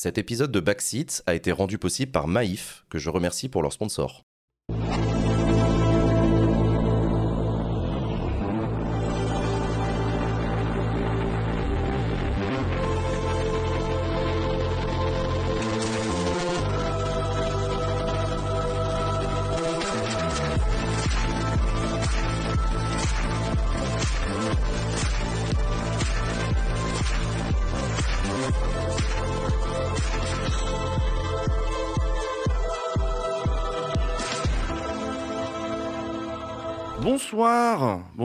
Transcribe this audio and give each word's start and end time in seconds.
Cet 0.00 0.16
épisode 0.16 0.52
de 0.52 0.60
Backseat 0.60 1.24
a 1.26 1.34
été 1.34 1.50
rendu 1.50 1.76
possible 1.76 2.12
par 2.12 2.28
Maïf, 2.28 2.84
que 2.88 2.98
je 2.98 3.10
remercie 3.10 3.48
pour 3.48 3.62
leur 3.62 3.72
sponsor. 3.72 4.24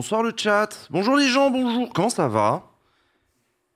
Bonsoir, 0.03 0.21
le 0.21 0.33
chat, 0.35 0.89
bonjour 0.89 1.15
les 1.15 1.29
gens, 1.29 1.49
bonjour, 1.49 1.87
comment 1.93 2.09
ça 2.09 2.27
va? 2.27 2.63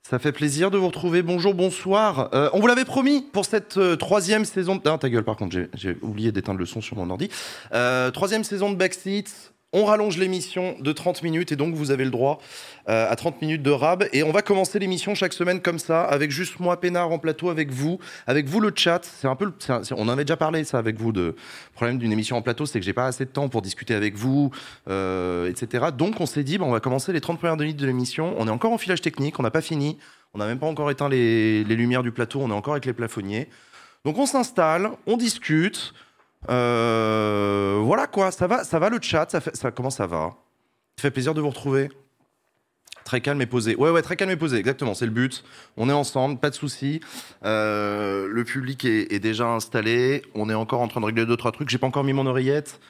Ça 0.04 0.20
fait 0.20 0.34
plaisir 0.34 0.70
de 0.70 0.78
vous 0.78 0.88
retrouver, 0.88 1.22
bonjour, 1.22 1.54
bonsoir. 1.54 2.32
Euh, 2.34 2.50
on 2.52 2.60
vous 2.60 2.68
l'avait 2.68 2.84
promis 2.84 3.22
pour 3.22 3.46
cette 3.46 3.78
euh, 3.78 3.96
troisième 3.96 4.44
saison... 4.44 4.78
Ah 4.84 4.98
ta 4.98 5.10
gueule 5.10 5.24
par 5.24 5.38
contre, 5.38 5.56
j'ai 5.74 5.98
oublié 6.02 6.34
d'éteindre 6.34 6.60
le 6.60 6.66
son 6.66 6.82
sur 6.82 6.98
mon 6.98 7.10
ordi. 7.10 7.30
Euh, 7.72 8.12
troisième 8.12 8.44
saison 8.44 8.70
de 8.70 8.76
Backseat, 8.76 9.54
on 9.74 9.84
rallonge 9.84 10.18
l'émission 10.18 10.76
de 10.80 10.92
30 10.94 11.24
minutes 11.24 11.52
et 11.52 11.58
donc 11.58 11.76
vous 11.76 11.92
avez 11.92 12.06
le 12.06 12.12
droit 12.12 12.40
euh, 12.88 13.12
à 13.12 13.16
30 13.16 13.42
minutes 13.42 13.62
de 13.62 13.70
rab. 13.70 14.06
Et 14.14 14.24
on 14.24 14.32
va 14.32 14.42
commencer 14.42 14.80
l'émission 14.80 15.14
chaque 15.14 15.34
semaine 15.34 15.62
comme 15.62 15.78
ça, 15.78 16.04
avec 16.04 16.32
juste 16.32 16.60
moi, 16.60 16.80
Pénard, 16.80 17.12
en 17.12 17.20
plateau, 17.20 17.50
avec 17.50 17.72
vous, 17.72 18.00
avec 18.28 18.48
vous 18.48 18.62
le 18.62 18.72
chat. 18.74 19.02
C'est 19.04 19.28
un 19.28 19.36
peu, 19.36 19.52
on 19.92 20.08
en 20.08 20.10
avait 20.10 20.24
déjà 20.24 20.38
parlé 20.38 20.64
ça 20.64 20.78
avec 20.78 20.98
vous. 20.98 21.12
De 21.12 21.36
problème 21.74 21.98
d'une 21.98 22.12
émission 22.14 22.38
en 22.38 22.42
plateau, 22.42 22.66
c'est 22.66 22.80
que 22.80 22.86
j'ai 22.86 22.94
pas 22.94 23.08
assez 23.08 23.26
de 23.26 23.30
temps 23.30 23.50
pour 23.50 23.62
discuter 23.62 23.94
avec 23.94 24.16
vous, 24.16 24.52
euh, 24.90 25.50
etc. 25.50 25.88
Donc 25.96 26.22
on 26.22 26.26
s'est 26.26 26.44
dit, 26.44 26.58
bah, 26.58 26.66
on 26.66 26.72
va 26.72 26.80
commencer 26.80 27.12
les 27.12 27.22
30 27.22 27.38
premières 27.38 27.58
minutes 27.58 27.78
de 27.78 27.86
l'émission. 27.86 28.36
On 28.38 28.48
est 28.48 28.52
encore 28.52 28.72
en 28.72 28.78
filage 28.78 29.02
technique, 29.02 29.38
on 29.40 29.44
n'a 29.44 29.52
pas 29.52 29.62
fini. 29.62 29.98
On 30.34 30.40
n'a 30.40 30.46
même 30.46 30.60
pas 30.60 30.68
encore 30.68 30.92
éteint 30.92 31.10
les, 31.10 31.64
les 31.64 31.76
lumières 31.76 32.04
du 32.04 32.12
plateau, 32.12 32.42
on 32.42 32.50
est 32.50 32.54
encore 32.54 32.74
avec 32.74 32.86
les 32.86 32.94
plafonniers. 32.94 33.50
Donc 34.06 34.18
on 34.18 34.26
s'installe, 34.26 34.92
on 35.08 35.18
discute. 35.18 35.94
Euh, 36.50 37.80
voilà 37.84 38.08
quoi, 38.08 38.32
ça 38.32 38.48
va, 38.48 38.64
ça 38.64 38.80
va 38.80 38.90
le 38.90 39.00
chat, 39.02 39.30
ça, 39.30 39.42
fait, 39.42 39.56
ça 39.56 39.72
comment 39.72 39.90
ça 39.90 40.08
va? 40.08 40.36
Ça 40.98 41.04
fait 41.04 41.12
plaisir 41.12 41.34
de 41.34 41.42
vous 41.42 41.50
retrouver. 41.50 41.90
Très 43.04 43.22
calme 43.22 43.42
et 43.42 43.46
posé. 43.46 43.76
Ouais, 43.76 43.90
ouais, 43.90 44.02
très 44.02 44.18
calme 44.18 44.32
et 44.32 44.36
posé, 44.36 44.58
exactement, 44.58 44.94
c'est 44.94 45.06
le 45.06 45.12
but. 45.12 45.44
On 45.78 45.90
est 45.90 45.94
ensemble, 45.94 46.40
pas 46.40 46.50
de 46.50 46.56
soucis. 46.56 47.00
Euh, 47.46 48.28
le 48.28 48.44
public 48.44 48.84
est, 48.84 49.20
déjà 49.20 49.48
installé. 49.48 50.24
On 50.36 50.50
est 50.50 50.54
encore 50.54 50.82
en 50.82 50.88
train 50.88 51.00
de 51.00 51.06
régler 51.06 51.26
deux, 51.26 51.38
trois 51.38 51.52
trucs. 51.52 51.70
J'ai 51.70 51.78
pas 51.78 51.88
encore 51.88 52.04
mis 52.04 52.14
mon 52.14 52.26
oreillette. 52.26 52.82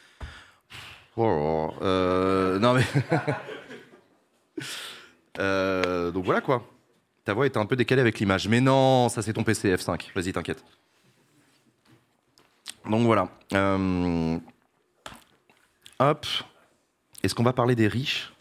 Oh, 1.15 1.25
là 1.25 1.35
là. 1.35 1.73
Euh, 1.83 2.59
non 2.59 2.73
mais. 2.73 2.85
Donc 6.13 6.25
voilà 6.25 6.41
quoi. 6.41 6.63
Ta 7.25 7.33
voix 7.33 7.45
était 7.45 7.59
un 7.59 7.65
peu 7.65 7.75
décalée 7.75 8.01
avec 8.01 8.19
l'image. 8.19 8.47
Mais 8.47 8.61
non, 8.61 9.09
ça 9.09 9.21
c'est 9.21 9.33
ton 9.33 9.43
PC 9.43 9.75
F5. 9.75 10.11
Vas-y, 10.15 10.31
t'inquiète. 10.31 10.63
Donc 12.89 13.05
voilà. 13.05 13.29
Euh, 13.53 14.37
Hop. 15.99 16.25
Est-ce 17.23 17.33
qu'on 17.35 17.43
va 17.43 17.53
parler 17.53 17.75
des 17.75 17.87
riches 17.87 18.33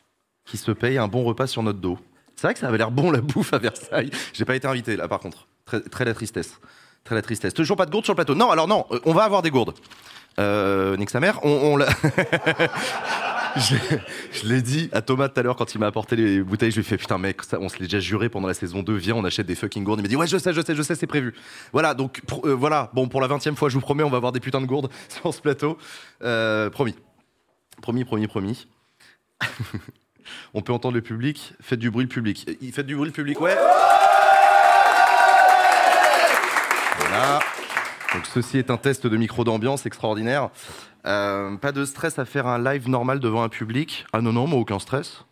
qui 0.44 0.56
se 0.56 0.70
payent 0.70 0.98
un 0.98 1.08
bon 1.08 1.24
repas 1.24 1.46
sur 1.46 1.62
notre 1.62 1.78
dos? 1.78 1.98
C'est 2.36 2.46
vrai 2.46 2.54
que 2.54 2.60
ça 2.60 2.68
avait 2.68 2.78
l'air 2.78 2.90
bon 2.90 3.10
la 3.10 3.20
bouffe 3.20 3.52
à 3.52 3.58
Versailles. 3.58 4.10
J'ai 4.34 4.44
pas 4.44 4.54
été 4.54 4.66
invité 4.68 4.96
là 4.96 5.08
par 5.08 5.20
contre. 5.20 5.46
Très, 5.64 5.80
très 5.80 6.04
la 6.04 6.14
tristesse. 6.14 6.60
Très 7.02 7.14
la 7.14 7.22
tristesse. 7.22 7.54
Toujours 7.54 7.76
pas 7.76 7.86
de 7.86 7.90
gourdes 7.90 8.04
sur 8.04 8.12
le 8.12 8.16
plateau. 8.16 8.34
Non, 8.34 8.50
alors 8.50 8.68
non, 8.68 8.84
euh, 8.90 9.00
on 9.04 9.12
va 9.12 9.24
avoir 9.24 9.42
des 9.42 9.50
gourdes. 9.50 9.74
Euh, 10.38 10.96
nique 10.96 11.10
sa 11.10 11.20
mère. 11.20 11.40
On, 11.44 11.76
l'a- 11.76 11.88
je 13.56 14.46
l'ai 14.46 14.60
dit 14.60 14.90
à 14.92 15.00
Thomas 15.00 15.28
tout 15.28 15.40
à 15.40 15.42
l'heure 15.42 15.56
quand 15.56 15.74
il 15.74 15.78
m'a 15.78 15.86
apporté 15.86 16.14
les 16.16 16.42
bouteilles. 16.42 16.70
Je 16.70 16.76
lui 16.76 16.82
ai 16.82 16.84
fait 16.84 16.98
putain 16.98 17.18
mec, 17.18 17.40
on 17.58 17.68
se 17.68 17.76
l'est 17.78 17.84
déjà 17.84 18.00
juré 18.00 18.28
pendant 18.28 18.48
la 18.48 18.54
saison 18.54 18.82
2. 18.82 18.94
Viens, 18.96 19.14
on 19.14 19.24
achète 19.24 19.46
des 19.46 19.54
fucking 19.54 19.84
gourdes. 19.84 20.00
Il 20.00 20.02
m'a 20.02 20.08
dit 20.08 20.16
ouais, 20.16 20.26
je 20.26 20.36
sais, 20.36 20.52
je 20.52 20.60
sais, 20.60 20.74
je 20.74 20.82
sais, 20.82 20.94
c'est 20.94 21.06
prévu. 21.06 21.34
Voilà, 21.72 21.94
donc 21.94 22.20
euh, 22.44 22.54
voilà. 22.54 22.90
Bon, 22.92 23.08
pour 23.08 23.20
la 23.20 23.28
20 23.28 23.46
e 23.46 23.54
fois, 23.54 23.68
je 23.68 23.74
vous 23.74 23.80
promets, 23.80 24.02
on 24.02 24.10
va 24.10 24.18
avoir 24.18 24.32
des 24.32 24.40
putains 24.40 24.60
de 24.60 24.66
gourdes 24.66 24.90
sur 25.08 25.32
ce 25.32 25.40
plateau. 25.40 25.78
Euh, 26.22 26.68
promis. 26.70 26.94
Promis, 27.80 28.04
promis, 28.04 28.26
promis. 28.26 28.68
on 30.54 30.60
peut 30.62 30.72
entendre 30.72 30.94
le 30.94 31.02
public. 31.02 31.54
Faites 31.60 31.78
du 31.78 31.90
bruit 31.90 32.04
le 32.04 32.10
public. 32.10 32.46
Il 32.60 32.72
fait 32.72 32.84
du 32.84 32.94
bruit 32.94 33.06
le 33.06 33.12
public, 33.12 33.40
ouais. 33.40 33.56
Voilà. 36.98 37.38
Donc 38.16 38.24
ceci 38.32 38.56
est 38.56 38.70
un 38.70 38.78
test 38.78 39.06
de 39.06 39.14
micro 39.18 39.44
d'ambiance 39.44 39.84
extraordinaire. 39.84 40.48
Euh, 41.04 41.54
pas 41.58 41.70
de 41.70 41.84
stress 41.84 42.18
à 42.18 42.24
faire 42.24 42.46
un 42.46 42.58
live 42.58 42.88
normal 42.88 43.20
devant 43.20 43.42
un 43.42 43.50
public. 43.50 44.06
Ah 44.14 44.22
non, 44.22 44.32
non, 44.32 44.46
moi 44.46 44.58
aucun 44.58 44.78
stress. 44.78 45.26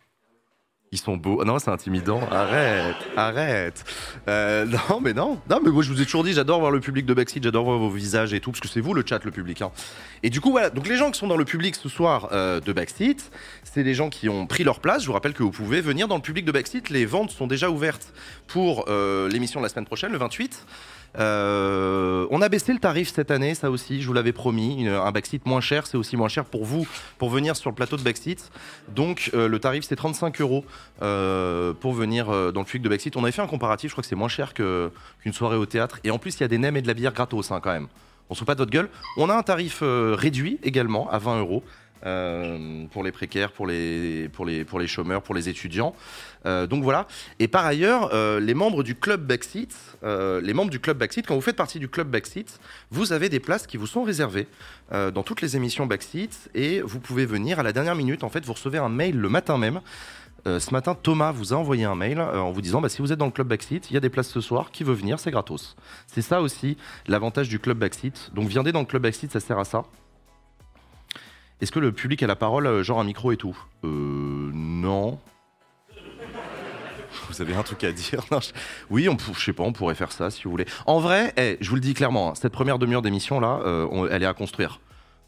Ils 0.91 0.99
sont 0.99 1.17
beaux. 1.17 1.39
Ah 1.41 1.45
non, 1.45 1.57
c'est 1.57 1.71
intimidant. 1.71 2.21
Arrête, 2.29 2.95
arrête. 3.17 3.83
Euh, 4.27 4.65
non, 4.67 5.01
mais 5.01 5.13
non. 5.13 5.39
Non, 5.49 5.59
mais 5.65 5.71
moi 5.71 5.81
je 5.81 5.91
vous 5.91 5.99
ai 5.99 6.05
toujours 6.05 6.23
dit, 6.23 6.33
j'adore 6.33 6.59
voir 6.59 6.69
le 6.69 6.79
public 6.79 7.07
de 7.07 7.15
Backseat, 7.15 7.41
j'adore 7.41 7.63
voir 7.63 7.79
vos 7.79 7.89
visages 7.89 8.35
et 8.35 8.39
tout, 8.39 8.51
parce 8.51 8.61
que 8.61 8.67
c'est 8.67 8.81
vous 8.81 8.93
le 8.93 9.03
chat, 9.03 9.25
le 9.25 9.31
public. 9.31 9.63
hein. 9.63 9.71
Et 10.21 10.29
du 10.29 10.39
coup, 10.39 10.51
voilà. 10.51 10.69
Donc 10.69 10.87
les 10.87 10.95
gens 10.95 11.09
qui 11.09 11.19
sont 11.19 11.27
dans 11.27 11.37
le 11.37 11.45
public 11.45 11.73
ce 11.73 11.89
soir 11.89 12.29
euh, 12.33 12.59
de 12.59 12.71
Backseat, 12.71 13.31
c'est 13.63 13.81
les 13.81 13.95
gens 13.95 14.11
qui 14.11 14.29
ont 14.29 14.45
pris 14.45 14.63
leur 14.63 14.79
place. 14.79 15.01
Je 15.01 15.07
vous 15.07 15.13
rappelle 15.13 15.33
que 15.33 15.41
vous 15.41 15.49
pouvez 15.49 15.81
venir 15.81 16.07
dans 16.07 16.17
le 16.17 16.21
public 16.21 16.45
de 16.45 16.51
Backseat. 16.51 16.91
Les 16.91 17.07
ventes 17.07 17.31
sont 17.31 17.47
déjà 17.47 17.71
ouvertes 17.71 18.13
pour 18.45 18.85
l'émission 18.87 19.59
de 19.59 19.65
la 19.65 19.69
semaine 19.69 19.87
prochaine, 19.87 20.11
le 20.11 20.19
28. 20.19 20.65
Euh, 21.17 22.27
on 22.29 22.41
a 22.41 22.49
baissé 22.49 22.73
le 22.73 22.79
tarif 22.79 23.11
cette 23.13 23.31
année, 23.31 23.55
ça 23.55 23.71
aussi, 23.71 24.01
je 24.01 24.07
vous 24.07 24.13
l'avais 24.13 24.33
promis. 24.33 24.87
Un 24.87 25.11
backseat 25.11 25.45
moins 25.45 25.61
cher, 25.61 25.87
c'est 25.87 25.97
aussi 25.97 26.17
moins 26.17 26.27
cher 26.27 26.45
pour 26.45 26.65
vous, 26.65 26.87
pour 27.17 27.29
venir 27.29 27.55
sur 27.55 27.69
le 27.69 27.75
plateau 27.75 27.97
de 27.97 28.01
backseat. 28.01 28.51
Donc 28.89 29.31
euh, 29.33 29.47
le 29.47 29.59
tarif, 29.59 29.85
c'est 29.85 29.95
35 29.95 30.41
euros 30.41 30.65
euh, 31.01 31.73
pour 31.73 31.93
venir 31.93 32.27
dans 32.27 32.61
le 32.61 32.65
public 32.65 32.83
de 32.83 32.89
backseat. 32.89 33.15
On 33.17 33.23
avait 33.23 33.31
fait 33.31 33.41
un 33.41 33.47
comparatif, 33.47 33.89
je 33.89 33.93
crois 33.93 34.01
que 34.01 34.07
c'est 34.07 34.15
moins 34.15 34.27
cher 34.27 34.53
qu'une 34.53 35.33
soirée 35.33 35.57
au 35.57 35.65
théâtre. 35.65 35.99
Et 36.03 36.11
en 36.11 36.17
plus, 36.17 36.35
il 36.35 36.41
y 36.41 36.43
a 36.43 36.47
des 36.47 36.57
nems 36.57 36.77
et 36.77 36.81
de 36.81 36.87
la 36.87 36.93
bière 36.93 37.13
gratos 37.13 37.51
hein, 37.51 37.59
quand 37.61 37.71
même. 37.71 37.87
On 38.29 38.33
se 38.33 38.39
fout 38.39 38.47
pas 38.47 38.55
de 38.55 38.59
votre 38.59 38.71
gueule. 38.71 38.89
On 39.17 39.29
a 39.29 39.35
un 39.35 39.43
tarif 39.43 39.83
réduit 39.83 40.59
également 40.63 41.09
à 41.11 41.19
20 41.19 41.39
euros. 41.39 41.63
Euh, 42.05 42.85
pour 42.91 43.03
les 43.03 43.11
précaires, 43.11 43.51
pour 43.51 43.65
les, 43.65 44.29
pour, 44.29 44.45
les, 44.45 44.63
pour 44.63 44.79
les 44.79 44.87
chômeurs, 44.87 45.23
pour 45.23 45.33
les 45.33 45.49
étudiants. 45.49 45.95
Euh, 46.45 46.67
donc 46.67 46.83
voilà. 46.83 47.07
Et 47.39 47.47
par 47.47 47.65
ailleurs, 47.65 48.11
euh, 48.13 48.39
les 48.39 48.53
membres 48.53 48.83
du 48.83 48.95
club 48.95 49.25
Backseat, 49.25 49.73
les 50.03 50.53
membres 50.53 50.69
du 50.69 50.79
club 50.79 50.97
Backseat, 50.97 51.25
quand 51.25 51.35
vous 51.35 51.41
faites 51.41 51.55
partie 51.55 51.79
du 51.79 51.89
club 51.89 52.09
Backseat, 52.09 52.59
vous 52.91 53.11
avez 53.11 53.29
des 53.29 53.39
places 53.39 53.65
qui 53.65 53.77
vous 53.77 53.87
sont 53.87 54.03
réservées 54.03 54.47
dans 54.91 55.23
toutes 55.23 55.41
les 55.41 55.55
émissions 55.55 55.87
Backseat 55.87 56.49
et 56.53 56.81
vous 56.81 56.99
pouvez 56.99 57.25
venir 57.25 57.59
à 57.59 57.63
la 57.63 57.73
dernière 57.73 57.95
minute. 57.95 58.23
En 58.23 58.29
fait, 58.29 58.45
vous 58.45 58.53
recevez 58.53 58.77
un 58.77 58.89
mail 58.89 59.17
le 59.17 59.29
matin 59.29 59.57
même. 59.57 59.81
Ce 60.45 60.71
matin, 60.71 60.93
Thomas 60.93 61.31
vous 61.31 61.53
a 61.53 61.57
envoyé 61.57 61.85
un 61.85 61.95
mail 61.95 62.21
en 62.21 62.51
vous 62.51 62.61
disant 62.61 62.81
bah, 62.81 62.89
si 62.89 63.01
vous 63.01 63.11
êtes 63.11 63.17
dans 63.17 63.25
le 63.25 63.31
club 63.31 63.47
Backseat, 63.47 63.89
il 63.89 63.95
y 63.95 63.97
a 63.97 63.99
des 63.99 64.09
places 64.09 64.29
ce 64.29 64.41
soir. 64.41 64.69
Qui 64.69 64.83
veut 64.83 64.93
venir? 64.93 65.19
C'est 65.19 65.31
gratos. 65.31 65.75
C'est 66.05 66.21
ça 66.21 66.41
aussi 66.41 66.77
l'avantage 67.07 67.49
du 67.49 67.57
club 67.57 67.79
Backseat. 67.79 68.31
Donc 68.35 68.47
viendez 68.47 68.71
dans 68.71 68.81
le 68.81 68.85
club 68.85 69.01
Backseat, 69.01 69.31
ça 69.31 69.39
sert 69.39 69.57
à 69.57 69.65
ça. 69.65 69.85
Est-ce 71.61 71.71
que 71.71 71.79
le 71.79 71.91
public 71.91 72.21
a 72.23 72.27
la 72.27 72.35
parole, 72.35 72.67
euh, 72.67 72.83
genre 72.83 72.99
un 72.99 73.03
micro 73.03 73.31
et 73.31 73.37
tout 73.37 73.57
Euh, 73.83 73.87
non. 74.53 75.19
Vous 77.29 77.41
avez 77.41 77.55
un 77.55 77.63
truc 77.63 77.83
à 77.83 77.91
dire 77.91 78.21
je- 78.29 78.37
Oui, 78.89 79.07
on, 79.09 79.17
je 79.33 79.39
sais 79.43 79.53
pas, 79.53 79.63
on 79.63 79.71
pourrait 79.73 79.95
faire 79.95 80.11
ça 80.11 80.29
si 80.29 80.43
vous 80.43 80.51
voulez. 80.51 80.65
En 80.85 80.99
vrai, 80.99 81.33
eh, 81.37 81.57
je 81.61 81.69
vous 81.69 81.75
le 81.75 81.81
dis 81.81 81.93
clairement, 81.93 82.31
hein, 82.31 82.35
cette 82.35 82.51
première 82.51 82.77
demi-heure 82.77 83.01
d'émission 83.01 83.39
là, 83.39 83.59
euh, 83.65 84.07
elle 84.11 84.23
est 84.23 84.27
à 84.27 84.33
construire. 84.33 84.79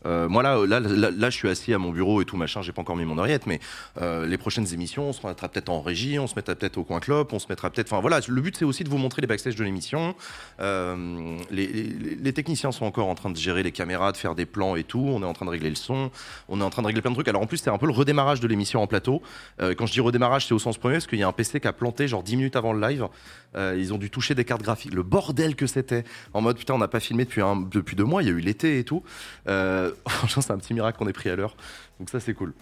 Euh, 0.07 0.27
moi 0.29 0.41
là, 0.41 0.57
là, 0.65 0.79
là, 0.79 1.11
là, 1.11 1.29
je 1.29 1.35
suis 1.37 1.49
assis 1.49 1.73
à 1.73 1.77
mon 1.77 1.91
bureau 1.91 2.21
et 2.21 2.25
tout 2.25 2.37
machin, 2.37 2.61
j'ai 2.61 2.71
pas 2.71 2.81
encore 2.81 2.95
mis 2.95 3.05
mon 3.05 3.17
oreillette, 3.17 3.45
mais 3.45 3.59
euh, 4.01 4.25
les 4.25 4.37
prochaines 4.37 4.73
émissions, 4.73 5.09
on 5.09 5.13
se 5.13 5.25
mettra 5.27 5.49
peut-être 5.49 5.69
en 5.69 5.81
régie, 5.81 6.17
on 6.17 6.27
se 6.27 6.35
mettra 6.35 6.55
peut-être 6.55 6.77
au 6.77 6.83
coin 6.83 6.99
clope, 6.99 7.33
on 7.33 7.39
se 7.39 7.47
mettra 7.49 7.69
peut-être. 7.69 7.91
Enfin 7.91 8.01
voilà, 8.01 8.19
le 8.27 8.41
but 8.41 8.55
c'est 8.57 8.65
aussi 8.65 8.83
de 8.83 8.89
vous 8.89 8.97
montrer 8.97 9.21
les 9.21 9.27
backstage 9.27 9.55
de 9.55 9.63
l'émission. 9.63 10.15
Euh, 10.59 11.37
les, 11.51 11.67
les- 11.67 12.33
techniciens 12.33 12.71
sont 12.71 12.85
encore 12.85 13.07
en 13.07 13.15
train 13.15 13.29
de 13.31 13.37
gérer 13.37 13.63
les 13.63 13.71
caméras, 13.71 14.11
de 14.11 14.17
faire 14.17 14.35
des 14.35 14.45
plans 14.45 14.75
et 14.75 14.83
tout. 14.83 14.99
On 15.07 15.21
est 15.23 15.25
en 15.25 15.33
train 15.33 15.45
de 15.45 15.51
régler 15.51 15.69
le 15.69 15.75
son, 15.75 16.11
on 16.49 16.61
est 16.61 16.63
en 16.63 16.69
train 16.69 16.81
de 16.83 16.87
régler 16.87 17.01
plein 17.01 17.11
de 17.11 17.15
trucs. 17.15 17.27
Alors 17.27 17.41
en 17.41 17.47
plus, 17.47 17.57
c'est 17.57 17.69
un 17.69 17.77
peu 17.77 17.87
le 17.87 17.93
redémarrage 17.93 18.39
de 18.39 18.47
l'émission 18.47 18.81
en 18.81 18.87
plateau. 18.87 19.21
Euh, 19.61 19.73
quand 19.75 19.85
je 19.87 19.93
dis 19.93 20.01
redémarrage, 20.01 20.45
c'est 20.47 20.53
au 20.53 20.59
sens 20.59 20.77
premier 20.77 20.95
parce 20.95 21.07
qu'il 21.07 21.19
y 21.19 21.23
a 21.23 21.27
un 21.27 21.31
PC 21.33 21.59
qui 21.59 21.67
a 21.67 21.73
planté 21.73 22.07
genre 22.07 22.23
10 22.23 22.37
minutes 22.37 22.55
avant 22.55 22.73
le 22.73 22.87
live. 22.87 23.07
Euh, 23.55 23.75
ils 23.77 23.93
ont 23.93 23.97
dû 23.97 24.09
toucher 24.09 24.35
des 24.35 24.45
cartes 24.45 24.61
graphiques. 24.61 24.93
Le 24.93 25.03
bordel 25.03 25.55
que 25.55 25.67
c'était. 25.67 26.03
En 26.33 26.41
mode 26.41 26.57
putain, 26.57 26.73
on 26.73 26.77
n'a 26.77 26.87
pas 26.87 26.99
filmé 26.99 27.25
depuis, 27.25 27.41
depuis 27.71 27.95
deux 27.95 28.03
mois. 28.03 28.21
Il 28.21 28.27
y 28.27 28.31
a 28.31 28.33
eu 28.33 28.39
l'été 28.39 28.79
et 28.79 28.83
tout. 28.83 29.03
Euh, 29.47 29.91
franchement, 30.07 30.41
c'est 30.41 30.51
un 30.51 30.57
petit 30.57 30.73
miracle 30.73 30.97
qu'on 30.97 31.07
ait 31.07 31.13
pris 31.13 31.29
à 31.29 31.35
l'heure. 31.35 31.55
Donc 31.99 32.09
ça, 32.09 32.19
c'est 32.19 32.33
cool. 32.33 32.53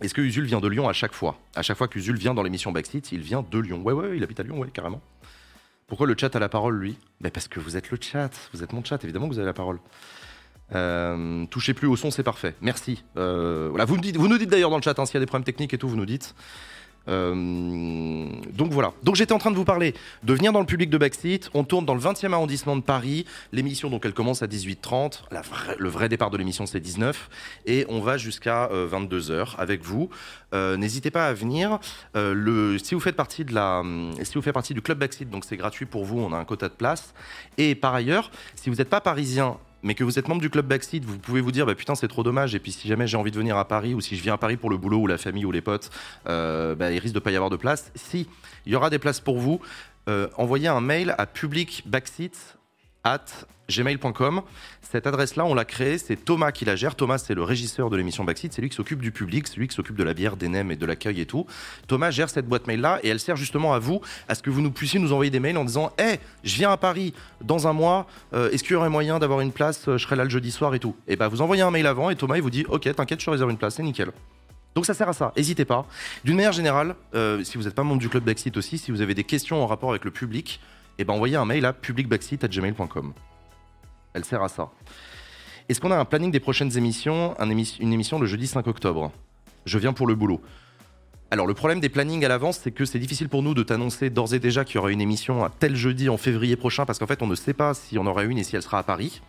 Est-ce 0.00 0.12
que 0.12 0.20
Usul 0.20 0.44
vient 0.44 0.60
de 0.60 0.68
Lyon 0.68 0.88
à 0.88 0.92
chaque 0.92 1.14
fois? 1.14 1.38
À 1.54 1.62
chaque 1.62 1.78
fois 1.78 1.88
qu'Usul 1.88 2.18
vient 2.18 2.34
dans 2.34 2.42
l'émission 2.42 2.70
Backseat, 2.70 3.12
il 3.12 3.20
vient 3.20 3.44
de 3.48 3.58
Lyon. 3.58 3.80
Ouais, 3.82 3.94
ouais, 3.94 4.16
il 4.16 4.22
habite 4.22 4.40
à 4.40 4.42
Lyon, 4.42 4.58
ouais, 4.58 4.68
carrément. 4.68 5.00
Pourquoi 5.86 6.06
le 6.06 6.14
chat 6.18 6.34
a 6.34 6.38
la 6.38 6.48
parole, 6.48 6.78
lui? 6.78 6.98
Ben 7.20 7.30
Parce 7.30 7.48
que 7.48 7.60
vous 7.60 7.76
êtes 7.76 7.90
le 7.90 7.98
chat. 8.00 8.30
Vous 8.52 8.62
êtes 8.62 8.72
mon 8.72 8.84
chat, 8.84 9.02
évidemment 9.04 9.28
que 9.28 9.32
vous 9.32 9.38
avez 9.38 9.46
la 9.46 9.54
parole. 9.54 9.78
Euh, 10.74 11.46
touchez 11.46 11.72
plus 11.72 11.86
au 11.86 11.96
son, 11.96 12.10
c'est 12.10 12.24
parfait. 12.24 12.54
Merci. 12.60 13.04
Voilà, 13.14 13.84
vous 13.84 13.96
nous 13.96 14.38
dites 14.38 14.50
d'ailleurs 14.50 14.70
dans 14.70 14.76
le 14.76 14.82
chat, 14.82 14.98
hein, 14.98 15.06
s'il 15.06 15.14
y 15.14 15.16
a 15.18 15.20
des 15.20 15.26
problèmes 15.26 15.44
techniques 15.44 15.72
et 15.72 15.78
tout, 15.78 15.88
vous 15.88 15.96
nous 15.96 16.06
dites. 16.06 16.34
Euh, 17.08 18.26
donc 18.52 18.72
voilà. 18.72 18.92
Donc 19.02 19.16
j'étais 19.16 19.32
en 19.32 19.38
train 19.38 19.50
de 19.50 19.56
vous 19.56 19.64
parler 19.64 19.94
de 20.22 20.34
venir 20.34 20.52
dans 20.52 20.60
le 20.60 20.66
public 20.66 20.90
de 20.90 20.98
Backseat. 20.98 21.50
On 21.54 21.64
tourne 21.64 21.84
dans 21.84 21.94
le 21.94 22.00
20e 22.00 22.32
arrondissement 22.32 22.76
de 22.76 22.82
Paris. 22.82 23.24
L'émission, 23.52 23.90
donc, 23.90 24.04
elle 24.04 24.14
commence 24.14 24.42
à 24.42 24.46
18h30. 24.46 25.22
La 25.30 25.42
vraie- 25.42 25.76
le 25.78 25.88
vrai 25.88 26.08
départ 26.08 26.30
de 26.30 26.36
l'émission, 26.38 26.66
c'est 26.66 26.80
19. 26.80 27.28
Et 27.66 27.86
on 27.88 28.00
va 28.00 28.16
jusqu'à 28.18 28.68
22h 28.72 29.54
avec 29.58 29.82
vous. 29.84 30.08
Euh, 30.54 30.76
N'hésitez 30.76 31.10
pas 31.10 31.26
à 31.26 31.32
venir. 31.32 31.78
Euh, 32.16 32.78
si 32.78 32.94
vous 32.94 33.00
faites 33.00 33.16
partie 33.16 33.44
de 33.44 33.54
la, 33.54 33.82
si 34.22 34.34
vous 34.34 34.42
faites 34.42 34.54
partie 34.54 34.74
du 34.74 34.82
club 34.82 34.98
Backseat, 34.98 35.28
donc 35.30 35.44
c'est 35.44 35.56
gratuit 35.56 35.86
pour 35.86 36.04
vous. 36.04 36.18
On 36.20 36.32
a 36.32 36.36
un 36.36 36.44
quota 36.44 36.68
de 36.68 36.74
place. 36.74 37.14
Et 37.58 37.74
par 37.74 37.94
ailleurs, 37.94 38.30
si 38.54 38.70
vous 38.70 38.76
n'êtes 38.76 38.88
pas 38.88 39.00
parisien 39.00 39.56
mais 39.86 39.94
que 39.94 40.02
vous 40.02 40.18
êtes 40.18 40.26
membre 40.26 40.40
du 40.40 40.50
club 40.50 40.66
Backseat, 40.66 41.04
vous 41.04 41.16
pouvez 41.16 41.40
vous 41.40 41.52
dire 41.52 41.64
bah 41.64 41.76
putain 41.76 41.94
c'est 41.94 42.08
trop 42.08 42.24
dommage 42.24 42.56
et 42.56 42.58
puis 42.58 42.72
si 42.72 42.88
jamais 42.88 43.06
j'ai 43.06 43.16
envie 43.16 43.30
de 43.30 43.38
venir 43.38 43.56
à 43.56 43.66
Paris 43.66 43.94
ou 43.94 44.00
si 44.00 44.16
je 44.16 44.22
viens 44.22 44.34
à 44.34 44.36
Paris 44.36 44.56
pour 44.56 44.68
le 44.68 44.76
boulot 44.76 44.98
ou 44.98 45.06
la 45.06 45.16
famille 45.16 45.44
ou 45.44 45.52
les 45.52 45.60
potes, 45.60 45.90
euh, 46.28 46.74
bah, 46.74 46.90
il 46.90 46.98
risque 46.98 47.14
de 47.14 47.20
pas 47.20 47.30
y 47.30 47.36
avoir 47.36 47.50
de 47.50 47.56
place. 47.56 47.92
Si 47.94 48.28
il 48.66 48.72
y 48.72 48.74
aura 48.74 48.90
des 48.90 48.98
places 48.98 49.20
pour 49.20 49.38
vous, 49.38 49.60
euh, 50.08 50.28
envoyez 50.36 50.66
un 50.66 50.80
mail 50.80 51.14
à 51.18 51.26
publicbackseat 51.26 52.58
at 53.04 53.46
gmail.com. 53.68 54.42
Cette 54.82 55.06
adresse-là, 55.06 55.44
on 55.44 55.54
l'a 55.54 55.64
créée, 55.64 55.98
c'est 55.98 56.16
Thomas 56.16 56.52
qui 56.52 56.64
la 56.64 56.76
gère. 56.76 56.94
Thomas, 56.94 57.18
c'est 57.18 57.34
le 57.34 57.42
régisseur 57.42 57.90
de 57.90 57.96
l'émission 57.96 58.24
Backseat, 58.24 58.52
c'est 58.52 58.62
lui 58.62 58.68
qui 58.68 58.76
s'occupe 58.76 59.00
du 59.00 59.10
public, 59.12 59.46
c'est 59.48 59.56
lui 59.56 59.68
qui 59.68 59.74
s'occupe 59.74 59.96
de 59.96 60.04
la 60.04 60.14
bière, 60.14 60.36
des 60.36 60.48
nems 60.48 60.70
et 60.70 60.76
de 60.76 60.86
l'accueil 60.86 61.20
et 61.20 61.26
tout. 61.26 61.46
Thomas 61.88 62.10
gère 62.10 62.30
cette 62.30 62.46
boîte 62.46 62.66
mail-là 62.66 63.00
et 63.02 63.08
elle 63.08 63.20
sert 63.20 63.36
justement 63.36 63.74
à 63.74 63.78
vous, 63.78 64.00
à 64.28 64.34
ce 64.34 64.42
que 64.42 64.50
vous 64.50 64.60
nous 64.60 64.70
puissiez 64.70 65.00
nous 65.00 65.12
envoyer 65.12 65.30
des 65.30 65.40
mails 65.40 65.58
en 65.58 65.64
disant 65.64 65.92
Hé, 65.98 66.18
je 66.44 66.54
viens 66.54 66.70
à 66.70 66.76
Paris 66.76 67.12
dans 67.42 67.66
un 67.66 67.72
mois, 67.72 68.06
euh, 68.34 68.50
est-ce 68.50 68.62
qu'il 68.62 68.72
y 68.72 68.76
aurait 68.76 68.88
moyen 68.90 69.18
d'avoir 69.18 69.40
une 69.40 69.52
place 69.52 69.88
Euh, 69.88 69.98
Je 69.98 70.04
serai 70.04 70.16
là 70.16 70.24
le 70.24 70.30
jeudi 70.30 70.50
soir 70.50 70.74
et 70.74 70.78
tout? 70.78 70.94
Et 71.08 71.16
bah, 71.16 71.28
vous 71.28 71.40
envoyez 71.40 71.62
un 71.62 71.70
mail 71.70 71.86
avant 71.86 72.10
et 72.10 72.16
Thomas, 72.16 72.36
il 72.36 72.42
vous 72.42 72.50
dit 72.50 72.64
Ok, 72.68 72.92
t'inquiète, 72.94 73.20
je 73.20 73.30
réserve 73.30 73.50
une 73.50 73.58
place, 73.58 73.74
c'est 73.74 73.82
nickel. 73.82 74.12
Donc 74.74 74.84
ça 74.86 74.92
sert 74.94 75.08
à 75.08 75.14
ça, 75.14 75.32
n'hésitez 75.36 75.64
pas. 75.64 75.86
D'une 76.22 76.36
manière 76.36 76.52
générale, 76.52 76.96
euh, 77.14 77.42
si 77.42 77.56
vous 77.56 77.64
n'êtes 77.64 77.74
pas 77.74 77.82
membre 77.82 78.00
du 78.00 78.08
club 78.10 78.24
Backseat 78.24 78.56
aussi, 78.58 78.76
si 78.78 78.90
vous 78.90 79.00
avez 79.00 79.14
des 79.14 79.24
questions 79.24 79.62
en 79.62 79.66
rapport 79.66 79.90
avec 79.90 80.04
le 80.04 80.10
public, 80.10 80.60
et 80.98 81.04
ben 81.04 81.14
envoyez 81.14 81.36
un 81.36 81.44
mail 81.46 81.64
à 81.64 81.72
publicbackseat@gmail.com. 81.72 83.12
Elle 84.16 84.24
sert 84.24 84.42
à 84.42 84.48
ça. 84.48 84.70
Est-ce 85.68 85.78
qu'on 85.78 85.90
a 85.90 85.96
un 85.98 86.06
planning 86.06 86.30
des 86.30 86.40
prochaines 86.40 86.74
émissions 86.78 87.38
un 87.38 87.48
émi- 87.50 87.76
Une 87.80 87.92
émission 87.92 88.18
le 88.18 88.24
jeudi 88.26 88.46
5 88.46 88.66
octobre? 88.66 89.12
Je 89.66 89.78
viens 89.78 89.92
pour 89.92 90.06
le 90.06 90.14
boulot. 90.14 90.40
Alors 91.30 91.46
le 91.46 91.52
problème 91.52 91.80
des 91.80 91.88
plannings 91.90 92.24
à 92.24 92.28
l'avance, 92.28 92.60
c'est 92.62 92.70
que 92.70 92.86
c'est 92.86 92.98
difficile 92.98 93.28
pour 93.28 93.42
nous 93.42 93.52
de 93.52 93.62
t'annoncer 93.62 94.08
d'ores 94.08 94.32
et 94.32 94.38
déjà 94.38 94.64
qu'il 94.64 94.76
y 94.76 94.78
aura 94.78 94.90
une 94.90 95.00
émission 95.02 95.44
à 95.44 95.50
tel 95.50 95.76
jeudi 95.76 96.08
en 96.08 96.16
février 96.16 96.56
prochain, 96.56 96.86
parce 96.86 96.98
qu'en 96.98 97.06
fait 97.06 97.20
on 97.20 97.26
ne 97.26 97.34
sait 97.34 97.52
pas 97.52 97.74
si 97.74 97.98
on 97.98 98.06
aura 98.06 98.24
une 98.24 98.38
et 98.38 98.44
si 98.44 98.56
elle 98.56 98.62
sera 98.62 98.78
à 98.78 98.82
Paris. 98.82 99.20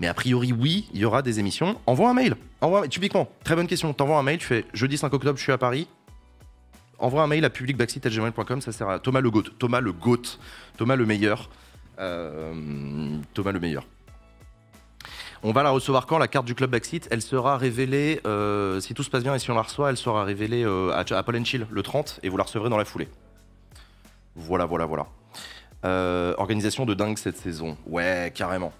Mais 0.00 0.08
a 0.08 0.14
priori, 0.14 0.52
oui, 0.52 0.88
il 0.94 1.00
y 1.00 1.04
aura 1.04 1.20
des 1.22 1.38
émissions. 1.38 1.78
Envoie 1.86 2.08
un 2.10 2.14
mail. 2.14 2.34
Envoie, 2.62 2.88
typiquement, 2.88 3.28
très 3.44 3.54
bonne 3.54 3.66
question. 3.68 3.92
T'envoies 3.92 4.18
un 4.18 4.22
mail, 4.22 4.38
tu 4.38 4.46
fais 4.46 4.64
jeudi 4.72 4.96
5 4.96 5.12
octobre, 5.12 5.36
je 5.36 5.42
suis 5.42 5.52
à 5.52 5.58
Paris. 5.58 5.86
Envoie 6.98 7.22
un 7.22 7.26
mail 7.26 7.44
à 7.44 7.50
publicbackseat.gmail.com, 7.50 8.60
ça 8.62 8.72
sert 8.72 8.88
à 8.88 8.98
Thomas 8.98 9.20
le 9.20 9.30
GOAT. 9.30 9.44
Thomas 9.58 9.80
le 9.80 9.92
GOAT. 9.92 10.38
Thomas 10.78 10.96
le 10.96 11.04
meilleur. 11.04 11.50
Euh, 11.98 13.18
Thomas 13.34 13.52
le 13.52 13.60
meilleur. 13.60 13.86
On 15.42 15.52
va 15.52 15.62
la 15.62 15.70
recevoir 15.70 16.06
quand 16.06 16.18
La 16.18 16.28
carte 16.28 16.44
du 16.44 16.54
club 16.54 16.70
Backseat, 16.70 17.08
elle 17.10 17.22
sera 17.22 17.56
révélée, 17.56 18.20
euh, 18.26 18.78
si 18.80 18.92
tout 18.92 19.02
se 19.02 19.08
passe 19.08 19.22
bien 19.22 19.34
et 19.34 19.38
si 19.38 19.50
on 19.50 19.54
la 19.54 19.62
reçoit, 19.62 19.88
elle 19.88 19.96
sera 19.96 20.22
révélée 20.24 20.64
euh, 20.64 20.92
à, 20.92 21.00
à 21.16 21.22
Paul 21.22 21.44
Chill 21.46 21.66
le 21.70 21.82
30 21.82 22.20
et 22.22 22.28
vous 22.28 22.36
la 22.36 22.44
recevrez 22.44 22.68
dans 22.68 22.76
la 22.76 22.84
foulée. 22.84 23.08
Voilà, 24.36 24.66
voilà, 24.66 24.84
voilà. 24.84 25.06
Euh, 25.86 26.34
organisation 26.36 26.84
de 26.84 26.92
dingue 26.92 27.16
cette 27.16 27.38
saison. 27.38 27.78
Ouais, 27.86 28.30
carrément. 28.34 28.72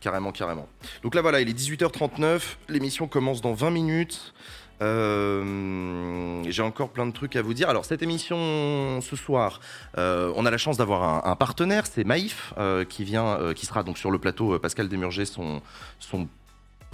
Carrément, 0.00 0.32
carrément. 0.32 0.66
Donc 1.02 1.14
là, 1.14 1.20
voilà, 1.20 1.42
il 1.42 1.50
est 1.50 1.58
18h39. 1.58 2.40
L'émission 2.70 3.08
commence 3.08 3.42
dans 3.42 3.52
20 3.52 3.70
minutes. 3.70 4.32
Euh, 4.82 6.42
J'ai 6.48 6.62
encore 6.62 6.90
plein 6.90 7.06
de 7.06 7.12
trucs 7.12 7.36
à 7.36 7.42
vous 7.42 7.54
dire. 7.54 7.68
Alors, 7.68 7.84
cette 7.84 8.02
émission 8.02 9.00
ce 9.00 9.16
soir, 9.16 9.60
euh, 9.98 10.32
on 10.36 10.46
a 10.46 10.50
la 10.50 10.58
chance 10.58 10.76
d'avoir 10.76 11.26
un, 11.26 11.36
partenaire, 11.36 11.86
c'est 11.86 12.04
Maïf, 12.04 12.54
euh, 12.58 12.84
qui 12.84 13.04
vient, 13.04 13.52
qui 13.54 13.66
sera 13.66 13.82
donc 13.82 13.98
sur 13.98 14.10
le 14.10 14.18
plateau. 14.18 14.58
Pascal 14.58 14.88
Desmurger, 14.88 15.24
son, 15.24 15.62
son 15.98 16.28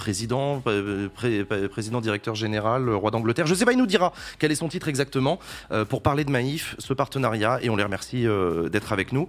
président, 0.02 0.60
euh, 0.66 1.08
pré- 1.08 1.44
pré- 1.44 1.68
président 1.68 2.00
directeur 2.00 2.34
général, 2.34 2.88
euh, 2.88 2.96
roi 2.96 3.12
d'Angleterre. 3.12 3.46
Je 3.46 3.54
sais 3.54 3.64
pas, 3.64 3.70
il 3.70 3.78
nous 3.78 3.86
dira 3.86 4.12
quel 4.40 4.50
est 4.50 4.56
son 4.56 4.66
titre 4.66 4.88
exactement 4.88 5.38
euh, 5.70 5.84
pour 5.84 6.02
parler 6.02 6.24
de 6.24 6.30
Maïf, 6.32 6.74
ce 6.78 6.92
partenariat, 6.92 7.60
et 7.62 7.70
on 7.70 7.76
les 7.76 7.84
remercie 7.84 8.26
d'être 8.72 8.92
avec 8.92 9.12
nous. 9.12 9.28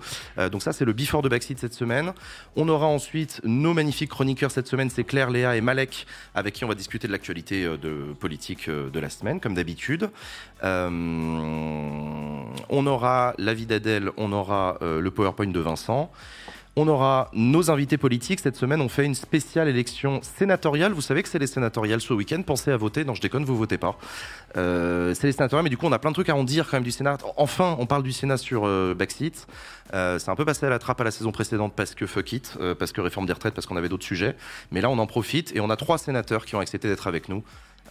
Donc 0.52 0.64
ça, 0.64 0.74
c'est 0.74 0.86
le 0.86 0.94
Before 0.94 1.22
de 1.22 1.30
Backseat 1.30 1.60
cette 1.60 1.76
semaine. 1.76 2.14
On 2.56 2.68
aura 2.70 2.88
ensuite 2.88 3.40
nos 3.44 3.74
magnifiques 3.76 4.10
chroniqueurs 4.10 4.50
cette 4.50 4.68
semaine, 4.68 4.90
c'est 4.90 5.04
Claire, 5.04 5.30
Léa 5.30 5.56
et 5.56 5.62
Malek, 5.62 6.08
avec 6.34 6.56
qui 6.56 6.66
on 6.66 6.68
va 6.68 6.76
discuter 6.76 7.08
de 7.08 7.12
l'actualité 7.12 7.66
de 7.66 8.14
politique 8.20 8.68
de 8.70 9.00
la 9.00 9.10
semaine, 9.10 9.40
comme 9.40 9.54
d'habitude. 9.54 10.10
On 12.70 12.88
aura 12.88 13.36
l'avis 13.38 13.68
d'Adèle, 13.68 14.10
on 14.18 14.32
aura 14.32 14.78
le 14.82 15.10
PowerPoint 15.12 15.52
de 15.52 15.60
Vincent. 15.60 16.12
On 16.76 16.88
aura 16.88 17.30
nos 17.34 17.70
invités 17.70 17.98
politiques. 17.98 18.40
Cette 18.40 18.56
semaine, 18.56 18.82
on 18.82 18.90
fait 18.90 19.06
une 19.06 19.14
spéciale 19.14 19.68
élection 19.68 20.22
sénatoriale. 20.24 20.92
Vous 20.92 21.02
savez 21.02 21.22
que 21.22 21.30
c'est 21.30 21.38
les 21.38 21.46
sénatoriales 21.46 22.02
ce 22.02 22.14
week-end. 22.14 22.42
Pensez 22.42 22.72
à 22.72 22.78
voter. 22.78 23.06
Non, 23.06 23.14
je 23.14 23.22
déconne, 23.22 23.46
vous 23.46 23.56
votez 23.56 23.78
pas. 23.78 23.96
Euh, 24.58 25.14
c'est 25.14 25.28
les 25.28 25.34
sénatoriales, 25.34 25.66
mais 25.66 25.70
du 25.70 25.78
coup, 25.78 25.86
on 25.86 25.92
a 25.92 26.00
plein 26.00 26.10
de 26.10 26.16
trucs 26.16 26.30
à 26.30 26.36
en 26.36 26.44
dire 26.44 26.68
quand 26.68 26.78
même 26.78 26.84
du 26.84 26.90
Sénat. 26.90 27.20
Enfin, 27.38 27.76
on 27.78 27.86
parle 27.86 28.02
du 28.02 28.12
Sénat 28.12 28.38
sur 28.38 28.64
euh, 28.66 28.96
Backseat. 28.96 29.46
Euh, 29.94 30.18
c'est 30.18 30.32
un 30.32 30.36
peu 30.36 30.46
passé 30.46 30.66
à 30.66 30.70
la 30.70 30.80
trappe 30.80 31.00
à 31.00 31.04
la 31.04 31.12
saison 31.12 31.32
précédente 31.32 31.74
parce 31.76 31.94
que 31.94 32.08
fuck 32.08 32.34
it, 32.34 32.58
euh, 32.60 32.74
parce 32.74 32.92
que 32.92 33.02
réforme 33.02 33.28
des 33.28 33.34
retraites, 33.34 33.54
parce 33.54 33.68
qu'on 33.68 33.78
avait 33.78 33.90
d'autres 33.90 34.06
sujets. 34.06 34.36
Mais 34.72 34.82
là, 34.82 34.90
on 34.90 34.98
en 34.98 35.06
profite 35.06 35.56
et 35.56 35.60
on 35.60 35.70
a 35.70 35.76
trois 35.76 36.00
sénateurs 36.00 36.44
qui 36.44 36.56
ont 36.56 36.60
accepté 36.60 36.88
d'être 36.88 37.06
avec 37.06 37.30
nous. 37.30 37.44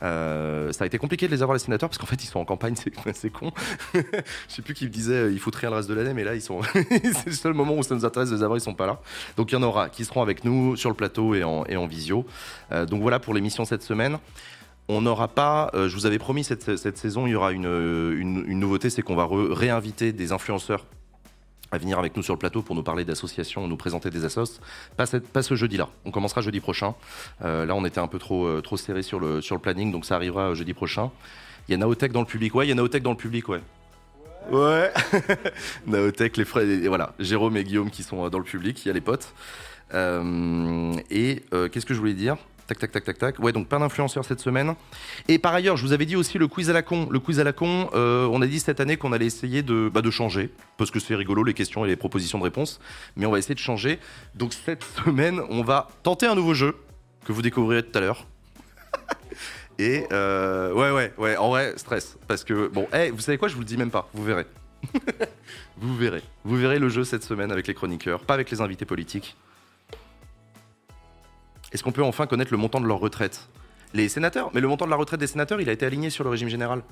Euh, 0.02 0.72
ça 0.72 0.84
a 0.84 0.86
été 0.86 0.98
compliqué 0.98 1.26
de 1.26 1.32
les 1.32 1.42
avoir 1.42 1.54
les 1.54 1.60
sénateurs 1.60 1.88
parce 1.88 1.98
qu'en 1.98 2.06
fait 2.06 2.22
ils 2.22 2.26
sont 2.26 2.40
en 2.40 2.44
campagne, 2.44 2.74
c'est 3.14 3.30
con. 3.30 3.52
Je 3.94 4.00
sais 4.48 4.62
plus 4.62 4.74
qui 4.74 4.84
me 4.84 4.90
disait 4.90 5.14
euh, 5.14 5.32
il 5.32 5.38
faut 5.38 5.50
rien 5.54 5.70
le 5.70 5.76
reste 5.76 5.88
de 5.88 5.94
l'année, 5.94 6.14
mais 6.14 6.24
là 6.24 6.34
ils 6.34 6.42
sont. 6.42 6.60
c'est 6.72 7.26
le 7.26 7.32
seul 7.32 7.54
moment 7.54 7.76
où 7.76 7.82
ça 7.82 7.94
nous 7.94 8.04
intéresse 8.04 8.30
de 8.30 8.36
les 8.36 8.42
avoir, 8.42 8.58
ils 8.58 8.62
sont 8.62 8.74
pas 8.74 8.86
là. 8.86 9.00
Donc 9.36 9.52
il 9.52 9.54
y 9.54 9.58
en 9.58 9.62
aura 9.62 9.88
qui 9.88 10.04
seront 10.04 10.22
avec 10.22 10.44
nous 10.44 10.76
sur 10.76 10.90
le 10.90 10.96
plateau 10.96 11.34
et 11.34 11.44
en, 11.44 11.86
visio. 11.86 12.26
Euh, 12.72 12.86
donc 12.86 13.02
voilà 13.02 13.18
pour 13.18 13.34
l'émission 13.34 13.64
cette 13.64 13.82
semaine. 13.82 14.18
On 14.88 15.00
n'aura 15.00 15.28
pas, 15.28 15.70
je 15.74 15.94
vous 15.94 16.06
avais 16.06 16.18
promis 16.18 16.42
cette, 16.42 16.96
saison, 16.98 17.26
il 17.26 17.30
y 17.30 17.34
aura 17.36 17.52
une, 17.52 17.64
une, 17.64 18.58
nouveauté, 18.58 18.90
c'est 18.90 19.00
qu'on 19.00 19.14
va 19.14 19.28
réinviter 19.30 20.12
des 20.12 20.32
influenceurs 20.32 20.84
à 21.72 21.78
venir 21.78 21.98
avec 21.98 22.14
nous 22.16 22.22
sur 22.22 22.34
le 22.34 22.38
plateau 22.38 22.62
pour 22.62 22.76
nous 22.76 22.82
parler 22.82 23.04
d'associations, 23.04 23.66
nous 23.66 23.76
présenter 23.76 24.10
des 24.10 24.24
assos. 24.24 24.60
Pas, 24.96 25.06
cette- 25.06 25.26
pas 25.28 25.42
ce 25.42 25.54
jeudi-là. 25.54 25.88
On 26.04 26.10
commencera 26.10 26.42
jeudi 26.42 26.60
prochain. 26.60 26.94
Euh, 27.42 27.64
là, 27.64 27.74
on 27.74 27.84
était 27.86 27.98
un 27.98 28.06
peu 28.08 28.18
trop, 28.18 28.46
euh, 28.46 28.60
trop 28.60 28.76
serré 28.76 29.02
sur 29.02 29.18
le, 29.18 29.40
sur 29.40 29.56
le 29.56 29.60
planning, 29.60 29.90
donc 29.90 30.04
ça 30.04 30.14
arrivera 30.16 30.50
euh, 30.50 30.54
jeudi 30.54 30.74
prochain. 30.74 31.10
Il 31.68 31.72
y 31.72 31.74
a 31.74 31.78
Naotech 31.78 32.12
dans 32.12 32.20
le 32.20 32.26
public. 32.26 32.54
Ouais, 32.54 32.66
il 32.66 32.68
y 32.68 32.72
a 32.72 32.74
Naotech 32.74 33.02
dans 33.02 33.10
le 33.12 33.16
public, 33.16 33.48
ouais. 33.48 33.60
Ouais. 34.50 34.92
Naotech, 35.86 36.36
les 36.36 36.44
frères, 36.44 36.68
et 36.68 36.88
voilà, 36.88 37.14
Jérôme 37.18 37.56
et 37.56 37.64
Guillaume 37.64 37.90
qui 37.90 38.02
sont 38.02 38.26
euh, 38.26 38.28
dans 38.30 38.38
le 38.38 38.44
public. 38.44 38.84
Il 38.84 38.88
y 38.88 38.90
a 38.90 38.94
les 38.94 39.00
potes. 39.00 39.32
Euh, 39.94 40.92
et 41.10 41.42
euh, 41.54 41.68
qu'est-ce 41.68 41.86
que 41.86 41.94
je 41.94 41.98
voulais 41.98 42.14
dire? 42.14 42.36
Tac, 42.72 42.78
tac, 42.78 42.92
tac, 42.92 43.04
tac, 43.04 43.18
tac. 43.18 43.38
Ouais, 43.38 43.52
donc 43.52 43.68
pas 43.68 43.78
d'influenceurs 43.78 44.24
cette 44.24 44.40
semaine. 44.40 44.74
Et 45.28 45.38
par 45.38 45.52
ailleurs, 45.52 45.76
je 45.76 45.84
vous 45.84 45.92
avais 45.92 46.06
dit 46.06 46.16
aussi 46.16 46.38
le 46.38 46.48
quiz 46.48 46.70
à 46.70 46.72
la 46.72 46.80
con. 46.80 47.06
Le 47.10 47.18
quiz 47.18 47.38
à 47.38 47.44
la 47.44 47.52
con, 47.52 47.90
euh, 47.92 48.26
on 48.32 48.40
a 48.40 48.46
dit 48.46 48.60
cette 48.60 48.80
année 48.80 48.96
qu'on 48.96 49.12
allait 49.12 49.26
essayer 49.26 49.62
de, 49.62 49.90
bah, 49.92 50.00
de 50.00 50.10
changer, 50.10 50.50
parce 50.78 50.90
que 50.90 50.98
c'est 50.98 51.14
rigolo 51.14 51.44
les 51.44 51.52
questions 51.52 51.84
et 51.84 51.88
les 51.88 51.96
propositions 51.96 52.38
de 52.38 52.44
réponses, 52.44 52.80
mais 53.14 53.26
on 53.26 53.30
va 53.30 53.38
essayer 53.38 53.54
de 53.54 53.60
changer. 53.60 53.98
Donc 54.34 54.54
cette 54.54 54.84
semaine, 55.04 55.42
on 55.50 55.62
va 55.62 55.88
tenter 56.02 56.24
un 56.26 56.34
nouveau 56.34 56.54
jeu 56.54 56.74
que 57.26 57.32
vous 57.32 57.42
découvrirez 57.42 57.82
tout 57.82 57.98
à 57.98 58.00
l'heure. 58.00 58.26
Et 59.78 60.06
euh, 60.10 60.72
ouais, 60.72 60.92
ouais, 60.92 61.12
ouais, 61.18 61.36
en 61.36 61.50
vrai, 61.50 61.74
stress. 61.76 62.16
Parce 62.26 62.42
que, 62.42 62.68
bon, 62.68 62.88
hey, 62.90 63.10
vous 63.10 63.20
savez 63.20 63.36
quoi, 63.36 63.48
je 63.48 63.54
vous 63.54 63.60
le 63.60 63.66
dis 63.66 63.76
même 63.76 63.90
pas, 63.90 64.08
vous 64.14 64.24
verrez. 64.24 64.46
vous 65.76 65.94
verrez. 65.94 66.22
Vous 66.44 66.56
verrez 66.56 66.78
le 66.78 66.88
jeu 66.88 67.04
cette 67.04 67.24
semaine 67.24 67.52
avec 67.52 67.66
les 67.66 67.74
chroniqueurs, 67.74 68.20
pas 68.20 68.32
avec 68.32 68.50
les 68.50 68.62
invités 68.62 68.86
politiques. 68.86 69.36
Est-ce 71.72 71.82
qu'on 71.82 71.92
peut 71.92 72.02
enfin 72.02 72.26
connaître 72.26 72.52
le 72.52 72.58
montant 72.58 72.80
de 72.80 72.86
leur 72.86 72.98
retraite? 72.98 73.48
Les 73.94 74.08
sénateurs? 74.08 74.50
Mais 74.54 74.60
le 74.60 74.68
montant 74.68 74.84
de 74.84 74.90
la 74.90 74.96
retraite 74.96 75.20
des 75.20 75.26
sénateurs, 75.26 75.60
il 75.60 75.68
a 75.68 75.72
été 75.72 75.86
aligné 75.86 76.10
sur 76.10 76.24
le 76.24 76.30
régime 76.30 76.48
général. 76.48 76.82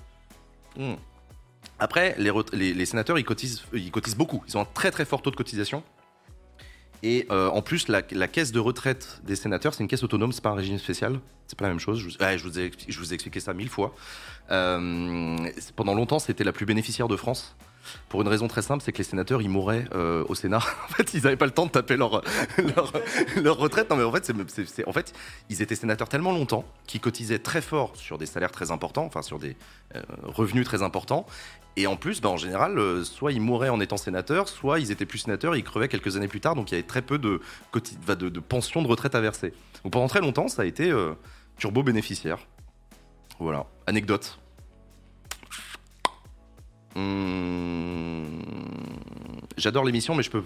Hmm. 0.76 0.94
Après, 1.78 2.14
les, 2.18 2.86
sénateurs, 2.86 3.18
ils 3.18 3.24
cotisent, 3.24 3.62
ils 3.72 3.90
cotisent 3.90 4.16
beaucoup. 4.16 4.42
Ils 4.48 4.56
ont 4.56 4.62
un 4.62 4.66
très 4.66 4.90
très 4.90 5.04
fort 5.04 5.22
taux 5.22 5.30
de 5.30 5.36
cotisation. 5.36 5.82
Et 7.02 7.26
euh, 7.30 7.48
en 7.48 7.62
plus, 7.62 7.88
la, 7.88 8.02
caisse 8.02 8.52
de 8.52 8.60
retraite 8.60 9.20
des 9.24 9.36
sénateurs, 9.36 9.72
c'est 9.72 9.82
une 9.82 9.88
caisse 9.88 10.02
autonome, 10.02 10.32
c'est 10.32 10.42
pas 10.42 10.50
un 10.50 10.54
régime 10.54 10.78
spécial. 10.78 11.20
C'est 11.46 11.58
pas 11.58 11.64
la 11.64 11.70
même 11.70 11.80
chose. 11.80 11.98
Je, 11.98 12.04
vous- 12.04 12.58
ai, 12.58 12.70
je 12.88 12.98
vous 12.98 13.12
ai 13.12 13.14
expliqué 13.14 13.40
ça 13.40 13.54
mille 13.54 13.70
fois. 13.70 13.94
Euh, 14.50 15.36
pendant 15.76 15.94
longtemps, 15.94 16.18
c'était 16.18 16.44
la 16.44 16.52
plus 16.52 16.66
bénéficiaire 16.66 17.08
de 17.08 17.16
France. 17.16 17.56
Pour 18.08 18.22
une 18.22 18.28
raison 18.28 18.48
très 18.48 18.62
simple, 18.62 18.82
c'est 18.84 18.92
que 18.92 18.98
les 18.98 19.04
sénateurs, 19.04 19.42
ils 19.42 19.48
mouraient 19.48 19.84
euh, 19.94 20.24
au 20.28 20.34
Sénat. 20.34 20.58
en 20.84 20.92
fait, 20.92 21.14
ils 21.14 21.22
n'avaient 21.22 21.36
pas 21.36 21.46
le 21.46 21.52
temps 21.52 21.66
de 21.66 21.70
taper 21.70 21.96
leur, 21.98 22.22
leur, 23.36 23.56
retraite. 23.56 23.90
Non, 23.90 23.96
mais 23.96 24.04
en 24.04 24.12
fait, 24.12 24.32
en 24.86 24.92
fait, 24.92 25.12
ils 25.48 25.62
étaient 25.62 25.74
sénateurs 25.74 26.08
tellement 26.08 26.32
longtemps 26.32 26.64
qu'ils 26.86 27.00
cotisaient 27.00 27.38
très 27.38 27.60
fort 27.60 27.96
sur 27.96 28.18
des 28.18 28.26
salaires 28.26 28.50
très 28.50 28.70
importants, 28.70 29.04
enfin 29.04 29.22
sur 29.22 29.38
des 29.38 29.56
euh, 29.94 30.02
revenus 30.24 30.64
très 30.64 30.82
importants. 30.82 31.26
Et 31.76 31.86
en 31.86 31.96
plus, 31.96 32.20
bah, 32.20 32.28
en 32.28 32.36
général, 32.36 32.78
euh, 32.78 33.04
soit 33.04 33.32
ils 33.32 33.40
mouraient 33.40 33.68
en 33.68 33.80
étant 33.80 33.96
sénateurs, 33.96 34.48
soit 34.48 34.80
ils 34.80 34.90
étaient 34.90 35.06
plus 35.06 35.18
sénateurs 35.18 35.54
et 35.54 35.58
ils 35.58 35.64
crevaient 35.64 35.88
quelques 35.88 36.16
années 36.16 36.28
plus 36.28 36.40
tard. 36.40 36.54
Donc 36.54 36.70
il 36.70 36.74
y 36.74 36.78
avait 36.78 36.86
très 36.86 37.02
peu 37.02 37.18
de, 37.18 37.40
bah, 38.06 38.16
de, 38.16 38.28
de 38.28 38.40
pensions 38.40 38.82
de 38.82 38.88
retraite 38.88 39.14
à 39.14 39.20
verser. 39.20 39.52
Donc 39.84 39.92
pendant 39.92 40.08
très 40.08 40.20
longtemps, 40.20 40.48
ça 40.48 40.62
a 40.62 40.64
été 40.64 40.92
turbo 41.56 41.82
bénéficiaire. 41.82 42.38
Voilà. 43.38 43.66
Anecdote. 43.86 44.39
Hum, 46.96 48.42
J'adore 49.56 49.84
l'émission, 49.84 50.14
mais 50.14 50.22
je 50.22 50.30
peux 50.30 50.42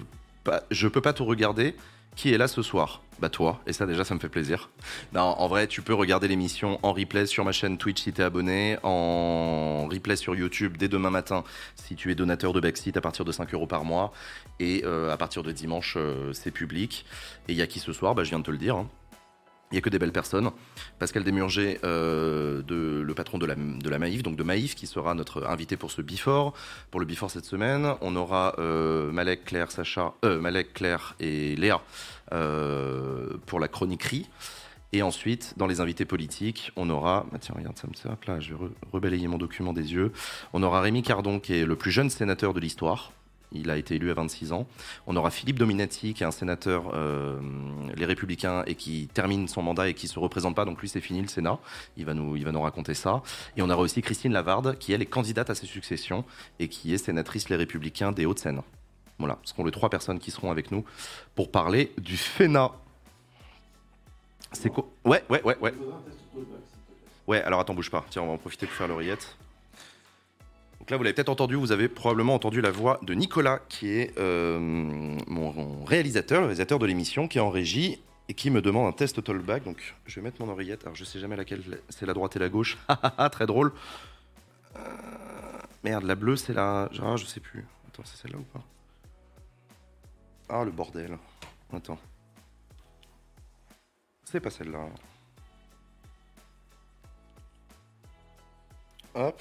je 0.70 0.88
peux 0.88 1.00
pas 1.00 1.12
tout 1.12 1.24
regarder. 1.24 1.74
Qui 2.16 2.32
est 2.32 2.38
là 2.38 2.46
ce 2.46 2.62
soir? 2.62 3.02
Bah 3.18 3.28
toi, 3.28 3.60
et 3.66 3.72
ça 3.72 3.86
déjà 3.86 4.04
ça 4.04 4.14
me 4.14 4.20
fait 4.20 4.28
plaisir. 4.28 4.70
En 5.16 5.48
vrai, 5.48 5.66
tu 5.66 5.82
peux 5.82 5.94
regarder 5.94 6.28
l'émission 6.28 6.78
en 6.84 6.92
replay 6.92 7.26
sur 7.26 7.44
ma 7.44 7.50
chaîne 7.50 7.76
Twitch 7.76 8.02
si 8.02 8.12
t'es 8.12 8.22
abonné, 8.22 8.78
en 8.84 9.88
replay 9.90 10.14
sur 10.14 10.36
YouTube 10.36 10.76
dès 10.76 10.86
demain 10.86 11.10
matin 11.10 11.42
si 11.74 11.96
tu 11.96 12.12
es 12.12 12.14
donateur 12.14 12.52
de 12.52 12.60
Backseat 12.60 12.96
à 12.96 13.00
partir 13.00 13.24
de 13.24 13.32
5 13.32 13.52
euros 13.54 13.66
par 13.66 13.84
mois, 13.84 14.12
et 14.60 14.82
euh, 14.84 15.12
à 15.12 15.16
partir 15.16 15.42
de 15.42 15.50
dimanche 15.50 15.94
euh, 15.96 16.32
c'est 16.34 16.52
public. 16.52 17.04
Et 17.48 17.52
il 17.52 17.58
y 17.58 17.62
a 17.62 17.66
qui 17.66 17.80
ce 17.80 17.92
soir? 17.92 18.14
Bah 18.14 18.22
je 18.22 18.28
viens 18.30 18.38
de 18.38 18.44
te 18.44 18.52
le 18.52 18.58
dire. 18.58 18.76
hein. 18.76 18.88
Il 19.74 19.78
n'y 19.78 19.80
a 19.80 19.82
que 19.82 19.90
des 19.90 19.98
belles 19.98 20.12
personnes. 20.12 20.52
Pascal 21.00 21.24
Desmurger, 21.24 21.80
euh, 21.82 22.62
le 22.68 23.12
patron 23.12 23.38
de 23.38 23.46
la, 23.46 23.56
de 23.56 23.96
Maïf, 23.96 24.22
donc 24.22 24.36
de 24.36 24.44
Maïf, 24.44 24.76
qui 24.76 24.86
sera 24.86 25.16
notre 25.16 25.48
invité 25.48 25.76
pour 25.76 25.90
ce 25.90 26.00
Before. 26.00 26.54
Pour 26.92 27.00
le 27.00 27.06
Before 27.06 27.28
cette 27.28 27.44
semaine, 27.44 27.94
on 28.00 28.14
aura 28.14 28.54
euh, 28.60 29.10
Malek, 29.10 29.44
Claire, 29.44 29.72
Sacha, 29.72 30.14
euh, 30.24 30.40
Malek, 30.40 30.74
Claire 30.74 31.16
et 31.18 31.56
Léa 31.56 31.82
pour 33.46 33.58
la 33.58 33.66
chroniquerie. 33.66 34.30
Et 34.92 35.02
ensuite, 35.02 35.54
dans 35.56 35.66
les 35.66 35.80
invités 35.80 36.04
politiques, 36.04 36.70
on 36.76 36.88
aura. 36.88 37.26
bah 37.32 37.38
tiens, 37.40 37.56
regarde, 37.58 37.76
ça 37.76 37.88
me 37.88 38.28
là, 38.28 38.38
je 38.38 38.54
vais 38.54 39.26
mon 39.26 39.38
document 39.38 39.72
des 39.72 39.92
yeux. 39.92 40.12
On 40.52 40.62
aura 40.62 40.82
Rémi 40.82 41.02
Cardon, 41.02 41.40
qui 41.40 41.52
est 41.52 41.66
le 41.66 41.74
plus 41.74 41.90
jeune 41.90 42.10
sénateur 42.10 42.54
de 42.54 42.60
l'histoire. 42.60 43.10
Il 43.52 43.70
a 43.70 43.76
été 43.76 43.94
élu 43.96 44.10
à 44.10 44.14
26 44.14 44.52
ans. 44.52 44.66
On 45.06 45.16
aura 45.16 45.30
Philippe 45.30 45.58
Dominati, 45.58 46.14
qui 46.14 46.22
est 46.22 46.26
un 46.26 46.32
sénateur 46.32 46.90
euh, 46.94 47.38
Les 47.96 48.04
Républicains 48.04 48.64
et 48.66 48.74
qui 48.74 49.08
termine 49.12 49.46
son 49.48 49.62
mandat 49.62 49.88
et 49.88 49.94
qui 49.94 50.08
se 50.08 50.18
représente 50.18 50.56
pas. 50.56 50.64
Donc 50.64 50.80
lui, 50.80 50.88
c'est 50.88 51.00
fini 51.00 51.22
le 51.22 51.28
Sénat. 51.28 51.58
Il 51.96 52.04
va 52.04 52.14
nous, 52.14 52.36
il 52.36 52.44
va 52.44 52.52
nous 52.52 52.60
raconter 52.60 52.94
ça. 52.94 53.22
Et 53.56 53.62
on 53.62 53.70
aura 53.70 53.82
aussi 53.82 54.02
Christine 54.02 54.32
Lavarde, 54.32 54.76
qui 54.78 54.92
elle 54.92 55.02
est 55.02 55.06
candidate 55.06 55.50
à 55.50 55.54
ses 55.54 55.66
successions 55.66 56.24
et 56.58 56.68
qui 56.68 56.92
est 56.92 56.98
sénatrice 56.98 57.48
Les 57.48 57.56
Républicains 57.56 58.12
des 58.12 58.26
Hauts-de-Seine. 58.26 58.62
Voilà, 59.18 59.38
ce 59.44 59.52
seront 59.52 59.64
les 59.64 59.70
trois 59.70 59.90
personnes 59.90 60.18
qui 60.18 60.30
seront 60.30 60.50
avec 60.50 60.72
nous 60.72 60.84
pour 61.36 61.50
parler 61.50 61.92
du 61.98 62.16
FENA. 62.16 62.72
C'est 64.52 64.70
quoi? 64.70 64.88
Ouais, 65.04 65.22
ouais, 65.30 65.42
ouais, 65.42 65.56
ouais. 65.60 65.74
Ouais, 67.26 67.42
alors 67.42 67.60
attends, 67.60 67.74
bouge 67.74 67.90
pas. 67.90 68.04
Tiens, 68.10 68.22
on 68.22 68.26
va 68.26 68.32
en 68.32 68.38
profiter 68.38 68.66
pour 68.66 68.74
faire 68.74 68.88
l'oreillette. 68.88 69.36
Donc 70.84 70.90
là, 70.90 70.98
vous 70.98 71.02
l'avez 71.04 71.14
peut-être 71.14 71.30
entendu, 71.30 71.54
vous 71.54 71.72
avez 71.72 71.88
probablement 71.88 72.34
entendu 72.34 72.60
la 72.60 72.70
voix 72.70 73.00
de 73.00 73.14
Nicolas, 73.14 73.60
qui 73.70 73.88
est 73.88 74.12
euh, 74.18 74.58
mon, 74.60 75.82
réalisateur, 75.86 76.40
le 76.42 76.48
réalisateur 76.48 76.78
de 76.78 76.84
l'émission, 76.84 77.26
qui 77.26 77.38
est 77.38 77.40
en 77.40 77.48
régie 77.48 78.02
et 78.28 78.34
qui 78.34 78.50
me 78.50 78.60
demande 78.60 78.86
un 78.86 78.92
test 78.92 79.24
tollback. 79.24 79.64
Donc, 79.64 79.94
je 80.04 80.16
vais 80.16 80.20
mettre 80.20 80.44
mon 80.44 80.52
oreillette. 80.52 80.82
Alors, 80.82 80.94
je 80.94 81.04
sais 81.04 81.18
jamais 81.18 81.36
laquelle 81.36 81.62
c'est 81.88 82.04
la 82.04 82.12
droite 82.12 82.36
et 82.36 82.38
la 82.38 82.50
gauche. 82.50 82.76
Ah, 83.16 83.30
Très 83.30 83.46
drôle. 83.46 83.72
Euh, 84.76 84.80
merde, 85.84 86.04
la 86.04 86.16
bleue, 86.16 86.36
c'est 86.36 86.52
la. 86.52 86.90
Ah, 87.00 87.16
je 87.16 87.24
sais 87.24 87.40
plus. 87.40 87.64
Attends, 87.88 88.02
c'est 88.04 88.18
celle-là 88.18 88.36
ou 88.40 88.42
pas? 88.42 88.62
Ah, 90.50 90.64
le 90.66 90.70
bordel. 90.70 91.16
Attends. 91.72 91.98
C'est 94.24 94.40
pas 94.40 94.50
celle-là. 94.50 94.86
Hop. 99.14 99.40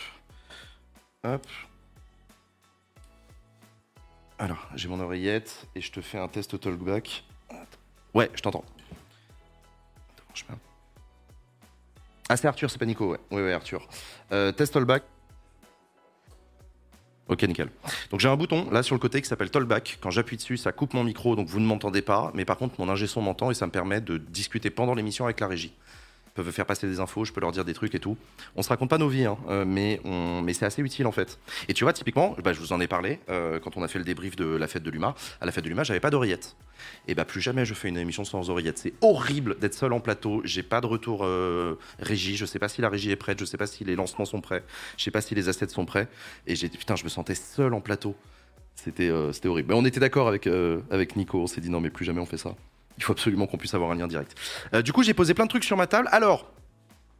Alors, 4.37 4.69
j'ai 4.75 4.89
mon 4.89 4.99
oreillette 4.99 5.67
et 5.73 5.81
je 5.81 5.91
te 5.91 6.01
fais 6.01 6.17
un 6.17 6.27
test 6.27 6.59
talkback. 6.59 7.23
Ouais, 8.13 8.29
je 8.33 8.41
t'entends. 8.41 8.65
Ah, 12.29 12.37
c'est 12.37 12.47
Arthur, 12.47 12.69
c'est 12.69 12.77
pas 12.77 12.85
Nico, 12.85 13.11
ouais. 13.11 13.19
Ouais, 13.31 13.41
ouais, 13.41 13.53
Arthur. 13.53 13.87
Euh, 14.31 14.51
test 14.51 14.73
talkback. 14.73 15.03
Ok, 17.29 17.41
nickel. 17.43 17.69
Donc 18.11 18.19
j'ai 18.19 18.27
un 18.27 18.35
bouton 18.35 18.69
là 18.69 18.83
sur 18.83 18.95
le 18.95 18.99
côté 18.99 19.21
qui 19.21 19.27
s'appelle 19.29 19.49
Tollback. 19.49 19.97
Quand 20.01 20.11
j'appuie 20.11 20.35
dessus, 20.35 20.57
ça 20.57 20.73
coupe 20.73 20.93
mon 20.93 21.05
micro, 21.05 21.37
donc 21.37 21.47
vous 21.47 21.61
ne 21.61 21.65
m'entendez 21.65 22.01
pas. 22.01 22.31
Mais 22.33 22.43
par 22.43 22.57
contre, 22.57 22.75
mon 22.79 22.89
ingé 22.89 23.07
son 23.07 23.21
m'entend 23.21 23.49
et 23.49 23.53
ça 23.53 23.65
me 23.65 23.71
permet 23.71 24.01
de 24.01 24.17
discuter 24.17 24.69
pendant 24.69 24.93
l'émission 24.93 25.23
avec 25.23 25.39
la 25.39 25.47
régie. 25.47 25.73
Peuvent 26.33 26.51
faire 26.51 26.65
passer 26.65 26.87
des 26.87 26.99
infos, 26.99 27.25
je 27.25 27.31
peux 27.31 27.41
leur 27.41 27.51
dire 27.51 27.63
des 27.63 27.75
trucs 27.75 27.93
et 27.93 27.99
tout. 27.99 28.17
On 28.55 28.63
se 28.63 28.69
raconte 28.69 28.89
pas 28.89 28.97
nos 28.97 29.07
vies, 29.07 29.25
hein, 29.25 29.37
euh, 29.49 29.65
mais, 29.65 30.01
c'est 30.53 30.65
assez 30.65 30.81
utile 30.81 31.05
en 31.05 31.11
fait. 31.11 31.39
Et 31.67 31.73
tu 31.73 31.83
vois, 31.83 31.93
typiquement, 31.93 32.35
bah, 32.43 32.53
je 32.53 32.59
vous 32.59 32.73
en 32.73 32.81
ai 32.81 32.87
parlé 32.87 33.19
euh, 33.29 33.59
quand 33.59 33.77
on 33.77 33.83
a 33.83 33.87
fait 33.87 33.99
le 33.99 34.05
débrief 34.05 34.35
de 34.35 34.45
la 34.45 34.67
fête 34.67 34.81
de 34.81 34.89
l'UMA. 34.89 35.13
À 35.41 35.45
la 35.45 35.51
fête 35.51 35.63
de 35.63 35.69
l'UMA, 35.69 35.83
j'avais 35.83 35.99
pas 35.99 36.09
d'oreillette. 36.09 36.55
Et 37.07 37.13
bah 37.13 37.23
plus 37.23 37.39
jamais 37.39 37.65
je 37.65 37.73
fais 37.75 37.87
une 37.87 37.97
émission 37.97 38.25
sans 38.25 38.49
oreillette. 38.49 38.79
C'est 38.79 38.93
horrible 39.01 39.57
d'être 39.59 39.75
seul 39.75 39.93
en 39.93 39.99
plateau. 39.99 40.41
J'ai 40.43 40.63
pas 40.63 40.81
de 40.81 40.87
retour 40.87 41.23
euh, 41.23 41.77
régie. 41.99 42.35
Je 42.35 42.45
sais 42.45 42.59
pas 42.59 42.67
si 42.67 42.81
la 42.81 42.89
régie 42.89 43.11
est 43.11 43.15
prête. 43.15 43.39
Je 43.39 43.45
sais 43.45 43.57
pas 43.57 43.67
si 43.67 43.83
les 43.83 43.95
lancements 43.95 44.25
sont 44.25 44.41
prêts. 44.41 44.63
Je 44.97 45.03
sais 45.03 45.11
pas 45.11 45.21
si 45.21 45.35
les 45.35 45.49
assets 45.49 45.69
sont 45.69 45.85
prêts. 45.85 46.07
Et 46.47 46.55
putain, 46.55 46.95
je 46.95 47.03
me 47.03 47.09
sentais 47.09 47.35
seul 47.35 47.73
en 47.75 47.81
plateau. 47.81 48.15
C'était 48.75 49.11
horrible. 49.11 49.69
Mais 49.69 49.75
on 49.75 49.85
était 49.85 49.99
d'accord 49.99 50.27
avec 50.27 51.15
Nico. 51.15 51.41
On 51.41 51.47
s'est 51.47 51.61
dit 51.61 51.69
non, 51.69 51.79
mais 51.79 51.91
plus 51.91 52.05
jamais 52.05 52.21
on 52.21 52.25
fait 52.25 52.37
ça. 52.37 52.55
Il 52.97 53.03
faut 53.03 53.13
absolument 53.13 53.47
qu'on 53.47 53.57
puisse 53.57 53.73
avoir 53.73 53.91
un 53.91 53.95
lien 53.95 54.07
direct. 54.07 54.35
Euh, 54.73 54.81
du 54.81 54.93
coup, 54.93 55.03
j'ai 55.03 55.13
posé 55.13 55.33
plein 55.33 55.45
de 55.45 55.49
trucs 55.49 55.63
sur 55.63 55.77
ma 55.77 55.87
table. 55.87 56.07
Alors, 56.11 56.51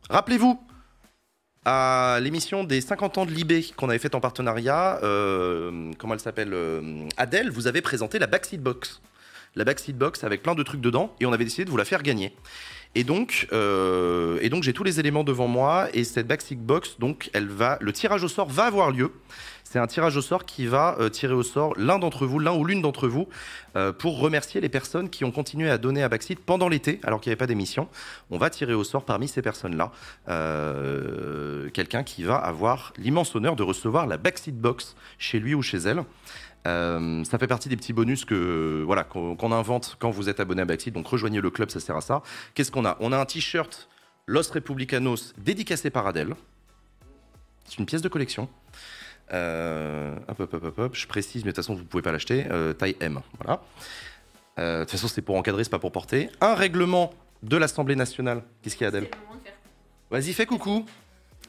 rappelez-vous, 0.10 0.60
à 1.66 2.20
l'émission 2.22 2.64
des 2.64 2.82
50 2.82 3.18
ans 3.18 3.26
de 3.26 3.32
Libé 3.32 3.66
qu'on 3.78 3.90
avait 3.90 4.00
faite 4.00 4.16
en 4.16 4.20
partenariat, 4.20 5.00
euh, 5.04 5.92
comment 5.98 6.14
elle 6.14 6.20
s'appelle 6.20 6.54
euh, 6.54 7.08
Adèle, 7.18 7.50
vous 7.50 7.68
avez 7.68 7.82
présenté 7.82 8.20
la 8.20 8.28
Backseat 8.28 8.62
Box. 8.62 9.02
La 9.56 9.64
Backseat 9.64 9.98
Box 9.98 10.24
avec 10.24 10.44
plein 10.44 10.56
de 10.56 10.64
trucs 10.64 10.82
dedans 10.82 11.16
et 11.20 11.26
on 11.26 11.32
avait 11.32 11.46
décidé 11.46 11.64
de 11.64 11.70
vous 11.70 11.78
la 11.78 11.86
faire 11.86 12.04
gagner. 12.04 12.36
Et 12.96 13.04
donc, 13.04 13.48
euh, 13.54 14.48
donc 14.50 14.64
j'ai 14.64 14.74
tous 14.74 14.84
les 14.84 15.00
éléments 15.00 15.24
devant 15.24 15.48
moi 15.48 15.88
et 15.94 16.04
cette 16.04 16.28
Backseat 16.28 16.60
Box, 16.60 16.98
donc 17.00 17.30
elle 17.34 17.48
va, 17.48 17.78
le 17.82 17.92
tirage 17.92 18.24
au 18.24 18.28
sort 18.28 18.48
va 18.48 18.66
avoir 18.66 18.92
lieu. 18.92 19.12
C'est 19.74 19.80
un 19.80 19.88
tirage 19.88 20.16
au 20.18 20.22
sort 20.22 20.46
qui 20.46 20.68
va 20.68 20.96
euh, 21.00 21.10
tirer 21.10 21.34
au 21.34 21.42
sort 21.42 21.74
l'un 21.80 21.98
d'entre 21.98 22.28
vous, 22.28 22.38
l'un 22.38 22.54
ou 22.54 22.64
l'une 22.64 22.84
d'entre 22.84 23.08
vous, 23.08 23.28
euh, 23.76 23.92
pour 23.92 24.20
remercier 24.20 24.62
les 24.62 24.70
personnes 24.70 25.10
qui 25.10 25.26
ont 25.26 25.32
continué 25.32 25.68
à 25.68 25.80
donner 25.80 26.04
à 26.04 26.10
Backseat 26.10 26.40
pendant 26.40 26.70
l'été, 26.70 27.00
alors 27.02 27.20
qu'il 27.20 27.32
n'y 27.32 27.32
avait 27.32 27.40
pas 27.40 27.48
d'émission. 27.48 27.88
On 28.30 28.38
va 28.38 28.52
tirer 28.52 28.76
au 28.76 28.84
sort 28.84 29.04
parmi 29.04 29.28
ces 29.28 29.42
personnes-là 29.42 29.92
euh, 30.30 31.72
quelqu'un 31.72 32.04
qui 32.04 32.22
va 32.22 32.36
avoir 32.36 32.94
l'immense 33.00 33.36
honneur 33.36 33.56
de 33.56 33.64
recevoir 33.64 34.06
la 34.06 34.18
Backseat 34.18 34.56
Box 34.56 34.96
chez 35.18 35.40
lui 35.40 35.56
ou 35.56 35.64
chez 35.64 35.80
elle. 35.80 36.04
Euh, 36.66 37.24
ça 37.26 37.38
fait 37.38 37.48
partie 37.48 37.68
des 37.68 37.76
petits 37.76 37.92
bonus 37.94 38.24
que 38.24 38.84
voilà 38.86 39.04
qu'on 39.04 39.52
invente 39.52 39.98
quand 40.00 40.10
vous 40.10 40.30
êtes 40.30 40.40
abonné 40.40 40.62
à 40.62 40.66
Backseat. 40.66 40.94
Donc 40.94 41.08
rejoignez 41.08 41.42
le 41.42 41.50
club, 41.50 41.70
ça 41.70 41.80
sert 41.80 41.98
à 41.98 42.02
ça. 42.02 42.22
Qu'est-ce 42.54 42.72
qu'on 42.72 42.86
a? 42.86 42.98
On 43.00 43.12
a 43.12 43.18
un 43.18 43.26
t-shirt 43.26 43.90
Los 44.28 44.52
Republicanos 44.54 45.34
dédicacé 45.38 45.90
par 45.90 46.08
Adèle. 46.08 46.36
C'est 47.66 47.80
une 47.80 47.86
pièce 47.86 48.02
de 48.02 48.10
collection. 48.10 48.48
Euh, 49.34 50.16
hop, 50.28 50.40
hop, 50.40 50.54
hop, 50.54 50.64
hop, 50.64 50.80
hop. 50.80 50.96
Je 50.96 51.08
précise, 51.08 51.44
mais 51.44 51.52
de 51.52 51.56
toute 51.56 51.64
façon, 51.64 51.76
vous 51.76 51.84
pouvez 51.84 52.04
pas 52.04 52.12
l'acheter. 52.12 52.46
Euh, 52.52 52.74
taille 52.74 52.96
M, 53.00 53.20
voilà. 53.40 53.62
Euh, 54.60 54.80
de 54.80 54.84
toute 54.84 54.92
façon, 54.92 55.08
c'est 55.08 55.22
pour 55.22 55.36
encadrer, 55.36 55.64
c'est 55.64 55.70
pas 55.70 55.80
pour 55.80 55.92
porter. 55.92 56.30
Un 56.40 56.56
règlement 56.56 57.14
de 57.42 57.58
l'Assemblée 57.58 57.96
nationale. 57.96 58.44
Qu'est-ce 58.62 58.76
qu'il 58.76 58.84
y 58.84 58.86
a, 58.86 58.90
Adèle? 58.90 59.10
Vas-y, 60.12 60.34
fais 60.34 60.46
coucou. 60.46 60.86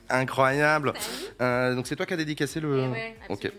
Incroyable. 0.08 0.92
Donc 1.40 1.86
c'est 1.86 1.96
toi 1.96 2.06
qui 2.06 2.14
as 2.14 2.16
dédicacé 2.16 2.60
le. 2.60 2.84
Eh 2.84 2.88
ouais, 2.88 3.16
ok. 3.28 3.52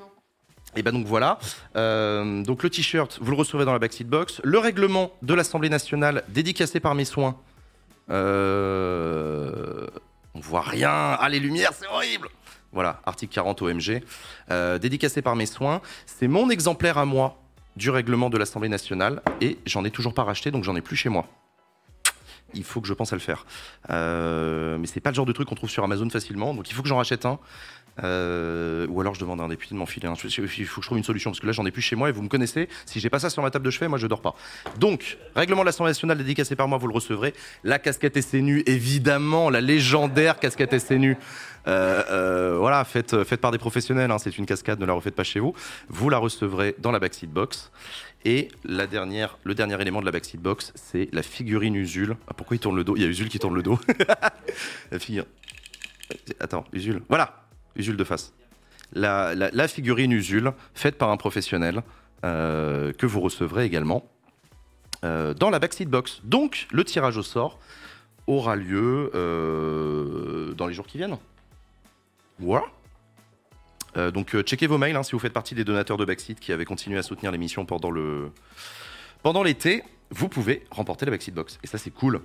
Et 0.76 0.84
ben 0.84 0.92
donc 0.92 1.06
voilà. 1.06 1.40
Euh, 1.76 2.44
donc 2.44 2.64
le 2.64 2.70
t-shirt, 2.70 3.18
vous 3.22 3.32
le 3.32 3.38
recevrez 3.38 3.66
dans 3.66 3.74
la 3.74 3.80
backseat 3.80 4.08
box. 4.08 4.42
Le 4.44 4.60
règlement 4.60 5.12
de 5.22 5.34
l'Assemblée 5.34 5.70
nationale, 5.70 6.24
dédicacé 6.30 6.80
par 6.80 6.96
mes 6.96 7.06
soins. 7.06 7.38
Euh, 8.10 9.88
on 10.34 10.40
voit 10.40 10.62
rien. 10.62 10.90
Ah 10.92 11.30
les 11.30 11.40
lumières, 11.40 11.72
c'est 11.74 11.88
horrible. 11.88 12.30
Voilà, 12.72 13.00
article 13.06 13.34
40 13.34 13.62
OMG. 13.62 14.04
Euh, 14.52 14.78
dédicacé 14.78 15.22
par 15.22 15.36
mes 15.36 15.46
soins. 15.46 15.82
C'est 16.06 16.28
mon 16.28 16.50
exemplaire 16.50 16.98
à 16.98 17.06
moi 17.06 17.42
du 17.78 17.90
règlement 17.90 18.30
de 18.30 18.38
l'Assemblée 18.38 18.70
nationale 18.70 19.22
et 19.42 19.58
j'en 19.66 19.84
ai 19.86 19.92
toujours 19.92 20.14
pas 20.14 20.24
racheté, 20.24 20.52
donc 20.52 20.64
j'en 20.64 20.76
ai 20.76 20.82
plus 20.82 20.96
chez 20.96 21.10
moi. 21.10 21.28
Il 22.54 22.64
faut 22.64 22.80
que 22.80 22.88
je 22.88 22.94
pense 22.94 23.12
à 23.12 23.16
le 23.16 23.22
faire. 23.22 23.46
Euh, 23.90 24.78
mais 24.78 24.88
c'est 24.88 25.02
pas 25.02 25.10
le 25.10 25.16
genre 25.16 25.26
de 25.26 25.34
truc 25.34 25.48
qu'on 25.48 25.56
trouve 25.56 25.70
sur 25.70 25.84
Amazon 25.84 26.10
facilement, 26.10 26.54
donc 26.54 26.70
il 26.70 26.74
faut 26.74 26.82
que 26.82 26.88
j'en 26.88 26.98
rachète 26.98 27.26
un. 27.26 27.40
Euh, 28.04 28.88
ou 28.90 29.00
alors 29.00 29.16
je 29.16 29.22
demande 29.22 29.40
à 29.40 29.46
un 29.46 29.48
député 29.48 29.74
de 29.74 29.80
m'enfiler 29.80 30.08
Il 30.08 30.66
faut 30.66 30.82
que 30.82 30.84
je 30.84 30.88
trouve 30.88 30.98
une 30.98 31.04
solution 31.04 31.32
parce 31.32 31.40
que 31.40 31.46
là 31.46 31.54
j'en 31.54 31.66
ai 31.66 31.72
plus 31.72 31.82
chez 31.82 31.96
moi 31.96 32.10
et 32.10 32.12
vous 32.12 32.22
me 32.22 32.28
connaissez. 32.28 32.68
Si 32.86 33.00
j'ai 33.00 33.10
pas 33.10 33.20
ça 33.20 33.30
sur 33.30 33.42
ma 33.42 33.52
table 33.52 33.66
de 33.66 33.72
chevet, 33.72 33.88
moi 33.88 33.98
je 33.98 34.08
dors 34.08 34.22
pas. 34.22 34.36
Donc, 34.78 35.18
règlement 35.36 35.62
de 35.62 35.68
l'Assemblée 35.68 35.92
nationale 35.92 36.18
dédicacé 36.18 36.56
par 36.56 36.68
moi, 36.68 36.78
vous 36.78 36.88
le 36.88 36.94
recevrez. 36.94 37.34
La 37.64 37.80
casquette 37.80 38.20
SNU, 38.22 38.64
évidemment, 38.66 39.50
la 39.50 39.62
légendaire 39.62 40.40
casquette 40.40 40.78
SNU. 40.78 41.18
Euh, 41.68 42.04
euh, 42.12 42.58
voilà, 42.60 42.84
faite, 42.84 43.24
faite 43.24 43.42
par 43.42 43.52
des 43.52 43.58
professionnels, 43.58 44.12
hein, 44.12 44.20
c'est 44.20 44.38
une 44.38 44.46
cascade, 44.46 44.80
ne 44.80 44.86
la 44.86 44.94
refaites 44.94 45.16
pas 45.16 45.24
chez 45.24 45.40
vous. 45.40 45.54
Vous 45.90 46.10
la 46.10 46.18
recevrez 46.18 46.76
dans 46.78 46.92
la 46.92 47.00
backseat 47.00 47.30
box. 47.30 47.72
Et 48.24 48.50
la 48.64 48.88
dernière, 48.88 49.38
le 49.44 49.54
dernier 49.54 49.80
élément 49.80 50.00
de 50.00 50.06
la 50.06 50.12
backseat 50.12 50.42
box, 50.42 50.74
c'est 50.76 51.10
la 51.12 51.22
figurine 51.22 51.76
Usul. 51.76 52.16
Ah, 52.28 52.34
pourquoi 52.34 52.56
il 52.56 52.60
tourne 52.60 52.76
le 52.76 52.84
dos? 52.84 52.96
Il 52.96 53.04
y 53.04 53.06
a 53.06 53.08
Usul 53.08 53.30
qui 53.30 53.40
tourne 53.40 53.56
le 53.56 53.64
dos. 53.64 53.80
la 54.92 55.00
figure. 55.00 55.26
Attends, 56.40 56.66
Usul. 56.74 57.02
Voilà, 57.08 57.45
Usul 57.76 57.98
de 57.98 58.04
face. 58.04 58.34
La, 58.94 59.68
figurine 59.68 60.12
Usul, 60.12 60.52
faite 60.74 60.98
par 60.98 61.10
un 61.10 61.18
professionnel, 61.18 61.82
euh, 62.24 62.94
que 62.94 63.06
vous 63.06 63.20
recevrez 63.20 63.66
également 63.66 64.10
euh, 65.04 65.34
dans 65.34 65.50
la 65.50 65.60
backseat 65.60 65.90
box. 65.90 66.22
Donc, 66.24 66.68
le 66.72 66.84
tirage 66.84 67.18
au 67.18 67.24
sort 67.24 67.60
aura 68.28 68.56
lieu 68.56 69.12
euh, 69.14 70.54
dans 70.54 70.68
les 70.68 70.74
jours 70.74 70.88
qui 70.88 70.98
viennent. 70.98 71.18
Voilà. 72.40 72.66
Donc, 74.14 74.38
checkez 74.42 74.68
vos 74.68 74.78
mails 74.78 74.98
hein, 74.98 75.04
si 75.04 75.14
vous 75.14 75.20
faites 75.20 75.32
partie 75.32 75.56
des 75.56 75.64
donateurs 75.64 75.96
de 75.96 76.04
Backseat 76.04 76.38
qui 76.38 76.52
avaient 76.52 76.66
continué 76.66 76.98
à 77.00 77.02
soutenir 77.02 77.32
l'émission 77.32 77.66
pendant 77.66 77.90
le 77.90 78.30
pendant 79.24 79.42
l'été. 79.42 79.84
Vous 80.10 80.28
pouvez 80.28 80.66
remporter 80.70 81.06
la 81.06 81.12
Backseat 81.12 81.34
Box. 81.34 81.60
Et 81.64 81.68
ça, 81.68 81.78
c'est 81.78 81.92
cool. 81.92 82.20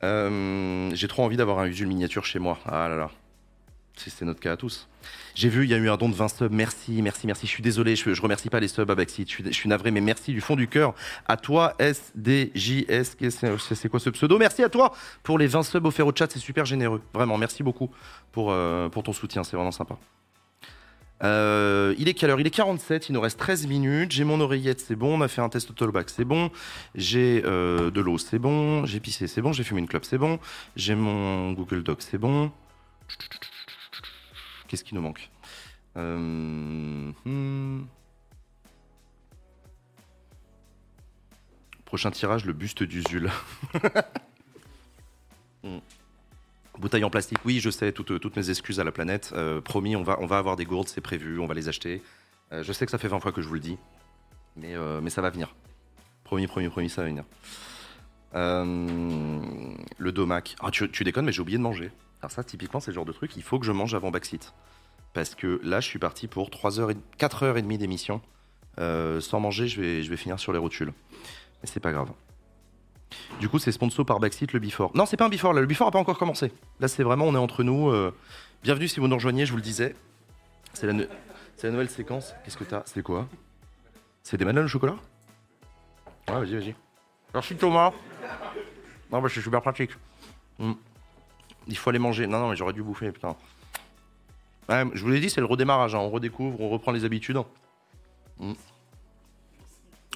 J'ai 0.00 1.08
trop 1.08 1.24
envie 1.24 1.36
d'avoir 1.36 1.58
un 1.58 1.66
Usul 1.66 1.88
miniature 1.88 2.24
chez 2.24 2.38
moi. 2.38 2.60
Ah 2.64 2.88
là 2.88 2.94
là. 2.94 3.10
C'est 3.96 4.10
c'est 4.10 4.24
notre 4.24 4.40
cas 4.40 4.52
à 4.52 4.56
tous. 4.56 4.88
J'ai 5.34 5.48
vu, 5.48 5.64
il 5.64 5.70
y 5.70 5.74
a 5.74 5.76
eu 5.76 5.88
un 5.88 5.96
don 5.96 6.08
de 6.08 6.14
20 6.14 6.28
subs. 6.28 6.48
Merci, 6.50 7.02
merci, 7.02 7.26
merci. 7.26 7.46
Je 7.46 7.50
suis 7.50 7.62
désolé, 7.62 7.96
je, 7.96 8.12
je 8.12 8.22
remercie 8.22 8.48
pas 8.48 8.60
les 8.60 8.68
subs 8.68 8.90
à. 8.90 8.94
Je 8.96 9.50
suis, 9.50 9.68
navré, 9.68 9.90
mais 9.90 10.00
merci 10.00 10.32
du 10.32 10.40
fond 10.40 10.56
du 10.56 10.68
cœur 10.68 10.94
à 11.26 11.36
toi, 11.36 11.74
SDJS. 11.78 13.16
C'est 13.74 13.88
quoi 13.88 14.00
ce 14.00 14.10
pseudo? 14.10 14.38
Merci 14.38 14.62
à 14.62 14.68
toi 14.68 14.92
pour 15.22 15.38
les 15.38 15.46
20 15.46 15.62
subs 15.62 15.86
offerts 15.86 16.06
au 16.06 16.12
chat. 16.14 16.30
C'est 16.30 16.38
super 16.38 16.64
généreux. 16.64 17.02
Vraiment, 17.12 17.38
merci 17.38 17.62
beaucoup 17.62 17.90
pour, 18.32 18.50
euh, 18.50 18.88
ton 18.88 19.12
soutien. 19.12 19.44
C'est 19.44 19.56
vraiment 19.56 19.72
sympa. 19.72 19.96
Euh, 21.22 21.94
il 21.98 22.08
est 22.08 22.14
quelle 22.14 22.30
heure? 22.30 22.40
Il 22.40 22.46
est 22.46 22.50
47, 22.50 23.08
il 23.08 23.12
nous 23.12 23.20
reste 23.20 23.38
13 23.38 23.66
minutes. 23.66 24.10
J'ai 24.12 24.24
mon 24.24 24.40
oreillette, 24.40 24.80
c'est 24.80 24.96
bon. 24.96 25.18
On 25.18 25.20
a 25.20 25.28
fait 25.28 25.40
un 25.40 25.48
test 25.48 25.70
autobac, 25.70 26.10
c'est 26.10 26.24
bon. 26.24 26.50
J'ai 26.94 27.42
euh, 27.44 27.90
de 27.90 28.00
l'eau, 28.00 28.18
c'est 28.18 28.38
bon. 28.38 28.84
J'ai 28.84 29.00
pissé, 29.00 29.26
c'est 29.26 29.40
bon. 29.42 29.52
J'ai 29.52 29.64
fumé 29.64 29.80
une 29.80 29.88
clope, 29.88 30.04
c'est 30.04 30.18
bon. 30.18 30.38
J'ai 30.76 30.94
mon 30.94 31.52
Google 31.52 31.82
Doc, 31.82 32.02
c'est 32.02 32.18
bon. 32.18 32.50
Qu'est-ce 34.74 34.82
qui 34.82 34.96
nous 34.96 35.02
manque 35.02 35.30
Euh, 35.96 37.12
hmm. 37.24 37.84
Prochain 41.84 42.10
tirage, 42.10 42.44
le 42.44 42.52
buste 42.52 42.82
d'Usul. 42.82 43.30
Hmm. 45.62 45.78
Bouteille 46.78 47.04
en 47.04 47.08
plastique, 47.08 47.38
oui, 47.46 47.58
je 47.58 47.70
sais, 47.70 47.90
toutes, 47.90 48.36
mes 48.36 48.50
excuses 48.50 48.80
à 48.80 48.84
la 48.84 48.92
planète. 48.92 49.30
Euh, 49.34 49.62
promis, 49.62 49.96
on 49.96 50.02
va, 50.02 50.18
on 50.20 50.26
va 50.26 50.36
avoir 50.36 50.56
des 50.56 50.66
gourdes, 50.66 50.88
c'est 50.88 51.00
prévu, 51.00 51.38
on 51.38 51.46
va 51.46 51.54
les 51.54 51.70
acheter. 51.70 52.02
Euh, 52.52 52.62
je 52.62 52.70
sais 52.74 52.84
que 52.84 52.90
ça 52.90 52.98
fait 52.98 53.08
20 53.08 53.20
fois 53.20 53.32
que 53.32 53.40
je 53.40 53.48
vous 53.48 53.54
le 53.54 53.60
dis, 53.60 53.78
mais, 54.56 54.74
mais 55.00 55.08
ça 55.08 55.22
va 55.22 55.30
venir. 55.30 55.54
Promis, 56.24 56.46
promis, 56.46 56.68
promis, 56.68 56.90
ça 56.90 57.00
va 57.00 57.08
venir. 57.08 57.24
Le 58.34 60.12
domac. 60.12 60.54
Ah, 60.60 60.70
tu 60.70 61.04
déconnes, 61.04 61.24
mais 61.24 61.32
j'ai 61.32 61.40
oublié 61.40 61.56
de 61.56 61.62
manger. 61.62 61.90
Alors 62.24 62.32
ça, 62.32 62.42
typiquement, 62.42 62.80
c'est 62.80 62.90
le 62.90 62.94
genre 62.94 63.04
de 63.04 63.12
truc, 63.12 63.36
il 63.36 63.42
faut 63.42 63.58
que 63.58 63.66
je 63.66 63.72
mange 63.72 63.94
avant 63.94 64.10
Backseat. 64.10 64.54
Parce 65.12 65.34
que 65.34 65.60
là, 65.62 65.80
je 65.80 65.86
suis 65.86 65.98
parti 65.98 66.26
pour 66.26 66.48
3 66.48 66.80
heures 66.80 66.90
et, 66.90 66.96
4 67.18 67.42
heures 67.42 67.58
et 67.58 67.60
demie 67.62 67.76
d'émission. 67.76 68.22
Euh, 68.80 69.20
sans 69.20 69.40
manger, 69.40 69.68
je 69.68 69.78
vais, 69.78 70.02
je 70.02 70.08
vais 70.08 70.16
finir 70.16 70.40
sur 70.40 70.50
les 70.50 70.58
rotules. 70.58 70.94
Mais 71.60 71.68
c'est 71.68 71.80
pas 71.80 71.92
grave. 71.92 72.08
Du 73.40 73.50
coup, 73.50 73.58
c'est 73.58 73.72
sponsor 73.72 74.06
par 74.06 74.20
Backseat, 74.20 74.54
le 74.54 74.58
Before. 74.58 74.90
Non, 74.94 75.04
c'est 75.04 75.18
pas 75.18 75.26
un 75.26 75.28
Before, 75.28 75.52
là, 75.52 75.60
le 75.60 75.66
Before 75.66 75.88
a 75.88 75.90
pas 75.90 75.98
encore 75.98 76.16
commencé. 76.16 76.50
Là, 76.80 76.88
c'est 76.88 77.02
vraiment, 77.02 77.26
on 77.26 77.34
est 77.34 77.38
entre 77.38 77.62
nous. 77.62 77.90
euh, 77.90 78.10
Bienvenue 78.62 78.88
si 78.88 79.00
vous 79.00 79.06
nous 79.06 79.16
rejoignez, 79.16 79.44
je 79.44 79.50
vous 79.50 79.58
le 79.58 79.62
disais. 79.62 79.94
C'est 80.72 80.86
la, 80.86 81.70
nouvelle 81.70 81.90
séquence. 81.90 82.32
Qu'est-ce 82.42 82.56
que 82.56 82.64
t'as? 82.64 82.84
C'est 82.86 83.02
quoi? 83.02 83.28
C'est 84.22 84.38
des 84.38 84.46
madeleines 84.46 84.64
au 84.64 84.68
chocolat? 84.68 84.96
Ouais, 86.28 86.40
vas-y, 86.40 86.54
vas-y. 86.54 86.74
Merci 87.34 87.54
Thomas. 87.54 87.92
Non, 89.12 89.20
bah, 89.20 89.28
c'est 89.30 89.42
super 89.42 89.60
pratique. 89.60 89.90
Mm. 90.58 90.72
Il 91.68 91.76
faut 91.76 91.90
aller 91.90 91.98
manger. 91.98 92.26
Non, 92.26 92.38
non, 92.40 92.50
mais 92.50 92.56
j'aurais 92.56 92.72
dû 92.72 92.82
bouffer, 92.82 93.10
putain. 93.12 93.36
Ouais, 94.68 94.84
je 94.94 95.02
vous 95.02 95.10
l'ai 95.10 95.20
dit, 95.20 95.30
c'est 95.30 95.40
le 95.40 95.46
redémarrage. 95.46 95.94
hein. 95.94 95.98
On 95.98 96.10
redécouvre, 96.10 96.60
on 96.60 96.68
reprend 96.70 96.92
les 96.92 97.04
habitudes. 97.04 97.38
Mm. 98.38 98.52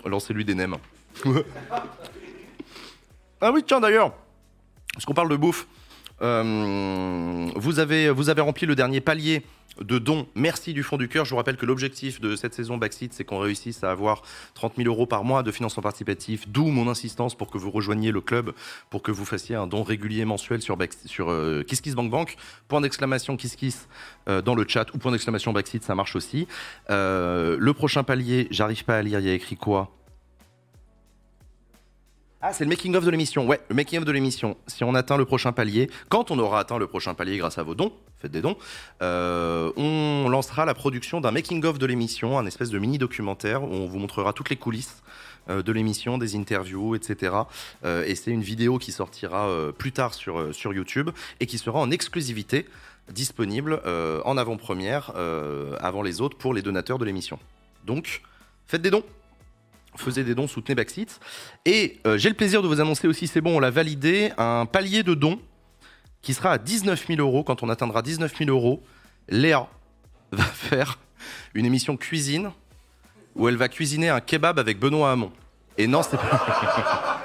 Lancez-lui 0.04 0.44
des 0.44 0.54
nems. 0.54 0.76
ah 3.40 3.52
oui, 3.52 3.62
tiens, 3.66 3.80
d'ailleurs, 3.80 4.12
parce 4.92 5.04
qu'on 5.04 5.14
parle 5.14 5.28
de 5.28 5.36
bouffe, 5.36 5.66
euh, 6.22 7.46
vous, 7.56 7.78
avez, 7.78 8.10
vous 8.10 8.28
avez 8.28 8.40
rempli 8.40 8.66
le 8.66 8.74
dernier 8.74 9.00
palier 9.00 9.42
de 9.80 9.98
dons. 9.98 10.26
Merci 10.34 10.72
du 10.72 10.82
fond 10.82 10.96
du 10.96 11.08
cœur. 11.08 11.24
Je 11.24 11.30
vous 11.30 11.36
rappelle 11.36 11.56
que 11.56 11.64
l'objectif 11.66 12.20
de 12.20 12.34
cette 12.34 12.52
saison 12.54 12.78
Backseat, 12.78 13.12
c'est 13.12 13.22
qu'on 13.24 13.38
réussisse 13.38 13.84
à 13.84 13.92
avoir 13.92 14.22
30 14.54 14.72
000 14.76 14.88
euros 14.88 15.06
par 15.06 15.22
mois 15.22 15.44
de 15.44 15.52
financement 15.52 15.82
participatif. 15.82 16.48
D'où 16.48 16.66
mon 16.66 16.88
insistance 16.88 17.36
pour 17.36 17.48
que 17.50 17.58
vous 17.58 17.70
rejoigniez 17.70 18.10
le 18.10 18.20
club, 18.20 18.52
pour 18.90 19.02
que 19.02 19.12
vous 19.12 19.24
fassiez 19.24 19.54
un 19.54 19.68
don 19.68 19.84
régulier 19.84 20.24
mensuel 20.24 20.62
sur, 20.62 20.76
Back- 20.76 20.94
euh, 21.20 21.62
KissKissBankBank. 21.62 22.36
Point 22.66 22.80
d'exclamation 22.80 23.36
KissKiss 23.36 23.86
euh, 24.28 24.42
dans 24.42 24.56
le 24.56 24.64
chat 24.66 24.92
ou 24.94 24.98
point 24.98 25.12
d'exclamation 25.12 25.52
Backseat, 25.52 25.84
ça 25.84 25.94
marche 25.94 26.16
aussi. 26.16 26.48
Euh, 26.90 27.56
le 27.60 27.72
prochain 27.72 28.02
palier, 28.02 28.48
j'arrive 28.50 28.84
pas 28.84 28.96
à 28.96 29.02
lire, 29.02 29.20
il 29.20 29.26
y 29.26 29.30
a 29.30 29.34
écrit 29.34 29.56
quoi? 29.56 29.92
Ah, 32.40 32.52
c'est 32.52 32.62
le 32.62 32.70
making-of 32.70 33.04
de 33.04 33.10
l'émission. 33.10 33.48
Ouais, 33.48 33.60
le 33.68 33.74
making-of 33.74 34.04
de 34.04 34.12
l'émission. 34.12 34.56
Si 34.68 34.84
on 34.84 34.94
atteint 34.94 35.16
le 35.16 35.24
prochain 35.24 35.50
palier, 35.50 35.90
quand 36.08 36.30
on 36.30 36.38
aura 36.38 36.60
atteint 36.60 36.78
le 36.78 36.86
prochain 36.86 37.14
palier 37.14 37.36
grâce 37.36 37.58
à 37.58 37.64
vos 37.64 37.74
dons, 37.74 37.92
faites 38.20 38.30
des 38.30 38.40
dons, 38.40 38.56
euh, 39.02 39.72
on 39.76 40.28
lancera 40.28 40.64
la 40.64 40.74
production 40.74 41.20
d'un 41.20 41.32
making-of 41.32 41.80
de 41.80 41.86
l'émission, 41.86 42.38
un 42.38 42.46
espèce 42.46 42.70
de 42.70 42.78
mini-documentaire 42.78 43.64
où 43.64 43.72
on 43.72 43.86
vous 43.86 43.98
montrera 43.98 44.32
toutes 44.32 44.50
les 44.50 44.56
coulisses 44.56 45.02
euh, 45.50 45.64
de 45.64 45.72
l'émission, 45.72 46.16
des 46.16 46.36
interviews, 46.36 46.94
etc. 46.94 47.32
Euh, 47.84 48.04
et 48.06 48.14
c'est 48.14 48.30
une 48.30 48.42
vidéo 48.42 48.78
qui 48.78 48.92
sortira 48.92 49.48
plus 49.76 49.90
tard 49.90 50.14
sur, 50.14 50.54
sur 50.54 50.72
YouTube 50.72 51.10
et 51.40 51.46
qui 51.46 51.58
sera 51.58 51.80
en 51.80 51.90
exclusivité 51.90 52.66
disponible 53.10 53.80
en 54.24 54.36
avant-première 54.36 55.12
avant 55.80 56.02
les 56.02 56.20
autres 56.20 56.36
pour 56.36 56.52
les 56.52 56.62
donateurs 56.62 56.98
de 56.98 57.06
l'émission. 57.06 57.38
Donc, 57.84 58.22
faites 58.66 58.82
des 58.82 58.90
dons 58.90 59.02
faisait 59.98 60.24
des 60.24 60.34
dons, 60.34 60.46
soutenez 60.46 60.74
Backseat. 60.74 61.20
Et 61.64 61.98
euh, 62.06 62.18
j'ai 62.18 62.28
le 62.28 62.34
plaisir 62.34 62.62
de 62.62 62.68
vous 62.68 62.80
annoncer 62.80 63.08
aussi, 63.08 63.26
c'est 63.26 63.40
bon, 63.40 63.56
on 63.56 63.60
l'a 63.60 63.70
validé, 63.70 64.32
un 64.38 64.66
palier 64.66 65.02
de 65.02 65.14
dons 65.14 65.38
qui 66.22 66.34
sera 66.34 66.52
à 66.52 66.58
19 66.58 67.06
000 67.06 67.20
euros. 67.20 67.44
Quand 67.44 67.62
on 67.62 67.68
atteindra 67.68 68.02
19 68.02 68.36
000 68.36 68.50
euros, 68.50 68.82
Léa 69.28 69.68
va 70.32 70.44
faire 70.44 70.98
une 71.54 71.66
émission 71.66 71.96
cuisine 71.96 72.50
où 73.34 73.48
elle 73.48 73.56
va 73.56 73.68
cuisiner 73.68 74.08
un 74.08 74.20
kebab 74.20 74.58
avec 74.58 74.78
Benoît 74.78 75.12
Hamon. 75.12 75.32
Et 75.76 75.86
non, 75.86 76.02
c'est 76.02 76.16
pas... 76.16 77.22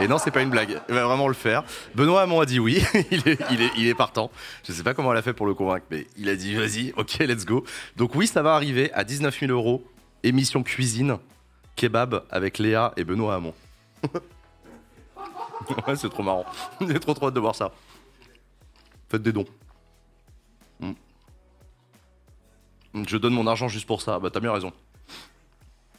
Et 0.00 0.08
non, 0.08 0.18
c'est 0.18 0.32
pas 0.32 0.42
une 0.42 0.50
blague. 0.50 0.80
Elle 0.88 0.94
va 0.94 1.06
vraiment 1.06 1.28
le 1.28 1.34
faire. 1.34 1.62
Benoît 1.94 2.22
Hamon 2.22 2.40
a 2.40 2.46
dit 2.46 2.58
oui. 2.58 2.82
il, 3.10 3.28
est, 3.28 3.38
il, 3.50 3.62
est, 3.62 3.70
il 3.76 3.86
est 3.86 3.94
partant. 3.94 4.30
Je 4.66 4.72
sais 4.72 4.82
pas 4.82 4.92
comment 4.92 5.12
elle 5.12 5.18
a 5.18 5.22
fait 5.22 5.32
pour 5.32 5.46
le 5.46 5.54
convaincre, 5.54 5.86
mais 5.90 6.06
il 6.16 6.28
a 6.28 6.34
dit 6.34 6.54
vas-y, 6.54 6.92
ok, 6.96 7.18
let's 7.20 7.44
go. 7.44 7.64
Donc 7.96 8.14
oui, 8.14 8.26
ça 8.26 8.42
va 8.42 8.54
arriver 8.54 8.92
à 8.92 9.04
19 9.04 9.38
000 9.38 9.52
euros. 9.52 9.84
Émission 10.24 10.62
cuisine 10.62 11.18
kebab 11.76 12.24
avec 12.30 12.58
Léa 12.58 12.92
et 12.96 13.04
Benoît 13.04 13.34
Hamon. 13.34 13.54
c'est 15.96 16.10
trop 16.10 16.22
marrant. 16.22 16.46
J'ai 16.80 17.00
trop 17.00 17.14
trop 17.14 17.28
hâte 17.28 17.34
de 17.34 17.40
voir 17.40 17.54
ça. 17.54 17.72
Faites 19.08 19.22
des 19.22 19.32
dons. 19.32 19.46
Mm. 20.80 20.92
Je 23.06 23.16
donne 23.16 23.34
mon 23.34 23.46
argent 23.46 23.68
juste 23.68 23.86
pour 23.86 24.02
ça. 24.02 24.18
Bah 24.18 24.30
t'as 24.30 24.40
bien 24.40 24.52
raison. 24.52 24.72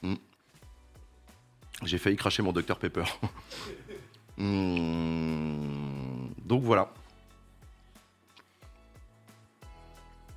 Mm. 0.01 0.15
J'ai 1.83 1.97
failli 1.97 2.15
cracher 2.15 2.41
mon 2.43 2.53
Dr 2.53 2.77
Pepper. 2.77 3.03
Donc 6.45 6.63
voilà. 6.63 6.91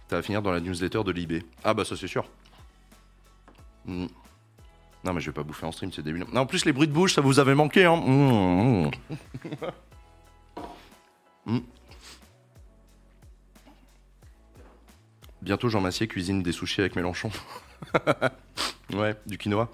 Ça 0.08 0.16
va 0.16 0.22
finir 0.22 0.40
dans 0.40 0.52
la 0.52 0.60
newsletter 0.60 1.04
de 1.04 1.10
l'IB. 1.12 1.42
Ah 1.64 1.74
bah 1.74 1.84
ça 1.84 1.96
c'est 1.96 2.08
sûr. 2.08 2.24
Non, 5.08 5.14
mais 5.14 5.22
je 5.22 5.30
vais 5.30 5.34
pas 5.34 5.42
bouffer 5.42 5.64
en 5.64 5.72
stream, 5.72 5.90
c'est 5.90 6.02
débile. 6.02 6.26
Non, 6.34 6.42
en 6.42 6.46
plus, 6.46 6.66
les 6.66 6.72
bruits 6.74 6.86
de 6.86 6.92
bouche, 6.92 7.14
ça 7.14 7.22
vous 7.22 7.38
avait 7.38 7.54
manqué, 7.54 7.86
hein. 7.86 7.96
Mmh, 7.96 8.90
mmh. 8.90 8.90
Mmh. 11.46 11.58
Bientôt, 15.40 15.70
Jean 15.70 15.80
Massier 15.80 16.08
cuisine 16.08 16.42
des 16.42 16.52
sushis 16.52 16.82
avec 16.82 16.94
Mélenchon. 16.94 17.30
ouais, 18.92 19.16
du 19.24 19.38
quinoa. 19.38 19.70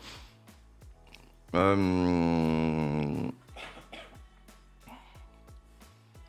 Euh... 1.56 3.28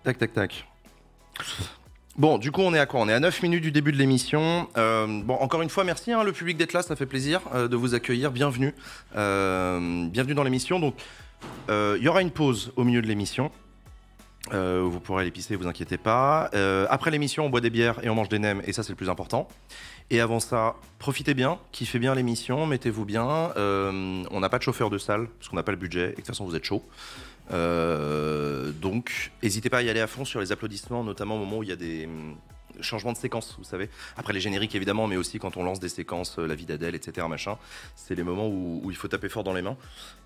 Tac, 0.03 0.17
tac, 0.17 0.33
tac. 0.33 0.67
Bon, 2.17 2.37
du 2.37 2.49
coup, 2.49 2.61
on 2.61 2.73
est 2.73 2.79
à 2.79 2.85
quoi? 2.85 3.01
On 3.01 3.09
est 3.09 3.13
à 3.13 3.19
9 3.19 3.43
minutes 3.43 3.61
du 3.61 3.73
début 3.73 3.91
de 3.91 3.97
l'émission. 3.97 4.69
Euh, 4.77 5.05
bon, 5.05 5.33
encore 5.33 5.61
une 5.61 5.69
fois, 5.69 5.83
merci 5.83 6.13
hein, 6.13 6.23
le 6.23 6.31
public 6.31 6.55
d'être 6.55 6.71
là, 6.71 6.81
ça 6.81 6.95
fait 6.95 7.05
plaisir 7.05 7.41
euh, 7.53 7.67
de 7.67 7.75
vous 7.75 7.93
accueillir. 7.93 8.31
Bienvenue, 8.31 8.73
Euh, 9.17 10.07
bienvenue 10.07 10.33
dans 10.33 10.43
l'émission. 10.43 10.79
Donc, 10.79 10.95
il 11.67 12.01
y 12.01 12.07
aura 12.07 12.21
une 12.21 12.31
pause 12.31 12.71
au 12.77 12.85
milieu 12.85 13.01
de 13.01 13.07
l'émission. 13.07 13.51
Vous 14.49 14.99
pourrez 15.01 15.23
aller 15.23 15.31
pisser, 15.31 15.57
vous 15.57 15.67
inquiétez 15.67 15.97
pas. 15.97 16.49
Après 16.89 17.11
l'émission, 17.11 17.45
on 17.45 17.49
boit 17.49 17.59
des 17.59 17.69
bières 17.69 17.99
et 18.01 18.09
on 18.09 18.15
mange 18.15 18.29
des 18.29 18.39
nems, 18.39 18.61
et 18.65 18.71
ça, 18.71 18.81
c'est 18.81 18.93
le 18.93 18.95
plus 18.95 19.09
important. 19.09 19.49
Et 20.09 20.21
avant 20.21 20.39
ça, 20.39 20.75
profitez 20.99 21.33
bien, 21.33 21.57
kiffez 21.73 21.99
bien 21.99 22.15
l'émission, 22.15 22.65
mettez-vous 22.65 23.03
bien. 23.03 23.51
On 23.57 24.39
n'a 24.39 24.49
pas 24.49 24.57
de 24.57 24.63
chauffeur 24.63 24.89
de 24.89 24.97
salle, 24.97 25.27
parce 25.37 25.49
qu'on 25.49 25.57
n'a 25.57 25.63
pas 25.63 25.73
le 25.73 25.77
budget, 25.77 26.05
et 26.05 26.11
de 26.11 26.15
toute 26.15 26.27
façon, 26.27 26.45
vous 26.45 26.55
êtes 26.55 26.63
chaud. 26.63 26.81
Euh, 27.51 28.71
donc, 28.71 29.31
n'hésitez 29.43 29.69
pas 29.69 29.79
à 29.79 29.81
y 29.81 29.89
aller 29.89 29.99
à 29.99 30.07
fond 30.07 30.25
sur 30.25 30.39
les 30.39 30.51
applaudissements, 30.51 31.03
notamment 31.03 31.35
au 31.35 31.39
moment 31.39 31.59
où 31.59 31.63
il 31.63 31.69
y 31.69 31.73
a 31.73 31.75
des 31.75 32.05
hum, 32.05 32.35
changements 32.81 33.13
de 33.13 33.17
séquences, 33.17 33.55
vous 33.57 33.63
savez. 33.63 33.89
Après 34.17 34.33
les 34.33 34.39
génériques, 34.39 34.75
évidemment, 34.75 35.07
mais 35.07 35.17
aussi 35.17 35.39
quand 35.39 35.57
on 35.57 35.63
lance 35.63 35.79
des 35.79 35.89
séquences, 35.89 36.39
euh, 36.39 36.47
La 36.47 36.55
vie 36.55 36.65
d'Adèle, 36.65 36.95
etc., 36.95 37.25
machin. 37.29 37.57
C'est 37.95 38.15
les 38.15 38.23
moments 38.23 38.47
où, 38.47 38.81
il 38.89 38.95
faut 38.95 39.07
taper 39.07 39.29
fort 39.29 39.43
dans 39.43 39.53
les 39.53 39.61
mains. 39.61 39.77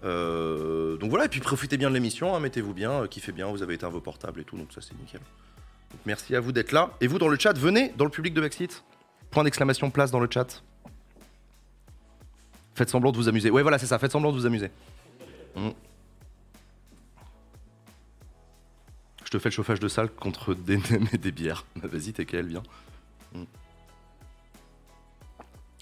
Euh, 0.04 0.98
donc 0.98 1.10
voilà, 1.10 1.26
et 1.26 1.30
puis 1.30 1.40
profitez 1.40 1.78
bien 1.78 1.90
de 1.90 1.96
l'émission, 1.96 2.36
hein, 2.36 2.40
mettez-vous 2.40 2.74
bien, 2.74 3.08
kiffez 3.08 3.32
bien, 3.32 3.48
vous 3.48 3.64
avez 3.64 3.76
éteint 3.76 3.90
vos 3.90 4.02
portables 4.02 4.42
et 4.42 4.44
tout, 4.44 4.58
donc 4.58 4.72
ça, 4.74 4.82
c'est 4.82 4.98
nickel. 5.00 5.22
Merci 6.06 6.36
à 6.36 6.40
vous 6.40 6.52
d'être 6.52 6.72
là. 6.72 6.92
Et 7.02 7.08
vous, 7.08 7.18
dans 7.18 7.28
le 7.28 7.38
chat, 7.38 7.58
venez 7.58 7.94
dans 7.98 8.06
le 8.06 8.12
public 8.12 8.34
de 8.34 8.42
Backseat. 8.42 8.84
Point 9.32 9.44
d'exclamation 9.44 9.90
place 9.90 10.12
dans 10.12 10.20
le 10.20 10.28
chat. 10.32 10.64
Faites 12.76 12.90
semblant 12.90 13.12
de 13.12 13.18
vous 13.18 13.28
amuser. 13.28 13.50
Ouais, 13.50 13.62
voilà, 13.62 13.78
c'est 13.78 13.88
ça. 13.88 14.00
Faites 14.00 14.12
semblant 14.12 14.32
de 14.32 14.38
vous 14.38 14.46
amuser. 14.46 14.70
Mm. 15.56 15.70
Je 19.30 19.38
te 19.38 19.40
fais 19.40 19.50
le 19.50 19.54
chauffage 19.54 19.80
de 19.80 19.88
salle 19.88 20.10
contre 20.10 20.56
des 20.56 20.78
nems 20.90 21.08
et 21.14 21.20
des 21.20 21.32
bières. 21.32 21.64
Bah, 21.76 21.88
Vas-y, 21.88 22.14
t'es 22.14 22.26
qu'elle, 22.26 22.48
viens. 22.48 22.64
Mm. 23.36 23.44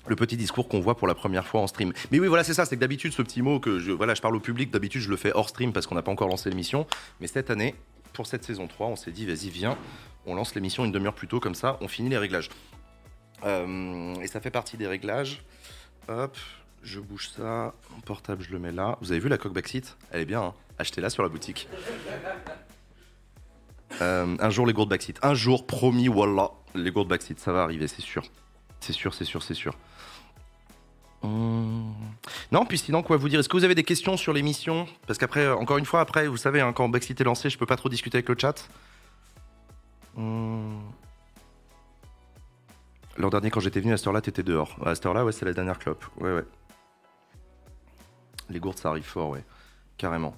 Le 0.06 0.16
petit 0.18 0.36
discours 0.36 0.68
qu'on 0.68 0.82
voit 0.82 0.98
pour 0.98 1.08
la 1.08 1.16
première 1.16 1.48
fois 1.48 1.62
en 1.62 1.68
stream. 1.68 1.94
Mais 2.12 2.20
oui, 2.20 2.28
voilà, 2.28 2.44
c'est 2.44 2.54
ça. 2.54 2.66
C'est 2.66 2.76
que 2.76 2.82
d'habitude, 2.82 3.14
ce 3.14 3.22
petit 3.22 3.42
mot 3.42 3.62
que 3.62 3.80
je, 3.80 3.94
voilà, 3.94 4.16
je 4.16 4.22
parle 4.22 4.36
au 4.36 4.42
public, 4.42 4.70
d'habitude, 4.70 5.00
je 5.00 5.10
le 5.10 5.16
fais 5.16 5.32
hors 5.34 5.48
stream 5.48 5.72
parce 5.72 5.88
qu'on 5.88 5.96
n'a 5.96 6.02
pas 6.02 6.12
encore 6.12 6.28
lancé 6.28 6.50
l'émission. 6.50 6.86
Mais 7.22 7.28
cette 7.28 7.50
année, 7.50 7.74
pour 8.12 8.28
cette 8.28 8.44
saison 8.44 8.68
3, 8.68 8.88
on 8.88 8.98
s'est 8.98 9.12
dit, 9.12 9.26
vas-y, 9.26 9.50
viens, 9.50 9.78
on 10.26 10.36
lance 10.36 10.54
l'émission 10.54 10.84
une 10.84 10.92
demi-heure 10.92 11.16
plus 11.16 11.30
tôt, 11.30 11.40
comme 11.40 11.56
ça, 11.56 11.78
on 11.80 11.88
finit 11.88 12.10
les 12.10 12.18
réglages. 12.18 12.50
Euh, 13.46 14.14
et 14.16 14.28
ça 14.28 14.42
fait 14.42 14.52
partie 14.52 14.76
des 14.76 14.88
réglages. 14.88 15.42
Hop, 16.10 16.38
je 16.84 17.00
bouge 17.00 17.30
ça. 17.30 17.74
Mon 17.94 18.02
portable, 18.02 18.44
je 18.44 18.52
le 18.52 18.60
mets 18.60 18.74
là. 18.74 18.98
Vous 19.00 19.12
avez 19.12 19.22
vu 19.22 19.30
la 19.30 19.38
coque 19.38 19.54
backseat? 19.54 19.96
Elle 20.12 20.24
est 20.24 20.26
bien, 20.26 20.42
hein 20.42 20.54
achetez-la 20.80 21.10
sur 21.10 21.24
la 21.24 21.30
boutique. 21.30 21.70
Euh, 24.02 24.36
un 24.40 24.50
jour, 24.50 24.66
les 24.66 24.74
gourdes 24.74 24.90
backseat. 24.90 25.20
Un 25.24 25.34
jour, 25.34 25.66
promis, 25.66 26.08
voilà, 26.08 26.52
les 26.76 26.92
gourdes 26.92 27.08
backseat, 27.08 27.40
ça 27.40 27.52
va 27.52 27.64
arriver, 27.64 27.88
c'est 27.88 28.02
sûr. 28.02 28.24
C'est 28.80 28.94
sûr, 28.94 29.14
c'est 29.14 29.26
sûr, 29.26 29.42
c'est 29.42 29.54
sûr. 29.54 29.74
Hum. 31.24 31.94
Non, 32.52 32.66
puis 32.66 32.78
sinon, 32.78 33.02
quoi 33.02 33.18
vous 33.18 33.30
dire? 33.30 33.40
Est-ce 33.40 33.50
que 33.50 33.58
vous 33.58 33.64
avez 33.64 33.76
des 33.76 33.84
questions 33.84 34.18
sur 34.18 34.34
l'émission? 34.34 34.88
Parce 35.08 35.18
qu'après, 35.18 35.46
euh, 35.46 35.56
encore 35.56 35.78
une 35.78 35.86
fois, 35.86 36.02
après, 36.02 36.28
vous 36.28 36.38
savez, 36.38 36.62
hein, 36.62 36.74
quand 36.74 36.88
Backseat 36.90 37.20
est 37.20 37.24
lancé, 37.24 37.50
je 37.50 37.58
peux 37.58 37.66
pas 37.66 37.76
trop 37.76 37.90
discuter 37.90 38.18
avec 38.18 38.30
le 38.30 38.36
chat. 38.38 38.70
Hum. 40.16 40.80
L'an 43.18 43.30
dernier, 43.30 43.50
quand 43.50 43.60
j'étais 43.60 43.80
venu 43.80 43.94
à 43.94 43.98
cette 43.98 44.06
heure-là, 44.06 44.22
t'étais 44.22 44.44
dehors. 44.44 44.78
À 44.86 44.94
cette 44.94 45.06
heure-là, 45.08 45.26
ouais, 45.26 45.32
c'est 45.32 45.46
la 45.46 45.54
dernière 45.54 45.80
clope. 45.80 46.06
Ouais, 46.20 46.34
ouais. 46.34 46.46
Les 48.50 48.60
gourdes, 48.60 48.78
ça 48.78 48.90
arrive 48.90 49.04
fort, 49.04 49.30
ouais. 49.30 49.44
Carrément. 49.98 50.36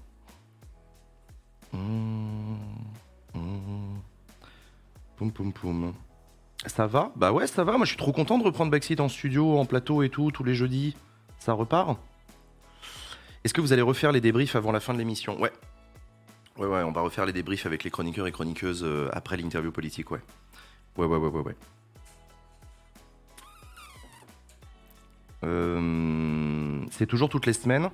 Hum. 1.74 2.58
Hum. 3.36 4.02
Poum, 5.18 5.32
poum, 5.32 5.54
poum. 5.54 5.94
Ça 6.66 6.88
va? 6.88 7.12
Bah 7.16 7.32
ouais, 7.32 7.48
ça 7.48 7.64
va. 7.64 7.78
Moi, 7.78 7.86
je 7.86 7.92
suis 7.92 7.98
trop 7.98 8.12
content 8.12 8.38
de 8.38 8.44
reprendre 8.44 8.72
Backseat 8.72 9.00
en 9.00 9.10
studio, 9.10 9.58
en 9.58 9.66
plateau 9.66 10.04
et 10.04 10.10
tout, 10.10 10.32
tous 10.32 10.44
les 10.44 10.56
jeudis. 10.56 10.96
Ça 11.40 11.54
repart? 11.54 11.98
Est-ce 13.44 13.54
que 13.54 13.62
vous 13.62 13.72
allez 13.72 13.82
refaire 13.82 14.12
les 14.12 14.22
débriefs 14.22 14.56
avant 14.56 14.72
la 14.72 14.80
fin 14.80 14.94
de 14.94 14.98
l'émission? 14.98 15.40
Ouais. 15.40 15.52
Ouais, 16.58 16.68
ouais, 16.68 16.84
on 16.84 16.92
va 16.92 17.02
refaire 17.02 17.26
les 17.26 17.32
débriefs 17.32 17.66
avec 17.66 17.86
les 17.86 17.90
chroniqueurs 17.90 18.28
et 18.28 18.34
chroniqueuses 18.34 18.84
euh, 18.84 19.10
après 19.14 19.38
l'interview 19.38 19.72
politique, 19.72 20.12
ouais. 20.12 20.20
Ouais, 20.98 21.06
ouais, 21.06 21.18
ouais, 21.18 21.30
ouais, 21.30 21.42
ouais. 21.42 21.56
Euh, 25.46 26.86
c'est 26.92 27.06
toujours 27.06 27.30
toutes 27.30 27.46
les 27.46 27.54
semaines. 27.54 27.90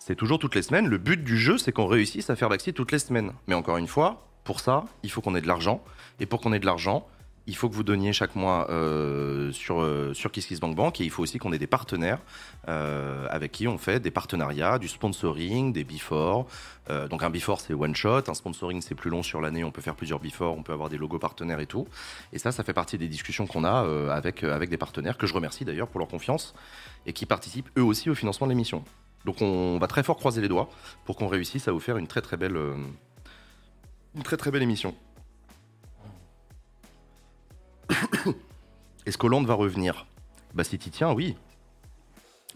C'est 0.00 0.16
toujours 0.16 0.40
toutes 0.40 0.56
les 0.56 0.62
semaines. 0.62 0.88
Le 0.88 0.98
but 0.98 1.22
du 1.22 1.38
jeu, 1.38 1.58
c'est 1.58 1.70
qu'on 1.70 1.86
réussisse 1.86 2.28
à 2.30 2.34
faire 2.34 2.48
Backseat 2.48 2.74
toutes 2.74 2.90
les 2.90 2.98
semaines. 2.98 3.32
Mais 3.46 3.54
encore 3.54 3.76
une 3.76 3.86
fois, 3.86 4.26
pour 4.46 4.60
ça, 4.60 4.84
il 5.02 5.10
faut 5.10 5.20
qu'on 5.20 5.34
ait 5.34 5.42
de 5.42 5.46
l'argent. 5.46 5.82
Et 6.20 6.24
pour 6.24 6.40
qu'on 6.40 6.52
ait 6.54 6.60
de 6.60 6.66
l'argent, 6.66 7.06
il 7.48 7.54
faut 7.54 7.68
que 7.68 7.74
vous 7.74 7.84
donniez 7.84 8.12
chaque 8.12 8.34
mois 8.34 8.68
euh, 8.70 9.52
sur, 9.52 9.80
euh, 9.80 10.12
KissKissBankBank 10.14 11.00
et 11.00 11.04
il 11.04 11.10
faut 11.10 11.22
aussi 11.22 11.38
qu'on 11.38 11.52
ait 11.52 11.58
des 11.58 11.66
partenaires 11.66 12.18
euh, 12.68 13.26
avec 13.30 13.52
qui 13.52 13.68
on 13.68 13.78
fait 13.78 14.00
des 14.00 14.10
partenariats, 14.10 14.78
du 14.78 14.88
sponsoring, 14.88 15.72
des 15.72 15.84
before. 15.84 16.46
Donc 17.10 17.24
un 17.24 17.30
before 17.30 17.60
c'est 17.60 17.74
one 17.74 17.96
shot, 17.96 18.22
un 18.28 18.34
sponsoring 18.34 18.80
c'est 18.80 18.94
plus 18.94 19.10
long 19.10 19.24
sur 19.24 19.40
l'année, 19.40 19.64
on 19.64 19.72
peut 19.72 19.82
faire 19.82 19.96
plusieurs 19.96 20.20
before, 20.20 20.56
on 20.56 20.62
peut 20.62 20.72
avoir 20.72 20.88
des 20.88 20.96
logos 20.96 21.18
partenaires 21.18 21.58
et 21.58 21.66
tout. 21.66 21.88
Et 22.32 22.38
ça, 22.38 22.52
ça 22.52 22.62
fait 22.62 22.72
partie 22.72 22.96
des 22.96 23.08
discussions 23.08 23.48
qu'on 23.48 23.64
a 23.64 24.12
avec, 24.12 24.44
avec 24.44 24.70
des 24.70 24.76
partenaires 24.76 25.18
que 25.18 25.26
je 25.26 25.34
remercie 25.34 25.64
d'ailleurs 25.64 25.88
pour 25.88 25.98
leur 25.98 26.08
confiance 26.08 26.54
et 27.04 27.12
qui 27.12 27.26
participent 27.26 27.70
eux 27.76 27.82
aussi 27.82 28.08
au 28.08 28.14
financement 28.14 28.46
de 28.46 28.52
l'émission. 28.52 28.84
Donc 29.24 29.42
on 29.42 29.78
va 29.78 29.88
très 29.88 30.04
fort 30.04 30.16
croiser 30.16 30.40
les 30.40 30.48
doigts 30.48 30.68
pour 31.04 31.16
qu'on 31.16 31.26
réussisse 31.26 31.66
à 31.66 31.72
vous 31.72 31.80
faire 31.80 31.96
une 31.96 32.06
très 32.06 32.22
très 32.22 32.36
belle, 32.36 32.56
une 34.16 34.22
très 34.22 34.36
très 34.36 34.50
belle 34.50 34.62
émission. 34.62 34.94
Est-ce 39.06 39.18
qu'Hollande 39.18 39.46
va 39.46 39.54
revenir? 39.54 40.06
Bah 40.54 40.64
si 40.64 40.78
t'y 40.78 40.90
tiens, 40.90 41.12
oui. 41.12 41.36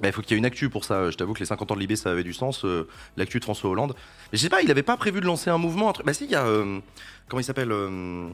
Bah, 0.00 0.08
il 0.08 0.12
faut 0.12 0.22
qu'il 0.22 0.30
y 0.32 0.34
ait 0.34 0.38
une 0.38 0.46
actu 0.46 0.70
pour 0.70 0.84
ça. 0.84 1.10
Je 1.10 1.16
t'avoue 1.16 1.34
que 1.34 1.40
les 1.40 1.44
50 1.44 1.70
ans 1.70 1.74
de 1.74 1.80
Libé, 1.80 1.94
ça 1.94 2.10
avait 2.10 2.24
du 2.24 2.32
sens. 2.32 2.64
euh, 2.64 2.88
l'actu 3.18 3.38
de 3.38 3.44
François 3.44 3.68
Hollande. 3.70 3.94
Mais 4.32 4.38
je 4.38 4.42
sais 4.42 4.48
pas, 4.48 4.62
il 4.62 4.70
avait 4.70 4.82
pas 4.82 4.96
prévu 4.96 5.20
de 5.20 5.26
lancer 5.26 5.50
un 5.50 5.58
mouvement. 5.58 5.92
Bah 6.04 6.14
si, 6.14 6.24
il 6.24 6.30
y 6.30 6.34
a... 6.34 6.46
euh, 6.46 6.80
comment 7.28 7.40
il 7.40 7.44
s'appelle 7.44 7.70
euh, 7.70 8.30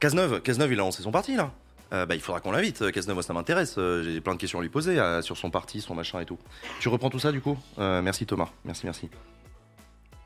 Cazeneuve. 0.00 0.42
Cazeneuve, 0.42 0.72
il 0.72 0.80
a 0.80 0.82
lancé 0.82 1.02
son 1.02 1.12
parti, 1.12 1.36
là. 1.36 1.52
Bah, 1.90 2.14
il 2.14 2.20
faudra 2.20 2.40
qu'on 2.40 2.50
l'invite. 2.52 2.90
Cazeneuve, 2.90 3.14
moi, 3.14 3.22
ça 3.22 3.32
m'intéresse. 3.32 3.76
J'ai 3.76 4.20
plein 4.20 4.34
de 4.34 4.38
questions 4.38 4.58
à 4.58 4.62
lui 4.62 4.68
poser 4.68 5.00
sur 5.22 5.38
son 5.38 5.50
parti, 5.50 5.80
son 5.80 5.94
machin 5.94 6.20
et 6.20 6.26
tout. 6.26 6.38
Tu 6.80 6.88
reprends 6.90 7.08
tout 7.08 7.18
ça, 7.18 7.32
du 7.32 7.40
coup? 7.40 7.56
Merci, 7.78 8.26
Thomas. 8.26 8.50
Merci, 8.66 8.84
merci. 8.84 9.08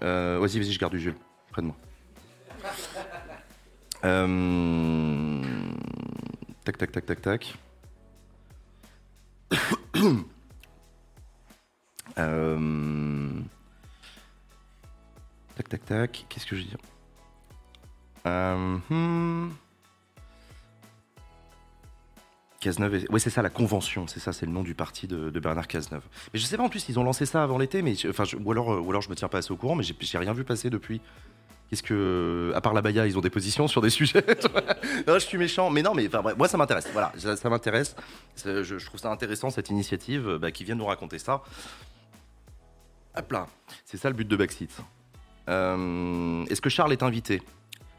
Vas-y, 0.00 0.58
vas-y, 0.58 0.72
je 0.72 0.78
garde 0.80 0.92
du 0.92 0.98
Jules. 0.98 1.14
Près 1.52 1.62
de 1.62 1.66
moi. 1.68 1.76
Euh, 4.04 5.40
Tac, 6.64 6.76
tac, 6.76 6.90
tac, 6.90 7.06
tac, 7.06 7.22
tac. 7.22 7.54
Euh, 12.18 13.30
Tac, 15.54 15.68
tac, 15.68 15.84
tac. 15.84 16.26
Qu'est-ce 16.28 16.46
que 16.46 16.56
je 16.56 16.62
veux 16.62 16.68
dire? 16.68 16.78
Euh... 18.26 18.78
hmm. 18.90 19.50
Cazeneuve, 22.60 23.04
ouais 23.10 23.18
c'est 23.18 23.30
ça 23.30 23.42
la 23.42 23.50
convention, 23.50 24.06
c'est 24.06 24.20
ça, 24.20 24.32
c'est 24.32 24.46
le 24.46 24.52
nom 24.52 24.62
du 24.62 24.74
parti 24.74 25.08
de, 25.08 25.30
de 25.30 25.40
Bernard 25.40 25.66
Cazeneuve. 25.66 26.04
Mais 26.32 26.38
je 26.38 26.46
sais 26.46 26.56
pas 26.56 26.62
en 26.62 26.68
plus, 26.68 26.88
ils 26.88 26.96
ont 26.98 27.02
lancé 27.02 27.26
ça 27.26 27.42
avant 27.42 27.58
l'été, 27.58 27.82
mais 27.82 27.94
enfin, 28.08 28.22
ou 28.44 28.52
alors, 28.52 28.72
euh, 28.72 28.80
ou 28.80 28.90
alors 28.90 29.02
je 29.02 29.10
me 29.10 29.16
tiens 29.16 29.26
pas 29.28 29.38
assez 29.38 29.50
au 29.50 29.56
courant, 29.56 29.74
mais 29.74 29.82
j'ai 29.82 30.18
rien 30.18 30.32
vu 30.32 30.44
passer 30.44 30.70
depuis. 30.70 31.00
Qu'est-ce 31.72 31.82
que, 31.82 32.52
à 32.54 32.60
part 32.60 32.74
la 32.74 32.82
Baïa, 32.82 33.06
ils 33.06 33.16
ont 33.16 33.22
des 33.22 33.30
positions 33.30 33.66
sur 33.66 33.80
des 33.80 33.88
sujets? 33.98 34.22
Non, 35.06 35.14
je 35.14 35.24
suis 35.24 35.38
méchant, 35.38 35.70
mais 35.70 35.80
non, 35.80 35.94
mais 35.94 36.06
bref, 36.06 36.36
moi 36.36 36.46
ça 36.46 36.58
m'intéresse. 36.58 36.86
Voilà, 36.92 37.14
ça, 37.16 37.48
m'intéresse. 37.48 37.96
Je, 38.44 38.84
trouve 38.84 39.00
ça 39.00 39.10
intéressant 39.10 39.48
cette 39.48 39.70
initiative, 39.70 40.28
euh, 40.28 40.38
bah, 40.38 40.50
qui 40.50 40.64
vient 40.64 40.74
nous 40.74 40.84
raconter 40.84 41.18
ça. 41.18 41.42
Hop 43.16 43.32
là, 43.32 43.46
c'est 43.86 43.96
ça 43.96 44.10
le 44.10 44.14
but 44.14 44.28
de 44.28 44.36
Backseat. 44.36 44.68
Euh, 45.48 46.44
Est-ce 46.50 46.60
que 46.60 46.68
Charles 46.68 46.92
est 46.92 47.02
invité? 47.02 47.40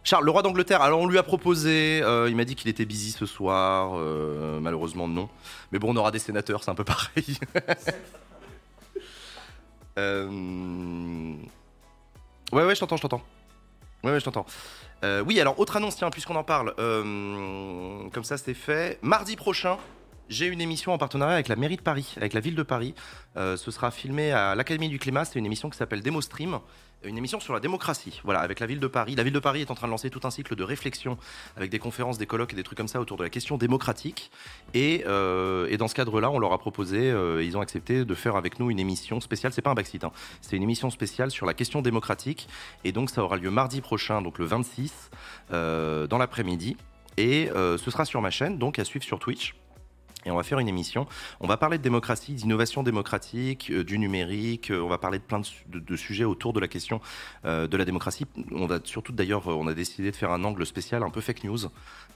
Charles, 0.03 0.25
le 0.25 0.29
roi 0.29 0.43
d'Angleterre, 0.43 0.83
alors 0.83 0.99
on 0.99 1.07
lui 1.07 1.17
a 1.17 1.23
proposé, 1.23 1.99
euh, 2.03 2.29
il 2.29 2.35
m'a 2.35 2.45
dit 2.45 2.53
qu'il 2.53 2.69
était 2.69 2.85
busy 2.85 3.09
ce 3.09 3.25
soir, 3.25 3.93
euh, 3.95 4.59
malheureusement 4.59 5.07
non. 5.07 5.29
Mais 5.71 5.79
bon, 5.79 5.93
on 5.93 5.95
aura 5.95 6.11
des 6.11 6.19
sénateurs, 6.19 6.63
c'est 6.63 6.69
un 6.69 6.75
peu 6.75 6.83
pareil. 6.83 7.39
Euh, 9.99 10.27
Ouais, 12.53 12.63
ouais, 12.65 12.75
je 12.75 12.79
t'entends, 12.79 12.97
je 12.97 13.01
t'entends. 13.01 13.23
Ouais, 14.03 14.19
je 14.19 14.25
t'entends. 14.25 14.45
Euh, 15.03 15.23
oui, 15.25 15.39
alors, 15.39 15.59
autre 15.59 15.77
annonce, 15.77 15.95
tiens, 15.95 16.09
puisqu'on 16.09 16.35
en 16.35 16.43
parle, 16.43 16.73
euh, 16.79 18.09
comme 18.11 18.23
ça 18.23 18.37
c'est 18.37 18.53
fait. 18.53 18.99
Mardi 19.01 19.35
prochain, 19.35 19.77
j'ai 20.29 20.47
une 20.47 20.61
émission 20.61 20.93
en 20.93 20.97
partenariat 20.97 21.35
avec 21.35 21.47
la 21.47 21.55
mairie 21.55 21.77
de 21.77 21.81
Paris, 21.81 22.13
avec 22.17 22.33
la 22.33 22.41
ville 22.41 22.55
de 22.55 22.63
Paris. 22.63 22.95
Euh, 23.37 23.57
ce 23.57 23.71
sera 23.71 23.91
filmé 23.91 24.31
à 24.31 24.55
l'Académie 24.55 24.89
du 24.89 24.99
Climat, 24.99 25.25
c'est 25.25 25.39
une 25.39 25.45
émission 25.45 25.69
qui 25.69 25.77
s'appelle 25.77 26.01
Démostream, 26.01 26.59
une 27.05 27.17
émission 27.17 27.39
sur 27.39 27.53
la 27.53 27.59
démocratie, 27.59 28.21
voilà, 28.23 28.39
avec 28.39 28.59
la 28.59 28.67
ville 28.67 28.79
de 28.79 28.87
Paris. 28.87 29.15
La 29.15 29.23
ville 29.23 29.33
de 29.33 29.39
Paris 29.39 29.61
est 29.61 29.71
en 29.71 29.75
train 29.75 29.87
de 29.87 29.91
lancer 29.91 30.09
tout 30.09 30.21
un 30.23 30.31
cycle 30.31 30.55
de 30.55 30.63
réflexion 30.63 31.17
avec 31.57 31.69
des 31.69 31.79
conférences, 31.79 32.17
des 32.17 32.25
colloques 32.25 32.53
et 32.53 32.55
des 32.55 32.63
trucs 32.63 32.77
comme 32.77 32.87
ça 32.87 32.99
autour 32.99 33.17
de 33.17 33.23
la 33.23 33.29
question 33.29 33.57
démocratique. 33.57 34.31
Et, 34.73 35.03
euh, 35.07 35.75
dans 35.77 35.87
ce 35.87 35.95
cadre-là, 35.95 36.29
on 36.31 36.39
leur 36.39 36.53
a 36.53 36.57
proposé, 36.57 37.11
euh, 37.11 37.43
ils 37.43 37.57
ont 37.57 37.61
accepté 37.61 38.05
de 38.05 38.15
faire 38.15 38.35
avec 38.35 38.59
nous 38.59 38.69
une 38.69 38.79
émission 38.79 39.19
spéciale. 39.19 39.51
C'est 39.53 39.61
pas 39.61 39.71
un 39.71 39.75
backseat, 39.75 40.03
hein, 40.03 40.11
c'est 40.41 40.55
une 40.55 40.63
émission 40.63 40.89
spéciale 40.89 41.31
sur 41.31 41.45
la 41.45 41.53
question 41.53 41.81
démocratique. 41.81 42.47
Et 42.83 42.91
donc, 42.91 43.09
ça 43.09 43.23
aura 43.23 43.37
lieu 43.37 43.49
mardi 43.49 43.81
prochain, 43.81 44.21
donc 44.21 44.39
le 44.39 44.45
26, 44.45 45.09
euh, 45.51 46.07
dans 46.07 46.17
l'après-midi. 46.17 46.77
Et 47.17 47.49
ce 47.53 47.91
sera 47.91 48.05
sur 48.05 48.21
ma 48.21 48.31
chaîne, 48.31 48.57
donc 48.57 48.79
à 48.79 48.85
suivre 48.85 49.05
sur 49.05 49.19
Twitch. 49.19 49.53
Et 50.25 50.31
on 50.31 50.35
va 50.37 50.43
faire 50.43 50.59
une 50.59 50.67
émission. 50.67 51.05
On 51.39 51.47
va 51.47 51.57
parler 51.57 51.77
de 51.77 51.83
démocratie, 51.83 52.33
d'innovation 52.33 52.81
démocratique, 52.83 53.69
euh, 53.71 53.83
du 53.83 53.99
numérique. 53.99 54.71
euh, 54.71 54.81
on 54.81 54.87
va 54.87 54.97
parler 54.97 55.19
de 55.19 55.23
plein 55.23 55.39
de, 55.39 55.45
su- 55.45 55.63
de- 55.67 55.79
de 55.79 55.95
sujets 55.95 56.23
autour 56.23 56.53
de 56.53 56.59
la 56.59 56.67
question 56.67 57.01
euh, 57.45 57.67
de 57.67 57.77
la 57.77 57.85
démocratie. 57.85 58.25
On 58.51 58.65
va 58.65 58.79
surtout 58.83 59.11
d'ailleurs, 59.11 59.47
on 59.47 59.67
a 59.67 59.73
décidé 59.73 60.11
de 60.11 60.15
faire 60.15 60.31
un 60.31 60.43
angle 60.43 60.65
spécial, 60.65 61.03
un 61.03 61.09
peu 61.09 61.21
fake 61.21 61.43
news, 61.43 61.59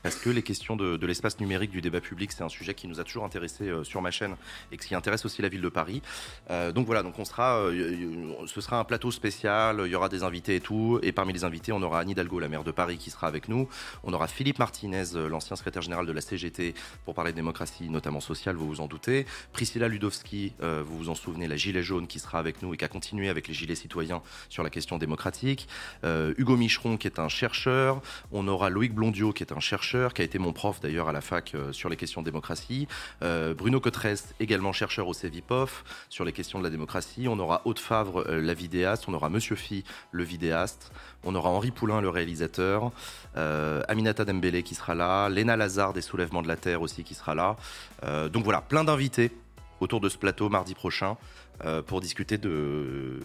parce 0.03 0.15
que 0.15 0.29
les 0.29 0.41
questions 0.41 0.75
de, 0.75 1.05
l'espace 1.05 1.39
numérique, 1.39 1.71
du 1.71 1.81
débat 1.81 2.01
public, 2.01 2.31
c'est 2.31 2.43
un 2.43 2.49
sujet 2.49 2.73
qui 2.73 2.87
nous 2.87 2.99
a 2.99 3.03
toujours 3.03 3.25
intéressé 3.25 3.65
euh, 3.65 3.83
sur 3.83 4.01
ma 4.01 4.11
chaîne 4.11 4.35
et 4.71 4.77
qui 4.77 4.95
intéresse 4.95 5.25
aussi 5.25 5.41
la 5.41 5.49
ville 5.49 5.61
de 5.61 5.69
Paris. 5.69 6.01
Euh, 6.49 6.71
donc 6.71 6.85
voilà, 6.85 7.03
donc 7.03 7.15
euh, 7.19 8.33
ce 8.45 8.61
sera 8.61 8.79
un 8.79 8.83
plateau 8.83 9.11
spécial. 9.11 9.81
Il 9.85 9.91
y 9.91 9.95
aura 9.95 10.09
des 10.09 10.23
invités 10.23 10.55
et 10.55 10.61
tout. 10.61 10.99
Et 11.01 11.11
parmi 11.11 11.33
les 11.33 11.43
invités, 11.43 11.71
on 11.71 11.81
aura 11.81 11.99
Anne 11.99 12.09
Hidalgo, 12.09 12.39
la 12.39 12.47
maire 12.47 12.63
de 12.63 12.71
Paris, 12.71 12.97
qui 12.97 13.09
sera 13.09 13.27
avec 13.27 13.49
nous. 13.49 13.67
On 14.03 14.13
aura 14.13 14.27
Philippe 14.27 14.59
Martinez, 14.59 15.03
l'ancien 15.29 15.55
secrétaire 15.55 15.81
général 15.81 16.05
de 16.05 16.11
la 16.11 16.21
CGT, 16.21 16.73
pour 17.05 17.13
parler 17.13 17.31
de 17.31 17.37
démocratie, 17.37 17.89
notamment 17.89 18.19
sociale, 18.19 18.55
vous 18.55 18.67
vous 18.67 18.81
en 18.81 18.87
doutez. 18.87 19.25
Priscilla 19.53 19.87
Ludowski, 19.87 20.53
vous 20.59 20.97
vous 20.97 21.09
en 21.09 21.15
souvenez, 21.15 21.47
la 21.47 21.55
gilet 21.55 21.83
jaune 21.83 22.07
qui 22.07 22.19
sera 22.19 22.39
avec 22.39 22.61
nous 22.61 22.73
et 22.73 22.77
qui 22.77 22.85
a 22.85 22.87
continué 22.87 23.29
avec 23.29 23.47
les 23.47 23.53
gilets 23.53 23.75
citoyens 23.75 24.21
sur 24.49 24.63
la 24.63 24.69
question 24.69 24.97
démocratique. 24.97 25.67
Hugo 26.03 26.57
Micheron, 26.57 26.97
qui 26.97 27.07
est 27.07 27.19
un 27.19 27.29
chercheur. 27.29 28.01
On 28.31 28.47
aura 28.47 28.69
Loïc 28.69 28.93
Blondiot, 28.93 29.33
qui 29.33 29.43
est 29.43 29.51
un 29.51 29.59
chercheur, 29.59 29.86
qui 30.13 30.21
a 30.21 30.25
été 30.25 30.39
mon 30.39 30.53
prof 30.53 30.79
d'ailleurs 30.79 31.09
à 31.09 31.11
la 31.11 31.21
fac 31.21 31.55
sur 31.71 31.89
les 31.89 31.95
questions 31.95 32.21
de 32.21 32.25
démocratie. 32.25 32.87
Bruno 33.21 33.79
Cotrest, 33.79 34.35
également 34.39 34.73
chercheur 34.73 35.07
au 35.07 35.13
CEVIPOF 35.13 35.83
sur 36.09 36.25
les 36.25 36.31
questions 36.31 36.59
de 36.59 36.63
la 36.63 36.69
démocratie. 36.69 37.27
On 37.27 37.39
aura 37.39 37.61
Haute 37.65 37.79
Favre, 37.79 38.25
la 38.29 38.53
vidéaste. 38.53 39.05
On 39.07 39.13
aura 39.13 39.29
Monsieur 39.29 39.55
Phi, 39.55 39.83
le 40.11 40.23
vidéaste. 40.23 40.91
On 41.23 41.35
aura 41.35 41.49
Henri 41.49 41.71
Poulain, 41.71 42.01
le 42.01 42.09
réalisateur. 42.09 42.91
Aminata 43.35 44.25
Dembélé 44.25 44.63
qui 44.63 44.75
sera 44.75 44.95
là. 44.95 45.29
Léna 45.29 45.55
Lazare 45.55 45.93
des 45.93 46.01
Soulèvements 46.01 46.41
de 46.41 46.47
la 46.47 46.55
Terre 46.55 46.81
aussi 46.81 47.03
qui 47.03 47.13
sera 47.13 47.35
là. 47.35 47.55
Euh, 48.03 48.29
donc 48.29 48.43
voilà, 48.43 48.61
plein 48.61 48.83
d'invités 48.83 49.31
autour 49.79 50.01
de 50.01 50.09
ce 50.09 50.17
plateau 50.17 50.49
mardi 50.49 50.73
prochain 50.73 51.17
euh, 51.65 51.81
pour 51.81 52.01
discuter 52.01 52.37
de, 52.37 53.19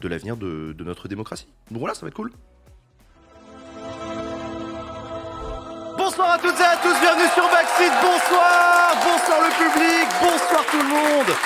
de 0.00 0.08
l'avenir 0.08 0.36
de, 0.36 0.74
de, 0.76 0.84
notre 0.84 1.08
démocratie. 1.08 1.48
Donc 1.70 1.80
voilà, 1.80 1.94
ça 1.94 2.02
va 2.02 2.08
être 2.08 2.14
cool. 2.14 2.30
Bonsoir 6.16 6.32
à 6.32 6.38
toutes 6.38 6.58
et 6.58 6.62
à 6.62 6.76
tous, 6.76 6.98
bienvenue 6.98 7.28
sur 7.34 7.46
Backseat, 7.50 7.92
bonsoir, 8.00 8.96
bonsoir 9.04 9.38
le 9.42 9.52
public, 9.52 10.08
bonsoir 10.18 10.64
tout 10.70 10.78
le 10.78 10.88
monde. 10.88 11.36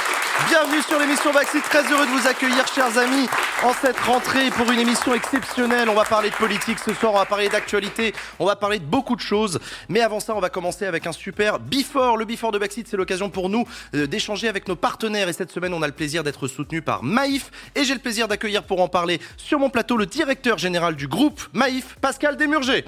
Bienvenue 0.49 0.81
sur 0.83 0.97
l'émission 1.01 1.33
Backseat, 1.33 1.65
très 1.65 1.83
heureux 1.91 2.07
de 2.07 2.11
vous 2.13 2.29
accueillir 2.29 2.65
chers 2.69 2.97
amis 2.97 3.29
en 3.65 3.73
cette 3.73 3.99
rentrée 3.99 4.49
pour 4.51 4.71
une 4.71 4.79
émission 4.79 5.13
exceptionnelle. 5.13 5.89
On 5.89 5.95
va 5.95 6.05
parler 6.05 6.31
de 6.31 6.37
politique 6.37 6.79
ce 6.79 6.95
soir, 6.95 7.15
on 7.15 7.19
va 7.19 7.25
parler 7.25 7.49
d'actualité, 7.49 8.15
on 8.39 8.47
va 8.47 8.55
parler 8.55 8.79
de 8.79 8.85
beaucoup 8.85 9.17
de 9.17 9.21
choses. 9.21 9.59
Mais 9.89 10.03
avant 10.03 10.21
ça, 10.21 10.37
on 10.37 10.41
va 10.41 10.51
commencer 10.51 10.87
avec 10.87 11.05
un 11.05 11.13
super 11.13 11.59
Before. 11.59 12.17
Le 12.17 12.25
Before 12.25 12.53
de 12.53 12.59
Backseat, 12.59 12.87
c'est 12.87 12.97
l'occasion 12.97 13.29
pour 13.29 13.49
nous 13.49 13.67
euh, 13.97 14.07
d'échanger 14.07 14.47
avec 14.47 14.69
nos 14.69 14.77
partenaires. 14.77 15.29
Et 15.29 15.33
cette 15.33 15.51
semaine, 15.51 15.75
on 15.75 15.83
a 15.83 15.89
le 15.89 15.93
plaisir 15.93 16.23
d'être 16.23 16.47
soutenu 16.47 16.81
par 16.81 17.03
Maïf. 17.03 17.51
Et 17.75 17.83
j'ai 17.83 17.95
le 17.95 18.01
plaisir 18.01 18.29
d'accueillir 18.29 18.63
pour 18.63 18.81
en 18.81 18.87
parler 18.87 19.21
sur 19.37 19.59
mon 19.59 19.69
plateau 19.69 19.97
le 19.97 20.07
directeur 20.07 20.59
général 20.59 20.95
du 20.95 21.09
groupe 21.09 21.43
Maïf, 21.55 21.97
Pascal 22.01 22.37
Desmurger. 22.37 22.85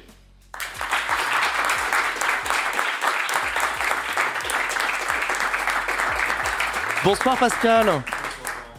Bonsoir 7.04 7.36
Pascal. 7.36 7.88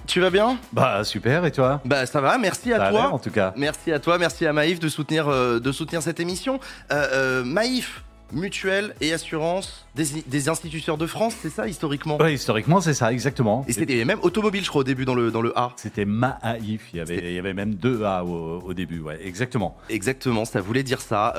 Tu 0.07 0.21
vas 0.21 0.29
bien 0.29 0.57
Bah 0.71 1.03
super 1.03 1.43
et 1.43 1.51
toi 1.51 1.81
Bah 1.83 2.05
ça 2.05 2.21
va, 2.21 2.37
merci 2.37 2.71
à 2.71 2.89
toi. 2.89 3.13
en 3.13 3.19
tout 3.19 3.31
cas. 3.31 3.53
Merci 3.57 3.91
à 3.91 3.99
toi, 3.99 4.17
merci 4.17 4.45
à 4.45 4.53
Maïf 4.53 4.79
de 4.79 4.87
soutenir, 4.87 5.27
euh, 5.27 5.59
de 5.59 5.71
soutenir 5.73 6.01
cette 6.01 6.21
émission. 6.21 6.61
Euh, 6.93 7.07
euh, 7.11 7.43
Maïf, 7.43 8.01
mutuelle 8.31 8.95
et 9.01 9.11
assurance 9.11 9.85
des, 9.95 10.47
instituteurs 10.47 10.97
de 10.97 11.05
France, 11.05 11.35
c'est 11.41 11.49
ça 11.49 11.67
historiquement 11.67 12.17
Oui, 12.21 12.35
historiquement 12.35 12.79
c'est 12.79 12.93
ça, 12.93 13.11
exactement. 13.11 13.65
Et 13.67 13.73
c'était 13.73 14.05
même 14.05 14.19
automobile 14.21 14.63
je 14.63 14.69
crois 14.69 14.81
au 14.81 14.85
début 14.85 15.03
dans 15.03 15.15
le, 15.15 15.29
dans 15.29 15.41
le 15.41 15.51
A. 15.59 15.73
C'était 15.75 16.05
Maïf, 16.05 16.91
il 16.93 16.99
y, 16.99 17.01
avait, 17.01 17.17
il 17.17 17.33
y 17.33 17.39
avait 17.39 17.53
même 17.53 17.75
deux 17.75 18.03
A 18.05 18.23
au, 18.23 18.73
début, 18.73 19.01
ouais, 19.01 19.19
exactement. 19.21 19.75
Exactement, 19.89 20.45
ça 20.45 20.61
voulait 20.61 20.83
dire 20.83 21.01
ça. 21.01 21.33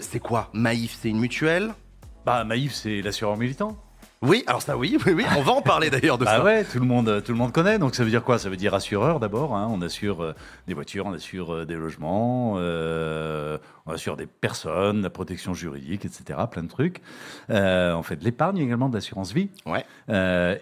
c'est 0.00 0.20
quoi 0.20 0.48
Maïf 0.54 0.96
C'est 1.02 1.10
une 1.10 1.20
mutuelle 1.20 1.74
Bah 2.24 2.42
Maïf 2.44 2.72
c'est 2.72 3.02
l'assureur 3.02 3.36
militant. 3.36 3.76
Oui, 4.22 4.44
alors 4.46 4.62
ça, 4.62 4.76
oui, 4.76 4.96
oui, 5.04 5.12
oui. 5.16 5.24
On 5.36 5.42
va 5.42 5.52
en 5.52 5.62
parler 5.62 5.90
d'ailleurs 5.90 6.16
de 6.16 6.24
bah 6.24 6.30
ça. 6.36 6.44
ouais, 6.44 6.64
tout 6.64 6.78
le 6.78 6.86
monde, 6.86 7.22
tout 7.24 7.32
le 7.32 7.38
monde 7.38 7.52
connaît. 7.52 7.78
Donc 7.78 7.96
ça 7.96 8.04
veut 8.04 8.10
dire 8.10 8.22
quoi? 8.22 8.38
Ça 8.38 8.48
veut 8.48 8.56
dire 8.56 8.72
assureur 8.72 9.18
d'abord. 9.18 9.56
Hein. 9.56 9.68
On 9.70 9.82
assure 9.82 10.22
euh, 10.22 10.34
des 10.68 10.74
voitures, 10.74 11.06
on 11.06 11.12
assure 11.12 11.52
euh, 11.52 11.64
des 11.64 11.74
logements, 11.74 12.54
euh, 12.58 13.58
on 13.86 13.92
assure 13.92 14.16
des 14.16 14.26
personnes, 14.26 15.02
la 15.02 15.10
protection 15.10 15.54
juridique, 15.54 16.04
etc. 16.04 16.38
Plein 16.50 16.62
de 16.62 16.68
trucs. 16.68 17.00
on 17.48 18.02
fait 18.02 18.16
de 18.16 18.24
l'épargne 18.24 18.58
également, 18.58 18.88
de 18.88 18.94
l'assurance 18.94 19.32
vie. 19.32 19.48
Ouais. 19.66 19.84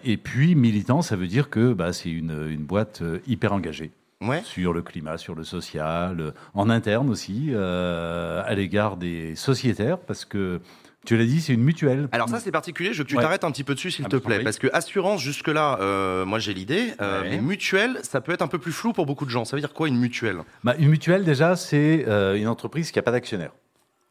et 0.03 0.17
puis 0.17 0.55
militant, 0.55 1.03
ça 1.03 1.15
veut 1.15 1.27
dire 1.27 1.49
que 1.49 1.73
bah, 1.73 1.93
c'est 1.93 2.09
une, 2.09 2.47
une 2.49 2.63
boîte 2.63 3.03
hyper 3.27 3.53
engagée. 3.53 3.91
Ouais. 4.23 4.43
sur 4.43 4.71
le 4.71 4.83
climat, 4.83 5.17
sur 5.17 5.33
le 5.33 5.43
social, 5.43 6.33
en 6.53 6.69
interne 6.69 7.09
aussi, 7.09 7.55
à 7.55 8.53
l'égard 8.53 8.97
des 8.97 9.35
sociétaires, 9.35 9.97
parce 9.97 10.25
que 10.25 10.61
tu 11.05 11.17
l'as 11.17 11.25
dit, 11.25 11.41
c'est 11.41 11.53
une 11.53 11.63
mutuelle. 11.63 12.07
Alors 12.11 12.29
ça, 12.29 12.39
c'est 12.39 12.51
particulier. 12.51 12.93
Je 12.93 12.99
veux 12.99 13.03
que 13.03 13.09
tu 13.09 13.15
t'arrêtes 13.15 13.43
un 13.43 13.51
petit 13.51 13.63
peu 13.63 13.73
dessus, 13.73 13.89
s'il 13.89 14.05
ah, 14.05 14.09
te 14.09 14.17
plaît, 14.17 14.43
parce 14.43 14.59
que 14.59 14.67
assurance 14.71 15.21
jusque-là, 15.21 15.79
euh, 15.81 16.25
moi 16.25 16.37
j'ai 16.37 16.53
l'idée, 16.53 16.93
euh, 17.01 17.23
mais 17.23 17.39
mutuelle, 17.39 17.97
ça 18.03 18.21
peut 18.21 18.31
être 18.31 18.43
un 18.43 18.47
peu 18.47 18.59
plus 18.59 18.71
flou 18.71 18.93
pour 18.93 19.05
beaucoup 19.05 19.25
de 19.25 19.31
gens. 19.31 19.43
Ça 19.43 19.55
veut 19.55 19.61
dire 19.61 19.73
quoi 19.73 19.87
une 19.87 19.97
mutuelle? 19.97 20.37
Bah, 20.63 20.75
Une 20.77 20.89
mutuelle, 20.89 21.23
déjà, 21.23 21.55
c'est 21.55 22.05
euh, 22.07 22.35
une 22.35 22.47
entreprise 22.47 22.91
qui 22.91 22.99
n'a 22.99 23.03
pas 23.03 23.11
d'actionnaire. 23.11 23.51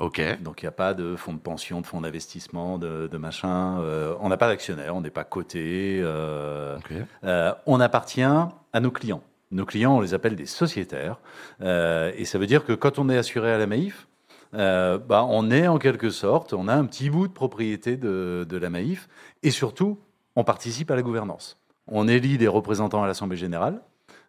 Ok. 0.00 0.20
Donc 0.40 0.62
il 0.62 0.64
n'y 0.64 0.68
a 0.68 0.72
pas 0.72 0.94
de 0.94 1.14
fonds 1.14 1.34
de 1.34 1.38
pension, 1.38 1.80
de 1.80 1.86
fonds 1.86 2.00
d'investissement, 2.00 2.78
de, 2.78 3.08
machin. 3.18 3.78
on 4.20 4.28
n'a 4.28 4.36
pas 4.38 4.48
d'actionnaire, 4.48 4.96
on 4.96 5.02
n'est 5.02 5.10
pas 5.10 5.24
coté. 5.24 6.02
on 7.66 7.80
appartient 7.80 8.22
à 8.22 8.80
nos 8.80 8.90
clients. 8.90 9.22
Nos 9.52 9.66
clients, 9.66 9.96
on 9.96 10.00
les 10.00 10.14
appelle 10.14 10.36
des 10.36 10.46
sociétaires. 10.46 11.18
et 11.60 12.24
ça 12.24 12.38
veut 12.38 12.46
dire 12.46 12.64
que 12.64 12.72
quand 12.72 12.98
on 12.98 13.08
est 13.10 13.18
assuré 13.18 13.52
à 13.52 13.58
la 13.58 13.66
Maïf, 13.66 14.08
euh, 14.54 14.98
bah, 14.98 15.24
on 15.28 15.50
est 15.50 15.68
en 15.68 15.78
quelque 15.78 16.10
sorte, 16.10 16.52
on 16.52 16.68
a 16.68 16.74
un 16.74 16.84
petit 16.84 17.10
bout 17.10 17.28
de 17.28 17.32
propriété 17.32 17.96
de, 17.96 18.46
la 18.50 18.70
Maïf, 18.70 19.08
et 19.42 19.50
surtout, 19.50 19.98
on 20.36 20.44
participe 20.44 20.90
à 20.90 20.96
la 20.96 21.02
gouvernance. 21.02 21.58
On 21.86 22.08
élit 22.08 22.38
des 22.38 22.48
représentants 22.48 23.02
à 23.02 23.06
l'Assemblée 23.06 23.36
générale, 23.36 23.80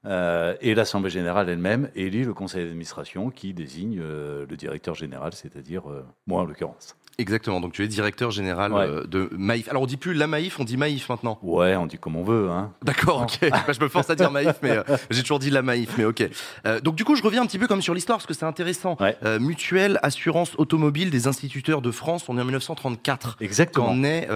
euh, 0.05 0.55
et 0.61 0.73
l'Assemblée 0.73 1.11
générale 1.11 1.47
elle-même 1.49 1.89
élit 1.95 2.23
le 2.23 2.33
conseil 2.33 2.63
d'administration 2.63 3.29
qui 3.29 3.53
désigne 3.53 3.99
euh, 4.01 4.45
le 4.49 4.57
directeur 4.57 4.95
général, 4.95 5.33
c'est-à-dire 5.33 5.83
moi 6.25 6.41
en 6.41 6.45
l'occurrence. 6.45 6.95
Exactement, 7.21 7.61
donc 7.61 7.73
tu 7.73 7.83
es 7.83 7.87
directeur 7.87 8.31
général 8.31 8.73
euh, 8.73 9.03
de 9.05 9.29
Maïf. 9.37 9.69
Alors 9.69 9.83
on 9.83 9.85
dit 9.85 9.97
plus 9.97 10.13
la 10.13 10.25
Maïf, 10.25 10.59
on 10.59 10.63
dit 10.63 10.75
Maïf 10.75 11.07
maintenant. 11.07 11.37
Ouais, 11.43 11.75
on 11.75 11.85
dit 11.85 11.97
comme 11.97 12.15
on 12.15 12.23
veut. 12.23 12.49
Hein. 12.49 12.71
D'accord, 12.83 13.21
ok. 13.21 13.49
Bah, 13.51 13.73
je 13.73 13.79
me 13.79 13.89
force 13.89 14.09
à 14.09 14.15
dire 14.15 14.31
Maïf, 14.31 14.55
mais 14.63 14.71
euh, 14.71 14.83
j'ai 15.11 15.21
toujours 15.21 15.37
dit 15.37 15.51
la 15.51 15.61
Maïf, 15.61 15.97
mais 15.97 16.05
ok. 16.05 16.27
Euh, 16.65 16.79
donc 16.81 16.95
du 16.95 17.05
coup, 17.05 17.15
je 17.15 17.21
reviens 17.21 17.43
un 17.43 17.45
petit 17.45 17.59
peu 17.59 17.67
comme 17.67 17.81
sur 17.81 17.93
l'histoire, 17.93 18.17
parce 18.17 18.25
que 18.25 18.33
c'est 18.33 18.45
intéressant. 18.45 18.97
mutuelle, 19.39 19.99
assurance 20.01 20.53
automobile 20.57 21.11
des 21.11 21.27
instituteurs 21.27 21.81
de 21.81 21.91
France, 21.91 22.25
on 22.27 22.37
est 22.37 22.41
en 22.41 22.45
1934. 22.45 23.37
Exactement. 23.39 23.87
Quand 23.87 23.93
on 23.93 24.03
est 24.03 24.27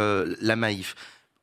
la 0.41 0.55
Maïf? 0.55 0.95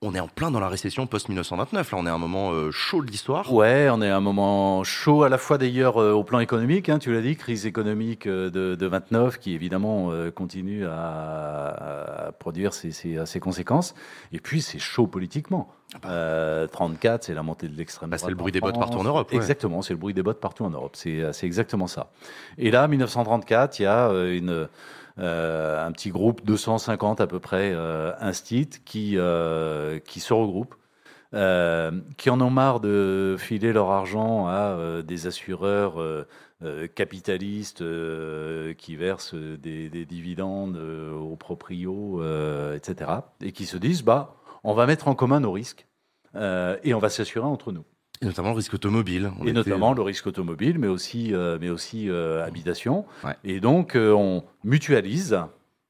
On 0.03 0.15
est 0.15 0.21
en 0.21 0.27
plein 0.27 0.51
dans 0.51 0.61
la 0.61 0.69
récession 0.69 1.07
post-1929. 1.07 1.73
Là, 1.73 1.85
on 1.93 2.07
est 2.07 2.11
à 2.11 2.15
un 2.15 2.19
moment 2.19 2.51
euh, 2.51 2.73
chaud 2.73 3.03
de 3.03 3.07
l'histoire. 3.11 3.53
Ouais, 3.53 3.89
on 3.89 4.03
est 4.03 4.11
à 4.11 4.17
un 4.17 4.21
moment 4.21 4.83
chaud 4.83 5.23
à 5.23 5.29
la 5.29 5.39
fois 5.39 5.59
d'ailleurs 5.59 6.03
euh, 6.03 6.13
au 6.13 6.25
plan 6.25 6.41
économique. 6.41 6.89
Hein, 6.89 6.99
tu 6.99 7.13
l'as 7.13 7.23
dit, 7.23 7.37
crise 7.37 7.67
économique 7.67 8.27
euh, 8.27 8.51
de, 8.51 8.75
de 8.75 8.87
29 8.87 9.39
qui 9.39 9.55
évidemment 9.55 10.11
continue 10.35 10.85
à, 10.87 12.33
produire 12.41 12.75
ses, 12.75 12.91
ses, 12.91 13.41
conséquences. 13.41 13.95
Et 14.33 14.41
puis 14.41 14.61
c'est 14.61 14.81
chaud 14.81 15.07
politiquement. 15.07 15.73
34, 16.03 17.23
c'est 17.23 17.35
la 17.35 17.43
montée 17.43 17.69
de 17.69 17.77
l'extrême 17.77 18.11
bah, 18.11 18.19
C'est 18.19 18.29
le 18.29 18.35
bruit 18.35 18.51
des 18.51 18.61
bottes 18.61 18.79
partout 18.79 18.99
en 18.99 19.05
Europe. 19.05 19.29
Exactement, 19.33 19.83
c'est 19.83 19.93
le 19.93 19.99
bruit 19.99 20.15
des 20.15 20.23
bottes 20.23 20.41
partout 20.41 20.65
en 20.65 20.71
Europe. 20.71 20.97
C'est 20.97 21.31
exactement 21.43 21.87
ça. 21.87 22.11
Et 22.59 22.71
là, 22.71 22.89
1934, 22.89 23.79
il 23.79 23.83
y 23.83 23.87
a 23.87 24.09
une 24.09 24.69
euh, 25.19 25.85
un 25.85 25.93
petit 25.93 26.11
groupe, 26.11 26.45
250 26.45 27.21
à 27.21 27.27
peu 27.27 27.39
près, 27.41 27.73
euh, 27.75 28.13
qui, 28.85 29.17
euh, 29.17 29.99
qui 29.99 30.21
se 30.21 30.33
regroupent. 30.33 30.77
qui 32.19 32.31
en 32.31 32.41
ont 32.41 32.51
marre 32.51 32.81
de 32.81 33.37
filer 33.39 33.73
leur 33.73 33.91
argent 33.91 34.47
à 34.49 35.03
des 35.03 35.27
assureurs 35.27 35.95
capitalistes 36.95 37.83
qui 38.77 38.97
versent 38.97 39.35
des, 39.35 40.05
dividendes 40.05 40.77
aux 40.77 41.37
proprios, 41.37 42.23
etc. 42.75 43.11
Et 43.41 43.53
qui 43.53 43.65
se 43.65 43.79
disent, 43.79 44.03
bah, 44.03 44.37
on 44.63 44.75
va 44.75 44.87
mettre 44.87 45.09
en 45.09 45.15
commun 45.15 45.41
nos 45.41 45.53
risques 45.53 45.87
et 46.35 46.93
on 46.95 46.99
va 46.99 47.09
s'assurer 47.09 47.47
entre 47.47 47.73
nous. 47.73 47.85
Et 48.23 48.27
notamment 48.27 48.51
le 48.51 48.57
risque 48.57 48.75
automobile. 48.75 49.33
et 49.45 49.53
notamment 49.53 49.93
le 49.93 50.03
risque 50.03 50.29
automobile, 50.29 50.79
mais 50.79 50.87
aussi, 50.87 51.35
euh, 51.35 51.59
mais 51.61 51.71
aussi 51.71 52.09
euh, 52.09 52.45
habitation. 52.45 53.05
Et 53.43 53.59
donc, 53.61 53.97
euh, 53.97 54.13
on 54.13 54.45
mutualise 54.65 55.39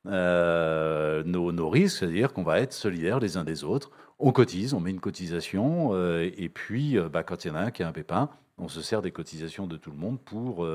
nos, 0.07 1.53
nos, 1.53 1.68
risques, 1.68 1.99
c'est-à-dire 1.99 2.33
qu'on 2.33 2.42
va 2.42 2.61
être 2.61 2.73
solidaires 2.73 3.21
les 3.21 3.37
uns 3.37 3.45
des 3.45 3.64
autres. 3.64 3.90
On 4.18 4.33
cotise, 4.33 4.73
on 4.73 4.81
met 4.81 4.90
une 4.90 5.01
cotisation, 5.01 5.95
et 6.21 6.49
puis, 6.49 6.97
bah, 7.12 7.23
quand 7.23 7.45
il 7.45 7.49
y 7.49 7.51
en 7.51 7.55
a 7.57 7.61
un 7.61 7.71
qui 7.71 7.83
a 7.83 7.88
un 7.88 7.92
pépin, 7.92 8.31
on 8.62 8.68
se 8.68 8.81
sert 8.81 9.03
des 9.03 9.11
cotisations 9.11 9.66
de 9.66 9.77
tout 9.77 9.90
le 9.90 9.96
monde 9.96 10.18
pour, 10.20 10.66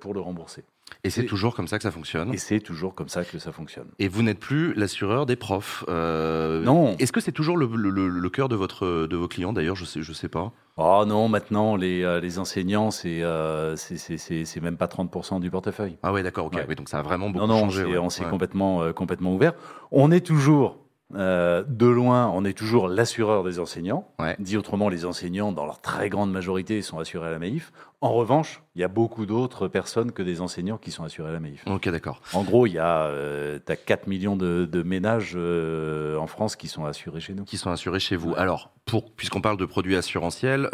pour 0.00 0.14
le 0.14 0.20
rembourser. 0.20 0.64
Et 1.02 1.10
c'est 1.10 1.24
toujours 1.24 1.54
comme 1.54 1.68
ça 1.68 1.78
que 1.78 1.82
ça 1.82 1.90
fonctionne? 1.90 2.32
Et 2.34 2.38
c'est 2.38 2.60
toujours 2.60 2.94
comme 2.94 3.08
ça 3.08 3.24
que 3.24 3.38
ça 3.38 3.52
fonctionne. 3.52 3.88
Et 3.98 4.08
vous 4.08 4.22
n'êtes 4.22 4.38
plus 4.38 4.74
l'assureur 4.74 5.26
des 5.26 5.36
profs 5.36 5.84
Non. 5.88 6.96
Est-ce 6.98 7.12
que 7.12 7.20
c'est 7.20 7.32
toujours 7.32 7.56
le, 7.56 7.66
le, 7.66 8.08
le, 8.08 8.30
cœur 8.30 8.48
de, 8.48 8.56
votre, 8.56 9.06
de 9.06 9.16
vos 9.16 9.28
clients 9.28 9.52
d'ailleurs? 9.52 9.76
Je 9.76 9.82
ne 9.82 9.86
sais, 9.86 10.02
je 10.02 10.12
sais 10.12 10.28
pas. 10.28 10.52
Oh 10.76 11.04
non, 11.06 11.28
maintenant, 11.28 11.76
les, 11.76 12.02
euh, 12.02 12.18
les 12.18 12.40
enseignants, 12.40 12.90
c'est 12.90 13.22
euh, 13.22 13.76
c'est 13.76 14.60
même 14.60 14.76
pas 14.76 14.86
30% 14.86 15.38
du 15.38 15.48
portefeuille. 15.48 15.96
Ah 16.02 16.12
ouais, 16.12 16.24
d'accord, 16.24 16.46
ok. 16.46 16.74
donc 16.74 16.88
ça 16.88 16.98
a 16.98 17.02
vraiment 17.02 17.30
beaucoup 17.30 17.46
changé. 17.46 17.96
on 17.96 18.10
s'est 18.10 18.24
complètement, 18.24 18.82
euh, 18.82 18.92
complètement 18.92 19.34
ouvert. 19.34 19.52
On 19.92 20.10
est 20.10 20.24
toujours 20.24 20.78
Euh, 21.14 21.62
de 21.68 21.86
loin, 21.86 22.28
on 22.28 22.44
est 22.44 22.54
toujours 22.54 22.88
l'assureur 22.88 23.44
des 23.44 23.58
enseignants. 23.58 24.08
Dit 24.38 24.56
autrement, 24.56 24.88
les 24.88 25.04
enseignants, 25.04 25.52
dans 25.52 25.66
leur 25.66 25.80
très 25.80 26.08
grande 26.08 26.32
majorité, 26.32 26.82
sont 26.82 26.98
assurés 26.98 27.28
à 27.28 27.30
la 27.30 27.38
Maïf. 27.38 27.72
En 28.00 28.12
revanche, 28.12 28.62
il 28.74 28.80
y 28.80 28.84
a 28.84 28.88
beaucoup 28.88 29.26
d'autres 29.26 29.68
personnes 29.68 30.12
que 30.12 30.22
des 30.22 30.40
enseignants 30.40 30.78
qui 30.78 30.90
sont 30.90 31.04
assurés 31.04 31.30
à 31.30 31.32
la 31.32 31.40
Maïf. 31.40 31.62
Ok, 31.66 31.88
d'accord. 31.88 32.20
En 32.32 32.42
gros, 32.42 32.66
il 32.66 32.72
y 32.72 32.78
a 32.78 33.04
euh, 33.04 33.58
as 33.68 33.76
4 33.76 34.06
millions 34.08 34.36
de, 34.36 34.82
ménages 34.84 35.34
euh, 35.36 36.16
en 36.16 36.26
France 36.26 36.56
qui 36.56 36.68
sont 36.68 36.84
assurés 36.84 37.20
chez 37.20 37.34
nous. 37.34 37.44
Qui 37.44 37.56
sont 37.56 37.70
assurés 37.70 38.00
chez 38.00 38.16
vous. 38.16 38.34
Alors, 38.36 38.70
puisqu'on 39.16 39.40
parle 39.40 39.56
de 39.56 39.66
produits 39.66 39.96
assurantiels, 39.96 40.68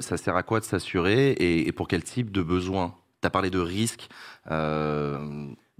ça 0.00 0.16
sert 0.16 0.36
à 0.36 0.42
quoi 0.42 0.60
de 0.60 0.64
s'assurer 0.64 1.32
et, 1.38 1.72
pour 1.72 1.88
quel 1.88 2.02
type 2.02 2.30
de 2.30 2.42
besoin 2.42 2.94
Tu 3.22 3.26
as 3.26 3.30
parlé 3.30 3.50
de 3.50 3.60
risques. 3.60 4.08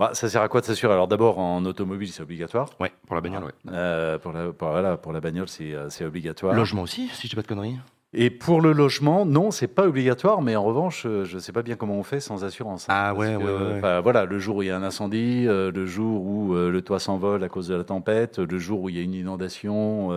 Bah, 0.01 0.13
ça 0.15 0.31
sert 0.31 0.41
à 0.41 0.49
quoi 0.49 0.63
de 0.63 0.67
s'assurer? 0.67 0.95
Alors 0.95 1.09
d'abord, 1.09 1.39
en 1.39 1.63
automobile, 1.67 2.09
c'est 2.11 2.23
obligatoire. 2.23 2.71
Ouais, 2.81 2.91
pour 3.07 3.17
la 3.17 3.21
bagnole, 3.21 3.45
ouais. 3.45 3.53
Euh, 3.71 4.19
pour, 4.19 4.33
la, 4.33 4.51
pour, 4.51 4.71
voilà, 4.71 4.97
pour 4.97 5.13
la 5.13 5.21
bagnole, 5.21 5.47
c'est 5.47 5.75
euh, 5.75 6.07
obligatoire. 6.07 6.55
Logement 6.55 6.81
aussi, 6.81 7.09
si 7.13 7.27
je 7.27 7.29
dis 7.29 7.37
pas 7.37 7.43
de 7.43 7.47
conneries 7.47 7.77
et 8.13 8.29
pour 8.29 8.61
le 8.61 8.73
logement, 8.73 9.25
non, 9.25 9.53
c'est 9.53 9.69
pas 9.69 9.87
obligatoire, 9.87 10.43
mais 10.43 10.57
en 10.57 10.65
revanche, 10.65 11.05
euh, 11.07 11.25
je 11.25 11.37
ne 11.37 11.41
sais 11.41 11.53
pas 11.53 11.63
bien 11.63 11.77
comment 11.77 11.95
on 11.95 12.03
fait 12.03 12.19
sans 12.19 12.45
assurance. 12.45 12.89
Hein, 12.89 12.95
ah 12.97 13.15
ouais, 13.15 13.37
ouais, 13.37 14.01
Voilà, 14.01 14.25
le 14.25 14.39
jour 14.41 14.57
où 14.57 14.63
il 14.63 14.69
y 14.69 14.71
a 14.71 14.77
un 14.77 14.83
incendie, 14.83 15.45
le 15.45 15.87
jour 15.87 16.25
où 16.25 16.55
le 16.55 16.83
toit 16.83 16.99
s'envole 16.99 17.45
à 17.45 17.49
cause 17.49 17.69
de 17.69 17.77
la 17.77 17.85
tempête, 17.85 18.39
le 18.39 18.59
jour 18.59 18.81
où 18.81 18.89
il 18.89 18.97
y 18.97 18.99
a 18.99 19.03
une 19.03 19.15
inondation 19.15 20.09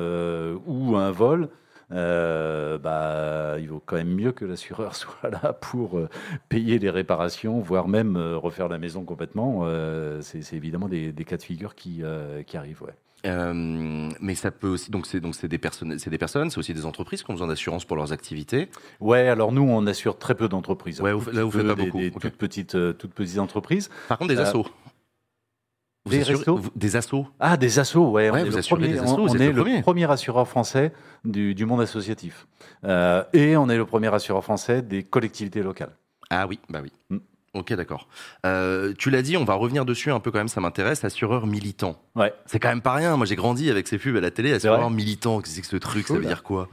ou 0.65 0.95
un 0.95 1.11
vol, 1.11 1.49
euh, 1.91 2.77
bah, 2.77 3.59
il 3.59 3.69
vaut 3.69 3.81
quand 3.85 3.95
même 3.95 4.13
mieux 4.13 4.31
que 4.31 4.45
l'assureur 4.45 4.95
soit 4.95 5.29
là 5.29 5.53
pour 5.53 5.97
euh, 5.97 6.09
payer 6.49 6.79
les 6.79 6.89
réparations, 6.89 7.59
voire 7.59 7.87
même 7.87 8.15
euh, 8.15 8.37
refaire 8.37 8.67
la 8.67 8.77
maison 8.77 9.03
complètement. 9.03 9.67
c'est 10.21 10.53
évidemment 10.53 10.87
des, 10.87 11.13
cas 11.25 11.37
de 11.37 11.43
figure 11.43 11.75
qui, 11.75 12.01
qui 12.45 12.57
arrivent. 12.57 12.83
Ouais. 12.83 13.53
mais 14.21 14.35
ça 14.35 14.51
peut 14.51 14.67
aussi, 14.67 14.91
donc 14.91 15.05
c'est 15.05 15.19
donc 15.19 15.35
c'est 15.35 15.47
des 15.47 15.57
personnes, 15.57 15.97
c'est 15.99 16.09
des 16.09 16.17
personnes, 16.17 16.49
c'est 16.49 16.57
aussi 16.57 16.73
des 16.73 16.85
entreprises 16.85 17.23
qui 17.23 17.31
ont 17.31 17.33
besoin 17.33 17.47
d'assurance 17.47 17.85
pour 17.85 17.95
leurs 17.95 18.11
activités. 18.11 18.69
Ouais, 18.99 19.27
alors 19.27 19.51
nous 19.51 19.63
on 19.63 19.85
assure 19.87 20.17
très 20.17 20.35
peu 20.35 20.49
d'entreprises. 20.49 21.01
Ouais, 21.01 21.11
là 21.11 21.43
vous 21.43 21.51
faites 21.51 21.67
pas 21.67 21.75
beaucoup. 21.75 21.99
Des, 21.99 22.11
toutes 22.11 22.37
petites, 22.37 22.77
toutes 22.97 23.13
petites 23.13 23.39
entreprises. 23.39 23.89
Par 24.07 24.17
contre 24.17 24.33
des 24.33 24.39
assos 24.39 24.65
des 26.05 26.29
assos 26.29 26.59
Des 26.75 26.95
assos 26.95 27.27
Ah, 27.39 27.57
des 27.57 27.79
assos, 27.79 28.11
ouais. 28.11 28.29
on 28.29 28.35
est, 28.35 28.43
le 28.45 28.51
premier, 28.61 28.99
on, 28.99 29.27
est 29.35 29.51
le, 29.51 29.81
premier. 29.81 30.09
assureur 30.09 30.47
français 30.47 30.91
du, 31.23 31.55
du 31.55 31.65
monde 31.65 31.81
associatif. 31.81 32.47
Euh, 32.83 33.23
et 33.33 33.55
on 33.55 33.69
est 33.69 33.77
le 33.77 33.85
premier 33.85 34.13
assureur 34.13 34.43
français 34.43 34.81
des 34.81 35.03
collectivités 35.03 35.63
locales. 35.63 35.95
Ah 36.29 36.45
oui, 36.47 36.59
bah 36.69 36.79
oui. 36.83 36.91
Mm. 37.09 37.17
Ok, 37.53 37.71
d'accord. 37.73 38.07
Euh, 38.47 38.93
tu 38.97 39.11
l'as 39.11 39.21
dit, 39.21 39.37
on 39.37 39.45
va 39.45 39.53
revenir 39.53 39.85
dessus 39.85 40.11
un 40.11 40.19
peu 40.19 40.31
quand 40.31 40.39
même, 40.39 40.47
ça 40.47 40.59
m'intéresse, 40.59 41.03
assureur 41.03 41.45
militant. 41.45 42.01
Ouais. 42.15 42.33
C'est 42.47 42.59
quand 42.59 42.69
même 42.69 42.81
pas 42.81 42.93
rien. 42.93 43.15
Moi, 43.15 43.27
j'ai 43.27 43.35
grandi 43.35 43.69
avec 43.69 43.87
ces 43.87 43.99
pubs 43.99 44.17
à 44.17 44.21
la 44.21 44.31
télé, 44.31 44.53
assureur 44.53 44.89
militant. 44.89 45.39
Qu'est-ce 45.39 45.61
que 45.61 45.67
ce 45.67 45.77
truc 45.77 46.07
Ça 46.07 46.15
veut 46.15 46.25
dire 46.25 46.43
quoi? 46.43 46.67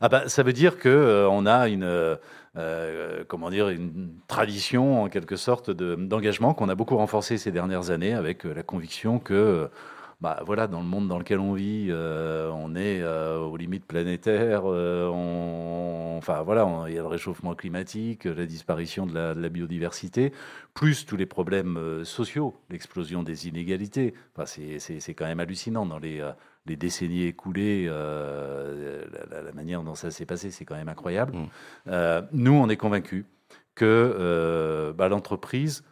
Ah 0.00 0.08
bah, 0.08 0.28
Ça 0.28 0.42
veut 0.42 0.54
dire 0.54 0.78
qu'on 0.78 0.88
euh, 0.88 1.26
on 1.30 1.44
a 1.44 1.68
une 1.68 2.16
euh, 2.56 3.22
comment 3.28 3.48
dire, 3.48 3.68
une 3.68 4.10
tradition 4.26 5.04
en 5.04 5.08
quelque 5.08 5.36
sorte 5.36 5.70
d'engagement 5.70 6.52
qu'on 6.52 6.68
a 6.68 6.74
beaucoup 6.74 6.96
renforcé 6.96 7.38
ces 7.38 7.52
dernières 7.52 7.90
années 7.90 8.12
avec 8.12 8.44
euh, 8.44 8.52
la 8.52 8.64
conviction 8.64 9.20
que 9.20 9.70
bah, 10.20 10.42
voilà, 10.44 10.66
dans 10.66 10.80
le 10.80 10.86
monde 10.86 11.06
dans 11.08 11.18
lequel 11.18 11.38
on 11.38 11.54
vit, 11.54 11.86
euh, 11.90 12.50
on 12.52 12.74
est 12.74 13.02
aux 13.04 13.56
limites 13.56 13.86
planétaires. 13.86 14.64
enfin 14.64 16.42
voilà, 16.42 16.68
il 16.88 16.94
y 16.94 16.98
a 16.98 17.02
le 17.02 17.06
réchauffement 17.08 17.54
climatique, 17.54 18.24
la 18.24 18.46
disparition 18.46 19.06
de 19.06 19.14
la, 19.14 19.48
biodiversité, 19.48 20.32
plus 20.74 21.06
tous 21.06 21.16
les 21.16 21.26
problèmes 21.26 22.04
sociaux, 22.04 22.54
l'explosion 22.68 23.22
des 23.22 23.48
inégalités. 23.48 24.12
Enfin, 24.36 24.44
c'est 24.46 25.14
quand 25.14 25.26
même 25.26 25.40
hallucinant 25.40 25.86
dans 25.86 25.98
les 25.98 26.20
les 26.66 26.76
décennies 26.76 27.24
écoulées, 27.24 27.86
euh, 27.88 29.04
la, 29.30 29.52
manière 29.52 29.82
dont 29.82 29.94
ça 29.94 30.10
s'est 30.10 30.26
passé, 30.26 30.50
c'est 30.50 30.64
quand 30.64 30.76
même 30.76 30.88
incroyable. 30.88 31.36
Mm. 31.36 31.48
Euh, 31.88 32.22
nous, 32.32 32.52
on 32.52 32.68
est 32.68 32.76
convaincus 32.76 33.24
que 33.74 33.84
euh, 33.84 34.92
bah, 34.92 35.08
l'entreprise 35.08 35.84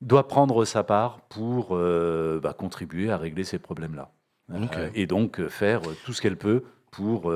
doit 0.00 0.28
prendre 0.28 0.64
sa 0.64 0.82
part 0.82 1.20
pour 1.28 1.76
bah, 1.76 2.54
contribuer 2.54 3.10
à 3.10 3.18
régler 3.18 3.44
ces 3.44 3.58
problèmes-là. 3.58 4.10
et 4.94 5.06
donc 5.06 5.46
faire 5.48 5.82
tout 6.04 6.12
ce 6.12 6.22
qu'elle 6.22 6.38
peut 6.38 6.64
pour, 6.90 7.32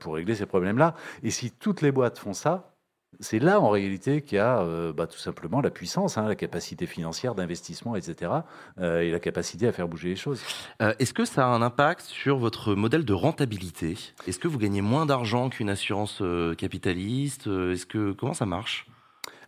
pour 0.00 0.14
régler 0.14 0.34
ces 0.34 0.46
problèmes-là. 0.46 0.94
Et 1.22 1.30
si 1.30 1.50
toutes 1.50 1.82
les 1.82 1.92
boîtes 1.92 2.18
font 2.18 2.32
ça, 2.32 2.75
c'est 3.20 3.38
là 3.38 3.60
en 3.60 3.70
réalité 3.70 4.22
qu'il 4.22 4.36
y 4.36 4.40
a 4.40 4.60
euh, 4.60 4.92
bah, 4.92 5.06
tout 5.06 5.18
simplement 5.18 5.60
la 5.60 5.70
puissance, 5.70 6.18
hein, 6.18 6.26
la 6.28 6.34
capacité 6.34 6.86
financière 6.86 7.34
d'investissement, 7.34 7.96
etc., 7.96 8.32
euh, 8.80 9.00
et 9.00 9.10
la 9.10 9.20
capacité 9.20 9.66
à 9.66 9.72
faire 9.72 9.88
bouger 9.88 10.10
les 10.10 10.16
choses. 10.16 10.40
Euh, 10.82 10.94
est-ce 10.98 11.14
que 11.14 11.24
ça 11.24 11.46
a 11.46 11.48
un 11.48 11.62
impact 11.62 12.02
sur 12.02 12.38
votre 12.38 12.74
modèle 12.74 13.04
de 13.04 13.12
rentabilité? 13.12 13.96
Est-ce 14.26 14.38
que 14.38 14.48
vous 14.48 14.58
gagnez 14.58 14.82
moins 14.82 15.06
d'argent 15.06 15.48
qu'une 15.48 15.70
assurance 15.70 16.22
capitaliste? 16.58 17.46
Est-ce 17.46 17.86
que 17.86 18.12
comment 18.12 18.34
ça 18.34 18.46
marche? 18.46 18.86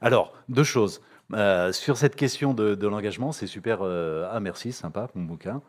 Alors 0.00 0.32
deux 0.48 0.64
choses. 0.64 1.00
sur 1.72 1.96
cette 1.96 2.16
question 2.16 2.54
de, 2.54 2.86
l'engagement, 2.86 3.32
c'est 3.32 3.46
super. 3.46 3.82
ah 3.82 4.40
merci, 4.40 4.72
sympa 4.72 5.08
mon 5.14 5.24
bouquin. 5.24 5.60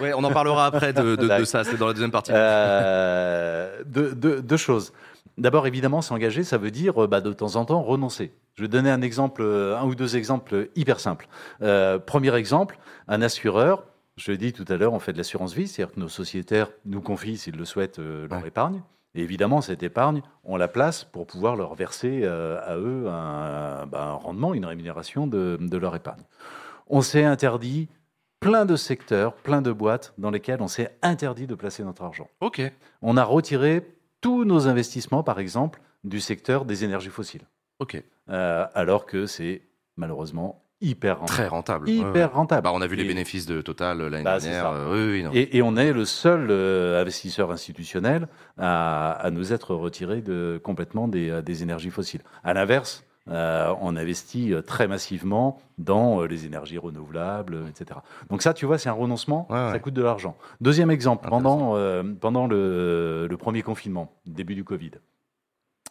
ouais, 0.00 0.14
on 0.14 0.24
en 0.24 0.30
parlera 0.32 0.66
après 0.66 0.92
de, 0.92 1.16
de 1.16 1.44
ça. 1.44 1.64
C'est 1.64 1.76
dans 1.76 1.86
la 1.86 1.92
deuxième 1.92 2.10
partie. 2.10 2.32
deux 3.86 4.56
choses. 4.56 4.92
D'abord, 5.38 5.68
évidemment, 5.68 6.02
s'engager, 6.02 6.42
ça 6.42 6.58
veut 6.58 6.72
dire 6.72 7.04
euh, 7.04 7.06
bah, 7.06 7.20
de 7.20 7.32
temps 7.32 7.54
en 7.56 7.64
temps 7.64 7.80
renoncer. 7.80 8.32
Je 8.54 8.62
vais 8.62 8.68
donner 8.68 8.90
un 8.90 9.02
exemple, 9.02 9.42
euh, 9.42 9.78
un 9.78 9.84
ou 9.86 9.94
deux 9.94 10.16
exemples 10.16 10.68
hyper 10.74 10.98
simples. 10.98 11.28
Euh, 11.62 12.00
premier 12.00 12.34
exemple, 12.34 12.78
un 13.06 13.22
assureur. 13.22 13.84
Je 14.16 14.32
l'ai 14.32 14.38
dit 14.38 14.52
tout 14.52 14.64
à 14.68 14.76
l'heure, 14.76 14.92
on 14.94 14.98
fait 14.98 15.12
de 15.12 15.18
l'assurance 15.18 15.54
vie, 15.54 15.68
c'est-à-dire 15.68 15.94
que 15.94 16.00
nos 16.00 16.08
sociétaires 16.08 16.70
nous 16.84 17.00
confient, 17.00 17.38
s'ils 17.38 17.56
le 17.56 17.64
souhaitent, 17.64 18.00
leur 18.00 18.44
épargne. 18.44 18.82
Et 19.14 19.22
évidemment, 19.22 19.60
cette 19.60 19.84
épargne, 19.84 20.22
on 20.42 20.56
la 20.56 20.66
place 20.66 21.04
pour 21.04 21.24
pouvoir 21.24 21.54
leur 21.54 21.76
verser 21.76 22.24
à 22.24 22.76
eux 22.76 23.04
bah, 23.04 23.86
un, 23.92 24.12
rendement, 24.14 24.54
une 24.54 24.66
rémunération 24.66 25.28
de, 25.28 25.56
de 25.60 25.76
leur 25.76 25.94
épargne. 25.94 26.22
On 26.88 27.00
s'est 27.00 27.22
interdit 27.22 27.88
plein 28.40 28.64
de 28.64 28.74
secteurs, 28.74 29.34
plein 29.34 29.62
de 29.62 29.70
boîtes 29.70 30.14
dans 30.18 30.32
lesquelles 30.32 30.62
on 30.62 30.68
s'est 30.68 30.96
interdit 31.02 31.46
de 31.46 31.54
placer 31.54 31.84
notre 31.84 32.02
argent. 32.02 32.28
Ok. 32.40 32.60
On 33.02 33.16
a 33.16 33.22
retiré 33.22 33.86
tous 34.20 34.44
nos 34.44 34.68
investissements, 34.68 35.22
par 35.22 35.38
exemple, 35.38 35.80
du 36.04 36.20
secteur 36.20 36.64
des 36.64 36.84
énergies 36.84 37.10
fossiles. 37.10 37.46
OK. 37.78 38.02
Euh, 38.30 38.66
alors 38.74 39.06
que 39.06 39.26
c'est 39.26 39.62
malheureusement 39.96 40.64
hyper 40.80 41.18
rentable. 41.20 41.36
Très 41.36 41.48
rentable. 41.48 41.88
Hyper 41.88 42.32
rentable. 42.32 42.62
Bah, 42.62 42.72
on 42.72 42.80
a 42.80 42.86
vu 42.86 42.96
les 42.96 43.04
bénéfices 43.04 43.46
de 43.46 43.60
Total 43.62 43.98
l'année 43.98 44.22
bah, 44.22 44.38
dernière. 44.38 44.70
Euh, 44.70 45.12
oui, 45.12 45.24
et, 45.32 45.62
on 45.62 45.76
est 45.76 45.92
le 45.92 46.04
seul 46.04 46.48
euh, 46.50 47.00
investisseur 47.00 47.50
institutionnel 47.50 48.28
à, 48.58 49.28
nous 49.32 49.52
être 49.52 49.74
retiré 49.74 50.20
de, 50.20 50.60
complètement 50.62 51.08
des, 51.08 51.42
des 51.42 51.62
énergies 51.62 51.90
fossiles. 51.90 52.22
À 52.44 52.54
l'inverse, 52.54 53.04
euh, 53.30 53.74
on 53.80 53.96
investit 53.96 54.54
euh, 54.54 54.62
très 54.62 54.88
massivement 54.88 55.60
dans 55.76 56.22
euh, 56.22 56.26
les 56.26 56.46
énergies 56.46 56.78
renouvelables, 56.78 57.66
etc. 57.68 58.00
Donc 58.30 58.42
ça, 58.42 58.54
tu 58.54 58.64
vois, 58.64 58.78
c'est 58.78 58.88
un 58.88 58.94
renoncement, 58.94 59.46
ça 59.50 59.78
coûte 59.78 59.94
de 59.94 60.02
l'argent. 60.02 60.36
Deuxième 60.60 60.90
exemple, 60.90 61.28
pendant, 61.28 61.76
pendant 62.20 62.46
le, 62.46 63.36
premier 63.38 63.62
confinement, 63.62 64.12
début 64.26 64.54
du 64.54 64.64
Covid, 64.64 64.92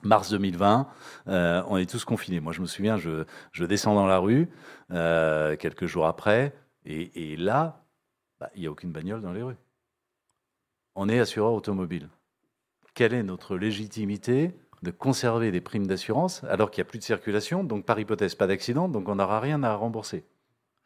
mars 0.04 0.32
2020, 0.32 0.88
on 1.28 1.78
est 1.78 1.90
tous 1.90 2.06
confinés. 2.06 2.40
Moi, 2.40 2.54
je 2.54 2.62
me 2.62 2.66
souviens, 2.66 2.98
je, 2.98 3.64
descends 3.64 3.96
dans 3.96 4.08
la 4.08 4.18
rue 4.18 4.50
quelques 4.90 5.86
jours 5.86 6.08
après, 6.08 6.54
et, 6.86 7.36
là, 7.38 7.84
bah, 8.40 8.50
il 8.56 8.62
n'y 8.62 8.68
a 8.68 8.72
aucune 8.72 8.92
bagnole 8.92 9.22
dans 9.22 9.34
les 9.34 9.44
rues. 9.44 9.58
On 10.96 11.10
est 11.10 11.20
assureur 11.20 11.54
automobile. 11.54 12.10
Quelle 12.94 13.14
est 13.14 13.24
notre 13.24 13.58
légitimité 13.58 14.56
de 14.84 14.92
conserver 14.92 15.52
des 15.52 15.62
primes 15.62 15.88
d'assurance 15.88 16.44
alors 16.50 16.72
qu'il 16.72 16.84
n'y 16.84 16.88
a 16.88 16.90
plus 16.90 17.00
de 17.00 17.04
circulation, 17.04 17.64
donc 17.64 17.86
par 17.86 18.00
hypothèse 18.00 18.36
pas 18.36 18.48
d'accident, 18.48 18.88
donc 18.88 19.10
on 19.10 19.16
n'aura 19.16 19.40
rien 19.40 19.64
à 19.64 19.76
rembourser. 19.76 20.26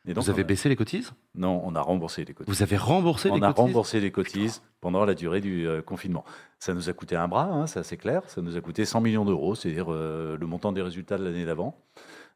Et 0.07 0.15
donc, 0.15 0.23
Vous 0.23 0.31
avez 0.31 0.43
baissé 0.43 0.67
les 0.67 0.75
cotises? 0.75 1.13
Non, 1.35 1.61
on 1.63 1.75
a 1.75 1.81
remboursé 1.81 2.25
les 2.25 2.33
cotises. 2.33 2.51
Vous 2.51 2.63
avez 2.63 2.75
remboursé 2.75 3.29
les 3.29 3.39
cotises? 3.39 3.43
On 3.43 3.47
a 3.47 3.51
remboursé 3.51 3.99
les 3.99 4.11
cotises 4.11 4.63
pendant 4.79 5.05
la 5.05 5.13
durée 5.13 5.41
du 5.41 5.67
euh, 5.67 5.83
confinement. 5.83 6.25
Ça 6.57 6.73
nous 6.73 6.89
a 6.89 6.93
coûté 6.93 7.15
un 7.15 7.27
bras, 7.27 7.43
hein, 7.43 7.67
ça 7.67 7.83
c'est 7.83 7.97
clair. 7.97 8.23
Ça 8.25 8.41
nous 8.41 8.57
a 8.57 8.61
coûté 8.61 8.85
100 8.85 8.99
millions 9.01 9.25
d'euros, 9.25 9.53
c'est-à-dire 9.53 9.93
euh, 9.93 10.37
le 10.39 10.47
montant 10.47 10.71
des 10.71 10.81
résultats 10.81 11.19
de 11.19 11.23
l'année 11.23 11.45
d'avant. 11.45 11.77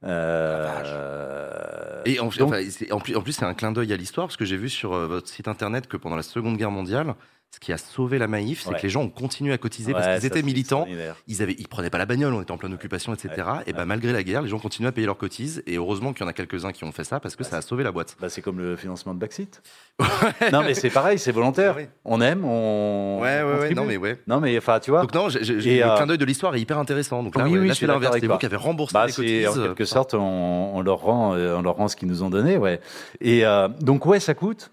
Euh, 0.03 2.03
et 2.05 2.19
en, 2.19 2.27
en, 2.27 2.29
plus, 2.29 3.31
c'est 3.31 3.45
un 3.45 3.55
clin 3.55 3.71
d'œil 3.71 3.91
à 3.91 3.97
l'histoire, 3.97 4.27
parce 4.27 4.37
que 4.37 4.45
j'ai 4.45 4.57
vu 4.57 4.69
sur 4.69 4.91
votre 4.91 5.27
site 5.27 5.47
internet 5.47 5.87
que 5.87 5.97
pendant 5.97 6.15
la 6.15 6.21
Seconde 6.21 6.57
Guerre 6.57 6.69
mondiale, 6.69 7.15
ce 7.51 7.60
qui 7.62 7.71
a 7.71 7.77
sauvé 7.77 8.17
la 8.17 8.27
Maïf, 8.27 8.63
c'est 8.63 8.75
que 8.75 8.81
les 8.84 8.89
gens 8.89 9.03
ont 9.03 9.10
continué 9.10 9.53
à 9.53 9.58
cotiser 9.58 9.93
parce 9.93 10.19
qu'ils 10.19 10.25
étaient 10.25 10.43
militants. 10.43 10.86
Ils 11.27 11.41
avaient, 11.41 11.55
ils 11.58 11.67
prenaient 11.67 11.89
pas 11.89 11.97
la 11.97 12.05
bagnole, 12.05 12.34
on 12.34 12.41
était 12.41 12.51
en 12.51 12.58
pleine 12.58 12.73
occupation, 12.73 13.13
etc. 13.13 13.47
et 13.65 13.73
ben 13.73 13.86
malgré 13.86 14.12
la 14.12 14.23
guerre, 14.23 14.41
les 14.41 14.49
gens 14.49 14.60
continuent 14.60 14.88
à 14.88 14.91
payer 14.91 15.08
leurs 15.08 15.17
cotises. 15.17 15.63
Et 15.65 15.77
heureusement 15.77 16.12
qu'il 16.12 16.23
y 16.23 16.25
en 16.25 16.29
a 16.29 16.34
quelques-uns 16.34 16.73
qui 16.73 16.84
ont 16.84 16.91
fait 16.91 17.05
ça 17.05 17.21
parce 17.21 17.38
que 17.38 17.43
bah, 17.43 17.49
ça 17.49 17.58
a 17.58 17.62
sauvé 17.62 17.84
la 17.84 17.93
boîte. 17.93 18.17
Bah, 18.19 18.27
c'est 18.27 18.41
comme 18.41 18.60
le 18.60 18.75
financement 18.75 19.13
de 19.13 19.19
Baxit. 19.19 19.62
non 20.52 20.63
mais 20.63 20.73
c'est 20.73 20.89
pareil, 20.89 21.17
c'est 21.17 21.31
volontaire. 21.31 21.77
Ah 21.79 21.83
on 22.04 22.19
aime, 22.19 22.43
on. 22.43 23.19
Ouais, 23.21 23.41
ouais, 23.41 23.60
ouais. 23.60 23.73
Non 23.73 23.85
mais 23.85 23.96
ouais. 23.96 24.19
Non 24.27 24.41
mais 24.41 24.58
enfin, 24.58 24.81
tu 24.81 24.91
vois. 24.91 25.02
Donc 25.02 25.13
non, 25.13 25.27
le 25.27 25.83
euh, 25.83 25.96
clin 25.96 26.08
d'œil 26.08 26.17
de 26.17 26.25
l'histoire 26.25 26.54
est 26.56 26.60
hyper 26.60 26.77
intéressant. 26.77 27.23
Donc 27.23 27.37
là, 27.37 27.48
oui, 27.48 27.58
oui, 27.58 27.71
c'est 27.73 27.87
l'inverse. 27.87 28.17
C'est 28.19 28.27
vous 28.27 28.37
qui 28.37 28.46
avez 28.46 28.58
remboursé 28.58 28.93
bah, 28.93 29.06
les 29.06 29.13
cotises. 29.13 29.48
En 29.48 29.63
quelque 29.63 29.85
sorte, 29.85 30.13
on, 30.13 30.81
leur 30.81 31.00
rend, 31.00 31.35
euh, 31.35 31.56
on 31.56 31.62
leur 31.62 31.75
rend 31.75 31.87
ce 31.87 31.96
qu'ils 31.96 32.10
nous 32.10 32.23
ont 32.23 32.29
donné, 32.29 32.58
ouais. 32.58 32.81
Et 33.21 33.46
euh, 33.46 33.69
donc 33.79 34.06
ouais, 34.06 34.19
ça 34.19 34.33
coûte. 34.33 34.71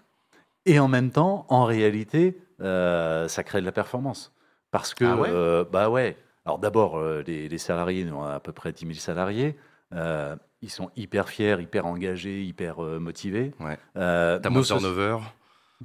Et 0.65 0.79
en 0.79 0.87
même 0.87 1.11
temps, 1.11 1.45
en 1.49 1.65
réalité, 1.65 2.37
ça 2.63 3.43
crée 3.43 3.61
de 3.61 3.65
la 3.65 3.71
performance. 3.71 4.33
Parce 4.71 4.93
que, 4.93 5.05
ah 5.05 5.65
bah 5.71 5.89
ouais. 5.89 6.17
Alors 6.45 6.59
d'abord, 6.59 7.01
les, 7.25 7.47
les, 7.47 7.57
salariés, 7.57 8.03
nous, 8.03 8.15
on 8.15 8.23
a 8.23 8.35
à 8.35 8.39
peu 8.39 8.51
près 8.51 8.71
10 8.71 8.85
000 8.85 8.93
salariés 8.95 9.55
ils 10.63 10.69
sont 10.69 10.89
hyper 10.95 11.27
fiers, 11.27 11.57
hyper 11.59 11.85
engagés, 11.85 12.41
hyper 12.41 12.79
motivés. 12.79 13.53
Ouais. 13.59 13.77
Euh, 13.97 14.39
T'as 14.39 14.49
moins 14.49 14.61
de 14.61 14.65
turnover 14.65 15.17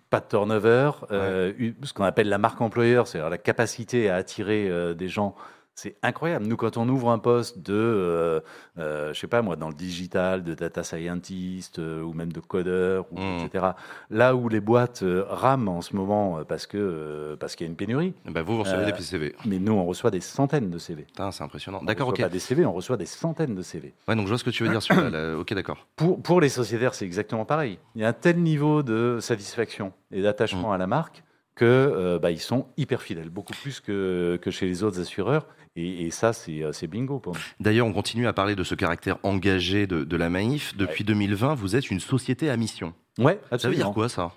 Pas 0.08 0.20
de 0.20 0.26
turnover. 0.28 0.92
ce 1.10 1.92
qu'on 1.92 2.04
appelle 2.04 2.28
la 2.28 2.38
marque 2.38 2.60
employeur, 2.60 3.06
c'est-à-dire 3.06 3.28
la 3.28 3.38
capacité 3.38 4.08
à 4.08 4.14
attirer 4.14 4.94
des 4.94 5.08
gens 5.08 5.34
c'est 5.78 5.94
incroyable. 6.02 6.44
Nous, 6.46 6.56
quand 6.56 6.76
on 6.76 6.88
ouvre 6.88 7.10
un 7.10 7.20
poste 7.20 7.60
de, 7.60 7.72
euh, 7.72 8.40
euh, 8.78 9.14
je 9.14 9.20
sais 9.20 9.28
pas 9.28 9.42
moi, 9.42 9.54
dans 9.54 9.68
le 9.68 9.74
digital, 9.74 10.42
de 10.42 10.54
data 10.54 10.82
scientist 10.82 11.78
euh, 11.78 12.02
ou 12.02 12.14
même 12.14 12.32
de 12.32 12.40
codeur, 12.40 13.06
mmh. 13.12 13.44
etc. 13.44 13.66
Là 14.10 14.34
où 14.34 14.48
les 14.48 14.60
boîtes 14.60 15.04
rament 15.28 15.68
en 15.68 15.80
ce 15.80 15.94
moment 15.94 16.40
parce 16.48 16.66
que 16.66 17.36
parce 17.38 17.54
qu'il 17.54 17.64
y 17.64 17.68
a 17.68 17.70
une 17.70 17.76
pénurie. 17.76 18.12
Eh 18.26 18.32
ben 18.32 18.42
vous, 18.42 18.56
vous 18.56 18.64
recevez 18.64 18.90
des 18.90 19.00
CV. 19.00 19.36
Mais 19.44 19.60
nous, 19.60 19.72
on 19.72 19.86
reçoit 19.86 20.10
des 20.10 20.20
centaines 20.20 20.68
de 20.68 20.78
CV. 20.78 21.06
C'est 21.30 21.44
impressionnant. 21.44 21.80
D'accord, 21.84 22.08
ok. 22.08 22.20
Pas 22.22 22.28
des 22.28 22.40
CV, 22.40 22.66
on 22.66 22.72
reçoit 22.72 22.96
des 22.96 23.06
centaines 23.06 23.54
de 23.54 23.62
CV. 23.62 23.94
Ouais, 24.08 24.16
donc 24.16 24.24
je 24.24 24.30
vois 24.30 24.38
ce 24.38 24.44
que 24.44 24.50
tu 24.50 24.64
veux 24.64 24.70
dire 24.70 24.82
sur 24.82 24.96
Ok, 25.38 25.54
d'accord. 25.54 25.86
Pour 25.94 26.20
pour 26.20 26.40
les 26.40 26.48
sociétaires, 26.48 26.94
c'est 26.94 27.04
exactement 27.04 27.44
pareil. 27.44 27.78
Il 27.94 28.02
y 28.02 28.04
a 28.04 28.08
un 28.08 28.12
tel 28.12 28.42
niveau 28.42 28.82
de 28.82 29.18
satisfaction 29.20 29.92
et 30.10 30.22
d'attachement 30.22 30.70
mmh. 30.70 30.74
à 30.74 30.78
la 30.78 30.86
marque 30.88 31.22
que 31.54 32.18
bah, 32.22 32.30
ils 32.30 32.40
sont 32.40 32.66
hyper 32.76 33.02
fidèles, 33.02 33.30
beaucoup 33.30 33.52
plus 33.52 33.80
que, 33.80 34.38
que 34.40 34.50
chez 34.50 34.66
les 34.66 34.84
autres 34.84 35.00
assureurs. 35.00 35.46
Et, 35.78 36.10
ça, 36.10 36.32
euh, 36.48 36.72
c'est 36.72 36.86
bingo 36.88 37.20
pour 37.20 37.36
D'ailleurs, 37.60 37.86
on 37.86 37.92
continue 37.92 38.26
à 38.26 38.32
parler 38.32 38.56
de 38.56 38.64
ce 38.64 38.74
caractère 38.74 39.18
engagé 39.22 39.86
de, 39.86 40.16
la 40.16 40.28
Maïf. 40.28 40.76
Depuis 40.76 41.04
2020, 41.04 41.54
vous 41.54 41.76
êtes 41.76 41.90
une 41.90 42.00
société 42.00 42.50
à 42.50 42.56
mission. 42.56 42.94
Ouais, 43.18 43.38
absolument. 43.50 43.58
Ça 43.58 43.68
veut 43.68 43.74
dire 43.76 43.90
quoi 43.92 44.08
ça? 44.08 44.32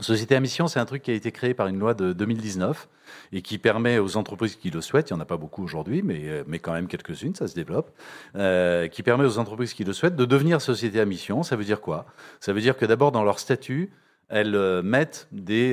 Société 0.00 0.34
à 0.34 0.40
mission, 0.40 0.68
c'est 0.68 0.80
un 0.80 0.84
truc 0.84 1.02
qui 1.02 1.10
a 1.10 1.14
été 1.14 1.32
créé 1.32 1.54
par 1.54 1.66
une 1.68 1.78
loi 1.78 1.94
de 1.94 2.12
2019 2.12 2.88
et 3.32 3.42
qui 3.42 3.58
permet 3.58 3.98
aux 3.98 4.16
entreprises 4.16 4.56
qui 4.56 4.70
le 4.70 4.80
souhaitent, 4.80 5.10
il 5.10 5.14
n'y 5.14 5.18
en 5.18 5.22
a 5.22 5.26
pas 5.26 5.38
beaucoup 5.38 5.62
aujourd'hui, 5.62 6.02
mais, 6.02 6.20
euh, 6.24 6.44
mais 6.46 6.58
quand 6.58 6.72
même 6.72 6.86
quelques-unes, 6.86 7.34
ça 7.34 7.46
se 7.46 7.54
développe, 7.54 7.90
euh, 8.34 8.88
qui 8.88 9.02
permet 9.02 9.24
aux 9.24 9.38
entreprises 9.38 9.74
qui 9.74 9.84
le 9.84 9.92
souhaitent 9.92 10.16
de 10.16 10.24
devenir 10.24 10.60
société 10.60 11.00
à 11.00 11.04
mission. 11.04 11.42
Ça 11.42 11.56
veut 11.56 11.64
dire 11.64 11.80
quoi? 11.80 12.06
Ça 12.40 12.52
veut 12.52 12.60
dire 12.60 12.76
que 12.76 12.86
d'abord, 12.86 13.12
dans 13.12 13.24
leur 13.24 13.38
statut, 13.38 13.90
elles 14.28 14.82
mettent 14.82 15.28
des, 15.30 15.72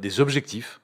des 0.00 0.20
objectifs 0.20 0.80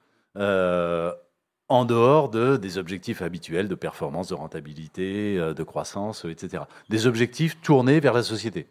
en 1.72 1.86
dehors 1.86 2.28
de, 2.28 2.58
des 2.58 2.76
objectifs 2.76 3.22
habituels 3.22 3.66
de 3.66 3.74
performance, 3.74 4.28
de 4.28 4.34
rentabilité, 4.34 5.38
euh, 5.38 5.54
de 5.54 5.62
croissance, 5.62 6.26
etc. 6.26 6.64
Des 6.90 7.06
objectifs 7.06 7.60
tournés 7.62 7.98
vers 7.98 8.12
la 8.12 8.22
société. 8.22 8.66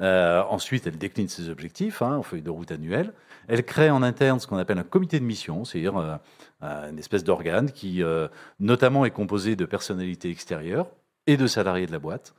Euh, 0.00 0.42
ensuite, 0.50 0.86
elle 0.86 0.98
décline 0.98 1.28
ses 1.28 1.48
objectifs 1.48 2.02
hein, 2.02 2.16
en 2.16 2.22
feuille 2.22 2.42
de 2.42 2.50
route 2.50 2.70
annuelle. 2.70 3.14
Elle 3.48 3.64
crée 3.64 3.88
en 3.88 4.02
interne 4.02 4.38
ce 4.38 4.46
qu'on 4.46 4.58
appelle 4.58 4.76
un 4.76 4.82
comité 4.84 5.18
de 5.18 5.24
mission, 5.24 5.64
c'est-à-dire 5.64 5.96
euh, 5.96 6.90
une 6.90 6.98
espèce 6.98 7.24
d'organe 7.24 7.70
qui, 7.70 8.02
notamment, 8.60 9.04
est 9.04 9.10
composé 9.10 9.56
de 9.56 9.64
personnalités 9.64 10.30
extérieures 10.30 10.88
et 11.26 11.36
de 11.36 11.46
salariés 11.46 11.86
de 11.86 11.92
la 11.92 11.98
boîte, 11.98 12.34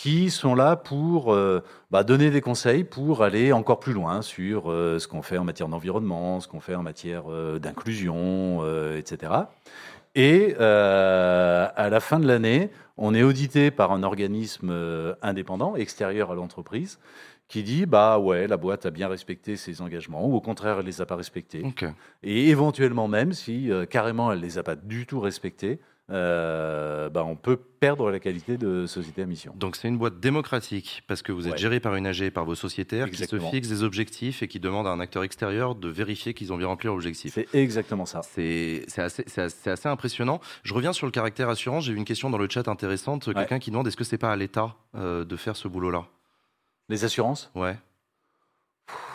qui 0.00 0.30
sont 0.30 0.54
là 0.54 0.76
pour 0.76 1.34
euh, 1.34 1.62
bah, 1.90 2.04
donner 2.04 2.30
des 2.30 2.40
conseils 2.40 2.84
pour 2.84 3.22
aller 3.22 3.52
encore 3.52 3.80
plus 3.80 3.92
loin 3.92 4.22
sur 4.22 4.70
euh, 4.70 4.98
ce 4.98 5.06
qu'on 5.06 5.20
fait 5.20 5.36
en 5.36 5.44
matière 5.44 5.68
d'environnement, 5.68 6.40
ce 6.40 6.48
qu'on 6.48 6.60
fait 6.60 6.74
en 6.74 6.82
matière 6.82 7.24
euh, 7.28 7.58
d'inclusion, 7.58 8.64
etc. 8.96 9.32
Et 10.14 10.56
à 10.56 11.90
la 11.90 12.00
fin 12.00 12.18
de 12.18 12.26
l'année, 12.26 12.70
on 12.96 13.14
est 13.14 13.22
audité 13.22 13.70
par 13.70 13.92
un 13.92 14.02
organisme 14.02 14.74
indépendant, 15.20 15.76
extérieur 15.76 16.30
à 16.30 16.34
l'entreprise, 16.34 16.98
qui 17.46 17.62
dit 17.62 17.84
bah 17.84 18.18
ouais, 18.18 18.46
la 18.46 18.56
boîte 18.56 18.86
a 18.86 18.90
bien 18.90 19.08
respecté 19.08 19.56
ses 19.56 19.82
engagements, 19.82 20.26
ou 20.26 20.34
au 20.34 20.40
contraire, 20.40 20.78
elle 20.80 20.86
les 20.86 21.02
a 21.02 21.06
pas 21.06 21.16
respectés. 21.16 21.62
Et 22.22 22.48
éventuellement 22.48 23.06
même, 23.06 23.34
si 23.34 23.70
carrément 23.90 24.32
elle 24.32 24.40
les 24.40 24.56
a 24.56 24.62
pas 24.62 24.76
du 24.76 25.04
tout 25.04 25.20
respectés, 25.20 25.78
euh, 26.10 27.08
bah, 27.08 27.24
on 27.24 27.36
peut 27.36 27.56
perdre 27.56 28.10
la 28.10 28.18
qualité 28.18 28.56
de 28.56 28.86
société 28.86 29.22
à 29.22 29.26
mission. 29.26 29.54
Donc 29.56 29.76
c'est 29.76 29.88
une 29.88 29.96
boîte 29.96 30.18
démocratique 30.18 31.02
parce 31.06 31.22
que 31.22 31.30
vous 31.30 31.46
êtes 31.46 31.56
géré 31.56 31.78
par 31.78 31.94
une 31.94 32.06
AG, 32.06 32.30
par 32.30 32.44
vos 32.44 32.54
sociétaires 32.54 33.10
qui 33.10 33.24
se 33.24 33.38
fixent 33.38 33.68
des 33.68 33.82
objectifs 33.82 34.42
et 34.42 34.48
qui 34.48 34.58
demandent 34.58 34.88
à 34.88 34.90
un 34.90 35.00
acteur 35.00 35.22
extérieur 35.22 35.74
de 35.74 35.88
vérifier 35.88 36.34
qu'ils 36.34 36.52
ont 36.52 36.56
bien 36.56 36.66
rempli 36.66 36.88
l'objectif. 36.88 37.34
C'est 37.34 37.54
exactement 37.54 38.06
ça. 38.06 38.22
C'est 38.22 38.84
assez, 38.96 39.24
assez, 39.66 39.88
impressionnant. 39.88 40.40
Je 40.62 40.74
reviens 40.74 40.92
sur 40.92 41.06
le 41.06 41.12
caractère 41.12 41.48
assurance. 41.48 41.84
J'ai 41.84 41.92
vu 41.92 41.98
une 41.98 42.04
question 42.04 42.28
dans 42.28 42.38
le 42.38 42.48
chat 42.48 42.66
intéressante. 42.66 43.32
Quelqu'un 43.32 43.58
qui 43.58 43.70
demande 43.70 43.86
est-ce 43.86 43.96
que 43.96 44.04
c'est 44.04 44.18
pas 44.18 44.32
à 44.32 44.36
l'État 44.36 44.74
euh, 44.96 45.24
de 45.24 45.36
faire 45.36 45.56
ce 45.56 45.68
boulot-là? 45.68 46.06
Les 46.88 47.04
assurances? 47.04 47.50
Ouais. 47.54 47.76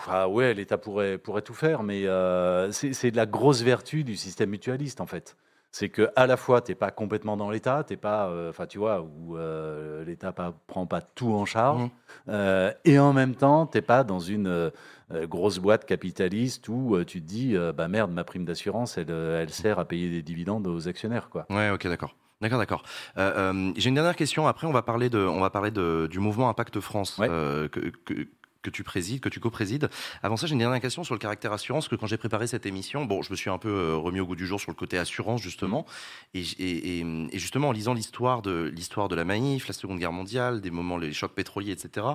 Ah 0.07 0.29
ouais, 0.29 0.53
l'État 0.53 0.77
pourrait, 0.77 1.17
pourrait 1.17 1.41
tout 1.41 1.53
faire, 1.53 1.83
mais 1.83 2.05
euh, 2.05 2.71
c'est 2.71 3.11
de 3.11 3.17
la 3.17 3.25
grosse 3.25 3.63
vertu 3.63 4.03
du 4.03 4.15
système 4.15 4.51
mutualiste 4.51 5.01
en 5.01 5.07
fait 5.07 5.35
c'est 5.75 5.89
que 5.89 6.09
à 6.15 6.25
la 6.25 6.37
fois 6.37 6.61
tu 6.61 6.71
n'es 6.71 6.75
pas 6.75 6.89
complètement 6.89 7.35
dans 7.35 7.49
l'État, 7.49 7.83
t'es 7.83 7.97
pas, 7.97 8.29
euh, 8.29 8.49
enfin 8.49 8.65
tu 8.65 8.77
vois, 8.77 9.01
où 9.01 9.35
euh, 9.35 10.05
l'État 10.05 10.33
ne 10.37 10.51
prend 10.67 10.85
pas 10.85 11.01
tout 11.01 11.33
en 11.33 11.43
charge, 11.43 11.83
mmh. 11.83 11.89
euh, 12.29 12.71
et 12.85 12.97
en 12.97 13.11
même 13.11 13.35
temps 13.35 13.67
tu 13.67 13.77
n'es 13.77 13.81
pas 13.81 14.05
dans 14.05 14.21
une 14.21 14.71
grosse 15.11 15.59
boîte 15.59 15.85
capitaliste 15.85 16.69
où 16.69 17.03
tu 17.03 17.21
te 17.21 17.27
dis, 17.27 17.57
bah 17.75 17.89
merde, 17.89 18.09
ma 18.11 18.23
prime 18.23 18.45
d'assurance, 18.45 18.97
elle, 18.97 19.11
elle, 19.11 19.49
sert 19.49 19.77
à 19.77 19.83
payer 19.83 20.09
des 20.09 20.21
dividendes 20.21 20.65
aux 20.65 20.87
actionnaires, 20.87 21.29
quoi. 21.29 21.45
Ouais, 21.49 21.69
ok, 21.69 21.85
d'accord. 21.87 22.15
D'accord, 22.39 22.59
d'accord. 22.59 22.83
J'ai 23.17 23.89
une 23.89 23.95
dernière 23.95 24.15
question. 24.15 24.47
Après, 24.47 24.67
on 24.67 24.71
va 24.71 24.81
parler 24.81 25.09
de, 25.09 25.19
on 25.19 25.41
va 25.41 25.49
parler 25.49 25.71
de, 25.71 26.07
du 26.09 26.19
mouvement 26.19 26.47
Impact 26.47 26.79
France 26.79 27.17
que, 27.17 27.67
que 27.67 28.27
tu 28.69 28.83
présides, 28.83 29.19
que 29.19 29.29
tu 29.29 29.39
co-présides. 29.39 29.89
Avant 30.23 30.37
ça, 30.37 30.47
j'ai 30.47 30.53
une 30.53 30.59
dernière 30.59 30.81
question 30.81 31.03
sur 31.03 31.13
le 31.13 31.19
caractère 31.19 31.53
assurance, 31.53 31.87
que 31.87 31.95
quand 31.95 32.07
j'ai 32.07 32.17
préparé 32.17 32.47
cette 32.47 32.65
émission, 32.65 33.05
bon, 33.05 33.21
je 33.21 33.31
me 33.31 33.35
suis 33.35 33.49
un 33.49 33.57
peu 33.57 33.69
euh, 33.69 33.95
remis 33.95 34.19
au 34.19 34.25
goût 34.25 34.35
du 34.35 34.45
jour 34.47 34.59
sur 34.59 34.71
le 34.71 34.75
côté 34.75 34.97
assurance, 34.97 35.41
justement. 35.41 35.85
Mmh. 36.33 36.39
Et, 36.59 37.37
justement, 37.39 37.69
en 37.69 37.71
lisant 37.71 37.93
l'histoire 37.93 38.41
de, 38.41 38.71
l'histoire 38.73 39.07
de 39.07 39.15
la 39.15 39.25
Manif, 39.25 39.67
la 39.67 39.73
Seconde 39.73 39.99
Guerre 39.99 40.11
mondiale, 40.11 40.61
des 40.61 40.71
moments, 40.71 40.97
les 40.97 41.13
chocs 41.13 41.33
pétroliers, 41.33 41.71
etc., 41.71 42.07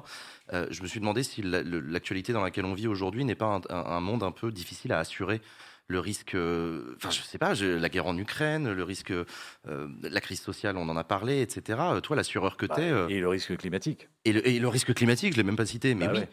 euh, 0.53 0.67
je 0.71 0.83
me 0.83 0.87
suis 0.87 1.01
demandé 1.01 1.23
si 1.23 1.43
l'actualité 1.43 2.33
dans 2.33 2.43
laquelle 2.43 2.65
on 2.65 2.75
vit 2.75 2.89
aujourd'hui 2.89 3.25
n'est 3.25 3.35
pas 3.35 3.61
un, 3.71 4.01
monde 4.01 4.23
un 4.23 4.33
peu 4.33 4.51
difficile 4.51 4.93
à 4.93 4.99
assurer 4.99 5.41
le 5.91 5.99
risque, 5.99 6.35
euh, 6.35 6.95
enfin 6.97 7.11
je 7.11 7.21
sais 7.21 7.39
pas, 7.39 7.55
la 7.55 7.89
guerre 7.89 8.07
en 8.07 8.17
Ukraine, 8.17 8.73
le 8.73 8.85
risque, 8.85 9.13
la 9.67 10.21
crise 10.21 10.41
sociale, 10.41 10.77
on 10.77 10.89
en 10.89 10.97
a 10.97 11.05
parlé, 11.05 11.43
etc. 11.43 11.79
Toi, 12.03 12.17
l'assureur 12.17 12.57
que 12.57 12.67
bah, 12.67 12.77
tu 12.77 12.83
es... 12.83 13.17
et 13.17 13.21
le 13.21 13.29
risque 13.29 13.57
climatique. 13.57 14.09
Et 14.25 14.33
le, 14.33 14.69
risque 14.69 14.95
climatique, 14.95 15.33
je 15.33 15.39
l'ai 15.39 15.45
même 15.45 15.57
pas 15.57 15.67
cité, 15.67 15.95
mais 15.95 16.07
bah 16.07 16.13
oui. 16.15 16.25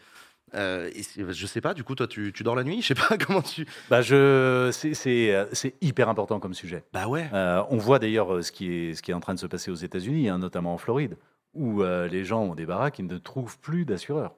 Euh, 0.56 0.90
je 1.18 1.46
sais 1.46 1.62
pas, 1.62 1.74
du 1.74 1.84
coup, 1.84 1.96
toi, 1.96 2.08
tu, 2.08 2.32
dors 2.42 2.56
la 2.56 2.64
nuit? 2.64 2.82
Je 2.82 2.88
sais 2.88 2.96
pas 2.96 3.18
comment 3.26 3.42
tu. 3.42 3.66
Bah, 3.90 4.02
je, 4.02 4.70
c'est 4.72 5.74
hyper 5.82 6.10
important 6.10 6.40
comme 6.40 6.54
sujet. 6.54 6.84
Bah 6.94 7.08
ouais. 7.08 7.30
Euh, 7.34 7.64
on 7.70 7.78
voit 7.78 8.00
d'ailleurs 8.00 8.34
euh, 8.34 8.42
ce 8.42 8.52
qui 8.52 8.72
est 8.72 8.94
ce 8.94 9.02
qui 9.02 9.12
est 9.12 9.14
en 9.14 9.20
train 9.20 9.34
de 9.34 9.40
se 9.40 9.48
passer 9.48 9.72
aux 9.72 9.76
États-Unis, 9.76 10.30
hein, 10.30 10.38
notamment 10.38 10.74
en 10.74 10.78
Floride, 10.78 11.18
où 11.54 11.82
les 11.84 12.24
gens 12.24 12.44
ont 12.44 12.56
des 12.56 12.66
baraques 12.66 12.96
qui 12.96 13.04
ne 13.04 13.18
trouvent 13.18 13.58
plus 13.60 13.86
d'assureurs. 13.86 14.36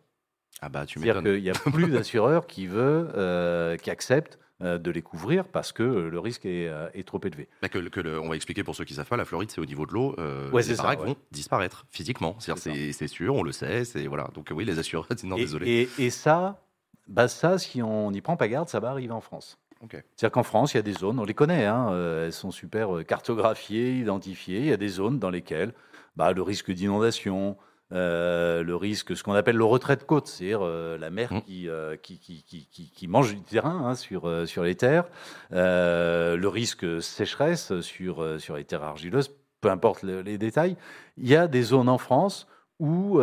Ah 0.62 0.68
bah 0.68 0.86
tu 0.86 1.00
C'est-à-dire 1.00 1.22
qu'il 1.24 1.42
n'y 1.42 1.50
a 1.50 1.54
plus 1.54 1.88
d'assureurs 1.92 2.48
qui 2.48 2.68
veut, 2.68 3.78
qui 3.82 3.90
acceptent 3.90 4.36
euh, 4.36 4.49
de 4.62 4.92
les 4.92 5.02
couvrir 5.02 5.46
parce 5.46 5.72
que 5.72 5.84
le 5.84 6.20
risque 6.20 6.46
est, 6.46 6.68
euh, 6.68 6.90
trop 7.06 7.20
élevé. 7.24 7.48
Bah, 7.62 7.70
que, 7.70 8.20
on 8.20 8.30
va 8.30 8.36
expliquer 8.36 8.64
pour 8.64 8.76
ceux 8.76 8.86
qui 8.86 8.94
savent 8.94 9.08
pas, 9.08 9.18
la 9.18 9.26
Floride 9.26 9.52
c'est 9.52 9.62
au 9.62 9.66
niveau 9.66 9.86
de 9.86 9.94
l'eau, 9.94 10.16
euh, 10.20 10.50
les 10.52 10.76
baraques 10.76 11.00
vont 11.00 11.16
disparaître 11.32 11.86
physiquement. 11.90 12.36
C'est 12.40 13.08
sûr, 13.08 13.36
on 13.36 13.44
le 13.44 13.52
sait, 13.52 13.84
voilà. 14.08 14.30
Donc 14.34 14.52
oui, 14.52 14.66
les 14.66 14.80
assureurs, 14.80 15.08
non 15.24 15.38
et, 15.38 15.42
désolé. 15.42 15.90
Et, 15.98 16.10
ça, 16.10 16.62
bah 17.08 17.28
ça, 17.28 17.58
si 17.58 17.82
on 17.82 18.12
n'y 18.12 18.22
prend 18.22 18.38
pas 18.38 18.48
garde, 18.48 18.70
ça 18.70 18.80
va 18.80 18.90
arriver 18.90 19.14
en 19.14 19.22
France. 19.22 19.58
C'est-à-dire 19.90 20.32
qu'en 20.32 20.44
France, 20.44 20.74
il 20.74 20.78
y 20.78 20.80
a 20.80 20.84
des 20.84 20.92
zones, 20.92 21.20
on 21.20 21.24
les 21.24 21.34
connaît, 21.34 21.66
hein, 21.66 21.94
elles 22.26 22.34
sont 22.34 22.52
super 22.52 23.06
cartographiées, 23.08 23.94
identifiées. 23.94 24.60
Il 24.60 24.66
y 24.66 24.74
a 24.74 24.78
des 24.78 24.90
zones 24.90 25.20
dans 25.20 25.30
lesquelles 25.30 25.74
bah, 26.18 26.34
le 26.34 26.42
risque 26.42 26.70
d'inondation, 26.70 27.56
euh, 27.92 28.64
le 28.64 28.76
risque, 28.76 29.18
ce 29.18 29.24
qu'on 29.24 29.34
appelle 29.34 29.56
le 29.56 29.66
retrait 29.66 29.96
de 29.96 30.04
côte, 30.04 30.28
c'est-à-dire 30.28 30.60
euh, 30.62 30.98
la 31.00 31.10
mer 31.10 31.34
mmh. 31.34 31.42
euh, 31.66 31.98
qui, 31.98 32.20
qui, 32.20 32.44
qui, 32.44 32.68
qui, 32.68 33.08
mange 33.08 33.34
du 33.34 33.42
terrain 33.42 33.84
hein, 33.84 33.96
sur, 33.96 34.48
sur 34.48 34.64
les 34.64 34.76
terres, 34.76 35.06
le 35.52 36.48
risque 36.48 37.02
sécheresse 37.02 37.80
sur, 37.82 38.40
sur 38.40 38.58
les 38.58 38.64
terres 38.64 38.84
argileuses, 38.84 39.36
peu 39.62 39.70
importe 39.70 40.04
les 40.04 40.38
détails. 40.38 40.78
Il 41.18 41.28
y 41.28 41.36
a 41.36 41.48
des 41.48 41.64
zones 41.64 41.90
en 41.90 41.98
France 41.98 42.48
où 42.80 43.20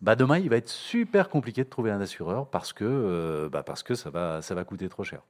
bah 0.00 0.14
demain, 0.14 0.38
il 0.38 0.48
va 0.48 0.56
être 0.56 0.68
super 0.68 1.28
compliqué 1.28 1.64
de 1.64 1.68
trouver 1.68 1.90
un 1.90 2.00
assureur 2.00 2.48
parce 2.48 2.72
que, 2.72 3.48
bah 3.50 3.64
parce 3.64 3.82
que 3.82 3.96
ça, 3.96 4.10
va, 4.10 4.40
ça 4.42 4.54
va 4.54 4.62
coûter 4.62 4.88
trop 4.88 5.02
cher. 5.02 5.22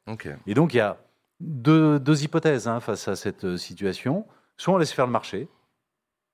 Et 0.46 0.52
donc, 0.52 0.74
il 0.74 0.76
y 0.76 0.80
a 0.80 0.98
deux, 1.40 1.98
deux 1.98 2.24
hypothèses 2.24 2.68
hein, 2.68 2.80
face 2.80 3.08
à 3.08 3.16
cette 3.16 3.56
situation. 3.56 4.26
Soit 4.58 4.74
on 4.74 4.76
laisse 4.76 4.92
faire 4.92 5.06
le 5.06 5.12
marché, 5.12 5.48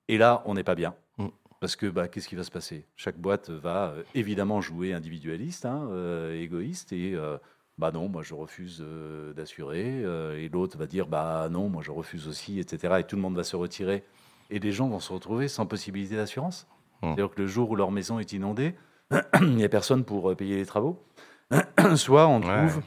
et 0.08 0.18
là, 0.18 0.42
on 0.46 0.54
n'est 0.54 0.64
pas 0.64 0.74
bien. 0.74 0.94
Parce 1.60 1.76
que 1.76 1.86
bah, 1.86 2.08
qu'est-ce 2.08 2.28
qui 2.28 2.34
va 2.34 2.44
se 2.44 2.50
passer? 2.50 2.86
Chaque 2.96 3.18
boîte 3.18 3.50
va 3.50 3.86
euh, 3.86 4.02
évidemment 4.14 4.60
jouer 4.60 4.92
individualiste, 4.92 5.64
hein, 5.66 5.88
euh, 5.90 6.40
égoïste, 6.40 6.92
et 6.92 7.14
euh, 7.14 7.38
bah 7.78 7.90
non, 7.90 8.08
moi 8.08 8.22
je 8.22 8.34
refuse 8.34 8.84
d'assurer, 9.34 10.02
et 10.38 10.48
l'autre 10.48 10.78
va 10.78 10.86
dire 10.86 11.08
bah 11.08 11.48
non, 11.50 11.68
moi 11.68 11.82
je 11.82 11.90
refuse 11.90 12.28
aussi, 12.28 12.60
etc. 12.60 12.96
Et 13.00 13.04
tout 13.04 13.16
le 13.16 13.22
monde 13.22 13.34
va 13.34 13.42
se 13.42 13.56
retirer, 13.56 14.04
et 14.50 14.60
les 14.60 14.70
gens 14.70 14.88
vont 14.88 15.00
se 15.00 15.12
retrouver 15.12 15.48
sans 15.48 15.66
possibilité 15.66 16.14
d'assurance. 16.14 16.68
Mmh. 17.02 17.06
C'est-à-dire 17.06 17.30
que 17.30 17.40
le 17.40 17.48
jour 17.48 17.70
où 17.70 17.76
leur 17.76 17.90
maison 17.90 18.20
est 18.20 18.32
inondée, 18.32 18.76
il 19.40 19.56
n'y 19.56 19.64
a 19.64 19.68
personne 19.68 20.04
pour 20.04 20.36
payer 20.36 20.56
les 20.56 20.66
travaux. 20.66 21.02
soit 21.96 22.28
on 22.28 22.40
trouve, 22.40 22.80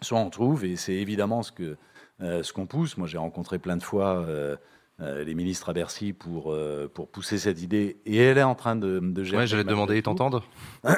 soit 0.00 0.18
on 0.18 0.30
trouve, 0.30 0.64
et 0.64 0.76
c'est 0.76 0.94
évidemment 0.94 1.42
ce 1.42 1.52
que 1.52 1.76
ce 2.20 2.52
qu'on 2.52 2.66
pousse. 2.66 2.96
Moi, 2.96 3.06
j'ai 3.06 3.18
rencontré 3.18 3.58
plein 3.58 3.76
de 3.76 3.82
fois. 3.82 4.26
Les 5.00 5.34
ministres 5.34 5.68
à 5.68 5.72
Bercy 5.72 6.12
pour, 6.12 6.56
pour 6.92 7.08
pousser 7.08 7.38
cette 7.38 7.62
idée. 7.62 7.98
Et 8.04 8.16
elle 8.16 8.38
est 8.38 8.42
en 8.42 8.56
train 8.56 8.74
de, 8.74 8.98
de 9.00 9.24
gérer. 9.24 9.42
Ouais, 9.42 9.46
j'allais 9.46 9.64
te 9.64 9.68
demander, 9.68 9.96
ils 9.96 10.02
t'entendent 10.02 10.42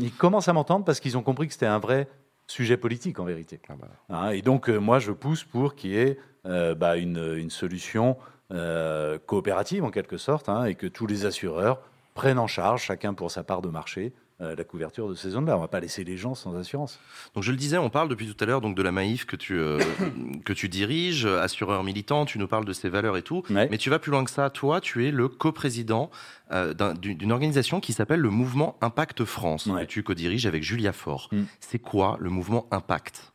Ils 0.00 0.12
commencent 0.12 0.48
à 0.48 0.52
m'entendre 0.52 0.84
parce 0.84 0.98
qu'ils 0.98 1.16
ont 1.16 1.22
compris 1.22 1.46
que 1.46 1.52
c'était 1.52 1.66
un 1.66 1.78
vrai 1.78 2.08
sujet 2.48 2.76
politique 2.76 3.20
en 3.20 3.24
vérité. 3.24 3.60
Ah 3.68 3.74
bah. 3.80 3.88
hein, 4.08 4.30
et 4.30 4.42
donc, 4.42 4.68
moi, 4.68 4.98
je 4.98 5.12
pousse 5.12 5.44
pour 5.44 5.76
qu'il 5.76 5.90
y 5.90 5.98
ait 5.98 6.18
bah, 6.44 6.96
une, 6.96 7.36
une, 7.36 7.50
solution 7.50 8.16
euh, 8.52 9.18
coopérative 9.24 9.84
en 9.84 9.90
quelque 9.90 10.18
sorte, 10.18 10.50
hein, 10.50 10.66
et 10.66 10.74
que 10.74 10.86
tous 10.86 11.06
les 11.06 11.24
assureurs 11.24 11.80
prennent 12.12 12.38
en 12.38 12.46
charge, 12.46 12.82
chacun 12.82 13.14
pour 13.14 13.30
sa 13.30 13.42
part 13.42 13.62
de 13.62 13.70
marché, 13.70 14.12
euh, 14.44 14.54
la 14.56 14.64
couverture 14.64 15.08
de 15.08 15.14
ces 15.14 15.30
zones-là. 15.30 15.54
On 15.54 15.58
ne 15.58 15.62
va 15.62 15.68
pas 15.68 15.80
laisser 15.80 16.04
les 16.04 16.16
gens 16.16 16.34
sans 16.34 16.56
assurance. 16.56 17.00
Donc 17.34 17.42
je 17.42 17.50
le 17.50 17.56
disais, 17.56 17.78
on 17.78 17.90
parle 17.90 18.08
depuis 18.08 18.32
tout 18.32 18.42
à 18.42 18.46
l'heure 18.46 18.60
donc 18.60 18.76
de 18.76 18.82
la 18.82 18.92
Maïf 18.92 19.24
que 19.24 19.36
tu 19.36 19.58
euh, 19.58 19.78
que 20.44 20.52
tu 20.52 20.68
diriges, 20.68 21.26
assureur 21.26 21.82
militant. 21.84 22.24
Tu 22.24 22.38
nous 22.38 22.46
parles 22.46 22.64
de 22.64 22.72
ses 22.72 22.88
valeurs 22.88 23.16
et 23.16 23.22
tout, 23.22 23.42
mais 23.50 23.78
tu 23.78 23.90
vas 23.90 23.98
plus 23.98 24.10
loin 24.10 24.24
que 24.24 24.30
ça. 24.30 24.50
Toi, 24.50 24.80
tu 24.80 25.06
es 25.06 25.10
le 25.10 25.28
coprésident 25.28 26.10
d'une 27.00 27.32
organisation 27.32 27.80
qui 27.80 27.92
s'appelle 27.92 28.20
le 28.20 28.30
Mouvement 28.30 28.76
Impact 28.80 29.24
France 29.24 29.68
que 29.68 29.84
tu 29.84 30.02
co-diriges 30.02 30.46
avec 30.46 30.62
Julia 30.62 30.92
Faure. 30.92 31.28
Mm. 31.32 31.42
C'est 31.60 31.78
quoi 31.78 32.16
le 32.20 32.30
Mouvement 32.30 32.66
Impact? 32.70 33.32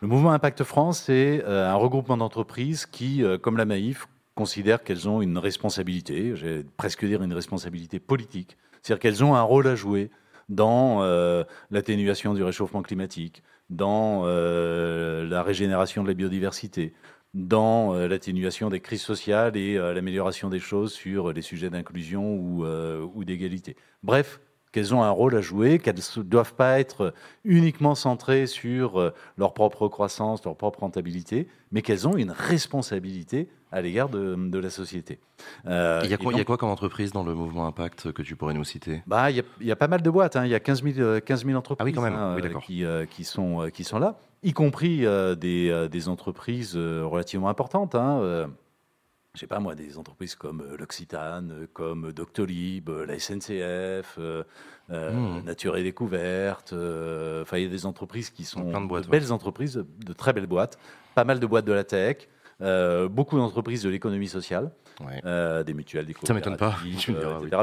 Le 0.00 0.08
mouvement 0.08 0.32
Impact 0.32 0.64
France, 0.64 1.02
c'est 1.06 1.44
un 1.44 1.74
regroupement 1.74 2.16
d'entreprises 2.16 2.86
qui, 2.86 3.22
comme 3.42 3.58
la 3.58 3.66
Maïf, 3.66 4.06
considèrent 4.34 4.82
qu'elles 4.82 5.06
ont 5.06 5.20
une 5.20 5.36
responsabilité, 5.36 6.34
j'ai 6.34 6.64
presque 6.78 7.04
dire 7.04 7.22
une 7.22 7.34
responsabilité 7.34 8.00
politique, 8.00 8.56
c'est-à-dire 8.80 9.00
qu'elles 9.00 9.22
ont 9.22 9.34
un 9.34 9.42
rôle 9.42 9.66
à 9.66 9.74
jouer 9.74 10.10
dans 10.50 11.02
euh, 11.02 11.44
l'atténuation 11.70 12.34
du 12.34 12.42
réchauffement 12.42 12.82
climatique, 12.82 13.42
dans 13.70 14.22
euh, 14.24 15.26
la 15.26 15.42
régénération 15.42 16.02
de 16.02 16.08
la 16.08 16.14
biodiversité, 16.14 16.92
dans 17.32 17.94
euh, 17.94 18.08
l'atténuation 18.08 18.68
des 18.68 18.80
crises 18.80 19.00
sociales 19.00 19.56
et 19.56 19.76
l'amélioration 19.78 20.50
des 20.50 20.58
choses 20.58 20.92
sur 20.92 21.32
les 21.32 21.42
sujets 21.42 21.70
d'inclusion 21.70 22.34
ou, 22.34 22.66
ou 22.66 23.24
d'égalité. 23.24 23.76
Bref, 24.02 24.40
qu'elles 24.72 24.94
ont 24.94 25.02
un 25.02 25.10
rôle 25.10 25.36
à 25.36 25.40
jouer, 25.40 25.78
qu'elles 25.78 25.96
ne 26.16 26.22
doivent 26.22 26.54
pas 26.54 26.78
être 26.80 27.12
uniquement 27.44 27.94
centrées 27.94 28.46
sur 28.46 29.12
leur 29.36 29.54
propre 29.54 29.88
croissance, 29.88 30.44
leur 30.44 30.56
propre 30.56 30.80
rentabilité, 30.80 31.48
mais 31.72 31.82
qu'elles 31.82 32.06
ont 32.06 32.16
une 32.16 32.30
responsabilité 32.30 33.48
à 33.72 33.80
l'égard 33.80 34.08
de, 34.08 34.58
la 34.58 34.70
société. 34.70 35.18
Euh, 35.66 36.00
il, 36.04 36.10
y 36.10 36.14
a 36.14 36.16
quoi, 36.16 36.32
il 36.32 36.38
y 36.38 36.40
a 36.40 36.44
quoi 36.44 36.56
comme 36.56 36.70
entreprise 36.70 37.12
dans 37.12 37.22
le 37.22 37.34
mouvement 37.34 37.66
Impact 37.66 38.12
que 38.12 38.22
tu 38.22 38.36
pourrais 38.36 38.54
nous 38.54 38.64
citer? 38.64 39.02
Bah, 39.06 39.30
il, 39.30 39.44
y 39.60 39.70
a, 39.70 39.76
pas 39.76 39.88
mal 39.88 40.02
de 40.02 40.10
boîtes, 40.10 40.36
hein. 40.36 40.44
il 40.44 40.50
y 40.50 40.54
a 40.54 40.60
15 40.60 40.82
000, 40.82 41.20
15 41.20 41.44
000 41.44 41.58
entreprises 41.58 41.82
ah 41.82 41.84
oui, 41.84 41.92
quand 41.92 42.02
même. 42.02 42.14
Hein, 42.14 42.36
qui, 42.64 42.84
euh, 42.84 43.06
qui, 43.06 43.24
sont, 43.24 43.62
euh, 43.62 43.68
qui 43.68 43.84
sont 43.84 43.98
là, 43.98 44.18
y 44.42 44.52
compris 44.52 45.04
des, 45.38 45.88
des, 45.90 46.08
entreprises 46.08 46.76
relativement 46.76 47.48
importantes. 47.48 47.94
Hein, 47.94 48.48
je 49.34 49.40
sais 49.40 49.46
pas 49.46 49.60
moi, 49.60 49.74
des 49.74 49.96
entreprises 49.96 50.34
comme 50.34 50.64
l'Occitane, 50.78 51.66
comme 51.72 52.12
Doctolib, 52.12 52.88
la 52.88 53.18
SNCF, 53.18 54.18
hmm. 54.88 55.44
Nature 55.44 55.76
et 55.76 55.82
Découverte. 55.82 56.72
Enfin, 56.72 57.58
il 57.58 57.62
y 57.62 57.66
a 57.66 57.70
des 57.70 57.86
entreprises 57.86 58.30
qui 58.30 58.44
sont 58.44 58.64
de, 58.64 58.86
boîtes, 58.86 59.08
belles 59.08 59.32
entreprises, 59.32 59.84
de 60.04 60.12
très 60.12 60.32
belles 60.32 60.46
boîtes. 60.46 60.78
Pas 61.14 61.24
mal 61.24 61.38
de 61.38 61.46
boîtes 61.46 61.64
de 61.64 61.72
la 61.72 61.84
tech. 61.84 62.28
Euh, 62.62 63.08
beaucoup 63.08 63.38
d'entreprises 63.38 63.82
de 63.82 63.88
l'économie 63.88 64.28
sociale, 64.28 64.70
euh, 65.24 65.62
des 65.62 65.72
mutuelles, 65.72 66.04
des 66.04 66.14
Ça 66.22 66.34
m'étonne 66.34 66.58
pas, 66.58 66.76
etc., 66.86 67.14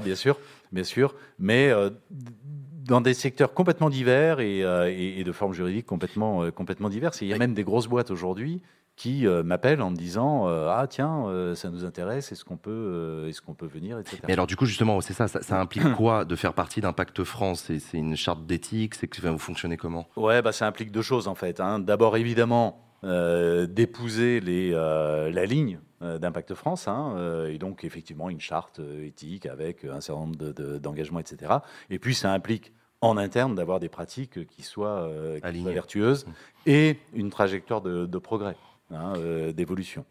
Bien 0.03 0.15
sûr, 0.15 0.39
bien 0.71 0.83
sûr, 0.83 1.13
mais 1.37 1.69
euh, 1.69 1.91
dans 2.09 2.99
des 2.99 3.13
secteurs 3.13 3.53
complètement 3.53 3.91
divers 3.91 4.39
et, 4.39 5.23
de 5.23 5.31
formes 5.31 5.53
juridiques 5.53 5.85
complètement, 5.85 6.49
complètement 6.51 6.89
diverses. 6.89 7.21
il 7.21 7.27
y 7.27 7.33
a 7.33 7.37
même 7.37 7.53
des 7.53 7.63
grosses 7.63 7.87
boîtes 7.87 8.09
aujourd'hui 8.09 8.61
qui 8.97 9.25
m'appellent 9.45 9.81
en 9.81 9.91
me 9.91 9.95
disant 9.95 10.47
ah 10.47 10.85
tiens 10.89 11.53
ça 11.55 11.69
nous 11.69 11.85
intéresse 11.85 12.31
est-ce 12.31 12.43
qu'on 12.43 12.57
peut 12.57 13.25
est-ce 13.29 13.41
qu'on 13.41 13.53
peut 13.53 13.67
venir 13.67 13.99
etc. 13.99 14.17
Mais 14.27 14.33
alors 14.33 14.47
du 14.47 14.55
coup 14.55 14.65
justement 14.65 14.99
c'est 15.01 15.13
ça, 15.13 15.27
ça, 15.27 15.39
implique 15.61 15.93
quoi 15.93 16.25
de 16.25 16.35
faire 16.35 16.53
partie 16.53 16.81
d'Impact 16.81 17.23
France? 17.23 17.71
C'est 17.79 17.97
une 17.97 18.15
charte 18.15 18.45
d'éthique? 18.45 18.95
C'est 18.95 19.07
que 19.07 19.21
vous 19.27 19.37
fonctionnez 19.37 19.77
comment? 19.77 20.07
Ouais 20.15 20.41
bah 20.41 20.51
ça 20.51 20.65
implique 20.65 20.91
deux 20.91 21.03
choses 21.03 21.27
en 21.27 21.35
fait 21.35 21.59
hein. 21.59 21.79
d'abord 21.79 22.17
évidemment 22.17 22.87
euh, 23.03 23.67
d'épouser 23.67 24.41
euh, 24.47 25.29
la 25.29 25.45
ligne 25.45 25.79
euh, 26.01 26.17
d'Impact 26.17 26.55
France, 26.55 26.87
hein, 26.87 27.45
et 27.47 27.59
donc 27.59 27.83
effectivement 27.83 28.29
une 28.29 28.39
charte 28.39 28.81
éthique 29.03 29.45
avec 29.45 29.85
un 29.85 30.01
certain 30.01 30.21
nombre 30.21 30.35
d'engagements, 30.79 31.19
etc. 31.19 31.53
Et 31.91 31.99
puis 31.99 32.15
ça 32.15 32.33
implique 32.33 32.73
en 33.01 33.17
interne 33.17 33.53
d'avoir 33.53 33.79
des 33.79 33.89
pratiques 33.89 34.47
qui 34.47 34.63
soient, 34.63 35.07
vertueuses 35.43 36.25
mmh. 36.25 36.31
et 36.65 36.99
une 37.13 37.29
trajectoire 37.29 37.81
de, 37.81 38.17
progrès, 38.17 38.55
hein, 38.91 39.13
d'évolution. 39.55 40.05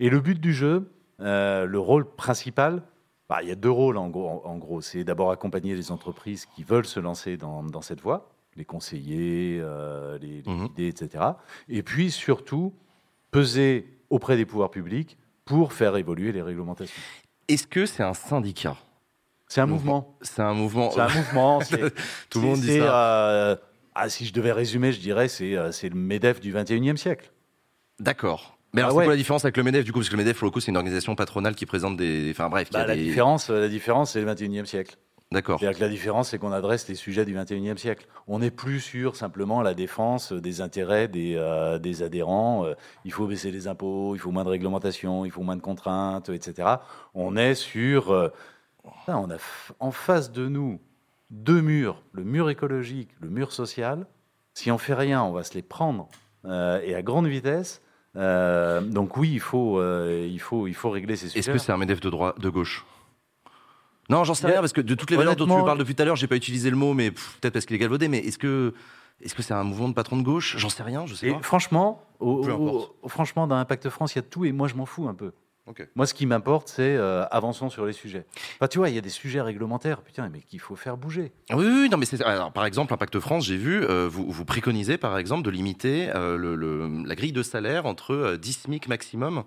Et 0.00 0.10
le 0.10 0.20
but 0.20 0.40
du 0.40 0.52
jeu, 0.52 0.90
le 1.18 1.76
rôle 1.78 2.04
principal, 2.14 2.82
bah, 3.28 3.42
il 3.42 3.48
y 3.48 3.52
a 3.52 3.56
deux 3.56 3.70
rôles 3.70 3.96
en 3.96 4.08
gros. 4.08 4.42
En, 4.44 4.58
gros. 4.58 4.80
C'est 4.80 5.04
d'abord 5.04 5.30
accompagner 5.30 5.74
les 5.74 5.90
entreprises 5.90 6.46
qui 6.46 6.64
veulent 6.64 6.86
se 6.86 7.00
lancer 7.00 7.36
dans, 7.36 7.62
dans 7.62 7.82
cette 7.82 8.00
voie 8.00 8.32
les 8.56 8.64
conseillers, 8.64 9.58
euh, 9.60 10.18
les, 10.18 10.42
mhm. 10.46 10.66
idées, 10.66 10.88
etc. 10.88 11.24
Et 11.68 11.82
puis 11.82 12.10
surtout, 12.10 12.74
peser 13.30 13.98
auprès 14.10 14.36
des 14.36 14.44
pouvoirs 14.44 14.70
publics 14.70 15.18
pour 15.44 15.72
faire 15.72 15.96
évoluer 15.96 16.32
les 16.32 16.42
réglementations. 16.42 17.00
Est-ce 17.48 17.66
que 17.66 17.86
c'est 17.86 18.02
un 18.02 18.14
syndicat? 18.14 18.76
C'est 19.48 19.60
un 19.60 19.66
mouvement. 19.66 20.16
C'est 20.22 20.42
un 20.42 20.54
mouvement. 20.54 20.90
C'est 20.90 21.00
un 21.00 21.08
mouvement. 21.08 21.58
Tout 22.30 22.40
le 22.40 22.46
monde 22.46 22.60
dit 22.60 22.78
ça. 22.78 23.28
Euh, 23.28 23.56
ah, 23.94 24.08
si 24.08 24.24
je 24.24 24.32
devais 24.32 24.52
résumer, 24.52 24.92
je 24.92 25.00
dirais 25.00 25.28
c'est 25.28 25.54
euh, 25.56 25.70
c'est 25.72 25.90
le 25.90 25.96
Medef 25.96 26.40
du 26.40 26.54
21e 26.54 26.96
siècle. 26.96 27.30
D'accord. 28.02 28.58
Mais 28.74 28.80
alors, 28.80 28.96
ah 28.96 29.00
c'est 29.00 29.04
quoi 29.04 29.12
la 29.12 29.16
différence 29.16 29.44
avec 29.44 29.56
le 29.56 29.62
MEDEF 29.62 29.84
du 29.84 29.92
coup? 29.92 30.00
Parce 30.00 30.08
que 30.08 30.16
le 30.16 30.22
MEDEF, 30.22 30.38
pour 30.38 30.46
le 30.46 30.50
coup, 30.50 30.60
c'est 30.60 30.70
une 30.70 30.76
organisation 30.76 31.14
patronale 31.14 31.54
qui 31.54 31.66
présente 31.66 31.96
des. 31.96 32.30
Enfin 32.30 32.48
bref. 32.48 32.70
Bah, 32.72 32.86
la, 32.86 32.96
différence, 32.96 33.48
la 33.48 33.68
différence, 33.68 34.12
c'est 34.12 34.20
le 34.20 34.32
21e 34.32 34.64
siècle. 34.64 34.96
D'accord. 35.30 35.58
C'est-à-dire 35.58 35.78
que 35.78 35.84
la 35.84 35.88
différence, 35.88 36.30
c'est 36.30 36.38
qu'on 36.38 36.52
adresse 36.52 36.88
les 36.88 36.94
sujets 36.94 37.24
du 37.24 37.34
21e 37.34 37.76
siècle. 37.76 38.06
On 38.26 38.40
n'est 38.40 38.50
plus 38.50 38.80
sur 38.80 39.16
simplement 39.16 39.62
la 39.62 39.72
défense 39.72 40.32
des 40.32 40.60
intérêts 40.60 41.08
des, 41.08 41.36
euh, 41.36 41.78
des 41.78 42.02
adhérents. 42.02 42.66
Euh, 42.66 42.74
il 43.04 43.12
faut 43.12 43.26
baisser 43.26 43.50
les 43.50 43.66
impôts, 43.66 44.14
il 44.14 44.18
faut 44.18 44.30
moins 44.30 44.44
de 44.44 44.50
réglementation, 44.50 45.24
il 45.24 45.30
faut 45.30 45.42
moins 45.42 45.56
de 45.56 45.62
contraintes, 45.62 46.28
etc. 46.28 46.68
On 47.14 47.36
est 47.36 47.54
sur. 47.54 48.10
Euh, 48.10 48.28
on 49.06 49.30
a 49.30 49.36
en 49.80 49.90
face 49.92 50.32
de 50.32 50.48
nous 50.48 50.80
deux 51.30 51.62
murs, 51.62 52.02
le 52.12 52.24
mur 52.24 52.50
écologique, 52.50 53.10
le 53.20 53.30
mur 53.30 53.52
social. 53.52 54.06
Si 54.54 54.70
on 54.70 54.78
fait 54.78 54.94
rien, 54.94 55.22
on 55.22 55.32
va 55.32 55.44
se 55.44 55.54
les 55.54 55.62
prendre 55.62 56.08
et 56.44 56.94
à 56.96 57.02
grande 57.02 57.28
vitesse. 57.28 57.80
Donc 58.14 59.16
oui, 59.16 59.30
il 59.32 59.40
faut, 59.40 59.82
il 59.82 60.38
faut, 60.38 60.66
il 60.66 60.74
faut 60.74 60.90
régler 60.90 61.16
ces 61.16 61.28
sujets. 61.28 61.38
Est-ce 61.40 61.50
que 61.50 61.58
c'est 61.58 61.72
un 61.72 61.76
MEDEF 61.76 62.00
de 62.00 62.10
droite, 62.10 62.38
de 62.38 62.48
gauche? 62.48 62.84
Non, 64.10 64.24
j'en 64.24 64.34
sais 64.34 64.46
rien 64.46 64.60
parce 64.60 64.72
que 64.72 64.80
de 64.80 64.94
toutes 64.94 65.10
les 65.10 65.16
valeurs 65.16 65.36
dont 65.36 65.46
tu 65.46 65.64
parles 65.64 65.78
depuis 65.78 65.94
tout 65.94 66.02
à 66.02 66.04
l'heure, 66.04 66.16
j'ai 66.16 66.26
pas 66.26 66.36
utilisé 66.36 66.70
le 66.70 66.76
mot, 66.76 66.92
mais 66.92 67.10
peut-être 67.10 67.52
parce 67.52 67.64
qu'il 67.64 67.76
est 67.76 67.78
galvaudé. 67.78 68.08
Mais 68.08 68.18
est-ce 68.18 68.38
que 68.38 68.74
est-ce 69.20 69.34
que 69.34 69.42
c'est 69.42 69.54
un 69.54 69.62
mouvement 69.62 69.88
de 69.88 69.94
patron 69.94 70.16
de 70.16 70.22
gauche? 70.22 70.56
J'en 70.58 70.68
sais 70.68 70.82
rien, 70.82 71.06
je 71.06 71.14
sais 71.14 71.30
pas. 71.30 71.38
Franchement, 71.42 72.02
franchement, 73.06 73.46
dans 73.46 73.56
Impact 73.56 73.88
France, 73.88 74.14
il 74.14 74.18
y 74.18 74.20
a 74.20 74.22
tout 74.22 74.44
et 74.44 74.52
moi 74.52 74.68
je 74.68 74.74
m'en 74.74 74.86
fous 74.86 75.08
un 75.08 75.14
peu. 75.14 75.32
Moi, 75.94 76.06
ce 76.06 76.14
qui 76.14 76.26
m'importe, 76.26 76.68
c'est 76.68 76.96
euh, 76.96 77.24
avançons 77.30 77.70
sur 77.70 77.86
les 77.86 77.92
sujets. 77.92 78.26
Enfin, 78.56 78.66
tu 78.66 78.78
vois, 78.78 78.88
il 78.88 78.94
y 78.94 78.98
a 78.98 79.00
des 79.00 79.08
sujets 79.08 79.40
réglementaires, 79.40 80.02
putain, 80.02 80.28
mais 80.28 80.40
qu'il 80.40 80.58
faut 80.58 80.74
faire 80.74 80.96
bouger. 80.96 81.32
Oui, 81.50 81.64
oui, 81.64 81.88
non, 81.88 81.98
mais 81.98 82.06
c'est 82.06 82.18
par 82.18 82.66
exemple, 82.66 82.92
Impact 82.92 83.20
France, 83.20 83.44
j'ai 83.44 83.56
vu, 83.56 83.84
euh, 83.84 84.08
vous, 84.08 84.28
vous, 84.30 84.44
préconisez 84.44 84.98
par 84.98 85.16
exemple 85.18 85.44
de 85.44 85.50
limiter 85.50 86.10
euh, 86.14 86.36
le, 86.36 87.04
la 87.06 87.14
grille 87.14 87.32
de 87.32 87.42
salaire 87.42 87.86
entre 87.86 88.36
10 88.36 88.52
SMIC 88.52 88.88
maximum. 88.88 89.44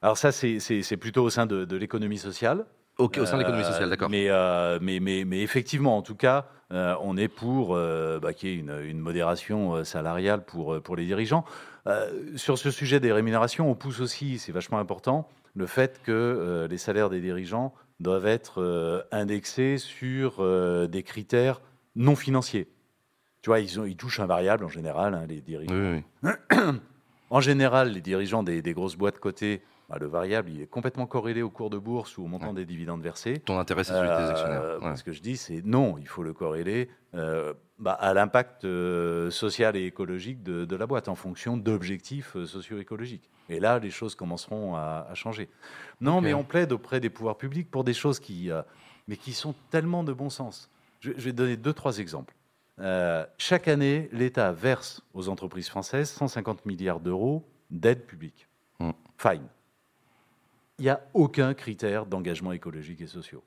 Alors 0.00 0.16
ça, 0.16 0.32
c'est 0.32 0.96
plutôt 0.96 1.22
au 1.22 1.30
sein 1.30 1.46
de 1.46 1.76
l'économie 1.76 2.18
sociale. 2.18 2.64
Ok, 2.96 3.18
au 3.18 3.26
sein 3.26 3.34
de 3.34 3.40
l'économie 3.40 3.64
sociale, 3.64 3.90
d'accord. 3.90 4.08
Euh, 4.12 4.78
mais, 4.80 5.00
mais, 5.00 5.24
mais, 5.24 5.42
effectivement, 5.42 5.96
en 5.96 6.02
tout 6.02 6.14
cas, 6.14 6.46
on 6.70 7.16
est 7.16 7.28
pour 7.28 7.76
bah, 7.76 8.32
qu'il 8.32 8.48
y 8.48 8.52
ait 8.52 8.56
une, 8.56 8.80
une, 8.82 8.98
modération 8.98 9.84
salariale 9.84 10.44
pour, 10.44 10.80
pour 10.80 10.96
les 10.96 11.04
dirigeants. 11.04 11.44
Sur 12.36 12.58
ce 12.58 12.70
sujet 12.70 13.00
des 13.00 13.12
rémunérations, 13.12 13.70
on 13.70 13.74
pousse 13.74 14.00
aussi, 14.00 14.38
c'est 14.38 14.52
vachement 14.52 14.78
important, 14.78 15.28
le 15.54 15.66
fait 15.66 16.00
que 16.02 16.66
les 16.68 16.78
salaires 16.78 17.10
des 17.10 17.20
dirigeants 17.20 17.74
doivent 18.00 18.26
être 18.26 19.06
indexés 19.12 19.78
sur 19.78 20.42
des 20.88 21.02
critères 21.02 21.60
non 21.94 22.16
financiers. 22.16 22.68
Tu 23.42 23.50
vois, 23.50 23.60
ils, 23.60 23.78
ont, 23.78 23.84
ils 23.84 23.96
touchent 23.96 24.20
un 24.20 24.26
variable 24.26 24.64
en 24.64 24.68
général, 24.68 25.12
hein, 25.12 25.26
les 25.28 25.42
dirigeants. 25.42 26.02
en 27.30 27.40
général, 27.40 27.92
les 27.92 28.00
dirigeants 28.00 28.42
des, 28.42 28.62
des 28.62 28.72
grosses 28.72 28.96
boîtes 28.96 29.18
cotées 29.18 29.62
bah, 29.88 29.98
le 30.00 30.06
variable, 30.06 30.50
il 30.50 30.62
est 30.62 30.66
complètement 30.66 31.06
corrélé 31.06 31.42
au 31.42 31.50
cours 31.50 31.68
de 31.68 31.76
bourse 31.76 32.16
ou 32.16 32.24
au 32.24 32.26
montant 32.26 32.54
des 32.54 32.64
dividendes 32.64 33.02
versés. 33.02 33.38
Ton 33.40 33.58
intérêt, 33.58 33.84
c'est 33.84 33.92
celui 33.92 34.08
des 34.08 34.30
actionnaires. 34.30 34.62
Euh, 34.62 34.96
ce 34.96 35.04
que 35.04 35.12
je 35.12 35.20
dis, 35.20 35.36
c'est 35.36 35.62
non, 35.64 35.96
il 35.98 36.08
faut 36.08 36.22
le 36.22 36.32
corréler 36.32 36.88
euh, 37.14 37.52
bah, 37.84 37.92
à 37.92 38.14
l'impact 38.14 38.64
euh, 38.64 39.30
social 39.30 39.76
et 39.76 39.84
écologique 39.84 40.42
de, 40.42 40.74
la 40.74 40.86
boîte 40.86 41.08
en 41.08 41.14
fonction 41.14 41.58
d'objectifs 41.58 42.32
socio-écologiques. 42.46 43.28
Et 43.50 43.60
là, 43.60 43.78
les 43.78 43.90
choses 43.90 44.14
commenceront 44.14 44.74
à, 44.74 45.06
changer. 45.12 45.50
Non, 46.00 46.22
mais 46.22 46.32
on 46.32 46.44
plaide 46.44 46.72
auprès 46.72 46.98
des 46.98 47.10
pouvoirs 47.10 47.36
publics 47.36 47.70
pour 47.70 47.84
des 47.84 47.92
choses 47.92 48.18
qui, 48.18 48.48
mais 49.06 49.18
qui 49.18 49.34
sont 49.34 49.54
tellement 49.70 50.02
de 50.02 50.14
bon 50.14 50.30
sens. 50.30 50.70
Je, 51.00 51.12
je 51.14 51.20
vais 51.20 51.34
donner 51.34 51.58
deux, 51.58 51.74
trois 51.74 51.98
exemples. 51.98 52.34
chaque 53.36 53.68
année, 53.68 54.08
l'État 54.12 54.50
verse 54.52 55.02
aux 55.12 55.28
entreprises 55.28 55.68
françaises 55.68 56.08
150 56.08 56.64
milliards 56.64 57.00
d'euros 57.00 57.46
d'aide 57.70 58.06
publique. 58.06 58.48
Mmh. 58.80 58.92
Fine. 59.18 59.46
Il 60.78 60.84
n'y 60.84 60.88
a 60.88 61.02
aucun 61.12 61.52
critère 61.52 62.06
d'engagement 62.06 62.52
écologique 62.52 63.02
et 63.02 63.06
social. 63.06 63.42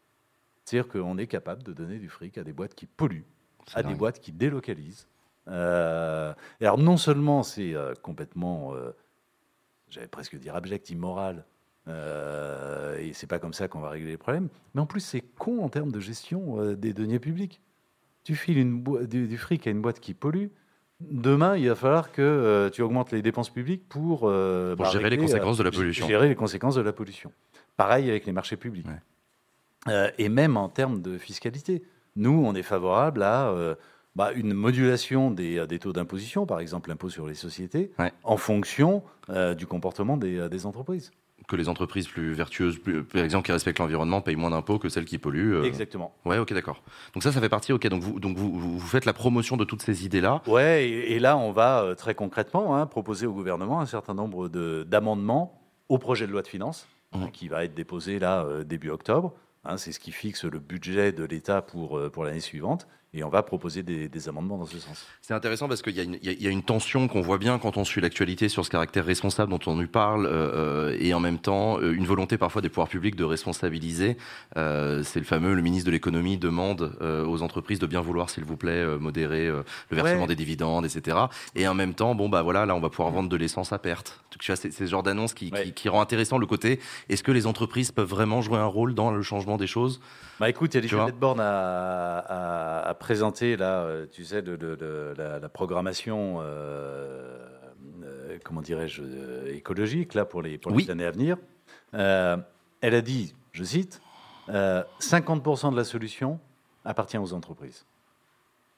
C'est-à-dire 0.63 0.89
qu'on 0.91 1.17
est 1.17 1.27
capable 1.27 1.63
de 1.63 1.73
donner 1.73 1.97
du 1.97 2.07
fric 2.07 2.37
à 2.37 2.43
des 2.43 2.53
boîtes 2.53 2.75
qui 2.75 2.85
polluent, 2.85 3.25
à 3.73 3.83
des 3.83 3.95
boîtes 3.95 4.19
qui 4.19 4.31
délocalisent. 4.31 5.07
Euh, 5.49 6.33
alors 6.59 6.77
non 6.77 6.97
seulement 6.97 7.43
c'est 7.43 7.73
euh, 7.73 7.93
complètement, 8.01 8.73
euh, 8.73 8.91
j'allais 9.89 10.07
presque 10.07 10.37
dire 10.37 10.55
abject, 10.55 10.89
immoral, 10.89 11.45
et 12.99 13.13
c'est 13.13 13.27
pas 13.27 13.39
comme 13.39 13.53
ça 13.53 13.69
qu'on 13.69 13.79
va 13.79 13.89
régler 13.89 14.09
les 14.09 14.17
problèmes, 14.17 14.49
mais 14.73 14.81
en 14.81 14.85
plus 14.85 14.99
c'est 14.99 15.21
con 15.21 15.63
en 15.63 15.69
termes 15.69 15.91
de 15.91 16.01
gestion 16.01 16.73
des 16.73 16.91
deniers 16.93 17.19
publics. 17.19 17.61
Tu 18.25 18.35
files 18.35 18.57
une 18.57 18.83
du, 19.07 19.37
fric 19.37 19.67
à 19.67 19.69
une 19.69 19.81
boîte 19.81 19.99
qui 19.99 20.13
pollue, 20.13 20.47
Demain, 20.99 21.55
il 21.55 21.69
va 21.69 21.75
falloir 21.75 22.11
que 22.11 22.71
tu 22.73 22.81
augmentes 22.81 23.11
les 23.11 23.21
dépenses 23.21 23.51
publiques 23.51 23.87
pour, 23.87 24.21
pour 24.21 24.29
bah, 24.29 24.89
gérer 24.91 25.11
les 25.11 25.17
conséquences 25.17 25.59
de 25.59 25.63
la 25.63 25.69
pollution. 25.69 26.07
Gérer 26.07 26.27
les 26.27 26.35
conséquences 26.35 26.73
de 26.73 26.81
la 26.81 26.91
pollution. 26.91 27.31
Pareil 27.77 28.09
avec 28.09 28.25
les 28.25 28.31
marchés 28.31 28.57
publics. 28.57 28.87
Et 30.17 30.27
même 30.27 30.57
en 30.57 30.69
termes 30.69 31.01
de 31.01 31.17
fiscalité. 31.17 31.83
Nous, 32.17 32.31
on 32.31 32.55
est 32.55 32.63
favorable 32.63 33.21
à 33.21 33.49
euh, 33.49 33.75
bah, 34.15 34.31
une 34.33 34.53
modulation 34.53 35.29
des, 35.29 35.65
des 35.67 35.77
taux 35.77 35.93
d'imposition, 35.93 36.47
par 36.47 36.59
exemple 36.59 36.89
l'impôt 36.89 37.09
sur 37.09 37.27
les 37.27 37.35
sociétés, 37.35 37.91
en 38.23 38.37
fonction 38.37 39.03
euh, 39.29 39.53
du 39.53 39.67
comportement 39.67 40.17
des, 40.17 40.49
des, 40.49 40.65
entreprises. 40.65 41.11
Que 41.47 41.55
les 41.55 41.69
entreprises 41.69 42.07
plus 42.07 42.33
vertueuses, 42.33 42.79
plus, 42.79 43.03
par 43.03 43.21
exemple, 43.23 43.45
qui 43.45 43.51
respectent 43.51 43.77
l'environnement, 43.77 44.21
payent 44.21 44.35
moins 44.35 44.49
d'impôts 44.49 44.79
que 44.79 44.89
celles 44.89 45.05
qui 45.05 45.19
polluent. 45.19 45.63
Exactement. 45.63 46.15
Ouais, 46.25 46.39
ok, 46.39 46.51
d'accord. 46.53 46.81
Donc 47.13 47.21
ça, 47.21 47.31
ça 47.31 47.39
fait 47.39 47.49
partie. 47.49 47.71
Ok, 47.71 47.87
donc 47.87 48.01
vous, 48.01 48.19
donc 48.19 48.35
vous, 48.35 48.51
vous 48.51 48.79
faites 48.79 49.05
la 49.05 49.13
promotion 49.13 49.55
de 49.55 49.63
toutes 49.63 49.83
ces 49.83 50.03
idées-là. 50.03 50.41
Ouais, 50.47 50.89
et, 50.89 51.19
là, 51.19 51.37
on 51.37 51.51
va 51.51 51.93
très 51.95 52.15
concrètement 52.15 52.75
hein, 52.75 52.87
proposer 52.87 53.27
au 53.27 53.33
gouvernement 53.33 53.79
un 53.79 53.85
certain 53.85 54.15
nombre 54.15 54.49
d'amendements 54.49 55.61
au 55.87 55.99
projet 55.99 56.25
de 56.25 56.31
loi 56.31 56.41
de 56.41 56.47
finances, 56.47 56.87
mmh. 57.13 57.27
qui 57.31 57.47
va 57.47 57.63
être 57.63 57.75
déposé 57.75 58.17
là 58.17 58.45
début 58.65 58.89
octobre 58.89 59.35
Hein, 59.67 59.77
c'est 59.77 59.91
ce 59.91 59.99
qui 59.99 60.11
fixe 60.13 60.45
le 60.45 60.59
budget 60.59 61.11
de 61.11 61.25
l'État 61.25 61.61
pour, 61.61 61.97
euh, 61.99 62.09
pour 62.09 62.23
l'année 62.23 62.39
suivante. 62.39 62.87
Et 63.13 63.23
on 63.23 63.29
va 63.29 63.41
proposer 63.41 63.83
des, 63.83 64.29
amendements 64.29 64.57
dans 64.57 64.65
ce 64.65 64.79
sens. 64.79 65.05
C'est 65.21 65.33
intéressant 65.33 65.67
parce 65.67 65.81
qu'il 65.81 65.97
y, 65.97 66.43
y, 66.43 66.47
a 66.47 66.49
une 66.49 66.63
tension 66.63 67.07
qu'on 67.07 67.21
voit 67.21 67.37
bien 67.37 67.57
quand 67.57 67.77
on 67.77 67.85
suit 67.85 68.01
l'actualité 68.01 68.49
sur 68.49 68.65
ce 68.65 68.69
caractère 68.69 69.05
responsable 69.05 69.49
dont 69.49 69.59
on 69.65 69.75
nous 69.75 69.87
parle, 69.87 70.25
euh, 70.25 70.91
euh, 70.91 70.97
et 70.99 71.13
en 71.13 71.19
même 71.19 71.39
temps 71.39 71.79
une 71.79 72.05
volonté 72.05 72.37
parfois 72.37 72.61
des 72.61 72.69
pouvoirs 72.69 72.89
publics 72.89 73.15
de 73.15 73.23
responsabiliser. 73.23 74.17
c'est 74.55 75.19
le 75.19 75.23
fameux, 75.23 75.53
le 75.53 75.61
ministre 75.61 75.85
de 75.87 75.91
l'économie 75.91 76.37
demande 76.37 76.97
aux 77.01 77.41
entreprises 77.41 77.79
de 77.79 77.87
bien 77.87 78.01
vouloir, 78.01 78.29
s'il 78.29 78.43
vous 78.43 78.57
plaît, 78.57 78.85
modérer 78.97 79.47
le 79.47 79.63
versement 79.91 80.27
des 80.27 80.35
dividendes, 80.35 80.85
etc. 80.85 81.17
Et 81.55 81.67
en 81.67 81.73
même 81.73 81.93
temps, 81.93 82.13
bon 82.13 82.29
bah 82.29 82.41
voilà, 82.41 82.65
là 82.65 82.75
on 82.75 82.79
va 82.79 82.89
pouvoir 82.89 83.11
vendre 83.11 83.29
de 83.29 83.37
l'essence 83.37 83.71
à 83.71 83.79
perte. 83.79 84.21
Tu 84.39 84.51
vois, 84.51 84.55
c'est 84.55 84.71
ce 84.71 84.85
genre 84.85 85.03
d'annonce 85.03 85.33
qui, 85.33 85.51
qui, 85.75 85.89
rend 85.89 86.01
intéressant 86.01 86.37
le 86.37 86.45
côté. 86.45 86.79
Est-ce 87.09 87.23
que 87.23 87.31
les 87.31 87.47
entreprises 87.47 87.91
peuvent 87.91 88.07
vraiment 88.07 88.41
jouer 88.41 88.57
un 88.57 88.65
rôle 88.65 88.93
dans 88.93 89.11
le 89.11 89.21
changement 89.21 89.57
des 89.57 89.67
choses? 89.67 90.01
Bah 90.39 90.49
écoute, 90.49 90.75
Elisabeth 90.75 91.17
Borne 91.17 91.39
a, 91.39 92.79
a, 92.87 92.93
présenté 92.93 93.57
là, 93.57 93.81
euh, 93.81 94.05
tu 94.11 94.23
sais, 94.23 94.41
de, 94.41 95.15
la, 95.17 95.49
programmation, 95.49 96.37
euh, 96.41 97.37
euh, 98.03 98.37
comment 98.43 98.61
dirais-je, 98.61 99.03
écologique 99.47 100.13
là 100.13 100.25
pour 100.25 100.41
les, 100.41 100.57
pour 100.57 100.71
les 100.71 100.89
années 100.91 101.05
à 101.05 101.11
venir. 101.11 101.37
elle 101.93 102.95
a 102.95 103.01
dit, 103.01 103.33
je 103.51 103.63
cite, 103.63 104.01
50% 104.49 105.71
de 105.71 105.75
la 105.75 105.83
solution 105.83 106.39
appartient 106.85 107.17
aux 107.17 107.33
entreprises. 107.33 107.85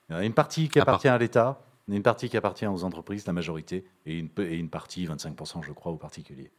Il 0.09 0.15
y 0.15 0.19
a 0.19 0.23
une 0.23 0.33
partie 0.33 0.69
qui 0.69 0.79
appartient 0.79 1.07
à 1.07 1.17
l'État, 1.17 1.59
une 1.89 2.03
partie 2.03 2.29
qui 2.29 2.37
appartient 2.37 2.67
aux 2.67 2.83
entreprises, 2.83 3.27
la 3.27 3.33
majorité, 3.33 3.85
et 4.05 4.17
une, 4.17 4.29
et 4.39 4.55
une 4.55 4.69
partie, 4.69 5.05
25% 5.05 5.63
je 5.63 5.73
crois, 5.73 5.91
aux 5.91 5.97
particuliers. 5.97 6.51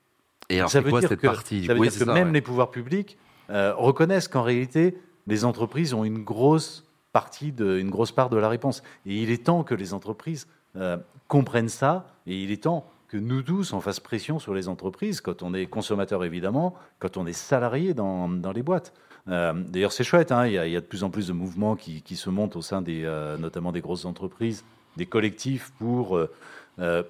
Et 0.49 0.59
alors, 0.59 0.71
ça 0.71 0.81
veut 0.81 0.91
quoi, 0.91 1.01
dire 1.01 1.09
cette 1.09 1.21
que, 1.21 1.27
partie? 1.27 1.65
Ça 1.65 1.75
veut 1.75 1.81
dire 1.81 1.99
que 1.99 2.11
même 2.11 2.33
les 2.33 2.41
pouvoirs 2.41 2.71
publics 2.71 3.17
euh, 3.51 3.75
reconnaissent 3.75 4.29
qu'en 4.29 4.43
réalité, 4.43 4.97
les 5.27 5.45
entreprises 5.45 5.93
ont 5.93 6.05
une 6.05 6.23
grosse 6.23 6.85
partie, 7.13 7.51
de, 7.51 7.79
une 7.79 7.91
grosse 7.91 8.13
part 8.13 8.31
de 8.31 8.37
la 8.37 8.49
réponse. 8.49 8.83
Et 9.07 9.17
il 9.17 9.31
est 9.31 9.45
temps 9.45 9.65
que 9.65 9.75
les 9.75 9.93
entreprises 9.93 10.47
euh, 10.77 10.97
comprennent 11.27 11.69
ça, 11.69 12.07
et 12.27 12.41
il 12.41 12.53
est 12.53 12.63
temps 12.63 12.87
que 13.09 13.17
nous 13.17 13.43
tous, 13.43 13.73
on 13.73 13.81
fasse 13.81 13.99
pression 13.99 14.39
sur 14.39 14.55
les 14.55 14.69
entreprises, 14.69 15.21
quand 15.21 15.43
on 15.43 15.53
est 15.53 15.67
consommateur 15.67 16.23
évidemment, 16.23 16.77
quand 17.01 17.17
on 17.17 17.27
est 17.27 17.33
salarié 17.33 17.93
dans, 17.93 18.29
dans 18.29 18.53
les 18.53 18.63
boîtes. 18.63 18.93
Euh, 19.29 19.53
d'ailleurs, 19.53 19.93
c'est 19.93 20.05
chouette, 20.05 20.31
hein, 20.31 20.47
il, 20.47 20.53
y 20.53 20.59
a, 20.59 20.81
de 20.81 20.87
plus 20.87 21.03
en 21.03 21.11
plus 21.11 21.27
de 21.27 21.33
mouvements 21.33 21.75
qui, 21.75 22.03
qui 22.03 22.15
se 22.15 22.31
montent 22.31 22.55
au 22.55 22.63
sein 22.63 22.83
des, 22.83 23.03
notamment 23.41 23.73
des 23.73 23.81
grosses 23.81 24.05
entreprises, 24.05 24.65
des 24.97 25.07
collectifs 25.07 25.73
pour 25.79 26.19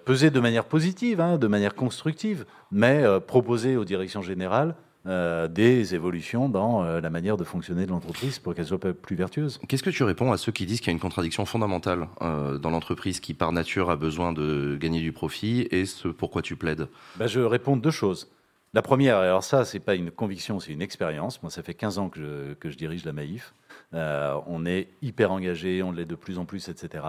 peser 0.07 0.31
de 0.31 0.41
manière 0.41 0.65
positive, 0.65 1.21
hein, 1.21 1.37
de 1.37 1.47
manière 1.47 1.75
constructive, 1.75 2.47
mais 2.73 3.05
proposer 3.27 3.77
aux 3.77 3.85
directions 3.85 4.23
générales 4.23 4.75
euh, 5.07 5.49
des 5.49 5.95
évolutions 5.95 6.51
dans 6.51 6.85
euh, 6.85 7.01
la 7.01 7.09
manière 7.09 7.39
de 7.39 7.45
fonctionner 7.45 7.87
de 7.87 7.91
l'entreprise 7.91 8.39
pour 8.39 8.55
qu'elle 8.55 8.67
soit 8.67 8.79
plus 8.79 9.17
vertueuse. 9.17 9.59
Qu'est-ce 9.67 9.83
que 9.83 9.89
tu 9.89 10.03
réponds 10.03 10.31
à 10.31 10.37
ceux 10.37 10.53
qui 10.53 10.67
disent 10.67 10.81
qu'il 10.81 10.89
y 10.89 10.91
a 10.91 10.93
une 10.93 11.01
contradiction 11.01 11.47
fondamentale 11.47 12.07
euh, 12.21 12.59
dans 12.59 12.69
l'entreprise 12.69 13.19
qui, 13.19 13.33
par 13.33 13.51
nature, 13.53 13.89
a 13.89 13.97
besoin 13.97 14.35
de 14.35 14.77
gagner 14.79 15.01
du 15.01 15.13
profit 15.13 15.67
et 15.71 15.87
ce 15.87 16.09
pourquoi 16.09 16.43
tu 16.43 16.55
plaides? 16.55 16.87
Ben, 17.17 17.27
Je 17.27 17.41
réponds 17.41 17.79
deux 17.79 17.91
choses. 17.91 18.31
La 18.75 18.83
première, 18.83 19.17
alors 19.17 19.43
ça, 19.43 19.65
c'est 19.65 19.81
pas 19.81 19.95
une 19.95 20.11
conviction, 20.11 20.61
c'est 20.61 20.73
une 20.73 20.83
expérience. 20.83 21.43
Moi, 21.43 21.51
ça 21.51 21.63
fait 21.63 21.73
15 21.73 21.99
ans 21.99 22.09
que 22.11 22.21
je, 22.21 22.53
que 22.55 22.69
je 22.69 22.77
dirige 22.77 23.07
la 23.07 23.15
Maïf. 23.15 23.55
on 23.93 24.67
est 24.67 24.89
hyper 25.01 25.33
engagé, 25.33 25.83
on 25.83 25.93
l'est 25.93 26.05
de 26.05 26.15
plus 26.15 26.39
en 26.39 26.45
plus, 26.45 26.69
etc. 26.69 27.05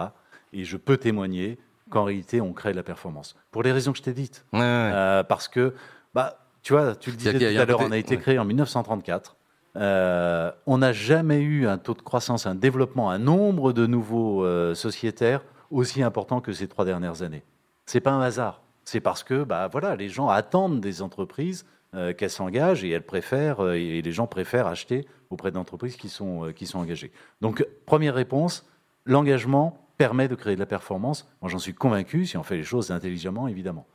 Et 0.54 0.64
je 0.64 0.78
peux 0.78 0.96
témoigner 0.96 1.58
qu'en 1.90 2.04
réalité, 2.04 2.40
on 2.40 2.54
crée 2.54 2.70
de 2.72 2.76
la 2.76 2.82
performance. 2.82 3.36
Pour 3.50 3.62
les 3.62 3.70
raisons 3.70 3.92
que 3.92 3.98
je 3.98 4.02
t'ai 4.02 4.14
dites. 4.14 4.46
parce 4.50 5.46
que 5.48 5.74
bah, 6.14 6.41
tu 6.62 6.72
vois, 6.72 6.94
tu 6.94 7.10
le 7.10 7.16
disais 7.16 7.32
tout 7.32 7.60
à 7.60 7.64
l'heure, 7.64 7.80
on 7.80 7.92
a 7.92 7.98
été 7.98 8.16
créé 8.18 8.38
en 8.38 8.44
1934. 8.44 9.36
Euh, 9.76 10.52
on 10.66 10.78
n'a 10.78 10.92
jamais 10.92 11.40
eu 11.40 11.66
un 11.66 11.78
taux 11.78 11.94
de 11.94 12.02
croissance, 12.02 12.46
un 12.46 12.54
développement, 12.54 13.10
un 13.10 13.18
nombre 13.18 13.72
de 13.72 13.86
nouveaux 13.86 14.44
euh, 14.44 14.74
sociétaires 14.74 15.42
aussi 15.70 16.02
important 16.02 16.40
que 16.40 16.52
ces 16.52 16.68
trois 16.68 16.84
dernières 16.84 17.22
années. 17.22 17.42
C'est 17.86 18.00
pas 18.00 18.10
un 18.10 18.20
hasard. 18.20 18.62
C'est 18.84 19.00
parce 19.00 19.22
que, 19.22 19.44
bah 19.44 19.68
voilà, 19.72 19.96
les 19.96 20.08
gens 20.08 20.28
attendent 20.28 20.80
des 20.80 21.02
entreprises 21.02 21.64
euh, 21.94 22.12
qu'elles 22.12 22.30
s'engagent 22.30 22.84
et 22.84 22.90
elles 22.90 23.06
préfèrent 23.06 23.72
et 23.72 24.02
les 24.02 24.12
gens 24.12 24.26
préfèrent 24.26 24.66
acheter 24.66 25.06
auprès 25.30 25.50
d'entreprises 25.50 25.96
qui 25.96 26.08
sont 26.08 26.52
qui 26.54 26.66
sont 26.66 26.78
engagées. 26.78 27.12
Donc, 27.40 27.66
première 27.86 28.14
réponse, 28.14 28.68
l'engagement 29.06 29.78
permet 29.96 30.28
de 30.28 30.34
créer 30.34 30.54
de 30.54 30.60
la 30.60 30.66
performance. 30.66 31.32
Moi, 31.40 31.50
j'en 31.50 31.58
suis 31.58 31.74
convaincu 31.74 32.26
si 32.26 32.36
on 32.36 32.42
fait 32.42 32.56
les 32.56 32.64
choses 32.64 32.90
intelligemment, 32.90 33.48
évidemment. 33.48 33.86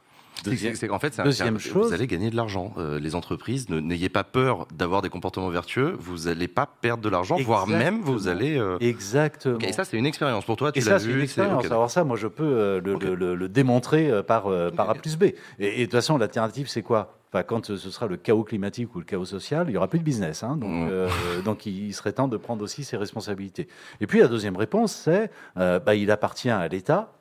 C'est 0.43 0.87
qu'en 0.87 0.99
fait, 0.99 1.19
deuxième 1.23 1.59
chose, 1.59 1.87
vous 1.87 1.93
allez 1.93 2.07
gagner 2.07 2.29
de 2.29 2.35
l'argent. 2.35 2.73
Euh, 2.77 2.99
les 2.99 3.15
entreprises, 3.15 3.69
n'ayez 3.69 4.09
pas 4.09 4.23
peur 4.23 4.67
d'avoir 4.73 5.01
des 5.01 5.09
comportements 5.09 5.49
vertueux. 5.49 5.95
Vous 5.99 6.25
n'allez 6.25 6.47
pas 6.47 6.65
perdre 6.65 7.03
de 7.03 7.09
l'argent, 7.09 7.37
voire 7.37 7.67
même 7.67 8.01
vous 8.01 8.27
allez. 8.27 8.57
Euh, 8.57 8.77
Exactement. 8.79 9.59
et 9.59 9.73
ça, 9.73 9.83
c'est 9.83 9.97
une 9.97 10.05
expérience 10.05 10.45
pour 10.45 10.55
toi. 10.55 10.71
Tu 10.71 10.81
l'as 10.81 10.97
vu. 10.97 11.15
Une 11.15 11.21
expérience. 11.21 11.65
Alors 11.65 11.89
ça, 11.89 12.03
moi, 12.03 12.17
je 12.17 12.27
peux 12.27 12.43
euh, 12.43 12.81
le, 12.81 13.49
démontrer 13.49 14.11
par 14.23 14.47
par 14.75 14.89
A 14.89 14.95
plus 14.95 15.17
B. 15.17 15.25
Et, 15.59 15.79
de 15.79 15.83
toute 15.83 15.93
façon, 15.93 16.17
l'alternative, 16.17 16.67
c'est 16.67 16.81
quoi? 16.81 17.13
Enfin, 17.31 17.43
quand 17.43 17.65
ce 17.65 17.89
sera 17.89 18.07
le 18.07 18.15
chaos 18.15 18.43
climatique 18.43 18.95
ou 18.95 18.99
le 18.99 19.05
chaos 19.05 19.25
social, 19.25 19.67
il 19.67 19.71
n'y 19.71 19.77
aura 19.77 19.89
plus 19.89 19.99
de 19.99 20.03
business. 20.03 20.43
Hein. 20.43 20.55
donc, 20.57 20.89
mmh. 20.89 21.41
donc, 21.43 21.65
il 21.65 21.93
serait 21.93 22.13
temps 22.13 22.29
de 22.29 22.37
prendre 22.37 22.63
aussi 22.63 22.83
ses 22.83 22.95
responsabilités. 22.95 23.67
Et 23.99 24.07
puis, 24.07 24.19
la 24.19 24.27
deuxième 24.27 24.55
réponse, 24.55 24.93
c'est 24.93 25.31
bah, 25.55 25.95
il 25.95 26.11
appartient 26.11 26.49
à 26.49 26.67
l'État 26.67 27.16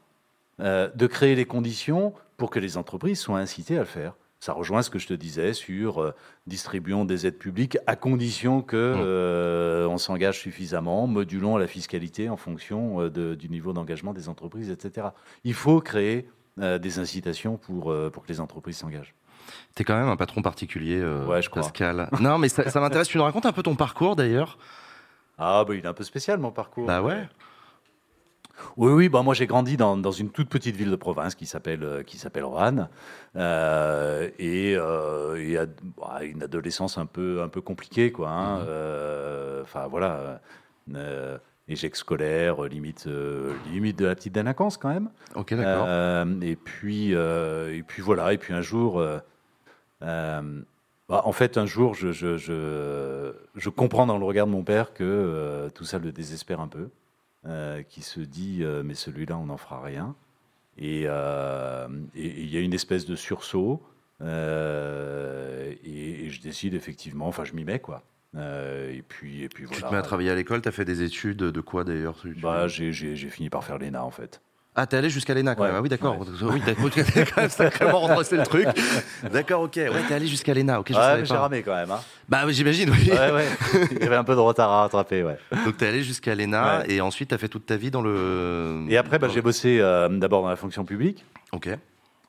de 0.59 1.07
créer 1.07 1.35
les 1.35 1.45
conditions 1.45 2.15
pour 2.37 2.51
que 2.51 2.59
les 2.59 2.77
entreprises 2.77 3.21
soient 3.21 3.39
incitées 3.39 3.77
à 3.77 3.81
le 3.81 3.85
faire. 3.87 4.15
Ça 4.39 4.53
rejoint 4.53 4.83
ce 4.83 4.91
que 4.91 4.99
je 4.99 5.07
te 5.07 5.15
disais 5.15 5.55
sur 5.55 6.03
euh, 6.03 6.15
distribuons 6.47 7.05
des 7.05 7.27
aides 7.27 7.39
publiques 7.39 7.79
à 7.87 7.97
condition 7.97 8.61
que 8.61 8.95
mmh. 8.95 9.01
euh, 9.01 9.87
on 9.87 9.99
s'engage 9.99 10.39
suffisamment, 10.39 11.07
modulons 11.07 11.57
la 11.57 11.67
fiscalité 11.67 12.29
en 12.29 12.37
fonction 12.37 13.01
euh, 13.01 13.35
du 13.35 13.49
niveau 13.49 13.73
d'engagement 13.73 14.13
des 14.13 14.29
entreprises, 14.29 14.71
etc. 14.71 15.09
Il 15.45 15.55
faut 15.55 15.81
créer 15.81 16.29
des 16.59 16.99
incitations 16.99 17.59
pour, 17.59 17.95
pour 18.13 18.23
que 18.23 18.29
les 18.29 18.41
entreprises 18.41 18.79
s'engagent. 18.79 19.15
Tu 19.75 19.83
es 19.83 19.85
quand 19.85 19.95
même 19.95 20.09
un 20.09 20.17
patron 20.17 20.41
particulier, 20.41 21.05
ouais, 21.05 21.43
je 21.43 21.51
Pascal. 21.51 22.09
non, 22.21 22.39
mais 22.39 22.49
ça, 22.49 22.71
ça 22.71 22.81
m'intéresse. 22.81 23.09
Tu 23.09 23.19
nous 23.19 23.25
racontes 23.25 23.45
un 23.45 23.53
peu 23.53 23.63
ton 23.63 23.75
parcours 23.75 24.17
d'ailleurs? 24.17 24.57
Ah, 25.37 25.65
bah, 25.69 25.75
il 25.75 25.85
est 25.85 25.87
un 25.87 25.93
peu 25.93 26.05
spécial 26.05 26.39
mon 26.39 26.53
parcours. 26.53 26.87
Bah 26.87 27.03
ouais. 27.03 27.29
Oui, 28.77 28.93
oui. 28.93 29.09
Bah, 29.09 29.23
moi, 29.23 29.35
j'ai 29.35 29.47
grandi 29.47 29.77
dans, 29.77 29.97
dans, 29.97 30.11
une 30.11 30.31
toute 30.31 30.49
petite 30.49 30.77
ville 30.77 30.91
de 30.91 30.97
province 30.97 31.35
qui 31.35 31.47
s'appelle 31.47 31.83
euh, 31.83 32.03
qui 32.03 32.19
s'appelle 32.19 32.45
Roanne, 32.45 32.89
euh, 33.37 34.29
et, 34.39 34.75
euh, 34.77 35.67
bah, 35.97 36.21
une 36.23 36.43
adolescence 36.43 36.99
un 36.99 37.07
peu 37.07 37.43
un 37.43 37.49
peu 37.49 37.61
compliquée, 37.61 38.13
quoi. 38.13 38.31
Hein. 38.31 38.59
Mhm. 38.59 38.67
Euh, 38.69 39.63
enfin, 39.63 39.87
voilà. 39.87 40.41
échec 41.69 41.97
scolaire, 41.97 42.63
limite, 42.63 43.09
limite 43.73 43.99
de 43.99 44.07
la 44.07 44.15
petite 44.15 44.35
délinquance 44.35 44.77
quand 44.77 44.89
même. 44.89 45.11
Ok, 45.35 45.55
d'accord. 45.55 45.89
et 46.43 46.57
puis, 46.57 47.13
et 47.13 47.83
puis 47.87 48.03
voilà. 48.03 48.33
Et 48.33 48.39
puis 48.39 48.55
un 48.55 48.63
jour, 48.63 49.03
bah, 50.01 51.23
en 51.25 51.33
fait, 51.33 51.57
un 51.57 51.67
jour, 51.67 51.95
je, 51.95 52.11
je, 52.11 52.37
je, 52.37 53.33
je, 53.55 53.69
comprends 53.69 54.07
dans 54.07 54.19
le 54.19 54.25
regard 54.25 54.47
de 54.47 54.53
mon 54.53 54.65
père 54.65 54.93
que 54.93 55.69
tout 55.75 55.85
ça 55.85 55.99
le 55.99 56.13
désespère 56.13 56.61
un 56.61 56.69
peu. 56.69 56.89
Qui 57.89 58.03
se 58.03 58.21
dit 58.21 58.65
mais 58.85 58.95
celui-là, 58.95 59.39
on 59.39 59.47
n'en 59.47 59.57
fera 59.57 59.83
rien. 59.83 60.15
Et 60.79 61.03
il 61.03 62.51
y 62.51 62.57
a 62.57 62.61
une 62.61 62.75
espèce 62.75 63.07
de 63.07 63.17
sursaut. 63.17 63.83
Et, 64.21 64.25
je 66.29 66.41
décide 66.41 66.75
effectivement, 66.75 67.29
enfin 67.29 67.45
je 67.45 67.53
m'y 67.55 67.65
mets 67.65 67.79
quoi. 67.79 68.03
et 68.35 69.03
puis, 69.09 69.43
et 69.43 69.49
puis 69.49 69.65
voilà. 69.65 69.77
Tu 69.77 69.83
te 69.83 69.93
mets 69.93 69.99
à 69.99 70.03
travailler 70.03 70.31
à 70.31 70.35
l'école, 70.35 70.61
tu 70.61 70.69
as 70.69 70.73
fait 70.73 70.85
des 70.85 71.03
études 71.03 71.39
de 71.39 71.61
quoi 71.61 71.85
d'ailleurs 71.85 72.17
bah, 72.43 72.69
J'ai 72.69 72.93
fini 73.31 73.49
par 73.51 73.65
faire 73.65 73.79
l'ENA 73.79 74.05
en 74.05 74.11
fait. 74.11 74.43
Ah, 74.79 74.87
t'es 74.87 74.99
allé 74.99 75.09
jusqu'à 75.09 75.33
l'ENA 75.33 75.55
quand 75.55 75.65
même. 75.65 75.75
Ah 75.77 75.81
oui, 75.81 75.89
d'accord. 75.89 76.19
Oui, 76.43 76.63
t'as 76.65 76.75
quand 76.75 77.37
même 77.41 77.49
sacrément 77.51 78.01
redressé 78.01 78.37
le 78.37 78.43
truc. 78.43 78.67
D'accord, 79.33 79.63
ok. 79.63 79.77
Ouais, 79.77 79.91
t'es 80.07 80.15
allé 80.15 80.27
jusqu'à 80.27 80.53
l'ENA. 80.53 80.81
Ok, 80.81 80.89
je 80.91 80.97
ouais, 80.97 81.25
j'ai 81.25 81.35
ramé 81.35 81.63
quand 81.63 81.75
même. 81.75 81.91
Hein. 81.91 82.01
Bah, 82.29 82.45
j'imagine, 82.51 82.91
oui. 82.91 83.11
Ouais, 83.11 83.33
ouais. 83.33 83.47
Il 83.93 84.03
y 84.03 84.07
avait 84.07 84.17
un 84.17 84.25
peu 84.25 84.35
de 84.35 84.41
retard 84.41 84.71
à 84.71 84.83
rattraper, 84.83 85.23
ouais. 85.23 85.39
Donc, 85.65 85.79
t'es 85.79 85.87
allé 85.87 86.03
jusqu'à 86.03 86.35
l'ENA 86.35 86.85
et 86.89 87.01
ensuite, 87.01 87.31
t'as 87.31 87.39
fait 87.39 87.49
toute 87.49 87.65
ta 87.67 87.77
vie 87.77 87.91
dans 87.91 88.03
le. 88.03 88.85
Et 88.89 88.99
après, 88.99 89.19
bah, 89.19 89.29
j'ai 89.33 89.41
bossé 89.41 89.79
euh, 89.81 90.09
d'abord 90.11 90.43
dans 90.43 90.51
la 90.51 90.57
fonction 90.57 90.85
publique. 90.85 91.25
Ok. 91.53 91.71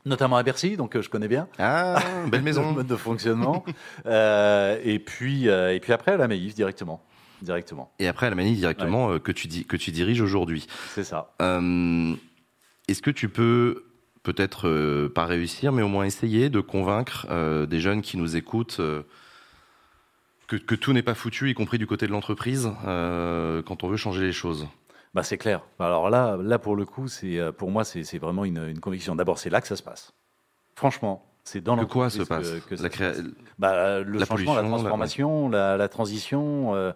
Notamment 0.05 0.37
à 0.37 0.43
Bercy, 0.43 0.77
donc 0.77 0.95
euh, 0.95 1.01
je 1.01 1.09
connais 1.09 1.27
bien. 1.27 1.49
Ah, 1.59 1.99
belle 2.27 2.41
maison. 2.43 2.71
mode 2.71 2.87
de 2.87 2.95
fonctionnement. 2.95 3.65
euh, 4.05 4.79
et, 4.85 4.99
puis, 4.99 5.49
euh, 5.49 5.75
et 5.75 5.81
puis 5.81 5.91
après, 5.91 6.13
à 6.13 6.17
la 6.17 6.29
Maïf 6.29 6.55
directement 6.55 7.01
directement. 7.41 7.91
Et 7.99 8.07
après 8.07 8.25
à 8.25 8.29
la 8.31 8.35
Maïf 8.35 8.57
directement 8.57 9.19
que 9.19 9.31
tu 9.31 9.47
dis 9.47 9.63
que 9.65 9.77
tu 9.77 9.91
diriges 9.91 10.21
aujourd'hui. 10.21 10.65
C'est 10.95 11.03
ça. 11.03 11.29
Est-ce 12.87 13.01
que 13.01 13.11
tu 13.11 13.27
peux 13.27 13.83
peut-être 14.23 14.67
euh, 14.67 15.09
pas 15.09 15.25
réussir, 15.25 15.71
mais 15.71 15.81
au 15.81 15.87
moins 15.87 16.05
essayer 16.05 16.49
de 16.49 16.59
convaincre 16.59 17.27
euh, 17.29 17.65
des 17.65 17.79
jeunes 17.79 18.01
qui 18.01 18.17
nous 18.17 18.35
écoutent 18.35 18.79
euh, 18.79 19.03
que, 20.47 20.75
tout 20.75 20.93
n'est 20.93 21.01
pas 21.01 21.13
foutu, 21.13 21.49
y 21.49 21.53
compris 21.53 21.77
du 21.77 21.87
côté 21.87 22.07
de 22.07 22.11
l'entreprise, 22.11 22.71
quand 22.83 23.83
on 23.83 23.87
veut 23.89 23.97
changer 23.97 24.23
les 24.23 24.31
choses? 24.31 24.67
Bah, 25.13 25.23
C'est 25.23 25.37
clair. 25.37 25.61
Alors 25.77 26.09
là, 26.09 26.37
là, 26.41 26.57
pour 26.57 26.77
le 26.77 26.85
coup, 26.85 27.09
c'est, 27.09 27.37
pour 27.57 27.69
moi, 27.69 27.83
c'est, 27.83 28.17
vraiment 28.17 28.45
une, 28.45 28.79
conviction. 28.79 29.13
D'abord, 29.15 29.39
c'est 29.39 29.49
là 29.49 29.59
que 29.59 29.67
ça 29.67 29.75
se 29.75 29.83
passe. 29.83 30.13
Franchement, 30.75 31.25
c'est 31.43 31.59
dans 31.59 31.75
l'entreprise. 31.75 32.19
Que 32.19 32.23
quoi 32.23 32.39
se 32.41 32.49
passe? 32.49 32.65
que, 32.65 32.75
la 32.81 33.13
bah, 33.59 33.99
Le 33.99 34.23
changement, 34.23 34.55
la 34.55 34.63
transformation, 34.63 35.49
la, 35.49 35.89
transition, 35.89 36.93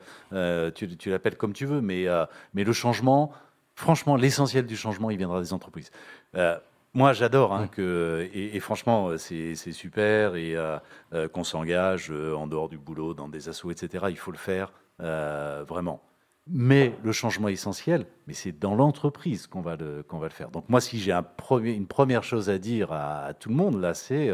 tu, 0.73 0.97
tu 0.97 1.09
l'appelles 1.09 1.35
comme 1.35 1.51
tu 1.51 1.65
veux, 1.65 1.81
mais, 1.81 2.05
mais 2.53 2.63
le 2.63 2.71
changement 2.71 3.33
franchement, 3.82 4.15
l'essentiel 4.15 4.65
du 4.65 4.77
changement, 4.77 5.09
il 5.09 5.17
viendra 5.17 5.41
des 5.41 5.53
entreprises. 5.53 5.91
Euh, 6.36 6.57
moi, 6.93 7.13
j'adore, 7.13 7.53
hein, 7.53 7.67
que, 7.67 8.29
et, 8.34 8.59
franchement, 8.59 9.17
c'est 9.17 9.55
super, 9.55 10.36
et 10.36 10.55
euh, 10.55 10.77
euh, 11.13 11.27
qu'on 11.27 11.43
s'engage 11.43 12.11
en 12.11 12.47
dehors 12.47 12.69
du 12.69 12.77
boulot, 12.77 13.13
dans 13.13 13.27
des 13.27 13.49
assauts, 13.49 13.71
etc. 13.71 14.05
Il 14.09 14.17
faut 14.17 14.32
le 14.32 14.38
faire, 14.38 14.71
vraiment. 14.99 16.01
Mais 16.47 16.93
le 17.03 17.11
changement 17.11 17.47
essentiel, 17.47 18.05
mais 18.27 18.34
c'est 18.34 18.51
dans 18.51 18.75
l'entreprise 18.75 19.47
qu'on 19.47 19.61
va, 19.61 19.75
le, 19.75 20.03
qu'on 20.03 20.17
va 20.19 20.27
le 20.27 20.34
faire. 20.34 20.49
Donc 20.49 20.67
moi, 20.69 20.82
si 20.82 20.99
j'ai 20.99 21.11
un 21.11 21.23
premier, 21.23 21.71
une 21.71 21.88
première 21.88 22.23
chose 22.23 22.49
à 22.49 22.57
dire 22.57 22.91
à, 22.91 23.34
tout 23.39 23.49
le 23.49 23.55
monde, 23.55 23.79
là, 23.79 23.93
c'est 23.93 24.29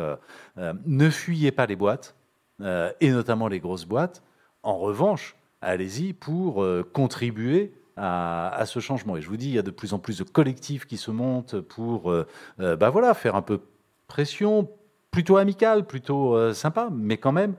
ne 0.57 1.09
fuyez 1.09 1.51
pas 1.51 1.67
les 1.67 1.75
boîtes, 1.75 2.15
et 2.59 3.11
notamment 3.11 3.47
les 3.47 3.59
grosses 3.59 3.85
boîtes. 3.85 4.23
En 4.63 4.77
revanche, 4.77 5.35
allez-y 5.61 6.13
pour 6.13 6.65
contribuer 6.91 7.76
à, 7.97 8.63
ce 8.65 8.79
changement. 8.79 9.17
Et 9.17 9.21
je 9.21 9.27
vous 9.27 9.37
dis, 9.37 9.47
il 9.47 9.55
y 9.55 9.59
a 9.59 9.63
de 9.63 9.71
plus 9.71 9.93
en 9.93 9.99
plus 9.99 10.19
de 10.19 10.23
collectifs 10.23 10.85
qui 10.85 10.97
se 10.97 11.11
montent 11.11 11.59
pour 11.59 12.11
euh, 12.11 12.27
euh, 12.59 12.75
bah 12.75 12.89
voilà, 12.89 13.13
faire 13.13 13.35
un 13.35 13.41
peu 13.41 13.61
pression, 14.07 14.69
plutôt 15.11 15.37
amicale, 15.37 15.85
plutôt 15.85 16.35
euh, 16.35 16.53
sympa, 16.53 16.89
mais 16.91 17.17
quand 17.17 17.31
même 17.31 17.55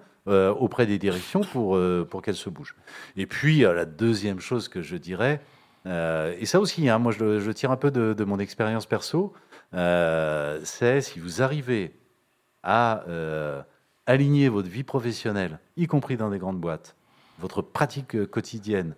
auprès 0.61 0.85
des 0.85 0.99
directions 0.99 1.41
pour, 1.41 1.81
pour 2.11 2.21
qu'elles 2.21 2.35
se 2.35 2.51
bougent. 2.51 2.77
Et 3.17 3.25
puis, 3.25 3.61
la 3.61 3.87
deuxième 3.87 4.41
chose 4.41 4.69
que 4.69 4.83
je 4.83 4.99
dirais, 4.99 5.41
et 5.87 6.45
ça 6.45 6.61
aussi, 6.61 6.87
hein, 6.91 6.99
moi 6.99 7.13
je, 7.13 7.41
je, 7.41 7.51
tire 7.51 7.71
un 7.71 7.79
peu 7.79 7.91
de 7.91 8.25
mon 8.25 8.39
expérience 8.39 8.85
perso, 8.85 9.33
c'est 9.73 11.01
si 11.01 11.19
vous 11.19 11.41
arrivez 11.41 11.99
à 12.63 13.07
aligner 14.05 14.51
votre 14.51 14.69
vie 14.69 14.85
professionnelle, 14.85 15.61
y 15.79 15.87
compris 15.87 16.19
dans 16.19 16.29
des 16.29 16.39
grandes 16.39 16.61
boîtes, 16.61 16.95
votre 17.39 17.63
pratique 17.63 18.27
quotidienne 18.27 18.95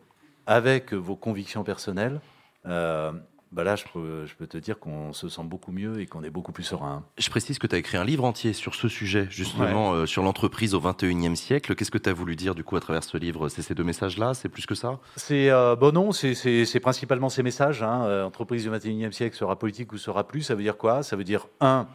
avec 0.50 0.92
vos 0.92 1.14
convictions 1.14 1.62
personnelles, 1.62 2.20
euh, 2.66 3.12
bah 3.52 3.62
là, 3.62 3.76
je 3.76 3.84
peux, 3.92 4.26
je 4.26 4.34
peux, 4.34 4.48
te 4.48 4.58
dire 4.58 4.80
qu'on 4.80 5.12
se 5.12 5.28
sent 5.28 5.44
beaucoup 5.44 5.70
mieux 5.70 6.00
et 6.00 6.06
qu'on 6.06 6.24
est 6.24 6.30
beaucoup 6.30 6.50
plus 6.50 6.64
serein. 6.64 7.04
Je 7.18 7.30
précise 7.30 7.60
que 7.60 7.68
tu 7.68 7.76
as 7.76 7.78
écrit 7.78 7.96
un 7.96 8.04
livre 8.04 8.24
entier 8.24 8.52
sur 8.52 8.74
ce 8.74 8.88
sujet, 8.88 9.28
justement, 9.30 9.92
euh, 9.92 10.06
sur 10.06 10.24
l'entreprise 10.24 10.74
au 10.74 10.80
21e 10.80 11.36
siècle. 11.36 11.76
Qu'est-ce 11.76 11.92
que 11.92 11.98
tu 11.98 12.10
as 12.10 12.12
voulu 12.12 12.34
dire, 12.34 12.56
du 12.56 12.64
coup, 12.64 12.74
à 12.74 12.80
travers 12.80 13.04
ce 13.04 13.16
livre? 13.16 13.48
C'est 13.48 13.62
ces 13.62 13.76
deux 13.76 13.84
messages-là? 13.84 14.34
C'est 14.34 14.48
plus 14.48 14.66
que 14.66 14.74
ça? 14.74 14.98
C'est 15.14 15.50
euh, 15.50 15.76
bon, 15.76 15.94
non, 15.94 16.10
c'est 16.10 16.80
principalement 16.82 17.28
ces 17.28 17.44
messages. 17.44 17.84
Hein. 17.84 18.24
Entreprise 18.24 18.64
du 18.64 18.70
21e 18.70 19.12
siècle 19.12 19.36
sera 19.36 19.56
politique 19.56 19.92
ou 19.92 19.98
sera 19.98 20.26
plus. 20.26 20.42
Ça 20.42 20.56
veut 20.56 20.64
dire 20.64 20.76
quoi? 20.76 21.04
Ça 21.04 21.14
veut 21.14 21.24
dire, 21.24 21.46
un, 21.60 21.86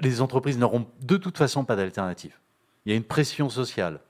les 0.00 0.22
entreprises 0.22 0.56
n'auront 0.56 0.86
de 1.02 1.18
toute 1.18 1.36
façon 1.36 1.64
pas 1.64 1.76
d'alternative. 1.76 2.38
Il 2.86 2.90
y 2.90 2.94
a 2.94 2.96
une 2.96 3.04
pression 3.04 3.50
sociale 3.50 4.00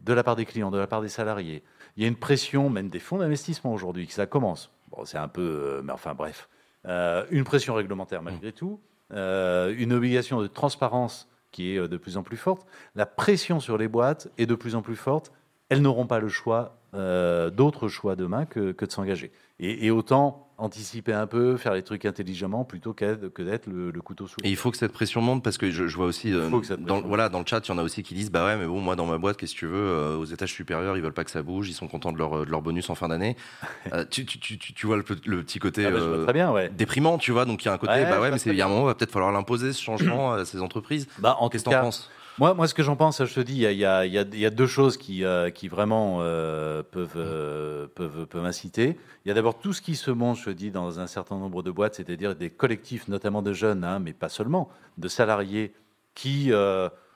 de 0.00 0.12
la 0.12 0.22
part 0.22 0.36
des 0.36 0.44
clients, 0.44 0.70
de 0.70 0.78
la 0.78 0.86
part 0.86 1.00
des 1.00 1.08
salariés, 1.08 1.62
il 1.98 2.02
y 2.02 2.04
a 2.04 2.08
une 2.08 2.16
pression, 2.16 2.70
même 2.70 2.90
des 2.90 3.00
fonds 3.00 3.18
d'investissement 3.18 3.72
aujourd'hui, 3.72 4.06
que 4.06 4.12
ça 4.12 4.26
commence. 4.26 4.70
Bon, 4.92 5.04
c'est 5.04 5.18
un 5.18 5.26
peu, 5.26 5.42
euh, 5.42 5.82
mais 5.82 5.92
enfin 5.92 6.14
bref, 6.14 6.48
euh, 6.86 7.26
une 7.30 7.42
pression 7.42 7.74
réglementaire 7.74 8.22
malgré 8.22 8.52
tout, 8.52 8.78
euh, 9.12 9.74
une 9.76 9.92
obligation 9.92 10.40
de 10.40 10.46
transparence 10.46 11.28
qui 11.50 11.72
est 11.72 11.88
de 11.88 11.96
plus 11.96 12.16
en 12.16 12.22
plus 12.22 12.36
forte. 12.36 12.68
La 12.94 13.04
pression 13.04 13.58
sur 13.58 13.76
les 13.76 13.88
boîtes 13.88 14.28
est 14.38 14.46
de 14.46 14.54
plus 14.54 14.76
en 14.76 14.82
plus 14.82 14.94
forte. 14.94 15.32
Elles 15.68 15.82
n'auront 15.82 16.06
pas 16.06 16.20
le 16.20 16.28
choix, 16.28 16.78
d'autres 16.92 17.88
choix 17.88 18.16
demain 18.16 18.46
que, 18.46 18.72
que 18.72 18.84
de 18.84 18.92
s'engager. 18.92 19.32
Et, 19.60 19.86
et, 19.86 19.90
autant 19.90 20.48
anticiper 20.58 21.12
un 21.12 21.28
peu, 21.28 21.56
faire 21.56 21.72
les 21.72 21.82
trucs 21.82 22.04
intelligemment 22.04 22.64
plutôt 22.64 22.92
que 22.92 23.42
d'être 23.42 23.68
le, 23.68 23.92
couteau 24.02 24.26
sous. 24.26 24.36
Et 24.42 24.50
il 24.50 24.56
faut 24.56 24.72
que 24.72 24.76
cette 24.76 24.92
pression 24.92 25.20
monte 25.20 25.42
parce 25.42 25.56
que 25.56 25.70
je, 25.70 25.84
vois 25.96 26.06
aussi 26.06 26.32
euh, 26.34 26.50
dans, 26.80 27.00
voilà 27.00 27.28
dans 27.28 27.38
le 27.38 27.46
chat 27.46 27.66
il 27.66 27.70
y 27.70 27.74
en 27.74 27.78
a 27.78 27.82
aussi 27.82 28.02
qui 28.02 28.14
disent 28.14 28.30
bah 28.30 28.44
ouais 28.44 28.56
mais 28.56 28.66
bon 28.66 28.80
moi 28.80 28.96
dans 28.96 29.06
ma 29.06 29.18
boîte 29.18 29.36
qu'est-ce 29.36 29.54
que 29.54 29.58
tu 29.58 29.66
veux 29.66 29.76
euh, 29.76 30.16
aux 30.16 30.24
étages 30.24 30.52
supérieurs 30.52 30.96
ils 30.96 31.02
veulent 31.02 31.12
pas 31.12 31.24
que 31.24 31.30
ça 31.30 31.42
bouge 31.42 31.68
ils 31.68 31.74
sont 31.74 31.86
contents 31.86 32.12
de 32.12 32.18
leur, 32.18 32.44
de 32.44 32.50
leur 32.50 32.62
bonus 32.62 32.90
en 32.90 32.96
fin 32.96 33.08
d'année 33.08 33.36
euh, 33.92 34.04
tu, 34.08 34.26
tu, 34.26 34.38
tu, 34.38 34.58
tu, 34.58 34.86
vois 34.86 34.96
le, 34.96 35.02
petit 35.02 35.58
côté 35.60 35.86
ah 35.86 35.90
bah, 35.90 36.00
très 36.24 36.32
bien, 36.32 36.50
ouais. 36.50 36.68
déprimant 36.70 37.18
tu 37.18 37.30
vois 37.30 37.44
donc 37.44 37.64
il 37.64 37.66
y 37.66 37.68
a 37.68 37.74
un 37.74 37.78
côté 37.78 38.04
bah 38.04 38.20
ouais 38.20 38.30
mais 38.30 38.38
il 38.38 38.54
y 38.54 38.62
a 38.62 38.66
un 38.66 38.68
moment 38.68 38.82
il 38.82 38.86
va 38.86 38.94
peut-être 38.94 39.12
falloir 39.12 39.30
l'imposer 39.30 39.72
ce 39.72 39.82
changement 39.82 40.32
à 40.34 40.44
ces 40.44 40.60
entreprises 40.60 41.06
bah 41.18 41.36
en 41.38 41.48
qu'est-ce 41.48 41.64
que 41.64 41.70
t'en 41.70 41.80
penses? 41.80 42.10
Moi, 42.38 42.54
moi, 42.54 42.68
ce 42.68 42.74
que 42.74 42.84
j'en 42.84 42.94
pense, 42.94 43.24
je 43.24 43.34
te 43.34 43.40
dis, 43.40 43.64
il 43.64 43.72
y 43.72 43.84
a, 43.84 44.50
deux 44.50 44.66
choses 44.66 44.96
qui, 44.96 45.24
euh, 45.24 45.50
vraiment 45.68 46.18
euh, 46.20 46.84
peuvent, 46.84 47.16
euh, 47.16 47.88
peuvent, 47.88 48.26
peuvent 48.26 48.44
inciter. 48.44 48.96
Il 49.24 49.28
y 49.28 49.30
a 49.32 49.34
d'abord 49.34 49.58
tout 49.58 49.72
ce 49.72 49.82
qui 49.82 49.96
se 49.96 50.12
monte, 50.12 50.38
je 50.38 50.44
te 50.44 50.50
dis, 50.50 50.70
dans 50.70 51.00
un 51.00 51.08
certain 51.08 51.36
nombre 51.36 51.64
de 51.64 51.72
boîtes, 51.72 51.96
c'est-à-dire 51.96 52.36
des 52.36 52.50
collectifs, 52.50 53.08
notamment 53.08 53.42
de 53.42 53.52
jeunes, 53.52 53.82
hein, 53.82 53.98
mais 53.98 54.12
pas 54.12 54.28
seulement, 54.28 54.68
de 54.98 55.08
salariés 55.08 55.72
qui 56.14 56.52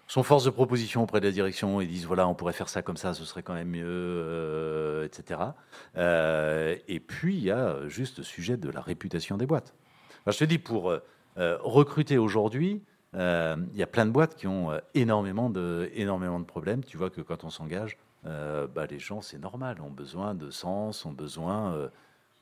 sont 0.09 0.23
force 0.23 0.45
de 0.45 0.51
proposition 0.51 1.05
auprès 1.05 1.21
de 1.21 1.27
la 1.27 1.33
direction 1.33 1.81
et 1.81 1.87
disent 1.87 2.05
voilà, 2.05 2.27
on 2.27 2.35
pourrait 2.35 2.53
faire 2.53 2.69
ça 2.69 2.83
comme 2.83 2.97
ça, 2.97 3.15
ce 3.15 3.25
serait 3.25 3.43
quand 3.43 3.55
même 3.55 3.69
mieux, 3.69 5.03
etc. 5.05 5.41
et 5.97 7.01
puis, 7.01 7.37
il 7.37 7.45
y 7.45 7.51
a 7.51 7.87
juste 7.87 8.19
le 8.19 8.25
sujet 8.25 8.57
de 8.57 8.71
la 8.71 8.81
réputation 8.81 9.37
des 9.37 9.47
boîtes. 9.47 9.73
je 10.27 10.37
te 10.37 10.45
dis, 10.45 10.59
pour 10.59 10.93
recruter 11.37 12.19
aujourd'hui, 12.19 12.83
euh, 12.83 12.92
il 13.15 13.77
y 13.77 13.83
a 13.83 13.87
plein 13.87 14.07
de 14.07 14.11
boîtes 14.11 14.35
qui 14.35 14.47
ont 14.47 14.71
euh, 14.71 14.79
énormément 14.95 15.51
de, 15.51 15.91
énormément 15.95 16.41
de 16.41 16.45
problèmes. 16.45 16.85
Tu 16.85 16.97
vois 16.97 17.11
que 17.11 17.21
quand 17.21 17.45
on 17.45 17.51
s'engage, 17.51 17.97
euh, 18.27 18.67
bah, 18.67 18.87
les 18.87 18.99
gens, 18.99 19.21
c'est 19.21 19.39
normal, 19.39 19.81
ont 19.81 19.91
besoin 19.91 20.35
de 20.35 20.51
sens, 20.51 21.05
ont 21.05 21.13
besoin 21.13 21.91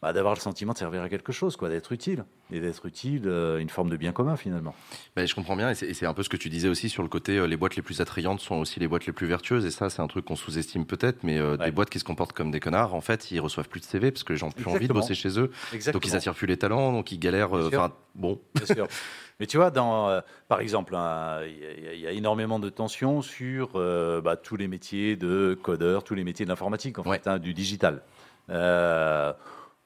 bah, 0.02 0.12
d'avoir 0.12 0.34
le 0.34 0.40
sentiment 0.40 0.72
de 0.72 0.78
servir 0.78 1.02
à 1.02 1.08
quelque 1.08 1.32
chose, 1.32 1.56
quoi, 1.56 1.68
d'être 1.68 1.92
utile. 1.92 2.24
Et 2.52 2.60
d'être 2.60 2.84
utile, 2.86 3.28
une 3.60 3.68
forme 3.68 3.90
de 3.90 3.96
bien 3.96 4.12
commun 4.12 4.36
finalement. 4.36 4.74
Ben, 5.14 5.26
je 5.26 5.34
comprends 5.36 5.54
bien, 5.54 5.70
et 5.70 5.74
c'est 5.74 6.06
un 6.06 6.14
peu 6.14 6.24
ce 6.24 6.28
que 6.28 6.36
tu 6.36 6.48
disais 6.48 6.68
aussi 6.68 6.88
sur 6.88 7.04
le 7.04 7.08
côté, 7.08 7.46
les 7.46 7.56
boîtes 7.56 7.76
les 7.76 7.82
plus 7.82 8.00
attrayantes 8.00 8.40
sont 8.40 8.56
aussi 8.56 8.80
les 8.80 8.88
boîtes 8.88 9.06
les 9.06 9.12
plus 9.12 9.28
vertueuses, 9.28 9.64
et 9.66 9.70
ça 9.70 9.88
c'est 9.88 10.02
un 10.02 10.08
truc 10.08 10.24
qu'on 10.24 10.34
sous-estime 10.34 10.84
peut-être, 10.84 11.22
mais 11.22 11.38
des 11.58 11.70
boîtes 11.70 11.90
qui 11.90 12.00
se 12.00 12.04
comportent 12.04 12.32
comme 12.32 12.50
des 12.50 12.58
connards, 12.58 12.94
en 12.94 13.00
fait, 13.00 13.30
ils 13.30 13.40
reçoivent 13.40 13.68
plus 13.68 13.80
de 13.80 13.84
CV 13.84 14.10
parce 14.10 14.24
que 14.24 14.32
les 14.32 14.38
gens 14.38 14.46
n'ont 14.46 14.52
plus 14.52 14.66
envie 14.66 14.88
de 14.88 14.92
bosser 14.92 15.14
chez 15.14 15.38
eux, 15.38 15.50
donc 15.92 16.06
ils 16.06 16.16
attirent 16.16 16.34
plus 16.34 16.46
les 16.46 16.56
talents, 16.56 16.92
donc 16.92 17.12
ils 17.12 17.18
galèrent. 17.18 17.52
Enfin, 17.52 17.92
bon. 18.14 18.40
Bien 18.54 18.66
sûr. 18.66 18.88
Mais 19.40 19.46
tu 19.46 19.56
vois, 19.56 19.70
dans, 19.70 20.10
euh, 20.10 20.20
par 20.48 20.60
exemple, 20.60 20.94
hein, 20.94 21.40
il 21.46 21.98
y, 21.98 22.06
a 22.06 22.12
énormément 22.12 22.58
de 22.58 22.68
tensions 22.68 23.22
sur 23.22 23.70
euh, 23.74 24.20
bah, 24.20 24.36
tous 24.36 24.56
les 24.56 24.68
métiers 24.68 25.16
de 25.16 25.58
codeur, 25.60 26.04
tous 26.04 26.14
les 26.14 26.24
métiers 26.24 26.44
de 26.44 26.50
l'informatique, 26.50 26.98
en 26.98 27.04
fait, 27.04 27.26
hein, 27.26 27.38
du 27.38 27.54
digital. 27.54 28.02
Euh, 28.50 29.32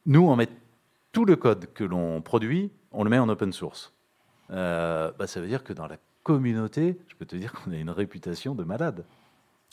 nous, 0.06 0.28
on 0.28 0.34
met 0.34 0.48
tout 1.12 1.24
le 1.24 1.36
code 1.36 1.72
que 1.72 1.84
l'on 1.84 2.20
produit, 2.20 2.72
on 2.90 3.04
le 3.04 3.10
met 3.10 3.18
en 3.18 3.28
open 3.28 3.52
source. 3.52 3.92
bah, 4.48 5.12
ça 5.26 5.40
veut 5.40 5.46
dire 5.46 5.62
que 5.62 5.72
dans 5.72 5.86
la 5.86 5.98
communauté, 6.24 6.98
je 7.06 7.14
peux 7.14 7.26
te 7.26 7.36
dire 7.36 7.52
qu'on 7.52 7.70
a 7.70 7.76
une 7.76 7.90
réputation 7.90 8.56
de 8.56 8.64
malade. 8.64 9.04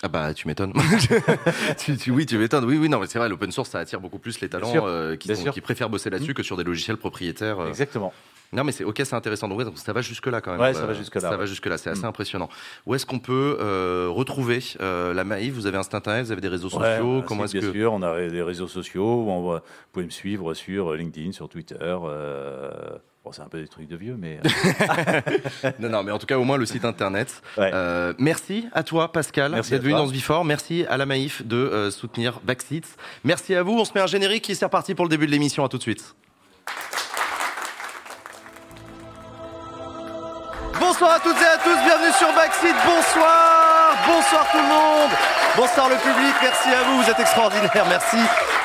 Ah 0.04 0.08
bah 0.08 0.34
tu 0.34 0.48
m'étonnes. 0.48 0.74
oui, 2.08 2.26
tu 2.26 2.38
m'étonnes. 2.38 2.66
Oui, 2.66 2.78
oui, 2.78 2.90
non, 2.90 3.00
mais 3.00 3.06
c'est 3.06 3.20
vrai, 3.20 3.30
l'open 3.30 3.52
source, 3.52 3.70
ça 3.70 3.80
attire 3.80 4.02
beaucoup 4.02 4.18
plus 4.18 4.42
les 4.42 4.50
talents 4.50 4.74
euh, 4.76 5.16
qui, 5.16 5.32
qui, 5.32 5.62
préfèrent 5.62 5.90
bosser 5.90 6.10
là-dessus 6.10 6.32
mmh. 6.32 6.36
que 6.36 6.44
sur 6.44 6.58
des 6.58 6.64
logiciels 6.64 6.98
propriétaires. 6.98 7.60
Euh. 7.60 7.68
Exactement. 7.68 8.12
Non, 8.52 8.64
mais 8.64 8.72
c'est 8.72 8.84
ok, 8.84 9.00
c'est 9.04 9.14
intéressant. 9.14 9.48
Donc, 9.48 9.62
ça 9.78 9.94
va 9.94 10.02
jusque 10.02 10.26
là 10.28 10.42
quand 10.42 10.52
même. 10.52 10.60
Ouais, 10.60 10.74
ça 10.74 10.86
va 10.86 10.94
jusque 10.94 11.16
là. 11.16 11.22
Ça 11.22 11.38
va 11.38 11.46
jusque 11.46 11.68
là. 11.68 11.78
C'est 11.78 11.92
assez 11.92 12.02
mmh. 12.02 12.06
impressionnant. 12.06 12.50
Où 12.88 12.96
est-ce 12.96 13.06
qu'on 13.06 13.20
peut 13.20 13.58
euh, 13.62 14.08
retrouver 14.10 14.60
la 14.80 15.24
Maïf 15.24 15.54
Vous 15.54 15.68
avez 15.68 15.78
un 15.78 15.84
site 15.84 15.94
internet, 15.94 16.26
vous 16.26 16.32
avez 16.32 16.42
des 16.42 16.48
réseaux 16.48 16.70
sociaux? 16.70 17.24
Comment 17.28 17.46
est-ce 17.46 17.60
bien 17.60 17.72
sûr, 17.72 17.94
on 17.94 18.02
a 18.02 18.28
des 18.28 18.42
réseaux 18.42 18.68
sociaux. 18.68 19.26
On 19.30 19.42
vous 19.42 19.60
pouvez 19.92 20.06
me 20.06 20.12
suivre 20.12 20.54
sur 20.56 20.94
LinkedIn, 20.94 21.32
sur 21.32 21.48
Twitter. 21.48 21.96
Bon, 23.24 23.32
c'est 23.32 23.44
un 23.44 23.50
peu 23.50 23.62
des 23.62 23.68
trucs 23.68 23.88
de 23.88 23.96
vieux, 23.96 24.16
mais. 24.18 24.40
Euh. 24.44 25.72
non, 25.80 25.90
non, 25.90 26.04
mais 26.04 26.12
en 26.12 26.18
tout 26.18 26.26
cas, 26.26 26.40
au 26.40 26.44
moins 26.44 26.58
le 26.58 26.66
site 26.66 26.86
internet. 26.86 27.44
Euh, 27.60 28.16
merci 28.18 28.68
à 28.74 28.82
toi, 28.82 29.12
Pascal, 29.12 29.54
d'être 29.54 29.84
venu 29.84 29.92
dans 29.92 30.08
ce 30.08 30.12
Before. 30.12 30.44
Merci 30.44 30.86
à 30.90 30.98
la 30.98 31.06
Maïf 31.06 31.46
de 31.46 31.56
euh, 31.56 31.92
soutenir 31.92 32.40
Backseats. 32.44 32.98
Merci 33.24 33.54
à 33.54 33.62
vous. 33.62 33.74
On 33.74 33.86
se 33.86 33.92
met 33.94 34.02
un 34.02 34.08
générique 34.08 34.46
qui 34.46 34.54
est 34.54 34.64
reparti 34.64 34.96
pour 34.96 35.06
le 35.06 35.10
début 35.10 35.28
de 35.28 35.32
l'émission. 35.32 35.64
À 35.64 35.70
tout 35.70 35.78
de 35.78 35.84
suite. 35.84 36.16
Bonsoir 40.80 41.12
à 41.12 41.20
toutes 41.20 41.38
et 41.38 41.46
à 41.46 41.58
tous, 41.58 41.78
bienvenue 41.86 42.14
sur 42.18 42.34
Backseat. 42.34 42.76
Bonsoir, 42.86 43.98
bonsoir 44.08 44.48
tout 44.52 44.58
le 44.58 44.64
monde. 44.64 45.12
Bonsoir 45.56 45.90
le 45.90 45.96
public, 45.96 46.34
merci 46.42 46.70
à 46.70 46.84
vous, 46.84 47.04
vous 47.04 47.10
êtes 47.10 47.20
extraordinaires, 47.20 47.86
merci. 47.88 48.18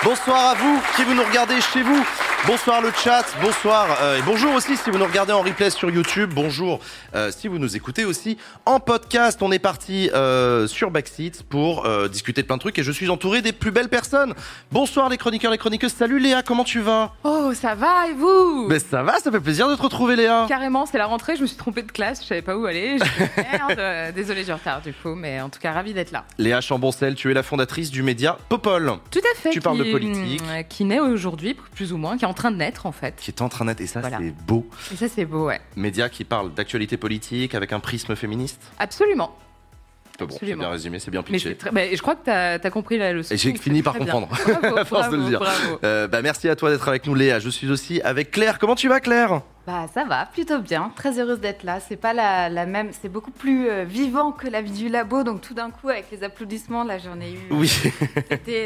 Bonsoir 0.03 0.51
à 0.51 0.55
vous 0.55 0.81
qui 0.97 1.05
vous 1.05 1.15
nous 1.15 1.25
regardez 1.25 1.61
chez 1.61 1.83
vous. 1.83 2.05
Bonsoir 2.45 2.80
le 2.80 2.93
chat, 2.93 3.24
bonsoir 3.43 3.89
euh, 4.01 4.18
et 4.18 4.22
bonjour 4.22 4.55
aussi 4.55 4.76
si 4.76 4.91
vous 4.91 4.99
nous 4.99 5.05
regardez 5.05 5.32
en 5.32 5.43
replay 5.43 5.68
sur 5.68 5.91
YouTube. 5.91 6.30
Bonjour 6.32 6.78
euh, 7.14 7.32
si 7.32 7.49
vous 7.49 7.59
nous 7.59 7.74
écoutez 7.74 8.05
aussi 8.05 8.39
en 8.66 8.78
podcast. 8.78 9.43
On 9.43 9.51
est 9.51 9.59
parti 9.59 10.11
euh, 10.14 10.68
sur 10.68 10.93
Backseat 10.93 11.43
pour 11.43 11.89
discuter 12.09 12.43
de 12.43 12.47
plein 12.47 12.57
de 12.57 12.61
trucs 12.61 12.78
et 12.78 12.84
je 12.84 12.93
suis 12.93 13.09
entouré 13.11 13.43
des 13.43 13.53
plus 13.53 13.72
belles 13.72 13.89
personnes. 13.89 14.34
Bonsoir 14.70 15.09
les 15.09 15.16
chroniqueurs, 15.16 15.51
les 15.51 15.59
chroniqueuses. 15.59 15.93
Salut 15.93 16.20
Léa, 16.20 16.43
comment 16.43 16.62
tu 16.62 16.80
vas? 16.80 17.14
Oh, 17.24 17.53
ça 17.53 17.74
va 17.74 18.09
et 18.09 18.12
vous? 18.12 18.66
Mais 18.68 18.78
ça 18.78 19.03
va, 19.03 19.18
ça 19.18 19.32
fait 19.32 19.41
plaisir 19.41 19.68
de 19.68 19.74
te 19.74 19.82
retrouver 19.82 20.14
Léa. 20.14 20.47
Carrément, 20.49 20.87
c'est 20.87 20.99
la 20.99 21.07
rentrée, 21.07 21.34
je 21.34 21.43
me 21.43 21.47
suis 21.49 21.57
trompée 21.57 21.82
de 21.82 21.91
classe, 21.91 22.22
je 22.22 22.28
savais 22.28 22.43
pas 22.43 22.57
où 22.57 22.66
aller. 22.66 22.99
Merde, 23.53 24.12
désolé 24.14 24.45
du 24.45 24.53
retard 24.53 24.82
du 24.82 24.93
coup, 24.93 25.16
mais 25.16 25.41
en 25.41 25.49
tout 25.49 25.59
cas 25.59 25.72
ravi 25.72 25.95
d'être 25.95 26.12
là. 26.12 26.24
Léa 26.39 26.61
Chamboncel, 26.61 27.16
tu 27.16 27.30
es 27.30 27.34
la 27.34 27.43
fondatrice 27.43 27.91
du 27.91 28.05
média 28.05 28.39
Popol. 28.49 28.93
Tout 29.11 29.18
à 29.18 29.41
fait. 29.41 29.51
Tu 29.51 29.61
parles 29.61 29.78
de 29.78 29.91
politique. 29.91 30.43
Qui 30.68 30.84
naît 30.84 31.01
aujourd'hui, 31.01 31.57
plus 31.74 31.93
ou 31.93 31.97
moins, 31.97 32.16
est 32.27 32.31
en 32.31 32.35
train 32.35 32.51
de 32.51 32.57
naître 32.57 32.87
en 32.87 32.93
fait. 32.93 33.16
Qui 33.16 33.31
est 33.31 33.43
en 33.43 33.49
train 33.49 33.64
de 33.64 33.70
naître, 33.70 33.83
et 33.83 33.87
ça 33.87 34.03
c'est 34.03 34.35
beau. 34.47 34.68
Et 34.93 34.97
ça 34.97 35.09
c'est 35.09 35.24
beau, 35.24 35.47
ouais. 35.47 35.61
Média 35.77 36.09
qui 36.09 36.24
parle 36.24 36.53
d'actualité 36.55 36.97
politique 36.97 37.55
avec 37.55 37.72
un 37.72 37.81
prisme 37.81 38.14
féministe 38.16 38.61
Absolument. 38.79 39.37
Bon, 40.18 40.29
c'est 40.31 40.55
bien 40.55 40.70
résumé, 40.70 40.99
c'est 40.99 41.11
bien 41.11 41.22
pitché. 41.22 41.57
Mais 41.72 41.95
je 41.95 42.03
crois 42.03 42.14
que 42.14 42.24
tu 42.24 42.31
as, 42.31 42.70
compris 42.70 42.99
la 42.99 43.12
leçon. 43.12 43.35
Et 43.35 43.37
j'ai 43.37 43.55
fini 43.55 43.83
par 43.83 43.95
comprendre, 43.95 44.29
à 44.77 44.85
force 44.85 45.11
de 45.11 45.16
le 45.16 45.24
dire. 45.24 45.43
Euh, 45.85 46.09
bah, 46.09 46.22
merci 46.22 46.49
à 46.49 46.57
toi 46.57 46.70
d'être 46.70 46.89
avec 46.89 47.07
nous, 47.07 47.14
Léa. 47.14 47.39
Je 47.39 47.51
suis 47.51 47.70
aussi 47.70 48.01
avec 48.01 48.31
Claire. 48.31 48.59
Comment 48.59 48.74
tu 48.74 48.89
vas, 48.89 49.01
Claire? 49.01 49.43
Bah 49.67 49.87
ça 49.93 50.05
va, 50.05 50.27
plutôt 50.27 50.61
bien. 50.61 50.93
Très 50.95 51.19
heureuse 51.19 51.41
d'être 51.41 51.64
là. 51.64 51.81
C'est 51.81 51.97
pas 51.97 52.12
la, 52.12 52.49
la 52.49 52.67
même, 52.67 52.91
c'est 52.93 53.09
beaucoup 53.09 53.33
plus 53.33 53.69
euh, 53.69 53.83
vivant 53.83 54.31
que 54.31 54.47
la 54.47 54.62
vie 54.62 54.71
du 54.71 54.89
labo. 54.89 55.25
Donc 55.25 55.41
tout 55.41 55.55
d'un 55.55 55.71
coup, 55.71 55.89
avec 55.89 56.07
les 56.12 56.23
applaudissements, 56.23 56.85
là, 56.85 56.99
j'en 56.99 57.21
ai 57.21 57.33
eu. 57.33 57.39
Oui. 57.51 57.69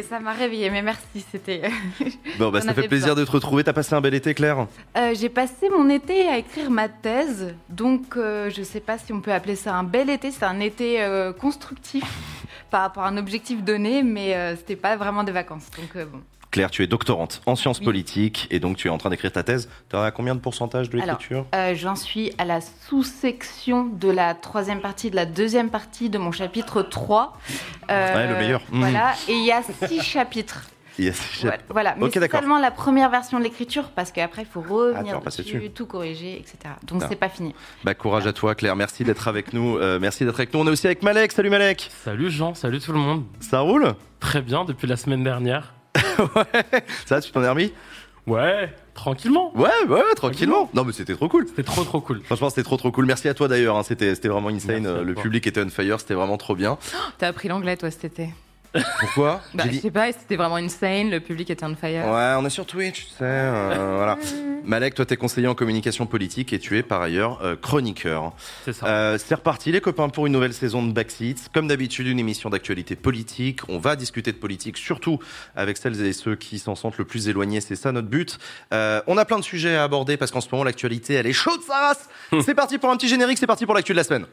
ça 0.08 0.20
m'a 0.20 0.32
réveillé. 0.32 0.68
Mais 0.68 0.82
merci, 0.82 1.24
c'était. 1.32 1.62
bon 2.38 2.50
bah 2.50 2.60
ça 2.60 2.74
fait 2.74 2.86
plaisir 2.86 3.14
de 3.14 3.24
te 3.24 3.30
retrouver. 3.30 3.64
T'as 3.64 3.72
passé 3.72 3.94
un 3.94 4.02
bel 4.02 4.12
été, 4.12 4.34
Claire? 4.34 4.66
Euh, 4.98 5.14
J'ai 5.14 5.30
passé 5.30 5.70
mon 5.70 5.88
été 5.88 6.28
à 6.28 6.36
écrire 6.36 6.70
ma 6.70 6.90
thèse. 6.90 7.54
Donc 7.70 8.18
euh, 8.18 8.50
je 8.50 8.62
sais 8.62 8.80
pas 8.80 8.98
si 8.98 9.14
on 9.14 9.22
peut 9.22 9.32
appeler 9.32 9.56
ça 9.56 9.74
un 9.74 9.84
bel 9.84 10.10
été. 10.10 10.30
C'est 10.30 10.44
un 10.44 10.60
été 10.60 11.02
constructif 11.40 12.04
par 12.70 12.82
rapport 12.82 13.04
à 13.04 13.08
un 13.08 13.16
objectif 13.16 13.62
donné, 13.62 14.02
mais 14.02 14.54
c'était 14.56 14.76
pas 14.76 14.96
vraiment 14.96 15.24
des 15.24 15.32
vacances. 15.32 15.70
Donc 15.78 16.06
bon. 16.06 16.20
Claire, 16.50 16.70
tu 16.70 16.82
es 16.82 16.88
doctorante 16.88 17.42
en 17.46 17.54
sciences 17.54 17.78
politiques 17.78 18.48
et 18.50 18.58
donc 18.58 18.76
tu 18.76 18.88
es 18.88 18.90
en 18.90 18.98
train 18.98 19.10
d'écrire 19.10 19.30
ta 19.30 19.44
thèse. 19.44 19.68
Tu 19.88 19.94
as 19.96 20.10
combien 20.10 20.34
de 20.34 20.40
pourcentage 20.40 20.90
de 20.90 20.96
l'écriture? 20.96 21.46
euh, 21.54 21.74
J'en 21.76 21.94
suis 21.94 22.32
à 22.38 22.44
la 22.44 22.60
sous-section 22.60 23.84
de 23.86 24.10
la 24.10 24.34
troisième 24.34 24.80
partie, 24.80 25.10
de 25.10 25.16
la 25.16 25.26
deuxième 25.26 25.70
partie 25.70 26.10
de 26.10 26.18
mon 26.18 26.32
chapitre 26.32 26.82
3. 26.82 27.36
Euh, 27.90 28.14
ouais, 28.16 28.26
le 28.26 28.34
meilleur. 28.34 28.62
Voilà, 28.72 29.14
et 29.28 29.32
il 29.32 29.44
y 29.44 29.52
a 29.52 29.62
six 29.86 30.02
chapitres. 30.02 30.66
Il 30.98 31.04
y 31.04 31.08
a 31.08 31.12
six 31.12 31.42
chapitres. 31.42 31.64
Voilà, 31.68 31.94
mais 31.96 32.10
c'est 32.12 32.30
seulement 32.30 32.58
la 32.58 32.72
première 32.72 33.10
version 33.10 33.38
de 33.38 33.44
l'écriture 33.44 33.90
parce 33.90 34.10
qu'après 34.10 34.42
il 34.42 34.48
faut 34.48 34.60
revenir 34.60 35.20
dessus, 35.20 35.70
tout 35.72 35.86
corriger, 35.86 36.36
etc. 36.36 36.74
Donc 36.82 37.04
c'est 37.08 37.14
pas 37.16 37.28
fini. 37.28 37.54
Bah 37.84 37.94
courage 37.94 38.26
à 38.26 38.32
toi 38.32 38.56
Claire, 38.56 38.74
merci 38.74 39.04
d'être 39.04 39.28
avec 39.28 39.52
nous. 39.52 39.78
Euh, 39.78 39.98
merci 40.00 40.24
d'être 40.24 40.34
avec 40.40 40.52
nous. 40.52 40.58
On 40.60 40.66
est 40.66 40.70
aussi 40.70 40.86
avec 40.88 41.04
Malek. 41.04 41.30
Salut 41.30 41.48
Malek. 41.50 41.88
Salut 42.04 42.28
Jean, 42.28 42.54
salut 42.54 42.80
tout 42.80 42.92
le 42.92 42.98
monde. 42.98 43.24
Ça 43.38 43.60
roule? 43.60 43.94
Très 44.18 44.42
bien 44.42 44.64
depuis 44.64 44.88
la 44.88 44.96
semaine 44.96 45.22
dernière. 45.22 45.74
ouais. 46.36 46.82
Ça, 47.06 47.20
tu 47.20 47.30
t'en 47.32 47.42
es 47.42 47.48
remis? 47.48 47.72
Ouais, 48.26 48.72
tranquillement. 48.94 49.52
Ouais, 49.56 49.70
ouais, 49.88 50.14
tranquillement. 50.14 50.70
Non, 50.74 50.84
mais 50.84 50.92
c'était 50.92 51.14
trop 51.14 51.28
cool. 51.28 51.46
C'était 51.48 51.62
trop, 51.62 51.84
trop 51.84 52.00
cool. 52.00 52.22
Franchement, 52.24 52.50
c'était 52.50 52.62
trop, 52.62 52.76
trop 52.76 52.92
cool. 52.92 53.06
Merci 53.06 53.28
à 53.28 53.34
toi 53.34 53.48
d'ailleurs. 53.48 53.76
Hein. 53.76 53.82
C'était, 53.82 54.14
c'était 54.14 54.28
vraiment 54.28 54.48
insane. 54.48 55.02
Le 55.02 55.14
public 55.14 55.46
était 55.46 55.62
on 55.62 55.68
fire. 55.68 55.98
C'était 56.00 56.14
vraiment 56.14 56.36
trop 56.36 56.54
bien. 56.54 56.78
T'as 57.18 57.28
appris 57.28 57.48
l'anglais, 57.48 57.76
toi, 57.76 57.90
cet 57.90 58.04
été? 58.04 58.30
Pourquoi 59.00 59.40
bah, 59.54 59.64
Je 59.70 59.78
sais 59.78 59.90
pas, 59.90 60.12
c'était 60.12 60.36
vraiment 60.36 60.56
insane, 60.56 61.10
le 61.10 61.20
public 61.20 61.50
était 61.50 61.64
on 61.64 61.74
fire. 61.74 62.06
Ouais, 62.06 62.34
on 62.38 62.44
est 62.44 62.50
sur 62.50 62.66
Twitch, 62.66 63.06
tu 63.06 63.10
sais. 63.10 63.16
Euh, 63.22 63.94
voilà. 63.96 64.18
Malek, 64.64 64.94
toi, 64.94 65.06
t'es 65.06 65.16
conseiller 65.16 65.48
en 65.48 65.54
communication 65.54 66.06
politique 66.06 66.52
et 66.52 66.58
tu 66.58 66.78
es 66.78 66.82
par 66.82 67.02
ailleurs 67.02 67.40
euh, 67.42 67.56
chroniqueur. 67.56 68.32
C'est 68.64 68.72
ça. 68.72 68.86
Euh, 68.86 69.18
c'est 69.18 69.34
reparti, 69.34 69.72
les 69.72 69.80
copains, 69.80 70.08
pour 70.08 70.26
une 70.26 70.32
nouvelle 70.32 70.52
saison 70.52 70.86
de 70.86 70.92
Backseats. 70.92 71.48
Comme 71.52 71.66
d'habitude, 71.66 72.06
une 72.06 72.18
émission 72.18 72.50
d'actualité 72.50 72.94
politique. 72.94 73.60
On 73.68 73.78
va 73.78 73.96
discuter 73.96 74.32
de 74.32 74.36
politique, 74.36 74.76
surtout 74.76 75.18
avec 75.56 75.76
celles 75.76 76.00
et 76.04 76.12
ceux 76.12 76.36
qui 76.36 76.58
s'en 76.58 76.74
sentent 76.74 76.98
le 76.98 77.04
plus 77.04 77.28
éloignés. 77.28 77.60
C'est 77.60 77.76
ça 77.76 77.90
notre 77.92 78.08
but. 78.08 78.38
on 78.70 79.16
a 79.18 79.24
plein 79.24 79.38
de 79.38 79.44
sujets 79.44 79.76
à 79.76 79.84
aborder 79.84 80.16
parce 80.16 80.30
qu'en 80.30 80.40
ce 80.40 80.48
moment, 80.52 80.64
l'actualité, 80.64 81.14
elle 81.14 81.26
est 81.26 81.32
chaude, 81.32 81.60
ça 81.66 81.88
race. 81.88 82.08
c'est 82.44 82.54
parti 82.54 82.78
pour 82.78 82.90
un 82.90 82.96
petit 82.96 83.08
générique, 83.08 83.38
c'est 83.38 83.46
parti 83.46 83.66
pour 83.66 83.74
l'actu 83.74 83.92
de 83.92 83.96
la 83.96 84.04
semaine. 84.04 84.26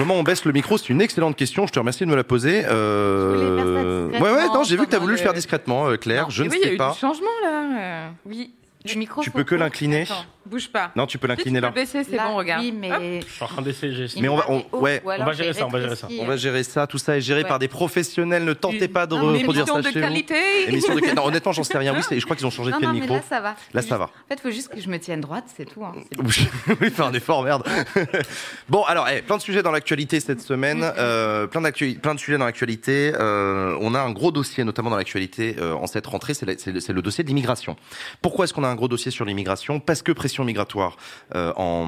Comment 0.00 0.14
on 0.14 0.22
baisse 0.22 0.46
le 0.46 0.52
micro 0.52 0.78
C'est 0.78 0.88
une 0.88 1.02
excellente 1.02 1.36
question. 1.36 1.66
Je 1.66 1.72
te 1.72 1.78
remercie 1.78 2.06
de 2.06 2.10
me 2.10 2.16
la 2.16 2.24
poser. 2.24 2.62
Euh... 2.64 4.08
Ouais, 4.08 4.18
ouais, 4.18 4.46
non, 4.46 4.64
j'ai 4.64 4.78
vu 4.78 4.86
que 4.86 4.90
tu 4.90 4.96
as 4.96 4.98
voulu 4.98 5.12
le 5.12 5.18
faire 5.18 5.34
discrètement, 5.34 5.90
euh, 5.90 5.98
Claire. 5.98 6.30
je 6.30 6.42
ne 6.42 6.48
oui, 6.48 6.54
sais 6.54 6.62
il 6.62 6.66
y 6.68 6.70
a 6.70 6.86
eu 6.86 6.90
du 6.92 6.98
changement 6.98 7.28
là. 7.44 7.64
Euh, 7.78 8.08
oui. 8.24 8.50
Le 8.84 8.94
micro. 8.94 9.22
Tu 9.22 9.30
peux 9.30 9.44
que 9.44 9.54
l'incliner. 9.54 10.06
Bouge 10.46 10.68
pas. 10.68 10.90
Non, 10.96 11.06
tu 11.06 11.18
peux 11.18 11.28
l'incliner 11.28 11.60
là. 11.60 11.68
Tu 11.68 11.74
peux 11.74 11.80
baisser, 11.80 12.02
c'est 12.02 12.16
bon, 12.16 12.34
regarde. 12.34 12.62
Oui, 12.62 12.72
mais... 12.72 13.20
Je 13.20 13.30
suis 13.30 13.44
en 13.44 13.46
train 13.46 13.62
d'essayer. 13.62 14.06
Mais 14.20 14.28
on 14.28 14.36
va, 14.36 14.46
ouais. 14.72 15.02
on 15.04 15.24
va 15.24 15.32
gérer 15.32 15.52
ça, 15.52 15.66
on 15.66 15.70
va 15.70 15.80
gérer 15.80 15.96
ça. 15.96 16.08
On 16.18 16.24
va 16.24 16.36
gérer 16.36 16.62
ça. 16.62 16.86
Tout 16.86 16.98
ça 16.98 17.16
est 17.16 17.20
géré 17.20 17.44
par 17.44 17.58
des 17.58 17.68
professionnels. 17.68 18.44
Ne 18.44 18.54
tentez 18.54 18.88
pas 18.88 19.06
de 19.06 19.14
reproduire 19.14 19.66
ça 19.66 19.82
chez 19.82 20.00
qualité. 20.00 20.34
vous. 20.34 20.72
Émission 20.72 20.94
de 20.94 21.00
qualité. 21.00 21.16
Non, 21.16 21.26
honnêtement, 21.26 21.52
j'en 21.52 21.62
sais 21.62 21.76
rien. 21.76 21.94
Oui, 21.94 22.02
je 22.10 22.24
crois 22.24 22.36
qu'ils 22.36 22.46
ont 22.46 22.50
changé 22.50 22.72
de 22.72 22.76
quel 22.78 22.90
micro. 22.90 23.14
Là, 23.14 23.22
ça 23.28 23.40
va. 23.40 23.54
Là, 23.74 23.82
ça 23.82 23.98
va. 23.98 24.04
En 24.04 24.28
fait, 24.28 24.34
il 24.34 24.40
faut 24.40 24.50
juste 24.50 24.68
que 24.68 24.80
je 24.80 24.88
me 24.88 24.98
tienne 24.98 25.20
droite, 25.20 25.44
c'est 25.56 25.66
tout. 25.66 25.84
Hein. 25.84 25.92
Oui, 26.80 26.90
faire 26.90 27.06
un 27.06 27.12
effort, 27.12 27.42
merde. 27.42 27.64
Bon, 28.68 28.84
alors, 28.84 29.08
eh, 29.08 29.22
plein 29.22 29.36
de 29.36 29.42
sujets 29.42 29.62
dans 29.62 29.72
l'actualité 29.72 30.20
cette 30.20 30.40
semaine. 30.40 30.90
Euh, 30.98 31.46
plein, 31.46 31.60
plein 31.70 32.14
de 32.14 32.20
sujets 32.20 32.38
dans 32.38 32.44
l'actualité. 32.44 33.12
Euh, 33.14 33.76
on 33.80 33.94
a 33.94 34.00
un 34.00 34.12
gros 34.12 34.32
dossier, 34.32 34.64
notamment 34.64 34.90
dans 34.90 34.96
l'actualité 34.96 35.56
euh, 35.58 35.74
en 35.74 35.86
cette 35.86 36.06
rentrée. 36.06 36.34
C'est 36.34 36.46
le 36.46 37.02
dossier 37.02 37.24
de 37.24 37.28
l'immigration. 37.28 37.76
Pourquoi 38.22 38.44
est-ce 38.44 38.54
qu'on 38.54 38.64
a 38.64 38.69
un 38.70 38.74
gros 38.74 38.88
dossier 38.88 39.10
sur 39.10 39.24
l'immigration 39.24 39.80
Parce 39.80 40.02
que 40.02 40.12
pression 40.12 40.44
migratoire. 40.44 40.96
Euh, 41.34 41.52
en, 41.56 41.86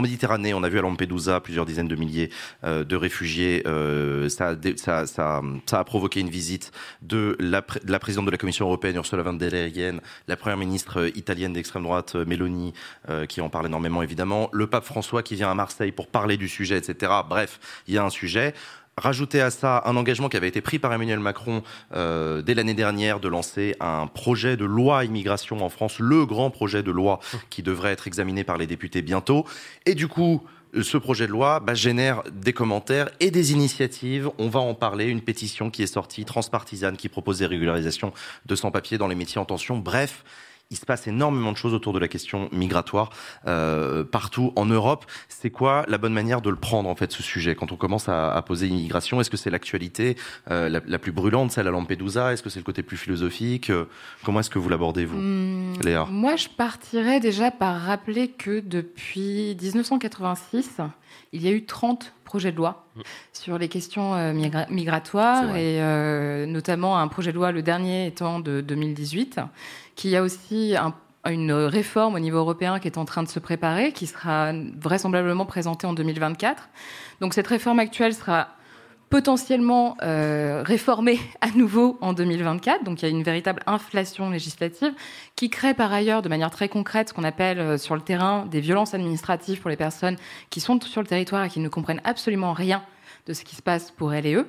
Méditerranée, 0.00 0.54
on 0.54 0.62
a 0.62 0.68
vu 0.68 0.78
à 0.78 0.82
Lampedusa 0.82 1.40
plusieurs 1.40 1.66
dizaines 1.66 1.88
de 1.88 1.96
milliers 1.96 2.30
euh, 2.64 2.84
de 2.84 2.96
réfugiés. 2.96 3.62
Euh, 3.66 4.28
ça, 4.28 4.54
ça, 4.76 5.06
ça, 5.06 5.42
ça, 5.66 5.78
a 5.78 5.84
provoqué 5.84 6.20
une 6.20 6.30
visite 6.30 6.72
de 7.02 7.36
la, 7.40 7.60
de 7.60 7.90
la, 7.90 7.98
présidente 7.98 8.26
de 8.26 8.30
la 8.30 8.38
Commission 8.38 8.66
européenne, 8.66 8.96
Ursula 8.96 9.22
von 9.22 9.34
der 9.34 9.50
Leyen, 9.50 10.00
la 10.28 10.36
première 10.36 10.56
ministre 10.56 11.10
italienne 11.16 11.52
d'extrême 11.52 11.82
droite, 11.82 12.14
Meloni, 12.14 12.72
qui 13.28 13.40
en 13.40 13.48
parle 13.48 13.66
énormément 13.66 14.02
évidemment, 14.02 14.48
le 14.52 14.66
pape 14.66 14.84
François 14.84 15.22
qui 15.22 15.34
vient 15.34 15.50
à 15.50 15.54
Marseille 15.54 15.92
pour 15.92 16.06
parler 16.08 16.36
du 16.36 16.48
sujet, 16.48 16.78
etc. 16.78 17.12
Bref, 17.28 17.60
il 17.86 17.94
y 17.94 17.98
a 17.98 18.04
un 18.04 18.10
sujet. 18.10 18.54
Rajouter 18.98 19.40
à 19.40 19.50
ça 19.50 19.82
un 19.86 19.96
engagement 19.96 20.28
qui 20.28 20.36
avait 20.36 20.48
été 20.48 20.60
pris 20.60 20.78
par 20.78 20.92
Emmanuel 20.92 21.20
Macron 21.20 21.62
euh, 21.94 22.42
dès 22.42 22.54
l'année 22.54 22.74
dernière 22.74 23.20
de 23.20 23.28
lancer 23.28 23.76
un 23.80 24.06
projet 24.06 24.56
de 24.56 24.64
loi 24.64 25.04
immigration 25.04 25.64
en 25.64 25.68
France, 25.68 25.98
le 25.98 26.26
grand 26.26 26.50
projet 26.50 26.82
de 26.82 26.90
loi 26.90 27.20
qui 27.50 27.62
devrait 27.62 27.92
être 27.92 28.06
examiné 28.06 28.44
par 28.44 28.58
les 28.58 28.66
députés 28.66 29.02
bientôt. 29.02 29.46
Et 29.86 29.94
du 29.94 30.08
coup, 30.08 30.42
ce 30.82 30.96
projet 30.96 31.26
de 31.26 31.32
loi 31.32 31.60
bah, 31.60 31.74
génère 31.74 32.22
des 32.30 32.52
commentaires 32.52 33.08
et 33.20 33.30
des 33.30 33.52
initiatives. 33.52 34.30
On 34.38 34.48
va 34.48 34.60
en 34.60 34.74
parler. 34.74 35.06
Une 35.06 35.22
pétition 35.22 35.70
qui 35.70 35.82
est 35.82 35.86
sortie, 35.86 36.24
transpartisane, 36.24 36.96
qui 36.96 37.08
propose 37.08 37.38
des 37.38 37.46
régularisations 37.46 38.12
de 38.46 38.54
sans-papiers 38.54 38.98
dans 38.98 39.08
les 39.08 39.14
métiers 39.14 39.40
en 39.40 39.44
tension. 39.44 39.78
Bref, 39.78 40.24
il 40.70 40.76
se 40.76 40.84
passe 40.84 41.06
énormément 41.06 41.52
de 41.52 41.56
choses 41.56 41.72
autour 41.72 41.94
de 41.94 41.98
la 41.98 42.08
question 42.08 42.50
migratoire 42.52 43.10
euh, 43.46 44.04
partout 44.04 44.52
en 44.54 44.66
Europe. 44.66 45.06
C'est 45.28 45.50
quoi 45.50 45.86
la 45.88 45.96
bonne 45.96 46.12
manière 46.12 46.42
de 46.42 46.50
le 46.50 46.56
prendre 46.56 46.90
en 46.90 46.94
fait 46.94 47.10
ce 47.10 47.22
sujet? 47.22 47.54
Quand 47.54 47.72
on 47.72 47.76
commence 47.76 48.08
à, 48.08 48.42
poser 48.46 48.66
l'immigration 48.66 49.20
Est-ce 49.20 49.30
que 49.30 49.36
c'est 49.36 49.50
l'actualité 49.50 50.16
euh, 50.50 50.68
la, 50.68 50.98
plus 50.98 51.12
brûlante, 51.12 51.52
celle 51.52 51.68
à 51.68 51.70
Lampedusa? 51.70 52.32
Est-ce 52.32 52.42
que 52.42 52.50
c'est 52.50 52.60
le 52.60 52.64
côté 52.64 52.82
plus 52.82 52.98
philosophique? 52.98 53.70
Euh, 53.70 53.86
Comment 54.24 54.40
est-ce 54.40 54.50
que 54.50 54.58
vous 54.58 54.68
l'abordez 54.68 55.06
vous, 55.06 55.16
hmm, 55.16 55.80
Léa? 55.82 56.06
Moi, 56.10 56.36
je 56.36 56.48
partirais 56.48 57.20
déjà 57.20 57.50
par 57.50 57.80
rappeler 57.80 58.28
que 58.28 58.60
depuis 58.60 59.56
1986, 59.60 60.80
il 61.32 61.42
y 61.42 61.48
a 61.48 61.50
eu 61.50 61.64
30 61.64 62.12
projets 62.24 62.52
de 62.52 62.56
loi 62.56 62.84
mm. 62.94 63.00
sur 63.32 63.58
les 63.58 63.68
questions 63.68 64.14
euh, 64.14 64.32
migratoires 64.70 65.56
et 65.56 65.80
euh, 65.80 66.46
notamment 66.46 66.98
un 66.98 67.08
projet 67.08 67.32
de 67.32 67.36
loi, 67.36 67.52
le 67.52 67.62
dernier 67.62 68.06
étant 68.06 68.40
de 68.40 68.60
2018, 68.60 69.40
qui 69.98 70.14
a 70.14 70.22
aussi 70.22 70.76
une 71.26 71.52
réforme 71.52 72.14
au 72.14 72.20
niveau 72.20 72.38
européen 72.38 72.78
qui 72.78 72.86
est 72.86 72.98
en 72.98 73.04
train 73.04 73.24
de 73.24 73.28
se 73.28 73.40
préparer, 73.40 73.90
qui 73.90 74.06
sera 74.06 74.52
vraisemblablement 74.80 75.44
présentée 75.44 75.88
en 75.88 75.92
2024. 75.92 76.68
Donc 77.20 77.34
cette 77.34 77.48
réforme 77.48 77.80
actuelle 77.80 78.14
sera 78.14 78.46
potentiellement 79.10 79.96
euh, 80.02 80.62
réformé 80.64 81.18
à 81.40 81.50
nouveau 81.50 81.98
en 82.00 82.12
2024. 82.12 82.84
Donc 82.84 83.02
il 83.02 83.06
y 83.06 83.08
a 83.08 83.10
une 83.10 83.24
véritable 83.24 83.60
inflation 83.66 84.30
législative 84.30 84.92
qui 85.34 85.50
crée 85.50 85.74
par 85.74 85.92
ailleurs 85.92 86.22
de 86.22 86.28
manière 86.28 86.52
très 86.52 86.68
concrète 86.68 87.08
ce 87.08 87.14
qu'on 87.14 87.24
appelle 87.24 87.58
euh, 87.58 87.76
sur 87.76 87.96
le 87.96 88.00
terrain 88.00 88.46
des 88.46 88.60
violences 88.60 88.94
administratives 88.94 89.60
pour 89.60 89.70
les 89.70 89.76
personnes 89.76 90.16
qui 90.48 90.60
sont 90.60 90.80
sur 90.80 91.00
le 91.00 91.08
territoire 91.08 91.42
et 91.42 91.48
qui 91.48 91.58
ne 91.58 91.68
comprennent 91.68 92.02
absolument 92.04 92.52
rien 92.52 92.84
de 93.26 93.32
ce 93.32 93.42
qui 93.42 93.56
se 93.56 93.62
passe 93.62 93.90
pour 93.90 94.14
elles 94.14 94.26
et 94.26 94.34
eux. 94.34 94.46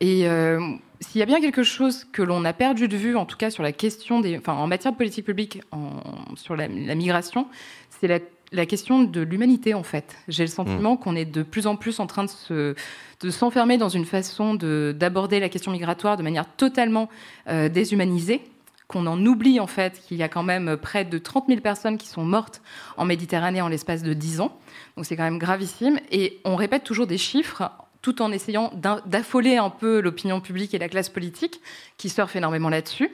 Et 0.00 0.28
euh, 0.28 0.60
s'il 1.00 1.18
y 1.18 1.22
a 1.22 1.26
bien 1.26 1.40
quelque 1.40 1.62
chose 1.62 2.04
que 2.04 2.22
l'on 2.22 2.44
a 2.44 2.52
perdu 2.52 2.88
de 2.88 2.96
vue, 2.96 3.16
en 3.16 3.26
tout 3.26 3.36
cas 3.36 3.50
sur 3.50 3.62
la 3.62 3.72
question 3.72 4.20
des, 4.20 4.36
enfin, 4.38 4.54
en 4.54 4.66
matière 4.66 4.92
de 4.92 4.98
politique 4.98 5.24
publique, 5.24 5.62
en, 5.72 6.02
sur 6.36 6.56
la, 6.56 6.68
la 6.68 6.94
migration, 6.94 7.46
c'est 7.90 8.08
la 8.08 8.18
la 8.52 8.66
question 8.66 9.02
de 9.02 9.20
l'humanité, 9.20 9.74
en 9.74 9.82
fait. 9.82 10.16
J'ai 10.28 10.44
le 10.44 10.50
sentiment 10.50 10.94
mm. 10.94 10.98
qu'on 10.98 11.16
est 11.16 11.24
de 11.24 11.42
plus 11.42 11.66
en 11.66 11.76
plus 11.76 12.00
en 12.00 12.06
train 12.06 12.24
de, 12.24 12.30
se, 12.30 12.74
de 13.20 13.30
s'enfermer 13.30 13.78
dans 13.78 13.88
une 13.88 14.04
façon 14.04 14.54
d'aborder 14.54 15.40
la 15.40 15.48
question 15.48 15.72
migratoire 15.72 16.16
de 16.16 16.22
manière 16.22 16.46
totalement 16.56 17.08
euh, 17.48 17.68
déshumanisée 17.68 18.42
qu'on 18.88 19.06
en 19.08 19.26
oublie 19.26 19.58
en 19.58 19.66
fait 19.66 20.00
qu'il 20.06 20.16
y 20.16 20.22
a 20.22 20.28
quand 20.28 20.44
même 20.44 20.76
près 20.76 21.04
de 21.04 21.18
30 21.18 21.46
000 21.48 21.60
personnes 21.60 21.98
qui 21.98 22.06
sont 22.06 22.24
mortes 22.24 22.62
en 22.96 23.04
Méditerranée 23.04 23.60
en 23.60 23.66
l'espace 23.66 24.04
de 24.04 24.12
10 24.12 24.40
ans. 24.40 24.56
Donc 24.96 25.06
c'est 25.06 25.16
quand 25.16 25.24
même 25.24 25.38
gravissime. 25.38 25.98
Et 26.12 26.38
on 26.44 26.54
répète 26.54 26.84
toujours 26.84 27.08
des 27.08 27.18
chiffres 27.18 27.68
tout 28.06 28.22
en 28.22 28.30
essayant 28.30 28.70
d'affoler 29.04 29.56
un 29.56 29.68
peu 29.68 29.98
l'opinion 29.98 30.40
publique 30.40 30.74
et 30.74 30.78
la 30.78 30.88
classe 30.88 31.08
politique, 31.08 31.60
qui 31.96 32.08
surfent 32.08 32.36
énormément 32.36 32.68
là-dessus. 32.68 33.10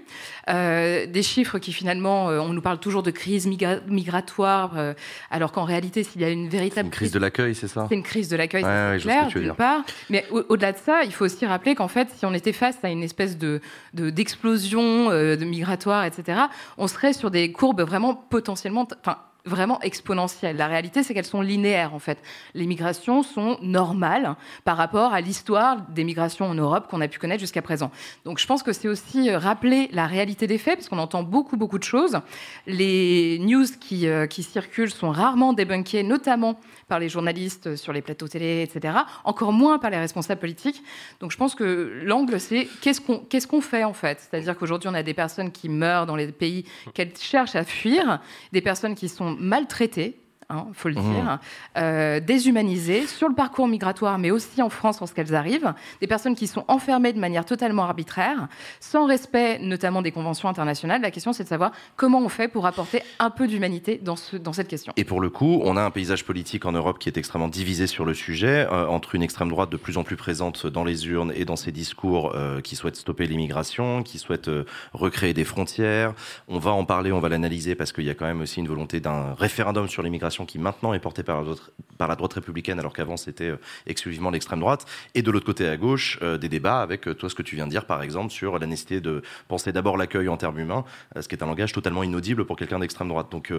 Euh, 0.51 1.07
des 1.07 1.22
chiffres 1.22 1.59
qui 1.59 1.72
finalement, 1.72 2.28
euh, 2.28 2.38
on 2.40 2.53
nous 2.53 2.61
parle 2.61 2.78
toujours 2.78 3.03
de 3.03 3.11
crise 3.11 3.47
migratoire, 3.47 4.72
euh, 4.76 4.93
alors 5.30 5.51
qu'en 5.51 5.64
réalité, 5.64 6.05
s'il 6.05 6.20
y 6.20 6.26
a 6.26 6.28
une 6.28 6.47
véritable... 6.51 6.88
Une 6.88 6.93
crise 6.93 7.11
de 7.11 7.18
l'accueil, 7.18 7.55
c'est 7.55 7.68
ça? 7.68 7.86
C'est 7.88 7.95
une 7.95 8.03
crise 8.03 8.28
de 8.28 8.36
l'accueil, 8.36 8.64
c'est 8.64 9.03
clair, 9.05 9.28
d'une 9.28 9.55
part. 9.55 9.80
Mais 10.11 10.26
au-delà 10.30 10.72
de 10.72 10.78
ça, 10.78 11.05
il 11.05 11.12
faut 11.14 11.24
aussi 11.24 11.47
rappeler 11.47 11.74
qu'en 11.74 11.88
fait, 11.88 12.09
si 12.14 12.26
on 12.26 12.34
était 12.34 12.53
face 12.53 12.76
à 12.82 12.90
une 12.90 13.03
espèce 13.03 13.38
de 13.38 13.62
d'explosion 13.95 15.09
de, 15.09 15.45
migratoire, 15.47 16.05
etc., 16.05 16.38
on 16.76 16.86
serait 16.86 17.14
sur 17.14 17.30
des 17.30 17.51
courbes 17.51 17.80
vraiment 17.80 18.14
potentiellement... 18.14 18.86
Enfin, 19.01 19.16
vraiment 19.45 19.80
exponentielles. 19.80 20.57
La 20.57 20.66
réalité, 20.66 21.03
c'est 21.03 21.14
qu'elles 21.14 21.24
sont 21.24 21.40
linéaires, 21.40 21.95
en 21.95 21.99
fait. 21.99 22.18
Les 22.55 22.66
migrations 22.66 23.22
sont 23.22 23.59
normales 23.61 24.36
par 24.64 24.76
rapport 24.76 25.12
à 25.12 25.20
l'histoire 25.20 25.82
des 25.88 26.05
migrations 26.05 26.47
en 26.47 26.55
Europe 26.55 26.86
qu'on 26.88 27.01
a 27.01 27.09
pu 27.09 27.18
connaître 27.18 27.40
jusqu'à 27.40 27.62
présent. 27.62 27.90
Donc, 28.24 28.38
je 28.38 28.47
pense 28.47 28.62
que 28.62 28.72
c'est 28.72 28.88
aussi 28.88 29.30
euh, 29.30 29.38
rappeler 29.38 29.88
la 29.93 30.07
réalité 30.07 30.47
des 30.47 30.59
faits, 30.59 30.76
parce 30.76 30.88
qu'on 30.88 30.99
entend 30.99 31.22
beaucoup, 31.22 31.57
beaucoup 31.57 31.78
de 31.78 31.84
choses. 31.84 32.20
Les 32.66 33.38
news 33.40 33.66
qui, 33.80 34.07
euh, 34.09 34.26
circulent 34.43 34.90
sont 34.90 35.11
rarement 35.11 35.53
débunkées, 35.53 36.03
notamment 36.03 36.59
par 36.88 36.99
les 36.99 37.09
journalistes 37.09 37.76
sur 37.76 37.93
les 37.93 38.03
plateaux 38.03 38.26
télé, 38.26 38.62
etc. 38.62 38.95
Encore 39.24 39.53
moins 39.53 39.78
par 39.78 39.90
les 39.90 39.99
responsables 39.99 40.40
politiques. 40.40 40.82
Donc, 41.20 41.30
je 41.30 41.36
pense 41.36 41.55
que 41.55 42.01
l'angle, 42.05 42.40
c'est 42.40 42.68
qu'est-ce 42.80 43.47
qu'on 43.47 43.61
fait, 43.61 43.84
en 43.84 43.93
fait? 43.93 44.18
C'est-à-dire 44.20 44.57
qu'aujourd'hui, 44.57 44.88
on 44.88 44.95
a 44.95 45.03
des 45.03 45.14
personnes 45.14 45.53
qui 45.53 45.68
meurent 45.68 46.07
dans 46.07 46.16
les 46.16 46.26
pays 46.32 46.64
qu'elles 46.93 47.16
cherchent 47.16 47.55
à 47.55 47.64
fuir, 47.64 48.20
des 48.53 48.61
personnes 48.61 48.95
qui 48.95 49.09
sont 49.09 49.32
maltraités 49.39 50.22
il 50.53 50.59
hein, 50.59 50.67
faut 50.75 50.89
le 50.89 50.95
mmh. 50.95 51.15
dire, 51.15 51.39
euh, 51.79 52.21
déshumanisées 52.21 53.07
sur 53.07 53.29
le 53.29 53.35
parcours 53.35 53.69
migratoire, 53.69 54.19
mais 54.19 54.31
aussi 54.31 54.61
en 54.61 54.69
France 54.69 55.01
lorsqu'elles 55.01 55.35
arrivent, 55.35 55.73
des 56.01 56.07
personnes 56.07 56.35
qui 56.35 56.47
sont 56.47 56.65
enfermées 56.69 57.13
de 57.13 57.19
manière 57.19 57.45
totalement 57.45 57.85
arbitraire, 57.85 58.49
sans 58.81 59.07
respect 59.07 59.59
notamment 59.61 60.03
des 60.03 60.13
conventions 60.13 60.49
internationales. 60.49 61.01
La 61.01 61.11
question, 61.11 61.33
c'est 61.33 61.45
de 61.45 61.49
savoir 61.49 61.73
comment 61.97 62.21
on 62.21 62.29
fait 62.29 62.49
pour 62.49 62.67
apporter 62.67 63.03
un 63.19 63.31
peu 63.31 63.47
d'humanité 63.47 63.99
dans, 64.03 64.17
ce, 64.17 64.37
dans 64.37 64.53
cette 64.53 64.69
question. 64.69 64.93
Et 64.97 65.05
pour 65.05 65.21
le 65.21 65.31
coup, 65.31 65.61
on 65.65 65.77
a 65.77 65.83
un 65.83 65.91
paysage 65.91 66.25
politique 66.25 66.67
en 66.67 66.73
Europe 66.73 66.99
qui 66.99 67.09
est 67.09 67.17
extrêmement 67.17 67.49
divisé 67.49 67.87
sur 67.87 68.05
le 68.05 68.15
sujet, 68.15 68.67
euh, 68.71 68.87
entre 68.87 69.15
une 69.15 69.23
extrême 69.23 69.49
droite 69.49 69.71
de 69.71 69.77
plus 69.77 69.97
en 69.97 70.05
plus 70.05 70.17
présente 70.17 70.67
dans 70.67 70.85
les 70.85 71.07
urnes 71.07 71.33
et 71.35 71.45
dans 71.45 71.57
ses 71.57 71.73
discours 71.73 72.33
euh, 72.35 72.61
qui 72.61 72.77
souhaite 72.77 72.97
stopper 72.97 73.27
l'immigration, 73.27 74.03
qui 74.03 74.19
souhaite 74.19 74.51
recréer 74.93 75.33
des 75.33 75.45
frontières. 75.45 76.13
On 76.49 76.59
va 76.59 76.73
en 76.73 76.85
parler, 76.85 77.13
on 77.13 77.21
va 77.21 77.29
l'analyser 77.29 77.75
parce 77.75 77.93
qu'il 77.93 78.05
y 78.05 78.11
a 78.11 78.15
quand 78.15 78.27
même 78.27 78.43
aussi 78.43 78.61
une 78.61 78.69
volonté 78.69 79.01
d'un 79.01 79.35
référendum 79.35 79.89
sur 79.89 80.03
l'immigration 80.03 80.41
qui 80.47 80.59
maintenant 80.59 80.93
est 80.93 80.99
portée 80.99 81.22
par 81.22 81.43
la, 81.43 81.55
par 81.99 82.09
la 82.09 82.16
droite 82.16 82.32
républicaine, 82.34 82.78
alors 82.78 82.93
qu'avant 82.93 83.16
c'était 83.16 83.51
euh, 83.51 83.61
exclusivement 83.86 84.30
l'extrême 84.30 84.61
droite. 84.61 84.86
Et 85.14 85.22
de 85.22 85.30
l'autre 85.30 85.47
côté 85.47 85.68
à 85.68 85.76
gauche, 85.76 86.18
euh, 86.22 86.38
des 86.38 86.49
débats 86.49 86.80
avec 86.80 87.07
euh, 87.07 87.14
toi 87.14 87.28
ce 87.30 87.34
que 87.34 87.43
tu 87.43 87.57
viens 87.57 87.66
de 87.66 87.70
dire, 87.70 87.86
par 87.86 88.03
exemple, 88.03 88.32
sur 88.32 88.59
la 88.59 88.66
nécessité 88.66 89.01
de 89.01 89.22
penser 89.49 89.72
d'abord 89.72 89.97
l'accueil 89.97 90.28
en 90.28 90.36
termes 90.36 90.59
humains, 90.59 90.84
ce 91.18 91.28
qui 91.28 91.34
est 91.34 91.43
un 91.43 91.47
langage 91.47 91.72
totalement 91.72 92.03
inaudible 92.03 92.45
pour 92.45 92.57
quelqu'un 92.57 92.78
d'extrême 92.78 93.09
droite. 93.09 93.30
Donc, 93.30 93.53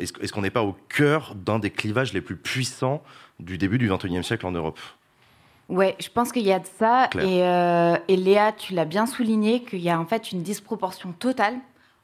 est-ce 0.00 0.32
qu'on 0.32 0.42
n'est 0.42 0.50
pas 0.50 0.62
au 0.62 0.76
cœur 0.88 1.34
d'un 1.34 1.58
des 1.58 1.70
clivages 1.70 2.12
les 2.12 2.20
plus 2.20 2.36
puissants 2.36 3.02
du 3.40 3.58
début 3.58 3.78
du 3.78 3.88
XXIe 3.88 4.24
siècle 4.24 4.46
en 4.46 4.52
Europe? 4.52 4.78
Ouais, 5.68 5.96
je 5.98 6.08
pense 6.08 6.30
qu'il 6.30 6.44
y 6.44 6.52
a 6.52 6.58
de 6.58 6.66
ça. 6.78 7.08
Et, 7.20 7.38
et, 8.12 8.16
Léa, 8.16 8.52
tu 8.52 8.74
l'as 8.74 8.84
bien 8.84 9.06
souligné, 9.06 9.62
qu'il 9.62 9.80
y 9.80 9.90
a 9.90 9.98
en 9.98 10.06
fait 10.06 10.32
une 10.32 10.42
disproportion 10.42 11.12
totale 11.12 11.56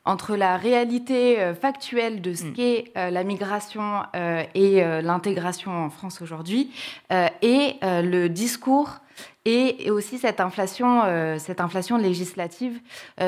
entre 0.05 0.37
la 0.37 0.57
réalité 0.57 1.41
euh, 1.41 1.55
factuelle 1.55 2.21
de 2.21 2.35
ce 2.35 2.45
mm. 2.45 2.53
qu'est 2.55 2.93
euh, 2.97 3.11
la 3.11 3.23
migration 3.25 4.03
euh, 4.17 4.43
et 4.55 4.83
l'intégration 5.03 5.71
en 5.71 5.91
France 5.91 6.21
aujourd'hui 6.23 6.71
et 7.11 7.77
le 7.83 8.29
discours 8.29 8.99
et, 9.45 9.91
aussi 9.91 10.19
cette 10.19 10.41
inflation, 10.41 11.03
cette 11.39 11.61
inflation 11.61 11.99
législative 11.99 12.81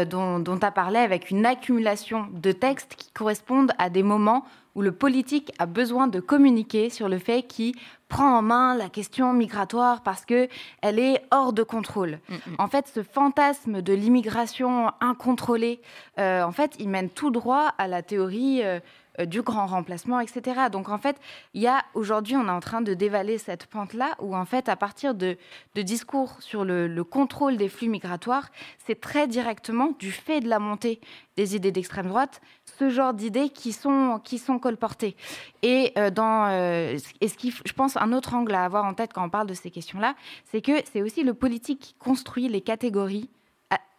dont 0.08 0.42
tu 0.42 0.66
as 0.66 0.70
parlé 0.70 0.98
avec 0.98 1.30
une 1.30 1.46
accumulation 1.46 2.26
de 2.32 2.52
textes 2.52 2.94
qui 2.96 3.10
correspondent 3.12 3.72
à 3.78 3.90
des 3.90 4.02
moments 4.02 4.44
où 4.74 4.82
le 4.82 4.92
politique 4.92 5.52
a 5.58 5.66
besoin 5.66 6.06
de 6.08 6.20
communiquer 6.20 6.90
sur 6.90 7.08
le 7.08 7.18
fait 7.18 7.42
qu'il 7.42 7.74
prend 8.14 8.38
en 8.38 8.42
main 8.42 8.76
la 8.76 8.88
question 8.88 9.32
migratoire 9.32 10.04
parce 10.04 10.24
que 10.24 10.48
elle 10.82 11.00
est 11.00 11.20
hors 11.32 11.52
de 11.52 11.64
contrôle. 11.64 12.20
Mm, 12.28 12.34
mm. 12.34 12.54
En 12.58 12.68
fait, 12.68 12.86
ce 12.86 13.02
fantasme 13.02 13.82
de 13.82 13.92
l'immigration 13.92 14.92
incontrôlée, 15.00 15.80
euh, 16.20 16.44
en 16.44 16.52
fait, 16.52 16.76
il 16.78 16.90
mène 16.90 17.10
tout 17.10 17.32
droit 17.32 17.74
à 17.76 17.88
la 17.88 18.02
théorie 18.02 18.60
euh, 18.62 18.78
du 19.26 19.42
grand 19.42 19.66
remplacement, 19.66 20.20
etc. 20.20 20.62
Donc 20.72 20.88
en 20.88 20.98
fait, 20.98 21.16
il 21.54 21.62
y 21.62 21.66
a 21.66 21.84
aujourd'hui, 21.94 22.36
on 22.36 22.46
est 22.46 22.50
en 22.50 22.60
train 22.60 22.80
de 22.80 22.94
dévaler 22.94 23.38
cette 23.38 23.66
pente-là, 23.66 24.16
où 24.20 24.34
en 24.36 24.44
fait, 24.44 24.68
à 24.68 24.76
partir 24.76 25.14
de, 25.14 25.36
discours 25.76 26.36
sur 26.40 26.64
le, 26.64 27.04
contrôle 27.04 27.56
des 27.56 27.68
flux 27.68 27.88
migratoires, 27.88 28.48
c'est 28.86 29.00
très 29.00 29.28
directement 29.28 29.92
du 29.98 30.10
fait 30.10 30.40
de 30.40 30.48
la 30.48 30.58
montée 30.58 31.00
des 31.36 31.54
idées 31.56 31.72
d'extrême 31.72 32.08
droite, 32.08 32.40
ce 32.78 32.90
genre 32.90 33.12
d'idées 33.12 33.50
qui 33.50 33.72
sont 33.72 34.20
qui 34.22 34.38
sont 34.38 34.58
colportées. 34.58 35.16
Et 35.62 35.92
euh, 35.98 36.10
dans 36.10 36.46
euh, 36.48 36.98
et 37.20 37.28
ce 37.28 37.36
qui, 37.36 37.50
je 37.50 37.72
pense, 37.72 37.96
un 37.96 38.12
autre 38.12 38.34
angle 38.34 38.54
à 38.54 38.64
avoir 38.64 38.84
en 38.84 38.94
tête 38.94 39.12
quand 39.12 39.24
on 39.24 39.30
parle 39.30 39.46
de 39.46 39.54
ces 39.54 39.70
questions-là, 39.70 40.14
c'est 40.44 40.60
que 40.60 40.72
c'est 40.90 41.02
aussi 41.02 41.22
le 41.22 41.34
politique 41.34 41.80
qui 41.80 41.94
construit 41.94 42.48
les 42.48 42.60
catégories 42.60 43.28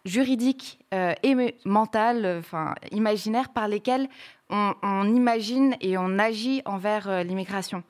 juridiques 0.05 0.80
et 0.91 1.36
mentales, 1.66 2.38
enfin 2.39 2.76
imaginaires 2.91 3.49
par 3.49 3.68
lesquelles 3.68 4.07
on, 4.50 5.04
imagine 5.16 5.76
et 5.82 5.98
on 5.98 6.20
agit 6.20 6.62
envers 6.66 7.10
euh, 7.10 7.24
l'immigration. 7.24 7.84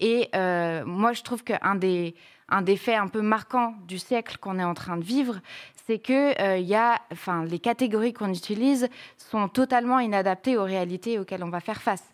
Et 0.00 0.28
euh, 0.34 0.84
moi, 0.84 1.12
je 1.12 1.22
trouve 1.22 1.44
qu'un 1.44 1.74
des, 1.74 2.14
un 2.48 2.62
des 2.62 2.76
faits 2.76 2.98
un 2.98 3.08
peu 3.08 3.20
marquants 3.20 3.74
du 3.86 3.98
siècle 3.98 4.36
qu'on 4.40 4.58
est 4.58 4.64
en 4.64 4.74
train 4.74 4.96
de 4.96 5.04
vivre, 5.04 5.40
c'est 5.86 5.98
que 5.98 6.40
euh, 6.40 6.58
y 6.58 6.74
a, 6.74 7.00
enfin, 7.12 7.44
les 7.44 7.58
catégories 7.58 8.12
qu'on 8.12 8.32
utilise 8.32 8.88
sont 9.16 9.48
totalement 9.48 9.98
inadaptées 9.98 10.56
aux 10.56 10.64
réalités 10.64 11.18
auxquelles 11.18 11.44
on 11.44 11.50
va 11.50 11.60
faire 11.60 11.80
face. 11.80 12.04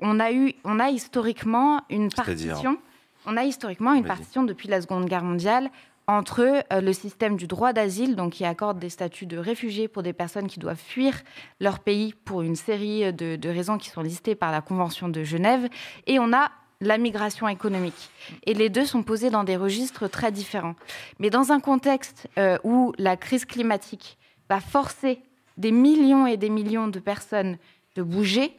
On 0.00 0.20
a 0.20 0.32
eu, 0.32 0.54
on 0.64 0.78
a 0.80 0.90
historiquement 0.90 1.82
une 1.90 2.10
partition. 2.10 2.78
On 3.26 3.36
a 3.36 3.44
historiquement 3.44 3.92
une 3.94 4.04
partition 4.04 4.44
depuis 4.44 4.68
la 4.68 4.80
Seconde 4.80 5.06
Guerre 5.06 5.24
mondiale 5.24 5.70
entre 6.06 6.64
euh, 6.72 6.80
le 6.80 6.92
système 6.92 7.36
du 7.36 7.46
droit 7.46 7.72
d'asile, 7.72 8.16
donc 8.16 8.34
qui 8.34 8.44
accorde 8.44 8.78
des 8.78 8.90
statuts 8.90 9.26
de 9.26 9.38
réfugiés 9.38 9.88
pour 9.88 10.02
des 10.02 10.12
personnes 10.12 10.46
qui 10.46 10.60
doivent 10.60 10.80
fuir 10.80 11.14
leur 11.60 11.80
pays 11.80 12.14
pour 12.24 12.42
une 12.42 12.56
série 12.56 13.12
de, 13.12 13.48
raisons 13.48 13.78
qui 13.78 13.90
sont 13.90 14.02
listées 14.02 14.34
par 14.34 14.52
la 14.52 14.60
Convention 14.60 15.08
de 15.08 15.24
Genève, 15.24 15.68
et 16.06 16.18
on 16.18 16.32
a 16.32 16.50
la 16.80 16.98
migration 16.98 17.48
économique. 17.48 18.10
Et 18.44 18.54
les 18.54 18.68
deux 18.68 18.84
sont 18.84 19.02
posés 19.02 19.30
dans 19.30 19.44
des 19.44 19.56
registres 19.56 20.08
très 20.08 20.30
différents. 20.30 20.74
Mais 21.18 21.30
dans 21.30 21.50
un 21.50 21.60
contexte 21.60 22.28
euh, 22.38 22.58
où 22.64 22.92
la 22.98 23.16
crise 23.16 23.46
climatique 23.46 24.18
va 24.50 24.60
forcer 24.60 25.20
des 25.56 25.72
millions 25.72 26.26
et 26.26 26.36
des 26.36 26.50
millions 26.50 26.88
de 26.88 26.98
personnes 26.98 27.56
de 27.94 28.02
bouger, 28.02 28.54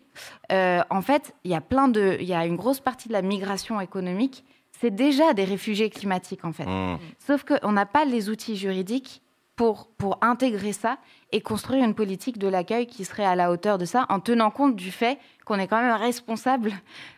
euh, 0.52 0.82
en 0.90 1.02
fait, 1.02 1.36
il 1.44 1.52
y 1.52 2.34
a 2.34 2.46
une 2.46 2.56
grosse 2.56 2.80
partie 2.80 3.08
de 3.08 3.14
la 3.14 3.22
migration 3.22 3.80
économique, 3.80 4.44
c'est 4.80 4.92
déjà 4.92 5.34
des 5.34 5.44
réfugiés 5.44 5.90
climatiques 5.90 6.46
en 6.46 6.54
fait. 6.54 6.66
Mmh. 6.66 7.00
Sauf 7.20 7.44
qu'on 7.44 7.72
n'a 7.72 7.86
pas 7.86 8.06
les 8.06 8.30
outils 8.30 8.56
juridiques 8.56 9.22
pour, 9.58 9.88
pour 9.98 10.20
intégrer 10.22 10.72
ça 10.72 11.00
et 11.32 11.42
construire 11.42 11.84
une 11.84 11.96
politique 11.96 12.38
de 12.38 12.48
l'accueil 12.48 12.86
qui 12.86 13.04
serait 13.04 13.26
à 13.26 13.36
la 13.36 13.52
hauteur 13.52 13.80
de 13.80 13.86
ça, 13.86 14.06
en 14.10 14.20
tenant 14.20 14.52
compte 14.52 14.76
du 14.76 14.92
fait 14.92 15.18
qu'on 15.46 15.56
est 15.56 15.68
quand 15.68 15.82
même 15.82 16.00
responsable 16.00 16.72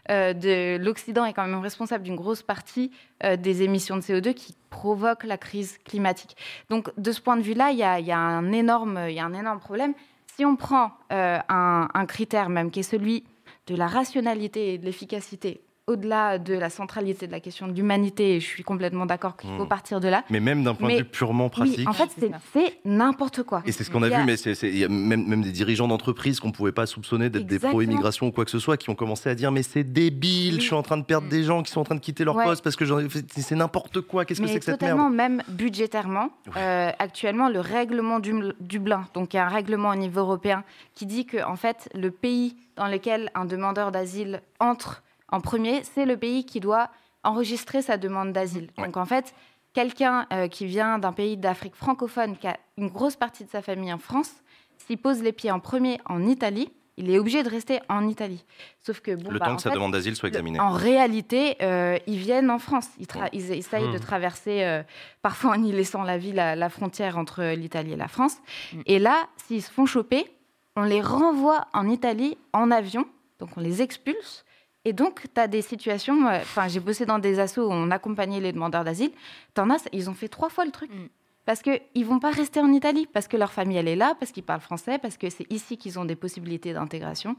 euh, 0.09 0.33
de 0.33 0.77
l'Occident 0.81 1.25
est 1.25 1.33
quand 1.33 1.45
même 1.45 1.59
responsable 1.59 2.05
d'une 2.05 2.15
grosse 2.15 2.41
partie 2.41 2.91
euh, 3.23 3.35
des 3.35 3.61
émissions 3.61 3.97
de 3.97 4.01
CO2 4.01 4.33
qui 4.33 4.55
provoquent 4.69 5.25
la 5.25 5.37
crise 5.37 5.77
climatique. 5.79 6.37
Donc 6.69 6.89
de 6.97 7.11
ce 7.11 7.19
point 7.19 7.35
de 7.35 7.41
vue-là, 7.41 7.71
il 7.71 7.77
y 7.77 7.83
a, 7.83 7.99
y 7.99 8.11
a, 8.11 8.17
un 8.17 8.51
énorme, 8.53 9.01
il 9.09 9.15
y 9.15 9.19
a 9.19 9.25
un 9.25 9.33
énorme 9.33 9.59
problème. 9.59 9.93
Si 10.37 10.45
on 10.45 10.55
prend 10.55 10.93
euh, 11.11 11.37
un, 11.49 11.89
un 11.93 12.05
critère 12.05 12.47
même 12.47 12.71
qui 12.71 12.79
est 12.79 12.83
celui 12.83 13.25
de 13.67 13.75
la 13.75 13.87
rationalité 13.87 14.73
et 14.73 14.77
de 14.77 14.85
l'efficacité 14.85 15.61
au-delà 15.89 16.37
de 16.37 16.53
la 16.53 16.69
centralité 16.69 17.25
de 17.25 17.31
la 17.31 17.39
question 17.39 17.67
de 17.67 17.73
l'humanité, 17.73 18.35
et 18.35 18.39
je 18.39 18.45
suis 18.45 18.63
complètement 18.63 19.07
d'accord 19.07 19.35
qu'il 19.35 19.49
faut 19.57 19.65
hmm. 19.65 19.67
partir 19.67 19.99
de 19.99 20.07
là. 20.07 20.23
Mais 20.29 20.39
même 20.39 20.63
d'un 20.63 20.75
point 20.75 20.89
de 20.89 20.97
vue 20.97 21.03
purement 21.03 21.49
pratique. 21.49 21.87
en 21.89 21.93
fait, 21.93 22.09
c'est 22.53 22.79
n'importe 22.85 23.41
quoi. 23.43 23.63
Et 23.65 23.71
c'est 23.71 23.83
ce 23.83 23.89
qu'on 23.89 24.03
a, 24.03 24.09
vu, 24.09 24.23
mais 24.23 24.35
il 24.35 24.77
y 24.77 24.85
a 24.85 24.87
même, 24.87 25.25
même 25.27 25.41
des 25.41 25.51
dirigeants 25.51 25.87
d'entreprises 25.87 26.39
qu'on 26.39 26.49
ne 26.49 26.53
pouvait 26.53 26.71
pas 26.71 26.85
soupçonner 26.85 27.29
d'être 27.29 27.47
des 27.47 27.59
pro-immigration 27.59 28.27
ou 28.27 28.31
quoi 28.31 28.45
que 28.45 28.51
ce 28.51 28.59
soit, 28.59 28.77
qui 28.77 28.89
ont 28.91 28.95
commencé 28.95 29.29
à 29.29 29.35
dire 29.35 29.51
Mais 29.51 29.63
c'est 29.63 29.83
débile, 29.83 30.55
je 30.55 30.67
suis 30.67 30.75
en 30.75 30.83
train 30.83 30.97
de 30.97 31.03
perdre 31.03 31.27
des 31.27 31.43
gens 31.43 31.63
qui 31.63 31.71
sont 31.71 31.81
en 31.81 31.85
train 31.85 31.95
de 31.95 31.99
quitter 31.99 32.23
leur 32.23 32.35
poste 32.35 32.63
parce 32.63 32.75
que 32.75 32.85
c'est 33.29 33.55
n'importe 33.55 34.01
quoi, 34.01 34.25
qu'est-ce 34.25 34.41
que 34.41 34.47
c'est 34.47 34.59
que 34.59 34.65
cette 34.65 34.81
merde? 34.81 34.97
Totalement, 34.97 35.09
même 35.09 35.41
budgétairement. 35.49 36.29
Euh, 36.55 36.91
actuellement, 36.99 37.49
le 37.49 37.59
règlement 37.59 38.19
du 38.19 38.33
Dublin, 38.59 39.07
donc 39.15 39.33
il 39.33 39.37
y 39.37 39.39
a 39.39 39.45
un 39.45 39.49
règlement 39.49 39.89
au 39.89 39.95
niveau 39.95 40.21
européen 40.21 40.63
qui 40.93 41.07
dit 41.07 41.25
que, 41.25 41.43
en 41.43 41.55
fait, 41.55 41.89
le 41.95 42.11
pays 42.11 42.55
dans 42.75 42.87
lequel 42.87 43.31
un 43.33 43.45
demandeur 43.45 43.91
d'asile 43.91 44.41
entre 44.59 45.03
en 45.31 45.41
premier, 45.41 45.83
c'est 45.83 46.05
le 46.05 46.17
pays 46.17 46.45
qui 46.45 46.59
doit 46.59 46.89
enregistrer 47.23 47.81
sa 47.81 47.97
demande 47.97 48.33
d'asile. 48.33 48.69
Donc 48.77 48.97
en 48.97 49.05
fait, 49.05 49.33
quelqu'un 49.73 50.27
euh, 50.33 50.47
qui 50.47 50.65
vient 50.65 50.99
d'un 50.99 51.11
pays 51.11 51.37
d'Afrique 51.37 51.75
francophone, 51.75 52.37
qui 52.37 52.47
a 52.47 52.57
une 52.77 52.89
grosse 52.89 53.15
partie 53.15 53.43
de 53.43 53.49
sa 53.49 53.61
famille 53.61 53.91
en 53.93 53.97
France, 53.97 54.31
s'il 54.77 54.97
pose 54.97 55.21
les 55.21 55.31
pieds 55.31 55.51
en 55.51 55.59
premier 55.59 55.99
en 56.05 56.25
Italie, 56.25 56.71
il 56.97 57.09
est 57.09 57.17
obligé 57.17 57.43
de 57.43 57.49
rester 57.49 57.79
en 57.87 58.07
Italie. 58.09 58.43
Sauf 58.81 58.99
que 58.99 59.15
bon, 59.15 59.31
le 59.31 59.39
bah, 59.39 59.45
temps 59.45 59.55
que 59.55 59.61
sa 59.61 59.69
demande 59.69 59.93
d'asile 59.93 60.17
soit 60.17 60.27
examinée. 60.27 60.59
En 60.59 60.71
réalité, 60.71 61.55
euh, 61.61 61.97
ils 62.07 62.17
viennent 62.17 62.51
en 62.51 62.59
France. 62.59 62.89
Ils, 63.31 63.51
essayent 63.51 63.89
de 63.89 63.97
mmh. 63.97 63.99
traverser, 64.01 64.63
euh, 64.65 64.83
parfois 65.21 65.51
en 65.51 65.63
y 65.63 65.71
laissant 65.71 66.03
la 66.03 66.17
vie, 66.17 66.33
la, 66.33 66.69
frontière 66.69 67.17
entre 67.17 67.53
l'Italie 67.53 67.93
et 67.93 67.95
la 67.95 68.09
France. 68.09 68.37
Mmh. 68.73 68.81
Et 68.85 68.99
là, 68.99 69.27
s'ils 69.37 69.61
se 69.61 69.71
font 69.71 69.85
choper, 69.85 70.29
on 70.75 70.83
les 70.83 71.01
renvoie 71.01 71.67
en 71.73 71.87
Italie 71.87 72.37
en 72.51 72.69
avion, 72.69 73.05
donc 73.39 73.49
on 73.55 73.61
les 73.61 73.81
expulse. 73.81 74.43
Et 74.85 74.93
donc, 74.93 75.23
tu 75.33 75.41
as 75.41 75.47
des 75.47 75.61
situations, 75.61 76.27
euh, 76.27 76.39
enfin, 76.41 76.67
j'ai 76.67 76.79
bossé 76.79 77.05
dans 77.05 77.19
des 77.19 77.39
assos 77.39 77.67
où 77.67 77.71
on 77.71 77.91
accompagnait 77.91 78.39
les 78.39 78.51
demandeurs 78.51 78.83
d'asile. 78.83 79.11
T'en 79.53 79.69
as, 79.69 79.87
ils 79.91 80.09
ont 80.09 80.13
fait 80.13 80.29
trois 80.29 80.49
fois 80.49 80.65
le 80.65 80.71
truc. 80.71 80.89
Mm. 80.91 81.07
Parce 81.45 81.61
qu'ils 81.61 81.81
ne 81.95 82.05
vont 82.05 82.19
pas 82.19 82.31
rester 82.31 82.59
en 82.59 82.71
Italie, 82.71 83.07
parce 83.11 83.27
que 83.27 83.35
leur 83.35 83.51
famille, 83.51 83.77
elle 83.77 83.87
est 83.87 83.95
là, 83.95 84.15
parce 84.19 84.31
qu'ils 84.31 84.43
parlent 84.43 84.61
français, 84.61 84.99
parce 84.99 85.17
que 85.17 85.29
c'est 85.29 85.51
ici 85.51 85.77
qu'ils 85.77 85.97
ont 85.97 86.05
des 86.05 86.15
possibilités 86.15 86.73
d'intégration. 86.73 87.35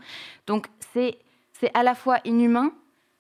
Donc, 0.47 0.66
c'est 0.93 1.16
à 1.74 1.82
la 1.82 1.95
fois 1.95 2.18
inhumain, 2.24 2.72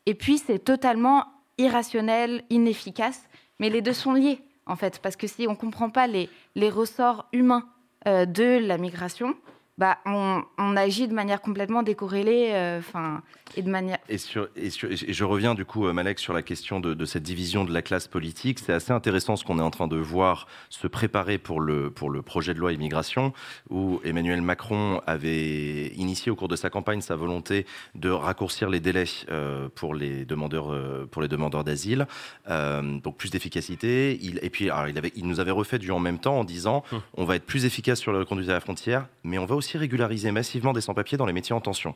et 0.06 0.14
puis 0.14 0.38
c'est 0.38 0.58
totalement 0.58 1.26
irrationnel, 1.58 2.42
inefficace. 2.50 3.28
Mais 3.60 3.70
les 3.70 3.82
deux 3.82 3.92
sont 3.92 4.14
liés, 4.14 4.40
en 4.66 4.74
fait, 4.74 4.98
parce 4.98 5.16
que 5.16 5.26
si 5.28 5.46
on 5.46 5.52
ne 5.52 5.56
comprend 5.56 5.90
pas 5.90 6.06
les, 6.06 6.28
les 6.56 6.70
ressorts 6.70 7.28
humains 7.32 7.68
euh, 8.08 8.24
de 8.26 8.58
la 8.58 8.76
migration, 8.76 9.36
bah, 9.80 9.96
on, 10.04 10.76
agit 10.76 11.08
de 11.08 11.14
manière 11.14 11.40
complètement 11.40 11.82
décorrélée, 11.82 12.50
euh, 12.52 12.80
et 13.56 13.62
de 13.62 13.70
manière. 13.70 13.96
Et, 14.10 14.18
sur, 14.18 14.48
et, 14.54 14.68
je 14.68 15.24
reviens 15.24 15.54
du 15.54 15.64
coup, 15.64 15.86
euh, 15.86 15.94
Malek, 15.94 16.18
sur 16.18 16.34
la 16.34 16.42
question 16.42 16.80
de, 16.80 17.04
cette 17.06 17.22
division 17.22 17.64
de 17.64 17.72
la 17.72 17.80
classe 17.80 18.06
politique. 18.06 18.58
C'est 18.58 18.74
assez 18.74 18.92
intéressant 18.92 19.36
ce 19.36 19.44
qu'on 19.44 19.58
est 19.58 19.62
en 19.62 19.70
train 19.70 19.88
de 19.88 19.96
voir 19.96 20.46
se 20.68 20.86
préparer 20.86 21.38
pour 21.38 21.60
le, 21.60 21.90
pour 21.90 22.10
le 22.10 22.20
projet 22.20 22.52
de 22.52 22.58
loi 22.58 22.74
immigration, 22.74 23.32
où 23.70 24.02
Emmanuel 24.04 24.42
Macron 24.42 25.00
avait 25.06 25.86
initié 25.96 26.30
au 26.30 26.36
cours 26.36 26.48
de 26.48 26.56
sa 26.56 26.68
campagne 26.68 27.00
sa 27.00 27.16
volonté 27.16 27.64
de 27.94 28.10
raccourcir 28.10 28.68
les 28.68 28.80
délais 28.80 29.04
euh, 29.30 29.70
pour 29.74 29.94
les 29.94 30.26
demandeurs, 30.26 30.76
pour 31.10 31.22
les 31.22 31.28
demandeurs 31.28 31.64
d'asile, 31.64 32.06
donc 32.46 33.16
plus 33.16 33.30
d'efficacité. 33.30 34.18
Il, 34.20 34.40
et 34.42 34.50
puis, 34.50 34.66
il, 34.66 34.98
avait, 34.98 35.12
il 35.16 35.26
nous 35.26 35.40
avait 35.40 35.50
refait 35.50 35.78
du 35.78 35.90
en 35.90 36.00
même 36.00 36.18
temps 36.18 36.38
en 36.38 36.44
disant, 36.44 36.84
hum. 36.92 37.00
on 37.14 37.24
va 37.24 37.36
être 37.36 37.46
plus 37.46 37.64
efficace 37.64 37.98
sur 37.98 38.12
le 38.12 38.26
conduite 38.26 38.50
à 38.50 38.52
la 38.52 38.60
frontière, 38.60 39.06
mais 39.24 39.38
on 39.38 39.46
va 39.46 39.54
aussi 39.54 39.69
régulariser 39.78 40.30
massivement 40.32 40.72
des 40.72 40.80
sans-papiers 40.80 41.18
dans 41.18 41.26
les 41.26 41.32
métiers 41.32 41.54
en 41.54 41.60
tension. 41.60 41.94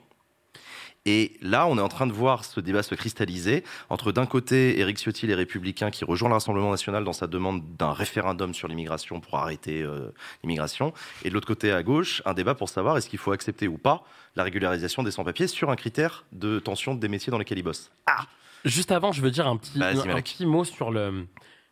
Et 1.07 1.37
là, 1.43 1.67
on 1.67 1.77
est 1.77 1.83
en 1.83 1.89
train 1.89 2.07
de 2.07 2.13
voir 2.13 2.47
ce 2.47 2.61
débat 2.61 2.83
se 2.83 2.95
cristalliser 2.95 3.63
entre 3.91 4.11
d'un 4.11 4.25
côté 4.25 4.79
Éric 4.79 4.99
Ciotti, 4.99 5.27
les 5.27 5.35
Républicains, 5.35 5.91
qui 5.91 6.05
rejoint 6.05 6.31
le 6.31 6.35
Rassemblement 6.35 6.71
national 6.71 7.05
dans 7.05 7.13
sa 7.13 7.27
demande 7.27 7.63
d'un 7.77 7.93
référendum 7.93 8.55
sur 8.55 8.69
l'immigration 8.69 9.21
pour 9.21 9.39
arrêter 9.39 9.83
euh, 9.83 10.13
l'immigration, 10.43 10.95
et 11.23 11.29
de 11.29 11.35
l'autre 11.35 11.47
côté 11.47 11.73
à 11.73 11.83
gauche, 11.83 12.23
un 12.25 12.33
débat 12.33 12.55
pour 12.55 12.71
savoir 12.71 12.97
est-ce 12.97 13.11
qu'il 13.11 13.19
faut 13.19 13.33
accepter 13.33 13.69
ou 13.69 13.77
pas 13.77 14.05
la 14.35 14.45
régularisation 14.45 15.03
des 15.03 15.11
sans-papiers 15.11 15.47
sur 15.47 15.71
un 15.71 15.77
critère 15.77 16.25
de 16.33 16.59
tension 16.59 16.95
des 16.95 17.09
métiers 17.09 17.31
dans 17.31 17.39
lesquels 17.39 17.59
ils 17.59 17.63
bossent. 17.63 17.93
Ah 18.07 18.27
Juste 18.65 18.91
avant, 18.91 19.13
je 19.13 19.21
veux 19.21 19.31
dire 19.31 19.47
un 19.47 19.59
petit, 19.59 19.83
un 19.83 20.23
petit 20.23 20.47
mot 20.47 20.65
sur 20.65 20.91
le, 20.91 21.27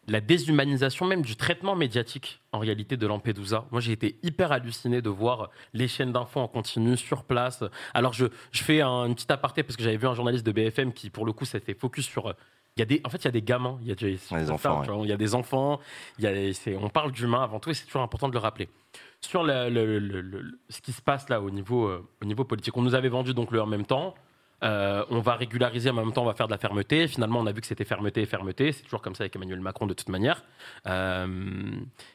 la 0.08 0.20
déshumanisation 0.20 1.06
même 1.06 1.22
du 1.22 1.36
traitement 1.36 1.76
médiatique 1.76 2.40
en 2.50 2.58
réalité 2.58 2.96
de 2.96 3.06
Lampedusa. 3.06 3.66
Moi, 3.70 3.80
j'ai 3.80 3.92
été 3.92 4.18
hyper 4.22 4.50
halluciné 4.50 5.00
de 5.00 5.08
voir 5.08 5.50
les 5.74 5.86
chaînes 5.86 6.12
d'infos 6.12 6.40
en 6.40 6.48
continu 6.48 6.96
sur 6.96 7.24
place. 7.24 7.62
Alors, 7.94 8.12
je, 8.12 8.26
je 8.50 8.62
fais 8.62 8.80
un, 8.80 9.06
une 9.06 9.14
petite 9.14 9.30
aparté 9.30 9.62
parce 9.62 9.76
que 9.76 9.82
j'avais 9.82 9.96
vu 9.96 10.08
un 10.08 10.14
journaliste 10.14 10.44
de 10.44 10.52
BFM 10.52 10.92
qui, 10.92 11.08
pour 11.08 11.24
le 11.24 11.32
coup, 11.32 11.44
s'était 11.44 11.74
focus 11.74 12.06
sur. 12.06 12.34
Il 12.76 12.80
y 12.80 12.82
a 12.82 12.86
des, 12.86 13.00
en 13.04 13.10
fait, 13.10 13.18
il 13.18 13.24
y 13.26 13.28
a 13.28 13.32
des 13.32 13.42
gamins, 13.42 13.78
il 13.82 13.88
y 13.88 13.92
a 13.92 13.94
des, 13.94 14.14
enfants, 14.50 14.82
il 15.04 15.08
y 15.08 15.12
a 15.12 15.16
des 15.16 15.34
enfants. 15.34 15.78
Il 16.18 16.24
y 16.24 16.26
a, 16.26 16.78
on 16.80 16.88
parle 16.88 17.12
d'humains 17.12 17.42
avant 17.42 17.60
tout 17.60 17.70
et 17.70 17.74
c'est 17.74 17.84
toujours 17.84 18.02
important 18.02 18.28
de 18.28 18.32
le 18.32 18.38
rappeler. 18.38 18.70
Sur 19.20 19.44
le, 19.44 20.58
ce 20.70 20.80
qui 20.80 20.92
se 20.92 21.02
passe 21.02 21.28
là 21.28 21.40
au 21.42 21.50
niveau, 21.50 21.86
euh, 21.86 22.08
au 22.22 22.24
niveau 22.24 22.44
politique, 22.44 22.76
on 22.76 22.82
nous 22.82 22.94
avait 22.94 23.10
vendu 23.10 23.34
donc 23.34 23.50
le 23.50 23.60
en 23.60 23.66
même 23.66 23.84
temps. 23.84 24.14
Euh, 24.62 25.04
on 25.10 25.20
va 25.20 25.34
régulariser, 25.34 25.90
en 25.90 25.94
même 25.94 26.12
temps, 26.12 26.22
on 26.22 26.26
va 26.26 26.34
faire 26.34 26.46
de 26.46 26.52
la 26.52 26.58
fermeté. 26.58 27.08
Finalement, 27.08 27.40
on 27.40 27.46
a 27.46 27.52
vu 27.52 27.60
que 27.60 27.66
c'était 27.66 27.84
fermeté 27.84 28.22
et 28.22 28.26
fermeté. 28.26 28.72
C'est 28.72 28.82
toujours 28.84 29.02
comme 29.02 29.14
ça 29.14 29.24
avec 29.24 29.34
Emmanuel 29.34 29.60
Macron 29.60 29.86
de 29.86 29.94
toute 29.94 30.08
manière. 30.08 30.44
Euh, 30.86 31.26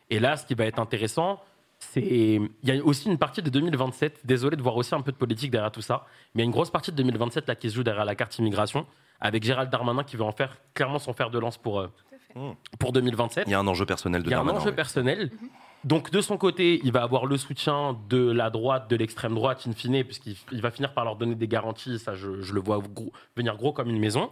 et 0.09 0.19
là, 0.19 0.37
ce 0.37 0.45
qui 0.45 0.53
va 0.55 0.65
être 0.65 0.79
intéressant, 0.79 1.41
c'est 1.79 2.01
il 2.01 2.49
y 2.63 2.71
a 2.71 2.83
aussi 2.83 3.09
une 3.09 3.17
partie 3.17 3.41
de 3.41 3.49
2027. 3.49 4.21
Désolé 4.25 4.55
de 4.55 4.61
voir 4.61 4.75
aussi 4.77 4.95
un 4.95 5.01
peu 5.01 5.11
de 5.11 5.17
politique 5.17 5.51
derrière 5.51 5.71
tout 5.71 5.81
ça, 5.81 6.05
mais 6.33 6.41
il 6.41 6.45
y 6.45 6.45
a 6.45 6.45
une 6.45 6.51
grosse 6.51 6.71
partie 6.71 6.91
de 6.91 6.95
2027 6.97 7.47
là 7.47 7.55
qui 7.55 7.69
se 7.69 7.75
joue 7.75 7.83
derrière 7.83 8.05
la 8.05 8.15
carte 8.15 8.37
immigration, 8.39 8.87
avec 9.19 9.43
Gérald 9.43 9.69
Darmanin 9.69 10.03
qui 10.03 10.17
veut 10.17 10.23
en 10.23 10.31
faire 10.31 10.57
clairement 10.73 10.99
son 10.99 11.13
fer 11.13 11.29
de 11.29 11.37
lance 11.37 11.57
pour 11.57 11.79
euh, 11.79 11.87
pour 12.79 12.93
2027. 12.93 13.43
Il 13.47 13.51
y 13.51 13.53
a 13.53 13.59
un 13.59 13.67
enjeu 13.67 13.85
personnel 13.85 14.23
de 14.23 14.29
Darmanin. 14.29 14.51
Il 14.51 14.53
y 14.53 14.57
a 14.57 14.59
un 14.59 14.61
enjeu 14.61 14.75
personnel. 14.75 15.31
Donc 15.87 16.11
de 16.11 16.19
son 16.19 16.37
côté, 16.37 16.81
il 16.83 16.91
va 16.91 17.01
avoir 17.01 17.25
le 17.25 17.37
soutien 17.37 17.97
de 18.09 18.29
la 18.29 18.49
droite, 18.49 18.89
de 18.89 18.97
l'extrême 18.97 19.33
droite, 19.33 19.63
in 19.69 19.71
fine, 19.71 20.03
puisqu'il 20.03 20.61
va 20.61 20.69
finir 20.69 20.93
par 20.93 21.05
leur 21.05 21.15
donner 21.15 21.35
des 21.35 21.47
garanties. 21.47 21.97
Ça, 21.97 22.13
je, 22.13 22.27
le 22.27 22.59
vois 22.59 22.83
venir 23.37 23.55
gros 23.55 23.71
comme 23.71 23.89
une 23.89 23.99
maison. 23.99 24.29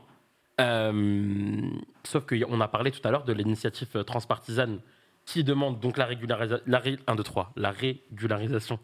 Euh, 0.59 1.61
sauf 2.03 2.25
qu'on 2.25 2.59
a 2.59 2.67
parlé 2.67 2.91
tout 2.91 2.99
à 3.07 3.11
l'heure 3.11 3.23
de 3.23 3.31
l'initiative 3.31 4.03
transpartisane 4.03 4.81
qui 5.25 5.45
demande 5.45 5.79
donc 5.79 5.95
la, 5.95 6.05
régularisation, 6.05 6.63
la, 6.67 6.81
1, 7.07 7.15
2, 7.15 7.23
3, 7.23 7.53
la 7.55 7.71
régularisation 7.71 8.77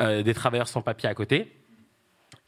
euh, 0.00 0.22
des 0.22 0.32
travailleurs 0.32 0.68
sans 0.68 0.80
papier 0.80 1.10
à 1.10 1.14
côté. 1.14 1.52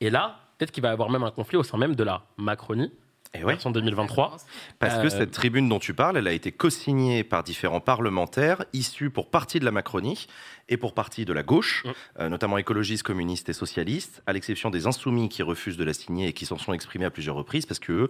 Et 0.00 0.08
là, 0.08 0.40
peut-être 0.56 0.72
qu'il 0.72 0.82
va 0.82 0.88
y 0.88 0.92
avoir 0.92 1.10
même 1.10 1.22
un 1.22 1.30
conflit 1.30 1.58
au 1.58 1.62
sein 1.62 1.76
même 1.76 1.94
de 1.94 2.02
la 2.02 2.22
Macronie 2.38 2.90
et 3.34 3.44
ouais. 3.44 3.56
2023. 3.56 4.36
Parce 4.78 4.94
que 4.96 5.06
euh, 5.06 5.10
cette 5.10 5.30
tribune 5.30 5.68
dont 5.68 5.78
tu 5.78 5.94
parles, 5.94 6.16
elle 6.16 6.28
a 6.28 6.32
été 6.32 6.52
co-signée 6.52 7.24
par 7.24 7.42
différents 7.42 7.80
parlementaires 7.80 8.64
issus 8.72 9.10
pour 9.10 9.30
partie 9.30 9.60
de 9.60 9.64
la 9.64 9.70
Macronie 9.70 10.26
et 10.68 10.76
pour 10.76 10.94
partie 10.94 11.24
de 11.24 11.32
la 11.32 11.42
gauche, 11.42 11.84
mm. 11.84 11.90
euh, 12.20 12.28
notamment 12.28 12.58
écologistes, 12.58 13.02
communistes 13.02 13.48
et 13.48 13.52
socialistes, 13.52 14.22
à 14.26 14.32
l'exception 14.32 14.70
des 14.70 14.86
insoumis 14.86 15.28
qui 15.28 15.42
refusent 15.42 15.76
de 15.76 15.84
la 15.84 15.92
signer 15.92 16.28
et 16.28 16.32
qui 16.32 16.46
s'en 16.46 16.58
sont 16.58 16.72
exprimés 16.72 17.04
à 17.04 17.10
plusieurs 17.10 17.36
reprises, 17.36 17.66
parce 17.66 17.78
que 17.78 18.08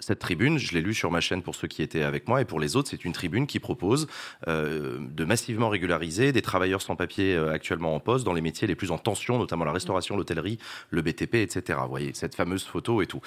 cette 0.00 0.18
tribune, 0.18 0.58
je 0.58 0.72
l'ai 0.72 0.80
lue 0.80 0.94
sur 0.94 1.10
ma 1.10 1.20
chaîne 1.20 1.42
pour 1.42 1.54
ceux 1.54 1.68
qui 1.68 1.82
étaient 1.82 2.02
avec 2.02 2.28
moi, 2.28 2.40
et 2.40 2.44
pour 2.44 2.60
les 2.60 2.76
autres, 2.76 2.88
c'est 2.88 3.04
une 3.04 3.12
tribune 3.12 3.46
qui 3.46 3.60
propose 3.60 4.08
euh, 4.48 4.98
de 5.00 5.24
massivement 5.24 5.68
régulariser 5.68 6.32
des 6.32 6.42
travailleurs 6.42 6.82
sans 6.82 6.96
papier 6.96 7.34
euh, 7.34 7.52
actuellement 7.52 7.94
en 7.94 8.00
poste 8.00 8.24
dans 8.24 8.32
les 8.32 8.40
métiers 8.40 8.66
les 8.66 8.74
plus 8.74 8.90
en 8.90 8.98
tension, 8.98 9.38
notamment 9.38 9.64
la 9.64 9.72
restauration, 9.72 10.16
l'hôtellerie, 10.16 10.58
le 10.90 11.02
BTP, 11.02 11.36
etc. 11.36 11.78
Vous 11.82 11.88
voyez, 11.88 12.12
cette 12.14 12.34
fameuse 12.34 12.64
photo 12.64 13.02
et 13.02 13.06
tout. 13.06 13.20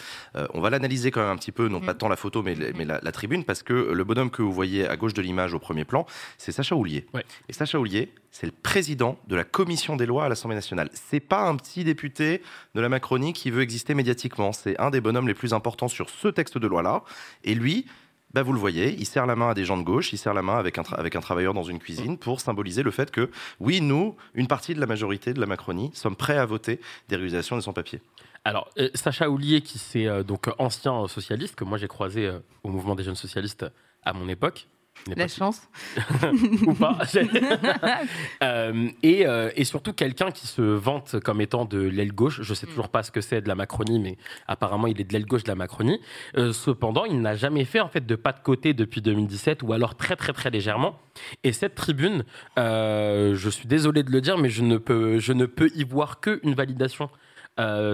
on 0.53 0.61
va 0.61 0.69
l'analyser 0.69 1.11
quand 1.11 1.21
même 1.21 1.29
un 1.29 1.37
petit 1.37 1.51
peu, 1.51 1.67
non 1.67 1.79
pas 1.79 1.93
mm. 1.93 1.97
tant 1.97 2.09
la 2.09 2.15
photo, 2.15 2.41
mais, 2.43 2.55
mais 2.75 2.85
la, 2.85 3.11
tribune, 3.11 3.43
parce 3.45 3.63
que 3.63 3.73
le 3.73 4.03
bonhomme 4.03 4.29
que 4.29 4.41
vous 4.41 4.51
voyez 4.51 4.87
à 4.87 4.97
gauche 4.97 5.13
de 5.13 5.21
l'image 5.21 5.53
au 5.53 5.59
premier 5.59 5.85
plan, 5.85 6.05
c'est 6.37 6.51
Sacha 6.51 6.75
Houlier. 6.75 7.05
Et 7.47 7.53
Sacha 7.53 7.79
Houlier, 7.79 8.11
c'est 8.35 8.47
le 8.47 8.51
président 8.51 9.17
de 9.29 9.35
la 9.37 9.45
commission 9.45 9.95
des 9.95 10.05
lois 10.05 10.25
à 10.25 10.29
l'Assemblée 10.29 10.55
nationale. 10.55 10.89
C'est 10.91 11.21
pas 11.21 11.47
un 11.47 11.55
petit 11.55 11.85
député 11.85 12.41
de 12.73 12.81
la 12.81 12.89
Macronie 12.89 13.31
qui 13.31 13.49
veut 13.49 13.61
exister 13.61 13.93
médiatiquement. 13.93 14.51
C'est 14.51 14.77
un 14.77 14.89
des 14.89 14.99
bonhommes 14.99 15.29
les 15.29 15.33
plus 15.33 15.53
importants 15.53 15.87
sur 15.87 16.09
ce 16.09 16.27
texte 16.27 16.57
de 16.57 16.67
loi-là. 16.67 17.03
Et 17.45 17.55
lui, 17.55 17.85
bah, 18.33 18.43
vous 18.43 18.51
le 18.51 18.59
voyez, 18.59 18.93
il 18.99 19.05
serre 19.05 19.25
la 19.25 19.37
main 19.37 19.51
à 19.51 19.53
des 19.53 19.63
gens 19.63 19.77
de 19.77 19.83
gauche, 19.83 20.11
il 20.11 20.17
serre 20.17 20.33
la 20.33 20.41
main 20.41 20.57
avec 20.57 20.77
un, 20.77 20.83
avec 20.97 21.15
un 21.15 21.21
travailleur 21.21 21.53
dans 21.53 21.63
une 21.63 21.79
cuisine 21.79 22.17
pour 22.17 22.41
symboliser 22.41 22.83
le 22.83 22.91
fait 22.91 23.09
que, 23.09 23.31
oui, 23.61 23.79
nous, 23.79 24.17
une 24.33 24.47
partie 24.47 24.75
de 24.75 24.81
la 24.81 24.85
majorité 24.85 25.33
de 25.33 25.39
la 25.39 25.45
Macronie, 25.45 25.91
sommes 25.93 26.17
prêts 26.17 26.37
à 26.37 26.45
voter 26.45 26.81
des 27.07 27.15
régulations 27.15 27.55
des 27.55 27.61
sans-papiers. 27.61 28.01
Alors, 28.43 28.69
euh, 28.77 28.89
Sacha 28.95 29.29
Houlier, 29.29 29.61
qui 29.61 29.79
c'est 29.79 30.07
euh, 30.07 30.23
donc 30.23 30.49
ancien 30.57 31.07
socialiste, 31.07 31.55
que 31.55 31.63
moi 31.63 31.77
j'ai 31.77 31.87
croisé 31.87 32.25
euh, 32.25 32.39
au 32.63 32.69
mouvement 32.69 32.95
des 32.95 33.05
jeunes 33.05 33.15
socialistes 33.15 33.65
à 34.03 34.11
mon 34.11 34.27
époque, 34.27 34.67
la 35.15 35.27
chance. 35.27 35.61
Ou 36.65 36.73
pas. 36.73 36.97
euh, 38.43 38.89
et, 39.03 39.27
euh, 39.27 39.51
et, 39.55 39.63
surtout 39.63 39.93
quelqu'un 39.93 40.31
qui 40.31 40.47
se 40.47 40.61
vante 40.61 41.19
comme 41.19 41.41
étant 41.41 41.65
de 41.65 41.79
l'aile 41.79 42.13
gauche. 42.13 42.41
Je 42.41 42.53
sais 42.53 42.65
mm. 42.65 42.69
toujours 42.69 42.89
pas 42.89 43.03
ce 43.03 43.11
que 43.11 43.21
c'est 43.21 43.41
de 43.41 43.47
la 43.47 43.55
Macronie, 43.55 43.99
mais 43.99 44.17
apparemment 44.47 44.87
il 44.87 44.99
est 44.99 45.03
de 45.03 45.13
l'aile 45.13 45.25
gauche 45.25 45.43
de 45.43 45.49
la 45.49 45.55
Macronie. 45.55 45.99
Euh, 46.37 46.53
cependant, 46.53 47.05
il 47.05 47.21
n'a 47.21 47.35
jamais 47.35 47.65
fait 47.65 47.79
en 47.79 47.87
fait 47.87 48.05
de 48.05 48.15
pas 48.15 48.31
de 48.31 48.39
côté 48.39 48.73
depuis 48.73 49.01
2017, 49.01 49.63
ou 49.63 49.73
alors 49.73 49.95
très 49.95 50.15
très 50.15 50.33
très 50.33 50.49
légèrement. 50.49 50.99
Et 51.43 51.53
cette 51.53 51.75
tribune, 51.75 52.25
je 52.57 53.49
suis 53.49 53.67
désolé 53.67 54.03
de 54.03 54.11
le 54.11 54.21
dire, 54.21 54.37
mais 54.37 54.49
je 54.49 54.63
ne 54.63 54.77
peux, 54.77 55.19
je 55.19 55.33
ne 55.33 55.45
peux 55.45 55.69
y 55.75 55.83
voir 55.83 56.19
qu'une 56.19 56.53
validation 56.55 57.09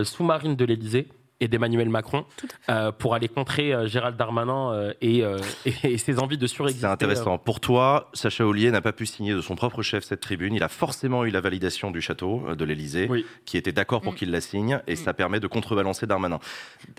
sous-marine 0.04 0.56
de 0.56 0.66
l'Élysée 0.66 1.08
et 1.42 1.48
d'Emmanuel 1.48 1.90
Macron 1.90 2.26
euh, 2.70 2.92
pour 2.92 3.16
aller 3.16 3.28
contrer 3.28 3.74
euh, 3.74 3.88
Gérald 3.88 4.16
Darmanin 4.16 4.72
euh, 4.72 4.94
et, 5.02 5.24
et, 5.84 5.98
ses 5.98 6.20
envies 6.20 6.38
de 6.38 6.48
surexister. 6.48 6.86
C'est 6.86 6.92
intéressant. 6.92 7.38
Pour 7.38 7.60
toi, 7.60 8.10
Sacha 8.14 8.46
Ollier 8.46 8.72
n'a 8.72 8.82
pas 8.82 8.94
pu 8.94 9.06
signer 9.06 9.34
de 9.34 9.42
son 9.42 9.56
propre 9.56 9.82
chef 9.82 10.04
cette 10.04 10.22
tribune. 10.22 10.54
Il 10.54 10.64
a 10.64 10.70
forcément 10.70 11.26
eu 11.26 11.32
la 11.32 11.42
validation 11.42 11.92
du 11.92 12.00
château 12.00 12.44
de 12.56 12.64
l'Élysée, 12.64 13.10
qui 13.46 13.58
était 13.58 13.72
d'accord 13.72 14.02
pour 14.02 14.14
mm. 14.14 14.16
qu'il 14.16 14.32
la 14.32 14.40
signe, 14.40 14.80
et 14.88 14.94
mm. 14.94 14.98
ça 14.98 15.14
permet 15.14 15.40
de 15.40 15.48
contrebalancer 15.48 16.06
Darmanin. 16.06 16.40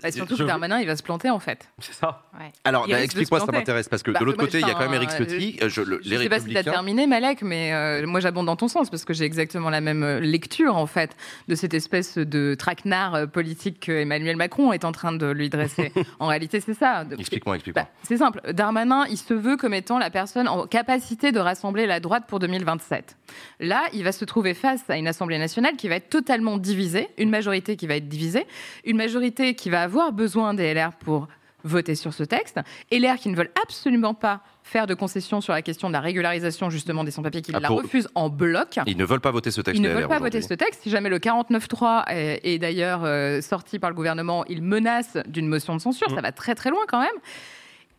Bah, 0.01 0.11
surtout 0.11 0.35
que 0.35 0.43
Darmanin, 0.43 0.79
il 0.79 0.87
va 0.87 0.97
se 0.97 1.03
planter 1.03 1.29
en 1.29 1.39
fait. 1.39 1.69
C'est 1.79 1.93
ça. 1.93 2.23
Alors, 2.65 2.87
bah, 2.87 3.01
explique-moi, 3.01 3.39
ça 3.39 3.51
m'intéresse, 3.51 3.87
parce 3.87 4.03
que 4.03 4.11
bah, 4.11 4.19
de 4.19 4.25
l'autre 4.25 4.37
côté, 4.39 4.59
il 4.59 4.67
y 4.67 4.69
a 4.69 4.73
quand 4.73 4.89
même 4.89 4.93
Eric 4.93 5.11
Ciotti. 5.11 5.57
Je, 5.65 5.81
ne 5.81 6.17
sais 6.17 6.29
pas 6.29 6.39
si 6.39 6.49
tu 6.49 6.57
as 6.57 6.63
terminé, 6.63 7.07
Malek, 7.07 7.41
mais 7.43 8.03
moi 8.05 8.19
j'abonde 8.19 8.47
dans 8.47 8.57
ton 8.57 8.67
sens, 8.67 8.89
parce 8.89 9.05
que 9.05 9.13
j'ai 9.13 9.23
exactement 9.23 9.69
la 9.69 9.79
même 9.79 10.03
lecture 10.19 10.75
en 10.75 10.87
fait 10.87 11.15
de 11.47 11.55
cette 11.55 11.73
espèce 11.73 12.17
de 12.17 12.55
traquenard 12.55 13.29
politique 13.29 13.89
Macron 14.35 14.73
est 14.73 14.85
en 14.85 14.91
train 14.91 15.11
de 15.11 15.25
lui 15.31 15.49
dresser. 15.49 15.91
en 16.19 16.27
réalité, 16.27 16.59
c'est 16.59 16.73
ça. 16.73 17.05
Explique-moi, 17.17 17.55
explique-moi. 17.55 17.83
Bah, 17.83 17.89
c'est 18.03 18.17
simple. 18.17 18.41
Darmanin, 18.53 19.05
il 19.09 19.17
se 19.17 19.33
veut 19.33 19.57
comme 19.57 19.73
étant 19.73 19.99
la 19.99 20.09
personne 20.09 20.47
en 20.47 20.67
capacité 20.67 21.31
de 21.31 21.39
rassembler 21.39 21.85
la 21.85 21.99
droite 21.99 22.25
pour 22.27 22.39
2027. 22.39 23.17
Là, 23.59 23.83
il 23.93 24.03
va 24.03 24.11
se 24.11 24.25
trouver 24.25 24.53
face 24.53 24.89
à 24.89 24.97
une 24.97 25.07
Assemblée 25.07 25.37
nationale 25.37 25.75
qui 25.75 25.87
va 25.87 25.95
être 25.95 26.09
totalement 26.09 26.57
divisée, 26.57 27.09
une 27.17 27.29
majorité 27.29 27.75
qui 27.75 27.87
va 27.87 27.95
être 27.95 28.07
divisée, 28.07 28.45
une 28.85 28.97
majorité 28.97 29.55
qui 29.55 29.69
va 29.69 29.83
avoir 29.83 30.11
besoin 30.11 30.53
des 30.53 30.73
LR 30.73 30.93
pour 30.93 31.27
voter 31.63 31.95
sur 31.95 32.13
ce 32.13 32.23
texte, 32.23 32.59
et 32.91 32.99
LR 32.99 33.15
qui 33.15 33.29
ne 33.29 33.35
veulent 33.35 33.53
absolument 33.63 34.13
pas 34.13 34.41
faire 34.63 34.87
de 34.87 34.93
concessions 34.93 35.41
sur 35.41 35.53
la 35.53 35.61
question 35.61 35.89
de 35.89 35.93
la 35.93 35.99
régularisation 35.99 36.69
justement 36.69 37.03
des 37.03 37.11
sans-papiers 37.11 37.41
qui 37.41 37.51
ah, 37.53 37.59
la 37.59 37.69
refusent 37.69 38.09
en 38.15 38.29
bloc. 38.29 38.79
Ils 38.87 38.97
ne 38.97 39.05
veulent 39.05 39.21
pas 39.21 39.31
voter 39.31 39.51
ce 39.51 39.61
texte. 39.61 39.77
Ils 39.77 39.83
ne 39.83 39.93
veulent 39.93 40.07
pas 40.07 40.19
voter 40.19 40.41
ce 40.41 40.53
texte. 40.53 40.81
Si 40.83 40.89
jamais 40.89 41.09
le 41.09 41.19
49.3 41.19 42.05
est, 42.09 42.39
est 42.43 42.57
d'ailleurs 42.57 43.01
euh, 43.03 43.41
sorti 43.41 43.77
par 43.77 43.89
le 43.89 43.95
gouvernement, 43.95 44.45
ils 44.45 44.61
menacent 44.61 45.17
d'une 45.27 45.47
motion 45.47 45.75
de 45.75 45.81
censure. 45.81 46.09
Mm. 46.09 46.15
Ça 46.15 46.21
va 46.21 46.31
très 46.31 46.55
très 46.55 46.69
loin 46.69 46.81
quand 46.87 47.01
même. 47.01 47.09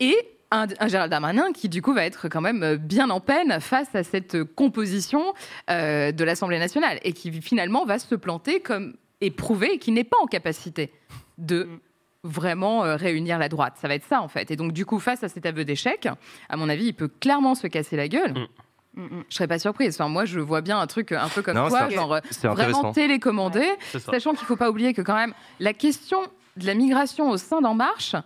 Et 0.01 0.17
un, 0.51 0.67
Gérald 0.89 1.11
Darmanin 1.11 1.53
qui 1.53 1.69
du 1.69 1.83
coup 1.83 1.93
va 1.93 2.05
être 2.05 2.29
quand 2.29 2.41
même 2.41 2.63
euh, 2.63 2.77
bien 2.77 3.11
en 3.11 3.21
peine 3.21 3.61
face 3.61 3.95
à 3.95 4.03
cette 4.03 4.43
composition 4.45 5.35
euh, 5.71 6.13
de 6.13 6.25
l'Assemblée 6.25 6.59
nationale 6.59 6.99
et 7.03 7.13
qui 7.13 7.31
finalement 7.43 7.85
va 7.85 7.99
se 7.99 8.15
planter 8.15 8.61
comme 8.61 8.95
éprouvé 9.21 9.79
qu'il 9.79 9.95
n'est 9.95 10.05
pas 10.05 10.17
en 10.23 10.27
capacité 10.27 10.93
de 11.39 11.65
mm 11.65 11.79
vraiment 12.25 12.85
euh, 12.85 12.97
réunir 12.97 13.39
la 13.39 13.49
droite. 13.49 13.75
Ça 13.81 13.87
va 13.87 13.95
être 13.95 14.07
ça, 14.07 14.21
en 14.21 14.29
fait. 14.29 14.51
Et 14.51 14.57
donc, 14.57 14.73
du 14.73 14.85
coup, 14.85 14.99
face 14.99 15.23
à 15.23 15.29
cet 15.29 15.47
aveu 15.47 15.65
d'échec, 15.65 16.09
à 16.49 16.57
mon 16.57 16.69
avis, 16.69 16.87
il 16.87 16.95
peut 16.95 17.09
clairement 17.09 17.55
se 17.55 17.67
casser 17.69 17.97
la 17.97 18.09
gueule. 18.09 18.33
Mm. 18.33 18.47
Mm, 18.95 19.03
mm. 19.03 19.25
Je 19.29 19.35
serais 19.35 19.47
pas 19.47 19.59
surprise. 19.59 19.95
Enfin, 19.95 20.09
moi, 20.09 20.25
je 20.25 20.41
vois 20.41 20.63
bien 20.63 20.81
un 20.81 20.87
truc 20.87 21.13
un 21.13 21.29
peu 21.29 21.43
comme 21.43 21.55
toi, 21.55 21.89
genre 21.91 22.21
vraiment 22.43 22.93
télécommandé, 22.93 23.67
sachant 23.99 24.35
qu'il 24.35 24.47
faut 24.47 24.57
pas 24.57 24.71
oublier 24.71 24.95
que 24.95 25.03
quand 25.03 25.17
même 25.17 25.35
la 25.61 25.73
question 25.73 26.19
de 26.57 26.67
la 26.67 26.75
migration 26.75 27.31
au 27.31 27.37
sein 27.37 27.61
d'En 27.61 27.75
Marche, 27.75 28.17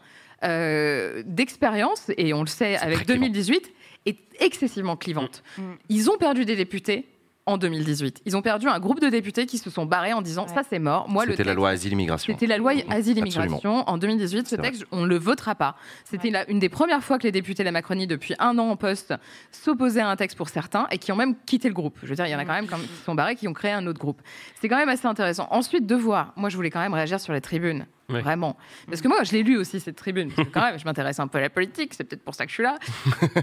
euh, 0.44 1.22
d'expérience, 1.26 2.10
et 2.16 2.32
on 2.32 2.42
le 2.42 2.46
sait 2.46 2.76
avec 2.76 3.06
2018, 3.06 3.72
est 4.06 4.18
excessivement 4.38 4.96
clivante. 4.96 5.42
Ils 5.88 6.10
ont 6.10 6.16
perdu 6.16 6.44
des 6.44 6.56
députés 6.56 7.06
en 7.48 7.56
2018. 7.56 8.22
Ils 8.26 8.36
ont 8.36 8.42
perdu 8.42 8.68
un 8.68 8.78
groupe 8.78 9.00
de 9.00 9.08
députés 9.08 9.46
qui 9.46 9.58
se 9.58 9.70
sont 9.70 9.86
barrés 9.86 10.12
en 10.12 10.22
disant 10.22 10.46
ça 10.46 10.62
c'est 10.68 10.78
mort. 10.78 11.08
Moi 11.08 11.24
c'était 11.26 11.44
la 11.44 11.54
loi 11.54 11.70
asile-immigration. 11.70 12.32
C'était 12.32 12.46
la 12.46 12.58
loi 12.58 12.72
asile-immigration 12.90 13.88
en 13.88 13.98
2018. 13.98 14.48
Ce 14.48 14.56
texte 14.56 14.84
on 14.92 15.04
le 15.04 15.16
votera 15.16 15.54
pas. 15.54 15.74
C'était 16.04 16.30
une 16.48 16.58
des 16.58 16.68
premières 16.68 17.02
fois 17.02 17.18
que 17.18 17.24
les 17.24 17.32
députés 17.32 17.62
de 17.62 17.64
la 17.64 17.72
Macronie 17.72 18.06
depuis 18.06 18.34
un 18.38 18.58
an 18.58 18.68
en 18.68 18.76
poste 18.76 19.14
s'opposaient 19.50 20.00
à 20.00 20.08
un 20.08 20.16
texte 20.16 20.36
pour 20.36 20.50
certains 20.50 20.86
et 20.90 20.98
qui 20.98 21.10
ont 21.10 21.16
même 21.16 21.34
quitté 21.46 21.68
le 21.68 21.74
groupe. 21.74 21.98
Je 22.02 22.08
veux 22.08 22.14
dire 22.14 22.26
il 22.26 22.30
y 22.30 22.34
en 22.34 22.38
a 22.38 22.44
quand 22.44 22.52
même 22.52 22.66
qui 22.66 22.74
sont 23.04 23.14
barrés 23.14 23.34
qui 23.34 23.48
ont 23.48 23.54
créé 23.54 23.72
un 23.72 23.86
autre 23.86 23.98
groupe. 23.98 24.20
C'est 24.60 24.68
quand 24.68 24.76
même 24.76 24.90
assez 24.90 25.06
intéressant. 25.06 25.48
Ensuite 25.50 25.86
de 25.86 25.94
voir. 25.94 26.34
Moi 26.36 26.50
je 26.50 26.56
voulais 26.56 26.70
quand 26.70 26.80
même 26.80 26.94
réagir 26.94 27.18
sur 27.18 27.32
les 27.32 27.40
tribunes. 27.40 27.86
Vraiment. 28.08 28.56
Parce 28.86 29.02
que 29.02 29.08
moi, 29.08 29.22
je 29.22 29.32
l'ai 29.32 29.42
lu 29.42 29.58
aussi, 29.58 29.80
cette 29.80 29.96
tribune. 29.96 30.32
Parce 30.32 30.48
que 30.48 30.54
quand 30.54 30.62
même, 30.62 30.78
je 30.78 30.84
m'intéresse 30.84 31.20
un 31.20 31.28
peu 31.28 31.38
à 31.38 31.42
la 31.42 31.50
politique, 31.50 31.92
c'est 31.94 32.04
peut-être 32.04 32.24
pour 32.24 32.34
ça 32.34 32.44
que 32.46 32.50
je 32.50 32.54
suis 32.54 32.62
là. 32.62 32.78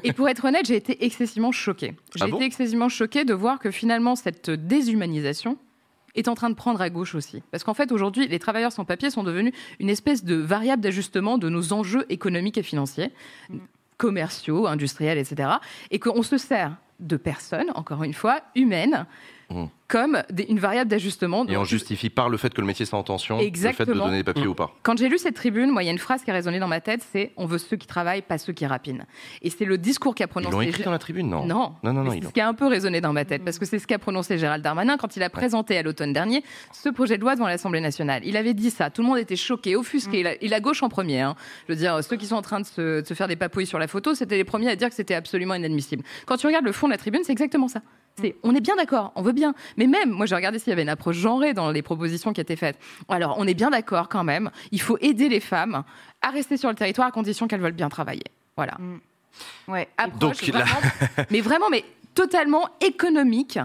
Et 0.04 0.12
pour 0.12 0.28
être 0.28 0.46
honnête, 0.46 0.66
j'ai 0.66 0.76
été 0.76 1.06
excessivement 1.06 1.52
choquée. 1.52 1.94
J'ai 2.16 2.26
ah 2.26 2.28
été 2.28 2.44
excessivement 2.44 2.90
choquée 2.90 3.26
de 3.26 3.34
voir 3.34 3.60
que 3.60 3.70
finalement, 3.70 4.16
cette 4.16 4.50
déshumanisation 4.50 5.58
est 6.16 6.28
en 6.28 6.34
train 6.34 6.50
de 6.50 6.56
prendre 6.56 6.82
à 6.82 6.90
gauche 6.90 7.14
aussi. 7.14 7.44
Parce 7.52 7.64
qu'en 7.64 7.74
fait, 7.76 7.92
aujourd'hui, 7.92 8.28
les 8.28 8.40
travailleurs 8.40 8.72
sans 8.72 8.86
papier 8.86 9.10
sont 9.12 9.24
devenus 9.24 9.54
une 9.80 9.90
espèce 9.90 10.24
de 10.24 10.36
variable 10.36 10.82
d'ajustement 10.82 11.38
de 11.38 11.50
nos 11.50 11.74
enjeux 11.74 12.06
économiques 12.10 12.58
et 12.58 12.64
financiers, 12.64 13.12
commerciaux, 13.98 14.66
industriels, 14.66 15.18
etc. 15.18 15.50
Et 15.92 16.00
qu'on 16.00 16.24
se 16.24 16.38
sert 16.38 16.76
de 17.00 17.18
personnes, 17.18 17.72
encore 17.76 18.04
une 18.04 18.14
fois, 18.14 18.42
humaines, 18.56 19.06
mmh 19.50 19.66
comme 19.88 20.24
une 20.50 20.60
variable 20.60 20.90
d'ajustement. 20.90 21.46
Et 21.48 21.58
on 21.58 21.64
justifie 21.64 22.10
par 22.10 22.30
le 22.30 22.38
fait 22.38 22.54
que 22.54 22.62
le 22.62 22.68
métier 22.68 22.86
est 22.86 22.94
en 22.94 23.04
tension, 23.04 23.38
le 23.38 23.44
fait 23.72 23.86
de 23.86 23.94
donner 23.94 24.18
des 24.18 24.24
papiers 24.24 24.48
ou 24.48 24.56
pas. 24.56 24.74
Quand 24.84 24.98
j'ai 24.98 25.10
lu 25.10 25.18
cette 25.18 25.36
tribune, 25.36 25.70
moi, 25.70 25.84
il 25.84 25.86
y 25.86 25.90
a 25.90 25.92
une 25.92 26.00
phrase 26.00 26.24
qui 26.24 26.32
a 26.32 26.34
résonné 26.34 26.60
dans 26.60 26.68
ma 26.68 26.82
tête, 26.82 27.06
c'est 27.12 27.32
«on 27.38 27.46
veut 27.46 27.58
ceux 27.58 27.78
qui 27.78 27.88
travaillent, 27.88 28.24
pas 28.24 28.38
ceux 28.38 28.54
qui 28.54 28.66
rapinent». 28.66 29.06
Et 29.42 29.50
c'est 29.50 29.66
le 29.66 29.78
discours 29.78 30.16
qu'a 30.16 30.28
prononcé... 30.28 30.56
Ils 30.56 30.56
l'ont 30.56 30.62
écrit 30.62 30.84
dans 30.84 30.92
la 30.92 31.00
tribune, 31.00 31.30
non 31.30 31.46
Non, 31.46 31.74
non, 31.84 31.94
non, 31.94 32.04
non 32.04 32.12
c'est 32.12 32.24
ce 32.24 32.34
qui 32.34 32.42
a 32.42 32.48
un 32.48 32.54
peu 32.54 32.66
résonné 32.66 33.00
dans 33.02 33.14
ma 33.14 33.26
tête, 33.26 33.44
parce 33.44 33.60
que 33.60 33.66
c'est 33.66 33.80
ce 33.80 33.86
qu'a 33.86 34.00
prononcé 34.00 34.38
Gérald 34.38 34.64
Darmanin 34.64 34.98
quand 34.98 35.16
il 35.16 35.24
a 35.24 35.30
présenté 35.30 35.78
à 35.78 35.84
l'automne 35.84 36.14
dernier 36.14 36.44
ce 36.74 36.90
projet 36.90 37.18
de 37.18 37.22
loi 37.22 37.36
devant 37.36 37.48
l'Assemblée 37.48 37.82
nationale. 37.82 38.24
Il 38.26 38.38
avait 38.38 38.54
dit 38.56 38.72
ça, 38.72 38.90
tout 38.90 39.02
le 39.02 39.08
monde 39.08 39.20
était 39.20 39.36
choqué, 39.36 39.76
offusqué, 39.76 40.24
mm. 40.24 40.28
et 40.42 40.48
la 40.48 40.60
gauche 40.60 40.82
en 40.82 40.90
premier. 40.90 41.22
Hein. 41.22 41.36
Je 41.68 41.74
veux 41.74 41.80
dire, 41.80 42.04
ceux 42.04 42.18
qui 42.18 42.26
sont 42.26 42.36
en 42.36 42.42
train 42.42 42.60
de 42.60 42.66
se, 42.66 43.02
de 43.02 43.06
se 43.06 43.14
faire 43.14 43.28
des 43.28 43.36
papouilles 43.36 43.68
sur 43.68 43.80
la 43.80 43.88
photo, 43.88 44.16
c'était 44.16 44.38
les 44.38 44.44
premiers 44.44 44.70
à 44.70 44.76
dire 44.76 44.90
que 44.90 44.96
c'était 44.96 45.16
absolument 45.16 45.54
inadmissible. 45.54 46.04
Quand 46.26 46.38
tu 46.38 46.48
regardes 46.48 46.66
le 46.66 46.72
fond 46.72 46.88
de 46.88 46.92
la 46.92 46.98
tribune, 46.98 47.22
c'est 47.24 47.34
exactement 47.34 47.68
ça. 47.68 47.82
C'est, 48.20 48.36
on 48.44 48.56
est 48.56 48.62
bien 48.62 48.76
d'accord, 48.76 49.12
on 49.16 49.22
veut 49.22 49.34
bien. 49.34 49.54
Mais 49.78 49.88
même, 49.88 50.10
moi 50.10 50.26
j'ai 50.26 50.36
regardé 50.36 50.60
s'il 50.60 50.70
y 50.70 50.74
avait 50.74 50.84
une 50.84 50.90
approche 50.90 51.18
genrée 51.18 51.54
dans 51.54 51.72
les 51.72 51.82
propositions 51.82 52.32
qui 52.32 52.42
étaient 52.42 52.56
faites. 52.56 52.78
Alors, 53.10 53.36
on 53.38 53.46
est 53.46 53.54
bien 53.54 53.70
d'accord 53.70 54.08
quand 54.08 54.24
même, 54.24 54.52
il 54.72 54.82
faut 54.82 54.98
aider 55.02 55.28
les 55.28 55.42
femmes 55.42 55.84
à 56.22 56.30
rester 56.30 56.58
sur 56.58 56.70
le 56.70 56.76
territoire 56.76 57.08
à 57.08 57.12
condition 57.12 57.48
qu'elles 57.48 57.62
veulent 57.62 57.74
bien 57.74 57.90
travailler. 57.90 58.24
Voilà. 58.56 58.76
Mm. 58.80 59.00
Ouais, 59.68 59.90
approche, 59.98 60.50
mais 61.30 61.42
vraiment, 61.42 61.70
mais 61.70 61.84
totalement 62.14 62.70
économique 62.80 63.60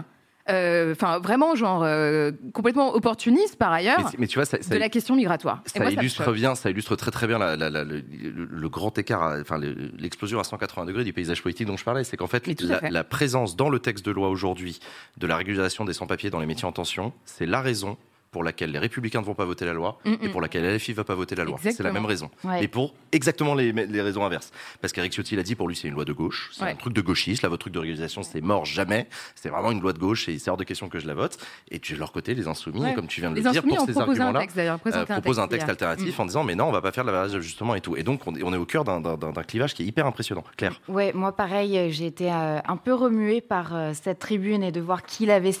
enfin 0.91 1.19
vraiment 1.19 1.55
genre 1.55 1.83
euh, 1.83 2.31
complètement 2.53 2.93
opportuniste 2.95 3.55
par 3.57 3.71
ailleurs 3.71 4.11
mais, 4.17 4.27
tu 4.27 4.39
vois, 4.39 4.45
de 4.45 4.77
la 4.77 4.89
question 4.89 5.15
migratoire. 5.15 5.61
Ça 5.65 5.89
illustre 5.89 6.31
bien, 6.31 6.55
ça 6.55 6.69
illustre 6.69 6.95
très 6.95 7.11
très 7.11 7.27
bien 7.27 7.39
le, 7.39 8.69
grand 8.69 8.97
écart, 8.97 9.37
enfin 9.39 9.59
l'explosion 9.59 10.39
à 10.39 10.43
180 10.43 10.85
degrés 10.85 11.03
du 11.03 11.13
paysage 11.13 11.41
politique 11.41 11.67
dont 11.67 11.77
je 11.77 11.83
parlais, 11.83 12.03
c'est 12.03 12.17
qu'en 12.17 12.27
fait, 12.27 12.47
la, 12.89 13.03
présence 13.03 13.55
dans 13.55 13.69
le 13.69 13.79
texte 13.79 14.05
de 14.05 14.11
loi 14.11 14.29
aujourd'hui 14.29 14.79
de 15.17 15.27
la 15.27 15.35
régularisation 15.35 15.85
des 15.85 15.93
sans-papiers 15.93 16.29
dans 16.29 16.39
les 16.39 16.45
métiers 16.45 16.65
en 16.65 16.71
tension, 16.71 17.13
c'est 17.25 17.45
la 17.45 17.61
raison 17.61 17.97
pour 18.31 18.43
laquelle 18.43 18.71
les 18.71 18.79
Républicains 18.79 19.19
ne 19.19 19.25
vont 19.25 19.33
pas 19.33 19.45
voter 19.45 19.65
la 19.65 19.73
loi 19.73 19.99
et 20.05 20.29
pour 20.29 20.41
laquelle 20.41 20.63
LFI 20.75 20.91
ne 20.91 20.95
va 20.95 21.03
pas 21.03 21.15
voter 21.15 21.35
la 21.35 21.43
loi. 21.43 21.59
C'est 21.61 21.83
la 21.83 21.91
même 21.91 22.05
raison. 22.05 22.31
Et 22.61 22.67
pour 22.67 22.95
exactement 23.11 23.53
les, 23.55 23.71
raisons 24.01 24.25
inverses. 24.25 24.51
Parce 24.79 24.93
qu'Eric 24.93 25.13
Ciotti 25.13 25.35
l'a 25.35 25.43
dit, 25.43 25.55
pour 25.55 25.67
lui, 25.67 25.75
c'est 25.75 25.87
une 25.87 25.93
loi 25.93 26.05
de 26.05 26.13
gauche. 26.13 26.49
C'est 26.53 26.63
un 26.63 26.75
truc 26.75 26.93
de 26.93 27.01
gauchiste. 27.01 27.43
Là, 27.43 27.49
votre 27.49 27.61
truc 27.61 27.73
de 27.73 27.79
régularisation, 27.79 28.23
c'est 28.23 28.41
mort 28.41 28.65
jamais. 28.65 29.07
C'est 29.35 29.49
vraiment 29.49 29.71
une 29.71 29.81
loi 29.81 29.93
de 29.93 29.99
gauche 29.99 30.29
et 30.29 30.39
c'est 30.39 30.49
hors 30.49 30.57
de 30.57 30.63
question 30.63 30.89
que 30.89 30.99
je 30.99 31.07
la 31.07 31.13
vote. 31.13 31.37
Et 31.69 31.79
de 31.79 31.95
leur 31.97 32.11
côté, 32.11 32.33
les 32.33 32.47
insoumis, 32.47 32.93
comme 32.93 33.07
tu 33.07 33.21
viens 33.21 33.31
de 33.31 33.35
le 33.35 33.51
dire, 33.51 33.63
pour 33.63 33.85
ces 33.85 33.97
arguments-là, 33.97 34.45
euh, 34.57 35.05
proposent 35.05 35.39
un 35.39 35.47
texte, 35.47 35.69
alternatif 35.69 36.17
mm. 36.17 36.21
en 36.21 36.25
disant, 36.25 36.43
mais 36.43 36.55
non, 36.55 36.65
on 36.65 36.71
va 36.71 36.81
pas 36.81 36.91
faire 36.91 37.03
de 37.03 37.11
la 37.11 37.27
d'ajustement 37.27 37.75
et 37.75 37.81
tout. 37.81 37.95
Et 37.97 38.03
donc, 38.03 38.21
on 38.25 38.53
est, 38.53 38.57
au 38.57 38.65
cœur 38.65 38.85
d'un 38.85 39.43
clivage 39.43 39.73
qui 39.73 39.83
est 39.83 39.85
hyper 39.85 40.05
impressionnant. 40.05 40.43
Claire 40.55 40.79
Ouais, 40.87 41.11
moi, 41.13 41.35
pareil, 41.35 41.91
j'ai 41.91 42.05
été 42.05 42.31
euh, 42.31 42.59
un 42.65 42.77
peu 42.77 42.93
remuée 42.93 43.41
par 43.41 43.75
euh, 43.75 43.91
cette 43.93 44.19
tribune 44.19 44.63
et 44.63 44.71
de 44.71 44.79
voir 44.79 45.03
qui 45.03 45.25
l'avait 45.25 45.51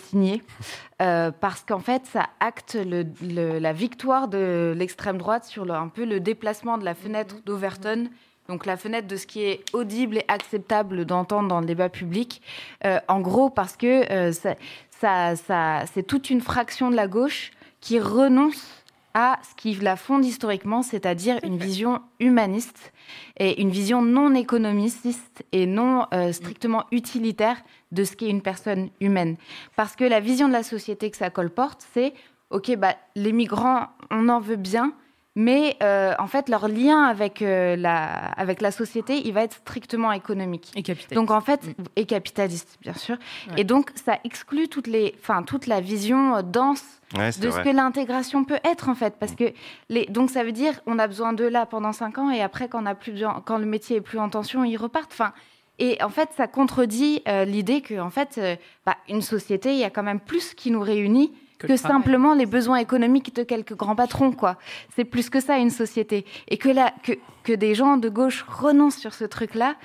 signé. 1.01 1.31
parce 1.39 1.63
qu'en 1.63 1.79
fait, 1.79 2.05
ça 2.05 2.27
acte 2.39 2.77
le 2.79 3.59
la 3.59 3.73
victoire 3.73 4.27
de 4.27 4.73
l'extrême 4.77 5.17
droite 5.17 5.45
sur 5.45 5.71
un 5.73 5.87
peu 5.87 6.05
le 6.05 6.19
déplacement 6.19 6.77
de 6.77 6.85
la 6.85 6.95
fenêtre 6.95 7.35
mhm. 7.35 7.41
d'Overton 7.45 8.09
donc 8.51 8.65
la 8.65 8.75
fenêtre 8.75 9.07
de 9.07 9.15
ce 9.15 9.25
qui 9.27 9.43
est 9.43 9.63
audible 9.71 10.17
et 10.17 10.25
acceptable 10.27 11.05
d'entendre 11.05 11.47
dans 11.47 11.61
le 11.61 11.65
débat 11.65 11.87
public. 11.87 12.41
Euh, 12.85 12.99
en 13.07 13.21
gros, 13.21 13.49
parce 13.49 13.77
que 13.77 14.11
euh, 14.11 14.33
ça, 14.33 15.35
ça, 15.35 15.85
c'est 15.93 16.03
toute 16.03 16.29
une 16.29 16.41
fraction 16.41 16.91
de 16.91 16.95
la 16.95 17.07
gauche 17.07 17.51
qui 17.79 17.97
renonce 17.99 18.80
à 19.13 19.39
ce 19.43 19.55
qui 19.55 19.75
la 19.75 19.95
fonde 19.95 20.25
historiquement, 20.25 20.81
c'est-à-dire 20.81 21.39
une 21.43 21.57
vision 21.57 22.01
humaniste 22.19 22.93
et 23.37 23.61
une 23.61 23.69
vision 23.69 24.01
non 24.01 24.33
économiste 24.35 25.43
et 25.51 25.65
non 25.65 26.05
euh, 26.13 26.31
strictement 26.31 26.85
utilitaire 26.91 27.57
de 27.91 28.03
ce 28.03 28.15
qu'est 28.15 28.29
une 28.29 28.41
personne 28.41 28.89
humaine. 28.99 29.37
Parce 29.75 29.95
que 29.95 30.03
la 30.03 30.19
vision 30.19 30.47
de 30.47 30.53
la 30.53 30.63
société 30.63 31.11
que 31.11 31.17
ça 31.17 31.29
colporte, 31.29 31.85
c'est 31.93 32.13
ok, 32.49 32.75
bah, 32.77 32.95
les 33.15 33.31
migrants, 33.31 33.87
on 34.09 34.29
en 34.29 34.39
veut 34.39 34.57
bien, 34.57 34.93
mais 35.35 35.77
euh, 35.81 36.13
en 36.19 36.27
fait, 36.27 36.49
leur 36.49 36.67
lien 36.67 37.03
avec, 37.03 37.41
euh, 37.41 37.77
la, 37.77 38.03
avec 38.31 38.59
la 38.59 38.71
société, 38.71 39.25
il 39.25 39.33
va 39.33 39.43
être 39.43 39.53
strictement 39.53 40.11
économique. 40.11 40.71
Et 40.75 40.83
capitaliste. 40.83 41.13
Donc 41.13 41.31
en 41.31 41.39
fait, 41.39 41.63
mm. 41.63 41.83
et 41.95 42.05
capitaliste, 42.05 42.77
bien 42.81 42.93
sûr. 42.93 43.15
Et 43.55 43.63
donc 43.63 43.91
ça 43.95 44.19
exclut 44.25 44.67
toutes 44.67 44.87
les, 44.87 45.15
toute 45.47 45.67
la 45.67 45.79
vision 45.79 46.35
euh, 46.35 46.41
dense 46.41 46.83
de 47.13 47.51
ce 47.51 47.61
que 47.61 47.69
l'intégration 47.69 48.43
peut 48.43 48.59
être 48.63 48.89
en 48.89 48.95
fait, 48.95 49.15
parce 49.19 49.35
que 49.35 49.53
les, 49.89 50.05
donc 50.05 50.29
ça 50.29 50.45
veut 50.45 50.53
dire 50.53 50.79
on 50.85 50.97
a 50.97 51.07
besoin 51.07 51.33
d'eux 51.33 51.49
là 51.49 51.65
pendant 51.65 51.91
cinq 51.91 52.17
ans 52.17 52.29
et 52.29 52.41
après 52.41 52.69
quand 52.69 52.83
on 52.83 52.85
a 52.85 52.95
plus 52.95 53.21
quand 53.43 53.57
le 53.57 53.65
métier 53.65 53.97
est 53.97 54.01
plus 54.01 54.19
en 54.19 54.29
tension, 54.29 54.63
ils 54.63 54.77
repartent. 54.77 55.11
Enfin, 55.11 55.33
et 55.79 56.01
en 56.03 56.09
fait, 56.09 56.29
ça 56.37 56.47
contredit 56.47 57.23
l'idée 57.47 57.81
que 57.81 57.99
en 57.99 58.09
fait, 58.09 58.39
bah, 58.85 58.97
une 59.09 59.21
société, 59.21 59.73
il 59.73 59.79
y 59.79 59.83
a 59.83 59.89
quand 59.89 60.03
même 60.03 60.19
plus 60.19 60.53
qui 60.53 60.71
nous 60.71 60.81
réunit 60.81 61.33
que, 61.67 61.77
simplement 61.77 62.33
les 62.33 62.45
besoins 62.45 62.77
économiques 62.77 63.35
de 63.35 63.43
quelques 63.43 63.75
grands 63.75 63.95
patrons, 63.95 64.31
quoi. 64.31 64.57
C'est 64.95 65.05
plus 65.05 65.29
que 65.29 65.39
ça 65.39 65.57
une 65.57 65.69
société. 65.69 66.25
Et 66.47 66.57
que, 66.57 66.69
là, 66.69 66.93
que, 67.03 67.13
que 67.43 67.53
des 67.53 67.75
gens 67.75 67.97
de 67.97 68.09
gauche 68.09 68.45
renoncent 68.47 68.97
sur 68.97 69.13
ce 69.13 69.25
truc-là, 69.25 69.75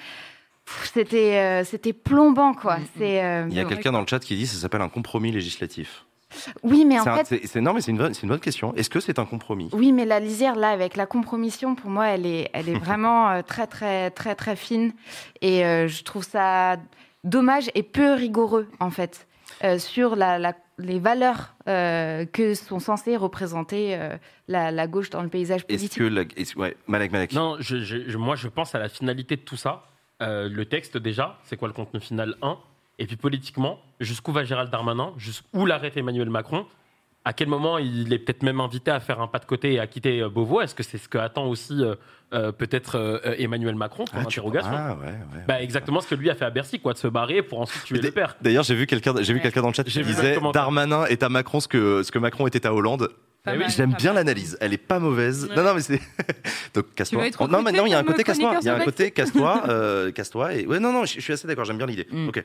c'était 0.93 1.36
euh, 1.36 1.65
c'était 1.65 1.93
plombant, 1.93 2.55
quoi. 2.55 2.78
Mm, 2.78 2.82
mm. 2.82 2.86
C'est. 2.98 3.24
Euh, 3.24 3.47
Il 3.51 3.57
y 3.57 3.61
a 3.61 3.65
quelqu'un 3.65 3.93
dans 3.93 4.01
le 4.01 4.07
chat 4.07 4.19
qui 4.19 4.36
dit 4.36 4.43
que 4.43 4.48
ça 4.48 4.59
s'appelle 4.59 4.82
un 4.82 4.89
compromis 4.89 5.32
législatif. 5.32 6.05
Oui, 6.62 6.85
mais 6.85 6.98
en 6.98 7.05
fait. 7.05 7.47
C'est, 7.47 7.61
non, 7.61 7.73
mais 7.73 7.81
c'est 7.81 7.93
une, 7.93 8.01
une, 8.01 8.28
bonne 8.28 8.40
question. 8.40 8.74
Est-ce 8.74 8.90
que 8.90 9.01
c'est 9.01 9.19
un 9.19 9.24
compromis? 9.24 9.70
Oui, 9.73 9.93
mais 9.93 10.05
la 10.05 10.19
lisière, 10.19 10.57
là, 10.57 10.70
avec 10.70 10.97
la 10.97 11.07
compromission, 11.07 11.77
pour 11.77 11.89
moi, 11.89 12.09
elle 12.09 12.27
est, 12.27 12.51
elle 12.53 12.69
est 12.69 12.78
vraiment 12.78 13.31
euh, 13.31 13.43
très, 13.43 13.66
très, 13.69 14.11
très, 14.11 14.35
très 14.35 14.57
fine. 14.57 14.93
Et 15.40 15.61
je 15.61 16.03
trouve 16.03 16.24
ça 16.24 16.77
dommage 17.23 17.70
et 17.74 17.82
peu 17.85 18.12
rigoureux, 18.12 18.66
en 18.81 18.90
fait, 18.90 19.28
sur 19.78 20.16
la, 20.16 20.39
la 20.39 20.53
les 20.78 20.98
valeurs 20.98 21.55
euh, 21.69 22.27
que 22.27 22.55
sont 22.55 22.81
censées 22.81 23.16
représenter 23.16 23.97
euh, 23.97 24.16
la, 24.48 24.86
gauche 24.86 25.11
dans 25.11 25.23
le 25.23 25.28
paysage 25.28 25.66
politique. 25.66 25.98
Est-ce 26.36 26.55
que 26.55 26.59
ouais, 26.59 26.77
Malek, 26.86 27.12
Malek. 27.12 27.32
Non, 27.32 27.57
je, 27.61 28.16
moi 28.16 28.36
je 28.36 28.48
pense 28.48 28.74
à 28.74 28.78
la 28.78 28.89
finalité 28.89 29.36
de 29.36 29.40
tout 29.40 29.57
ça. 29.57 29.85
Euh, 30.23 30.48
le 30.48 30.65
texte 30.66 30.97
déjà, 30.97 31.39
c'est 31.44 31.57
quoi 31.57 31.69
le 31.69 31.74
contenu 31.74 32.01
final 32.01 32.36
1 32.43 32.59
Et 32.98 33.07
puis 33.07 33.16
politiquement, 33.16 33.78
jusqu'où 34.01 34.32
va 34.32 34.44
Gérald 34.44 34.70
Darmanin? 34.70 35.12
Jusqu'où 35.16 35.66
l'arrête 35.66 35.97
Emmanuel 35.97 36.31
Macron? 36.31 36.66
À 37.27 37.32
quel 37.32 37.48
moment 37.48 37.78
il 37.78 38.12
est 38.12 38.19
peut-être 38.19 38.43
même 38.43 38.61
invité 38.61 38.90
à 38.90 39.01
faire 39.01 39.20
un 39.20 39.27
pas 39.27 39.40
de 39.40 39.44
côté 39.44 39.74
et 39.74 39.81
à 39.81 39.86
quitter 39.86 40.24
Beauvau? 40.32 40.61
Est-ce 40.61 40.74
que 40.74 40.82
c'est 40.85 40.97
ce 40.97 41.09
que 41.09 41.19
attend 41.19 41.47
aussi 41.47 41.82
peut-être 42.31 43.23
Emmanuel 43.39 43.74
Macron 43.74 44.05
pour 44.05 44.20
ah, 44.20 44.28
ah, 44.28 44.97
ouais, 44.97 45.07
ouais, 45.07 45.44
bah, 45.47 45.61
Exactement 45.61 46.01
ce 46.01 46.07
que 46.07 46.15
lui 46.15 46.31
a 46.31 46.36
fait 46.36 46.44
à 46.44 46.51
Bercy, 46.51 46.78
quoi, 46.78 46.93
de 46.93 46.98
se 46.98 47.09
barrer 47.09 47.43
pour 47.43 47.61
ensuite 47.61 47.82
tuer 47.82 47.98
le 47.98 48.11
père. 48.12 48.36
D'ailleurs, 48.40 48.62
j'ai 48.62 48.77
vu 48.77 48.86
quelqu'un, 48.86 49.12
j'ai 49.20 49.35
vu 49.35 49.40
quelqu'un 49.40 49.61
dans 49.61 49.69
le 49.69 49.74
chat 49.74 49.82
qui 49.82 50.03
disait 50.03 50.39
Darmanin 50.53 51.05
est 51.07 51.24
à 51.24 51.28
Macron 51.28 51.59
ce 51.59 51.66
que 51.69 52.05
ce 52.05 52.12
que 52.12 52.19
Macron 52.20 52.47
était 52.47 52.65
à 52.65 52.73
Hollande. 52.73 53.11
J'aime 53.69 53.94
bien 53.94 54.12
l'analyse, 54.12 54.57
elle 54.61 54.73
est 54.73 54.78
pas 54.78 54.98
mauvaise. 54.98 55.48
Non, 55.57 55.62
non, 55.62 55.74
mais 55.74 55.81
c'est. 55.81 56.01
Donc, 56.74 56.94
casse-toi. 56.94 57.28
Non, 57.48 57.62
mais 57.62 57.73
non, 57.73 57.86
il 57.86 57.90
y 57.90 57.94
a 57.94 57.98
un 57.98 58.05
côté 58.05 58.24
casse-toi. 58.24 58.59
Il 58.61 58.66
y 58.66 58.69
a 58.69 58.74
un 58.74 58.85
côté 58.85 59.11
casse-toi, 59.11 60.11
casse-toi. 60.15 60.55
Et... 60.55 60.66
Ouais, 60.66 60.81
non, 60.81 60.93
non, 60.93 61.05
je 61.05 61.20
suis 61.20 61.32
assez 61.32 61.47
d'accord, 61.47 61.65
j'aime 61.65 61.78
bien 61.78 61.86
l'idée. 61.86 62.07
Mm. 62.11 62.28
Ok. 62.28 62.44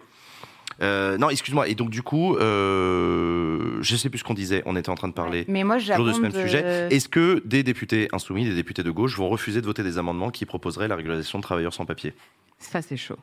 Euh, 0.81 1.17
non, 1.17 1.29
excuse-moi. 1.29 1.67
Et 1.67 1.75
donc 1.75 1.89
du 1.89 2.01
coup, 2.01 2.35
euh, 2.37 3.77
je 3.81 3.95
sais 3.95 4.09
plus 4.09 4.19
ce 4.19 4.23
qu'on 4.23 4.33
disait. 4.33 4.63
On 4.65 4.75
était 4.75 4.89
en 4.89 4.95
train 4.95 5.07
de 5.07 5.13
parler. 5.13 5.45
Mais 5.47 5.63
moi, 5.63 5.77
toujours 5.79 6.05
de 6.05 6.13
ce 6.13 6.19
même 6.19 6.31
sujet. 6.31 6.87
Est-ce 6.89 7.09
que 7.09 7.41
des 7.45 7.63
députés 7.63 8.07
insoumis, 8.11 8.45
des 8.45 8.55
députés 8.55 8.83
de 8.83 8.91
gauche, 8.91 9.17
vont 9.17 9.29
refuser 9.29 9.61
de 9.61 9.65
voter 9.65 9.83
des 9.83 9.97
amendements 9.97 10.31
qui 10.31 10.45
proposeraient 10.45 10.87
la 10.87 10.95
régularisation 10.95 11.39
de 11.39 11.43
travailleurs 11.43 11.73
sans 11.73 11.85
papier? 11.85 12.13
Ça, 12.57 12.81
c'est 12.81 12.97
chaud. 12.97 13.17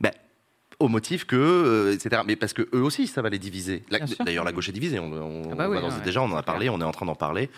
Ben, 0.00 0.12
au 0.78 0.88
motif 0.88 1.24
que, 1.24 1.36
euh, 1.36 1.92
etc. 1.92 2.22
Mais 2.26 2.36
parce 2.36 2.52
que 2.52 2.68
eux 2.74 2.82
aussi, 2.82 3.06
ça 3.06 3.22
va 3.22 3.28
les 3.28 3.38
diviser. 3.38 3.84
D'ailleurs, 4.24 4.44
la 4.44 4.52
gauche 4.52 4.68
est 4.68 4.72
divisée. 4.72 4.98
On, 4.98 5.42
ah 5.52 5.68
bah 5.68 5.68
déjà, 6.04 6.22
on 6.22 6.30
en 6.30 6.36
a 6.36 6.42
parlé, 6.42 6.68
on 6.68 6.80
est 6.80 6.84
en 6.84 6.92
train 6.92 7.06
d'en 7.06 7.14
parler. 7.14 7.50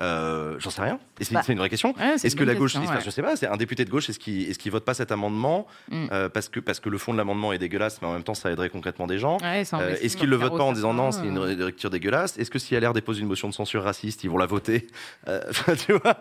Euh, 0.00 0.56
j'en 0.58 0.70
sais 0.70 0.82
rien. 0.82 0.98
Bah, 1.30 1.42
c'est 1.42 1.52
une 1.52 1.58
vraie 1.58 1.70
question. 1.70 1.94
est-ce 1.98 2.36
que 2.36 2.44
la 2.44 2.54
gauche, 2.54 2.74
question, 2.74 3.00
je 3.02 3.10
sais 3.10 3.22
pas, 3.22 3.36
c'est 3.36 3.46
un 3.46 3.56
député 3.56 3.84
de 3.84 3.90
gauche, 3.90 4.10
est-ce 4.10 4.18
qu'il 4.18 4.50
est 4.50 4.68
vote 4.68 4.84
pas 4.84 4.94
cet 4.94 5.12
amendement 5.12 5.66
mm. 5.90 6.06
euh, 6.12 6.28
parce 6.28 6.48
que 6.48 6.60
parce 6.60 6.80
que 6.80 6.88
le 6.88 6.98
fond 6.98 7.12
de 7.12 7.18
l'amendement 7.18 7.52
est 7.52 7.58
dégueulasse, 7.58 8.02
mais 8.02 8.08
en 8.08 8.12
même 8.12 8.22
temps 8.22 8.34
ça 8.34 8.50
aiderait 8.50 8.68
concrètement 8.68 9.06
des 9.06 9.18
gens. 9.18 9.38
Euh, 9.42 9.96
est-ce 10.00 10.16
qu'il 10.16 10.28
le 10.28 10.36
vote 10.36 10.56
pas 10.56 10.64
en 10.64 10.72
disant 10.72 10.92
non, 10.92 11.12
c'est 11.12 11.26
une 11.26 11.42
lecture 11.44 11.90
dégueulasse? 11.90 12.38
Est-ce 12.38 12.50
que 12.50 12.58
si 12.58 12.78
LR 12.78 12.92
dépose 12.92 13.20
une 13.20 13.28
motion 13.28 13.48
de 13.48 13.54
censure 13.54 13.84
raciste, 13.84 14.24
ils 14.24 14.30
vont 14.30 14.38
la 14.38 14.46
voter? 14.46 14.86
Tu 15.86 15.92
vois 15.92 16.18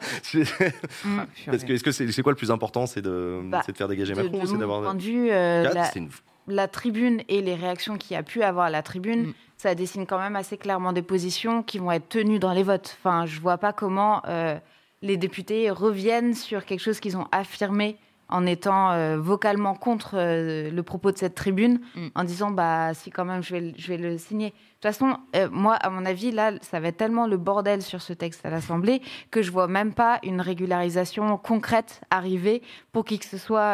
mm. 1.03 1.22
Parce 1.47 1.64
que 1.64 1.73
est-ce 1.73 1.84
que 1.84 1.91
c'est 1.91 2.22
quoi 2.22 2.31
le 2.31 2.38
plus 2.38 2.52
important, 2.52 2.85
c'est 2.85 3.02
de, 3.02 3.41
bah, 3.45 3.61
de, 3.68 3.73
faire 3.73 3.88
dégager 3.88 4.14
Macron 4.14 4.41
ou 4.41 4.45
c'est 4.45 4.57
d'avoir 4.57 4.81
de 4.81 6.07
la, 6.47 6.68
tribune 6.68 7.22
et 7.27 7.41
les 7.41 7.56
réactions 7.56 7.97
qu'il 7.97 8.14
y 8.14 8.18
a 8.18 8.23
pu 8.23 8.43
avoir 8.43 8.68
à 8.68 8.69
la 8.69 8.84
tribune. 8.84 9.27
Mm 9.27 9.34
ça 9.65 9.73
dessine 9.73 10.05
quand 10.05 10.19
même 10.19 10.35
assez 10.35 10.57
clairement 10.57 10.93
des 10.93 11.01
positions 11.01 11.63
qui 11.63 11.79
vont 11.79 11.91
être 11.91 12.07
tenues 12.07 12.37
dans 12.37 12.53
les 12.53 12.61
votes. 12.61 12.95
Enfin, 12.99 13.25
je 13.25 13.39
vois 13.39 13.57
pas 13.57 13.73
comment 13.73 14.21
euh, 14.27 14.59
les 15.01 15.17
députés 15.17 15.71
reviennent 15.71 16.35
sur 16.35 16.65
quelque 16.65 16.81
chose 16.81 16.99
qu'ils 16.99 17.17
ont 17.17 17.25
affirmé 17.31 17.97
en 18.29 18.45
étant 18.45 18.91
euh, 18.91 19.17
vocalement 19.17 19.73
contre 19.73 20.17
euh, 20.19 20.69
le 20.69 20.83
propos 20.83 21.11
de 21.11 21.17
cette 21.17 21.33
tribune, 21.33 21.79
mm. 21.95 22.07
en 22.13 22.23
disant 22.23 22.51
bah 22.51 22.93
si 22.93 23.09
quand 23.09 23.25
même 23.25 23.41
je 23.41 23.55
vais, 23.55 23.73
je 23.75 23.87
vais 23.87 23.97
le 23.97 24.19
signer. 24.19 24.49
De 24.49 24.53
toute 24.53 24.83
façon, 24.83 25.17
moi 25.49 25.73
à 25.73 25.89
mon 25.89 26.05
avis 26.05 26.29
là, 26.29 26.51
ça 26.61 26.79
va 26.79 26.89
être 26.89 26.97
tellement 26.97 27.25
le 27.25 27.37
bordel 27.37 27.81
sur 27.81 28.03
ce 28.03 28.13
texte 28.13 28.45
à 28.45 28.51
l'Assemblée 28.51 29.01
que 29.31 29.41
je 29.41 29.49
vois 29.49 29.67
même 29.67 29.95
pas 29.95 30.19
une 30.21 30.41
régularisation 30.41 31.37
concrète 31.37 32.01
arriver 32.11 32.61
pour 32.91 33.03
qui 33.03 33.17
que 33.17 33.25
ce 33.25 33.39
soit 33.39 33.73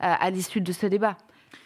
à 0.00 0.30
l'issue 0.30 0.60
de 0.60 0.72
ce 0.72 0.86
débat. 0.86 1.16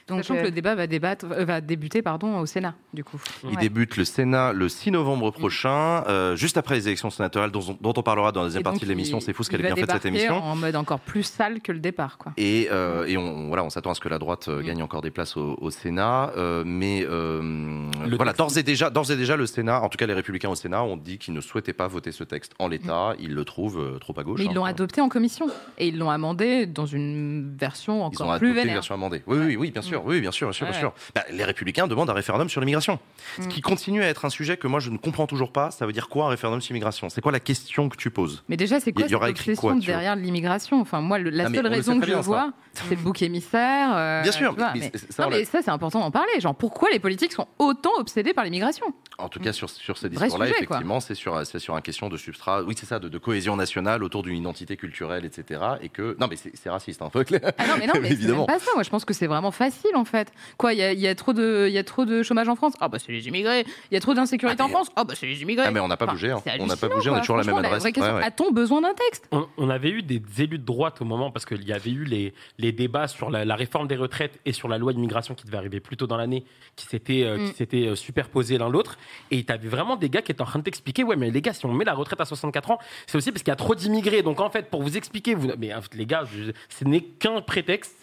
Donc, 0.08 0.18
Sachant 0.18 0.34
que 0.34 0.40
le 0.40 0.48
euh, 0.48 0.50
débat 0.50 0.74
va, 0.74 0.86
débattre, 0.86 1.26
euh, 1.30 1.44
va 1.44 1.60
débuter 1.60 2.02
pardon, 2.02 2.38
au 2.38 2.46
Sénat, 2.46 2.74
du 2.92 3.04
coup. 3.04 3.20
Il 3.48 3.56
débute 3.56 3.96
le 3.96 4.04
Sénat 4.04 4.52
le 4.52 4.68
6 4.68 4.90
novembre 4.90 5.30
prochain, 5.30 6.04
euh, 6.08 6.34
juste 6.34 6.56
après 6.56 6.74
les 6.74 6.88
élections 6.88 7.10
sénatoriales, 7.10 7.52
dont, 7.52 7.78
dont 7.80 7.94
on 7.96 8.02
parlera 8.02 8.32
dans 8.32 8.40
la 8.40 8.46
deuxième 8.46 8.64
partie 8.64 8.84
de 8.84 8.88
l'émission. 8.88 9.20
C'est 9.20 9.32
fou 9.32 9.44
ce 9.44 9.50
qu'elle 9.50 9.60
est 9.60 9.72
bien 9.72 9.76
faite 9.76 9.90
cette 9.92 10.06
émission. 10.06 10.42
En 10.42 10.56
mode 10.56 10.76
encore 10.76 11.00
plus 11.00 11.22
sale 11.22 11.60
que 11.60 11.70
le 11.70 11.78
départ. 11.78 12.18
Quoi. 12.18 12.32
Et, 12.36 12.62
et 12.62 13.16
on, 13.16 13.48
voilà, 13.48 13.64
on 13.64 13.70
s'attend 13.70 13.90
à 13.90 13.94
ce 13.94 14.00
que 14.00 14.08
la 14.08 14.18
droite 14.18 14.48
mm. 14.48 14.62
gagne 14.62 14.82
encore 14.82 15.02
des 15.02 15.10
places 15.10 15.36
au, 15.36 15.70
Sénat. 15.70 16.32
mais 16.64 17.04
voilà, 17.04 18.32
d'ores 18.32 18.58
et, 18.58 18.62
déjà, 18.62 18.90
et 18.90 19.16
déjà, 19.16 19.36
le 19.36 19.46
Sénat, 19.46 19.82
en 19.82 19.88
tout 19.88 19.98
cas 19.98 20.06
les 20.06 20.14
Républicains 20.14 20.50
au 20.50 20.54
Sénat, 20.54 20.82
ont 20.82 20.96
dit 20.96 21.18
qu'ils 21.18 21.34
ne 21.34 21.40
souhaitaient 21.40 21.72
pas 21.72 21.86
voter 21.86 22.12
ce 22.12 22.24
texte 22.24 22.52
en 22.58 22.68
l'état. 22.68 23.12
Mm. 23.12 23.16
Ils 23.20 23.34
le 23.34 23.44
trouvent 23.44 23.98
trop 24.00 24.14
à 24.18 24.24
gauche. 24.24 24.40
Mais 24.40 24.46
ils 24.46 24.54
l'ont 24.54 24.64
hein. 24.64 24.70
adopté 24.70 25.00
en 25.00 25.08
commission. 25.08 25.46
Et 25.78 25.88
ils 25.88 25.98
l'ont 25.98 26.10
amendé 26.10 26.66
dans 26.66 26.86
une 26.86 27.54
version 27.56 28.04
encore 28.04 28.26
ils 28.26 28.30
ont 28.30 28.38
plus 28.38 28.50
adopté 28.50 28.68
Une 28.68 28.74
version 28.74 28.94
amendée. 28.94 29.22
Oui, 29.26 29.38
oui, 29.38 29.56
oui, 29.56 29.70
bien 29.70 29.82
sûr. 29.82 29.91
Oui, 30.04 30.20
bien 30.20 30.32
sûr, 30.32 30.50
bien 30.50 30.72
sûr. 30.72 30.92
Bah, 31.14 31.22
les 31.30 31.44
républicains 31.44 31.86
demandent 31.86 32.10
un 32.10 32.14
référendum 32.14 32.48
sur 32.48 32.60
l'immigration. 32.60 32.98
Ce 33.40 33.48
qui 33.48 33.60
mm. 33.60 33.62
continue 33.62 34.02
à 34.02 34.06
être 34.08 34.24
un 34.24 34.30
sujet 34.30 34.56
que 34.56 34.66
moi 34.66 34.80
je 34.80 34.90
ne 34.90 34.98
comprends 34.98 35.26
toujours 35.26 35.52
pas. 35.52 35.70
Ça 35.70 35.86
veut 35.86 35.92
dire 35.92 36.08
quoi 36.08 36.26
un 36.26 36.28
référendum 36.28 36.60
sur 36.60 36.72
l'immigration? 36.72 37.08
C'est 37.08 37.20
quoi 37.20 37.32
la 37.32 37.40
question 37.40 37.88
que 37.88 37.96
tu 37.96 38.10
poses? 38.10 38.44
Mais 38.48 38.56
déjà, 38.56 38.80
c'est 38.80 38.92
quoi 38.92 39.06
cette 39.08 39.14
obsession 39.14 39.76
derrière 39.76 40.16
l'immigration? 40.16 40.80
Enfin, 40.80 41.00
moi, 41.00 41.18
la 41.18 41.48
seule 41.50 41.66
raison 41.66 42.00
que 42.00 42.06
je 42.06 42.14
vois, 42.14 42.52
c'est 42.72 42.90
le 42.90 42.96
bouc 42.96 43.22
émissaire. 43.22 43.96
Euh, 43.96 44.22
bien 44.22 44.32
sûr. 44.32 44.54
mais, 44.74 45.44
ça, 45.44 45.60
c'est 45.62 45.70
important 45.70 46.00
d'en 46.00 46.10
parler. 46.10 46.40
Genre, 46.40 46.54
pourquoi 46.54 46.88
les 46.90 46.98
politiques 46.98 47.32
sont 47.32 47.48
autant 47.58 47.92
obsédés 47.98 48.34
par 48.34 48.44
l'immigration? 48.44 48.86
En 49.18 49.28
tout 49.28 49.40
cas, 49.40 49.52
sur, 49.52 49.70
sur 49.70 49.98
ces 49.98 50.08
discours-là, 50.08 50.48
effectivement, 50.48 51.00
c'est 51.00 51.14
sur, 51.14 51.46
sur 51.46 51.74
un 51.74 51.80
question 51.80 52.08
de 52.08 52.16
substrat. 52.16 52.62
Oui, 52.62 52.74
c'est 52.78 52.86
ça, 52.86 52.98
de, 52.98 53.18
cohésion 53.18 53.56
nationale 53.56 54.02
autour 54.02 54.22
d'une 54.22 54.36
identité 54.36 54.76
culturelle, 54.76 55.24
etc. 55.24 55.60
Et 55.80 55.88
que 55.88 56.16
non, 56.18 56.26
mais 56.28 56.36
c'est 56.36 56.70
raciste, 56.70 57.02
hein, 57.02 57.10
ah 57.58 57.66
non, 57.66 57.74
mais 57.78 57.86
non, 57.86 57.94
mais 58.00 58.10
évidemment. 58.10 58.46
Pas 58.46 58.58
ça. 58.58 58.70
Moi, 58.74 58.82
je 58.82 58.90
pense 58.90 59.04
que 59.04 59.14
c'est 59.14 59.26
vraiment 59.26 59.50
facile, 59.50 59.81
en 59.94 60.04
fait. 60.04 60.32
Quoi, 60.56 60.72
il 60.74 60.78
y 60.78 61.06
a, 61.06 61.14
trop 61.14 61.32
de, 61.32 61.66
il 61.68 61.74
y 61.74 61.78
a 61.78 61.84
trop 61.84 62.04
de 62.04 62.22
chômage 62.22 62.48
en 62.48 62.56
France? 62.56 62.74
Ah 62.80 62.88
bah 62.88 62.98
c'est 62.98 63.12
les 63.12 63.28
immigrés. 63.28 63.64
Il 63.90 63.94
y 63.94 63.96
a 63.96 64.00
trop 64.00 64.14
d'insécurité 64.14 64.62
ah, 64.62 64.66
en 64.66 64.68
France? 64.68 64.88
Ah 64.96 65.04
bah 65.04 65.14
c'est 65.16 65.26
les 65.26 65.42
immigrés. 65.42 65.66
Ah 65.66 65.70
mais 65.70 65.80
on 65.80 65.88
n'a 65.88 65.96
pas 65.96 66.06
bougé. 66.06 66.30
Hein. 66.30 66.42
On 66.58 66.66
n'a 66.66 66.76
pas 66.76 66.88
bougé. 66.88 67.10
On 67.10 67.16
est 67.16 67.20
toujours 67.20 67.36
à 67.36 67.42
la 67.42 67.52
même 67.52 67.64
adresse. 67.64 67.84
A-t-on 67.84 68.50
besoin 68.52 68.80
d'un 68.80 68.94
texte? 68.94 69.28
On, 69.56 69.70
avait 69.70 69.90
eu 69.90 70.02
des 70.02 70.20
élus 70.38 70.58
de 70.58 70.64
droite 70.64 71.00
au 71.00 71.04
moment 71.04 71.30
parce 71.30 71.46
qu'il 71.46 71.66
y 71.66 71.72
avait 71.72 71.90
eu 71.90 72.04
les, 72.04 72.34
les 72.58 72.72
débats 72.72 73.08
sur 73.08 73.30
la, 73.30 73.56
réforme 73.56 73.88
des 73.88 73.96
retraites 73.96 74.38
et 74.44 74.52
sur 74.52 74.68
la 74.68 74.78
loi 74.78 74.92
d'immigration 74.92 75.34
qui 75.34 75.46
devait 75.46 75.56
arriver 75.56 75.80
plus 75.80 75.96
tôt 75.96 76.06
dans 76.06 76.16
l'année, 76.16 76.44
qui 76.76 76.86
s'étaient 76.86 77.24
euh, 77.24 77.36
qui 77.38 77.52
mm. 77.52 77.54
s'étaient 77.54 77.86
euh, 77.86 77.96
superposés 77.96 78.58
l'un 78.58 78.68
l'autre. 78.68 78.98
Et 79.30 79.44
tu 79.44 79.52
avais 79.52 79.68
vraiment 79.68 79.96
des 79.96 80.10
gars 80.10 80.22
qui 80.22 80.32
étaient 80.32 80.42
en 80.42 80.46
train 80.46 80.58
de 80.58 80.64
t'expliquer 80.64 81.04
ouais 81.04 81.16
mais 81.16 81.30
les 81.30 81.40
gars 81.40 81.52
si 81.52 81.64
on 81.64 81.72
met 81.72 81.84
la 81.84 81.94
retraite 81.94 82.20
à 82.20 82.24
64 82.24 82.70
ans, 82.70 82.78
c'est 83.06 83.16
aussi 83.16 83.32
parce 83.32 83.42
qu'il 83.42 83.50
y 83.50 83.52
a 83.52 83.56
trop 83.56 83.74
d'immigrés. 83.74 84.22
Donc 84.22 84.40
en 84.40 84.50
fait 84.50 84.70
pour 84.70 84.82
vous 84.82 84.96
expliquer, 84.96 85.34
vous 85.34 85.50
mais 85.58 85.72
les 85.94 86.06
gars, 86.06 86.24
ce 86.68 86.84
n'est 86.84 87.00
qu'un 87.00 87.40
prétexte. 87.40 87.96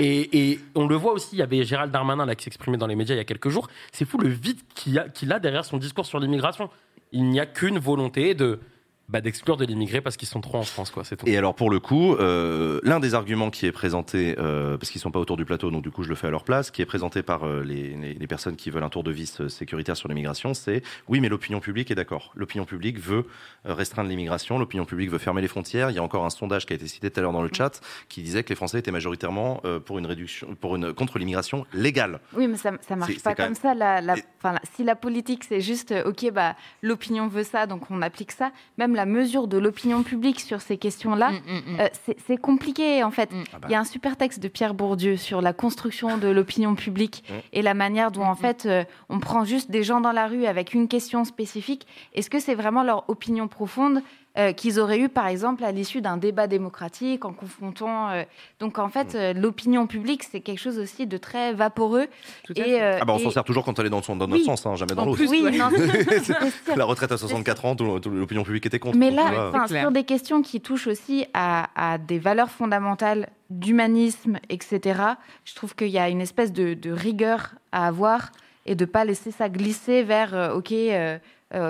Et, 0.00 0.50
et 0.50 0.60
on 0.74 0.86
le 0.86 0.96
voit 0.96 1.12
aussi. 1.12 1.21
Il 1.32 1.38
y 1.38 1.42
avait 1.42 1.64
Gérald 1.64 1.92
Darmanin 1.92 2.26
là 2.26 2.34
qui 2.34 2.44
s'exprimait 2.44 2.78
dans 2.78 2.86
les 2.86 2.96
médias 2.96 3.14
il 3.14 3.18
y 3.18 3.20
a 3.20 3.24
quelques 3.24 3.48
jours. 3.48 3.68
C'est 3.92 4.04
fou 4.04 4.18
le 4.18 4.28
vide 4.28 4.60
qu'il 4.74 5.32
a 5.32 5.38
derrière 5.38 5.64
son 5.64 5.78
discours 5.78 6.06
sur 6.06 6.18
l'immigration. 6.18 6.70
Il 7.12 7.24
n'y 7.24 7.40
a 7.40 7.46
qu'une 7.46 7.78
volonté 7.78 8.34
de 8.34 8.60
bah, 9.08 9.20
d'exclure 9.20 9.56
de 9.56 9.64
l'immigré 9.64 10.00
parce 10.00 10.16
qu'ils 10.16 10.28
sont 10.28 10.40
trop 10.40 10.58
en 10.58 10.62
France, 10.62 10.90
quoi. 10.90 11.04
C'est 11.04 11.16
tout. 11.16 11.26
Et 11.26 11.36
alors 11.36 11.54
pour 11.54 11.70
le 11.70 11.80
coup, 11.80 12.14
euh, 12.14 12.80
l'un 12.82 13.00
des 13.00 13.14
arguments 13.14 13.50
qui 13.50 13.66
est 13.66 13.72
présenté, 13.72 14.36
euh, 14.38 14.78
parce 14.78 14.90
qu'ils 14.90 15.00
sont 15.00 15.10
pas 15.10 15.18
autour 15.18 15.36
du 15.36 15.44
plateau, 15.44 15.70
donc 15.70 15.82
du 15.82 15.90
coup 15.90 16.02
je 16.02 16.08
le 16.08 16.14
fais 16.14 16.28
à 16.28 16.30
leur 16.30 16.44
place, 16.44 16.70
qui 16.70 16.82
est 16.82 16.86
présenté 16.86 17.22
par 17.22 17.44
euh, 17.44 17.62
les, 17.62 17.90
les, 17.90 18.14
les, 18.14 18.26
personnes 18.26 18.56
qui 18.56 18.70
veulent 18.70 18.82
un 18.82 18.88
tour 18.88 19.04
de 19.04 19.10
vis 19.10 19.46
sécuritaire 19.48 19.96
sur 19.96 20.08
l'immigration, 20.08 20.54
c'est 20.54 20.82
oui, 21.08 21.20
mais 21.20 21.28
l'opinion 21.28 21.60
publique 21.60 21.90
est 21.90 21.94
d'accord. 21.94 22.32
L'opinion 22.34 22.64
publique 22.64 22.98
veut 22.98 23.26
restreindre 23.64 24.08
l'immigration, 24.08 24.58
l'opinion 24.58 24.84
publique 24.84 25.10
veut 25.10 25.18
fermer 25.18 25.42
les 25.42 25.48
frontières. 25.48 25.90
Il 25.90 25.96
y 25.96 25.98
a 25.98 26.02
encore 26.02 26.24
un 26.24 26.30
sondage 26.30 26.64
qui 26.66 26.72
a 26.72 26.76
été 26.76 26.86
cité 26.86 27.10
tout 27.10 27.20
à 27.20 27.22
l'heure 27.22 27.32
dans 27.32 27.42
le 27.42 27.50
chat 27.52 27.80
qui 28.08 28.22
disait 28.22 28.42
que 28.42 28.48
les 28.48 28.54
Français 28.54 28.78
étaient 28.78 28.90
majoritairement 28.90 29.60
euh, 29.64 29.78
pour 29.78 29.98
une 29.98 30.06
réduction, 30.06 30.54
pour 30.54 30.76
une 30.76 30.92
contre 30.92 31.18
l'immigration 31.18 31.66
légale. 31.74 32.20
Oui, 32.34 32.46
mais 32.46 32.56
ça, 32.56 32.72
ça 32.80 32.96
marche 32.96 33.20
pas 33.22 33.34
comme 33.34 33.46
même... 33.46 33.54
ça. 33.54 33.74
La, 33.74 34.00
la, 34.00 34.16
Et... 34.16 34.24
enfin, 34.38 34.58
si 34.74 34.84
la 34.84 34.96
politique 34.96 35.44
c'est 35.44 35.60
juste 35.60 35.94
ok, 36.06 36.30
bah 36.32 36.56
l'opinion 36.80 37.28
veut 37.28 37.44
ça, 37.44 37.66
donc 37.66 37.90
on 37.90 38.00
applique 38.00 38.32
ça. 38.32 38.52
Même 38.78 38.91
la 38.94 39.06
mesure 39.06 39.48
de 39.48 39.58
l'opinion 39.58 40.02
publique 40.02 40.40
sur 40.40 40.60
ces 40.60 40.76
questions-là, 40.76 41.30
mm, 41.30 41.34
mm, 41.34 41.74
mm. 41.74 41.80
euh, 41.80 41.88
c'est 42.26 42.36
compliqué 42.36 43.02
en 43.02 43.10
fait. 43.10 43.30
Ah 43.52 43.58
bah. 43.58 43.68
Il 43.68 43.72
y 43.72 43.74
a 43.74 43.80
un 43.80 43.84
super 43.84 44.16
texte 44.16 44.40
de 44.40 44.48
Pierre 44.48 44.74
Bourdieu 44.74 45.16
sur 45.16 45.40
la 45.40 45.52
construction 45.52 46.18
de 46.18 46.28
l'opinion 46.28 46.74
publique 46.74 47.24
et 47.52 47.62
la 47.62 47.74
manière 47.74 48.10
dont 48.10 48.24
en 48.24 48.34
fait 48.34 48.66
euh, 48.66 48.84
on 49.08 49.20
prend 49.20 49.44
juste 49.44 49.70
des 49.70 49.82
gens 49.82 50.00
dans 50.00 50.12
la 50.12 50.26
rue 50.26 50.46
avec 50.46 50.74
une 50.74 50.88
question 50.88 51.24
spécifique. 51.24 51.86
Est-ce 52.14 52.30
que 52.30 52.40
c'est 52.40 52.54
vraiment 52.54 52.82
leur 52.82 53.08
opinion 53.08 53.48
profonde 53.48 54.02
euh, 54.38 54.52
qu'ils 54.52 54.80
auraient 54.80 54.98
eu, 54.98 55.08
par 55.08 55.26
exemple, 55.26 55.62
à 55.62 55.72
l'issue 55.72 56.00
d'un 56.00 56.16
débat 56.16 56.46
démocratique, 56.46 57.24
en 57.24 57.32
confrontant. 57.32 58.08
Euh... 58.10 58.22
Donc, 58.60 58.78
en 58.78 58.88
fait, 58.88 59.14
euh, 59.14 59.32
l'opinion 59.34 59.86
publique, 59.86 60.22
c'est 60.22 60.40
quelque 60.40 60.58
chose 60.58 60.78
aussi 60.78 61.06
de 61.06 61.16
très 61.18 61.52
vaporeux. 61.52 62.06
Et, 62.54 62.82
euh, 62.82 62.98
ah 63.00 63.04
bah, 63.04 63.12
on 63.14 63.18
et... 63.18 63.24
s'en 63.24 63.30
sert 63.30 63.44
toujours 63.44 63.64
quand 63.64 63.78
elle 63.78 63.86
est 63.86 63.90
dans, 63.90 64.00
son, 64.00 64.16
dans 64.16 64.26
notre 64.26 64.40
oui. 64.40 64.46
sens, 64.46 64.64
hein, 64.64 64.74
jamais 64.74 64.94
dans 64.94 65.04
l'autre. 65.04 65.22
Oui, 65.28 65.42
La 66.76 66.84
retraite 66.84 67.12
à 67.12 67.18
64 67.18 67.64
ans, 67.66 67.76
l'opinion 68.06 68.42
publique 68.42 68.66
était 68.66 68.78
contre. 68.78 68.96
Mais 68.96 69.10
là, 69.10 69.66
sur 69.66 69.90
des 69.90 70.04
questions 70.04 70.40
qui 70.40 70.60
touchent 70.60 70.86
aussi 70.86 71.26
à, 71.34 71.68
à 71.76 71.98
des 71.98 72.18
valeurs 72.18 72.50
fondamentales 72.50 73.28
d'humanisme, 73.50 74.38
etc., 74.48 75.00
je 75.44 75.54
trouve 75.54 75.74
qu'il 75.74 75.88
y 75.88 75.98
a 75.98 76.08
une 76.08 76.20
espèce 76.20 76.52
de, 76.52 76.74
de, 76.74 76.90
rigueur 76.90 77.54
à 77.70 77.86
avoir 77.86 78.32
et 78.64 78.74
de 78.74 78.84
ne 78.84 78.90
pas 78.90 79.04
laisser 79.04 79.30
ça 79.30 79.48
glisser 79.48 80.02
vers, 80.02 80.34
euh, 80.34 80.54
OK, 80.54 80.72
euh, 80.72 81.18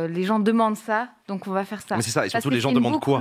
les 0.06 0.22
gens 0.22 0.38
demandent 0.38 0.76
ça, 0.76 1.08
donc 1.32 1.46
on 1.46 1.52
va 1.52 1.64
faire 1.64 1.80
ça. 1.80 1.96
Mais 1.96 2.02
c'est 2.02 2.10
ça, 2.10 2.26
et 2.26 2.28
surtout 2.28 2.50
les 2.50 2.60
gens 2.60 2.72
demandent 2.72 2.94
boucle, 2.94 3.04
quoi 3.04 3.20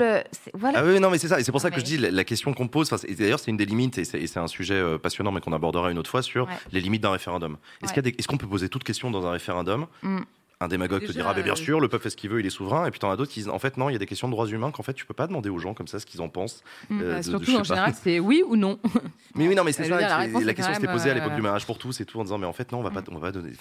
voilà. 0.54 0.80
Ah 0.80 0.84
oui, 0.86 1.00
non, 1.00 1.10
mais 1.10 1.18
c'est 1.18 1.28
ça, 1.28 1.40
et 1.40 1.44
c'est 1.44 1.52
pour 1.52 1.62
ça 1.62 1.70
que 1.70 1.76
mais... 1.76 1.82
je 1.82 1.86
dis 1.86 1.98
la, 1.98 2.12
la 2.12 2.24
question 2.24 2.54
qu'on 2.54 2.68
pose, 2.68 2.92
et 3.08 3.16
d'ailleurs 3.16 3.40
c'est 3.40 3.52
une 3.52 3.58
des 3.58 3.66
limites, 3.66 3.98
et 3.98 4.06
c'est 4.06 4.38
un 4.38 4.48
sujet 4.48 4.76
euh, 4.76 4.98
passionnant, 4.98 5.32
mais 5.32 5.42
qu'on 5.42 5.54
abordera 5.54 5.92
une 5.92 5.98
autre 5.98 6.10
fois 6.10 6.22
sur 6.22 6.48
ouais. 6.48 6.54
les 6.72 6.82
limites 6.82 7.02
d'un 7.02 7.12
référendum. 7.12 7.58
Est-ce 7.84 7.94
ouais. 7.94 8.08
est 8.08 8.28
qu'on 8.28 8.38
peut 8.38 8.48
poser 8.48 8.70
toute 8.70 8.84
question 8.84 9.12
dans 9.12 9.26
un 9.26 9.32
référendum? 9.32 9.88
Mm. 10.04 10.20
Un 10.62 10.68
démagogue 10.68 11.00
Déjà, 11.02 11.14
te 11.14 11.18
dira, 11.18 11.34
bien 11.34 11.56
sûr, 11.56 11.80
le 11.80 11.88
peuple 11.88 12.04
fait 12.04 12.12
ce 12.12 12.16
qu'il 12.16 12.30
veut, 12.30 12.40
il 12.40 12.46
est 12.46 12.52
souverain. 12.52 12.86
Et 12.86 12.92
puis 12.92 13.00
t'en 13.00 13.10
as 13.10 13.16
d'autres 13.16 13.32
qui 13.32 13.40
disent, 13.40 13.50
en 13.50 13.58
fait, 13.58 13.78
non, 13.78 13.90
il 13.90 13.94
y 13.94 13.96
a 13.96 14.00
des 14.00 14.06
questions 14.06 14.28
de 14.28 14.34
droits 14.34 14.46
humains 14.46 14.70
qu'en 14.70 14.84
fait, 14.84 14.94
tu 14.94 15.08
peux 15.08 15.14
pas 15.16 15.26
demander 15.26 15.50
aux 15.50 15.58
gens 15.58 15.74
comme 15.74 15.88
ça 15.88 16.00
ce 16.00 16.06
qu'ils 16.06 16.22
en 16.22 16.30
pensent. 16.30 16.64
Mmh, 16.92 17.02
euh, 17.02 17.16
bah, 17.16 17.24
surtout, 17.24 17.52
de, 17.52 17.58
en 17.58 17.64
général, 17.64 17.96
c'est 18.00 18.20
oui 18.20 18.44
ou 18.48 18.56
non. 18.56 18.78
Mais 19.36 19.48
oui, 19.48 19.56
non, 19.56 19.64
mais 19.64 19.72
c'est 19.72 19.86
ça. 19.86 20.00
La, 20.00 20.28
la 20.28 20.54
question 20.54 20.72
s'était 20.76 20.86
posée 20.86 21.10
à 21.10 21.16
l'époque 21.16 21.32
euh... 21.32 21.36
du 21.36 21.42
mariage 21.42 21.66
pour 21.66 21.80
tous 21.80 22.00
et 22.00 22.06
tout, 22.06 22.20
en 22.20 22.24
disant, 22.24 22.38
mais 22.38 22.46
en 22.46 22.54
fait, 22.54 22.72
non, 22.72 22.80
on 22.80 22.84
va 22.84 22.92
pas, 22.92 23.02
on 23.10 23.18
va 23.18 23.32
donner. 23.32 23.54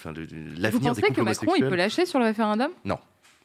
L'avenir 0.57 0.93
des 0.93 1.01
couples 1.01 1.15
que 1.15 1.21
Macron, 1.21 1.53
il 1.55 1.67
peut 1.67 1.75
lâcher 1.75 2.05
sur 2.05 2.19
le 2.19 2.25
référendum? 2.25 2.69
Non. 2.85 2.99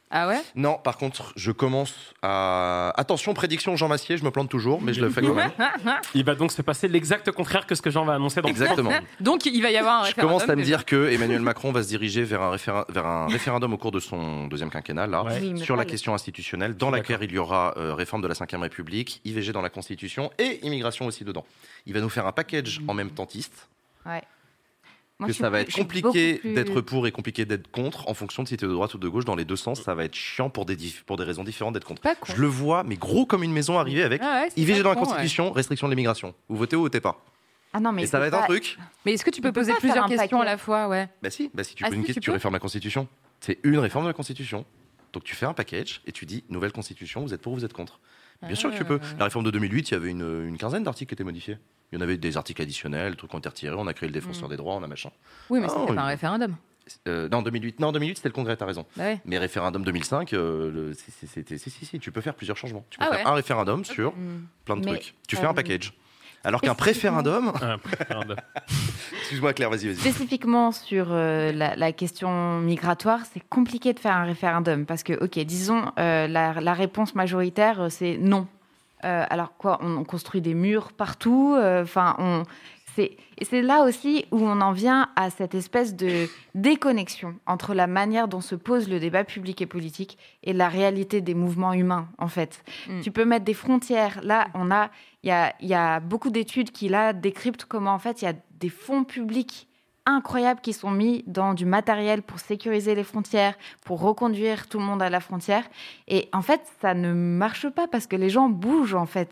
Ah 0.09 0.27
ouais? 0.27 0.41
Non, 0.55 0.79
par 0.81 0.97
contre, 0.97 1.33
je 1.35 1.51
commence 1.51 1.93
à. 2.21 2.93
Attention, 2.95 3.33
prédiction 3.33 3.75
Jean 3.75 3.89
Massier, 3.89 4.17
je 4.17 4.23
me 4.23 4.31
plante 4.31 4.49
toujours, 4.49 4.81
mais 4.81 4.93
je 4.93 5.01
le 5.01 5.09
fais 5.09 5.21
quand 5.21 5.33
même. 5.33 5.51
il 6.15 6.23
va 6.23 6.35
donc 6.35 6.51
se 6.51 6.61
passer 6.61 6.87
l'exact 6.87 7.31
contraire 7.31 7.65
que 7.65 7.75
ce 7.75 7.81
que 7.81 7.89
Jean 7.89 8.05
va 8.05 8.13
annoncer 8.13 8.41
dans 8.41 8.47
Exactement. 8.47 8.91
donc 9.19 9.45
il 9.45 9.61
va 9.61 9.69
y 9.69 9.77
avoir 9.77 10.03
un 10.03 10.05
Je 10.05 10.15
commence 10.15 10.47
à 10.47 10.55
me 10.55 10.63
dire 10.63 10.85
que 10.85 11.09
Emmanuel 11.09 11.41
Macron 11.41 11.71
va 11.71 11.83
se 11.83 11.89
diriger 11.89 12.23
vers 12.23 12.41
un, 12.41 12.51
référ... 12.51 12.85
vers 12.89 13.05
un 13.05 13.27
référendum 13.27 13.73
au 13.73 13.77
cours 13.77 13.91
de 13.91 13.99
son 13.99 14.47
deuxième 14.47 14.69
quinquennat, 14.69 15.07
là, 15.07 15.23
ouais. 15.23 15.39
oui, 15.41 15.59
sur 15.59 15.75
la 15.75 15.85
question 15.85 16.13
institutionnelle, 16.13 16.75
dans 16.75 16.89
laquelle 16.89 17.19
il 17.21 17.31
y 17.31 17.37
aura 17.37 17.73
euh, 17.77 17.93
réforme 17.93 18.21
de 18.21 18.27
la 18.27 18.33
Ve 18.33 18.61
République, 18.61 19.21
IVG 19.25 19.51
dans 19.51 19.61
la 19.61 19.69
Constitution 19.69 20.31
et 20.37 20.65
immigration 20.65 21.05
aussi 21.05 21.23
dedans. 21.23 21.45
Il 21.85 21.93
va 21.93 21.99
nous 21.99 22.09
faire 22.09 22.25
un 22.25 22.31
package 22.31 22.81
en 22.87 22.93
même 22.93 23.11
tentiste. 23.11 23.67
Ouais. 24.05 24.23
Moi, 25.19 25.29
que 25.29 25.33
ça 25.33 25.49
va 25.49 25.61
être 25.61 25.73
compliqué 25.73 26.35
plus... 26.35 26.53
d'être 26.53 26.79
pour 26.81 27.07
et 27.07 27.11
compliqué 27.11 27.45
d'être 27.45 27.71
contre 27.71 28.07
en 28.07 28.13
fonction 28.13 28.43
de 28.43 28.47
si 28.47 28.55
tu 28.55 28.65
es 28.65 28.67
de 28.67 28.73
droite 28.73 28.93
ou 28.93 28.99
de 28.99 29.07
gauche 29.07 29.25
dans 29.25 29.35
les 29.35 29.45
deux 29.45 29.55
sens. 29.55 29.81
Ça 29.81 29.95
va 29.95 30.03
être 30.03 30.13
chiant 30.13 30.51
pour 30.51 30.65
des, 30.65 30.77
pour 31.07 31.17
des 31.17 31.23
raisons 31.23 31.43
différentes 31.43 31.73
d'être 31.73 31.87
contre. 31.87 32.03
Je 32.25 32.39
le 32.39 32.47
vois, 32.47 32.83
mais 32.83 32.97
gros 32.97 33.25
comme 33.25 33.41
une 33.41 33.51
maison 33.51 33.79
arriver 33.79 34.03
avec 34.03 34.21
ah 34.23 34.43
ouais, 34.43 34.49
IVG 34.55 34.83
dans 34.83 34.89
la 34.89 34.95
Constitution, 34.95 35.47
ouais. 35.47 35.55
restriction 35.55 35.87
de 35.87 35.93
l'immigration. 35.93 36.35
Vous 36.49 36.57
votez 36.57 36.75
ou 36.75 36.81
votez 36.81 37.01
pas? 37.01 37.19
Ah 37.73 37.79
non, 37.79 37.91
mais 37.91 38.03
et 38.03 38.07
ça 38.07 38.19
va 38.19 38.27
être 38.27 38.31
pas... 38.31 38.43
un 38.43 38.47
truc. 38.47 38.77
Mais 39.05 39.13
est-ce 39.13 39.25
que 39.25 39.31
tu 39.31 39.41
peux 39.41 39.51
poser 39.51 39.73
plusieurs 39.73 40.05
questions 40.05 40.39
à 40.39 40.45
la 40.45 40.57
fois 40.57 40.87
ouais? 40.87 41.09
Bah 41.23 41.31
si, 41.31 41.49
bah 41.51 41.63
si 41.63 41.73
tu 41.73 41.83
ah, 41.83 41.89
si, 41.89 41.95
une 41.95 42.03
question, 42.03 42.21
tu, 42.21 42.25
tu 42.25 42.31
réformes 42.31 42.53
la 42.53 42.59
Constitution. 42.59 43.07
C'est 43.39 43.59
une 43.63 43.79
réforme 43.79 44.05
de 44.05 44.09
la 44.09 44.13
Constitution. 44.13 44.65
Donc 45.13 45.23
tu 45.23 45.35
fais 45.35 45.47
un 45.47 45.53
package 45.53 46.01
et 46.05 46.11
tu 46.11 46.27
dis 46.27 46.43
nouvelle 46.49 46.71
Constitution, 46.71 47.21
vous 47.21 47.33
êtes 47.33 47.41
pour 47.41 47.53
ou 47.53 47.55
vous 47.55 47.65
êtes 47.65 47.73
contre? 47.73 47.99
Bien 48.43 48.55
sûr 48.55 48.71
que 48.71 48.77
tu 48.77 48.85
peux. 48.85 48.99
La 49.17 49.25
réforme 49.25 49.45
de 49.45 49.51
2008, 49.51 49.89
il 49.89 49.93
y 49.93 49.97
avait 49.97 50.11
une, 50.11 50.47
une 50.47 50.57
quinzaine 50.59 50.83
d'articles 50.83 51.09
qui 51.09 51.15
étaient 51.15 51.23
modifiés. 51.23 51.57
Il 51.91 51.95
y 51.95 51.97
en 51.99 52.01
avait 52.01 52.17
des 52.17 52.37
articles 52.37 52.61
additionnels, 52.61 53.11
des 53.11 53.17
trucs 53.17 53.29
qui 53.29 53.35
ont 53.35 53.39
été 53.39 53.49
retirés, 53.49 53.75
on 53.77 53.87
a 53.87 53.93
créé 53.93 54.07
le 54.07 54.13
défenseur 54.13 54.47
mmh. 54.47 54.51
des 54.51 54.57
droits, 54.57 54.75
on 54.75 54.83
a 54.83 54.87
machin. 54.87 55.09
Oui, 55.49 55.59
mais 55.59 55.67
ah, 55.69 55.73
c'était 55.73 55.93
pas 55.95 56.01
un 56.01 56.07
référendum. 56.07 56.55
Euh, 57.07 57.27
non, 57.29 57.41
2008, 57.41 57.79
non, 57.79 57.91
2008 57.91 58.17
c'était 58.17 58.29
le 58.29 58.33
congrès, 58.33 58.55
t'as 58.55 58.65
raison. 58.65 58.85
Bah 58.95 59.03
ouais. 59.03 59.21
Mais 59.25 59.37
référendum 59.37 59.83
2005, 59.83 60.33
euh, 60.33 60.93
c'était, 61.25 61.57
si, 61.57 61.69
si, 61.69 61.85
si, 61.85 61.99
tu 61.99 62.11
peux 62.11 62.21
faire 62.21 62.33
plusieurs 62.33 62.57
changements. 62.57 62.85
Tu 62.89 62.97
peux 62.97 63.05
ah 63.05 63.13
faire 63.13 63.25
ouais. 63.25 63.31
un 63.31 63.33
référendum 63.33 63.81
okay. 63.81 63.93
sur 63.93 64.11
mmh. 64.11 64.47
plein 64.65 64.77
de 64.77 64.85
mais, 64.85 64.91
trucs. 64.91 65.15
Tu 65.27 65.35
fais 65.35 65.45
euh, 65.45 65.49
un 65.49 65.53
package. 65.53 65.93
Alors 66.43 66.61
qu'un 66.61 66.75
préférendum. 66.75 67.51
Excuse-moi, 69.19 69.53
Claire, 69.53 69.69
vas-y, 69.69 69.87
vas-y. 69.87 69.97
Spécifiquement 69.97 70.71
sur 70.71 71.07
euh, 71.09 71.51
la, 71.51 71.75
la, 71.75 71.91
question 71.91 72.59
migratoire, 72.59 73.21
c'est 73.31 73.41
compliqué 73.49 73.93
de 73.93 73.99
faire 73.99 74.15
un 74.15 74.23
référendum 74.23 74.85
parce 74.85 75.03
que, 75.03 75.13
ok, 75.13 75.37
disons, 75.39 75.91
euh, 75.99 76.27
la, 76.27 76.61
la, 76.61 76.73
réponse 76.73 77.15
majoritaire, 77.15 77.87
c'est 77.89 78.17
non. 78.17 78.47
Euh, 79.05 79.25
alors 79.29 79.55
quoi, 79.57 79.79
on, 79.81 79.97
on, 79.97 80.03
construit 80.03 80.41
des 80.41 80.53
murs 80.53 80.91
partout. 80.93 81.55
Enfin, 81.57 82.15
on. 82.19 82.43
Et 82.99 83.45
c'est 83.45 83.61
là 83.61 83.83
aussi 83.83 84.25
où 84.31 84.39
on 84.39 84.61
en 84.61 84.71
vient 84.71 85.09
à 85.15 85.29
cette 85.29 85.55
espèce 85.55 85.95
de 85.95 86.27
déconnexion 86.55 87.35
entre 87.45 87.73
la 87.73 87.87
manière 87.87 88.27
dont 88.27 88.41
se 88.41 88.55
pose 88.55 88.89
le 88.89 88.99
débat 88.99 89.23
public 89.23 89.61
et 89.61 89.65
politique 89.65 90.17
et 90.43 90.53
la 90.53 90.69
réalité 90.69 91.21
des 91.21 91.33
mouvements 91.33 91.73
humains, 91.73 92.07
en 92.17 92.27
fait. 92.27 92.63
Mm. 92.87 93.01
Tu 93.01 93.11
peux 93.11 93.25
mettre 93.25 93.45
des 93.45 93.53
frontières. 93.53 94.19
Là, 94.23 94.47
on 94.53 94.71
a, 94.71 94.89
il 95.23 95.29
y 95.29 95.31
a, 95.31 95.53
y 95.61 95.73
a 95.73 95.99
beaucoup 95.99 96.29
d'études 96.29 96.71
qui 96.71 96.89
là 96.89 97.13
décryptent 97.13 97.65
comment, 97.65 97.93
en 97.93 97.99
fait, 97.99 98.21
il 98.21 98.25
y 98.25 98.29
a 98.29 98.33
des 98.59 98.69
fonds 98.69 99.03
publics 99.03 99.67
incroyables 100.07 100.61
qui 100.61 100.73
sont 100.73 100.89
mis 100.89 101.23
dans 101.27 101.53
du 101.53 101.65
matériel 101.65 102.21
pour 102.23 102.39
sécuriser 102.39 102.95
les 102.95 103.03
frontières, 103.03 103.55
pour 103.85 103.99
reconduire 104.01 104.67
tout 104.67 104.79
le 104.79 104.85
monde 104.85 105.01
à 105.01 105.09
la 105.09 105.19
frontière. 105.19 105.63
Et 106.07 106.29
en 106.33 106.41
fait, 106.41 106.61
ça 106.81 106.93
ne 106.93 107.13
marche 107.13 107.69
pas 107.69 107.87
parce 107.87 108.07
que 108.07 108.15
les 108.15 108.29
gens 108.29 108.49
bougent, 108.49 108.95
en 108.95 109.05
fait. 109.05 109.29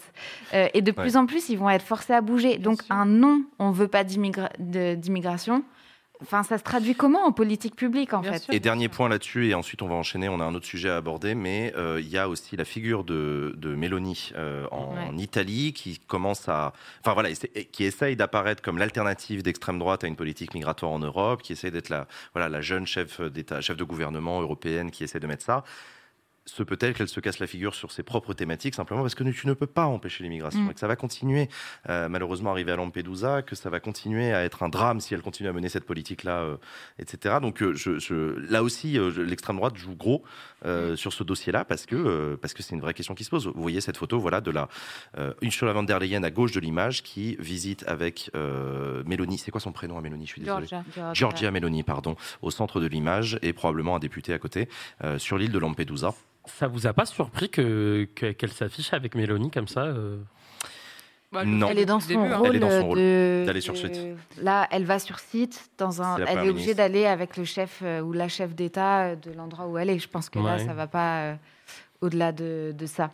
Euh, 0.54 0.68
et 0.74 0.82
de 0.82 0.92
ouais. 0.92 0.96
plus 0.96 1.18
en 1.18 1.26
plus, 1.26 1.50
ils 1.50 1.58
vont 1.58 1.70
être 1.70 1.86
forcés 1.86 2.14
à 2.14 2.22
bouger. 2.22 2.58
Bien 2.58 2.72
Donc, 2.72 2.84
sûr. 2.84 2.94
un 2.94 3.06
non, 3.06 3.42
on 3.58 3.70
ne 3.70 3.74
veut 3.74 3.88
pas 3.88 4.04
d'immigration. 4.04 5.64
Enfin, 6.22 6.44
ça 6.44 6.58
se 6.58 6.64
traduit 6.64 6.96
comment 6.96 7.26
en 7.26 7.32
politique 7.32 7.76
publique, 7.76 8.14
en 8.14 8.22
Bien 8.22 8.34
fait 8.34 8.40
sûr. 8.40 8.54
Et 8.54 8.60
dernier 8.60 8.90
point 8.90 9.10
là-dessus, 9.10 9.50
et 9.50 9.54
ensuite 9.54 9.82
on 9.82 9.88
va 9.88 9.96
enchaîner, 9.96 10.30
on 10.30 10.40
a 10.40 10.44
un 10.44 10.56
autre 10.56 10.66
sujet 10.66 10.90
à 10.90 10.98
aborder, 10.98 11.36
mais 11.36 11.74
euh, 11.76 12.00
il 12.02 12.08
y 12.10 12.18
a 12.18 12.30
aussi 12.30 12.56
la 12.56 12.66
figure 12.66 13.04
de, 13.04 13.54
de 13.58 13.76
Mélanie 13.76 14.32
euh, 14.36 14.66
en, 14.72 14.96
ouais. 14.96 15.24
Italie 15.24 15.74
qui 15.74 16.00
commence 16.00 16.48
à... 16.50 16.74
Enfin 17.02 17.14
voilà, 17.14 17.30
qui 17.72 17.84
essaye 17.84 18.16
d'apparaître 18.16 18.62
comme 18.62 18.78
l'alternative 18.78 19.44
d'extrême 19.44 19.80
droite 19.80 20.04
à 20.04 20.08
une 20.08 20.16
politique 20.16 20.54
migratoire 20.54 20.92
en 20.92 21.00
Europe, 21.00 21.42
qui 21.42 21.54
essaye 21.54 21.72
d'être 21.72 21.90
la, 21.90 22.08
voilà, 22.34 22.50
la 22.50 22.62
jeune 22.62 22.86
chef 22.86 23.22
d'État, 23.22 23.62
chef 23.62 23.78
de 23.78 23.84
gouvernement 23.84 24.42
européenne 24.42 24.92
qui 24.92 25.04
essaie 25.04 25.20
de 25.20 25.28
mettre 25.28 25.44
ça 25.44 25.64
se 26.46 26.64
peut-elle 26.64 26.94
qu'elle 26.94 27.08
se 27.08 27.20
casse 27.20 27.40
la 27.40 27.48
figure 27.48 27.74
sur 27.74 27.92
ses 27.92 28.04
propres 28.04 28.34
thématiques 28.34 28.76
simplement 28.76 29.02
parce 29.02 29.16
que 29.16 29.24
tu 29.24 29.48
ne 29.48 29.54
peux 29.54 29.68
pas 29.68 29.86
empêcher 29.86 30.24
l'immigration 30.24 30.62
mmh. 30.62 30.72
et 30.72 30.74
que 30.76 30.80
ça 30.80 30.88
va 30.88 30.96
continuer 30.96 31.50
euh, 31.90 32.08
malheureusement 32.08 32.52
arriver 32.52 32.72
à 32.72 32.76
Lampedusa, 32.76 33.42
que 33.42 33.56
ça 33.56 33.70
va 33.70 33.80
continuer 33.80 34.32
à 34.32 34.44
être 34.44 34.62
un 34.64 34.70
drame 34.70 35.00
si 35.00 35.14
elle 35.14 35.22
continue 35.22 35.50
à 35.50 35.54
mener 35.54 35.70
cette 35.70 35.86
politique-là, 35.86 36.42
euh, 36.42 36.58
etc. 37.00 37.38
Donc 37.42 37.62
euh, 37.62 37.74
je, 37.74 37.98
je, 37.98 38.38
là 38.50 38.62
aussi, 38.62 38.98
euh, 39.00 39.12
l'extrême 39.26 39.58
droite 39.58 39.76
joue 39.76 39.96
gros 39.96 40.24
mmh. 40.64 40.96
sur 40.96 41.14
ce 41.14 41.24
dossier-là 41.24 41.66
parce 41.66 41.86
que 41.86 42.36
parce 42.42 42.54
que 42.54 42.64
c'est 42.64 42.76
une 42.76 42.82
vraie 42.82 42.94
question 42.94 43.16
qui 43.16 43.24
se 43.24 43.30
pose. 43.30 43.48
Vous 43.48 43.62
voyez 43.62 43.82
cette 43.82 43.98
photo, 43.98 44.20
voilà, 44.20 44.42
de 44.42 44.52
la 44.52 44.68
Ursula 45.42 45.74
von 45.74 45.84
der 45.84 46.00
Leyen 46.00 46.24
à 46.24 46.32
gauche 46.32 46.52
de 46.52 46.60
l'image 46.60 47.04
qui 47.04 47.36
visite 47.40 47.84
avec 47.88 48.32
Mélanie. 49.06 49.38
C'est 49.38 49.52
quoi 49.52 49.62
son 49.62 49.72
prénom 49.72 49.98
à 49.98 50.02
Mélanie? 50.02 50.26
Je 50.26 50.32
suis 50.32 50.42
désolé. 50.42 50.68
Georgia, 50.68 50.84
Georgia. 50.96 51.14
Georgia 51.14 51.52
Mélanie, 51.52 51.84
pardon, 51.84 52.16
au 52.42 52.52
centre 52.52 52.80
de 52.80 52.88
l'image 52.88 53.40
et 53.42 53.54
probablement 53.54 53.96
un 53.96 54.00
député 54.00 54.34
à 54.34 54.40
côté 54.40 54.68
sur 55.18 55.38
l'île 55.38 55.52
de 55.52 55.60
Lampedusa. 55.60 56.14
Ça 56.48 56.68
vous 56.68 56.88
a 56.88 56.94
pas 56.94 57.06
surpris 57.06 57.50
que 57.50 58.08
qu'elle 58.16 58.36
qu 58.36 58.48
s'affiche 58.48 58.94
avec 58.94 59.16
Mélanie 59.16 59.52
comme 59.52 59.68
ça 59.68 59.86
euh... 59.86 60.18
bah, 61.32 61.44
non. 61.46 61.68
Elle 61.70 61.80
est 61.80 61.86
dans 61.86 62.00
son 62.00 62.08
début, 62.08 62.22
hein. 62.22 62.38
rôle 62.38 62.60
d'aller 63.46 63.62
sur 63.62 63.76
site. 63.76 64.00
Là, 64.42 64.68
elle 64.72 64.86
va 64.86 65.00
sur 65.00 65.20
site. 65.20 65.70
Dans 65.78 66.02
un... 66.02 66.18
Elle 66.18 66.46
est 66.46 66.50
obligée 66.50 66.74
d'aller 66.74 67.06
avec 67.06 67.38
le 67.38 67.44
chef 67.44 67.82
euh, 67.84 68.02
ou 68.02 68.14
la 68.14 68.28
chef 68.28 68.56
d'État 68.56 69.16
de 69.16 69.32
l'endroit 69.32 69.68
où 69.68 69.78
elle 69.78 69.90
est. 69.90 70.00
Je 70.00 70.10
pense 70.10 70.30
que 70.30 70.40
ouais. 70.40 70.46
là, 70.46 70.60
ça 70.60 70.74
va 70.74 70.88
pas 70.88 71.22
euh, 71.22 71.36
au-delà 72.02 72.32
de, 72.32 72.74
de, 72.78 72.86
ça. 72.86 73.12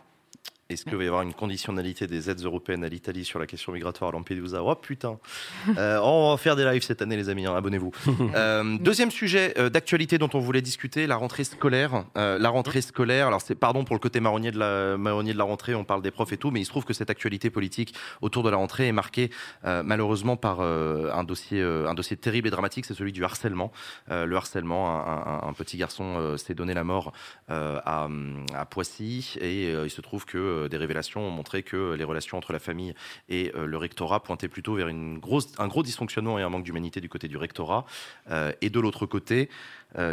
Est-ce 0.72 0.84
qu'il 0.84 0.96
va 0.96 1.04
y 1.04 1.06
avoir 1.06 1.22
une 1.22 1.34
conditionnalité 1.34 2.06
des 2.06 2.30
aides 2.30 2.40
européennes 2.40 2.82
à 2.82 2.88
l'Italie 2.88 3.24
sur 3.24 3.38
la 3.38 3.46
question 3.46 3.72
migratoire 3.72 4.08
à 4.10 4.12
Lampedusa? 4.12 4.62
Oh 4.62 4.74
putain 4.74 5.18
euh, 5.76 6.00
On 6.02 6.30
va 6.30 6.36
faire 6.38 6.56
des 6.56 6.64
lives 6.64 6.82
cette 6.82 7.02
année, 7.02 7.16
les 7.16 7.28
amis, 7.28 7.46
hein, 7.46 7.54
abonnez-vous. 7.54 7.92
Euh, 8.34 8.78
deuxième 8.78 9.10
sujet 9.10 9.52
euh, 9.58 9.68
d'actualité 9.68 10.16
dont 10.16 10.30
on 10.32 10.38
voulait 10.38 10.62
discuter, 10.62 11.06
la 11.06 11.16
rentrée 11.16 11.44
scolaire. 11.44 12.04
la 12.14 12.48
rentrée 12.48 12.80
scolaire, 12.80 13.26
alors 13.26 13.42
c'est 13.42 13.54
pardon 13.54 13.84
pour 13.84 13.94
le 13.94 14.00
côté 14.00 14.20
marronnier 14.20 14.50
de, 14.50 14.58
la, 14.58 14.96
marronnier 14.96 15.32
de 15.32 15.38
la 15.38 15.44
rentrée, 15.44 15.74
on 15.74 15.84
parle 15.84 16.02
des 16.02 16.10
profs 16.10 16.32
et 16.32 16.36
tout, 16.38 16.50
mais 16.50 16.60
il 16.60 16.64
se 16.64 16.70
trouve 16.70 16.84
que 16.84 16.94
cette 16.94 17.10
actualité 17.10 17.50
politique 17.50 17.94
autour 18.22 18.42
de 18.42 18.48
la 18.48 18.56
rentrée 18.56 18.88
est 18.88 18.92
marquée 18.92 19.30
malheureusement 19.64 20.36
par 20.36 20.60
un, 20.60 21.24
dossier, 21.24 21.60
un 21.60 21.94
dossier 21.94 22.16
terrible 22.16 22.48
et 22.48 22.50
dramatique, 22.50 22.86
c'est 22.86 22.94
celui 22.94 23.12
du 23.12 23.24
harcèlement. 23.24 23.72
le 24.08 24.34
harcèlement, 24.34 25.46
un, 25.46 25.52
petit 25.52 25.76
garçon 25.76 26.36
s'est 26.38 26.54
donné 26.54 26.72
la 26.72 26.84
mort 26.84 27.12
à, 27.48 28.08
à, 28.54 28.64
Poissy 28.66 29.34
et 29.40 29.70
il 29.70 29.90
se 29.90 30.00
trouve 30.00 30.24
que 30.24 30.61
des 30.68 30.76
révélations 30.76 31.26
ont 31.26 31.30
montré 31.30 31.62
que 31.62 31.94
les 31.94 32.04
relations 32.04 32.38
entre 32.38 32.52
la 32.52 32.58
famille 32.58 32.94
et 33.28 33.52
euh, 33.54 33.66
le 33.66 33.76
rectorat 33.76 34.22
pointaient 34.22 34.48
plutôt 34.48 34.74
vers 34.74 34.88
une 34.88 35.18
grosse, 35.18 35.52
un 35.58 35.68
gros 35.68 35.82
dysfonctionnement 35.82 36.38
et 36.38 36.42
un 36.42 36.48
manque 36.48 36.64
d'humanité 36.64 37.00
du 37.00 37.08
côté 37.08 37.28
du 37.28 37.36
rectorat. 37.36 37.84
Euh, 38.30 38.52
et 38.60 38.70
de 38.70 38.80
l'autre 38.80 39.06
côté, 39.06 39.48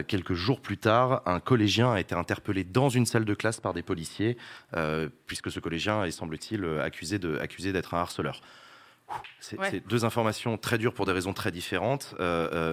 quelques 0.09 0.33
jours 0.33 0.59
plus 0.59 0.77
tard, 0.77 1.21
un 1.25 1.39
collégien 1.39 1.93
a 1.93 2.01
été 2.01 2.13
interpellé 2.13 2.65
dans 2.65 2.89
une 2.89 3.05
salle 3.05 3.23
de 3.23 3.33
classe 3.33 3.61
par 3.61 3.73
des 3.73 3.81
policiers, 3.81 4.35
puisque 5.25 5.49
ce 5.49 5.61
collégien 5.61 6.03
est, 6.03 6.11
semble-t-il, 6.11 6.65
accusé 6.81 7.17
d'être 7.17 7.93
un 7.93 7.99
harceleur. 7.99 8.41
C'est 9.39 9.87
deux 9.87 10.03
informations 10.03 10.57
très 10.57 10.77
dures 10.77 10.93
pour 10.93 11.05
des 11.05 11.13
raisons 11.13 11.31
très 11.31 11.51
différentes, 11.51 12.13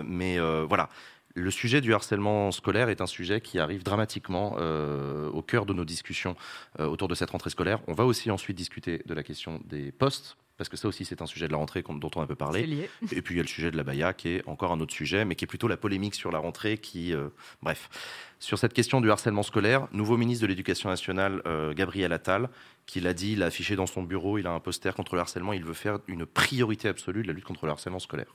mais 0.05 0.41
voilà 0.67 0.89
le 1.37 1.51
sujet 1.51 1.83
du 1.83 1.93
harcèlement 1.93 2.51
scolaire 2.51 2.89
est 2.89 3.03
un 3.03 3.07
sujet 3.07 3.43
qui 3.43 3.59
arrive 3.59 3.83
dramatiquement 3.83 4.57
euh, 4.59 5.29
au 5.31 5.43
cœur 5.43 5.67
de 5.67 5.75
nos 5.75 5.85
discussions 5.85 6.35
euh, 6.81 6.87
autour 6.87 7.09
de 7.09 7.15
cette 7.15 7.31
rentrée 7.31 7.51
scolaire. 7.51 7.81
On 7.87 7.93
va 7.93 8.07
aussi 8.07 8.31
ensuite 8.31 8.57
discuter 8.57 9.03
de 9.05 9.13
la 9.13 9.23
question 9.23 9.61
des 9.67 9.93
postes, 9.93 10.39
parce 10.57 10.71
que 10.71 10.79
ça 10.79 10.89
aussi 10.89 11.05
c'est 11.05 11.21
un 11.21 11.27
sujet 11.27 11.47
de 11.47 11.53
la 11.53 11.59
rentrée 11.59 11.85
dont 11.87 12.11
on 12.17 12.23
a 12.23 12.27
peu 12.27 12.35
parlé. 12.35 12.89
Et 13.13 13.21
puis 13.21 13.35
il 13.35 13.37
y 13.37 13.41
a 13.41 13.43
le 13.43 13.49
sujet 13.49 13.71
de 13.71 13.77
la 13.77 13.85
Baïa 13.85 14.15
qui 14.15 14.31
est 14.31 14.49
encore 14.49 14.73
un 14.73 14.81
autre 14.81 14.95
sujet, 14.95 15.27
mais 15.27 15.35
qui 15.35 15.45
est 15.45 15.47
plutôt 15.47 15.69
la 15.69 15.77
polémique 15.77 16.15
sur 16.15 16.33
la 16.33 16.39
rentrée 16.39 16.79
qui... 16.79 17.13
Euh, 17.13 17.29
bref. 17.63 17.91
Sur 18.39 18.59
cette 18.59 18.73
question 18.73 19.03
du 19.03 19.11
harcèlement 19.11 19.43
scolaire, 19.43 19.89
nouveau 19.93 20.17
ministre 20.17 20.43
de 20.43 20.47
l'Éducation 20.47 20.91
nationale, 20.91 21.43
Gabriel 21.75 22.13
Attal, 22.13 22.51
qui 22.85 23.01
l'a 23.01 23.15
dit, 23.15 23.33
il 23.33 23.43
a 23.43 23.47
affiché 23.47 23.77
dans 23.77 23.87
son 23.87 24.03
bureau, 24.03 24.37
il 24.37 24.47
a 24.47 24.51
un 24.51 24.61
poster 24.61 24.95
contre 24.95 25.15
le 25.15 25.23
harcèlement, 25.23 25.55
il 25.55 25.65
veut 25.65 25.73
faire 25.73 26.01
une 26.07 26.27
priorité 26.27 26.87
absolue 26.89 27.23
de 27.23 27.29
la 27.29 27.33
lutte 27.33 27.47
contre 27.47 27.65
le 27.65 27.73
harcèlement 27.73 27.99
scolaire. 27.99 28.35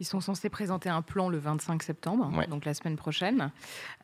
Ils 0.00 0.06
sont 0.06 0.22
censés 0.22 0.48
présenter 0.48 0.88
un 0.88 1.02
plan 1.02 1.28
le 1.28 1.36
25 1.36 1.82
septembre, 1.82 2.32
donc 2.48 2.64
la 2.64 2.72
semaine 2.72 2.96
prochaine. 2.96 3.50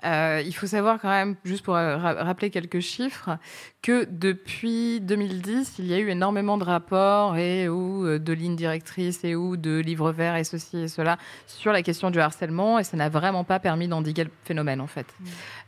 Euh, 0.05 0.43
il 0.45 0.55
faut 0.55 0.67
savoir 0.67 1.01
quand 1.01 1.09
même, 1.09 1.37
juste 1.43 1.65
pour 1.65 1.75
euh, 1.75 1.97
rappeler 1.97 2.51
quelques 2.51 2.81
chiffres, 2.81 3.39
que 3.81 4.07
depuis 4.11 5.01
2010, 5.01 5.77
il 5.79 5.87
y 5.87 5.95
a 5.95 5.99
eu 5.99 6.11
énormément 6.11 6.59
de 6.59 6.65
rapports 6.65 7.39
et 7.39 7.71
ou 7.71 8.05
euh, 8.05 8.19
de 8.19 8.33
lignes 8.35 8.57
directrices 8.57 9.25
et 9.25 9.35
ou 9.35 9.57
de 9.57 9.79
livres 9.79 10.13
verts 10.13 10.37
et 10.37 10.45
ceci 10.45 10.77
et 10.77 10.89
cela 10.89 11.17
sur 11.47 11.73
la 11.73 11.81
question 11.81 12.11
du 12.11 12.21
harcèlement 12.21 12.79
et 12.79 12.85
ça 12.85 12.99
n'a 12.99 13.09
vraiment 13.09 13.45
pas 13.45 13.59
permis 13.59 13.89
d'endiguer 13.89 14.25
le 14.25 14.31
phénomène 14.45 14.83
en 14.83 14.87
fait. 14.87 15.07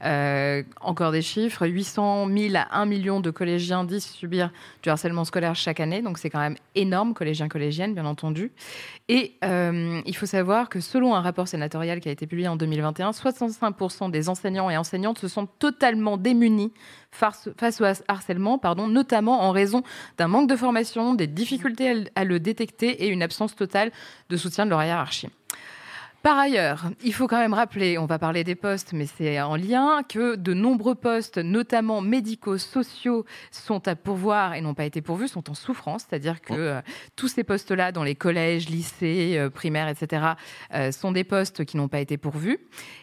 Mmh. 0.02 0.64
encore 0.82 1.10
des 1.10 1.22
chiffres, 1.22 1.66
800 1.66 2.28
000 2.28 2.54
à 2.54 2.78
1 2.78 2.84
million 2.84 3.20
de 3.20 3.30
collégiens 3.30 3.84
disent 3.84 4.04
subir 4.04 4.52
du 4.82 4.90
harcèlement 4.90 5.24
scolaire 5.24 5.54
chaque 5.54 5.80
année, 5.80 6.02
donc 6.02 6.18
c'est 6.18 6.28
quand 6.28 6.40
même 6.40 6.56
énorme, 6.74 7.14
collégiens, 7.14 7.48
collégiennes 7.48 7.94
bien 7.94 8.04
entendu. 8.04 8.52
Et 9.08 9.34
il 9.42 10.16
faut 10.18 10.26
savoir 10.26 10.68
que 10.68 10.80
selon 10.80 11.14
un 11.14 11.20
rapport 11.20 11.48
sénatorial 11.48 12.00
qui 12.00 12.08
a 12.08 12.12
été 12.12 12.26
publié 12.26 12.48
en 12.48 12.56
2021, 12.56 13.10
65% 13.10 14.10
des 14.10 14.28
enseignants 14.28 14.68
et 14.70 14.76
enseignantes 14.76 15.18
se 15.18 15.28
sont 15.28 15.46
totalement 15.46 16.16
démunis 16.16 16.72
face, 17.10 17.48
au 17.80 17.84
harcèlement, 18.08 18.60
notamment 18.88 19.42
en 19.42 19.50
raison 19.50 19.82
d'un 20.18 20.28
manque 20.28 20.48
de 20.48 20.56
formation, 20.56 21.14
des 21.14 21.26
difficultés 21.26 22.04
à 22.14 22.24
le 22.24 22.40
détecter 22.40 23.04
et 23.04 23.08
une 23.08 23.22
absence 23.22 23.54
totale 23.54 23.92
de 24.28 24.36
soutien 24.36 24.64
de 24.64 24.70
leur 24.70 24.82
hiérarchie. 24.82 25.28
Par 26.22 26.36
ailleurs, 26.36 26.90
il 27.04 27.14
faut 27.14 27.28
quand 27.28 27.38
même 27.38 27.54
rappeler, 27.54 27.96
on 27.96 28.06
va 28.06 28.18
parler 28.18 28.42
des 28.42 28.56
postes, 28.56 28.92
mais 28.92 29.06
c'est 29.06 29.40
en 29.40 29.54
lien, 29.54 30.02
que 30.02 30.34
de 30.34 30.52
nombreux 30.52 30.96
postes, 30.96 31.38
notamment 31.38 32.00
médicaux, 32.00 32.58
sociaux, 32.58 33.24
sont 33.52 33.86
à 33.86 33.94
pourvoir 33.94 34.54
et 34.54 34.60
n'ont 34.60 34.74
pas 34.74 34.84
été 34.84 35.00
pourvus, 35.00 35.28
sont 35.28 35.48
en 35.48 35.54
souffrance. 35.54 36.06
C'est-à-dire 36.08 36.40
que 36.40 36.54
euh, 36.54 36.80
tous 37.14 37.28
ces 37.28 37.44
postes-là, 37.44 37.92
dans 37.92 38.02
les 38.02 38.16
collèges, 38.16 38.68
lycées, 38.68 39.36
euh, 39.38 39.48
primaires, 39.48 39.86
etc., 39.86 40.32
euh, 40.74 40.90
sont 40.90 41.12
des 41.12 41.22
postes 41.22 41.64
qui 41.64 41.76
n'ont 41.76 41.86
pas 41.86 42.00
été 42.00 42.16
pourvus 42.16 42.58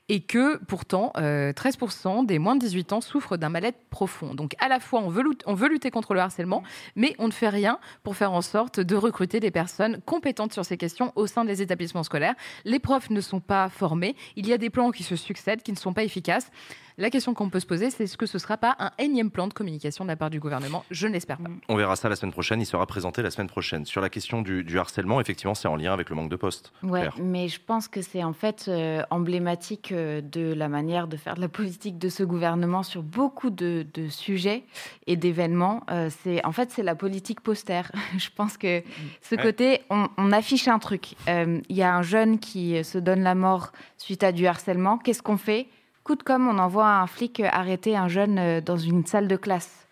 et 0.09 0.19
que 0.19 0.57
pourtant, 0.65 1.11
13% 1.15 2.27
des 2.27 2.37
moins 2.37 2.55
de 2.55 2.59
18 2.59 2.93
ans 2.93 3.01
souffrent 3.01 3.37
d'un 3.37 3.49
mal-être 3.49 3.79
profond. 3.89 4.35
Donc 4.35 4.55
à 4.59 4.67
la 4.67 4.79
fois, 4.79 4.99
on 4.99 5.09
veut, 5.09 5.23
on 5.47 5.55
veut 5.55 5.67
lutter 5.67 5.89
contre 5.89 6.13
le 6.13 6.19
harcèlement, 6.19 6.61
mais 6.95 7.15
on 7.17 7.25
ne 7.25 7.33
fait 7.33 7.49
rien 7.49 7.79
pour 8.03 8.15
faire 8.15 8.31
en 8.31 8.43
sorte 8.43 8.79
de 8.79 8.95
recruter 8.95 9.39
des 9.39 9.49
personnes 9.49 9.99
compétentes 10.05 10.53
sur 10.53 10.63
ces 10.63 10.77
questions 10.77 11.11
au 11.15 11.25
sein 11.25 11.43
des 11.43 11.63
établissements 11.63 12.03
scolaires. 12.03 12.35
Les 12.65 12.77
profs 12.77 13.04
ne 13.09 13.21
sont 13.21 13.39
pas 13.39 13.69
formés. 13.69 14.15
Il 14.35 14.47
y 14.47 14.53
a 14.53 14.57
des 14.57 14.69
plans 14.69 14.91
qui 14.91 15.03
se 15.03 15.15
succèdent, 15.15 15.61
qui 15.61 15.71
ne 15.71 15.77
sont 15.77 15.93
pas 15.93 16.03
efficaces. 16.03 16.51
La 16.97 17.09
question 17.09 17.33
qu'on 17.33 17.49
peut 17.49 17.59
se 17.59 17.65
poser, 17.65 17.89
c'est 17.89 18.05
est-ce 18.05 18.15
que 18.15 18.25
ce 18.25 18.37
ne 18.37 18.39
sera 18.39 18.55
pas 18.55 18.77
un 18.79 18.89
énième 18.99 19.29
plan 19.29 19.47
de 19.47 19.53
communication 19.53 20.05
de 20.05 20.09
la 20.09 20.15
part 20.15 20.29
du 20.29 20.39
gouvernement? 20.39 20.85
Je 20.91 21.07
n'espère 21.07 21.39
pas. 21.39 21.49
On 21.67 21.75
verra 21.75 21.97
ça 21.97 22.07
la 22.07 22.15
semaine 22.15 22.31
prochaine. 22.31 22.61
Il 22.61 22.65
sera 22.65 22.85
présenté 22.85 23.21
la 23.21 23.31
semaine 23.31 23.49
prochaine. 23.49 23.85
Sur 23.85 23.99
la 23.99 24.09
question 24.09 24.41
du, 24.41 24.79
harcèlement, 24.79 25.19
effectivement, 25.19 25.55
c'est 25.55 25.67
en 25.67 25.75
lien 25.75 25.91
avec 25.91 26.09
le 26.09 26.15
manque 26.15 26.29
de 26.29 26.37
postes. 26.37 26.71
Oui, 26.83 27.01
mais 27.21 27.49
je 27.49 27.59
pense 27.59 27.89
que 27.89 28.01
c'est 28.01 28.23
en 28.23 28.31
fait 28.31 28.67
euh, 28.69 29.03
emblématique 29.09 29.91
euh, 29.91 30.21
de 30.21 30.53
la 30.53 30.69
manière 30.69 31.09
de 31.09 31.17
faire 31.17 31.35
de 31.35 31.41
la 31.41 31.49
politique 31.49 31.97
de 31.97 32.07
ce 32.07 32.23
gouvernement 32.23 32.83
sur 32.83 33.03
beaucoup 33.03 33.49
de, 33.49 33.85
sujets 34.09 34.63
et 35.05 35.17
d'événements. 35.17 35.83
Euh, 35.91 36.09
c'est 36.23 36.45
en 36.45 36.53
fait 36.53 36.71
c'est 36.71 36.83
la 36.83 36.95
politique 36.95 37.41
poster. 37.41 37.91
je 38.17 38.29
pense 38.33 38.55
que 38.55 38.81
ce 39.21 39.35
côté, 39.35 39.81
on, 39.89 40.07
on, 40.17 40.31
affiche 40.31 40.69
un 40.69 40.79
truc. 40.79 41.15
Il 41.27 41.75
y 41.75 41.83
a 41.83 41.93
un 41.93 42.03
jeune 42.03 42.39
qui 42.39 42.81
se 42.85 42.97
donne 42.97 43.21
la 43.21 43.35
mort 43.35 43.73
suite 43.97 44.23
à 44.23 44.31
du 44.31 44.47
harcèlement. 44.47 44.97
Qu'est-ce 44.97 45.21
qu'on 45.21 45.37
fait? 45.37 45.67
Coup 46.05 46.15
de 46.15 46.23
com, 46.23 46.47
on 46.47 46.59
envoie 46.59 46.87
un 46.87 47.07
flic 47.07 47.41
arrêter 47.41 47.97
un 47.97 48.07
jeune 48.07 48.37
euh, 48.37 48.61
dans 48.61 48.77
une 48.77 49.05
salle 49.05 49.27
de 49.27 49.35
classe. 49.35 49.87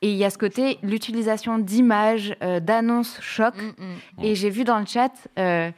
Et 0.00 0.10
il 0.10 0.16
y 0.16 0.24
a 0.24 0.30
ce 0.30 0.38
côté, 0.38 0.78
l'utilisation 0.82 1.58
d'images, 1.58 2.34
euh, 2.42 2.60
d'annonces 2.60 3.20
choc. 3.20 3.54
Mm, 3.54 3.84
mm. 3.84 4.24
Et 4.24 4.34
j'ai 4.34 4.50
vu 4.50 4.64
dans 4.64 4.78
le 4.78 4.86
chat 4.86 5.12
euh, 5.38 5.70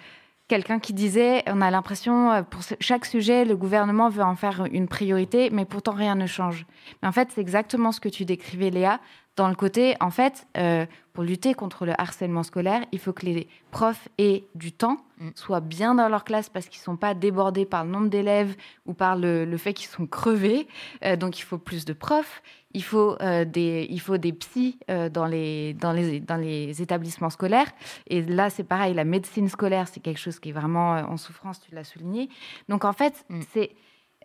quelqu'un 0.49 0.79
qui 0.79 0.93
disait 0.93 1.43
on 1.49 1.61
a 1.61 1.71
l'impression, 1.71 2.45
pour 2.49 2.61
chaque 2.81 3.05
sujet, 3.05 3.45
le 3.45 3.57
gouvernement 3.57 4.09
veut 4.09 4.23
en 4.23 4.37
faire 4.37 4.67
une 4.71 4.87
priorité, 4.87 5.51
mais 5.51 5.65
pourtant 5.65 5.93
rien 5.93 6.15
ne 6.15 6.27
change. 6.27 6.65
Mais 7.03 7.09
en 7.09 7.13
fait, 7.13 7.29
c'est 7.35 7.41
exactement 7.41 7.91
ce 7.91 8.01
que 8.01 8.09
tu 8.09 8.25
décrivais, 8.25 8.71
Léa 8.71 9.01
dans 9.37 9.49
le 9.49 9.55
côté, 9.55 9.97
en 10.01 10.11
fait, 10.11 10.47
euh, 10.57 10.87
pour 11.13 11.23
lutter 11.23 11.53
contre 11.55 11.85
le 11.85 11.93
harcèlement 12.01 12.43
scolaire, 12.43 12.85
il 12.91 12.99
faut 12.99 13.13
que 13.13 13.27
les 13.27 13.49
profs 13.71 14.09
aient 14.17 14.45
du 14.55 14.73
temps, 14.73 14.97
mm. 15.19 15.29
soient 15.35 15.61
bien 15.61 15.95
dans 15.95 16.09
leur 16.09 16.25
classe 16.25 16.49
parce 16.49 16.67
qu'ils 16.67 16.81
ne 16.81 16.85
sont 16.85 16.97
pas 16.97 17.13
débordés 17.15 17.67
par 17.67 17.85
le 17.85 17.91
nombre 17.91 18.09
d'élèves 18.09 18.57
ou 18.87 18.95
par 18.95 19.17
le, 19.17 19.57
fait 19.59 19.75
qu'ils 19.75 19.89
sont 19.89 20.07
crevés. 20.07 20.67
Euh, 21.05 21.17
donc 21.17 21.39
il 21.39 21.43
faut 21.43 21.59
plus 21.59 21.85
de 21.85 21.93
profs, 21.93 22.43
il 22.73 22.83
faut, 22.83 23.17
euh, 23.21 23.45
des, 23.45 23.87
il 23.91 24.01
faut 24.01 24.17
des 24.17 24.33
psys 24.33 24.79
dans, 24.89 25.27
les, 25.27 25.75
dans, 25.75 25.93
les, 25.93 26.21
dans 26.21 26.37
les 26.37 26.81
établissements 26.81 27.31
scolaires. 27.31 27.71
Et 28.07 28.23
là, 28.23 28.49
c'est 28.49 28.65
pareil, 28.65 28.95
la 28.95 29.05
médecine 29.05 29.49
scolaire, 29.49 29.87
c'est 29.89 30.01
quelque 30.01 30.21
chose 30.21 30.39
qui 30.39 30.49
est 30.49 30.53
vraiment 30.53 30.93
en 30.93 31.17
souffrance, 31.19 31.61
tu 31.61 31.75
l'as 31.75 31.85
souligné. 31.85 32.31
Donc 32.71 32.87
en 32.87 32.93
fait, 32.95 33.27
mm. 33.29 33.41
c'est 33.53 33.71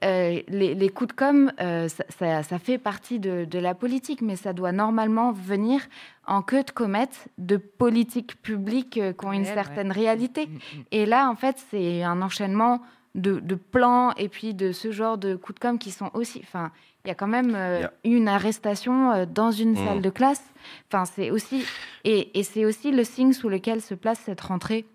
euh, 0.04 0.42
les, 0.48 0.90
coups 0.90 1.10
de 1.10 1.14
com, 1.14 1.52
euh, 1.60 1.88
ça, 1.88 2.60
fait 2.60 2.78
partie 2.80 3.20
de, 3.20 3.60
la 3.60 3.76
politique, 3.76 4.22
mais 4.22 4.36
ça 4.36 4.52
doit 4.52 4.72
normalement 4.72 5.32
venir 5.32 5.82
en 6.26 6.42
queue 6.42 6.64
de 6.64 6.72
comète 6.72 7.28
de 7.38 7.58
politiques 7.58 8.42
publiques 8.42 8.98
euh, 8.98 9.14
qui 9.14 9.26
ont 9.26 9.32
une 9.32 9.46
certaine 9.46 9.92
réalité. 9.92 10.48
Mm, 10.48 10.54
mm. 10.54 10.84
Et 10.92 11.06
là, 11.06 11.30
en 11.30 11.36
fait, 11.36 11.58
c'est 11.70 12.02
un 12.02 12.22
enchaînement 12.24 12.82
de, 13.14 13.40
plans 13.56 14.14
et 14.14 14.28
puis 14.28 14.56
de 14.56 14.72
ce 14.72 14.92
genre 14.92 15.18
de 15.20 15.36
coups 15.36 15.56
de 15.56 15.60
com 15.60 15.78
qui 15.78 15.92
sont 15.92 16.10
aussi. 16.14 16.42
Enfin, 16.44 16.72
il 17.06 17.10
y 17.10 17.12
a 17.12 17.16
quand 17.16 17.28
même 17.28 17.58
une 18.04 18.28
arrestation 18.28 19.26
dans 19.26 19.52
une 19.52 19.74
mm. 19.74 19.86
salle 19.86 20.02
de 20.02 20.10
classe. 20.10 20.44
Enfin, 20.88 21.06
c'est 21.06 21.30
aussi 21.30 21.64
et, 22.06 22.44
c'est 22.44 22.66
aussi 22.66 22.92
le 22.92 23.04
signe 23.04 23.34
sous 23.34 23.50
lequel 23.50 23.82
se 23.82 23.94
place 23.94 24.20
cette 24.26 24.42
rentrée. 24.42 24.86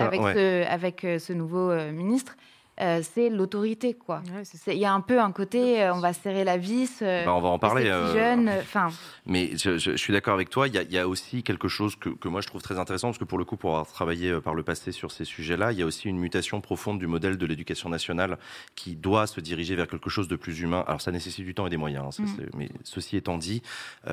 avec, 0.00 0.20
ce, 0.20 0.66
avec 0.66 1.06
ce 1.20 1.32
nouveau 1.32 1.74
ministre. 1.92 2.36
Euh, 2.80 3.00
c'est 3.14 3.30
l'autorité, 3.30 3.94
quoi. 3.94 4.22
Il 4.66 4.74
y 4.74 4.84
a 4.84 4.92
un 4.92 5.00
peu 5.00 5.18
un 5.20 5.32
côté, 5.32 5.82
euh, 5.82 5.94
on 5.94 6.00
va 6.00 6.12
serrer 6.12 6.44
la 6.44 6.58
vis. 6.58 6.98
Euh, 7.00 7.24
bah, 7.24 7.34
on 7.34 7.40
va 7.40 7.48
en 7.48 7.58
parler. 7.58 7.84
Jeune, 7.84 8.50
enfin. 8.50 8.90
Mais 9.24 9.56
je, 9.56 9.96
suis 9.96 10.12
d'accord 10.12 10.34
avec 10.34 10.50
toi. 10.50 10.68
Il 10.68 10.74
y, 10.74 10.98
a 10.98 11.08
aussi 11.08 11.42
quelque 11.42 11.68
chose 11.68 11.96
que, 11.96 12.28
moi 12.28 12.40
je 12.40 12.46
trouve 12.48 12.60
très 12.60 12.78
intéressant 12.78 13.08
parce 13.08 13.18
que 13.18 13.24
pour 13.24 13.38
le 13.38 13.44
coup, 13.44 13.56
pour 13.56 13.70
avoir 13.70 13.86
travaillé 13.86 14.40
par 14.40 14.54
le 14.54 14.62
passé 14.62 14.92
sur 14.92 15.10
ces 15.10 15.24
sujets-là, 15.24 15.72
il 15.72 15.78
y 15.78 15.82
a 15.82 15.86
aussi 15.86 16.08
une 16.08 16.18
mutation 16.18 16.60
profonde 16.60 16.98
du 16.98 17.06
modèle 17.06 17.38
de 17.38 17.46
l'éducation 17.46 17.88
nationale 17.88 18.38
qui 18.74 18.94
doit 18.94 19.26
se 19.26 19.40
diriger 19.40 19.74
vers 19.74 19.88
quelque 19.88 20.10
chose 20.10 20.28
de 20.28 20.36
plus 20.36 20.60
humain. 20.60 20.84
Alors 20.86 21.00
ça 21.00 21.12
nécessite 21.12 21.44
du 21.44 21.54
temps 21.54 21.66
et 21.66 21.70
des 21.70 21.76
moyens. 21.76 22.20
Hein, 22.20 22.24
mm. 22.24 22.58
Mais 22.58 22.68
ceci 22.84 23.16
étant 23.16 23.38
dit, 23.38 23.62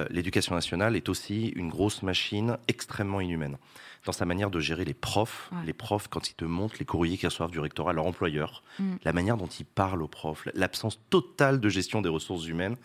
l'éducation 0.10 0.56
nationale 0.56 0.96
est 0.96 1.10
aussi 1.10 1.50
une 1.56 1.70
grosse 1.70 2.02
machine 2.02 2.58
extrêmement 2.68 3.20
inhumaine 3.20 3.58
dans 4.06 4.12
sa 4.12 4.26
manière 4.26 4.50
de 4.50 4.60
gérer 4.60 4.86
les 4.86 4.94
profs. 4.94 5.50
Les 5.66 5.74
profs, 5.74 6.08
quand 6.08 6.30
ils 6.30 6.34
te 6.34 6.46
montrent 6.46 6.76
les 6.80 6.86
courriers 6.86 7.18
qu'ils 7.18 7.30
reçoivent 7.30 7.52
du 7.52 7.60
rectorat, 7.60 7.94
leur 7.94 8.06
employeur, 8.06 8.64
mm. 8.80 8.96
la 9.04 9.14
manière 9.14 9.38
dont 9.38 9.48
il 9.48 9.66
parle 9.66 10.02
aux 10.02 10.08
profs, 10.08 10.48
l'absence 10.54 11.00
totale 11.10 11.60
de 11.60 11.70
gestion 11.70 12.02
des 12.02 12.10
ressources 12.10 12.48
humaines. 12.48 12.76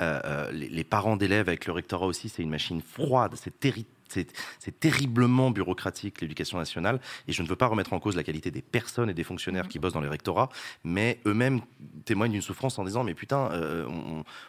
Euh, 0.00 0.20
euh, 0.24 0.52
les, 0.52 0.68
les, 0.68 0.84
parents 0.84 1.16
d'élèves 1.16 1.48
avec 1.48 1.66
le 1.66 1.72
rectorat 1.72 2.06
aussi, 2.06 2.28
c'est 2.28 2.42
une 2.42 2.50
machine 2.50 2.80
froide, 2.80 3.32
c'est 3.36 3.58
terrible 3.58 3.88
c'est 4.58 4.80
terriblement 4.80 5.50
bureaucratique, 5.50 6.20
l'éducation 6.20 6.58
nationale, 6.58 7.00
et 7.26 7.32
je 7.32 7.42
ne 7.42 7.48
veux 7.48 7.56
pas 7.56 7.66
remettre 7.66 7.92
en 7.92 8.00
cause 8.00 8.16
la 8.16 8.22
qualité 8.22 8.50
des 8.50 8.62
personnes 8.62 9.10
et 9.10 9.14
des 9.14 9.24
fonctionnaires 9.24 9.66
mm. 9.66 9.68
qui 9.68 9.78
bossent 9.78 9.92
dans 9.92 10.00
les 10.00 10.08
rectorats, 10.08 10.48
mais 10.84 11.20
eux-mêmes 11.26 11.60
témoignent 12.04 12.32
d'une 12.32 12.42
souffrance 12.42 12.78
en 12.78 12.84
disant, 12.84 13.04
mais 13.04 13.14
putain, 13.14 13.50
euh, 13.52 13.86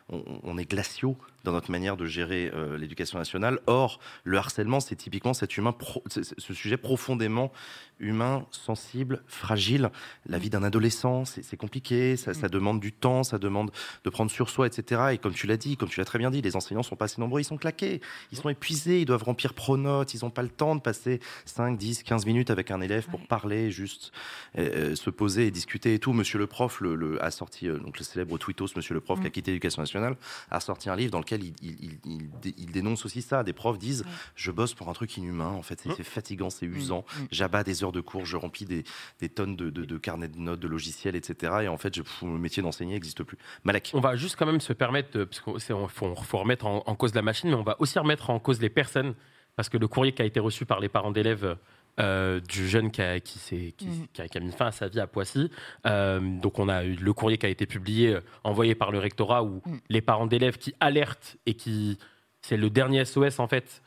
on, 0.09 0.57
est 0.57 0.69
glaciaux 0.69 1.17
dans 1.43 1.51
notre 1.51 1.71
manière 1.71 1.97
de 1.97 2.05
gérer 2.05 2.51
euh, 2.53 2.77
l'éducation 2.77 3.17
nationale. 3.17 3.59
Or, 3.67 3.99
le 4.23 4.37
harcèlement, 4.37 4.79
c'est 4.79 4.95
typiquement 4.95 5.33
cet 5.33 5.57
humain 5.57 5.75
ce 6.09 6.53
sujet 6.53 6.77
profondément 6.77 7.51
humain, 7.99 8.45
sensible, 8.51 9.21
fragile. 9.27 9.91
La 10.25 10.37
vie 10.37 10.49
d'un 10.49 10.63
adolescent, 10.63 11.25
c'est 11.25 11.57
compliqué, 11.57 12.15
ça, 12.17 12.33
ça, 12.33 12.49
demande 12.49 12.79
du 12.79 12.91
temps, 12.91 13.23
ça 13.23 13.37
demande 13.37 13.71
de 14.03 14.09
prendre 14.09 14.31
sur 14.31 14.49
soi, 14.49 14.67
etc. 14.67 15.01
Et 15.13 15.17
comme 15.17 15.33
tu 15.33 15.47
l'as 15.47 15.57
dit, 15.57 15.77
comme 15.77 15.89
tu 15.89 15.99
l'as 15.99 16.05
très 16.05 16.19
bien 16.19 16.31
dit, 16.31 16.41
les 16.41 16.55
enseignants 16.55 16.83
sont 16.83 16.95
pas 16.95 17.05
assez 17.05 17.19
nombreux, 17.19 17.41
ils 17.41 17.45
sont 17.45 17.57
claqués, 17.57 18.01
ils 18.31 18.37
sont 18.37 18.49
épuisés, 18.49 19.01
ils 19.01 19.05
doivent 19.05 19.23
remplir 19.23 19.53
pronotes, 19.53 20.13
ils 20.13 20.23
n'ont 20.23 20.29
pas 20.29 20.43
le 20.43 20.49
temps 20.49 20.75
de 20.75 20.81
passer 20.81 21.19
5, 21.45 21.77
10, 21.77 22.03
15 22.03 22.25
minutes 22.25 22.49
avec 22.49 22.71
un 22.71 22.81
élève 22.81 23.07
pour 23.07 23.25
parler, 23.27 23.71
juste 23.71 24.11
euh, 24.57 24.95
se 24.95 25.09
poser 25.09 25.47
et 25.47 25.51
discuter 25.51 25.93
et 25.93 25.99
tout. 25.99 26.13
Monsieur 26.13 26.39
le 26.39 26.47
prof 26.47 26.81
le, 26.81 27.23
a 27.23 27.31
sorti, 27.31 27.67
euh, 27.67 27.77
donc 27.77 27.99
le 27.99 28.03
célèbre 28.03 28.37
tweetos, 28.37 28.67
Monsieur 28.75 28.93
le 28.93 29.01
prof 29.01 29.19
qui 29.19 29.27
a 29.27 29.29
quitté 29.29 29.51
l'éducation 29.51 29.81
nationale, 29.81 30.15
a 30.51 30.59
sorti 30.59 30.89
un 30.89 30.95
livre 30.95 31.11
dans 31.11 31.19
lequel 31.19 31.28
il, 31.35 31.53
il, 31.61 32.29
il, 32.57 32.71
dénonce 32.71 33.05
aussi 33.05 33.21
ça. 33.21 33.43
Des 33.43 33.53
profs 33.53 33.77
disent, 33.77 34.05
je 34.35 34.51
bosse 34.51 34.73
pour 34.73 34.89
un 34.89 34.93
truc 34.93 35.15
inhumain, 35.17 35.49
en 35.49 35.61
fait, 35.61 35.81
c'est 35.95 36.03
fatigant, 36.03 36.49
c'est 36.49 36.65
usant, 36.65 37.05
j'abats 37.31 37.63
des 37.63 37.83
heures 37.83 37.91
de 37.91 38.01
cours, 38.01 38.25
je 38.25 38.37
remplis 38.37 38.65
des, 38.65 39.29
tonnes 39.29 39.55
de, 39.55 39.97
carnets 39.97 40.27
de 40.27 40.37
notes, 40.37 40.59
de 40.59 40.67
logiciels, 40.67 41.15
etc. 41.15 41.53
Et 41.63 41.67
en 41.67 41.77
fait, 41.77 41.95
je, 41.95 42.01
le 42.21 42.37
métier 42.37 42.63
d'enseignant 42.63 42.93
n'existe 42.93 43.23
plus. 43.23 43.37
Malek. 43.63 43.91
On 43.93 43.99
va 43.99 44.15
juste 44.15 44.35
quand 44.35 44.45
même 44.45 44.61
se 44.61 44.73
permettre, 44.73 45.23
parce 45.23 45.41
qu'il 45.41 45.87
faut, 45.89 46.37
remettre 46.37 46.65
en, 46.65 46.95
cause 46.95 47.13
la 47.13 47.21
machine, 47.21 47.49
mais 47.49 47.55
on 47.55 47.63
va 47.63 47.75
aussi 47.79 47.99
remettre 47.99 48.29
en 48.29 48.39
cause 48.39 48.61
les 48.61 48.69
personnes, 48.69 49.15
parce 49.55 49.69
que 49.69 49.77
le 49.77 49.87
courrier 49.87 50.13
qui 50.13 50.21
a 50.21 50.25
été 50.25 50.39
reçu 50.39 50.65
par 50.65 50.79
les 50.79 50.89
parents 50.89 51.11
d'élèves 51.11 51.57
euh, 51.99 52.39
du 52.39 52.67
jeune 52.67 52.91
qui 52.91 53.01
a, 53.01 53.19
qui, 53.19 53.39
mm. 53.81 54.07
qui, 54.13 54.37
a, 54.37 54.39
mis 54.39 54.51
fin 54.51 54.67
à 54.67 54.71
sa 54.71 54.87
vie 54.87 54.99
à 54.99 55.07
Poissy. 55.07 55.51
Euh, 55.85 56.19
donc 56.19 56.59
on 56.59 56.69
a 56.69 56.83
eu 56.83 56.95
le 56.95 57.13
courrier 57.13 57.37
qui 57.37 57.45
a 57.45 57.49
été 57.49 57.65
publié, 57.65 58.15
euh, 58.15 58.21
envoyé 58.43 58.75
par 58.75 58.91
le 58.91 58.99
rectorat, 58.99 59.43
où 59.43 59.61
mm. 59.65 59.77
les 59.89 60.01
parents 60.01 60.27
d'élèves 60.27 60.57
qui 60.57 60.73
alertent 60.79 61.37
et 61.45 61.53
qui, 61.53 61.97
c'est 62.41 62.57
le 62.57 62.69
dernier 62.69 63.05
SOS 63.05 63.39
en 63.39 63.47
fait, 63.47 63.81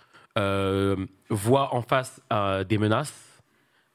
voient 1.30 1.74
en 1.74 1.82
face 1.82 2.20
des 2.68 2.78
menaces 2.78 3.32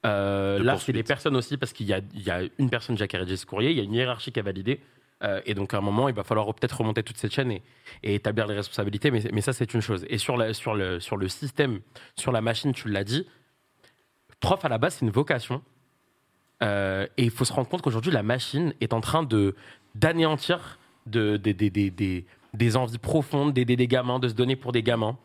euh, 0.06 0.64
là, 0.64 0.78
c'est 0.78 0.94
des 0.94 1.04
personnes 1.04 1.36
aussi, 1.36 1.58
parce 1.58 1.74
qu'il 1.74 1.88
y, 1.88 1.90
y, 1.90 2.30
a 2.30 2.42
une 2.58 2.70
personne 2.70 2.96
déjà 2.96 3.08
qui 3.08 3.16
a 3.16 3.20
rédigé 3.20 3.38
ce 3.38 3.46
courrier, 3.46 3.72
il 3.72 3.78
y 3.78 3.82
a 3.82 3.84
une 3.84 3.94
hiérarchie 3.94 4.32
qui 4.32 4.40
a 4.40 4.44
validé. 4.44 4.80
Euh, 5.24 5.42
et 5.46 5.56
donc, 5.56 5.74
à 5.74 5.78
un 5.78 5.82
moment, 5.82 6.10
il 6.10 6.16
va 6.16 6.24
falloir 6.24 6.46
peut-être 6.54 6.78
remonter 6.78 7.02
toute 7.02 7.18
cette 7.18 7.34
chaîne 7.34 7.52
et, 7.52 7.62
établir 8.04 8.46
les 8.48 8.56
responsabilités. 8.56 9.10
Mais, 9.10 9.22
mais 9.34 9.42
ça, 9.42 9.52
c'est 9.52 9.74
une 9.74 9.82
chose. 9.82 10.06
Et 10.10 10.20
sur, 10.20 10.38
la, 10.38 10.54
sur, 10.54 10.76
le, 10.76 11.00
sur 11.00 11.18
le 11.18 11.28
système, 11.28 11.80
sur 12.16 12.32
la 12.32 12.42
machine, 12.42 12.72
tu 12.72 12.88
l'as 12.90 13.04
dit, 13.04 13.28
prof, 14.40 14.64
à 14.64 14.70
la 14.70 14.78
base, 14.78 14.96
c'est 14.96 15.06
une 15.06 15.12
vocation. 15.12 15.62
Euh, 16.64 17.06
et 17.18 17.24
il 17.24 17.32
faut 17.32 17.46
se 17.46 17.54
rendre 17.54 17.68
compte 17.68 17.82
qu'aujourd'hui, 17.82 18.12
la 18.12 18.24
machine 18.24 18.74
est 18.82 18.94
en 18.94 19.02
train 19.02 19.24
de 19.24 19.56
d'anéantir 19.96 20.78
de, 21.08 21.38
des, 21.38 21.54
des, 21.54 22.26
des 22.54 22.78
envies 22.78 22.98
profondes 22.98 23.54
d'aider 23.54 23.76
des 23.76 23.88
gamins, 23.88 24.20
de 24.20 24.28
se 24.28 24.34
donner 24.34 24.56
pour 24.56 24.72
des 24.72 24.84
gamins. 24.84 25.18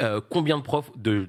Euh, 0.00 0.20
combien 0.30 0.58
de 0.58 0.62
profs, 0.62 0.96
de, 0.96 1.28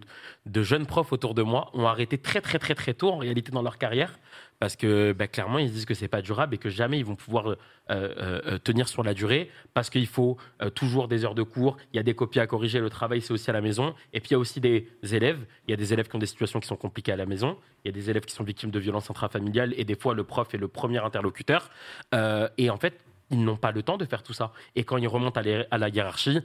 jeunes 0.61 0.85
profs 0.85 1.11
autour 1.11 1.33
de 1.33 1.41
moi 1.41 1.71
ont 1.73 1.87
arrêté 1.87 2.17
très 2.17 2.39
très 2.39 2.59
très 2.59 2.75
très 2.75 2.93
tôt 2.93 3.09
en 3.09 3.17
réalité 3.17 3.51
dans 3.51 3.63
leur 3.63 3.77
carrière 3.77 4.19
parce 4.59 4.75
que 4.75 5.11
bah, 5.13 5.27
clairement 5.27 5.59
ils 5.59 5.71
disent 5.71 5.85
que 5.85 5.93
c'est 5.93 6.07
pas 6.07 6.21
durable 6.21 6.55
et 6.55 6.57
que 6.57 6.69
jamais 6.69 6.99
ils 6.99 7.05
vont 7.05 7.15
pouvoir 7.15 7.47
euh, 7.47 7.55
euh, 7.89 8.57
tenir 8.59 8.87
sur 8.87 9.03
la 9.03 9.13
durée. 9.13 9.49
Parce 9.73 9.89
qu'il 9.89 10.07
faut 10.07 10.37
toujours 10.75 11.07
des 11.07 11.25
heures 11.25 11.35
de 11.35 11.43
cours, 11.43 11.77
il 11.91 11.97
y 11.97 11.99
a 11.99 12.03
des 12.03 12.15
copies 12.15 12.39
à 12.39 12.47
corriger, 12.47 12.79
le 12.79 12.89
travail 12.89 13.21
c'est 13.21 13.33
aussi 13.33 13.49
à 13.49 13.53
la 13.53 13.61
maison. 13.61 13.93
Et 14.13 14.19
puis 14.19 14.29
il 14.29 14.33
y 14.33 14.35
a 14.35 14.39
aussi 14.39 14.59
des 14.59 14.87
élèves, 15.03 15.45
il 15.67 15.71
y 15.71 15.73
a 15.73 15.77
des 15.77 15.93
élèves 15.93 16.07
qui 16.07 16.15
ont 16.15 16.19
des 16.19 16.25
situations 16.25 16.59
qui 16.59 16.67
sont 16.67 16.75
compliquées 16.75 17.11
à 17.11 17.17
la 17.17 17.25
maison, 17.25 17.57
il 17.83 17.87
y 17.87 17.89
a 17.89 17.93
des 17.93 18.09
élèves 18.09 18.25
qui 18.25 18.33
sont 18.33 18.43
victimes 18.43 18.71
de 18.71 18.79
violences 18.79 19.09
intrafamiliales 19.09 19.73
et 19.77 19.85
des 19.85 19.95
fois 19.95 20.13
le 20.13 20.23
prof 20.23 20.53
est 20.53 20.57
le 20.57 20.67
premier 20.67 20.99
interlocuteur. 20.99 21.69
Et 22.57 22.69
en 22.69 22.77
fait 22.77 22.99
ils 23.31 23.43
n'ont 23.43 23.57
pas 23.57 23.71
le 23.71 23.81
temps 23.83 23.97
de 23.97 24.05
faire 24.05 24.23
tout 24.23 24.33
ça. 24.33 24.53
Et 24.75 24.83
quand 24.83 24.97
ils 24.97 25.07
remontent 25.07 25.39
à 25.39 25.77
la 25.77 25.89
hiérarchie 25.89 26.41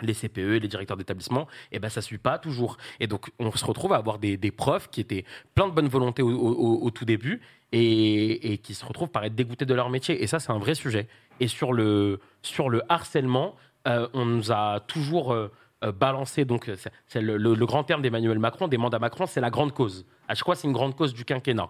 les 0.00 0.14
CPE, 0.14 0.60
les 0.62 0.68
directeurs 0.68 0.96
d'établissement, 0.96 1.46
eh 1.72 1.78
ben 1.78 1.88
ça 1.88 2.02
suit 2.02 2.18
pas 2.18 2.38
toujours. 2.38 2.76
Et 3.00 3.06
donc 3.06 3.30
on 3.38 3.50
se 3.52 3.64
retrouve 3.64 3.92
à 3.92 3.96
avoir 3.96 4.18
des, 4.18 4.36
profs 4.50 4.88
qui 4.90 5.00
étaient 5.00 5.24
plein 5.54 5.68
de 5.68 5.72
bonne 5.72 5.88
volonté 5.88 6.22
au, 6.22 6.90
tout 6.90 7.04
début 7.04 7.40
et, 7.72 8.58
qui 8.62 8.74
se 8.74 8.84
retrouvent 8.84 9.10
par 9.10 9.24
être 9.24 9.34
dégoûtés 9.34 9.66
de 9.66 9.74
leur 9.74 9.90
métier. 9.90 10.22
Et 10.22 10.26
ça 10.26 10.38
c'est 10.38 10.52
un 10.52 10.58
vrai 10.58 10.74
sujet. 10.74 11.08
Et 11.40 11.48
sur 11.48 11.72
le 11.72 12.20
sur 12.42 12.68
le 12.68 12.82
harcèlement, 12.88 13.56
euh, 13.86 14.08
on 14.12 14.24
nous 14.24 14.52
a 14.52 14.80
toujours 14.80 15.32
euh, 15.32 15.52
euh, 15.84 15.92
balancé 15.92 16.44
donc 16.44 16.70
c'est 17.06 17.20
le, 17.20 17.54
grand 17.66 17.84
terme 17.84 18.02
d'Emmanuel 18.02 18.38
Macron, 18.38 18.68
des 18.68 18.78
mandats 18.78 18.98
Macron, 18.98 19.26
c'est 19.26 19.40
la 19.40 19.50
grande 19.50 19.72
cause. 19.72 20.06
À 20.28 20.34
chaque 20.34 20.44
fois 20.44 20.56
c'est 20.56 20.66
une 20.66 20.72
grande 20.72 20.96
cause 20.96 21.14
du 21.14 21.24
quinquennat. 21.24 21.68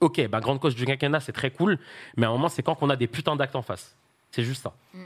ok, 0.00 0.28
bah, 0.28 0.40
grande 0.40 0.60
cause 0.60 0.74
du 0.74 0.84
quinquennat 0.84 1.20
c'est 1.20 1.32
très 1.32 1.50
cool, 1.50 1.78
mais 2.16 2.26
à 2.26 2.28
un 2.28 2.32
moment 2.32 2.48
c'est 2.48 2.62
quand 2.62 2.74
qu'on 2.74 2.90
a 2.90 2.96
des 2.96 3.06
putains 3.06 3.36
d'actes 3.36 3.56
en 3.56 3.62
face. 3.62 3.96
C'est 4.30 4.42
juste 4.42 4.62
ça. 4.62 4.74
Mm. 4.92 5.04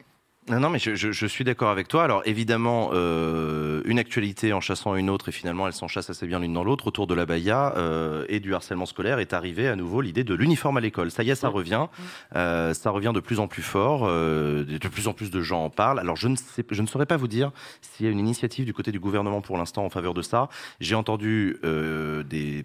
Non, 0.51 0.61
non, 0.61 0.70
mais 0.70 0.79
je, 0.79 0.95
je, 0.95 1.12
je 1.12 1.27
suis 1.27 1.45
d'accord 1.45 1.69
avec 1.69 1.89
toi. 1.89 2.05
Alors 2.05 2.23
évidemment, 2.25 2.91
euh, 2.95 3.83
une 3.85 3.99
actualité 3.99 4.53
en 4.53 4.61
chassant 4.61 4.95
une 4.95 5.11
autre, 5.11 5.29
et 5.29 5.33
finalement 5.33 5.66
elle 5.66 5.75
s'en 5.75 5.89
chasse 5.89 6.09
assez 6.09 6.27
bien 6.27 6.41
l'une 6.41 6.55
dans 6.55 6.65
l'autre, 6.65 6.87
autour 6.87 7.07
de 7.07 7.15
la 7.15 7.27
Baïa 7.27 7.75
euh, 7.77 8.25
et 8.29 8.41
du 8.41 8.55
harcèlement 8.55 8.87
scolaire, 8.87 9.19
est 9.19 9.35
arrivée 9.35 9.69
à 9.69 9.77
nouveau 9.77 10.01
l'idée 10.01 10.25
de 10.25 10.35
l'uniforme 10.35 10.79
à 10.79 10.81
l'école. 10.81 11.11
Ça 11.11 11.23
y 11.23 11.31
est, 11.31 11.35
ça 11.35 11.49
revient. 11.49 11.87
Euh, 12.35 12.73
ça 12.73 12.91
revient 12.91 13.12
de 13.15 13.20
plus 13.20 13.41
en 13.41 13.47
plus 13.47 13.62
fort. 13.62 14.07
Euh, 14.07 14.65
de 14.65 14.89
plus 14.89 15.09
en 15.09 15.12
plus 15.12 15.31
de 15.31 15.41
gens 15.43 15.65
en 15.65 15.70
parlent. 15.70 15.99
Alors 15.99 16.16
je 16.16 16.29
ne, 16.29 16.37
sais, 16.37 16.65
je 16.70 16.83
ne 16.83 16.87
saurais 16.87 17.07
pas 17.07 17.16
vous 17.16 17.29
dire 17.29 17.51
s'il 17.81 18.07
y 18.07 18.09
a 18.09 18.12
une 18.12 18.19
initiative 18.19 18.65
du 18.65 18.73
côté 18.73 18.93
du 18.93 19.01
gouvernement 19.01 19.41
pour 19.41 19.59
l'instant 19.59 19.85
en 19.85 19.91
faveur 19.91 20.15
de 20.15 20.23
ça. 20.23 20.49
J'ai 20.81 20.95
entendu 20.95 21.59
euh, 21.65 22.23
des, 22.23 22.62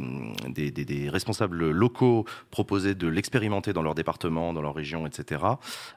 des, 0.49 0.71
des, 0.71 0.85
des, 0.85 1.09
responsables 1.09 1.69
locaux 1.69 2.25
proposer 2.49 2.95
de 2.95 3.07
l'expérimenter 3.07 3.73
dans 3.73 3.81
leur 3.81 3.95
département, 3.95 4.53
dans 4.53 4.61
leur 4.61 4.75
région, 4.75 5.05
etc. 5.05 5.41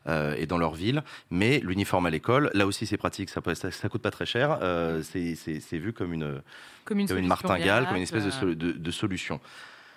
Euh, 0.08 0.34
et 0.38 0.46
dans 0.46 0.58
leur 0.58 0.74
ville. 0.74 1.02
Mais 1.30 1.60
uniforme 1.76 2.06
à 2.06 2.10
l'école. 2.10 2.50
Là 2.54 2.66
aussi, 2.66 2.86
c'est 2.86 2.96
pratique, 2.96 3.30
ça, 3.30 3.40
ça, 3.54 3.88
coûte 3.88 4.02
pas 4.02 4.10
très 4.10 4.26
cher. 4.26 4.58
Euh, 4.62 5.02
c'est 5.02 5.78
vu 5.78 5.92
comme 5.92 6.12
une, 6.12 6.42
comme 6.84 6.98
une, 6.98 7.26
martingale, 7.26 7.86
comme 7.86 7.96
une 7.96 8.02
espèce 8.02 8.24
de, 8.40 8.54
de 8.54 8.90
solution. 8.90 9.40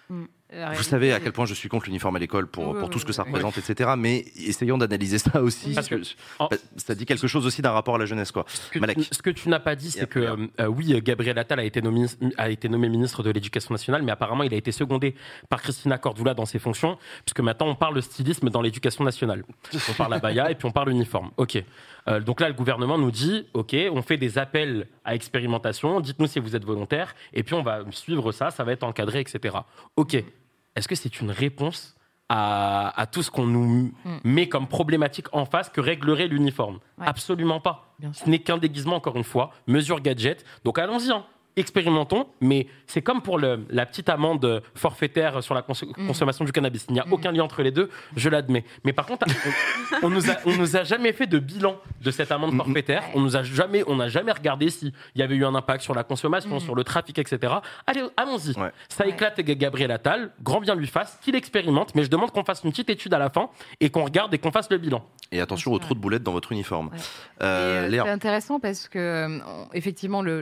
Mm. 0.09 0.25
Vous 0.51 0.83
savez 0.83 1.13
à 1.13 1.19
quel 1.19 1.31
point 1.31 1.45
je 1.45 1.53
suis 1.53 1.69
contre 1.69 1.85
l'uniforme 1.85 2.15
à 2.15 2.19
l'école 2.19 2.47
pour, 2.47 2.75
pour 2.75 2.89
tout 2.89 2.97
ce 2.97 3.05
que 3.05 3.13
ça 3.13 3.23
représente, 3.23 3.57
etc. 3.57 3.91
Mais 3.97 4.25
essayons 4.35 4.79
d'analyser 4.79 5.19
ça 5.19 5.43
aussi. 5.43 5.73
Parce 5.73 5.87
que 5.87 6.01
bah, 6.39 6.49
ça 6.75 6.95
dit 6.95 7.05
quelque 7.05 7.27
chose 7.27 7.45
aussi 7.45 7.61
d'un 7.61 7.71
rapport 7.71 7.95
à 7.95 7.97
la 7.99 8.05
jeunesse. 8.05 8.31
Quoi. 8.31 8.45
Ce 8.47 9.21
que, 9.21 9.29
tu, 9.29 9.49
n'as 9.49 9.59
pas 9.59 9.75
dit, 9.75 9.91
c'est 9.91 10.09
que 10.09 10.19
euh, 10.59 10.65
oui, 10.67 10.99
Gabriel 11.03 11.37
Attal 11.37 11.59
a 11.59 11.63
été, 11.63 11.81
nommé, 11.81 12.05
a 12.37 12.49
été 12.49 12.67
nommé 12.67 12.89
ministre 12.89 13.21
de 13.21 13.29
l'Éducation 13.29 13.73
nationale, 13.73 14.01
mais 14.01 14.11
apparemment 14.11 14.43
il 14.43 14.53
a 14.53 14.57
été 14.57 14.71
secondé 14.71 15.13
par 15.49 15.61
Christina 15.61 15.97
Cordula 15.99 16.33
dans 16.33 16.45
ses 16.45 16.59
fonctions, 16.59 16.97
puisque 17.25 17.41
maintenant 17.41 17.67
on 17.67 17.75
parle 17.75 17.95
de 17.95 18.01
stylisme 18.01 18.49
dans 18.49 18.61
l'éducation 18.61 19.03
nationale. 19.03 19.43
On 19.89 19.93
parle 19.93 20.15
à 20.15 20.19
Baya 20.19 20.49
et 20.49 20.55
puis 20.55 20.65
on 20.65 20.71
parle 20.71 20.89
uniforme. 20.89 21.29
Ok. 21.37 21.63
Euh, 22.07 22.19
donc 22.19 22.41
là, 22.41 22.47
le 22.47 22.55
gouvernement 22.55 22.97
nous 22.97 23.11
dit, 23.11 23.45
ok, 23.53 23.75
on 23.91 24.01
fait 24.01 24.17
des 24.17 24.37
appels 24.37 24.87
à 25.05 25.15
expérimentation, 25.15 25.99
dites-nous 25.99 26.27
si 26.27 26.39
vous 26.39 26.55
êtes 26.55 26.65
volontaire, 26.65 27.15
et 27.33 27.43
puis 27.43 27.53
on 27.53 27.61
va 27.61 27.83
suivre 27.91 28.31
ça, 28.31 28.51
ça 28.51 28.63
va 28.63 28.71
être 28.71 28.83
encadré, 28.83 29.19
etc. 29.19 29.57
Ok. 29.95 30.23
Est-ce 30.79 30.87
que 30.87 30.95
c'est 30.95 31.19
une 31.19 31.29
réponse 31.29 31.97
à, 32.29 33.05
tout 33.11 33.21
ce 33.21 33.29
qu'on 33.29 33.45
nous 33.45 33.91
hmm. 34.05 34.19
met 34.23 34.47
comme 34.47 34.67
problématique 34.67 35.27
en 35.33 35.45
face 35.45 35.69
que 35.69 35.81
réglerait 35.81 36.27
l'uniforme? 36.27 36.79
Absolument 36.97 37.59
pas. 37.59 37.95
Ce 38.13 38.29
n'est 38.29 38.39
qu'un 38.39 38.57
déguisement, 38.57 38.95
encore 38.95 39.17
une 39.17 39.25
fois, 39.25 39.51
mesure 39.67 39.99
gadget. 39.99 40.45
Donc 40.63 40.79
allons-y. 40.79 41.11
Hein 41.11 41.25
expérimentons, 41.55 42.27
mais 42.41 42.67
c'est 42.87 43.01
comme 43.01 43.21
pour 43.21 43.37
le, 43.37 43.65
la 43.69 43.85
petite 43.85 44.09
amende 44.09 44.63
forfaitaire 44.75 45.43
sur 45.43 45.53
la 45.53 45.61
mm. 45.61 46.07
consommation 46.07 46.45
du 46.45 46.51
cannabis. 46.51 46.85
Il 46.89 46.93
n'y 46.93 46.99
a 46.99 47.05
mm. 47.05 47.13
aucun 47.13 47.31
lien 47.31 47.43
entre 47.43 47.61
les 47.61 47.71
deux, 47.71 47.89
je 48.15 48.29
l'admets. 48.29 48.63
Mais 48.83 48.93
par 48.93 49.05
contre, 49.05 49.25
on, 50.01 50.07
on, 50.07 50.09
nous 50.09 50.29
a, 50.29 50.35
on 50.45 50.55
nous 50.55 50.75
a 50.77 50.83
jamais 50.83 51.13
fait 51.13 51.27
de 51.27 51.39
bilan 51.39 51.77
de 52.01 52.11
cette 52.11 52.31
amende 52.31 52.53
mm, 52.53 52.57
forfaitaire. 52.57 53.03
On 53.13 53.21
nous 53.21 53.35
a 53.35 53.43
jamais, 53.43 53.83
on 53.87 53.95
n'a 53.95 54.07
jamais 54.07 54.31
regardé 54.31 54.69
s'il 54.69 54.93
y 55.15 55.21
avait 55.21 55.35
eu 55.35 55.45
un 55.45 55.55
impact 55.55 55.83
sur 55.83 55.93
la 55.93 56.03
consommation, 56.03 56.59
sur 56.59 56.75
le 56.75 56.83
trafic, 56.83 57.19
etc. 57.19 57.53
Allez, 57.85 58.03
allons-y. 58.17 58.53
Ça 58.89 59.05
éclate 59.05 59.39
Gabriel 59.41 59.91
Attal, 59.91 60.31
grand 60.41 60.61
bien 60.61 60.75
lui 60.75 60.87
fasse, 60.87 61.19
qu'il 61.21 61.35
expérimente, 61.35 61.95
mais 61.95 62.03
je 62.03 62.09
demande 62.09 62.31
qu'on 62.31 62.43
fasse 62.43 62.63
une 62.63 62.71
petite 62.71 62.89
étude 62.89 63.13
à 63.13 63.19
la 63.19 63.29
fin 63.29 63.49
et 63.79 63.89
qu'on 63.89 64.03
regarde 64.03 64.33
et 64.33 64.37
qu'on 64.37 64.51
fasse 64.51 64.69
le 64.69 64.77
bilan. 64.77 65.03
Et 65.31 65.41
attention 65.41 65.71
aux 65.71 65.79
trous 65.79 65.93
de 65.93 65.99
boulettes 65.99 66.23
dans 66.23 66.31
votre 66.31 66.51
uniforme. 66.51 66.89
Euh, 67.41 67.87
euh, 67.87 67.89
c'est 67.91 68.09
intéressant 68.09 68.59
parce 68.59 68.87
que, 68.87 68.99
euh, 68.99 69.39
effectivement, 69.73 70.21
le 70.21 70.41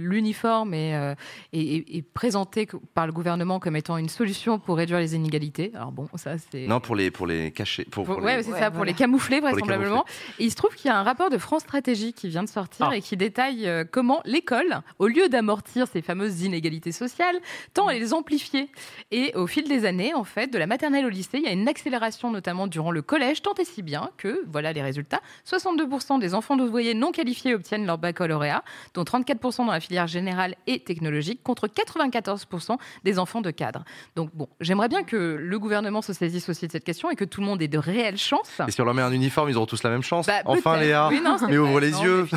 l'uniforme 0.00 0.74
est, 0.74 1.16
est, 1.52 2.02
présenté 2.12 2.68
par 2.94 3.06
le 3.06 3.12
gouvernement 3.12 3.60
comme 3.60 3.76
étant 3.76 3.96
une 3.96 4.08
solution 4.08 4.58
pour 4.58 4.76
réduire 4.76 4.98
les 4.98 5.14
inégalités. 5.14 5.70
Alors 5.74 5.92
bon, 5.92 6.08
ça 6.14 6.36
c'est. 6.38 6.66
Non, 6.66 6.80
pour 6.80 6.96
les, 6.96 7.10
pour 7.10 7.26
les 7.26 7.50
cacher. 7.52 7.84
Pour, 7.84 8.08
ouais, 8.08 8.42
c'est 8.42 8.52
ça, 8.52 8.70
pour 8.70 8.84
les 8.84 8.94
camoufler 8.94 9.40
vraisemblablement. 9.40 10.04
Et 10.38 10.44
il 10.44 10.50
se 10.50 10.56
trouve 10.56 10.74
qu'il 10.74 10.88
y 10.88 10.92
a 10.92 10.98
un 10.98 11.02
rapport 11.02 11.30
de 11.30 11.38
France 11.38 11.62
Stratégie 11.62 12.12
qui 12.12 12.28
vient 12.28 12.42
de 12.42 12.48
sortir 12.48 12.88
ah. 12.90 12.96
et 12.96 13.00
qui 13.00 13.16
détaille 13.16 13.68
comment 13.90 14.20
l'école, 14.24 14.80
au 14.98 15.06
lieu 15.06 15.28
d'amortir 15.28 15.86
ces 15.86 16.02
fameuses 16.02 16.42
inégalités 16.42 16.92
sociales, 16.92 17.38
tend 17.74 17.88
à 17.88 17.94
les 17.94 18.12
amplifier. 18.12 18.70
Et 19.10 19.32
au 19.34 19.46
fil 19.46 19.68
des 19.68 19.84
années, 19.84 20.14
en 20.14 20.24
fait, 20.24 20.48
de 20.48 20.58
la 20.58 20.66
maternelle 20.66 21.06
au 21.06 21.08
lycée, 21.08 21.38
il 21.38 21.42
y 21.42 21.48
a 21.48 21.52
une 21.52 21.68
accélération 21.68 22.30
notamment 22.30 22.66
durant 22.66 22.90
le 22.90 23.02
collège, 23.02 23.42
tant 23.42 23.54
et 23.54 23.64
si 23.64 23.82
bien 23.82 24.10
que, 24.16 24.44
voilà 24.46 24.72
les 24.72 24.82
résultats, 24.82 25.20
62% 25.46 26.18
des 26.18 26.34
enfants 26.34 26.56
d'ouvriers 26.56 26.94
non 26.94 27.12
qualifiés 27.12 27.54
obtiennent 27.54 27.86
leur 27.86 27.98
baccalauréat, 27.98 28.62
dont 28.94 29.02
34% 29.02 29.66
dans 29.66 29.72
la 29.72 29.80
filière 29.90 30.06
générale 30.06 30.54
et 30.68 30.78
technologique, 30.78 31.42
contre 31.42 31.66
94% 31.66 32.76
des 33.02 33.18
enfants 33.18 33.40
de 33.40 33.50
cadre. 33.50 33.82
Donc 34.14 34.30
bon, 34.34 34.48
j'aimerais 34.60 34.88
bien 34.88 35.02
que 35.02 35.16
le 35.16 35.58
gouvernement 35.58 36.00
se 36.00 36.12
saisisse 36.12 36.48
aussi 36.48 36.68
de 36.68 36.70
cette 36.70 36.84
question 36.84 37.10
et 37.10 37.16
que 37.16 37.24
tout 37.24 37.40
le 37.40 37.46
monde 37.48 37.60
ait 37.60 37.66
de 37.66 37.76
réelles 37.76 38.16
chances. 38.16 38.60
Et 38.68 38.70
si 38.70 38.80
on 38.80 38.84
leur 38.84 38.94
met 38.94 39.02
un 39.02 39.10
uniforme, 39.10 39.50
ils 39.50 39.56
auront 39.56 39.66
tous 39.66 39.82
la 39.82 39.90
même 39.90 40.04
chance 40.04 40.28
bah, 40.28 40.42
Enfin 40.44 40.76
Léa, 40.76 41.10
mais 41.48 41.58
ouvre 41.58 41.80
les 41.80 41.90
yeux 41.90 42.28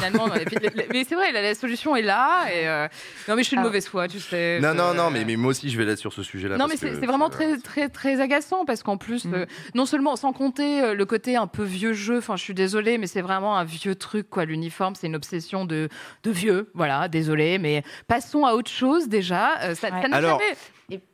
mais, 0.92 1.04
c'est 1.04 1.14
vrai, 1.14 1.32
la, 1.32 1.54
solution 1.54 1.96
est 1.96 2.02
là. 2.02 2.48
Et 2.52 2.68
euh, 2.68 2.88
Non 3.28 3.36
mais 3.36 3.44
je 3.44 3.50
suis 3.50 3.56
de 3.56 3.62
ah. 3.62 3.66
mauvaise 3.66 3.88
foi, 3.88 4.08
tu 4.08 4.20
sais. 4.20 4.60
Non, 4.60 4.74
non, 4.74 4.96
non, 4.96 5.12
mais, 5.12 5.24
mais 5.24 5.36
moi 5.36 5.52
aussi 5.52 5.70
je 5.70 5.78
vais 5.78 5.86
l'être 5.86 6.00
sur 6.00 6.12
ce 6.12 6.24
sujet-là. 6.24 6.58
Non 6.58 6.66
mais 6.68 6.78
c'est 6.78 7.06
vraiment 7.06 7.30
très, 7.30 7.58
très, 7.60 7.88
très 7.88 8.20
agaçant 8.20 8.66
parce 8.66 8.82
qu'en 8.82 8.98
plus, 8.98 9.26
mm. 9.26 9.34
euh, 9.36 9.46
non 9.76 9.86
seulement, 9.86 10.16
sans 10.16 10.34
compter 10.34 10.82
euh, 10.82 10.94
le 10.96 11.06
côté 11.06 11.36
un 11.36 11.46
peu 11.46 11.64
vieux 11.64 11.94
jeu, 11.94 12.18
enfin 12.18 12.36
je 12.36 12.42
suis 12.42 12.56
désolée, 12.56 12.98
mais 12.98 13.06
c'est 13.06 13.22
vraiment 13.22 13.56
un 13.58 13.64
vieux 13.64 13.94
truc, 13.94 14.28
quoi. 14.28 14.46
L'uniforme, 14.46 14.96
c'est 14.96 15.06
une 15.06 15.16
obsession 15.16 15.66
de, 15.66 15.88
de 16.24 16.32
vieux, 16.32 16.72
voilà, 16.74 17.08
désolé, 17.08 17.43
mais 17.60 17.84
passons 18.08 18.46
à 18.46 18.54
autre 18.54 18.72
chose 18.72 19.08
déjà. 19.08 19.62
Euh, 19.62 19.76
ça, 19.76 19.90
Alors, 20.12 20.42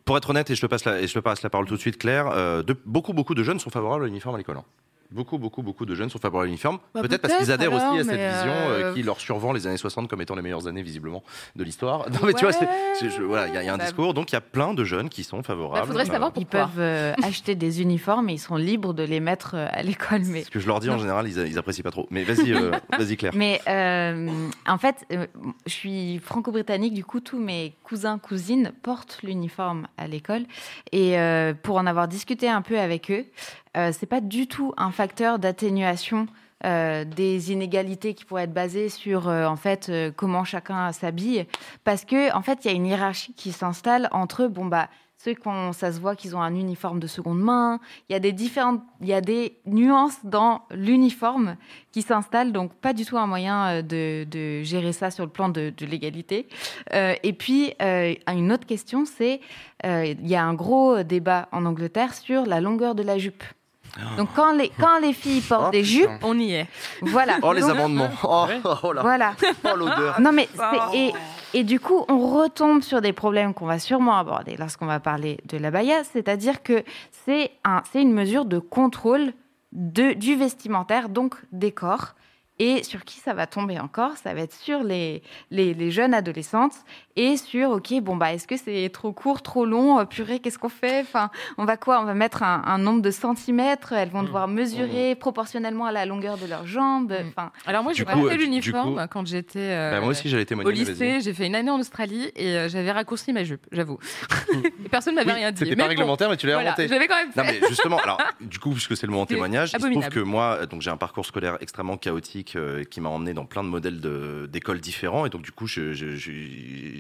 Pour 0.06 0.18
être 0.18 0.30
honnête, 0.30 0.50
et 0.50 0.56
je 0.56 0.62
te 0.62 0.66
passe 0.66 0.86
la, 0.86 1.00
et 1.02 1.08
je 1.08 1.14
te 1.14 1.20
passe 1.20 1.42
la 1.42 1.50
parole 1.50 1.68
tout 1.68 1.76
de 1.76 1.82
suite, 1.82 1.98
Claire, 1.98 2.32
de, 2.64 2.76
beaucoup, 2.86 3.14
beaucoup 3.14 3.36
de 3.36 3.44
jeunes 3.44 3.60
sont 3.60 3.70
favorables 3.70 4.04
à 4.04 4.08
l'uniforme 4.08 4.36
à 4.36 4.38
l'école. 4.38 4.60
Beaucoup, 5.12 5.40
beaucoup, 5.40 5.64
beaucoup 5.64 5.88
de 5.88 5.96
jeunes 5.96 6.12
sont 6.12 6.20
favorables 6.20 6.44
à 6.44 6.46
l'uniforme. 6.46 6.78
Bah, 6.94 7.02
peut-être 7.02 7.22
parce 7.22 7.36
qu'ils 7.36 7.52
adhèrent 7.52 7.74
aussi 7.74 8.00
à 8.00 8.04
cette 8.04 8.12
vision 8.12 8.54
euh, 8.54 8.94
qui 8.94 9.02
leur 9.02 9.20
survend 9.20 9.52
les 9.54 9.66
années 9.66 9.78
60 9.78 10.08
comme 10.08 10.22
étant 10.22 10.36
les 10.36 10.44
meilleures 10.44 10.68
années, 10.68 10.84
visiblement, 10.84 11.24
de 11.56 11.64
l'histoire. 11.64 12.06
Non, 12.20 12.28
mais 12.28 12.34
tu 12.34 12.46
vois, 12.46 12.54
voilà, 13.28 13.48
il 13.48 13.66
y, 13.66 13.70
a 13.70 13.74
un 13.74 13.78
bah, 13.78 13.86
discours. 13.86 14.14
Donc, 14.14 14.32
il 14.32 14.36
y 14.36 14.38
a 14.38 14.42
plein 14.42 14.74
de 14.74 14.84
jeunes 14.84 15.10
qui 15.10 15.24
sont 15.24 15.42
favorables. 15.42 15.86
Il 15.86 15.88
faudrait 15.88 16.06
savoir 16.06 16.32
Ils 16.36 16.46
peuvent 16.46 16.80
euh, 16.80 17.14
acheter 17.24 17.56
des 17.56 17.82
uniformes 17.82 18.30
et 18.30 18.34
ils 18.34 18.40
sont 18.40 18.58
libres 18.58 18.94
de 18.94 19.04
les 19.04 19.20
mettre 19.20 19.56
euh, 19.56 19.68
à 19.72 19.84
l'école. 19.84 20.24
Mais... 20.26 20.44
Ce 20.44 20.50
que 20.50 20.60
je 20.60 20.68
leur 20.68 20.80
dis 20.80 20.90
en 20.90 20.98
général, 20.98 21.28
ils, 21.28 21.38
ils, 21.48 21.58
apprécient 21.58 21.84
pas 21.84 21.92
trop. 21.92 22.08
Mais 22.12 22.24
vas-y, 22.24 22.52
vas-y, 22.98 23.16
Claire. 23.16 23.32
Mais 23.36 23.62
en 24.68 24.78
fait, 24.78 25.06
je 25.66 25.72
suis 25.72 26.20
franco-britannique. 26.20 26.94
Du 26.94 27.06
coup, 27.06 27.22
tous 27.22 27.40
mes 27.40 27.74
cousins, 27.84 28.20
cousines 28.20 28.74
portent 28.84 29.20
l'uniforme 29.24 29.88
à 29.98 30.08
l'école. 30.08 30.44
Et 30.92 31.16
pour 31.64 31.78
en 31.78 31.86
avoir 31.86 32.08
discuté 32.08 32.50
un 32.50 32.62
peu 32.62 32.80
avec 32.80 33.10
eux, 33.12 33.26
euh, 33.78 33.92
c'est 33.98 34.08
pas 34.08 34.22
du 34.22 34.48
tout 34.48 34.74
un 34.78 34.92
facteur 34.92 35.38
d'atténuation 35.38 36.28
euh, 36.66 37.06
des 37.06 37.52
inégalités 37.52 38.14
qui 38.14 38.26
pourraient 38.26 38.44
être 38.44 38.54
basées 38.54 38.90
sur 38.90 39.30
euh, 39.30 39.46
en 39.46 39.56
fait 39.56 39.92
comment 40.16 40.44
chacun 40.44 40.92
s'habille. 40.92 41.46
Parce 41.84 42.04
que 42.04 42.34
en 42.36 42.42
fait 42.42 42.66
il 42.66 42.68
y 42.70 42.72
a 42.72 42.74
une 42.76 42.88
hiérarchie 42.88 43.34
qui 43.34 43.52
s'installe 43.52 44.10
entre 44.12 44.48
bon 44.48 44.66
bah 44.66 44.90
ceux 45.18 45.36
qu'on 45.36 45.74
ça 45.74 45.92
se 45.92 46.00
voit 46.00 46.16
qu'ils 46.16 46.36
ont 46.36 46.42
un 46.42 46.56
uniforme 46.56 47.00
de 47.00 47.06
seconde 47.06 47.42
main. 47.42 47.80
Il 48.10 48.14
y 48.14 48.16
a 48.16 48.20
des 48.20 48.32
différentes 48.32 48.82
il 49.02 49.08
y 49.08 49.14
a 49.14 49.22
des 49.22 49.60
nuances 49.66 50.18
dans 50.26 50.64
l'uniforme 50.72 51.56
qui 51.92 52.02
s'installent. 52.02 52.52
Donc 52.52 52.74
pas 52.74 52.94
du 52.94 53.06
tout 53.06 53.18
un 53.18 53.28
moyen 53.28 53.84
de, 53.84 54.24
de 54.24 54.64
gérer 54.64 54.94
ça 54.94 55.12
sur 55.12 55.26
le 55.26 55.32
plan 55.32 55.50
de, 55.50 55.72
de 55.78 55.86
l'égalité. 55.86 56.48
Et 56.92 57.34
puis 57.34 57.74
une 57.80 58.52
autre 58.52 58.66
question 58.66 59.06
c'est 59.06 59.42
il 59.84 60.28
y 60.28 60.36
a 60.36 60.44
un 60.44 60.54
gros 60.56 61.04
débat 61.04 61.50
en 61.52 61.66
Angleterre 61.66 62.16
sur 62.16 62.46
la 62.46 62.62
longueur 62.62 62.96
de 62.96 63.04
la 63.04 63.18
jupe 63.18 63.44
donc 64.18 64.30
quand 64.36 64.54
les, 64.54 64.70
quand 64.80 65.00
les 65.00 65.14
filles 65.14 65.42
portent 65.42 65.68
oh, 65.68 65.72
des 65.72 65.84
jupes, 65.84 66.10
on 66.24 66.38
y 66.38 66.54
est. 66.54 66.68
Voilà. 67.02 67.38
Oh 67.42 67.54
les 67.54 67.64
amendements. 67.64 68.10
Oh, 68.24 68.46
oh 68.84 68.94
là. 68.94 69.02
Voilà. 69.02 69.34
Oh 69.64 69.76
l'odeur. 69.76 70.20
Non 70.20 70.32
mais 70.32 70.48
et, 70.94 71.12
et 71.54 71.64
du 71.64 71.80
coup 71.80 72.06
on 72.08 72.20
retombe 72.20 72.82
sur 72.82 73.02
des 73.02 73.14
problèmes 73.14 73.54
qu'on 73.54 73.66
va 73.66 73.80
sûrement 73.80 74.18
aborder 74.18 74.56
lorsqu'on 74.58 74.86
va 74.86 75.00
parler 75.00 75.40
de 75.46 75.58
la 75.58 75.72
baya, 75.72 76.04
c'est-à-dire 76.04 76.62
que 76.64 76.84
c'est 77.26 77.52
un 77.64 77.82
c'est 77.92 78.02
une 78.02 78.14
mesure 78.14 78.46
de 78.46 78.60
contrôle 78.60 79.34
de, 79.72 80.14
du 80.14 80.36
vestimentaire 80.36 81.10
donc 81.10 81.36
des 81.52 81.72
corps 81.72 82.16
et 82.60 82.84
sur 82.84 83.06
qui 83.06 83.20
ça 83.20 83.34
va 83.34 83.48
tomber 83.48 83.80
encore? 83.80 84.18
Ça 84.18 84.34
va 84.34 84.42
être 84.42 84.54
sur 84.54 84.84
les, 84.84 85.24
les, 85.50 85.74
les, 85.74 85.92
jeunes 85.92 86.14
adolescentes 86.14 86.76
et 87.16 87.38
sur, 87.38 87.72
OK, 87.72 87.94
bon, 88.02 88.16
bah, 88.16 88.34
est-ce 88.34 88.48
que 88.48 88.58
c'est 88.58 88.90
trop 88.94 89.12
court, 89.12 89.42
trop 89.42 89.66
long 89.66 90.00
euh, 90.00 90.06
Purée, 90.06 90.40
qu'est-ce 90.40 90.60
qu'on 90.60 90.70
fait? 90.70 91.02
Enfin, 91.02 91.30
on 91.58 91.66
va 91.66 91.78
quoi? 91.78 92.02
On 92.02 92.06
va 92.06 92.14
mettre 92.14 92.44
un, 92.44 92.64
un, 92.66 92.78
nombre 92.78 93.02
de 93.02 93.12
centimètres. 93.12 93.94
Elles 93.94 94.10
vont 94.10 94.22
mmh. 94.22 94.26
devoir 94.26 94.48
mesurer 94.48 95.14
mmh. 95.14 95.18
proportionnellement 95.18 95.86
à 95.86 95.92
la 95.92 96.06
longueur 96.06 96.38
de 96.38 96.46
leurs 96.46 96.68
jambes. 96.68 97.12
Mmh. 97.12 97.28
Enfin, 97.30 97.52
Alors 97.66 97.84
moi, 97.84 97.94
j'ai 97.94 98.06
porté 98.06 98.38
l'uniforme 98.38 99.08
quand 99.10 99.28
j'étais 99.28 99.60
euh, 99.60 99.92
bah, 99.92 100.02
moi 100.02 100.10
aussi, 100.10 100.30
j'allais 100.30 100.46
au 100.54 100.70
lycée. 100.70 101.20
J'ai 101.22 101.34
fait 101.34 101.48
une 101.48 101.56
année 101.56 101.70
en 101.70 101.80
Australie 101.80 102.32
et 102.36 102.56
euh, 102.56 102.70
j'avais 102.70 102.92
raccourci 102.92 103.34
ma 103.34 103.44
jupe, 103.44 103.66
j'avoue. 103.72 104.00
et 104.86 104.90
personne 104.90 105.16
m'avait 105.16 105.34
rien 105.34 105.52
dit. 105.52 105.60
C'était 105.60 105.76
pas 105.76 105.88
réglementaire, 105.88 106.30
mais 106.30 106.38
tu 106.38 106.48
l'as 106.48 106.54
voilà, 106.54 106.70
inventé. 106.70 106.88
J'avais 106.88 107.08
quand 107.08 107.16
même 107.16 107.32
fait. 107.32 107.42
Non, 107.42 107.48
mais 107.48 107.68
justement, 107.68 107.98
alors, 107.98 108.18
du 108.42 108.60
coup, 108.60 108.72
puisque 108.72 108.96
c'est 108.98 109.08
le 109.08 109.12
moment 109.12 109.26
témoignage, 109.26 109.72
il 109.74 109.82
se 109.82 109.88
trouve 109.88 110.10
que 110.10 110.20
moi, 110.20 110.66
donc 110.66 110.82
j'ai 110.82 110.90
un 110.90 110.98
parcours 110.98 111.26
scolaire 111.26 111.58
extrêmement 111.62 111.98
chaotique 111.98 112.56
euh, 112.56 112.84
qui 112.84 113.02
m'a 113.02 113.10
emmené 113.10 113.34
dans 113.34 113.46
plein 113.46 113.64
de 113.64 113.70
modèles 113.70 114.00
d'écoles 114.50 114.80
différents. 114.80 115.26
Et 115.26 115.30
donc, 115.30 115.42
du 115.42 115.52
coup, 115.52 115.68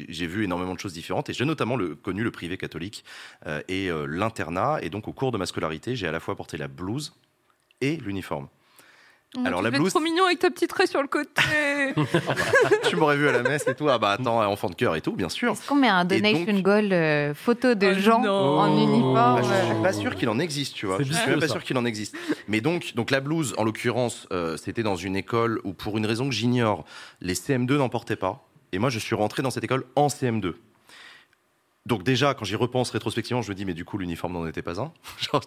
j'ai 0.09 0.27
vu 0.27 0.43
énormément 0.43 0.73
de 0.73 0.79
choses 0.79 0.93
différentes. 0.93 1.29
Et 1.29 1.33
j'ai 1.33 1.45
notamment 1.45 1.75
le, 1.75 1.95
connu 1.95 2.23
le 2.23 2.31
privé 2.31 2.57
catholique 2.57 3.03
euh, 3.47 3.61
et 3.67 3.89
euh, 3.89 4.05
l'internat. 4.05 4.79
Et 4.81 4.89
donc, 4.89 5.07
au 5.07 5.13
cours 5.13 5.31
de 5.31 5.37
ma 5.37 5.45
scolarité, 5.45 5.95
j'ai 5.95 6.07
à 6.07 6.11
la 6.11 6.19
fois 6.19 6.35
porté 6.35 6.57
la 6.57 6.67
blouse 6.67 7.13
et 7.81 7.97
l'uniforme. 7.97 8.47
Oh, 9.37 9.41
Alors 9.45 9.61
la 9.61 9.69
blouse. 9.69 9.91
trop 9.91 9.99
mignon 9.99 10.25
avec 10.25 10.39
ta 10.39 10.49
petite 10.49 10.71
raie 10.71 10.87
sur 10.87 11.03
le 11.03 11.07
côté. 11.07 11.29
tu 12.89 12.95
m'aurais 12.95 13.15
vu 13.15 13.29
à 13.29 13.31
la 13.31 13.43
messe 13.43 13.67
et 13.67 13.75
tout. 13.75 13.87
Ah 13.87 13.99
bah 13.99 14.13
attends, 14.13 14.43
enfant 14.43 14.69
de 14.69 14.75
cœur 14.75 14.95
et 14.95 15.01
tout, 15.01 15.11
bien 15.11 15.29
sûr. 15.29 15.51
Est-ce 15.51 15.67
qu'on 15.67 15.75
met 15.75 15.87
un 15.87 16.03
donation 16.03 16.59
goal 16.61 17.35
photo 17.35 17.75
de 17.75 17.93
oh 17.95 17.99
gens 17.99 18.23
en 18.23 18.75
uniforme 18.75 19.13
bah, 19.13 19.41
Je 19.43 19.71
suis 19.71 19.83
pas 19.83 19.93
sûr 19.93 20.15
qu'il 20.15 20.29
en 20.29 20.39
existe, 20.39 20.73
tu 20.73 20.87
vois. 20.87 20.97
Je 20.99 21.13
suis 21.13 21.29
même 21.29 21.39
pas 21.39 21.47
sûr 21.47 21.63
qu'il 21.63 21.77
en 21.77 21.85
existe. 21.85 22.15
Mais 22.47 22.59
donc, 22.59 22.95
donc 22.95 23.11
la 23.11 23.19
blouse, 23.19 23.53
en 23.59 23.63
l'occurrence, 23.63 24.27
euh, 24.31 24.57
c'était 24.57 24.81
dans 24.81 24.95
une 24.95 25.15
école 25.15 25.61
où, 25.63 25.73
pour 25.73 25.99
une 25.99 26.07
raison 26.07 26.27
que 26.27 26.33
j'ignore, 26.33 26.83
les 27.21 27.35
CM2 27.35 27.77
n'en 27.77 27.89
portaient 27.89 28.15
pas. 28.15 28.48
Et 28.71 28.79
moi, 28.79 28.89
je 28.89 28.99
suis 28.99 29.15
rentré 29.15 29.41
dans 29.41 29.51
cette 29.51 29.63
école 29.63 29.85
en 29.95 30.07
CM2. 30.07 30.53
Donc 31.89 32.03
déjà, 32.03 32.35
quand 32.35 32.45
j'y 32.45 32.55
repense 32.55 32.91
rétrospectivement, 32.91 33.41
je 33.41 33.49
me 33.49 33.55
dis, 33.55 33.65
mais 33.65 33.73
du 33.73 33.83
coup, 33.83 33.97
l'uniforme 33.97 34.33
n'en 34.33 34.45
était 34.45 34.61
pas 34.61 34.79
un. 34.79 34.93
Genre, 35.17 35.41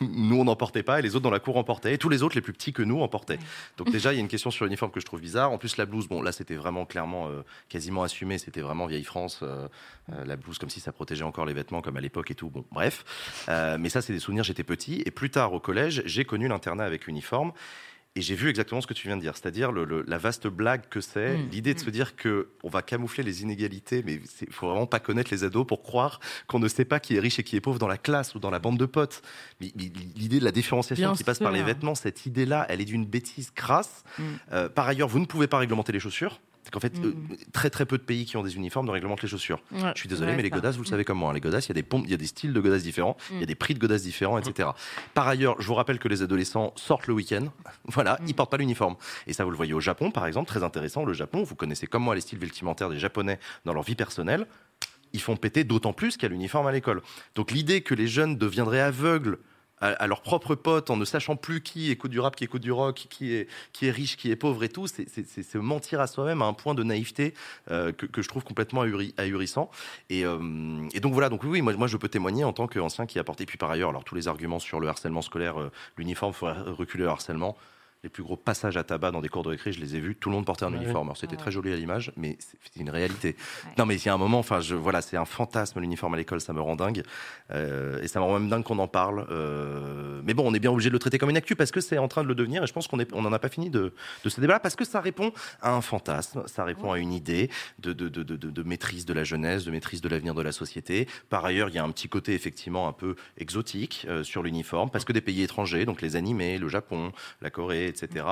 nous, 0.00 0.36
on 0.36 0.44
n'en 0.44 0.56
portait 0.56 0.82
pas, 0.82 0.98
et 0.98 1.02
les 1.02 1.16
autres 1.16 1.24
dans 1.24 1.30
la 1.30 1.38
cour 1.38 1.58
en 1.58 1.64
portaient, 1.64 1.92
et 1.92 1.98
tous 1.98 2.08
les 2.08 2.22
autres, 2.22 2.34
les 2.34 2.40
plus 2.40 2.54
petits 2.54 2.72
que 2.72 2.82
nous, 2.82 3.02
en 3.02 3.08
portaient. 3.08 3.38
Donc 3.76 3.90
déjà, 3.90 4.12
il 4.12 4.16
y 4.16 4.18
a 4.18 4.22
une 4.22 4.28
question 4.36 4.50
sur 4.50 4.64
l'uniforme 4.64 4.90
que 4.90 5.00
je 5.00 5.04
trouve 5.04 5.20
bizarre. 5.20 5.52
En 5.52 5.58
plus, 5.58 5.76
la 5.76 5.84
blouse, 5.84 6.08
bon, 6.08 6.22
là, 6.22 6.32
c'était 6.32 6.54
vraiment 6.54 6.86
clairement 6.86 7.28
euh, 7.28 7.42
quasiment 7.68 8.04
assumé, 8.04 8.38
c'était 8.38 8.62
vraiment 8.62 8.86
vieille 8.86 9.04
France, 9.04 9.40
euh, 9.42 9.68
euh, 10.12 10.24
la 10.24 10.36
blouse 10.36 10.58
comme 10.58 10.70
si 10.70 10.80
ça 10.80 10.92
protégeait 10.92 11.24
encore 11.24 11.44
les 11.44 11.52
vêtements, 11.52 11.82
comme 11.82 11.98
à 11.98 12.00
l'époque 12.00 12.30
et 12.30 12.34
tout. 12.34 12.48
Bon, 12.48 12.64
bref. 12.72 13.04
mais 13.48 13.90
ça, 13.90 14.00
c'est 14.00 14.14
des 14.14 14.18
souvenirs, 14.18 14.44
j'étais 14.44 14.64
petit, 14.64 15.02
et 15.04 15.10
plus 15.10 15.28
tard, 15.28 15.52
au 15.52 15.60
collège, 15.60 16.02
j'ai 16.06 16.24
connu 16.24 16.48
l'internat 16.48 16.84
avec 16.84 17.06
uniforme. 17.06 17.52
Et 18.14 18.20
j'ai 18.20 18.34
vu 18.34 18.50
exactement 18.50 18.82
ce 18.82 18.86
que 18.86 18.92
tu 18.92 19.06
viens 19.06 19.16
de 19.16 19.22
dire, 19.22 19.34
c'est-à-dire 19.36 19.72
le, 19.72 20.04
la 20.06 20.18
vaste 20.18 20.46
blague 20.46 20.82
que 20.90 21.00
c'est, 21.00 21.34
mmh. 21.34 21.48
l'idée 21.50 21.72
de 21.72 21.78
se 21.78 21.88
dire 21.88 22.14
que 22.14 22.48
on 22.62 22.68
va 22.68 22.82
camoufler 22.82 23.24
les 23.24 23.40
inégalités, 23.40 24.02
mais 24.04 24.20
il 24.42 24.52
faut 24.52 24.68
vraiment 24.68 24.86
pas 24.86 25.00
connaître 25.00 25.30
les 25.30 25.44
ados 25.44 25.66
pour 25.66 25.82
croire 25.82 26.20
qu'on 26.46 26.58
ne 26.58 26.68
sait 26.68 26.84
pas 26.84 27.00
qui 27.00 27.16
est 27.16 27.20
riche 27.20 27.38
et 27.38 27.42
qui 27.42 27.56
est 27.56 27.62
pauvre 27.62 27.78
dans 27.78 27.88
la 27.88 27.96
classe 27.96 28.34
ou 28.34 28.38
dans 28.38 28.50
la 28.50 28.58
bande 28.58 28.76
de 28.76 28.84
potes. 28.84 29.22
Mais, 29.62 29.72
l'idée 30.14 30.40
de 30.40 30.44
la 30.44 30.52
différenciation 30.52 31.14
qui 31.14 31.24
passe 31.24 31.38
par 31.38 31.52
les 31.52 31.62
vêtements, 31.62 31.94
cette 31.94 32.26
idée-là, 32.26 32.66
elle 32.68 32.82
est 32.82 32.86
d'une 32.86 33.06
bêtise 33.06 33.50
crasse. 33.50 34.04
Mmh. 34.18 34.22
Euh, 34.52 34.68
par 34.68 34.86
ailleurs, 34.86 35.08
vous 35.08 35.18
ne 35.18 35.26
pouvez 35.26 35.46
pas 35.46 35.58
réglementer 35.58 35.92
les 35.92 36.00
chaussures. 36.00 36.38
En 36.74 36.80
fait, 36.80 36.98
mm. 36.98 37.04
euh, 37.04 37.12
très 37.52 37.70
très 37.70 37.86
peu 37.86 37.98
de 37.98 38.02
pays 38.02 38.24
qui 38.24 38.36
ont 38.36 38.42
des 38.42 38.56
uniformes 38.56 38.86
ne 38.86 38.92
réglementent 38.92 39.22
les 39.22 39.28
chaussures. 39.28 39.60
Je 39.72 39.92
suis 39.96 40.08
désolé, 40.08 40.34
mais 40.34 40.42
les 40.42 40.50
godasses, 40.50 40.76
vous 40.76 40.84
le 40.84 40.88
savez 40.88 41.04
comme 41.04 41.18
moi. 41.18 41.30
Hein. 41.30 41.34
Les 41.34 41.40
godasses, 41.40 41.66
il 41.66 41.70
y 41.70 41.72
a 41.72 41.74
des 41.74 41.82
pompes, 41.82 42.04
il 42.06 42.10
y 42.10 42.14
a 42.14 42.18
des 42.18 42.26
styles 42.26 42.52
de 42.52 42.60
godasses 42.60 42.82
différents, 42.82 43.16
il 43.30 43.36
y 43.36 43.38
a 43.40 43.42
mm. 43.42 43.46
des 43.46 43.54
prix 43.54 43.74
de 43.74 43.78
godasses 43.78 44.02
différents, 44.02 44.38
etc. 44.38 44.70
Par 45.14 45.28
ailleurs, 45.28 45.60
je 45.60 45.66
vous 45.66 45.74
rappelle 45.74 45.98
que 45.98 46.08
les 46.08 46.22
adolescents 46.22 46.72
sortent 46.76 47.06
le 47.06 47.14
week-end. 47.14 47.46
Voilà, 47.86 48.14
mm. 48.20 48.28
ils 48.28 48.34
portent 48.34 48.50
pas 48.50 48.56
l'uniforme. 48.56 48.96
Et 49.26 49.32
ça, 49.32 49.44
vous 49.44 49.50
le 49.50 49.56
voyez 49.56 49.74
au 49.74 49.80
Japon, 49.80 50.10
par 50.10 50.26
exemple, 50.26 50.48
très 50.48 50.62
intéressant. 50.62 51.04
Le 51.04 51.12
Japon, 51.12 51.42
vous 51.42 51.54
connaissez 51.54 51.86
comme 51.86 52.02
moi 52.02 52.14
les 52.14 52.20
styles 52.20 52.38
vestimentaires 52.38 52.88
des 52.88 52.98
Japonais 52.98 53.38
dans 53.64 53.74
leur 53.74 53.82
vie 53.82 53.96
personnelle. 53.96 54.46
Ils 55.12 55.20
font 55.20 55.36
péter 55.36 55.64
d'autant 55.64 55.92
plus 55.92 56.16
qu'il 56.16 56.22
y 56.24 56.26
a 56.26 56.28
l'uniforme 56.30 56.66
à 56.66 56.72
l'école. 56.72 57.02
Donc 57.34 57.50
l'idée 57.50 57.82
que 57.82 57.94
les 57.94 58.06
jeunes 58.06 58.36
deviendraient 58.36 58.80
aveugles 58.80 59.38
à, 59.82 60.06
leurs 60.06 60.22
propres 60.22 60.54
potes 60.54 60.90
en 60.90 60.96
ne 60.96 61.04
sachant 61.04 61.36
plus 61.36 61.60
qui 61.60 61.90
écoute 61.90 62.10
du 62.10 62.20
rap, 62.20 62.36
qui 62.36 62.44
écoute 62.44 62.62
du 62.62 62.72
rock, 62.72 63.06
qui 63.10 63.34
est, 63.34 63.48
qui 63.72 63.86
est 63.86 63.90
riche, 63.90 64.16
qui 64.16 64.30
est 64.30 64.36
pauvre 64.36 64.62
et 64.62 64.68
tout, 64.68 64.86
c'est 64.86 65.54
mentir 65.56 66.00
à 66.00 66.06
soi-même 66.06 66.40
à 66.40 66.46
un 66.46 66.52
point 66.52 66.74
de 66.74 66.82
naïveté 66.82 67.34
euh, 67.70 67.92
que, 67.92 68.22
je 68.22 68.28
trouve 68.28 68.44
complètement 68.44 68.82
ahurissant. 69.18 69.70
Et, 70.08 70.24
euh, 70.24 70.88
et, 70.94 71.00
donc 71.00 71.12
voilà, 71.12 71.28
donc 71.28 71.42
oui, 71.44 71.62
moi, 71.62 71.72
moi 71.74 71.88
je 71.88 71.96
peux 71.96 72.08
témoigner 72.08 72.44
en 72.44 72.52
tant 72.52 72.68
qu'ancien 72.68 73.06
qui 73.06 73.18
a 73.18 73.24
porté, 73.24 73.44
puis 73.44 73.58
par 73.58 73.70
ailleurs, 73.70 73.90
alors 73.90 74.04
tous 74.04 74.14
les 74.14 74.28
arguments 74.28 74.60
sur 74.60 74.78
le 74.78 74.88
harcèlement 74.88 75.22
scolaire, 75.22 75.60
euh, 75.60 75.70
l'uniforme, 75.96 76.32
faut 76.32 76.46
reculer 76.46 77.04
le 77.04 77.10
harcèlement 77.10 77.56
les 78.02 78.08
plus 78.08 78.24
gros 78.24 78.36
passages 78.36 78.76
à 78.76 78.82
tabac 78.82 79.12
dans 79.12 79.20
des 79.20 79.28
cours 79.28 79.44
de 79.44 79.50
récré, 79.50 79.72
je 79.72 79.80
les 79.80 79.94
ai 79.94 80.00
vus, 80.00 80.16
tout 80.16 80.28
le 80.28 80.34
monde 80.34 80.44
portait 80.44 80.64
un 80.64 80.72
uniforme. 80.72 81.06
Alors 81.08 81.16
c'était 81.16 81.36
très 81.36 81.52
joli 81.52 81.72
à 81.72 81.76
l'image, 81.76 82.12
mais 82.16 82.36
c'est 82.40 82.80
une 82.80 82.90
réalité. 82.90 83.36
Non, 83.78 83.86
mais 83.86 83.94
il 83.94 84.04
y 84.04 84.08
a 84.08 84.14
un 84.14 84.18
moment, 84.18 84.40
enfin, 84.40 84.60
je, 84.60 84.74
voilà, 84.74 85.02
c'est 85.02 85.16
un 85.16 85.24
fantasme 85.24 85.78
l'uniforme 85.80 86.14
à 86.14 86.16
l'école, 86.16 86.40
ça 86.40 86.52
me 86.52 86.60
rend 86.60 86.74
dingue. 86.74 87.04
Euh, 87.52 88.02
et 88.02 88.08
ça 88.08 88.18
me 88.18 88.24
rend 88.24 88.40
même 88.40 88.48
dingue 88.48 88.64
qu'on 88.64 88.80
en 88.80 88.88
parle. 88.88 89.26
Euh, 89.30 90.20
mais 90.24 90.34
bon, 90.34 90.42
on 90.44 90.52
est 90.52 90.58
bien 90.58 90.72
obligé 90.72 90.90
de 90.90 90.94
le 90.94 90.98
traiter 90.98 91.18
comme 91.18 91.30
une 91.30 91.36
actu 91.36 91.54
parce 91.54 91.70
que 91.70 91.80
c'est 91.80 91.98
en 91.98 92.08
train 92.08 92.24
de 92.24 92.28
le 92.28 92.34
devenir 92.34 92.64
et 92.64 92.66
je 92.66 92.72
pense 92.72 92.88
qu'on 92.88 92.96
n'en 92.96 93.04
on 93.12 93.32
a 93.32 93.38
pas 93.38 93.48
fini 93.48 93.70
de, 93.70 93.92
de 94.24 94.28
ce 94.28 94.40
débat 94.40 94.58
parce 94.58 94.74
que 94.74 94.84
ça 94.84 95.00
répond 95.00 95.32
à 95.60 95.72
un 95.72 95.80
fantasme, 95.80 96.42
ça 96.46 96.64
répond 96.64 96.90
à 96.90 96.98
une 96.98 97.12
idée 97.12 97.50
de, 97.78 97.92
de, 97.92 98.08
de, 98.08 98.22
de, 98.22 98.62
maîtrise 98.64 99.06
de 99.06 99.12
la 99.12 99.22
jeunesse, 99.22 99.64
de 99.64 99.70
maîtrise 99.70 100.00
de 100.00 100.08
l'avenir 100.08 100.34
de 100.34 100.42
la 100.42 100.52
société. 100.52 101.06
Par 101.30 101.44
ailleurs, 101.44 101.68
il 101.68 101.76
y 101.76 101.78
a 101.78 101.84
un 101.84 101.90
petit 101.90 102.08
côté 102.08 102.34
effectivement 102.34 102.88
un 102.88 102.92
peu 102.92 103.14
exotique 103.38 104.06
euh, 104.08 104.24
sur 104.24 104.42
l'uniforme 104.42 104.90
parce 104.90 105.04
que 105.04 105.12
des 105.12 105.20
pays 105.20 105.42
étrangers, 105.42 105.84
donc 105.84 106.02
les 106.02 106.16
animés, 106.16 106.58
le 106.58 106.68
Japon, 106.68 107.12
la 107.40 107.50
Corée, 107.50 107.91
etc. 107.92 108.26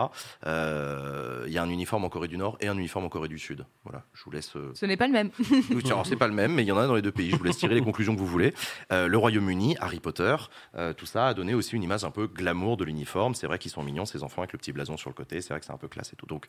Euh, 0.47 1.45
il 1.47 1.53
y 1.53 1.59
a 1.59 1.63
un 1.63 1.69
uniforme 1.69 2.05
en 2.05 2.09
Corée 2.09 2.29
du 2.29 2.37
Nord 2.37 2.57
et 2.61 2.69
un 2.69 2.77
uniforme 2.77 3.05
en 3.05 3.09
Corée 3.09 3.29
du 3.29 3.39
Sud. 3.39 3.65
Voilà, 3.85 4.05
je 4.13 4.25
vous 4.25 4.31
laisse. 4.31 4.57
Euh, 4.57 4.73
Ce 4.75 4.87
n'est 4.87 4.97
pas 4.97 5.07
le 5.07 5.13
même. 5.13 5.31
c'est 6.05 6.17
pas 6.17 6.29
le 6.29 6.35
même, 6.35 6.55
mais 6.55 6.63
il 6.63 6.67
y 6.67 6.73
en 6.73 6.79
a 6.79 6.87
dans 6.87 6.95
les 6.95 7.03
deux 7.03 7.13
pays. 7.13 7.31
Je 7.31 7.37
vous 7.37 7.45
laisse 7.45 7.59
tirer 7.59 7.75
les 7.75 7.83
conclusions 7.83 8.15
que 8.15 8.21
vous 8.21 8.27
voulez. 8.27 8.55
Euh, 8.93 9.09
le 9.09 9.19
Royaume-Uni, 9.19 9.77
Harry 9.81 10.01
Potter, 10.01 10.37
tout 10.97 11.07
ça 11.07 11.29
a 11.29 11.35
donné 11.35 11.55
aussi 11.55 11.77
une 11.77 11.83
image 11.83 12.05
un 12.05 12.11
peu 12.11 12.27
glamour 12.27 12.77
de 12.77 12.85
l'uniforme. 12.85 13.35
C'est 13.35 13.47
vrai 13.47 13.59
qu'ils 13.59 13.71
sont 13.71 13.83
mignons, 13.83 14.05
ces 14.05 14.23
enfants 14.23 14.43
avec 14.43 14.53
le 14.53 14.59
petit 14.59 14.73
blason 14.73 14.97
sur 14.97 15.11
le 15.11 15.15
côté. 15.15 15.41
C'est 15.41 15.53
vrai 15.53 15.61
que 15.61 15.67
c'est 15.67 15.73
un 15.73 15.79
peu 15.79 15.89
classe 15.89 16.13
et 16.13 16.17
tout. 16.17 16.27
Donc, 16.27 16.47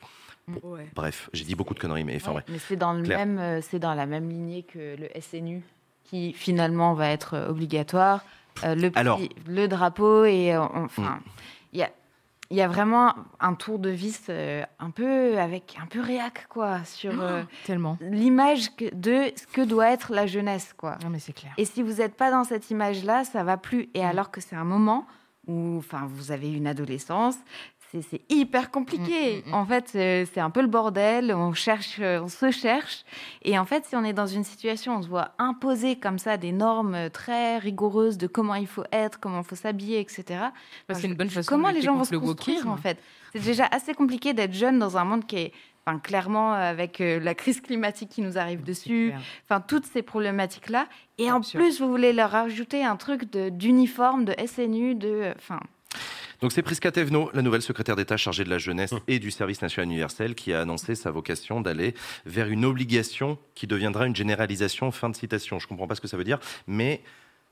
bref, 0.96 1.30
j'ai 1.34 1.44
dit 1.44 1.56
beaucoup 1.56 1.74
de 1.74 1.80
conneries, 1.80 2.04
mais 2.04 2.16
enfin, 2.16 2.42
Mais 2.48 2.60
c'est 2.60 2.76
dans 2.76 2.94
le 2.94 3.02
même, 3.02 3.62
c'est 3.62 3.80
dans 3.80 3.94
la 3.94 4.06
même 4.06 4.30
lignée 4.30 4.64
que 4.64 4.96
le 4.98 5.10
SNU, 5.20 5.64
qui 6.04 6.34
finalement 6.34 6.94
va 6.94 7.10
être 7.10 7.48
obligatoire. 7.50 8.24
le, 8.64 8.92
le 9.48 9.68
drapeau 9.68 10.26
et 10.26 10.56
enfin, 10.58 11.02
mm. 11.02 11.22
il 11.74 11.80
y 11.80 11.84
a 11.84 11.90
il 12.52 12.58
y 12.58 12.62
a 12.62 12.68
vraiment 12.68 13.14
un 13.40 13.54
tour 13.54 13.80
de 13.80 13.90
vis 13.90 14.24
euh, 14.30 14.64
un 14.80 14.92
peu 14.92 15.40
avec 15.40 15.78
un 15.82 15.88
peu 15.88 16.02
réac 16.02 16.48
quoi 16.50 16.84
sur 16.84 17.14
oh, 17.16 17.22
euh, 17.22 17.44
tellement 17.66 17.98
l'image 18.02 18.76
de 18.94 19.32
ce 19.36 19.48
que 19.48 19.62
doit 19.62 19.90
être 19.90 20.12
la 20.12 20.28
jeunesse 20.28 20.74
quoi. 20.78 20.98
Non 21.04 21.10
mais 21.10 21.20
c'est 21.20 21.34
clair. 21.34 21.54
Et 21.58 21.66
si 21.66 21.82
vous 21.82 21.94
n'êtes 21.94 22.16
pas 22.16 22.30
dans 22.30 22.44
cette 22.44 22.70
image 22.70 23.04
là, 23.04 23.24
ça 23.24 23.44
va 23.44 23.58
plus. 23.58 23.90
Et 23.94 24.04
mm. 24.04 24.06
alors 24.06 24.32
que 24.32 24.42
c'est 24.42 24.56
un 24.56 24.66
moment 24.66 25.08
où, 25.48 25.78
enfin, 25.78 26.08
vous 26.08 26.32
avez 26.32 26.52
une 26.52 26.68
adolescence, 26.68 27.36
c'est 28.00 28.22
hyper 28.30 28.72
compliqué. 28.72 29.44
Mm, 29.46 29.50
mm, 29.50 29.52
mm. 29.52 29.54
En 29.54 29.66
fait, 29.66 29.88
c'est 29.90 30.40
un 30.40 30.50
peu 30.50 30.62
le 30.62 30.68
bordel. 30.68 31.34
On 31.34 31.54
cherche, 31.54 32.00
on 32.00 32.28
se 32.28 32.52
cherche. 32.52 33.04
Et 33.42 33.60
en 33.60 33.66
fait, 33.66 33.86
si 33.86 33.96
on 33.96 34.04
est 34.04 34.14
dans 34.14 34.28
une 34.28 34.44
situation, 34.44 34.98
on 34.98 35.02
se 35.02 35.08
voit 35.08 35.32
imposer 35.40 35.98
comme 35.98 36.20
ça 36.20 36.38
des 36.38 36.52
normes 36.52 37.10
très 37.10 37.58
rigoureuses 37.58 38.18
de 38.18 38.28
comment 38.28 38.56
il 38.56 38.68
faut 38.68 38.86
être, 38.92 39.20
comment 39.20 39.40
il 39.40 39.46
faut 39.46 39.56
s'habiller, 39.56 40.00
etc. 40.00 40.46
c'est 40.90 41.04
une 41.04 41.16
bonne 41.16 41.30
façon. 41.30 41.50
Comment 41.50 41.72
les 41.72 41.82
gens 41.82 41.96
vont 41.96 42.04
se 42.06 42.16
construire, 42.16 42.68
en 42.68 42.78
fait? 42.78 42.98
C'est 43.34 43.44
déjà 43.44 43.66
assez 43.72 43.94
compliqué 43.94 44.34
d'être 44.34 44.54
jeune 44.54 44.80
dans 44.80 44.98
un 44.98 45.06
monde 45.06 45.26
qui 45.26 45.38
est 45.38 45.54
Enfin, 45.86 45.98
clairement, 45.98 46.54
avec 46.54 47.02
euh, 47.02 47.20
la 47.20 47.34
crise 47.34 47.60
climatique 47.60 48.10
qui 48.10 48.22
nous 48.22 48.38
arrive 48.38 48.64
dessus, 48.64 49.14
enfin, 49.46 49.62
toutes 49.62 49.88
ces 49.88 50.04
problématiques-là. 50.04 50.88
Et 51.18 51.32
en 51.32 51.42
plus, 51.42 51.82
vous 51.82 51.90
voulez 51.90 52.14
leur 52.14 52.36
ajouter 52.36 52.86
un 52.86 52.96
truc 52.98 53.26
d'uniforme, 53.32 54.26
de, 54.26 54.34
de 54.34 54.48
SNU, 54.48 54.94
de. 54.94 55.34
Enfin, 55.38 55.60
donc 56.42 56.52
c'est 56.52 56.64
Prisca 56.64 56.92
Thévenot, 56.92 57.30
la 57.34 57.42
nouvelle 57.44 57.62
secrétaire 57.62 57.96
d'État 57.96 58.18
chargée 58.18 58.44
de 58.44 58.50
la 58.50 58.58
jeunesse 58.58 58.94
et 59.08 59.20
du 59.20 59.30
service 59.30 59.62
national 59.62 59.90
universel, 59.90 60.34
qui 60.34 60.54
a 60.54 60.62
annoncé 60.62 60.96
sa 60.96 61.12
vocation 61.12 61.62
d'aller 61.62 61.94
vers 62.26 62.48
une 62.48 62.66
obligation 62.66 63.38
qui 63.54 63.68
deviendra 63.68 64.08
une 64.08 64.16
généralisation. 64.16 64.92
Fin 64.92 65.10
de 65.10 65.16
citation. 65.16 65.60
Je 65.60 65.66
ne 65.66 65.70
comprends 65.70 65.88
pas 65.88 65.96
ce 65.96 66.02
que 66.02 66.08
ça 66.08 66.18
veut 66.18 66.24
dire, 66.24 66.40
mais 66.66 67.02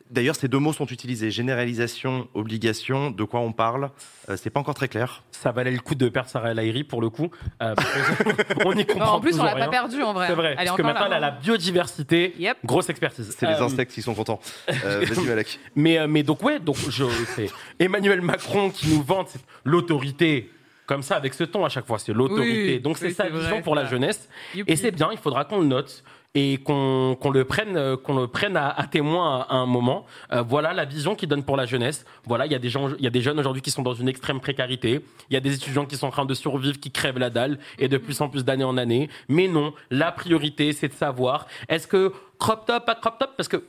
D'ailleurs, 0.09 0.35
ces 0.35 0.47
deux 0.47 0.57
mots 0.57 0.73
sont 0.73 0.87
utilisés. 0.87 1.29
Généralisation, 1.29 2.27
obligation, 2.33 3.11
de 3.11 3.23
quoi 3.23 3.41
on 3.41 3.51
parle? 3.51 3.91
Euh, 4.29 4.37
C'est 4.37 4.49
pas 4.49 4.59
encore 4.59 4.73
très 4.73 4.87
clair. 4.87 5.23
Ça 5.31 5.51
valait 5.51 5.71
le 5.71 5.79
coup 5.79 5.93
de 5.93 6.09
perdre 6.09 6.29
Sarah 6.29 6.51
El 6.51 6.85
pour 6.85 6.99
le 6.99 7.09
coup. 7.09 7.29
Euh, 7.61 7.75
on 8.65 8.73
y 8.73 8.85
comprend 8.85 9.17
En 9.17 9.21
plus, 9.21 9.39
on 9.39 9.43
l'a 9.43 9.55
pas 9.55 9.67
perdu 9.67 10.01
en 10.01 10.13
vrai. 10.13 10.27
C'est 10.27 10.33
vrai. 10.33 10.55
parce 10.55 10.71
que 10.75 10.81
maintenant, 10.81 11.05
elle 11.05 11.13
a 11.13 11.19
la 11.19 11.31
biodiversité. 11.31 12.33
Grosse 12.65 12.89
expertise. 12.89 13.35
C'est 13.37 13.45
les 13.45 13.61
euh, 13.61 13.65
insectes 13.65 13.91
qui 13.91 14.01
sont 14.01 14.15
contents. 14.15 14.39
Vas-y, 14.67 15.27
Malek. 15.27 15.59
Mais, 15.75 16.07
mais 16.07 16.23
donc, 16.23 16.41
ouais, 16.43 16.59
donc 16.59 16.77
je, 16.89 17.05
c'est 17.35 17.51
Emmanuel 17.77 18.21
Macron 18.21 18.71
qui 18.71 18.89
nous 18.89 19.03
vante 19.03 19.33
l'autorité 19.63 20.51
comme 20.87 21.03
ça, 21.03 21.17
avec 21.17 21.35
ce 21.35 21.43
ton 21.43 21.63
à 21.65 21.69
chaque 21.69 21.85
fois. 21.85 21.99
C'est 21.99 22.13
l'autorité. 22.13 22.79
Donc, 22.79 22.97
c'est 22.97 23.11
sa 23.11 23.29
vision 23.29 23.61
pour 23.61 23.75
la 23.75 23.85
jeunesse. 23.85 24.27
Et 24.65 24.75
c'est 24.75 24.89
bien, 24.89 25.09
il 25.11 25.19
faudra 25.19 25.45
qu'on 25.45 25.59
le 25.59 25.67
note 25.67 26.03
et 26.35 26.57
qu'on 26.63 27.17
le 27.33 27.43
prenne, 27.43 27.75
euh, 27.75 27.97
qu'on 27.97 28.15
le 28.15 28.27
prenne 28.27 28.55
à, 28.55 28.85
témoin 28.89 29.45
à, 29.49 29.55
un 29.55 29.65
moment. 29.65 30.05
Euh, 30.31 30.43
voilà 30.43 30.73
la 30.73 30.85
vision 30.85 31.15
qu'il 31.15 31.27
donne 31.27 31.43
pour 31.43 31.57
la 31.57 31.65
jeunesse. 31.65 32.05
Voilà, 32.25 32.45
il 32.45 32.51
y 32.51 32.55
a 32.55 32.59
des 32.59 32.69
gens, 32.69 32.89
il 32.89 33.03
y 33.03 33.07
a 33.07 33.09
des 33.09 33.21
jeunes 33.21 33.39
aujourd'hui 33.39 33.63
qui 33.63 33.71
sont 33.71 33.81
dans 33.81 33.95
une 33.95 34.07
extrême 34.07 34.39
précarité. 34.39 35.01
Il 35.29 35.33
y 35.33 35.37
a 35.37 35.39
des 35.39 35.55
étudiants 35.55 35.85
qui 35.85 35.97
sont 35.97 36.07
en 36.07 36.11
train 36.11 36.25
de 36.25 36.33
survivre, 36.35 36.79
qui 36.79 36.91
crèvent 36.91 37.17
la 37.17 37.31
dalle 37.31 37.57
et 37.79 37.87
de 37.87 37.97
plus 37.97 38.21
en 38.21 38.29
plus 38.29 38.45
d'année 38.45 38.63
en 38.63 38.77
année. 38.77 39.09
Mais 39.27 39.47
non, 39.47 39.73
la 39.89 40.11
priorité, 40.11 40.71
c'est 40.73 40.89
de 40.89 40.93
savoir 40.93 41.47
est-ce 41.67 41.87
que 41.87 42.13
crop 42.37 42.65
top, 42.65 42.85
pas 42.85 42.95
crop 42.95 43.17
top, 43.17 43.31
parce 43.35 43.49
que 43.49 43.63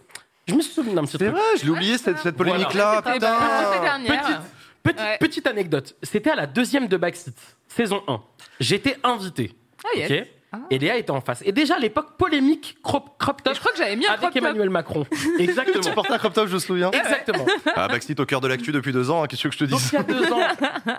je 0.47 0.55
me 0.55 0.61
souviens 0.61 0.95
d'un 0.95 1.05
petit 1.05 1.17
truc. 1.17 1.29
C'est 1.29 1.33
vrai, 1.33 1.57
je 1.59 1.65
l'ai 1.65 1.71
oublié 1.71 1.97
cette, 1.97 2.19
cette 2.19 2.37
polémique-là. 2.37 3.03
Petite, 4.83 5.19
petite, 5.21 5.47
anecdote. 5.47 5.95
C'était 6.03 6.31
à 6.31 6.35
la 6.35 6.47
deuxième 6.47 6.89
de 6.89 6.97
Backseat, 6.97 7.35
saison 7.69 8.03
1. 8.09 8.21
J'étais 8.61 8.97
invité. 9.03 9.55
Ah, 9.85 9.97
yes. 9.97 10.27
Et 10.71 10.79
Léa 10.79 10.97
était 10.97 11.11
en 11.11 11.21
face. 11.21 11.43
Et 11.47 11.53
déjà 11.53 11.77
à 11.77 11.79
l'époque, 11.79 12.17
polémique 12.19 12.77
crop, 12.83 13.17
crop 13.19 13.43
top. 13.43 13.55
je 13.55 13.61
crois 13.61 13.73
que 13.73 13.79
j'avais 13.79 13.95
mis 13.97 14.07
un 14.07 14.15
avec 14.15 14.35
Emmanuel 14.35 14.69
Macron. 14.71 15.07
Exactement. 15.39 15.81
tu 15.81 15.93
portais 15.93 16.13
un 16.13 16.19
crop 16.19 16.33
top, 16.33 16.49
je 16.49 16.55
me 16.55 16.59
souviens. 16.59 16.91
Exactement. 16.91 17.47
Ah, 17.77 17.89
Backseat 17.89 18.19
au 18.19 18.27
cœur 18.27 18.41
de 18.41 18.49
l'actu 18.49 18.73
depuis 18.73 18.93
deux 18.93 19.11
ans. 19.11 19.23
Hein, 19.23 19.27
qu'est-ce 19.27 19.45
que 19.45 19.53
je 19.53 19.59
te 19.59 19.65
dis 19.65 19.75
il 19.75 19.95
y 19.95 19.97
a 19.97 20.03
deux 20.03 20.33
ans, 20.33 20.41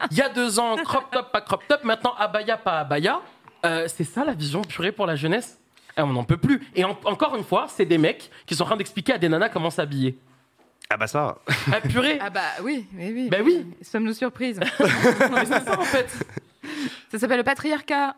il 0.10 0.18
y 0.18 0.22
a 0.22 0.30
deux 0.30 0.60
ans, 0.60 0.76
crop 0.78 1.12
top, 1.12 1.32
pas 1.32 1.42
crop 1.42 1.64
top. 1.68 1.84
Maintenant, 1.84 2.14
abaya, 2.18 2.58
pas 2.58 2.80
abaya. 2.80 3.20
Euh, 3.66 3.88
c'est 3.88 4.04
ça 4.06 4.24
la 4.24 4.34
vision 4.34 4.62
purée 4.62 4.92
pour 4.92 5.06
la 5.06 5.16
jeunesse? 5.16 5.60
Eh, 5.98 6.02
On 6.02 6.08
n'en 6.08 6.24
peut 6.24 6.38
plus. 6.38 6.62
Et 6.76 6.84
encore 6.86 7.36
une 7.36 7.44
fois, 7.44 7.68
c'est 7.70 7.86
des 7.86 7.98
mecs 7.98 8.32
qui 8.46 8.56
sont 8.56 8.64
en 8.64 8.68
train 8.68 8.78
d'expliquer 8.78 9.14
à 9.14 9.18
des 9.18 9.30
nanas 9.30 9.50
comment 9.50 9.70
s'habiller. 9.70 10.18
Ah 10.90 10.98
bah 10.98 11.08
ça. 11.08 11.38
Ah 11.72 11.80
purée. 11.82 12.18
Ah 12.22 12.30
bah 12.30 12.42
oui, 12.64 12.86
oui, 12.94 13.12
oui. 13.14 13.30
Bah 13.30 13.38
oui. 13.44 13.66
Sommes-nous 13.82 14.14
surprises? 14.14 14.60
C'est 14.78 15.46
ça 15.66 15.80
en 15.80 15.84
fait. 15.84 16.10
Ça 17.10 17.20
s'appelle 17.20 17.38
le 17.38 17.44
patriarcat. 17.44 18.16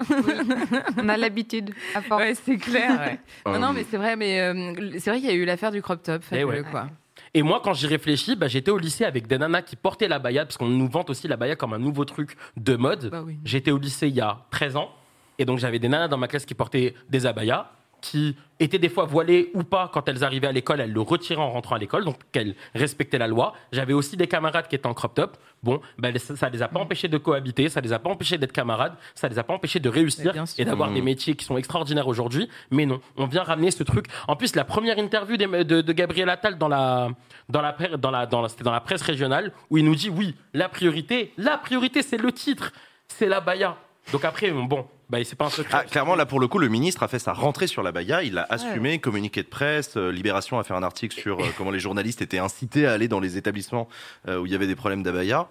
On 0.97 1.09
a 1.09 1.17
l'habitude. 1.17 1.73
Ouais, 2.11 2.35
c'est 2.35 2.57
clair. 2.57 3.17
Non, 3.45 3.59
non, 3.59 3.73
mais 3.73 3.85
c'est 3.89 3.97
vrai. 3.97 4.15
Mais 4.15 4.41
euh, 4.41 4.73
c'est 4.99 5.09
vrai 5.09 5.19
qu'il 5.19 5.29
y 5.29 5.31
a 5.31 5.35
eu 5.35 5.45
l'affaire 5.45 5.71
du 5.71 5.81
crop 5.81 6.03
top. 6.03 6.21
Et, 6.31 6.41
eh 6.41 6.63
quoi. 6.69 6.89
Et 7.33 7.41
moi, 7.41 7.61
quand 7.63 7.73
j'y 7.73 7.87
réfléchis, 7.87 8.35
bah, 8.35 8.47
j'étais 8.47 8.71
au 8.71 8.77
lycée 8.77 9.05
avec 9.05 9.27
des 9.27 9.37
nanas 9.37 9.63
qui 9.63 9.75
portaient 9.75 10.07
la 10.07 10.19
baya, 10.19 10.45
parce 10.45 10.57
qu'on 10.57 10.67
nous 10.67 10.87
vante 10.87 11.09
aussi 11.09 11.27
la 11.27 11.37
baya 11.37 11.55
comme 11.55 11.73
un 11.73 11.79
nouveau 11.79 12.05
truc 12.05 12.35
de 12.57 12.75
mode. 12.75 13.09
Bah 13.09 13.23
j'étais 13.43 13.71
au 13.71 13.77
lycée 13.77 14.07
il 14.07 14.15
y 14.15 14.21
a 14.21 14.45
13 14.51 14.75
ans, 14.75 14.91
et 15.39 15.45
donc 15.45 15.57
j'avais 15.57 15.79
des 15.79 15.87
nanas 15.87 16.07
dans 16.07 16.17
ma 16.17 16.27
classe 16.27 16.45
qui 16.45 16.53
portaient 16.53 16.93
des 17.09 17.25
abayas 17.25 17.71
qui 18.03 18.35
étaient 18.59 18.79
des 18.79 18.89
fois 18.89 19.05
voilées 19.05 19.49
ou 19.53 19.63
pas 19.63 19.89
quand 19.91 20.07
elles 20.09 20.25
arrivaient 20.25 20.47
à 20.47 20.51
l'école, 20.51 20.81
elles 20.81 20.91
le 20.91 21.01
retiraient 21.01 21.41
en 21.41 21.51
rentrant 21.51 21.75
à 21.75 21.79
l'école, 21.79 22.03
donc 22.03 22.17
qu'elles 22.33 22.53
respectaient 22.75 23.17
la 23.17 23.27
loi. 23.27 23.53
J'avais 23.71 23.93
aussi 23.93 24.17
des 24.17 24.27
camarades 24.27 24.67
qui 24.67 24.75
étaient 24.75 24.87
en 24.87 24.93
crop 24.93 25.15
top. 25.15 25.37
Bon, 25.63 25.79
ben, 25.97 26.15
ça, 26.19 26.49
ne 26.49 26.53
les 26.53 26.61
a 26.61 26.67
pas 26.67 26.81
empêchés 26.81 27.07
de 27.07 27.17
cohabiter, 27.17 27.69
ça 27.69 27.79
les 27.79 27.93
a 27.93 27.99
pas 27.99 28.09
empêchés 28.09 28.37
d'être 28.37 28.51
camarades, 28.51 28.95
ça 29.15 29.29
les 29.29 29.39
a 29.39 29.43
pas 29.43 29.53
empêchés 29.53 29.79
de 29.79 29.87
réussir 29.87 30.33
et 30.57 30.65
d'avoir 30.65 30.91
des 30.91 31.01
mmh. 31.01 31.05
métiers 31.05 31.35
qui 31.35 31.45
sont 31.45 31.55
extraordinaires 31.55 32.07
aujourd'hui. 32.07 32.49
Mais 32.71 32.85
non, 32.85 32.99
on 33.15 33.25
vient 33.25 33.43
ramener 33.43 33.71
ce 33.71 33.83
truc. 33.83 34.07
En 34.27 34.35
plus, 34.35 34.53
la 34.57 34.65
première 34.65 34.99
interview 34.99 35.37
de, 35.37 35.63
de, 35.81 35.93
Gabriel 35.93 36.29
Attal 36.29 36.57
dans 36.57 36.67
la, 36.67 37.09
dans 37.47 37.61
la, 37.61 37.71
dans 37.97 38.11
la, 38.11 38.25
dans 38.25 38.41
la, 38.41 38.49
dans 38.61 38.71
la 38.71 38.81
presse 38.81 39.01
régionale 39.01 39.53
où 39.69 39.77
il 39.77 39.85
nous 39.85 39.95
dit 39.95 40.09
oui, 40.09 40.35
la 40.53 40.67
priorité, 40.67 41.31
la 41.37 41.57
priorité, 41.57 42.01
c'est 42.01 42.17
le 42.17 42.33
titre, 42.33 42.73
c'est 43.07 43.29
la 43.29 43.39
baya. 43.39 43.77
Donc 44.11 44.25
après, 44.25 44.51
bon, 44.51 44.85
bah, 45.13 45.23
c'est 45.23 45.35
pas 45.35 45.45
un 45.45 45.49
secret. 45.51 45.77
Ah, 45.79 45.83
clairement, 45.83 46.15
là, 46.15 46.25
pour 46.25 46.39
le 46.39 46.47
coup, 46.47 46.57
le 46.57 46.69
ministre 46.69 47.03
a 47.03 47.07
fait 47.07 47.19
sa 47.19 47.33
rentrée 47.33 47.67
sur 47.67 47.83
la 47.83 47.91
Baïa. 47.91 48.23
Il 48.23 48.33
l'a 48.33 48.47
assumé, 48.49 48.97
communiqué 48.97 49.43
de 49.43 49.47
presse. 49.47 49.95
Euh, 49.95 50.11
Libération 50.11 50.57
a 50.57 50.63
fait 50.63 50.73
un 50.73 50.81
article 50.81 51.15
sur 51.15 51.39
euh, 51.39 51.45
comment 51.55 51.69
les 51.69 51.79
journalistes 51.79 52.23
étaient 52.23 52.39
incités 52.39 52.87
à 52.87 52.93
aller 52.93 53.07
dans 53.07 53.19
les 53.19 53.37
établissements 53.37 53.87
euh, 54.27 54.39
où 54.39 54.47
il 54.47 54.51
y 54.51 54.55
avait 54.55 54.65
des 54.65 54.75
problèmes 54.75 55.03
d'abaya. 55.03 55.49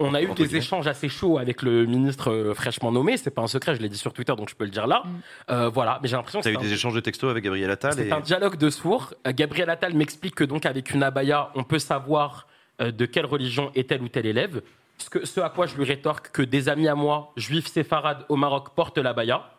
On 0.00 0.12
a 0.12 0.20
eu 0.20 0.34
des 0.34 0.54
échanges 0.54 0.86
assez 0.86 1.08
chauds 1.08 1.38
avec 1.38 1.62
le 1.62 1.86
ministre 1.86 2.52
fraîchement 2.54 2.92
nommé. 2.92 3.16
C'est 3.16 3.30
pas 3.30 3.40
un 3.40 3.46
secret, 3.46 3.74
je 3.74 3.80
l'ai 3.80 3.88
dit 3.88 3.96
sur 3.96 4.12
Twitter, 4.12 4.34
donc 4.36 4.50
je 4.50 4.54
peux 4.54 4.64
le 4.64 4.70
dire 4.70 4.86
là. 4.86 5.02
Mm. 5.48 5.68
voilà, 5.68 5.98
mais 6.02 6.08
j'ai 6.08 6.16
l'impression 6.16 6.40
que. 6.40 6.48
Tu 6.48 6.54
as 6.54 6.58
eu 6.58 6.62
des 6.62 6.72
échanges 6.72 6.94
de 6.94 7.00
textos 7.00 7.30
avec 7.30 7.44
Gabriel 7.44 7.70
Attal 7.70 7.94
C'est 7.94 8.12
un 8.12 8.20
dialogue 8.20 8.56
de 8.56 8.70
sourds. 8.70 9.14
Gabriel 9.26 9.68
Attal 9.68 9.94
m'explique 9.94 10.34
que 10.34 10.44
donc 10.44 10.64
avec 10.64 10.90
une 10.92 11.02
abaya, 11.02 11.50
on 11.54 11.64
peut 11.64 11.78
savoir 11.78 12.46
de 12.80 13.04
quelle 13.04 13.26
religion 13.26 13.72
est 13.74 13.90
tel 13.90 14.00
ou 14.00 14.08
tel 14.08 14.24
élève. 14.24 14.62
Ce, 15.00 15.40
à 15.40 15.50
quoi 15.50 15.66
je 15.66 15.76
lui 15.76 15.84
rétorque 15.84 16.30
que 16.30 16.42
des 16.42 16.68
amis 16.68 16.88
à 16.88 16.94
moi, 16.94 17.32
juifs 17.36 17.68
séfarades 17.68 18.24
au 18.28 18.36
Maroc, 18.36 18.70
portent 18.74 18.98
la 18.98 19.12
baya. 19.12 19.50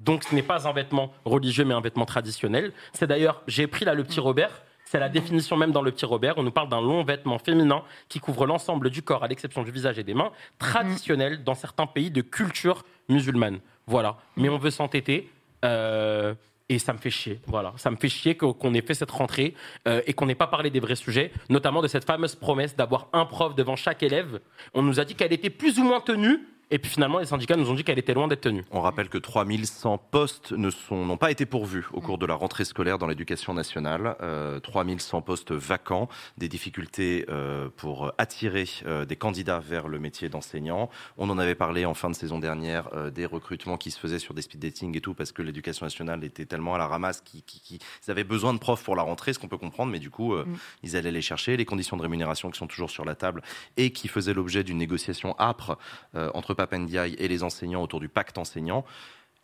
Donc 0.00 0.24
ce 0.24 0.34
n'est 0.34 0.42
pas 0.42 0.66
un 0.66 0.72
vêtement 0.72 1.12
religieux, 1.24 1.64
mais 1.64 1.74
un 1.74 1.80
vêtement 1.80 2.06
traditionnel. 2.06 2.72
C'est 2.92 3.06
d'ailleurs, 3.06 3.42
j'ai 3.46 3.66
pris 3.66 3.84
là 3.84 3.94
le 3.94 4.02
petit 4.02 4.20
Robert, 4.20 4.62
c'est 4.90 4.98
la 4.98 5.08
définition 5.08 5.56
même 5.56 5.70
dans 5.70 5.82
le 5.82 5.92
petit 5.92 6.04
Robert. 6.04 6.34
On 6.38 6.42
nous 6.42 6.50
parle 6.50 6.68
d'un 6.68 6.80
long 6.80 7.04
vêtement 7.04 7.38
féminin 7.38 7.82
qui 8.08 8.18
couvre 8.18 8.44
l'ensemble 8.46 8.90
du 8.90 9.02
corps, 9.02 9.22
à 9.22 9.28
l'exception 9.28 9.62
du 9.62 9.70
visage 9.70 9.98
et 10.00 10.02
des 10.02 10.14
mains, 10.14 10.32
traditionnel 10.58 11.44
dans 11.44 11.54
certains 11.54 11.86
pays 11.86 12.10
de 12.10 12.22
culture 12.22 12.84
musulmane. 13.08 13.60
Voilà. 13.86 14.16
Mais 14.36 14.48
on 14.48 14.58
veut 14.58 14.70
s'entêter. 14.70 15.30
Euh, 15.64 16.34
Et 16.70 16.78
ça 16.78 16.92
me 16.92 16.98
fait 16.98 17.10
chier, 17.10 17.40
voilà. 17.48 17.72
Ça 17.76 17.90
me 17.90 17.96
fait 17.96 18.08
chier 18.08 18.36
qu'on 18.36 18.74
ait 18.74 18.80
fait 18.80 18.94
cette 18.94 19.10
rentrée 19.10 19.54
euh, 19.88 20.02
et 20.06 20.12
qu'on 20.12 20.26
n'ait 20.26 20.36
pas 20.36 20.46
parlé 20.46 20.70
des 20.70 20.78
vrais 20.78 20.94
sujets, 20.94 21.32
notamment 21.48 21.82
de 21.82 21.88
cette 21.88 22.04
fameuse 22.04 22.36
promesse 22.36 22.76
d'avoir 22.76 23.08
un 23.12 23.26
prof 23.26 23.56
devant 23.56 23.74
chaque 23.74 24.04
élève. 24.04 24.38
On 24.72 24.80
nous 24.82 25.00
a 25.00 25.04
dit 25.04 25.16
qu'elle 25.16 25.32
était 25.32 25.50
plus 25.50 25.80
ou 25.80 25.82
moins 25.82 26.00
tenue, 26.00 26.38
et 26.70 26.78
puis 26.78 26.90
finalement, 26.90 27.18
les 27.18 27.26
syndicats 27.26 27.56
nous 27.56 27.70
ont 27.70 27.74
dit 27.74 27.84
qu'elle 27.84 27.98
était 27.98 28.14
loin 28.14 28.28
d'être 28.28 28.42
tenue. 28.42 28.64
On 28.70 28.80
rappelle 28.80 29.08
que 29.08 29.18
3100 29.18 29.98
postes 30.10 30.52
n'ont 30.52 31.16
pas 31.16 31.30
été 31.30 31.46
pourvus 31.46 31.86
au 31.92 32.00
cours 32.00 32.18
de 32.18 32.26
la 32.26 32.34
rentrée 32.34 32.64
scolaire 32.64 32.98
dans 32.98 33.06
l'éducation 33.06 33.54
nationale. 33.54 34.16
Euh, 34.20 34.60
3100 34.60 35.22
postes 35.22 35.52
vacants, 35.52 36.08
des 36.38 36.48
difficultés 36.48 37.26
euh, 37.28 37.68
pour 37.76 38.12
attirer 38.18 38.66
euh, 38.86 39.04
des 39.04 39.16
candidats 39.16 39.58
vers 39.58 39.88
le 39.88 39.98
métier 39.98 40.28
d'enseignant. 40.28 40.90
On 41.18 41.28
en 41.28 41.38
avait 41.38 41.54
parlé 41.54 41.84
en 41.84 41.94
fin 41.94 42.08
de 42.08 42.14
saison 42.14 42.38
dernière 42.38 42.88
euh, 42.94 43.10
des 43.10 43.26
recrutements 43.26 43.76
qui 43.76 43.90
se 43.90 43.98
faisaient 43.98 44.18
sur 44.18 44.34
des 44.34 44.42
speed 44.42 44.60
dating 44.60 44.96
et 44.96 45.00
tout 45.00 45.14
parce 45.14 45.32
que 45.32 45.42
l'éducation 45.42 45.86
nationale 45.86 46.22
était 46.24 46.46
tellement 46.46 46.74
à 46.74 46.78
la 46.78 46.86
ramasse 46.86 47.20
qu'ils 47.20 47.42
qui, 47.42 47.78
avaient 48.08 48.24
besoin 48.24 48.54
de 48.54 48.58
profs 48.58 48.84
pour 48.84 48.96
la 48.96 49.02
rentrée, 49.02 49.32
ce 49.32 49.38
qu'on 49.38 49.48
peut 49.48 49.58
comprendre, 49.58 49.90
mais 49.92 49.98
du 49.98 50.10
coup, 50.10 50.34
mm. 50.34 50.44
ils 50.82 50.96
allaient 50.96 51.10
les 51.10 51.22
chercher. 51.22 51.56
Les 51.56 51.64
conditions 51.64 51.96
de 51.96 52.02
rémunération 52.02 52.50
qui 52.50 52.58
sont 52.58 52.66
toujours 52.66 52.90
sur 52.90 53.04
la 53.04 53.14
table 53.14 53.42
et 53.76 53.92
qui 53.92 54.08
faisaient 54.08 54.34
l'objet 54.34 54.62
d'une 54.64 54.78
négociation 54.78 55.34
âpre 55.38 55.78
entre 56.14 56.54
Papendiaï 56.60 57.14
et 57.14 57.26
les 57.26 57.42
enseignants 57.42 57.82
autour 57.82 58.00
du 58.00 58.10
pacte 58.10 58.36
enseignant. 58.36 58.84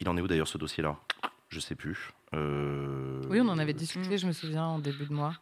Il 0.01 0.09
en 0.11 0.19
est 0.19 0.21
où 0.21 0.29
d'ailleurs 0.29 0.49
ce 0.49 0.59
dossier-là? 0.59 0.97
Je 1.49 1.61
sais 1.61 1.75
plus. 1.75 2.11
Euh, 2.35 3.23
oui, 3.31 3.41
on 3.41 3.49
en 3.49 3.59
avait 3.59 3.73
discuté, 3.73 4.19
je 4.19 4.27
me 4.27 4.33
souviens, 4.33 4.65
en 4.65 4.79
début 4.79 5.07
de 5.07 5.15
mois. 5.15 5.33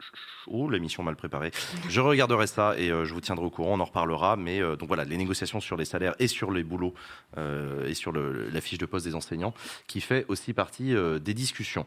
Oh, 0.47 0.71
l'émission 0.71 1.03
mal 1.03 1.17
préparée. 1.17 1.51
je 1.89 2.01
regarderai 2.01 2.47
ça 2.47 2.79
et 2.79 2.93
euh, 2.93 3.05
je 3.05 3.13
vous 3.13 3.21
tiendrai 3.21 3.45
au 3.45 3.51
courant, 3.51 3.73
on 3.77 3.81
en 3.81 3.87
reparlera. 3.87 4.37
Mais 4.37 4.63
euh, 4.63 4.77
donc 4.77 4.87
voilà, 4.87 5.03
les 5.03 5.17
négociations 5.17 5.59
sur 5.59 5.77
les 5.77 5.85
salaires 5.85 6.15
et 6.21 6.29
sur 6.29 6.53
les 6.53 6.63
boulots 6.63 6.95
et 7.37 7.95
sur 7.95 8.13
la 8.13 8.61
fiche 8.61 8.79
de 8.79 8.87
poste 8.87 9.07
des 9.07 9.17
enseignants, 9.17 9.55
qui 9.89 10.01
fait 10.01 10.27
aussi 10.29 10.53
partie 10.53 10.95
des 11.21 11.35
discussions. 11.35 11.87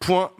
Point, 0.00 0.32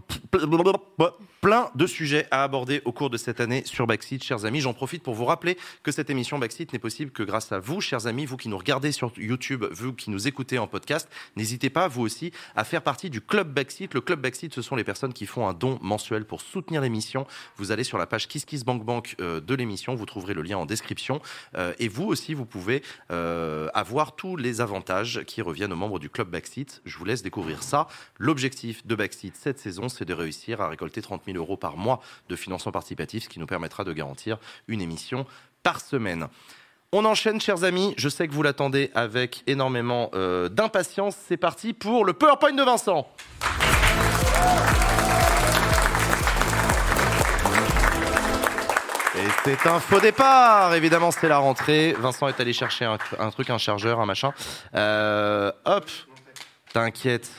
plein 1.42 1.70
de 1.74 1.88
sujets 1.88 2.28
à 2.30 2.44
aborder 2.44 2.82
au 2.84 2.92
cours 2.92 3.10
de 3.10 3.16
cette 3.16 3.40
année 3.40 3.64
sur 3.66 3.88
Backseat, 3.88 4.22
chers 4.22 4.44
amis. 4.44 4.60
J'en 4.60 4.74
profite 4.74 5.02
pour 5.02 5.14
vous 5.14 5.24
rappeler 5.24 5.58
que 5.82 5.90
cette 5.90 6.08
émission 6.08 6.38
Backseat 6.38 6.72
n'est 6.72 6.78
possible 6.78 7.10
que 7.10 7.24
grâce 7.24 7.50
à 7.50 7.58
vous, 7.58 7.80
chers 7.80 8.06
amis, 8.06 8.26
vous 8.26 8.36
qui 8.36 8.48
nous 8.48 8.56
regardez 8.56 8.92
sur 8.92 9.12
YouTube, 9.16 9.64
vous 9.72 9.92
qui 9.92 10.10
nous 10.10 10.28
écoutez 10.28 10.60
en 10.60 10.68
podcast. 10.68 11.08
N'hésitez 11.34 11.68
pas, 11.68 11.88
vous 11.88 12.02
aussi, 12.02 12.30
à 12.54 12.62
faire 12.62 12.80
partie 12.80 13.10
du 13.10 13.20
Club 13.20 13.52
Backseat. 13.52 13.92
Le 13.92 14.00
Club 14.00 14.20
Backseat, 14.20 14.54
ce 14.54 14.62
sont 14.62 14.76
les 14.76 14.84
personnes 14.84 15.12
qui 15.12 15.26
font 15.26 15.48
un 15.48 15.52
don 15.52 15.80
mensuel 15.82 16.26
pour 16.26 16.42
soutenir 16.42 16.80
l'émission. 16.80 17.26
Vous 17.56 17.72
allez 17.72 17.82
sur 17.82 17.98
la 17.98 18.06
page 18.06 18.28
KissKissBankBank 18.28 19.16
euh, 19.20 19.40
de 19.40 19.54
l'émission, 19.56 19.96
vous 19.96 20.06
trouverez 20.06 20.34
le 20.34 20.42
lien 20.42 20.58
en 20.58 20.64
description. 20.64 21.20
Euh, 21.56 21.74
et 21.80 21.88
vous 21.88 22.04
aussi, 22.04 22.34
vous 22.34 22.46
pouvez 22.46 22.84
euh, 23.10 23.66
avoir 23.74 24.14
tous 24.14 24.36
les 24.36 24.60
avantages 24.60 25.24
qui 25.26 25.42
reviennent 25.42 25.72
aux 25.72 25.76
membres 25.76 25.98
du 25.98 26.08
Club 26.08 26.30
Backseat. 26.30 26.82
Je 26.84 26.96
vous 26.96 27.04
laisse 27.04 27.24
découvrir 27.24 27.64
ça. 27.64 27.88
L'objectif 28.18 28.86
de 28.86 28.94
Backseat, 28.94 29.34
cette 29.34 29.58
saison, 29.58 29.88
c'est 29.88 30.04
de 30.04 30.14
réussir 30.14 30.60
à 30.60 30.68
récolter 30.68 31.02
30 31.02 31.22
000 31.26 31.31
euros 31.36 31.56
par 31.56 31.76
mois 31.76 32.00
de 32.28 32.36
financement 32.36 32.72
participatif, 32.72 33.24
ce 33.24 33.28
qui 33.28 33.38
nous 33.38 33.46
permettra 33.46 33.84
de 33.84 33.92
garantir 33.92 34.38
une 34.68 34.80
émission 34.80 35.26
par 35.62 35.80
semaine. 35.80 36.28
On 36.92 37.06
enchaîne, 37.06 37.40
chers 37.40 37.64
amis. 37.64 37.94
Je 37.96 38.10
sais 38.10 38.28
que 38.28 38.34
vous 38.34 38.42
l'attendez 38.42 38.90
avec 38.94 39.42
énormément 39.46 40.10
euh, 40.12 40.50
d'impatience. 40.50 41.16
C'est 41.26 41.38
parti 41.38 41.72
pour 41.72 42.04
le 42.04 42.12
PowerPoint 42.12 42.52
de 42.52 42.62
Vincent. 42.62 43.08
Et 49.14 49.28
c'est 49.44 49.66
un 49.66 49.80
faux 49.80 50.00
départ. 50.00 50.74
Évidemment, 50.74 51.10
c'est 51.10 51.28
la 51.28 51.38
rentrée. 51.38 51.94
Vincent 51.98 52.28
est 52.28 52.38
allé 52.40 52.52
chercher 52.52 52.84
un, 52.84 53.30
truc, 53.30 53.48
un 53.48 53.56
chargeur, 53.56 53.98
un 53.98 54.06
machin. 54.06 54.34
Euh, 54.74 55.50
hop, 55.64 55.88
t'inquiète. 56.74 57.30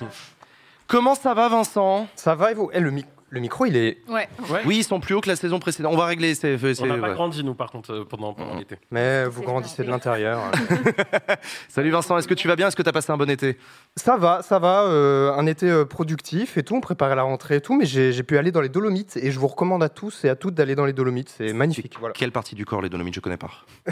Comment 0.87 1.13
ça 1.13 1.35
va, 1.35 1.49
Vincent? 1.49 2.07
Ça 2.15 2.33
va 2.33 2.51
et 2.51 2.53
vous? 2.55 2.71
Eh, 2.73 2.79
le, 2.79 2.91
le, 3.33 3.39
micro, 3.39 3.65
il 3.65 3.75
est. 3.75 3.97
Ouais. 4.07 4.27
Oui, 4.65 4.77
ils 4.77 4.83
sont 4.83 4.99
plus 4.99 5.15
hauts 5.15 5.21
que 5.21 5.29
la 5.29 5.35
saison 5.35 5.59
précédente. 5.59 5.93
On 5.93 5.97
va 5.97 6.05
régler. 6.05 6.35
C'est, 6.35 6.57
on 6.81 6.85
n'a 6.85 6.97
pas 6.97 7.13
grandi, 7.13 7.43
nous, 7.43 7.55
par 7.55 7.71
contre, 7.71 7.91
euh, 7.91 8.05
pendant, 8.05 8.33
pendant 8.33 8.55
l'été. 8.57 8.77
Mais 8.91 9.25
vous 9.25 9.41
grandissez 9.41 9.83
de 9.83 9.89
l'intérieur. 9.89 10.39
Salut 11.69 11.91
Vincent, 11.91 12.17
est-ce 12.17 12.27
que 12.27 12.33
tu 12.33 12.47
vas 12.47 12.55
bien? 12.55 12.67
Est-ce 12.67 12.75
que 12.75 12.83
tu 12.83 12.89
as 12.89 12.93
passé 12.93 13.11
un 13.11 13.17
bon 13.17 13.29
été? 13.29 13.57
Ça 13.95 14.17
va, 14.17 14.41
ça 14.41 14.59
va. 14.59 14.83
Euh, 14.83 15.33
un 15.33 15.45
été 15.45 15.69
euh, 15.69 15.85
productif 15.85 16.57
et 16.57 16.63
tout. 16.63 16.75
On 16.75 16.81
préparait 16.81 17.15
la 17.15 17.23
rentrée 17.23 17.57
et 17.57 17.61
tout. 17.61 17.77
Mais 17.77 17.85
j'ai, 17.85 18.23
pu 18.23 18.37
aller 18.37 18.51
dans 18.51 18.61
les 18.61 18.69
Dolomites 18.69 19.17
et 19.17 19.31
je 19.31 19.39
vous 19.39 19.47
recommande 19.47 19.83
à 19.83 19.89
tous 19.89 20.23
et 20.25 20.29
à 20.29 20.35
toutes 20.35 20.53
d'aller 20.53 20.75
dans 20.75 20.85
les 20.85 20.93
Dolomites. 20.93 21.33
C'est 21.35 21.53
magnifique. 21.53 21.95
Voilà. 21.99 22.13
Quelle 22.13 22.31
partie 22.31 22.55
du 22.55 22.65
corps, 22.65 22.81
les 22.81 22.89
Dolomites? 22.89 23.15
Je 23.15 23.19
connais 23.19 23.37
pas. 23.37 23.51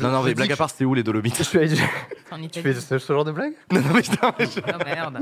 Non, 0.00 0.10
non, 0.10 0.22
mais 0.22 0.34
blague 0.34 0.52
à 0.52 0.56
part, 0.56 0.70
c'est 0.70 0.86
où 0.86 0.94
les 0.94 1.02
Dolomites? 1.02 1.36
Tu 1.36 1.44
fais 1.44 2.74
ce, 2.74 2.98
genre 2.98 3.24
de 3.24 3.32
blague? 3.32 3.52
Non, 3.70 3.80
non, 3.80 3.90
mais, 3.94 4.02
oh, 4.22 4.84
merde. 4.84 5.18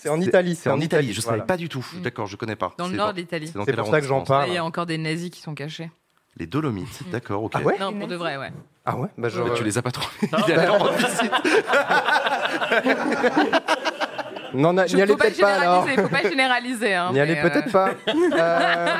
C'est 0.00 0.08
en 0.08 0.20
Italie. 0.20 0.54
C'est 0.54 0.70
en, 0.70 0.80
Italie. 0.80 1.12
Je 1.12 1.18
ne 1.18 1.22
savais 1.22 1.42
pas 1.42 1.56
du 1.58 1.68
tout. 1.68 1.86
Mm. 1.94 2.00
D'accord, 2.00 2.26
je 2.26 2.36
connais 2.36 2.56
pas. 2.56 2.72
Dans 2.78 2.88
le 2.88 2.96
nord 2.96 3.12
de 3.12 3.18
l'Italie. 3.18 3.48
C'est 3.48 3.76
pour 3.76 3.86
ça 3.86 4.00
que 4.00 4.06
j'en 4.06 4.22
parle. 4.22 4.48
Il 4.48 4.54
y 4.54 4.58
a 4.58 4.64
encore 4.64 4.86
des 4.86 4.98
nazis 4.98 5.30
qui 5.30 5.40
sont 5.40 5.54
cachés. 5.54 5.90
Les 6.36 6.46
Dolomites, 6.46 7.06
mm. 7.06 7.10
d'accord, 7.10 7.42
ok. 7.44 7.52
Ah 7.56 7.60
ouais 7.60 7.76
non, 7.78 7.92
pour 7.92 8.08
de 8.08 8.14
vrai, 8.16 8.36
ouais. 8.36 8.52
Ah 8.86 8.96
ouais 8.96 9.08
bah, 9.18 9.28
genre... 9.28 9.52
Tu 9.54 9.64
les 9.64 9.76
as 9.76 9.82
pas 9.82 9.90
trouvés 9.90 10.16
Il 10.22 10.54
y 10.54 10.56
a 10.56 10.72
en 10.72 10.92
visite. 10.92 11.32
Non, 14.54 14.72
n'y 14.72 14.80
allez 14.80 15.16
peut-être 15.16 15.40
pas 15.40 15.54
alors. 15.54 15.86
Il 15.88 16.00
faut 16.00 16.08
pas 16.08 16.22
généraliser. 16.22 16.94
Hein, 16.94 17.12
n'y 17.12 17.20
allez 17.20 17.36
peut-être 17.36 17.68
euh, 17.68 17.70
pas. 17.70 17.90
Euh... 18.32 18.96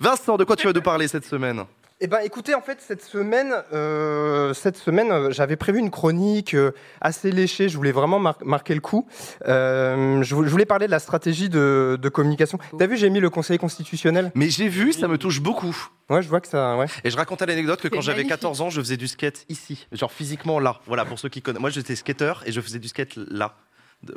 Vincent, 0.00 0.36
de 0.36 0.44
quoi 0.44 0.56
tu 0.56 0.66
vas 0.66 0.72
nous 0.72 0.82
parler 0.82 1.08
cette 1.08 1.24
semaine? 1.24 1.64
Eh 1.98 2.08
ben, 2.08 2.18
écoutez, 2.22 2.54
en 2.54 2.60
fait, 2.60 2.82
cette 2.82 3.02
semaine, 3.02 3.54
euh, 3.72 4.52
cette 4.52 4.76
semaine, 4.76 5.10
euh, 5.10 5.30
j'avais 5.30 5.56
prévu 5.56 5.78
une 5.78 5.90
chronique 5.90 6.52
euh, 6.52 6.72
assez 7.00 7.32
léchée. 7.32 7.70
Je 7.70 7.76
voulais 7.78 7.92
vraiment 7.92 8.18
marquer 8.44 8.74
le 8.74 8.80
coup. 8.80 9.08
Euh, 9.48 10.22
je, 10.22 10.34
voulais 10.34 10.66
parler 10.66 10.86
de 10.86 10.90
la 10.90 10.98
stratégie 10.98 11.48
de, 11.48 11.98
de 12.00 12.08
communication. 12.10 12.58
T'as 12.78 12.86
vu, 12.86 12.98
j'ai 12.98 13.08
mis 13.08 13.20
le 13.20 13.30
Conseil 13.30 13.56
constitutionnel. 13.56 14.30
Mais 14.34 14.50
j'ai 14.50 14.68
vu, 14.68 14.92
ça 14.92 15.08
me 15.08 15.16
touche 15.16 15.40
beaucoup. 15.40 15.74
Ouais, 16.10 16.20
je 16.20 16.28
vois 16.28 16.42
que 16.42 16.48
ça. 16.48 16.76
Ouais. 16.76 16.84
Et 17.02 17.10
je 17.10 17.16
racontais 17.16 17.46
l'anecdote 17.46 17.80
que 17.80 17.88
quand 17.88 18.02
j'avais 18.02 18.26
14 18.26 18.60
ans, 18.60 18.68
je 18.68 18.80
faisais 18.80 18.98
du 18.98 19.08
skate 19.08 19.46
ici, 19.48 19.86
genre 19.90 20.12
physiquement 20.12 20.60
là. 20.60 20.80
Voilà, 20.86 21.06
pour 21.06 21.18
ceux 21.18 21.30
qui 21.30 21.40
connaissent. 21.40 21.62
Moi, 21.62 21.70
j'étais 21.70 21.96
skater 21.96 22.34
et 22.44 22.52
je 22.52 22.60
faisais 22.60 22.78
du 22.78 22.88
skate 22.88 23.16
là. 23.16 23.56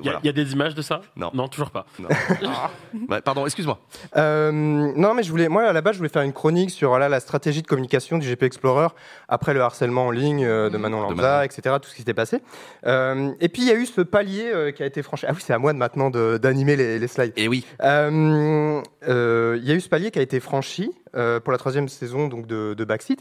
Il 0.03 0.11
y, 0.23 0.29
a 0.29 0.31
des 0.31 0.51
images 0.53 0.75
de 0.75 0.81
ça 0.81 1.01
Non. 1.15 1.31
Non, 1.33 1.47
toujours 1.47 1.71
pas. 1.71 1.85
pardon, 3.25 3.45
excuse-moi. 3.45 3.79
Euh, 4.17 4.51
non, 4.51 5.13
mais 5.13 5.23
je 5.23 5.31
voulais, 5.31 5.49
moi 5.49 5.63
à 5.63 5.73
la 5.73 5.81
base, 5.81 5.93
je 5.93 5.99
voulais 5.99 6.09
faire 6.09 6.21
une 6.21 6.33
chronique 6.33 6.69
sur 6.69 6.97
la 6.99 7.19
stratégie 7.19 7.61
de 7.61 7.67
communication 7.67 8.17
du 8.17 8.27
GP 8.27 8.43
Explorer 8.43 8.87
après 9.27 9.53
le 9.53 9.61
harcèlement 9.61 10.07
en 10.07 10.11
ligne 10.11 10.45
euh, 10.45 10.69
de 10.69 10.77
mmh. 10.77 10.81
Manon 10.81 11.01
Lambda, 11.01 11.45
etc., 11.45 11.77
tout 11.81 11.89
ce 11.89 11.95
qui 11.95 12.01
s'était 12.01 12.13
passé. 12.13 12.41
Euh, 12.85 13.31
et 13.39 13.49
puis 13.49 13.63
il 13.63 13.67
y 13.67 13.71
a 13.71 13.75
eu 13.75 13.85
ce 13.85 14.01
palier 14.01 14.73
qui 14.75 14.83
a 14.83 14.85
été 14.85 15.01
franchi. 15.01 15.25
Ah 15.27 15.31
oui, 15.33 15.41
c'est 15.43 15.53
à 15.53 15.59
moi 15.59 15.73
de 15.73 15.77
maintenant 15.77 16.09
d'animer 16.09 16.75
les, 16.75 17.07
slides. 17.07 17.33
Et 17.35 17.45
eh 17.45 17.47
oui. 17.47 17.65
Il 17.81 17.87
y 17.87 19.71
a 19.71 19.73
eu 19.73 19.81
ce 19.81 19.89
palier 19.89 20.11
qui 20.11 20.19
a 20.19 20.21
été 20.21 20.39
franchi 20.39 20.91
pour 21.13 21.51
la 21.51 21.57
troisième 21.57 21.87
saison 21.87 22.27
donc 22.27 22.47
de, 22.47 22.75
de 22.75 22.83
Backseat. 22.83 23.19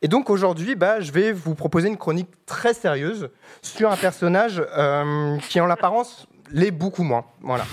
Et 0.00 0.08
donc 0.08 0.30
aujourd'hui, 0.30 0.76
bah, 0.76 1.00
je 1.00 1.10
vais 1.10 1.32
vous 1.32 1.54
proposer 1.54 1.88
une 1.88 1.96
chronique 1.96 2.28
très 2.46 2.72
sérieuse 2.72 3.30
sur 3.62 3.90
un 3.90 3.96
personnage 3.96 4.62
euh, 4.76 5.36
qui, 5.48 5.60
en 5.60 5.66
l'apparence, 5.66 6.28
l'est 6.52 6.70
beaucoup 6.70 7.02
moins. 7.02 7.24
Voilà. 7.40 7.66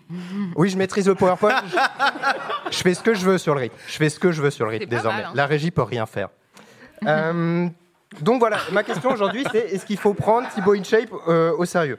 oui, 0.56 0.70
je 0.70 0.76
maîtrise 0.76 1.06
le 1.06 1.14
PowerPoint. 1.14 1.54
Je, 2.70 2.78
fais 2.78 2.94
ce 2.94 3.02
que 3.02 3.14
je 3.14 3.24
veux 3.24 3.38
sur 3.38 3.54
le 3.54 3.60
rythme. 3.60 3.76
Je 3.86 3.96
fais 3.96 4.08
ce 4.08 4.18
que 4.18 4.32
je 4.32 4.42
veux 4.42 4.50
sur 4.50 4.66
le 4.66 4.72
rythme 4.72 4.86
désormais. 4.86 5.22
Hein. 5.22 5.32
La 5.34 5.46
régie 5.46 5.70
peut 5.70 5.82
rien 5.82 6.06
faire. 6.06 6.28
Euh, 7.06 7.68
donc 8.22 8.40
voilà, 8.40 8.58
ma 8.72 8.82
question 8.82 9.10
aujourd'hui, 9.10 9.44
c'est 9.52 9.72
est-ce 9.72 9.86
qu'il 9.86 9.98
faut 9.98 10.14
prendre 10.14 10.48
Thibaut 10.48 10.74
InShape 10.74 11.10
euh, 11.28 11.52
au 11.56 11.64
sérieux? 11.64 11.98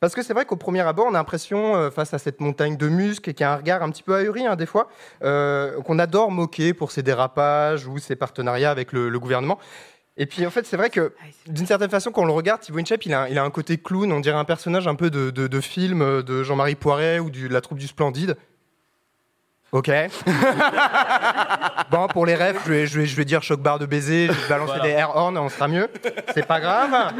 Parce 0.00 0.14
que 0.14 0.22
c'est 0.22 0.32
vrai 0.32 0.46
qu'au 0.46 0.56
premier 0.56 0.80
abord, 0.80 1.06
on 1.06 1.10
a 1.10 1.18
l'impression, 1.18 1.76
euh, 1.76 1.90
face 1.90 2.14
à 2.14 2.18
cette 2.18 2.40
montagne 2.40 2.76
de 2.76 2.88
muscles, 2.88 3.34
qui 3.34 3.44
a 3.44 3.52
un 3.52 3.56
regard 3.56 3.82
un 3.82 3.90
petit 3.90 4.02
peu 4.02 4.14
ahuri, 4.14 4.46
hein, 4.46 4.56
des 4.56 4.64
fois, 4.64 4.88
euh, 5.22 5.80
qu'on 5.82 5.98
adore 5.98 6.30
moquer 6.30 6.72
pour 6.72 6.90
ses 6.90 7.02
dérapages 7.02 7.86
ou 7.86 7.98
ses 7.98 8.16
partenariats 8.16 8.70
avec 8.70 8.92
le, 8.92 9.18
gouvernement. 9.18 9.58
Et 10.16 10.24
puis 10.24 10.46
en 10.46 10.50
fait, 10.50 10.66
c'est 10.66 10.78
vrai 10.78 10.88
que 10.88 11.12
ah, 11.20 11.24
d'une 11.46 11.66
certaine 11.66 11.90
façon, 11.90 12.12
quand 12.12 12.22
on 12.22 12.26
le 12.26 12.32
regarde, 12.32 12.60
Thibaut 12.60 12.78
Inchep, 12.78 13.04
il 13.04 13.12
a, 13.12 13.28
il 13.28 13.38
a 13.38 13.44
un 13.44 13.50
côté 13.50 13.76
clown, 13.76 14.10
on 14.10 14.20
dirait 14.20 14.38
un 14.38 14.44
personnage 14.44 14.88
un 14.88 14.94
peu 14.94 15.10
de, 15.10 15.30
de, 15.30 15.60
film 15.60 16.00
euh, 16.00 16.22
de 16.22 16.42
Jean-Marie 16.42 16.76
Poiret 16.76 17.18
ou 17.18 17.30
de 17.30 17.48
la 17.48 17.60
troupe 17.60 17.78
du 17.78 17.86
Splendide. 17.86 18.36
Ok. 19.72 19.88
bon, 21.90 22.08
pour 22.08 22.26
les 22.26 22.34
rêves, 22.34 22.58
je 22.64 22.72
vais, 22.72 22.86
je, 22.86 23.16
vais, 23.16 23.24
dire 23.24 23.42
choc 23.42 23.60
barre 23.60 23.78
de 23.78 23.86
baiser, 23.86 24.26
je 24.26 24.32
vais 24.32 24.48
balancer 24.48 24.80
des 24.80 24.88
air 24.88 25.14
horns, 25.14 25.38
on 25.38 25.48
sera 25.48 25.68
mieux. 25.68 25.88
C'est 26.34 26.46
pas 26.46 26.58
grave. 26.58 27.12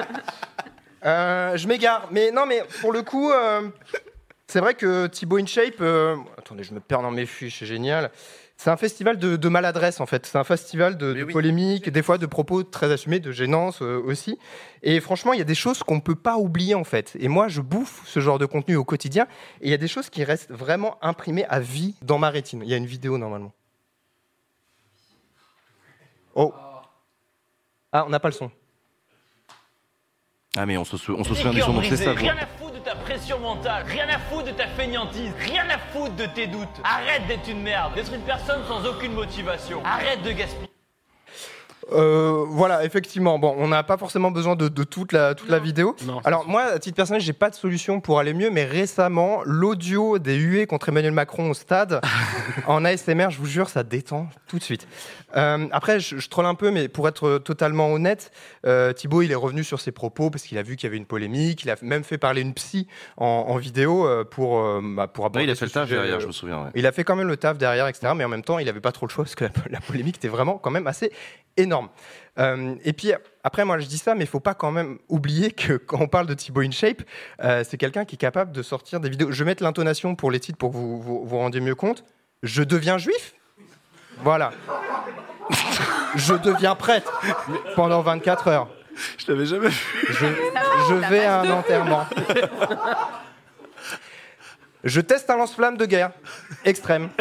Euh, 1.04 1.56
je 1.56 1.66
m'égare. 1.66 2.08
Mais 2.10 2.30
non, 2.30 2.46
mais 2.46 2.62
pour 2.80 2.92
le 2.92 3.02
coup, 3.02 3.30
euh, 3.30 3.68
c'est 4.46 4.60
vrai 4.60 4.74
que 4.74 5.06
Thibaut 5.06 5.38
InShape. 5.38 5.80
Euh, 5.80 6.16
attendez, 6.38 6.64
je 6.64 6.74
me 6.74 6.80
perds 6.80 7.02
dans 7.02 7.10
mes 7.10 7.26
fiches, 7.26 7.60
c'est 7.60 7.66
génial. 7.66 8.10
C'est 8.56 8.68
un 8.68 8.76
festival 8.76 9.18
de, 9.18 9.48
maladresse 9.48 10.00
en 10.00 10.06
fait. 10.06 10.26
C'est 10.26 10.36
un 10.36 10.44
festival 10.44 10.98
de, 10.98 11.14
de 11.14 11.24
polémique, 11.24 11.88
des 11.88 12.02
fois 12.02 12.18
de 12.18 12.26
propos 12.26 12.62
très 12.62 12.92
assumés, 12.92 13.18
de 13.18 13.32
gênance 13.32 13.80
aussi. 13.80 14.38
Et 14.82 15.00
franchement, 15.00 15.32
il 15.32 15.38
y 15.38 15.40
a 15.40 15.46
des 15.46 15.54
choses 15.54 15.82
qu'on 15.82 15.94
ne 15.94 16.00
peut 16.02 16.14
pas 16.14 16.36
oublier 16.36 16.74
en 16.74 16.84
fait. 16.84 17.16
Et 17.18 17.28
moi, 17.28 17.48
je 17.48 17.62
bouffe 17.62 18.02
ce 18.04 18.20
genre 18.20 18.38
de 18.38 18.44
contenu 18.44 18.76
au 18.76 18.84
quotidien. 18.84 19.26
Et 19.62 19.68
il 19.68 19.70
y 19.70 19.74
a 19.74 19.78
des 19.78 19.88
choses 19.88 20.10
qui 20.10 20.24
restent 20.24 20.50
vraiment 20.50 20.98
imprimées 21.00 21.46
à 21.46 21.58
vie 21.58 21.94
dans 22.02 22.18
ma 22.18 22.28
rétine. 22.28 22.60
Il 22.62 22.68
y 22.68 22.74
a 22.74 22.76
une 22.76 22.84
vidéo 22.84 23.16
normalement. 23.16 23.54
Oh. 26.34 26.52
Ah, 27.92 28.04
on 28.06 28.10
n'a 28.10 28.20
pas 28.20 28.28
le 28.28 28.34
son. 28.34 28.50
Ah 30.56 30.66
mais 30.66 30.76
on 30.76 30.84
se, 30.84 30.96
on 31.12 31.22
se 31.22 31.34
souvient 31.34 31.52
du 31.52 31.60
son, 31.60 31.72
donc 31.72 31.84
c'est 31.84 31.96
ça. 31.96 32.12
Rien 32.12 32.36
à 32.36 32.46
foutre 32.58 32.74
de 32.74 32.78
ta 32.80 32.96
pression 32.96 33.38
mentale, 33.38 33.84
rien 33.86 34.08
à 34.08 34.18
foutre 34.18 34.46
de 34.46 34.50
ta 34.50 34.66
fainéantise, 34.66 35.32
rien 35.38 35.64
à 35.70 35.78
foutre 35.78 36.16
de 36.16 36.26
tes 36.26 36.48
doutes. 36.48 36.66
Arrête 36.82 37.24
d'être 37.28 37.48
une 37.48 37.62
merde, 37.62 37.94
d'être 37.94 38.12
une 38.12 38.22
personne 38.22 38.60
sans 38.66 38.84
aucune 38.84 39.12
motivation. 39.12 39.80
Arrête 39.84 40.22
de 40.24 40.32
gaspiller. 40.32 40.68
Euh, 41.92 42.44
voilà, 42.48 42.84
effectivement. 42.84 43.38
Bon, 43.38 43.54
on 43.58 43.68
n'a 43.68 43.82
pas 43.82 43.96
forcément 43.96 44.30
besoin 44.30 44.56
de, 44.56 44.68
toute 44.68 45.12
la 45.12 45.34
toute 45.34 45.48
la 45.48 45.58
vidéo. 45.58 45.96
Alors 46.24 46.48
moi, 46.48 46.62
à 46.62 46.78
titre 46.78 46.96
personnel, 46.96 47.20
j'ai 47.20 47.32
pas 47.32 47.50
de 47.50 47.54
solution 47.54 48.00
pour 48.00 48.18
aller 48.18 48.34
mieux, 48.34 48.50
mais 48.50 48.64
récemment, 48.64 49.40
l'audio 49.44 50.18
des 50.18 50.36
huées 50.36 50.66
contre 50.66 50.88
Emmanuel 50.88 51.12
Macron 51.12 51.50
au 51.50 51.54
stade 51.54 52.00
en 52.66 52.84
ASMR, 52.84 53.30
je 53.30 53.38
vous 53.38 53.46
jure, 53.46 53.68
ça 53.68 53.82
détend 53.82 54.28
tout 54.46 54.58
de 54.58 54.62
suite. 54.62 54.86
Euh, 55.36 55.66
après, 55.72 56.00
je, 56.00 56.28
troll 56.28 56.46
un 56.46 56.54
peu, 56.54 56.70
mais 56.70 56.88
pour 56.88 57.08
être 57.08 57.38
totalement 57.38 57.92
honnête, 57.92 58.32
euh, 58.66 58.92
Thibaut, 58.92 59.22
il 59.22 59.30
est 59.30 59.36
revenu 59.36 59.62
sur 59.62 59.80
ses 59.80 59.92
propos 59.92 60.30
parce 60.30 60.44
qu'il 60.44 60.58
a 60.58 60.62
vu 60.62 60.76
qu'il 60.76 60.86
y 60.86 60.88
avait 60.88 60.96
une 60.96 61.06
polémique. 61.06 61.62
Il 61.62 61.70
a 61.70 61.76
même 61.82 62.04
fait 62.04 62.18
parler 62.18 62.42
une 62.42 62.54
psy 62.54 62.86
en, 63.16 63.56
vidéo 63.56 64.08
pour 64.30 64.62
bah, 64.80 65.06
pour 65.06 65.26
aborder. 65.26 65.44
il 65.44 65.50
a 65.50 65.54
fait 65.54 65.66
le 65.66 65.70
taf 65.70 65.88
derrière, 65.88 66.20
je 66.20 66.26
me 66.26 66.32
souviens. 66.32 66.70
Il 66.74 66.86
a 66.86 66.92
fait 66.92 67.04
quand 67.04 67.16
même 67.16 67.28
le 67.28 67.36
taf 67.36 67.58
derrière, 67.58 67.86
etc. 67.88 68.12
Mais 68.16 68.24
en 68.24 68.28
même 68.28 68.42
temps, 68.42 68.58
il 68.58 68.66
n'avait 68.66 68.80
pas 68.80 68.92
trop 68.92 69.06
le 69.06 69.10
choix 69.10 69.24
parce 69.24 69.34
que 69.34 69.44
la 69.70 69.80
polémique 69.80 70.16
était 70.16 70.28
vraiment 70.28 70.58
quand 70.58 70.70
même 70.70 70.86
assez 70.86 71.12
énorme. 71.56 71.79
Euh, 72.38 72.74
et 72.84 72.92
puis 72.92 73.12
après, 73.44 73.64
moi 73.64 73.78
je 73.78 73.86
dis 73.86 73.98
ça, 73.98 74.14
mais 74.14 74.24
il 74.24 74.28
faut 74.28 74.40
pas 74.40 74.54
quand 74.54 74.70
même 74.70 74.98
oublier 75.08 75.50
que 75.50 75.72
quand 75.86 76.00
on 76.00 76.08
parle 76.08 76.26
de 76.26 76.34
Thibaut 76.34 76.62
InShape, 76.62 77.02
euh, 77.42 77.64
c'est 77.68 77.76
quelqu'un 77.76 78.04
qui 78.04 78.14
est 78.16 78.18
capable 78.18 78.52
de 78.52 78.62
sortir 78.62 79.00
des 79.00 79.08
vidéos. 79.08 79.30
Je 79.30 79.44
vais 79.44 79.50
mettre 79.50 79.62
l'intonation 79.62 80.14
pour 80.14 80.30
les 80.30 80.40
titres 80.40 80.58
pour 80.58 80.70
que 80.70 80.76
vous 80.76 81.00
vous, 81.00 81.38
rendiez 81.38 81.60
mieux 81.60 81.74
compte. 81.74 82.04
Je 82.42 82.62
deviens 82.62 82.98
juif? 82.98 83.34
Voilà. 84.22 84.52
je 86.14 86.34
deviens 86.34 86.74
prêtre 86.74 87.20
pendant 87.76 88.00
24 88.02 88.48
heures. 88.48 88.68
Je 89.18 89.32
l'avais 89.32 89.46
jamais 89.46 89.68
vu. 89.68 90.04
Je, 90.08 90.26
je 90.88 90.94
vais 91.08 91.24
à 91.24 91.40
un 91.40 91.50
enterrement. 91.50 92.06
Je 94.84 95.00
teste 95.00 95.28
un 95.30 95.36
lance-flamme 95.36 95.76
de 95.76 95.84
guerre 95.84 96.12
extrême. 96.64 97.10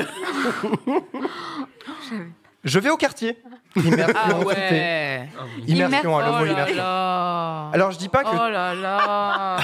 Je 2.64 2.80
vais 2.80 2.90
au 2.90 2.98
quartier. 2.98 3.38
Immersion 3.76 4.16
ah 4.16 4.46
ouais. 4.46 5.30
Immersion, 5.68 6.20
immersion. 6.46 6.82
Alors 7.74 7.92
je 7.92 7.98
dis 7.98 8.10
pas 8.10 8.24
que. 8.24 8.30
Oh 8.34 8.50
là 8.50 8.74
là. 8.74 9.58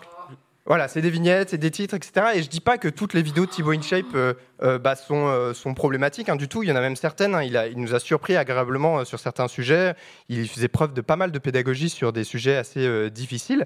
Voilà, 0.66 0.88
c'est 0.88 1.00
des 1.00 1.10
vignettes, 1.10 1.50
c'est 1.50 1.58
des 1.58 1.70
titres, 1.70 1.94
etc. 1.94 2.26
Et 2.34 2.42
je 2.42 2.48
dis 2.48 2.60
pas 2.60 2.76
que 2.76 2.88
toutes 2.88 3.14
les 3.14 3.22
vidéos 3.22 3.46
de 3.46 3.50
Thibaut 3.50 3.70
InShape 3.70 4.04
euh, 4.16 4.34
euh, 4.64 4.78
bah, 4.80 4.96
sont, 4.96 5.28
euh, 5.28 5.54
sont, 5.54 5.74
problématiques 5.74 6.28
hein, 6.28 6.34
du 6.34 6.48
tout. 6.48 6.64
Il 6.64 6.68
y 6.68 6.72
en 6.72 6.76
a 6.76 6.80
même 6.80 6.96
certaines. 6.96 7.36
Hein. 7.36 7.44
Il, 7.44 7.56
a, 7.56 7.68
il, 7.68 7.78
nous 7.78 7.94
a 7.94 8.00
surpris 8.00 8.36
agréablement 8.36 9.04
sur 9.04 9.20
certains 9.20 9.46
sujets. 9.46 9.94
Il 10.28 10.48
faisait 10.48 10.66
preuve 10.66 10.92
de 10.92 11.02
pas 11.02 11.14
mal 11.14 11.30
de 11.30 11.38
pédagogie 11.38 11.88
sur 11.88 12.12
des 12.12 12.24
sujets 12.24 12.56
assez 12.56 13.10
difficiles. 13.10 13.64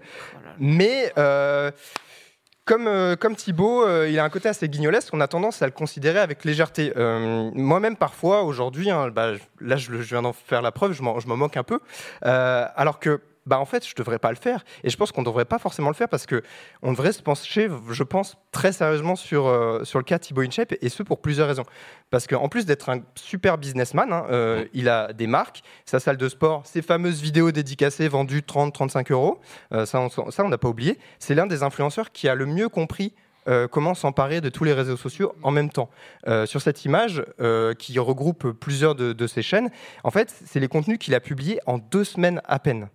Mais 0.58 1.10
comme, 2.70 2.86
euh, 2.86 3.16
comme 3.16 3.34
Thibaut, 3.34 3.84
euh, 3.84 4.08
il 4.08 4.16
a 4.20 4.22
un 4.22 4.28
côté 4.28 4.48
assez 4.48 4.68
guignolesque, 4.68 5.08
on 5.12 5.20
a 5.20 5.26
tendance 5.26 5.60
à 5.60 5.66
le 5.66 5.72
considérer 5.72 6.20
avec 6.20 6.44
légèreté. 6.44 6.92
Euh, 6.96 7.50
moi-même, 7.52 7.96
parfois, 7.96 8.44
aujourd'hui, 8.44 8.90
hein, 8.90 9.08
bah, 9.08 9.32
là, 9.60 9.76
je, 9.76 9.90
je, 9.90 10.02
viens 10.02 10.22
d'en 10.22 10.32
faire 10.32 10.62
la 10.62 10.70
preuve, 10.70 10.92
je 10.92 11.02
m'en 11.02 11.36
moque 11.36 11.56
un 11.56 11.64
peu. 11.64 11.80
alors 12.22 13.00
que 13.00 13.20
bah 13.50 13.58
en 13.58 13.64
fait, 13.64 13.84
je 13.84 13.96
devrais 13.96 14.20
pas 14.20 14.30
le 14.30 14.36
faire. 14.36 14.64
Et 14.84 14.90
je 14.90 14.96
pense 14.96 15.10
qu'on 15.10 15.24
devrait 15.24 15.44
pas 15.44 15.58
forcément 15.58 15.88
le 15.88 15.94
faire 15.94 16.08
parce 16.08 16.24
que 16.24 16.40
on 16.82 16.92
devrait 16.92 17.12
se 17.12 17.20
pencher, 17.20 17.68
je 17.90 18.02
pense, 18.04 18.36
très 18.52 18.70
sérieusement 18.70 19.16
sur, 19.16 19.48
euh, 19.48 19.82
sur 19.82 19.98
le 19.98 20.04
cas 20.04 20.20
Thibaut 20.20 20.42
InShape, 20.42 20.74
et 20.80 20.88
ce 20.88 21.02
pour 21.02 21.20
plusieurs 21.20 21.48
raisons. 21.48 21.64
Parce 22.10 22.28
qu'en 22.28 22.48
plus 22.48 22.64
d'être 22.64 22.88
un 22.90 23.00
super 23.16 23.58
businessman, 23.58 24.12
hein, 24.12 24.24
euh, 24.30 24.64
il 24.72 24.88
a 24.88 25.12
des 25.12 25.26
marques, 25.26 25.62
sa 25.84 25.98
salle 25.98 26.16
de 26.16 26.28
sport, 26.28 26.64
ses 26.64 26.80
fameuses 26.80 27.20
vidéos 27.20 27.50
dédicacées 27.50 28.06
vendues 28.06 28.42
30-35 28.42 29.10
euros, 29.10 29.40
euh, 29.72 29.84
ça, 29.84 29.98
on 30.00 30.48
n'a 30.48 30.58
pas 30.58 30.68
oublié. 30.68 30.96
C'est 31.18 31.34
l'un 31.34 31.48
des 31.48 31.64
influenceurs 31.64 32.12
qui 32.12 32.28
a 32.28 32.36
le 32.36 32.46
mieux 32.46 32.68
compris 32.68 33.14
comment 33.72 33.94
s'emparer 33.94 34.40
de 34.40 34.48
tous 34.48 34.62
les 34.62 34.72
réseaux 34.72 34.98
sociaux 34.98 35.34
en 35.42 35.50
même 35.50 35.70
temps. 35.70 35.90
sur 36.44 36.62
cette 36.62 36.84
image 36.84 37.24
qui 37.78 37.98
regroupe 37.98 38.52
plusieurs 38.52 38.94
de, 38.94 39.12
de 39.12 39.26
ses 39.26 39.42
chaînes, 39.42 39.70
en 40.04 40.12
fait, 40.12 40.32
c'est 40.46 40.60
les 40.60 40.68
contenus 40.68 40.98
qu'il 40.98 41.16
a 41.16 41.20
publiés 41.20 41.58
en 41.66 41.78
deux 41.78 42.04
semaines 42.04 42.40
à 42.44 42.60
peine. 42.60 42.88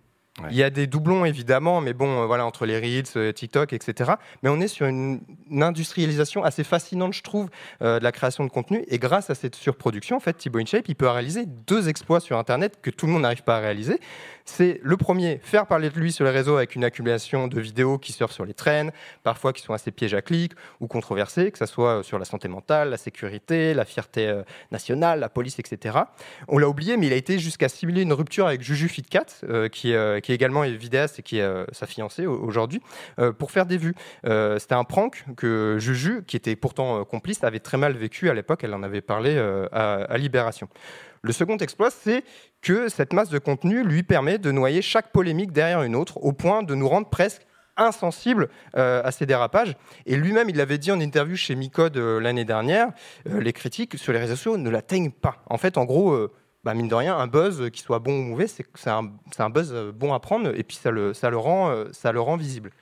Il 0.50 0.56
y 0.56 0.62
a 0.62 0.68
des 0.68 0.86
doublons 0.86 1.24
évidemment, 1.24 1.80
mais 1.80 1.94
bon, 1.94 2.22
euh, 2.22 2.26
voilà, 2.26 2.44
entre 2.44 2.66
les 2.66 2.78
Reels, 2.78 3.04
euh, 3.16 3.32
TikTok, 3.32 3.72
etc. 3.72 4.12
Mais 4.42 4.50
on 4.50 4.60
est 4.60 4.68
sur 4.68 4.86
une, 4.86 5.20
industrialisation 5.50 6.44
assez 6.44 6.62
fascinante, 6.62 7.14
je 7.14 7.22
trouve, 7.22 7.48
euh, 7.80 7.98
de 7.98 8.04
la 8.04 8.12
création 8.12 8.44
de 8.44 8.50
contenu. 8.50 8.84
Et 8.88 8.98
grâce 8.98 9.30
à 9.30 9.34
cette 9.34 9.54
surproduction, 9.54 10.16
en 10.16 10.20
fait, 10.20 10.34
Thibaut 10.34 10.58
InShape, 10.58 10.88
il 10.88 10.94
peut 10.94 11.08
réaliser 11.08 11.46
deux 11.46 11.88
exploits 11.88 12.20
sur 12.20 12.36
Internet 12.36 12.80
que 12.82 12.90
tout 12.90 13.06
le 13.06 13.12
monde 13.12 13.22
n'arrive 13.22 13.44
pas 13.44 13.56
à 13.56 13.60
réaliser. 13.60 13.98
C'est 14.44 14.78
le 14.82 14.96
premier, 14.98 15.40
faire 15.42 15.66
parler 15.66 15.88
de 15.88 15.98
lui 15.98 16.12
sur 16.12 16.24
les 16.24 16.30
réseaux 16.30 16.56
avec 16.56 16.76
une 16.76 16.84
accumulation 16.84 17.48
de 17.48 17.58
vidéos 17.58 17.98
qui 17.98 18.12
surfent 18.12 18.32
sur 18.32 18.44
les 18.44 18.54
traînes, 18.54 18.92
parfois 19.24 19.54
qui 19.54 19.62
sont 19.62 19.72
assez 19.72 19.90
pièges 19.90 20.14
à 20.14 20.22
clics 20.22 20.52
ou 20.80 20.86
controversées, 20.86 21.50
que 21.50 21.58
ce 21.58 21.66
soit 21.66 22.04
sur 22.04 22.18
la 22.18 22.26
santé 22.26 22.46
mentale, 22.46 22.90
la 22.90 22.96
sécurité, 22.96 23.74
la 23.74 23.84
fierté 23.84 24.42
nationale, 24.70 25.18
la 25.18 25.28
police, 25.28 25.58
etc. 25.58 25.98
On 26.46 26.58
l'a 26.58 26.68
oublié, 26.68 26.96
mais 26.96 27.06
il 27.06 27.12
a 27.12 27.16
été 27.16 27.40
jusqu'à 27.40 27.68
simuler 27.68 28.02
une 28.02 28.12
rupture 28.12 28.46
avec 28.46 28.62
Juju 28.62 28.88
Fitcat, 28.88 29.26
qui 29.72 29.92
est 29.92 30.25
qui 30.26 30.32
également 30.32 30.64
est 30.64 30.72
vidéaste 30.72 31.20
et 31.20 31.22
qui 31.22 31.38
est 31.38 31.42
euh, 31.42 31.64
sa 31.70 31.86
fiancée 31.86 32.26
aujourd'hui, 32.26 32.82
euh, 33.20 33.32
pour 33.32 33.52
faire 33.52 33.64
des 33.64 33.76
vues. 33.76 33.94
Euh, 34.26 34.58
c'était 34.58 34.74
un 34.74 34.82
prank 34.82 35.24
que 35.36 35.76
Juju, 35.78 36.24
qui 36.26 36.36
était 36.36 36.56
pourtant 36.56 37.04
complice, 37.04 37.44
avait 37.44 37.60
très 37.60 37.78
mal 37.78 37.92
vécu 37.92 38.28
à 38.28 38.34
l'époque. 38.34 38.64
Elle 38.64 38.74
en 38.74 38.82
avait 38.82 39.02
parlé 39.02 39.38
à, 39.70 40.18
Libération. 40.18 40.68
Le 41.22 41.32
second 41.32 41.56
exploit, 41.58 41.90
c'est 41.90 42.24
que 42.60 42.88
cette 42.88 43.12
masse 43.12 43.28
de 43.28 43.38
contenu 43.38 43.84
lui 43.84 44.02
permet 44.02 44.38
de 44.38 44.50
noyer 44.50 44.82
chaque 44.82 45.12
polémique 45.12 45.52
derrière 45.52 45.82
une 45.82 45.94
autre, 45.94 46.16
au 46.16 46.32
point 46.32 46.64
de 46.64 46.74
nous 46.74 46.88
rendre 46.88 47.08
presque 47.08 47.42
insensibles 47.76 48.48
à 48.74 49.10
ces 49.12 49.26
dérapages. 49.26 49.76
Et 50.06 50.16
lui-même, 50.16 50.48
il 50.48 50.56
l'avait 50.56 50.78
dit 50.78 50.90
en 50.90 50.98
interview 50.98 51.36
chez 51.36 51.54
Micode 51.54 51.98
l'année 51.98 52.44
dernière, 52.44 52.88
les 53.26 53.52
critiques 53.52 53.96
sur 53.98 54.12
les 54.12 54.18
réseaux 54.18 54.34
sociaux 54.34 54.56
ne 54.56 54.70
l'atteignent 54.70 55.12
pas. 55.12 55.44
En 55.46 55.58
fait, 55.58 55.76
en 55.78 55.84
gros, 55.84 56.28
bah, 56.66 56.74
mine 56.74 56.88
de 56.88 56.96
rien, 56.96 57.16
un 57.16 57.28
buzz 57.28 57.70
qui 57.70 57.80
soit 57.80 58.00
bon 58.00 58.18
ou 58.18 58.22
mauvais, 58.22 58.48
c'est 58.48 58.90
un, 58.90 59.50
buzz 59.50 59.70
euh, 59.72 59.92
bon 59.92 60.12
à 60.12 60.18
prendre 60.18 60.52
et 60.52 60.64
puis 60.64 60.76
ça 60.76 60.90
le, 60.90 61.14
ça 61.14 61.30
le, 61.30 61.36
rend, 61.36 61.70
euh, 61.70 61.84
ça 61.92 62.10
le 62.10 62.20
rend 62.20 62.36
visible. 62.36 62.72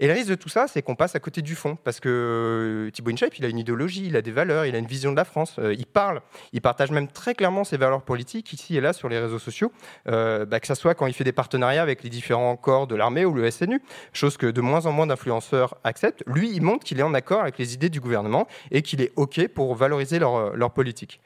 Et 0.00 0.08
le 0.08 0.14
risque 0.14 0.30
de 0.30 0.34
tout 0.34 0.48
ça, 0.48 0.66
c'est 0.66 0.82
qu'on 0.82 0.96
passe 0.96 1.14
à 1.14 1.20
côté 1.20 1.40
du 1.40 1.54
fond, 1.54 1.76
parce 1.76 2.00
que 2.00 2.08
euh, 2.08 2.90
Thibaut 2.90 3.12
Inchep, 3.12 3.38
il 3.38 3.44
a 3.44 3.48
une 3.48 3.58
idéologie, 3.58 4.06
il 4.06 4.16
a 4.16 4.20
des 4.20 4.32
valeurs, 4.32 4.66
il 4.66 4.74
a 4.74 4.78
une 4.78 4.86
vision 4.86 5.12
de 5.12 5.16
la 5.16 5.24
France, 5.24 5.60
il 5.62 5.86
parle, 5.86 6.22
il 6.52 6.60
partage 6.60 6.90
même 6.90 7.06
très 7.06 7.36
clairement 7.36 7.62
ses 7.62 7.76
valeurs 7.76 8.02
politiques 8.02 8.52
ici 8.52 8.76
et 8.76 8.80
là 8.80 8.92
sur 8.92 9.08
les 9.08 9.20
réseaux 9.20 9.38
sociaux, 9.38 9.70
bah, 10.06 10.58
que 10.60 10.66
ce 10.66 10.74
soit 10.74 10.96
quand 10.96 11.06
il 11.06 11.12
fait 11.12 11.24
des 11.24 11.32
partenariats 11.32 11.82
avec 11.82 12.02
les 12.02 12.10
différents 12.10 12.56
corps 12.56 12.88
de 12.88 12.96
l'armée 12.96 13.24
ou 13.24 13.32
le 13.32 13.48
SNU, 13.48 13.80
chose 14.12 14.36
que 14.36 14.46
de 14.46 14.60
moins 14.60 14.86
en 14.86 14.92
moins 14.92 15.06
d'influenceurs 15.06 15.76
acceptent. 15.84 16.24
Lui, 16.26 16.50
il 16.52 16.62
montre 16.62 16.84
qu'il 16.84 16.98
est 16.98 17.04
en 17.04 17.14
accord 17.14 17.42
avec 17.42 17.58
les 17.58 17.74
idées 17.74 17.90
du 17.90 18.00
gouvernement 18.00 18.48
et 18.72 18.82
qu'il 18.82 19.00
est 19.02 19.12
OK 19.14 19.46
pour 19.48 19.76
valoriser 19.76 20.18
leur 20.18 20.72
politique. 20.72 21.20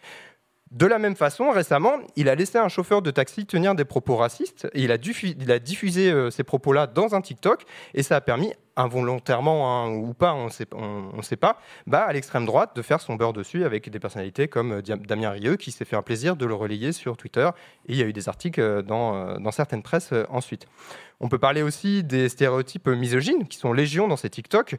De 0.72 0.86
la 0.86 0.98
même 0.98 1.16
façon, 1.16 1.50
récemment, 1.50 1.98
il 2.16 2.30
a 2.30 2.34
laissé 2.34 2.56
un 2.56 2.68
chauffeur 2.68 3.02
de 3.02 3.10
taxi 3.10 3.44
tenir 3.44 3.74
des 3.74 3.84
propos 3.84 4.16
racistes. 4.16 4.66
Et 4.72 4.82
il 4.82 4.90
a, 4.90 5.58
diffusé 5.58 6.10
euh, 6.10 6.30
ces 6.30 6.44
propos-là 6.44 6.86
dans 6.86 7.14
un 7.14 7.20
TikTok 7.20 7.64
et 7.92 8.02
ça 8.02 8.16
a 8.16 8.20
permis 8.22 8.54
involontairement 8.76 9.84
hein, 9.84 9.90
ou 9.90 10.14
pas, 10.14 10.34
on 10.34 10.46
ne 10.46 11.22
sait 11.22 11.36
pas, 11.36 11.58
à 11.92 12.12
l'extrême 12.12 12.46
droite 12.46 12.74
de 12.74 12.82
faire 12.82 13.00
son 13.00 13.16
beurre 13.16 13.32
dessus 13.32 13.64
avec 13.64 13.88
des 13.90 13.98
personnalités 13.98 14.48
comme 14.48 14.72
euh, 14.72 14.82
Damien 14.82 15.30
Rieu 15.30 15.56
qui 15.56 15.72
s'est 15.72 15.84
fait 15.84 15.96
un 15.96 16.02
plaisir 16.02 16.36
de 16.36 16.46
le 16.46 16.54
relayer 16.54 16.92
sur 16.92 17.16
Twitter 17.16 17.48
et 17.86 17.92
il 17.92 17.96
y 17.96 18.02
a 18.02 18.06
eu 18.06 18.12
des 18.12 18.28
articles 18.28 18.60
euh, 18.60 18.82
dans, 18.82 19.14
euh, 19.14 19.38
dans 19.38 19.50
certaines 19.50 19.82
presses 19.82 20.12
ensuite. 20.28 20.66
On 21.20 21.28
peut 21.28 21.38
parler 21.38 21.62
aussi 21.62 22.02
des 22.02 22.28
stéréotypes 22.28 22.88
misogynes 22.88 23.46
qui 23.46 23.56
sont 23.56 23.72
légion 23.72 24.08
dans 24.08 24.16
ces 24.16 24.28
TikTok, 24.28 24.74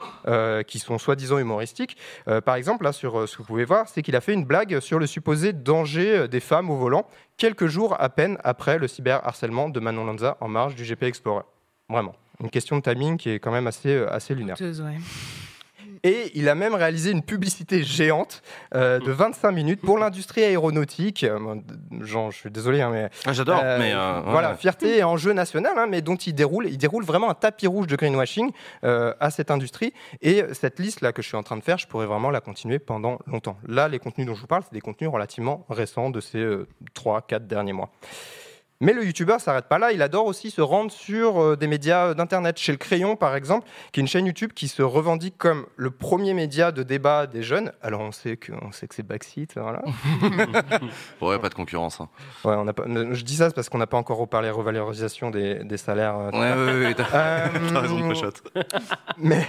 qui 0.68 0.80
sont 0.80 0.98
soi-disant 0.98 1.38
humoristiques. 1.38 1.96
par 2.44 2.56
exemple, 2.56 2.84
là, 2.84 2.92
sur 2.92 3.30
ce 3.30 3.38
que 3.38 3.44
vous 3.44 3.48
pouvez 3.48 3.64
voir, 3.64 3.88
c'est 3.88 4.02
qu'il 4.02 4.14
a 4.18 4.20
fait 4.20 4.34
une 4.34 4.44
blague 4.44 4.82
sur 4.82 5.00
le 5.00 5.08
supposé 5.08 5.54
danger 5.54 6.28
des 6.28 6.42
femmes 6.42 6.70
au 6.70 6.76
volant 6.76 7.08
quelques 7.38 7.68
jours 7.68 7.96
à 7.98 8.10
peine 8.10 8.38
après 8.44 8.78
le 8.78 8.90
cyberharcèlement 8.90 9.70
de 9.70 9.80
Manon 9.80 10.04
Lanza 10.04 10.36
en 10.42 10.50
marge 10.50 10.76
du 10.76 10.84
GP 10.84 11.04
Explorer. 11.04 11.46
Vraiment 11.88 12.14
une 12.40 12.50
question 12.50 12.78
de 12.78 12.82
timing 12.82 13.18
qui 13.18 13.30
est 13.30 13.40
quand 13.40 13.52
même 13.52 13.68
assez, 13.68 13.90
euh, 13.90 14.14
assez 14.14 14.36
lunaire. 14.36 14.58
Et 16.06 16.32
il 16.34 16.50
a 16.50 16.56
même 16.56 16.74
réalisé 16.74 17.12
une 17.12 17.22
publicité 17.22 17.82
géante 17.84 18.42
euh, 18.76 19.00
de 19.00 19.12
25 19.12 19.52
minutes 19.52 19.80
pour 19.80 19.98
l'industrie 19.98 20.44
aéronautique. 20.44 21.24
Euh, 21.24 21.56
Jean, 22.02 22.30
je 22.30 22.40
suis 22.40 22.52
désolé, 22.52 22.82
hein, 22.82 22.90
mais 22.92 23.10
ah, 23.26 23.32
j'adore. 23.32 23.64
mais 23.64 23.94
voilà, 24.26 24.56
fierté 24.56 24.98
et 24.98 25.04
enjeu 25.04 25.32
national, 25.32 25.74
hein, 25.78 25.88
mais 25.90 26.02
dont 26.02 26.18
il 26.18 26.36
déroule, 26.36 26.68
il 26.68 26.78
déroule 26.78 27.06
vraiment 27.06 27.30
un 27.30 27.36
tapis 27.36 27.68
rouge 27.68 27.88
de 27.88 27.96
greenwashing 27.96 28.52
à 28.82 29.30
cette 29.30 29.50
industrie. 29.50 29.94
Et 30.22 30.44
cette 30.52 30.78
liste 30.80 31.00
là 31.00 31.14
que 31.14 31.22
je 31.22 31.28
suis 31.28 31.38
en 31.38 31.44
train 31.44 31.56
de 31.56 31.64
faire, 31.64 31.78
je 31.78 31.88
pourrais 31.88 32.08
vraiment 32.08 32.32
la 32.32 32.42
continuer 32.42 32.80
pendant 32.80 33.20
longtemps. 33.26 33.58
Là, 33.66 33.88
les 33.88 34.00
contenus 34.00 34.28
dont 34.28 34.36
je 34.36 34.42
vous 34.42 34.48
parle, 34.48 34.64
c'est 34.64 34.74
des 34.74 34.82
contenus 34.82 35.10
relativement 35.10 35.66
récents 35.70 36.10
de 36.10 36.20
ces 36.20 36.46
3-4 36.96 37.48
derniers 37.48 37.74
mois. 37.74 37.90
Mais 38.84 38.92
le 38.92 39.06
youtubeur 39.06 39.40
s'arrête 39.40 39.68
pas 39.70 39.80
là, 39.80 39.94
il 39.94 40.02
adore 40.02 40.26
aussi 40.26 40.52
se 40.52 40.60
rendre 40.60 40.92
sur 40.92 41.42
euh, 41.42 41.56
des 41.56 41.68
médias 41.68 42.14
d'internet. 42.14 42.60
Chez 42.60 42.74
le 42.74 42.78
Crayon, 42.78 43.16
par 43.16 43.34
exemple, 43.34 43.66
qui 43.94 44.02
est 44.02 44.04
une 44.04 44.10
chaîne 44.10 44.26
YouTube 44.26 44.52
qui 44.54 44.68
se 44.68 44.82
revendique 44.82 45.38
comme 45.38 45.68
le 45.78 45.90
premier 45.90 46.34
média 46.34 46.74
de 46.74 46.84
débat 46.84 47.26
des 47.26 47.44
jeunes. 47.44 47.72
Alors 47.82 48.02
on 48.02 48.12
sait 48.12 48.36
que, 48.36 48.52
on 48.62 48.74
sait 48.74 48.90
que 48.90 48.96
c'est 48.96 49.08
Backseat, 49.08 49.54
voilà. 49.56 49.82
ouais, 51.22 51.40
pas 51.40 51.48
de 51.48 51.54
concurrence. 51.54 52.02
Hein. 52.02 52.10
Ouais, 52.44 52.56
on 52.58 52.68
a 52.68 52.74
pas, 52.74 52.84
je 52.86 53.24
dis 53.24 53.38
ça 53.38 53.50
parce 53.52 53.70
qu'on 53.70 53.78
n'a 53.78 53.88
pas 53.88 53.96
encore 53.96 54.18
reparlé 54.18 54.50
revalorisation 54.50 55.32
des, 55.32 55.64
des 55.64 55.78
salaires. 55.78 56.18
Euh, 56.18 56.32
ouais, 56.32 56.74
ouais, 56.74 56.86
ouais, 56.88 56.94
t'as 56.98 57.80
raison, 57.80 58.12
Mais 59.18 59.48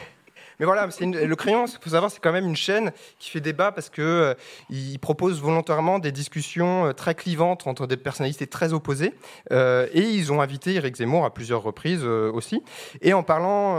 mais 0.58 0.66
voilà, 0.66 0.86
le 0.86 1.34
crayon, 1.34 1.66
il 1.66 1.78
faut 1.80 1.90
savoir, 1.90 2.10
c'est 2.10 2.20
quand 2.20 2.32
même 2.32 2.46
une 2.46 2.56
chaîne 2.56 2.92
qui 3.18 3.30
fait 3.30 3.40
débat 3.40 3.72
parce 3.72 3.90
que 3.90 4.34
euh, 4.70 5.34
volontairement 5.34 5.98
des 5.98 6.12
discussions 6.12 6.86
euh, 6.86 6.92
très 6.92 7.14
clivantes 7.14 7.66
entre 7.66 7.86
des 7.86 7.96
personnalités 7.96 8.46
très 8.46 8.72
opposées. 8.72 9.14
Euh, 9.52 9.86
et 9.92 10.02
ils 10.02 10.32
ont 10.32 10.40
invité 10.40 10.74
Eric 10.74 10.96
Zemmour 10.96 11.24
à 11.24 11.32
plusieurs 11.32 11.62
reprises 11.62 12.04
aussi. 12.04 12.62
Et 13.02 13.12
en 13.12 13.22
parlant 13.22 13.74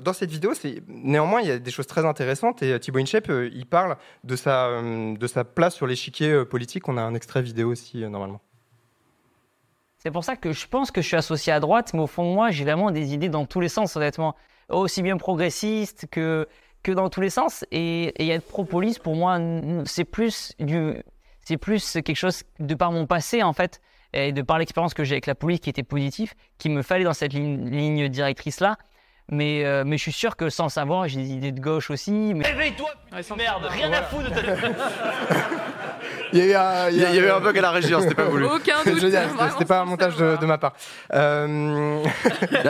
dans 0.00 0.12
cette 0.12 0.30
vidéo, 0.30 0.52
néanmoins 0.88 1.40
il 1.40 1.48
y 1.48 1.50
a 1.50 1.58
des 1.58 1.70
choses 1.70 1.86
très 1.86 2.04
intéressantes. 2.04 2.62
Et 2.62 2.78
Thibaut 2.80 2.98
Inchep, 2.98 3.28
il 3.28 3.66
parle 3.66 3.96
de 4.24 4.36
sa 4.36 4.80
de 4.80 5.26
sa 5.26 5.44
place 5.44 5.74
sur 5.74 5.86
l'échiquier 5.86 6.44
politique. 6.44 6.88
On 6.88 6.96
a 6.96 7.02
un 7.02 7.14
extrait 7.14 7.42
vidéo 7.42 7.70
aussi 7.70 7.98
normalement. 7.98 8.40
C'est 9.98 10.10
pour 10.10 10.24
ça 10.24 10.36
que 10.36 10.52
je 10.52 10.66
pense 10.68 10.90
que 10.90 11.00
je 11.00 11.06
suis 11.06 11.16
associé 11.16 11.52
à 11.52 11.60
droite, 11.60 11.92
mais 11.94 12.00
au 12.00 12.06
fond 12.06 12.28
de 12.28 12.34
moi, 12.34 12.50
j'ai 12.50 12.64
vraiment 12.64 12.90
des 12.90 13.14
idées 13.14 13.28
dans 13.28 13.44
tous 13.44 13.60
les 13.60 13.68
sens, 13.68 13.96
honnêtement 13.96 14.36
aussi 14.68 15.02
bien 15.02 15.16
progressiste 15.16 16.06
que, 16.10 16.48
que 16.82 16.92
dans 16.92 17.08
tous 17.08 17.20
les 17.20 17.30
sens. 17.30 17.64
Et, 17.70 18.12
et 18.22 18.28
être 18.30 18.46
pro-police, 18.46 18.98
pour 18.98 19.16
moi, 19.16 19.38
c'est 19.84 20.04
plus, 20.04 20.52
du, 20.58 20.94
c'est 21.44 21.56
plus 21.56 21.92
quelque 21.92 22.14
chose 22.14 22.42
de 22.58 22.74
par 22.74 22.92
mon 22.92 23.06
passé, 23.06 23.42
en 23.42 23.52
fait, 23.52 23.80
et 24.12 24.32
de 24.32 24.42
par 24.42 24.58
l'expérience 24.58 24.94
que 24.94 25.04
j'ai 25.04 25.14
avec 25.14 25.26
la 25.26 25.34
police 25.34 25.60
qui 25.60 25.70
était 25.70 25.82
positive, 25.82 26.32
qui 26.58 26.68
me 26.68 26.82
fallait 26.82 27.04
dans 27.04 27.14
cette 27.14 27.32
ligne, 27.32 27.68
ligne 27.68 28.08
directrice-là. 28.08 28.76
Mais, 29.28 29.64
euh, 29.64 29.82
mais 29.84 29.96
je 29.98 30.02
suis 30.02 30.12
sûr 30.12 30.36
que 30.36 30.48
sans 30.50 30.68
savoir, 30.68 31.08
j'ai 31.08 31.20
des 31.20 31.32
idées 31.32 31.52
de 31.52 31.60
gauche 31.60 31.90
aussi. 31.90 32.32
Mais... 32.34 32.46
Réveille-toi, 32.46 32.90
merde, 33.36 33.66
rien 33.68 33.92
à 33.92 34.02
foutre 34.02 34.30
de 34.30 34.40
ta... 34.40 34.42
il, 36.32 36.38
y 36.38 36.42
a 36.42 36.46
eu 36.46 36.54
un, 36.54 36.90
il, 36.90 37.30
un 37.30 37.40
bug 37.40 37.58
à 37.58 37.60
la 37.60 37.70
régie, 37.70 37.94
hein, 37.94 38.00
c'était 38.00 38.14
pas 38.14 38.24
voulu. 38.24 38.44
Aucun 38.44 38.82
doute. 38.86 39.00
C'était 39.00 39.64
pas 39.64 39.80
un 39.80 39.84
montage 39.84 40.16
de, 40.16 40.46
ma 40.46 40.58
part. 40.58 40.72
Euh... 41.12 42.02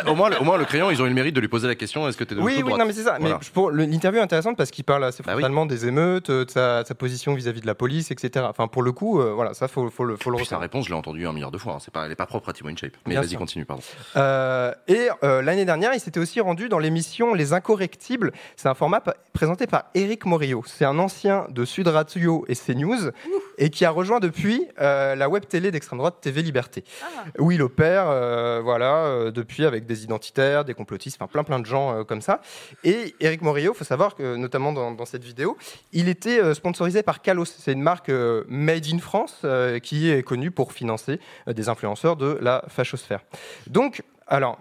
au, 0.06 0.14
moins, 0.14 0.30
au 0.38 0.44
moins, 0.44 0.56
le 0.56 0.64
crayon, 0.64 0.90
ils 0.90 1.00
ont 1.00 1.06
eu 1.06 1.08
le 1.08 1.14
mérite 1.14 1.34
de 1.34 1.40
lui 1.40 1.48
poser 1.48 1.66
la 1.66 1.74
question 1.74 2.08
est-ce 2.08 2.16
que 2.16 2.24
tu 2.24 2.34
es 2.34 2.36
de 2.36 2.42
Oui, 2.42 2.62
oui, 2.64 2.72
non, 2.78 2.84
mais 2.84 2.92
c'est 2.92 3.02
ça. 3.02 3.18
Mais 3.20 3.30
pour 3.52 3.70
l'interview 3.70 4.20
est 4.20 4.24
intéressante 4.24 4.56
parce 4.56 4.70
qu'il 4.70 4.84
parle 4.84 5.04
assez 5.04 5.22
bah 5.22 5.32
frontalement 5.32 5.66
des 5.66 5.86
émeutes, 5.86 6.30
de 6.30 6.50
sa, 6.50 6.84
position 6.96 7.34
vis-à-vis 7.34 7.60
de 7.60 7.66
la 7.66 7.74
police, 7.74 8.10
etc. 8.10 8.46
Enfin, 8.48 8.68
pour 8.68 8.82
le 8.82 8.92
coup, 8.92 9.20
euh, 9.20 9.32
voilà, 9.34 9.54
ça, 9.54 9.68
faut, 9.68 9.90
faut 9.90 10.04
le, 10.04 10.16
faut 10.16 10.30
le 10.30 10.42
Sa 10.44 10.58
réponse, 10.58 10.86
je 10.86 10.90
l'ai 10.90 10.96
entendu 10.96 11.26
un 11.26 11.32
milliard 11.32 11.50
de 11.50 11.58
fois. 11.58 11.74
Hein. 11.74 11.78
C'est 11.80 11.92
pas, 11.92 12.04
elle 12.04 12.10
n'est 12.10 12.16
pas 12.16 12.26
propre 12.26 12.48
à 12.48 12.52
Timo 12.52 12.70
Shape. 12.76 12.96
Mais 13.06 13.14
vas-y, 13.14 13.34
continue, 13.34 13.64
pardon. 13.64 13.82
Euh, 14.16 14.72
et 14.88 15.08
euh, 15.22 15.42
l'année 15.42 15.64
dernière, 15.64 15.92
il 15.94 16.00
s'était 16.00 16.20
aussi 16.20 16.40
rendu 16.40 16.68
dans 16.68 16.78
l'émission 16.78 17.34
Les 17.34 17.52
Incorrectibles. 17.52 18.32
C'est 18.56 18.68
un 18.68 18.74
format 18.74 19.02
présenté 19.32 19.66
par 19.66 19.84
Eric 19.94 20.24
Morillo. 20.26 20.62
C'est 20.66 20.84
un 20.84 20.98
ancien 20.98 21.46
de 21.50 21.64
Sud 21.64 21.88
Radio 21.88 22.44
et 22.48 22.54
CNews 22.54 23.10
et 23.58 23.70
qui 23.70 23.84
a 23.84 23.90
rejoint 23.90 24.20
depuis 24.20 24.66
euh, 24.80 25.14
la 25.14 25.28
web 25.28 25.44
télé 25.46 25.70
d'extrême 25.70 25.98
droite 25.98 26.16
TV 26.20 26.42
Liberté, 26.42 26.84
ah. 27.02 27.24
où 27.38 27.50
il 27.50 27.62
opère, 27.62 28.08
euh, 28.08 28.60
voilà, 28.62 29.06
euh, 29.06 29.30
depuis 29.30 29.64
avec 29.64 29.86
des 29.86 30.04
identitaires, 30.04 30.64
des 30.64 30.74
complotistes, 30.74 31.16
enfin 31.20 31.28
plein 31.28 31.44
plein 31.44 31.58
de 31.58 31.66
gens 31.66 32.04
comme 32.04 32.20
ça. 32.20 32.40
Et 32.84 33.14
Eric 33.20 33.42
Morillo, 33.42 33.74
faut 33.74 33.84
savoir 33.84 34.14
que 34.14 34.36
notamment 34.36 34.72
dans, 34.72 35.04
cette 35.04 35.24
vidéo, 35.24 35.56
il 35.92 36.08
était 36.08 36.54
sponsorisé 36.54 37.02
par 37.02 37.22
Kalos. 37.22 37.44
C'est 37.44 37.72
une 37.72 37.82
marque 37.82 38.10
made 38.48 38.86
in 38.92 38.98
France 38.98 39.44
qui 39.82 40.10
est 40.10 40.22
connue 40.22 40.50
pour 40.50 40.72
financer 40.72 41.20
des 41.46 41.68
influenceurs 41.68 42.16
de 42.16 42.38
la 42.40 42.64
fachosphère. 42.68 43.20
Donc, 43.68 44.02
alors, 44.26 44.58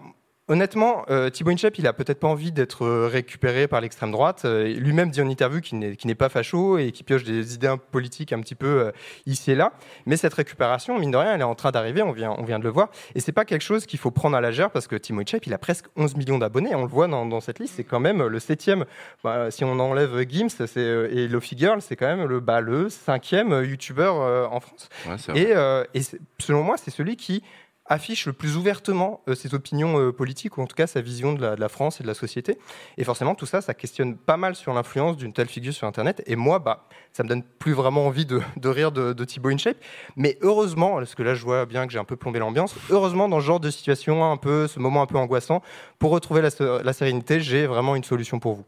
Honnêtement, 0.48 1.04
euh, 1.10 1.28
Thibaut 1.28 1.50
Inchep, 1.50 1.76
il 1.76 1.88
a 1.88 1.92
peut-être 1.92 2.20
pas 2.20 2.28
envie 2.28 2.52
d'être 2.52 2.84
euh, 2.84 3.08
récupéré 3.08 3.66
par 3.66 3.80
l'extrême 3.80 4.12
droite. 4.12 4.42
Euh, 4.44 4.68
lui-même 4.74 5.10
dit 5.10 5.20
en 5.20 5.28
interview 5.28 5.60
qu'il 5.60 5.78
n'est 5.80 6.14
pas 6.14 6.28
facho 6.28 6.78
et 6.78 6.92
qu'il 6.92 7.04
pioche 7.04 7.24
des 7.24 7.54
idées 7.54 7.74
politiques 7.90 8.32
un 8.32 8.40
petit 8.40 8.54
peu 8.54 8.92
ici 9.26 9.50
et 9.50 9.54
là. 9.56 9.72
Mais 10.06 10.16
cette 10.16 10.34
récupération, 10.34 11.00
mine 11.00 11.10
de 11.10 11.16
rien, 11.16 11.34
elle 11.34 11.40
est 11.40 11.44
en 11.44 11.56
train 11.56 11.72
d'arriver. 11.72 12.00
On 12.02 12.12
vient, 12.12 12.32
on 12.38 12.44
vient 12.44 12.60
de 12.60 12.64
le 12.64 12.70
voir. 12.70 12.90
Et 13.16 13.20
c'est 13.20 13.32
pas 13.32 13.44
quelque 13.44 13.62
chose 13.62 13.86
qu'il 13.86 13.98
faut 13.98 14.12
prendre 14.12 14.36
à 14.36 14.40
la 14.40 14.50
légère 14.50 14.70
parce 14.70 14.86
que 14.86 14.94
Thibaut 14.94 15.20
Inchep, 15.20 15.46
il 15.46 15.54
a 15.54 15.58
presque 15.58 15.86
11 15.96 16.14
millions 16.14 16.38
d'abonnés. 16.38 16.76
On 16.76 16.82
le 16.82 16.88
voit 16.88 17.08
dans, 17.08 17.40
cette 17.40 17.58
liste. 17.58 17.74
C'est 17.76 17.84
quand 17.84 18.00
même 18.00 18.24
le 18.24 18.38
septième. 18.38 18.84
Bah, 19.24 19.50
si 19.50 19.64
on 19.64 19.78
enlève 19.80 20.24
Gims 20.28 20.64
et 20.76 21.26
Lofi 21.26 21.58
Girl, 21.58 21.82
c'est 21.82 21.96
quand 21.96 22.06
même 22.06 22.28
le, 22.28 22.38
bah, 22.38 22.60
le 22.60 22.88
cinquième 22.88 23.64
YouTuber 23.64 24.12
en 24.50 24.60
France. 24.60 24.88
et, 25.34 25.52
et 25.94 26.02
selon 26.38 26.62
moi, 26.62 26.76
c'est 26.76 26.92
celui 26.92 27.16
qui 27.16 27.42
affiche 27.88 28.26
le 28.26 28.32
plus 28.32 28.56
ouvertement 28.56 29.22
euh, 29.28 29.34
ses 29.34 29.54
opinions 29.54 29.98
euh, 29.98 30.12
politiques, 30.12 30.58
ou 30.58 30.62
en 30.62 30.66
tout 30.66 30.76
cas 30.76 30.86
sa 30.86 31.00
vision 31.00 31.32
de 31.32 31.46
la, 31.46 31.68
France 31.68 32.00
et 32.00 32.02
de 32.02 32.08
la 32.08 32.14
société. 32.14 32.58
Et 32.98 33.04
forcément, 33.04 33.34
tout 33.34 33.46
ça, 33.46 33.60
ça 33.60 33.74
questionne 33.74 34.16
pas 34.16 34.36
mal 34.36 34.54
sur 34.54 34.72
l'influence 34.72 35.16
d'une 35.16 35.32
telle 35.32 35.48
figure 35.48 35.72
sur 35.72 35.86
Internet. 35.86 36.22
Et 36.26 36.36
moi, 36.36 36.58
bah, 36.58 36.86
ça 37.12 37.22
me 37.22 37.28
donne 37.28 37.42
plus 37.42 37.72
vraiment 37.72 38.06
envie 38.06 38.26
de, 38.26 38.40
rire 38.64 38.92
de, 38.92 39.12
de 39.12 39.24
Thibaut 39.24 39.50
InShape. 39.50 39.78
Mais 40.16 40.38
heureusement, 40.42 40.96
parce 40.96 41.14
que 41.14 41.22
là, 41.22 41.34
je 41.34 41.44
vois 41.44 41.66
bien 41.66 41.86
que 41.86 41.92
j'ai 41.92 41.98
un 41.98 42.04
peu 42.04 42.16
plombé 42.16 42.38
l'ambiance, 42.38 42.74
heureusement, 42.90 43.28
dans 43.28 43.40
ce 43.40 43.44
genre 43.44 43.60
de 43.60 43.70
situation, 43.70 44.30
un 44.30 44.36
peu, 44.36 44.66
ce 44.66 44.78
moment 44.78 45.02
un 45.02 45.06
peu 45.06 45.18
angoissant, 45.18 45.62
pour 45.98 46.10
retrouver 46.10 46.42
la, 46.42 46.82
la 46.82 46.92
sérénité, 46.92 47.40
j'ai 47.40 47.66
vraiment 47.66 47.96
une 47.96 48.04
solution 48.04 48.38
pour 48.38 48.54
vous. 48.54 48.64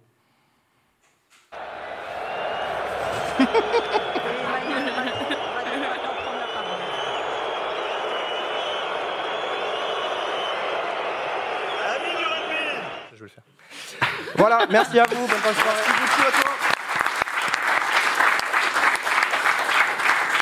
Voilà, 14.39 14.67
merci 14.71 15.01
à 15.01 15.05
vous, 15.11 15.27
bonne 15.27 15.41
soirée. 15.41 15.83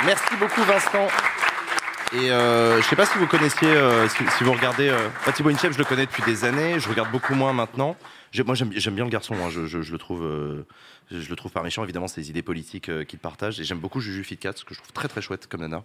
Merci 0.05 0.36
beaucoup 0.39 0.62
Vincent. 0.64 1.09
Et 2.12 2.31
euh, 2.31 2.73
je 2.74 2.77
ne 2.77 2.82
sais 2.82 2.94
pas 2.94 3.06
si 3.06 3.16
vous 3.16 3.27
connaissiez, 3.27 3.68
euh, 3.68 4.06
si, 4.09 4.44
vous 4.44 4.52
regardez, 4.52 4.90
euh, 4.90 5.09
Thibaut 5.35 5.48
Inchep, 5.48 5.73
je 5.73 5.78
le 5.78 5.85
connais 5.85 6.05
depuis 6.05 6.23
des 6.24 6.44
années, 6.44 6.78
je 6.78 6.89
regarde 6.90 7.10
beaucoup 7.10 7.35
moins 7.35 7.55
maintenant. 7.55 7.97
Moi 8.44 8.55
j'aime 8.55 8.94
bien 8.94 9.05
le 9.05 9.10
garçon, 9.10 9.35
hein. 9.35 9.48
je, 9.48 9.78
le 9.78 9.98
trouve, 9.98 10.23
euh, 10.23 10.66
je 11.10 11.28
le 11.31 11.36
trouve 11.36 11.51
pas 11.51 11.62
méchant, 11.62 11.82
évidemment 11.82 12.06
ses 12.06 12.28
idées 12.28 12.43
politiques 12.43 12.90
qu'il 13.06 13.18
partage. 13.18 13.60
Et 13.60 13.64
j'aime 13.64 13.78
beaucoup 13.78 14.01
Juju 14.01 14.24
Fitcat, 14.24 14.52
ce 14.56 14.64
que 14.66 14.74
je 14.74 14.81
trouve 14.81 14.93
très 14.93 15.09
très 15.09 15.23
chouette 15.23 15.47
comme 15.47 15.62
nana. 15.62 15.82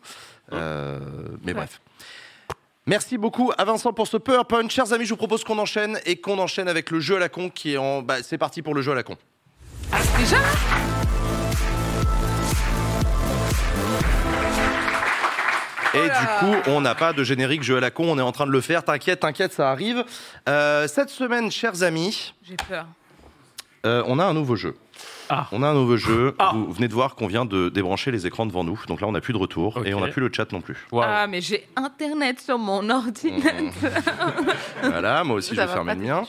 mais 0.51 1.53
bref. 1.53 1.79
Merci 2.91 3.17
beaucoup 3.17 3.53
à 3.57 3.63
Vincent 3.63 3.93
pour 3.93 4.05
ce 4.05 4.17
PowerPoint. 4.17 4.67
Chers 4.67 4.91
amis, 4.91 5.05
je 5.05 5.11
vous 5.11 5.15
propose 5.15 5.45
qu'on 5.45 5.57
enchaîne 5.59 5.97
et 6.05 6.17
qu'on 6.17 6.37
enchaîne 6.39 6.67
avec 6.67 6.91
le 6.91 6.99
jeu 6.99 7.15
à 7.15 7.19
la 7.19 7.29
con 7.29 7.49
qui 7.49 7.71
est 7.71 7.77
en. 7.77 8.01
Bah, 8.01 8.21
c'est 8.21 8.37
parti 8.37 8.61
pour 8.61 8.75
le 8.75 8.81
jeu 8.81 8.91
à 8.91 8.95
la 8.95 9.03
con. 9.03 9.15
Ah, 9.93 9.99
déjà 10.19 10.35
Et 15.93 16.03
du 16.03 16.27
coup, 16.39 16.69
on 16.69 16.81
n'a 16.81 16.93
pas 16.93 17.13
de 17.13 17.23
générique 17.23 17.63
jeu 17.63 17.77
à 17.77 17.79
la 17.79 17.91
con, 17.91 18.09
on 18.09 18.19
est 18.19 18.21
en 18.21 18.33
train 18.33 18.45
de 18.45 18.51
le 18.51 18.59
faire. 18.59 18.83
T'inquiète, 18.83 19.21
t'inquiète, 19.21 19.53
ça 19.53 19.71
arrive. 19.71 20.03
Euh, 20.49 20.85
cette 20.89 21.11
semaine, 21.11 21.49
chers 21.49 21.83
amis. 21.83 22.33
J'ai 22.43 22.57
peur. 22.57 22.87
Euh, 23.85 24.03
on 24.05 24.19
a 24.19 24.25
un 24.25 24.33
nouveau 24.33 24.57
jeu. 24.57 24.75
Ah. 25.33 25.47
On 25.53 25.63
a 25.63 25.69
un 25.69 25.73
nouveau 25.73 25.95
jeu. 25.95 26.35
Ah. 26.39 26.51
Vous 26.53 26.73
venez 26.73 26.89
de 26.89 26.93
voir 26.93 27.15
qu'on 27.15 27.27
vient 27.27 27.45
de 27.45 27.69
débrancher 27.69 28.11
les 28.11 28.27
écrans 28.27 28.45
devant 28.45 28.65
nous. 28.65 28.77
Donc 28.87 28.99
là, 28.99 29.07
on 29.07 29.13
n'a 29.13 29.21
plus 29.21 29.31
de 29.31 29.37
retour 29.37 29.85
et 29.85 29.93
on 29.93 30.01
n'a 30.01 30.09
plus 30.09 30.21
le 30.21 30.29
chat 30.31 30.51
non 30.51 30.59
plus. 30.59 30.85
Ah, 30.91 31.25
mais 31.27 31.39
j'ai 31.39 31.65
Internet 31.77 32.41
sur 32.41 32.57
mon 32.57 32.89
ordinateur. 32.89 33.53
Mmh. 33.61 34.49
voilà, 34.83 35.23
moi 35.23 35.37
aussi, 35.37 35.55
je 35.55 35.61
vais 35.61 35.67
fermer 35.67 35.95
le 35.95 36.01
mien. 36.01 36.23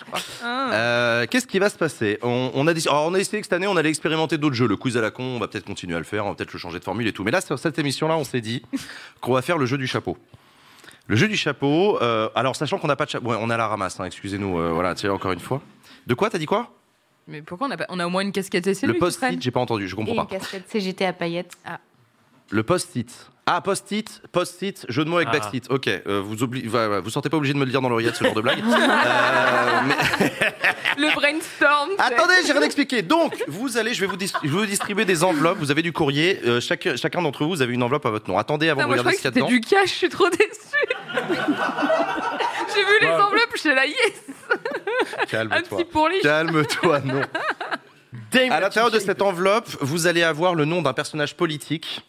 Euh, 0.45 1.27
qu'est-ce 1.29 1.49
qui 1.49 1.59
va 1.59 1.69
se 1.69 1.77
passer 1.77 2.21
on, 2.23 2.67
a 2.69 2.75
dit, 2.75 2.87
on 2.89 3.15
a 3.15 3.19
essayé 3.19 3.41
que 3.41 3.47
cette 3.47 3.55
année, 3.55 3.67
on 3.67 3.77
allait 3.77 3.89
expérimenter 3.89 4.39
d'autres 4.39 4.55
jeux. 4.55 4.69
Le 4.69 4.77
quiz 4.77 4.97
à 4.97 5.01
la 5.01 5.11
con, 5.11 5.25
on 5.25 5.39
va 5.41 5.49
peut-être 5.49 5.65
continuer 5.65 5.97
à 5.97 5.99
le 5.99 6.05
faire. 6.05 6.25
On 6.25 6.29
va 6.29 6.35
peut-être 6.37 6.53
le 6.53 6.59
changer 6.61 6.79
de 6.79 6.85
formule 6.85 7.09
et 7.09 7.13
tout. 7.13 7.25
Mais 7.25 7.33
là, 7.33 7.41
sur 7.41 7.59
cette 7.59 7.81
émission-là, 7.81 8.17
on 8.17 8.25
s'est 8.25 8.41
dit 8.41 8.63
qu'on 9.21 9.33
va 9.33 9.43
faire 9.43 9.59
le 9.59 9.67
jeu 9.67 9.79
du 9.79 9.89
chapeau. 9.89 10.17
Le 11.09 11.17
jeu 11.17 11.27
du 11.27 11.37
chapeau. 11.37 12.01
Euh, 12.01 12.29
alors, 12.37 12.55
sachant 12.55 12.79
qu'on 12.79 12.87
n'a 12.87 12.97
pas 12.97 13.07
de 13.07 13.11
chapeau. 13.11 13.33
on 13.33 13.51
à 13.51 13.57
la 13.57 13.67
ramasse, 13.67 13.99
hein, 13.99 14.05
excusez-nous. 14.05 14.61
Euh, 14.61 14.71
voilà, 14.71 14.95
tiens, 14.95 15.13
encore 15.13 15.33
une 15.33 15.41
fois. 15.41 15.61
De 16.07 16.15
quoi 16.15 16.31
T'as 16.31 16.39
dit 16.39 16.47
quoi? 16.47 16.71
Mais 17.29 17.43
pourquoi 17.43 17.69
on 17.69 17.71
a, 17.71 17.77
pas... 17.77 17.87
on 17.89 17.99
a 18.01 18.07
au 18.07 18.11
moins 18.11 18.23
une 18.23 18.33
casquette 18.33 18.67
et 18.67 18.87
Le 18.87 18.99
post-it, 18.99 19.41
j'ai 19.41 19.51
pas 19.51 19.61
entendu, 19.61 19.89
je 19.89 19.95
comprends 19.95 20.13
et 20.13 20.17
pas. 20.17 20.23
Une 20.23 20.41
casquette 20.41 20.69
CGT 20.69 21.07
à 21.07 21.13
paillettes. 21.13 21.53
Ah. 21.65 21.79
Le 22.51 22.63
post-it. 22.63 23.11
Ah, 23.45 23.61
post-it, 23.61 24.23
post-it, 24.31 24.87
jeu 24.89 25.05
de 25.05 25.11
mots 25.11 25.17
avec 25.17 25.29
ah. 25.31 25.33
backseat. 25.33 25.69
Ok, 25.71 25.89
euh, 25.89 26.23
vous 26.25 26.37
vous 27.03 27.11
sentez 27.11 27.29
pas 27.29 27.37
obligé 27.37 27.55
de 27.55 27.59
me 27.59 27.65
le 27.65 27.71
dire 27.71 27.81
dans 27.81 27.89
l'oreillette 27.89 28.15
ce 28.15 28.23
genre 28.23 28.35
de 28.35 28.41
blague. 28.41 28.61
euh, 28.65 29.81
Le 30.99 31.13
brainstorm. 31.15 31.91
Attendez, 31.99 32.35
j'ai 32.47 32.53
rien 32.53 32.63
expliqué. 32.63 33.03
Donc, 33.03 33.43
vous 33.49 33.79
allez, 33.79 33.95
je 33.95 34.01
vais 34.01 34.07
vous, 34.07 34.17
vous 34.45 34.67
distribuer 34.67 35.05
des 35.05 35.25
enveloppes. 35.25 35.59
Vous 35.59 35.73
avez 35.73 35.83
du 35.83 35.93
courrier. 35.93 36.41
Euh, 36.45 36.61
chaque... 36.61 36.97
Chacun 36.97 37.23
d'entre 37.23 37.45
vous, 37.45 37.51
vous 37.51 37.63
avez 37.63 37.75
une 37.75 37.83
enveloppe 37.83 38.07
à 38.07 38.11
votre 38.11 38.31
nom. 38.31 38.39
Attendez 38.39 38.69
avant 38.69 38.83
de 38.83 38.89
regarder 38.89 39.13
ce 39.13 39.17
qu'il 39.17 39.25
y 39.25 39.29
a 39.29 39.31
dedans. 39.33 39.47
du 39.47 39.61
cash, 39.61 39.89
je 39.89 39.95
suis 39.95 40.09
trop 40.09 40.29
déçu. 40.29 40.47
j'ai 42.75 42.85
vu 42.85 43.01
les 43.01 43.09
enveloppes, 43.09 43.51
je 43.55 43.61
suis 43.61 43.75
là, 43.75 43.87
yes. 43.87 43.97
Calme-toi. 45.29 45.83
Calme-toi, 46.23 47.01
non. 47.01 47.23
À 48.51 48.61
l'intérieur 48.61 48.91
de 48.91 48.99
cette 48.99 49.23
enveloppe, 49.23 49.69
vous 49.81 50.07
allez 50.07 50.23
avoir 50.23 50.55
le 50.55 50.65
nom 50.65 50.83
d'un 50.83 50.93
personnage 50.93 51.37
politique. 51.37 52.03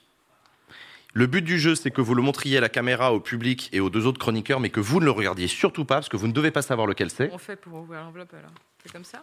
Le 1.14 1.27
but 1.27 1.44
du 1.44 1.60
jeu, 1.60 1.76
c'est 1.76 1.91
que 1.91 2.02
vous 2.02 2.15
le 2.15 2.23
montriez 2.23 2.57
à 2.57 2.61
la 2.61 2.69
caméra, 2.69 3.14
au 3.14 3.19
public 3.19 3.69
et 3.72 3.80
aux 3.80 3.90
deux 3.90 4.07
autres 4.07 4.19
chroniqueurs, 4.19 4.60
mais 4.60 4.69
que 4.69 4.80
vous 4.80 4.99
ne 4.99 5.06
le 5.06 5.11
regardiez 5.11 5.48
surtout 5.48 5.85
pas, 5.85 5.95
parce 5.95 6.10
que 6.10 6.18
vous 6.18 6.27
ne 6.27 6.34
devez 6.34 6.49
pas 6.49 6.64
savoir 6.64 6.88
lequel 6.88 7.10
c'est. 7.11 7.30
On 7.31 7.38
fait 7.38 7.56
pour 7.56 7.73
ouvrir 7.80 8.02
l'enveloppe 8.02 8.34
alors 8.34 8.52
C'est 8.84 8.91
comme 8.91 9.03
ça? 9.03 9.22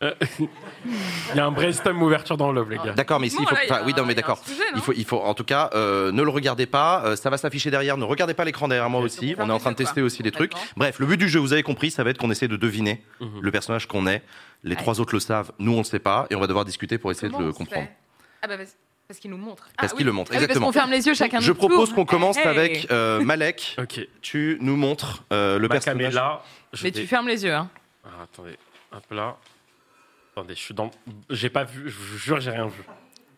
Il 0.40 1.36
y 1.36 1.40
a 1.40 1.44
un 1.44 1.50
brainstorm 1.50 2.02
ouverture 2.02 2.36
dans 2.36 2.52
l'oeuvre, 2.52 2.70
les 2.70 2.78
gars. 2.78 2.92
D'accord, 2.92 3.20
mais 3.20 3.26
ici, 3.26 3.36
Bon, 3.36 3.42
il 3.42 3.48
faut. 3.48 3.54
là, 3.54 3.60
enfin, 3.70 3.82
oui, 3.84 3.92
non, 3.96 4.04
mais 4.06 4.14
d'accord. 4.14 4.42
Il 4.74 4.80
faut, 4.80 4.92
il 4.94 5.04
faut, 5.04 5.18
en 5.20 5.34
tout 5.34 5.44
cas, 5.44 5.70
euh, 5.74 6.10
ne 6.12 6.22
le 6.22 6.30
regardez 6.30 6.66
pas. 6.66 7.02
euh, 7.04 7.16
ça 7.16 7.28
va 7.30 7.36
s'afficher 7.36 7.70
derrière. 7.70 7.96
Ne 7.98 8.04
regardez 8.04 8.32
pas 8.34 8.44
l'écran 8.44 8.66
derrière 8.68 8.88
moi 8.88 9.00
aussi. 9.02 9.34
On 9.38 9.48
est 9.48 9.52
en 9.52 9.58
train 9.58 9.72
de 9.72 9.76
tester 9.76 10.00
aussi 10.02 10.22
des 10.22 10.30
trucs. 10.32 10.52
Bref, 10.76 10.98
le 10.98 11.06
but 11.06 11.16
du 11.18 11.28
jeu, 11.28 11.38
vous 11.38 11.52
avez 11.52 11.62
compris, 11.62 11.90
ça 11.90 12.02
va 12.02 12.10
être 12.10 12.18
qu'on 12.18 12.30
essaie 12.30 12.48
de 12.48 12.56
deviner 12.56 13.02
Mhm. 13.20 13.40
le 13.42 13.50
personnage 13.50 13.86
qu'on 13.86 14.06
est. 14.06 14.22
Les 14.64 14.76
trois 14.76 15.00
autres 15.00 15.14
le 15.14 15.20
savent. 15.20 15.52
Nous, 15.58 15.72
on 15.72 15.78
le 15.78 15.84
sait 15.84 15.98
pas, 15.98 16.26
et 16.30 16.34
on 16.34 16.40
va 16.40 16.46
devoir 16.46 16.64
discuter 16.64 16.98
pour 16.98 17.10
essayer 17.10 17.28
Comment 17.28 17.40
de 17.40 17.44
on 17.44 17.46
le 17.48 17.52
se 17.52 17.58
comprendre. 17.58 17.82
fait 17.86 17.96
Ah 18.42 18.46
bah 18.48 18.56
parce, 18.58 18.76
parce 19.08 19.20
qu'il 19.20 19.30
nous 19.30 19.36
montre. 19.38 19.64
Parce 19.76 19.92
Ah, 19.92 19.96
qu'il 19.96 19.98
oui. 19.98 20.04
le 20.04 20.12
montre, 20.12 20.30
Ah 20.32 20.36
oui, 20.36 20.42
exactement. 20.42 20.66
Parce 20.66 20.76
qu'on 20.76 20.80
ferme 20.80 20.90
les 20.92 21.06
yeux 21.06 21.14
chacun 21.14 21.40
Je 21.40 21.48
notre 21.48 21.58
propose 21.58 21.88
tour. 21.88 21.96
qu'on 21.96 22.04
commence 22.06 22.36
Hey. 22.38 22.46
avec 22.46 22.86
euh, 22.90 23.20
Malek. 23.20 23.76
Ok. 23.82 24.00
Tu 24.22 24.56
nous 24.60 24.76
montres 24.76 25.24
euh, 25.32 25.58
le 25.58 25.68
Ma 25.68 25.74
personnage. 25.74 26.12
je 26.72 26.84
Mais 26.84 26.90
vais- 26.90 27.00
tu 27.02 27.06
fermes 27.06 27.28
les 27.28 27.44
yeux. 27.44 27.54
Hein. 27.54 27.68
Ah, 28.04 28.08
attendez, 28.24 28.56
hop 28.92 29.04
là. 29.10 29.36
Attendez, 30.40 30.54
je 30.54 30.60
suis 30.60 30.72
dans. 30.74 30.90
J'ai 31.28 31.50
pas 31.50 31.64
vu, 31.64 31.90
je 31.90 31.94
vous 31.98 32.16
jure, 32.18 32.40
j'ai 32.40 32.50
rien 32.50 32.64
vu. 32.66 32.82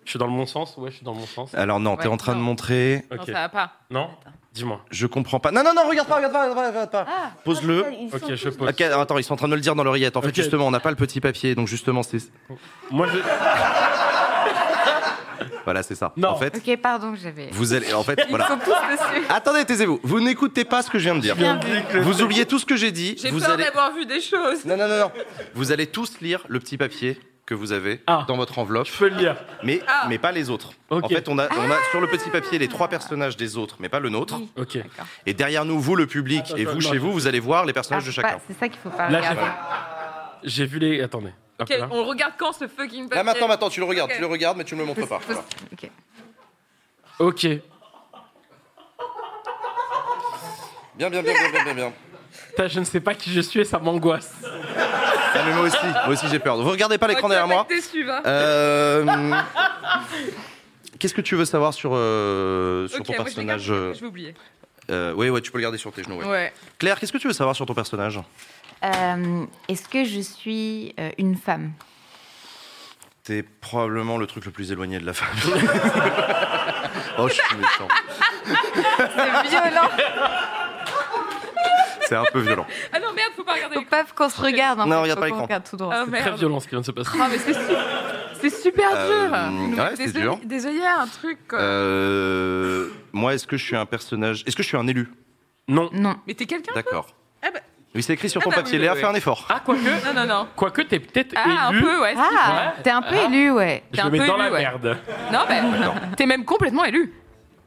Je 0.04 0.10
suis 0.10 0.18
dans 0.20 0.26
le 0.26 0.32
bon 0.32 0.46
sens 0.46 0.76
Ouais, 0.76 0.90
je 0.90 0.96
suis 0.96 1.04
dans 1.04 1.12
le 1.12 1.18
bon 1.18 1.26
sens. 1.26 1.52
Alors 1.54 1.80
non, 1.80 1.96
t'es 1.96 2.06
Ouais, 2.06 2.14
en 2.14 2.16
train 2.16 2.34
de 2.36 2.40
montrer. 2.40 3.04
Non, 3.10 3.24
ça 3.24 3.32
va 3.32 3.48
pas. 3.48 3.72
Non 3.90 4.08
Dis-moi. 4.52 4.84
Je 4.90 5.06
comprends 5.08 5.40
pas. 5.40 5.50
Non, 5.50 5.64
non, 5.64 5.72
non, 5.74 5.88
regarde 5.88 6.06
pas, 6.08 6.16
regarde 6.16 6.32
pas, 6.32 6.42
regarde 6.42 6.56
pas, 6.56 6.68
regarde 6.68 6.90
pas. 6.90 7.06
Ah. 7.08 7.30
Pose-le. 7.44 7.84
Ok, 8.12 8.34
je 8.34 8.48
pose. 8.50 8.68
Ok, 8.68 8.80
alors, 8.82 9.00
attends, 9.00 9.18
ils 9.18 9.24
sont 9.24 9.32
en 9.34 9.36
train 9.36 9.48
de 9.48 9.54
le 9.54 9.60
dire 9.60 9.74
dans 9.74 9.82
l'oreillette. 9.82 10.16
En 10.16 10.22
fait, 10.22 10.28
Ok. 10.28 10.34
justement, 10.34 10.66
on 10.66 10.70
n'a 10.70 10.78
pas 10.80 10.90
le 10.90 10.96
petit 10.96 11.20
papier, 11.20 11.54
donc 11.56 11.66
justement, 11.66 12.02
c'est 12.04 12.18
Moi, 12.90 13.08
je. 13.08 13.18
Voilà, 15.64 15.82
c'est 15.82 15.94
ça. 15.94 16.12
Non. 16.16 16.28
En 16.30 16.36
fait, 16.36 16.56
Ok, 16.56 16.76
pardon, 16.80 17.14
j'avais. 17.14 17.48
vous 17.52 17.72
allez, 17.72 17.92
en 17.94 18.02
fait, 18.02 18.18
Ils 18.26 18.30
voilà. 18.30 18.48
sont 18.48 18.58
tous 18.58 18.70
dessus. 18.70 19.26
Attendez, 19.28 19.64
taisez-vous. 19.64 20.00
Vous 20.02 20.20
n'écoutez 20.20 20.64
pas 20.64 20.82
ce 20.82 20.90
que 20.90 20.98
je 20.98 21.04
viens 21.04 21.14
de 21.14 21.20
dire. 21.20 21.36
Bien 21.36 21.58
vu. 21.58 22.00
Vous 22.00 22.22
oubliez 22.22 22.46
tout 22.46 22.58
ce 22.58 22.66
que 22.66 22.76
j'ai 22.76 22.92
dit. 22.92 23.16
J'ai 23.20 23.30
Vous 23.30 23.40
peur 23.40 23.50
allez. 23.50 23.64
d'avoir 23.64 23.92
vu 23.94 24.06
des 24.06 24.20
choses. 24.20 24.64
Non, 24.64 24.76
non, 24.76 24.88
non, 24.88 24.98
non. 24.98 25.12
Vous 25.54 25.72
allez 25.72 25.86
tous 25.86 26.20
lire 26.20 26.44
le 26.48 26.58
petit 26.58 26.76
papier 26.76 27.18
que 27.44 27.54
vous 27.54 27.72
avez 27.72 28.00
Ah. 28.06 28.24
dans 28.28 28.36
votre 28.36 28.58
enveloppe, 28.60 28.86
Je 28.86 28.96
peux 28.96 29.08
le 29.08 29.16
lire. 29.16 29.36
mais 29.64 29.80
Ah. 29.88 30.06
mais 30.08 30.16
pas 30.18 30.30
les 30.30 30.48
autres. 30.48 30.70
Ok. 30.90 31.04
En 31.04 31.08
fait, 31.08 31.28
on 31.28 31.38
a 31.40 31.48
on 31.50 31.70
a 31.70 31.76
sur 31.90 32.00
le 32.00 32.06
petit 32.06 32.30
papier 32.30 32.56
les 32.58 32.68
trois 32.68 32.86
personnages 32.88 33.36
des 33.36 33.56
autres, 33.56 33.76
mais 33.80 33.88
pas 33.88 33.98
le 33.98 34.10
nôtre. 34.10 34.36
Oui. 34.38 34.48
Ok. 34.56 34.76
D'accord. 34.76 35.06
Et 35.26 35.34
derrière 35.34 35.64
nous, 35.64 35.80
vous, 35.80 35.96
le 35.96 36.06
public, 36.06 36.42
Attends, 36.46 36.56
et 36.56 36.64
vous, 36.64 36.70
attends, 36.70 36.80
chez 36.80 36.98
non. 36.98 37.02
vous, 37.06 37.12
vous 37.12 37.26
allez 37.26 37.40
voir 37.40 37.64
les 37.64 37.70
Ah, 37.70 37.74
personnages 37.74 38.06
de 38.06 38.12
chacun. 38.12 38.38
C'est 38.46 38.56
ça 38.58 38.68
qu'il 38.68 38.78
faut 38.78 38.90
pas 38.90 39.10
Là, 39.10 39.20
j'ai 39.22 39.28
regarder. 39.28 39.50
J'ai 40.44 40.66
vu 40.66 40.78
les. 40.78 41.02
Attendez. 41.02 41.30
Ok, 41.62 41.70
là. 41.78 41.88
on 41.90 42.04
regarde 42.04 42.34
quand 42.38 42.52
ce 42.52 42.66
fucking 42.68 43.04
papier 43.08 43.16
Là 43.16 43.24
maintenant, 43.24 43.48
maintenant, 43.48 43.68
tu 43.70 43.80
le 43.80 43.86
regardes, 43.86 44.10
Ok. 44.10 44.16
tu 44.16 44.20
le 44.20 44.26
regardes, 44.28 44.56
mais 44.58 44.64
tu 44.64 44.74
ne 44.74 44.80
me 44.80 44.86
le 44.86 44.94
montres 44.94 45.08
pas. 45.08 45.20
Voilà. 45.26 45.42
ok. 45.72 45.90
Ok. 47.18 47.46
Bien, 50.94 51.08
bien, 51.10 51.22
bien, 51.22 51.32
bien, 51.34 51.50
bien, 51.50 51.64
bien, 51.64 51.74
bien. 51.74 51.92
Putain, 52.50 52.68
je 52.68 52.80
ne 52.80 52.84
sais 52.84 53.00
pas 53.00 53.14
qui 53.14 53.30
je 53.32 53.40
suis 53.40 53.60
et 53.60 53.64
ça 53.64 53.78
m'angoisse. 53.78 54.32
Ah, 55.34 55.42
mais 55.46 55.54
moi 55.54 55.64
aussi, 55.66 55.76
moi 55.86 56.08
aussi 56.08 56.28
j'ai 56.28 56.38
peur. 56.38 56.56
Vous 56.62 56.70
regardez 56.70 56.98
pas 56.98 57.06
l'écran 57.08 57.26
Ok, 57.26 57.30
derrière 57.30 57.48
moi 57.48 57.66
mec, 57.68 57.78
déçu, 57.78 58.04
va. 58.04 58.22
Euh, 58.26 59.32
Qu'est-ce 60.98 61.14
que 61.14 61.20
tu 61.22 61.34
veux 61.34 61.44
savoir 61.46 61.72
sur, 61.74 61.92
euh, 61.94 62.86
sur 62.88 63.00
Ok, 63.00 63.06
ton 63.06 63.14
moi, 63.14 63.24
je 63.30 63.40
les 63.40 63.44
garde, 63.46 63.58
personnage 63.58 63.62
je 63.62 63.72
euh, 63.74 63.92
vais 63.92 64.06
oublier. 64.06 64.34
euh, 64.90 65.12
Oui, 65.16 65.30
ouais, 65.30 65.40
tu 65.40 65.50
peux 65.50 65.58
le 65.58 65.62
garder 65.62 65.78
sur 65.78 65.90
tes 65.92 66.02
genoux. 66.04 66.18
ouais. 66.20 66.26
Ouais. 66.26 66.52
Claire, 66.78 67.00
qu'est-ce 67.00 67.12
que 67.12 67.18
tu 67.18 67.26
veux 67.26 67.32
savoir 67.32 67.56
sur 67.56 67.64
ton 67.66 67.74
personnage? 67.74 68.20
Euh, 68.84 69.44
Est-ce 69.68 69.88
que 69.88 70.04
je 70.04 70.20
suis 70.20 70.94
euh, 70.98 71.10
une 71.18 71.36
femme? 71.36 71.72
T'es 73.24 73.42
probablement 73.44 74.18
le 74.18 74.26
truc 74.26 74.44
le 74.46 74.50
plus 74.50 74.72
éloigné 74.72 74.98
de 74.98 75.06
la 75.06 75.12
famille. 75.12 75.42
oh, 77.18 77.28
je 77.28 77.34
suis 77.34 77.56
méchant. 77.56 77.86
C'est 78.44 79.48
violent. 79.48 79.88
C'est 82.08 82.16
un 82.16 82.24
peu 82.32 82.40
violent. 82.40 82.66
Ah 82.92 82.98
non, 82.98 83.12
merde, 83.14 83.30
faut 83.36 83.44
pas 83.44 83.54
regarder 83.54 83.76
Faut 83.76 83.84
pas 83.84 84.04
qu'on 84.04 84.28
se 84.28 84.40
regarde. 84.40 84.80
en 84.80 84.86
Non, 84.86 84.96
fait. 84.96 85.02
regarde 85.02 85.20
pas 85.20 85.26
l'écran. 85.26 85.42
regarde 85.44 85.64
tout 85.68 85.76
droit. 85.76 85.94
Ah 85.94 86.02
Très 86.02 86.10
merde. 86.10 86.38
violent 86.38 86.58
ce 86.60 86.64
qui 86.66 86.70
vient 86.70 86.80
de 86.80 86.84
se 86.86 86.90
passer. 86.90 87.10
Ah, 87.20 87.28
mais 87.30 87.38
c'est 87.38 87.54
su- 87.54 87.60
c'est 88.40 88.50
super 88.50 88.88
Euh, 88.92 89.48
dur. 89.48 89.78
ouais, 89.78 89.94
Des 89.96 90.06
c'est 90.08 90.12
dur. 90.20 90.38
Des 90.44 90.66
œillères, 90.66 90.98
un 91.00 91.06
truc. 91.06 91.38
quoi. 91.48 91.60
Euh, 91.60 92.88
moi, 93.12 93.34
est-ce 93.34 93.46
que 93.46 93.56
je 93.56 93.64
suis 93.64 93.76
un 93.76 93.86
personnage? 93.86 94.42
Est-ce 94.46 94.56
que 94.56 94.64
je 94.64 94.68
suis 94.68 94.76
un 94.76 94.88
élu? 94.88 95.08
Non. 95.68 95.88
Non. 95.92 96.16
Mais 96.26 96.34
t'es 96.34 96.46
quelqu'un 96.46 96.72
D'accord. 96.74 97.14
Bah- 97.92 97.98
Oui, 97.98 98.02
c'est 98.02 98.14
écrit 98.14 98.28
sur 98.30 98.40
Ah 98.40 98.44
ton 98.44 98.50
bah 98.50 98.56
papier. 98.56 98.74
oui, 98.78 98.82
Léa, 98.82 98.94
oui, 98.94 99.00
fais 99.00 99.06
un 99.06 99.14
effort. 99.14 99.46
Ah, 99.50 99.60
quoique. 99.64 99.80
Non, 99.82 100.14
non, 100.14 100.26
non. 100.26 100.46
Quoique, 100.56 100.82
t'es 100.82 100.98
peut-être 100.98 101.34
Ah, 101.36 101.68
un 101.68 101.70
élu. 101.72 101.82
peu, 101.82 102.00
ouais. 102.00 102.14
Ah, 102.16 102.72
t'es 102.82 102.90
un 102.90 103.02
peu 103.02 103.14
Ah. 103.22 103.26
élu, 103.26 103.50
ouais. 103.50 103.82
Je 103.92 103.96
T'es 103.96 104.02
un 104.02 104.10
mets 104.10 104.18
peu 104.18 104.26
dans 104.26 104.36
élu, 104.36 104.44
la 104.44 104.50
ouais. 104.52 104.58
merde. 104.60 104.96
Non, 105.32 105.40
ben, 105.48 105.64
t'es 106.16 106.26
même 106.26 106.44
complètement 106.44 106.84
élu. 106.84 107.12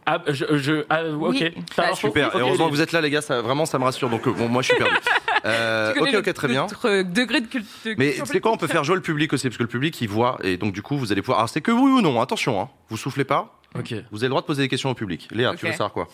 Ah, 0.08 0.20
je. 0.28 0.46
je 0.58 0.86
ah, 0.90 1.04
ok. 1.04 1.18
Oui. 1.34 1.54
T'as 1.76 1.82
Bah, 1.84 1.88
l'info 1.90 2.08
Super. 2.08 2.28
Ok, 2.28 2.36
Et 2.36 2.40
heureusement 2.40 2.66
que 2.68 2.72
vous 2.72 2.82
êtes 2.82 2.92
là, 2.92 3.02
les 3.02 3.10
gars. 3.10 3.22
Ça, 3.22 3.42
vraiment, 3.42 3.66
ça 3.66 3.78
me 3.80 3.84
rassure. 3.84 4.10
Donc, 4.10 4.28
euh, 4.28 4.32
bon, 4.32 4.48
moi, 4.48 4.62
je 4.62 4.70
suis 4.70 4.78
perdu. 4.78 4.96
Euh, 5.48 5.94
Tu 5.94 6.00
ok, 6.00 6.06
connais 6.06 6.18
ok, 6.18 6.34
très 6.34 6.48
bien. 6.48 6.62
Notre 6.64 6.90
euh, 6.90 7.04
degré 7.04 7.40
de 7.40 7.46
culte. 7.46 7.68
Mais 8.00 8.16
c'est 8.26 8.40
quoi 8.40 8.52
On 8.52 8.58
peut 8.58 8.66
faire 8.66 8.84
jouer 8.84 8.96
le 8.96 9.02
public 9.04 9.32
aussi, 9.32 9.48
parce 9.48 9.58
que 9.58 9.62
le 9.62 9.70
public, 9.70 10.02
il 10.02 10.10
voit, 10.10 10.40
et 10.42 10.58
donc 10.58 10.74
du 10.74 10.82
coup, 10.82 10.98
vous 10.98 11.12
allez 11.12 11.22
pouvoir. 11.22 11.38
Alors, 11.38 11.50
c'est 11.50 11.62
que 11.62 11.70
oui 11.70 11.92
ou 11.92 12.02
non. 12.02 12.20
Attention, 12.20 12.60
hein. 12.60 12.70
Vous 12.90 12.98
soufflez 12.98 13.26
pas. 13.26 13.60
Ok. 13.78 13.94
Vous 14.12 14.20
avez 14.20 14.26
le 14.26 14.30
droit 14.30 14.42
de 14.42 14.48
poser 14.48 14.64
des 14.64 14.70
questions 14.70 14.90
au 14.90 14.96
public. 14.96 15.28
Léa, 15.32 15.50
tu 15.52 15.58
Ok. 15.58 15.62
veux 15.66 15.72
savoir 15.74 15.92
quoi? 15.92 16.08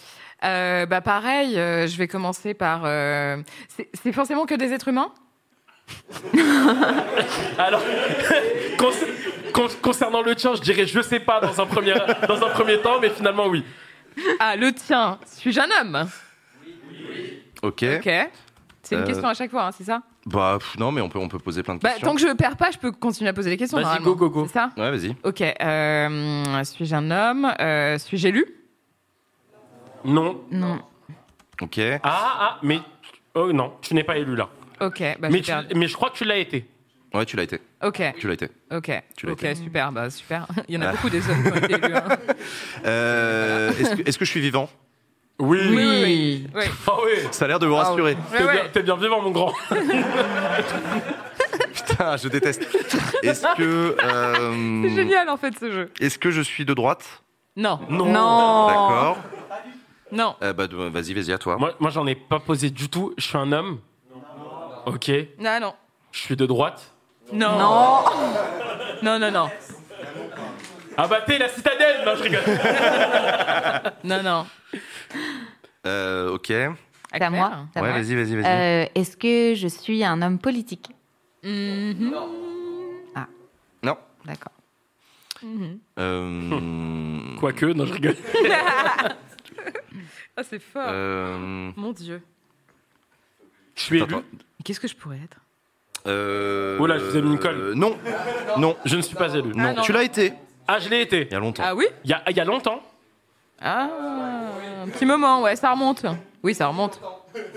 Euh, 0.44 0.86
bah 0.88 1.02
pareil, 1.02 1.58
euh, 1.60 1.88
je 1.88 1.98
vais 1.98 2.08
commencer 2.08 2.54
par. 2.54 2.82
euh, 2.86 3.38
c'est- 3.70 3.90
C'est 4.02 4.12
forcément 4.12 4.46
que 4.46 4.56
des 4.56 4.72
êtres 4.74 4.88
humains 4.88 5.12
Alors, 7.58 7.82
con- 8.78 8.92
con- 9.54 9.68
concernant 9.82 10.22
le 10.22 10.36
tien, 10.36 10.56
je 10.56 10.62
dirais 10.62 10.86
je 10.86 11.02
sais 11.02 11.20
pas 11.20 11.40
dans 11.40 11.60
un 11.60 11.66
premier, 11.66 11.94
dans 12.28 12.44
un 12.46 12.50
premier 12.50 12.80
temps, 12.80 13.00
mais 13.02 13.10
finalement 13.10 13.48
oui. 13.48 13.64
Ah, 14.40 14.56
le 14.56 14.72
tien, 14.74 15.20
suis-je 15.26 15.60
un 15.60 15.70
homme? 15.82 16.10
Ok. 17.62 17.84
Ok. 17.98 18.10
C'est 18.84 18.96
une 18.96 19.02
Euh, 19.02 19.06
question 19.06 19.28
à 19.28 19.34
chaque 19.34 19.52
fois, 19.52 19.68
hein, 19.68 19.72
c'est 19.78 19.84
ça? 19.84 20.02
Bah 20.26 20.58
pff, 20.60 20.78
non, 20.78 20.92
mais 20.92 21.02
on 21.02 21.10
peut, 21.10 21.20
on 21.20 21.28
peut 21.28 21.40
poser 21.40 21.64
plein 21.64 21.76
de 21.76 21.80
bah, 21.80 21.90
questions. 21.90 22.08
Tant 22.08 22.16
que 22.16 22.22
je 22.22 22.28
perds 22.36 22.58
pas, 22.58 22.72
je 22.72 22.78
peux 22.78 22.92
continuer 22.92 23.30
à 23.30 23.34
poser 23.34 23.50
les 23.50 23.58
questions. 23.58 23.78
Vas-y, 23.78 23.86
normalement. 23.86 24.08
go, 24.12 24.16
go, 24.16 24.30
go. 24.30 24.46
C'est 24.48 24.54
ça? 24.54 24.70
Ouais, 24.78 24.92
vas-y. 24.92 25.16
Ok. 25.24 25.42
euh, 25.42 26.64
suis-je 26.64 26.96
un 26.96 27.12
homme? 27.12 27.52
Euh, 27.60 27.98
Suis-je 27.98 28.28
élu? 28.28 28.46
Non. 30.06 30.42
Non. 30.52 30.80
Ok. 31.62 31.80
Ah, 31.80 32.00
ah, 32.04 32.58
mais. 32.64 32.80
Oh 33.36 33.52
non, 33.54 33.74
tu 33.82 33.94
n'es 33.94 34.04
pas 34.04 34.18
élu 34.18 34.36
là. 34.36 34.50
Ok, 34.82 35.02
bah 35.20 35.30
mais, 35.32 35.38
super. 35.38 35.68
tu- 35.68 35.76
mais 35.76 35.88
je 35.88 35.94
crois 35.96 36.10
que 36.10 36.18
tu 36.18 36.26
l'as 36.26 36.38
été. 36.38 36.66
Ouais, 37.14 37.26
tu 37.26 37.36
l'as 37.36 37.44
été. 37.44 37.60
Ok, 37.84 38.02
Tu 38.20 38.28
l'as 38.28 38.34
été. 38.34 38.50
ok. 38.72 38.92
Tu 39.18 39.26
l'as 39.26 39.34
ok, 39.34 39.44
été. 39.44 39.56
super, 39.56 39.92
bah 39.92 40.10
super. 40.10 40.48
Il 40.68 40.76
y 40.76 40.78
en 40.78 40.82
a 40.82 40.88
Ah. 40.88 40.92
beaucoup 40.92 41.10
des 41.10 41.30
hommes 41.30 41.44
qui 41.44 41.52
ont 41.52 41.56
été 41.56 41.74
élus. 41.74 41.96
hein. 41.96 42.04
Euh, 42.86 43.72
Est-ce 43.80 43.96
que, 43.96 44.10
est-ce 44.10 44.18
que 44.18 44.26
je 44.26 44.32
suis 44.32 44.40
vivant? 44.42 44.70
Oui. 45.40 45.60
Oui, 45.70 45.76
oui, 45.76 46.02
oui. 46.04 46.48
oui. 46.56 46.64
Ah 46.88 46.92
oui. 47.06 47.28
Ça 47.32 47.46
a 47.46 47.48
l'air 47.50 47.60
de 47.60 47.68
vous 47.68 47.76
rassurer. 47.76 48.14
Ouais, 48.14 48.38
T'es 48.38 48.44
ouais. 48.44 48.54
bien, 48.54 48.64
t'es 48.74 48.84
bien 48.84 48.96
vivant, 48.96 49.22
mon 49.22 49.32
grand. 49.32 49.54
Putain, 51.74 52.18
je 52.18 52.28
déteste. 52.28 52.62
Est-ce 53.24 53.46
que. 53.58 53.96
euh, 54.04 54.82
C'est 54.84 54.96
génial 54.96 55.30
en 55.30 55.38
fait 55.38 55.54
ce 55.60 55.72
jeu. 55.72 55.92
Est-ce 56.00 56.18
que 56.18 56.32
je 56.32 56.42
suis 56.42 56.66
de 56.66 56.74
droite? 56.74 57.24
Non, 57.56 57.80
Non. 57.90 58.06
Non. 58.06 58.68
D'accord. 58.68 59.18
Non. 60.12 60.36
Euh, 60.42 60.54
bah, 60.54 60.68
vas-y, 60.70 61.14
vas-y, 61.14 61.32
à 61.32 61.38
toi. 61.38 61.58
Moi, 61.58 61.74
moi 61.80 61.90
j'en 61.90 62.06
ai 62.08 62.16
pas 62.16 62.40
posé 62.40 62.70
du 62.70 62.90
tout. 62.90 63.14
Je 63.18 63.26
suis 63.26 63.38
un 63.38 63.52
homme. 63.52 63.80
Ok. 64.86 65.06
Je 65.08 65.26
Non, 65.40 65.60
non. 65.62 65.74
suis 66.12 66.36
de 66.36 66.46
droite. 66.46 66.92
Non. 67.34 67.58
Non. 67.58 68.00
Non, 69.04 69.18
non, 69.18 69.32
non. 69.32 69.50
Ah 70.96 71.08
bah 71.08 71.22
t'es 71.26 71.40
la 71.40 71.50
citadelle 71.50 72.06
Non, 72.06 72.16
je 72.16 72.22
rigole. 72.24 72.42
Non, 74.04 74.22
non. 74.22 74.46
Euh, 75.88 76.34
ok. 76.34 76.46
C'est 76.48 77.22
à 77.22 77.30
moi. 77.32 77.66
Ouais, 77.76 77.82
vas-y, 77.82 78.14
vas-y, 78.16 78.36
vas-y. 78.36 78.46
Euh, 78.46 78.86
Est-ce 78.94 79.18
que 79.18 79.56
je 79.56 79.68
suis 79.68 80.04
un 80.04 80.22
homme 80.22 80.38
politique? 80.38 80.92
Mhm. 81.44 82.14
Non. 83.84 83.98
D'accord. 84.24 84.52
Mhm. 85.42 85.80
Euh, 85.98 87.36
Quoique, 87.40 87.66
non, 87.66 87.88
je 87.88 87.94
rigole. 87.94 88.16
Ah, 90.38 90.44
c'est 90.44 90.60
fort. 90.60 90.86
euh, 90.88 91.72
Mon 91.76 91.92
Dieu. 91.92 92.22
Je 93.76 93.82
suis 93.82 94.02
élu. 94.02 94.16
Qu'est-ce 94.64 94.80
que 94.80 94.88
je 94.88 94.96
pourrais 94.96 95.20
être? 95.24 95.38
Euh, 96.08 96.78
Oh 96.80 96.88
là, 96.88 96.98
je 96.98 97.04
vous 97.04 97.18
ai 97.18 97.22
mis 97.22 97.32
une 97.32 97.40
colle. 97.40 97.60
euh, 97.60 97.74
non. 97.76 97.98
Non. 98.58 98.76
Je 98.86 98.96
ne 98.96 99.02
suis 99.02 99.16
pas 99.16 99.34
élu. 99.34 99.52
Non. 99.56 99.74
non. 99.74 99.82
Tu 99.82 99.92
l'as 99.92 100.04
été. 100.04 100.34
Ah, 100.68 100.80
je 100.80 100.90
l'ai 100.90 101.02
été. 101.02 101.24
Il 101.28 101.32
y 101.32 101.36
a 101.36 101.40
longtemps. 101.40 101.64
Ah 101.66 101.76
oui? 101.76 101.86
Il 102.06 102.10
y 102.10 102.14
a, 102.14 102.24
il 102.30 102.36
y 102.36 102.40
a 102.40 102.46
longtemps. 102.46 102.82
Ah, 103.60 103.90
un 104.84 104.88
petit 104.90 105.06
moment, 105.06 105.42
ouais, 105.44 105.56
ça 105.56 105.72
remonte. 105.72 106.04
Oui, 106.44 106.56
ça 106.56 106.68
remonte. 106.68 107.00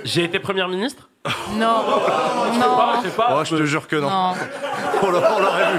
J'ai 0.04 0.24
été 0.24 0.38
première 0.38 0.68
ministre. 0.68 1.08
Non, 1.56 1.82
Ah, 1.86 3.00
je 3.02 3.08
sais 3.08 3.16
pas. 3.16 3.36
Oh, 3.40 3.44
je 3.44 3.56
te 3.56 3.64
jure 3.64 3.88
que 3.88 3.96
non. 3.96 4.10
Non. 4.10 4.32
On 5.02 5.10
l'a- 5.10 5.34
on 5.36 5.40
l'aurait 5.40 5.72
vu. 5.72 5.78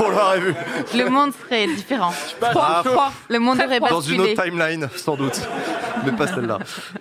On 0.00 0.08
l'aurait 0.10 0.40
vu. 0.40 0.54
Le 0.96 1.08
monde 1.10 1.32
serait 1.32 1.66
différent. 1.68 2.12
Ah, 2.42 2.82
Trois. 2.84 3.12
Le 3.28 3.38
monde 3.38 3.58
aurait 3.64 3.76
froid. 3.76 3.90
Dans 3.90 4.00
une 4.00 4.20
autre 4.20 4.42
timeline, 4.42 4.88
sans 4.96 5.16
doute. 5.16 5.40
Mais 6.04 6.12
pas 6.12 6.26
celle-là. 6.26 6.58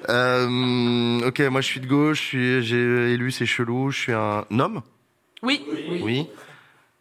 Euh, 0.10 1.28
ok, 1.28 1.40
moi 1.52 1.62
je 1.62 1.66
suis 1.68 1.80
de 1.80 1.88
gauche, 1.88 2.30
je 2.34 2.62
j'ai 2.62 3.14
élu, 3.14 3.32
c'est 3.32 3.45
chelou, 3.48 3.90
je 3.91 4.00
suis 4.00 4.14
un 4.14 4.45
homme 4.60 4.82
Oui. 5.41 5.66
Oui. 6.02 6.28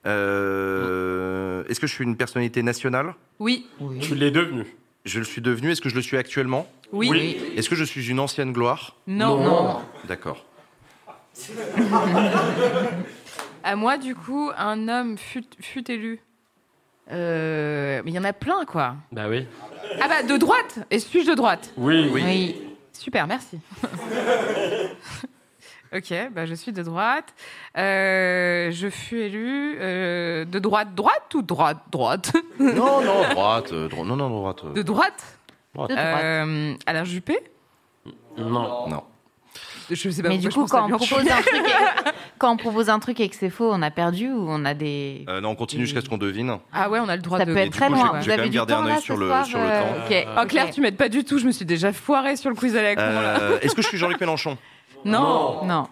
Euh, 0.06 1.62
Euh, 1.62 1.64
Est-ce 1.68 1.78
que 1.80 1.86
je 1.86 1.92
suis 1.94 2.04
une 2.04 2.16
personnalité 2.16 2.62
nationale? 2.62 3.14
Oui. 3.38 3.66
Tu 4.00 4.14
l'es 4.14 4.30
devenu. 4.30 4.64
Je 5.04 5.18
le 5.18 5.24
suis 5.24 5.40
devenu. 5.42 5.70
Est-ce 5.70 5.80
que 5.80 5.88
je 5.88 5.94
le 5.94 6.02
suis 6.02 6.16
actuellement? 6.16 6.66
Oui. 6.92 7.08
Oui. 7.10 7.36
Est-ce 7.56 7.68
que 7.68 7.76
je 7.76 7.84
suis 7.84 8.08
une 8.08 8.18
ancienne 8.20 8.52
gloire? 8.52 8.96
Non. 9.06 9.36
non. 9.42 9.78
D'accord. 10.08 10.44
À 13.64 13.76
moi, 13.76 13.96
du 13.98 14.14
coup, 14.14 14.50
un 14.56 14.88
homme 14.88 15.16
fut, 15.18 15.44
fut 15.60 15.88
élu. 15.90 16.20
Euh, 17.10 18.00
mais 18.04 18.10
il 18.10 18.14
y 18.14 18.18
en 18.18 18.24
a 18.24 18.32
plein, 18.32 18.64
quoi. 18.64 18.94
Bah 19.12 19.26
oui. 19.28 19.46
Ah 20.00 20.08
bah, 20.08 20.22
de 20.22 20.36
droite 20.36 20.78
Et 20.90 20.98
suis-je 20.98 21.30
de 21.30 21.34
droite 21.36 21.72
Oui. 21.76 22.08
Oui. 22.12 22.62
Super, 22.92 23.26
merci. 23.26 23.58
ok, 25.94 26.14
bah 26.32 26.46
je 26.46 26.54
suis 26.54 26.72
de 26.72 26.82
droite. 26.82 27.34
Euh, 27.76 28.70
je 28.70 28.88
fus 28.88 29.20
élu 29.22 29.76
euh, 29.80 30.44
de 30.44 30.58
droite, 30.58 30.94
droite 30.94 31.34
ou 31.34 31.42
droite, 31.42 31.78
droite 31.90 32.32
Non, 32.60 33.02
non, 33.02 33.28
droite. 33.30 33.72
euh, 33.72 33.88
dro- 33.88 34.04
non, 34.04 34.16
non, 34.16 34.30
droite. 34.30 34.64
euh, 34.64 34.72
De 34.72 34.82
droite 34.82 35.38
droite. 35.74 35.90
De 35.90 35.94
droite. 35.96 36.22
Euh, 36.22 36.74
Alain 36.86 37.04
Juppé 37.04 37.38
Non. 38.38 38.88
Non. 38.88 39.02
Je 39.90 40.10
sais 40.10 40.22
pas 40.22 40.28
Mais 40.28 40.38
du 40.38 40.48
coup, 40.48 40.66
quand 40.66 40.84
on, 40.86 40.96
propose 40.96 41.28
un 41.30 41.40
truc 41.42 41.54
et, 41.54 42.10
quand 42.38 42.52
on 42.52 42.56
propose 42.56 42.88
un 42.90 42.98
truc 42.98 43.20
et 43.20 43.28
que 43.28 43.36
c'est 43.36 43.50
faux, 43.50 43.70
on 43.72 43.82
a 43.82 43.90
perdu 43.90 44.30
ou 44.32 44.46
on 44.48 44.64
a 44.64 44.74
des. 44.74 45.24
Euh, 45.28 45.40
non, 45.40 45.50
on 45.50 45.54
continue 45.54 45.84
jusqu'à 45.84 46.00
ce 46.00 46.08
qu'on 46.08 46.18
devine. 46.18 46.58
Ah 46.72 46.88
ouais, 46.90 46.98
on 47.00 47.08
a 47.08 47.16
le 47.16 47.22
droit 47.22 47.38
Ça 47.38 47.44
de... 47.44 47.52
peut 47.52 47.58
Et 47.58 47.62
être 47.62 47.72
très 47.72 47.88
coup, 47.88 47.94
loin. 47.94 48.20
Vous 48.20 48.30
avez 48.30 48.48
du 48.48 48.58
temps 48.58 48.66
un 48.82 48.88
là 48.88 48.96
ce 48.96 49.02
sur 49.02 49.16
le- 49.16 49.26
soir, 49.28 49.44
sur 49.46 49.58
le 49.58 49.64
euh, 49.64 49.80
temps. 49.80 50.04
ok, 50.06 50.26
Oh 50.42 50.46
Claire, 50.48 50.66
ok. 50.66 50.72
tu 50.72 50.80
m'aides 50.80 50.96
pas 50.96 51.08
du 51.08 51.24
tout, 51.24 51.38
je 51.38 51.46
me 51.46 51.52
suis 51.52 51.64
déjà 51.64 51.92
foirée 51.92 52.36
sur 52.36 52.50
le 52.50 52.56
quiz 52.56 52.76
à 52.76 52.82
la 52.82 52.94
con. 52.96 53.02
Euh, 53.04 53.58
Est-ce 53.60 53.74
que 53.74 53.82
je 53.82 53.88
suis 53.88 53.98
Jean-Luc 53.98 54.20
Mélenchon? 54.20 54.56
Non. 55.04 55.64
Non. 55.64 55.86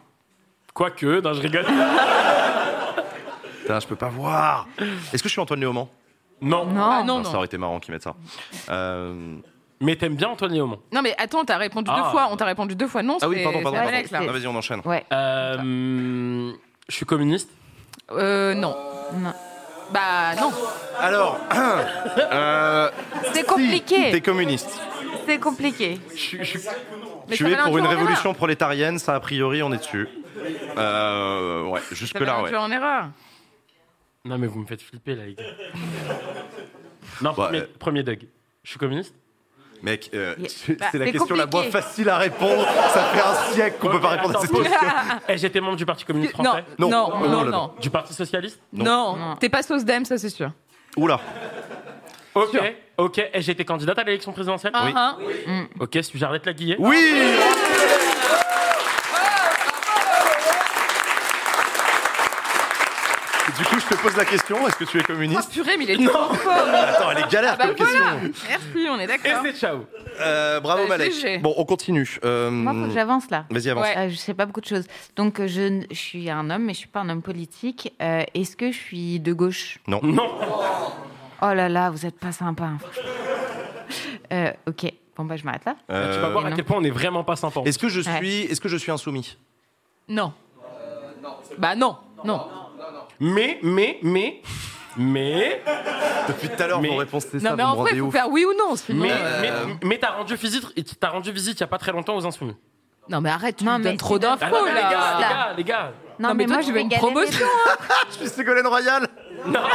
Quoique, 0.74 1.20
non, 1.20 1.32
je 1.34 1.40
rigole. 1.42 1.66
Putain, 3.62 3.80
je 3.80 3.86
peux 3.86 3.96
pas 3.96 4.08
voir. 4.08 4.66
Est-ce 5.12 5.22
que 5.22 5.28
je 5.28 5.32
suis 5.32 5.40
Antoine 5.40 5.60
Léaumont? 5.60 5.88
Non. 6.40 6.64
Non. 6.66 6.80
Ah 6.82 7.02
non, 7.04 7.18
Ah, 7.20 7.24
Ça 7.24 7.30
non. 7.30 7.36
aurait 7.36 7.46
été 7.46 7.58
marrant 7.58 7.78
qu'ils 7.80 7.92
mettent 7.92 8.02
ça. 8.04 8.14
Euh, 8.70 9.36
Mais 9.82 9.96
t'aimes 9.96 10.14
bien 10.14 10.28
Antoine 10.28 10.52
Léaumont. 10.52 10.78
Non 10.92 11.00
mais 11.02 11.14
attends, 11.18 11.44
t'as 11.44 11.56
répondu 11.56 11.90
Ah. 11.92 12.02
deux 12.02 12.10
fois, 12.10 12.28
on 12.30 12.36
t'a 12.36 12.44
répondu 12.44 12.74
deux 12.74 12.86
fois 12.86 13.02
non, 13.02 13.16
Ah 13.22 13.28
oui, 13.28 13.36
c'est- 13.38 13.44
pardon, 13.44 13.62
pardon. 13.62 13.76
c'est 13.78 13.82
pardon. 13.82 13.96
Alex, 13.96 14.10
là. 14.10 14.20
Ah, 14.22 14.32
Vas-y, 14.32 14.46
on 14.46 14.54
enchaîne. 14.56 14.80
Ouais. 14.84 15.04
Euh, 15.12 16.52
je 16.88 16.94
suis 16.94 17.06
communiste. 17.06 17.50
Euh, 18.12 18.54
non. 18.54 18.76
Non. 19.14 19.32
Bah 19.92 20.34
non. 20.40 20.52
Alors, 20.98 21.38
euh, 22.18 22.90
C'est 23.32 23.46
compliqué. 23.46 24.10
T'es 24.10 24.20
communiste. 24.20 24.80
C'est 25.26 25.38
compliqué. 25.38 25.98
Je, 26.10 26.16
suis- 26.16 26.38
je 26.44 26.58
suis- 26.58 26.68
Mais 27.28 27.36
tu 27.36 27.46
es 27.50 27.54
va 27.54 27.64
pour 27.64 27.78
une 27.78 27.86
en 27.86 27.90
révolution 27.90 28.34
prolétarienne, 28.34 28.98
ça 28.98 29.14
a 29.14 29.20
priori, 29.20 29.62
on 29.62 29.72
est 29.72 29.78
dessus. 29.78 30.08
Euh, 30.76 31.64
ouais, 31.64 31.80
Ça 31.80 31.86
va 31.90 31.94
jusque-là, 31.96 32.36
ouais. 32.36 32.42
l'induire 32.42 32.60
en 32.62 32.70
erreur. 32.70 33.08
Non, 34.24 34.36
mais 34.38 34.46
vous 34.46 34.60
me 34.60 34.66
faites 34.66 34.82
flipper, 34.82 35.14
là, 35.14 35.24
les 35.26 35.34
gars. 35.34 35.42
Non, 37.22 37.30
Bah, 37.30 37.44
premier, 37.46 37.58
euh, 37.60 37.66
premier 37.78 38.02
Doug. 38.02 38.26
Je 38.62 38.70
suis 38.70 38.78
communiste 38.78 39.14
Mec, 39.82 40.10
euh, 40.14 40.34
Yeah. 40.38 40.48
c'est 40.48 40.78
Bah, 40.78 40.86
la 40.92 41.06
c'est 41.06 41.12
question 41.12 41.34
la 41.36 41.46
moins 41.46 41.62
facile 41.64 42.08
à 42.10 42.18
répondre. 42.18 42.66
Ça 42.92 43.02
fait 43.04 43.20
un 43.20 43.52
siècle 43.52 43.76
qu'on 43.80 43.88
peut 43.88 44.00
pas 44.00 44.08
répondre 44.10 44.36
à 44.36 44.40
cette 44.40 44.50
question. 44.50 44.70
Eh, 45.28 45.38
J'étais 45.38 45.60
membre 45.60 45.76
du 45.76 45.86
Parti 45.86 46.04
communiste 46.04 46.36
Non, 46.38 46.44
français. 46.44 46.64
non, 46.78 46.90
Non. 46.90 47.08
non, 47.08 47.18
Oh 47.22 47.28
non, 47.28 47.44
non. 47.44 47.72
Du 47.80 47.88
Parti 47.90 48.12
socialiste 48.14 48.60
Non, 48.72 49.16
Non. 49.16 49.36
t'es 49.36 49.48
pas 49.48 49.62
sauce 49.62 49.84
d'Em, 49.84 50.04
ça 50.04 50.18
c'est 50.18 50.28
sûr. 50.30 50.50
Oula. 50.96 51.20
Ok, 52.34 52.60
ok. 52.98 53.18
Et 53.32 53.40
j'ai 53.42 53.52
été 53.52 53.64
candidate 53.64 53.98
à 53.98 54.04
l'élection 54.04 54.32
présidentielle 54.32 54.72
Oui. 54.84 54.92
Ah, 54.94 55.16
ah. 55.18 55.62
Ok, 55.80 55.98
suis-je 56.02 56.24
Arlette 56.24 56.46
Laguillet 56.46 56.76
Oui 56.78 56.96
Du 63.58 63.64
coup, 63.66 63.78
je 63.80 63.86
te 64.00 64.06
pose 64.06 64.16
la 64.16 64.24
question, 64.24 64.66
est-ce 64.66 64.76
que 64.76 64.84
tu 64.84 64.98
es 64.98 65.02
Oh 65.02 65.06
communiste 65.12 65.52
purée, 65.52 65.76
mais 65.76 65.84
il 65.84 65.90
est 65.90 66.06
trop 66.08 66.34
fort. 66.34 66.52
Attends, 66.52 67.10
elle 67.12 67.18
est 67.18 67.30
galère 67.30 67.56
Ah 67.60 67.66
bah 67.66 67.74
comme 67.74 67.86
voilà. 67.86 68.20
question. 68.20 68.46
Merci, 68.48 68.88
on 68.90 68.98
est 68.98 69.04
Et 69.04 69.06
d'accord. 69.06 69.42
c'est 69.44 69.56
ciao 69.56 69.78
Euh, 70.20 70.60
bravo 70.60 70.82
Bah, 70.88 70.98
Malek. 70.98 71.42
Bon, 71.42 71.54
on 71.56 71.64
continue. 71.64 72.18
Euh, 72.24 72.50
Moi, 72.50 72.72
faut 72.74 72.86
que 72.88 72.94
j'avance 72.94 73.30
là. 73.30 73.44
Vas-y, 73.50 73.70
avance. 73.70 73.84
Ouais. 73.84 73.98
Euh, 73.98 74.08
je 74.08 74.16
sais 74.16 74.34
pas 74.34 74.46
beaucoup 74.46 74.60
de 74.60 74.66
choses. 74.66 74.86
Donc, 75.16 75.40
euh, 75.40 75.46
je, 75.46 75.84
suis 75.92 76.30
un 76.30 76.48
homme, 76.50 76.64
mais 76.64 76.72
je 76.74 76.78
suis 76.78 76.88
pas 76.88 77.00
un 77.00 77.08
homme 77.08 77.22
politique. 77.22 77.92
Euh, 78.02 78.22
Est-ce 78.34 78.56
que 78.56 78.72
je 78.72 78.76
suis 78.78 79.20
de 79.20 79.32
gauche? 79.32 79.78
Non 79.86 80.00
Oh 81.42 81.54
là 81.54 81.68
là, 81.68 81.90
vous 81.90 82.04
êtes 82.06 82.18
pas 82.18 82.32
sympa. 82.32 82.64
hein, 82.64 82.78
franchement. 82.80 83.10
Euh, 84.32 84.52
ok, 84.68 84.92
bon 85.16 85.24
bah 85.24 85.34
je 85.36 85.44
m'arrête 85.44 85.64
là. 85.64 85.74
Euh, 85.90 86.14
Tu 86.14 86.20
vas 86.20 86.28
voir 86.28 86.46
à 86.46 86.50
non. 86.50 86.56
quel 86.56 86.64
point 86.64 86.76
on 86.78 86.84
est 86.84 86.90
vraiment 86.90 87.24
pas 87.24 87.34
sympa. 87.34 87.62
Est-ce 87.64 87.78
que 87.78 87.88
je 87.88 88.00
Ouais. 88.02 88.16
suis, 88.18 88.40
est-ce 88.42 88.60
que 88.60 88.68
je 88.68 88.76
suis 88.76 88.92
insoumis? 88.92 89.36
Non. 90.08 90.32
Bah 91.58 91.74
non, 91.74 91.96
non. 92.24 92.46
Mais, 93.20 93.58
mais, 93.62 93.98
mais, 94.02 94.40
mais, 94.96 95.62
Depuis 96.28 96.48
tout 96.48 96.62
à 96.62 96.66
l'heure, 96.66 96.80
vos 96.82 96.96
réponses 96.96 97.26
c'est 97.30 97.40
ça, 97.40 97.50
Non 97.50 97.56
mais 97.56 97.62
en 97.62 97.76
vrai, 97.76 97.90
il 97.94 98.00
faut 98.00 98.10
faire 98.10 98.28
oui 98.30 98.44
ou 98.44 98.52
non, 98.58 98.76
sinon... 98.76 99.02
mais, 99.02 99.10
euh, 99.12 99.40
mais, 99.40 99.50
mais 99.88 99.98
t'as 99.98 100.10
rendu 100.12 100.34
visite, 100.36 100.64
et 100.76 100.82
t'as 100.84 101.08
rendu 101.10 101.30
visite 101.32 101.58
il 101.58 101.60
y 101.60 101.64
a 101.64 101.68
pas 101.68 101.78
très 101.78 101.92
longtemps 101.92 102.16
aux 102.16 102.26
Insoumis. 102.26 102.56
Non 103.08 103.20
mais 103.20 103.30
arrête, 103.30 103.56
tu 103.56 103.64
Non, 103.64 103.72
me 103.74 103.78
mais 103.78 103.84
donnes 103.84 103.96
trop 103.96 104.18
d'infos 104.18 104.44
Ah 104.46 104.50
non, 104.50 104.64
mais 104.64 104.74
les 104.74 104.80
là. 104.80 104.90
gars, 104.90 105.16
les 105.18 105.22
gars, 105.24 105.52
les 105.58 105.64
gars. 105.64 105.92
Non, 106.18 106.34
mais 106.34 106.44
toi, 106.46 106.58
tu 106.58 106.66
veux 106.68 106.72
vais 106.74 106.82
une 106.82 106.88
galérer. 106.88 107.06
promotion 107.10 107.46
Je 108.10 108.16
suis 108.16 108.28
Ségolène 108.28 108.66
Royal 108.66 109.06
Non. 109.46 109.60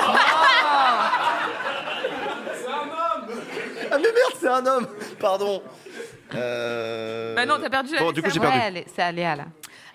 Ah 3.92 3.98
mais 3.98 4.12
merde, 4.12 4.34
c'est 4.40 4.48
un 4.48 4.66
homme 4.66 4.88
Pardon. 5.20 5.62
Euh... 6.34 7.36
Bah 7.36 7.46
non, 7.46 7.56
t'as 7.62 7.70
perdu 7.70 7.94
la 7.94 8.00
Bon, 8.00 8.12
du 8.12 8.22
coup, 8.22 8.30
j'ai 8.30 8.40
Ouais, 8.40 8.48
perdu. 8.48 8.62
allez, 8.62 8.86
c'est 8.94 9.02
Aléa 9.02 9.36
là. 9.36 9.44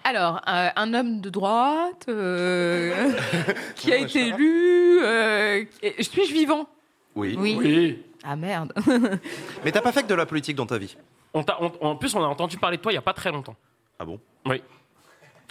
Alors, 0.04 0.40
euh, 0.48 0.68
un 0.76 0.94
homme 0.94 1.20
de 1.20 1.28
droite 1.30 2.06
euh, 2.08 3.12
qui 3.76 3.92
a 3.92 3.96
été 3.98 4.28
élu. 4.28 5.00
euh, 5.02 5.64
Suis-je 6.00 6.32
vivant? 6.32 6.66
Oui. 7.14 7.36
Oui. 7.38 7.56
Oui. 7.58 8.02
Ah 8.24 8.36
merde. 8.36 8.72
Mais 9.64 9.72
t'as 9.72 9.80
pas 9.82 9.92
fait 9.92 10.02
que 10.02 10.08
de 10.08 10.14
la 10.14 10.26
politique 10.26 10.56
dans 10.56 10.66
ta 10.66 10.78
vie? 10.78 10.96
On 11.34 11.44
en 11.82 11.96
plus, 11.96 12.14
on 12.14 12.22
a 12.24 12.26
entendu 12.26 12.56
parler 12.56 12.76
de 12.76 12.82
toi 12.82 12.92
il 12.92 12.96
y 12.96 12.98
a 12.98 13.02
pas 13.02 13.12
très 13.12 13.30
longtemps. 13.30 13.56
Ah 13.98 14.04
bon? 14.04 14.18
Oui. 14.46 14.62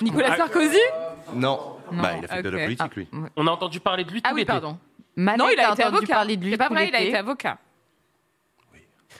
Nicolas 0.01 0.29
Ah. 0.31 0.37
Sarkozy? 0.37 0.77
Non. 1.33 1.77
Non. 1.91 2.01
Bah, 2.01 2.11
il 2.17 2.25
a 2.25 2.27
fait 2.27 2.37
que 2.37 2.47
de 2.47 2.49
la 2.49 2.63
politique, 2.65 2.95
lui. 2.95 3.07
On 3.35 3.47
a 3.47 3.51
entendu 3.51 3.79
parler 3.79 4.03
de 4.03 4.11
lui 4.11 4.21
Ah 4.23 4.29
tout 4.29 4.35
oui, 4.35 4.41
l'été. 4.41 4.51
pardon. 4.51 4.77
Non, 5.17 5.33
il 5.51 5.59
a 5.59 5.71
été 5.71 5.83
entendu 5.83 5.97
avocat. 5.97 6.13
parler 6.15 6.37
de 6.37 6.43
lui 6.43 6.51
C'est 6.51 6.57
pas 6.57 6.69
vrai, 6.69 6.87
il 6.87 6.95
a 6.95 7.01
été 7.01 7.15
avocat. 7.17 7.57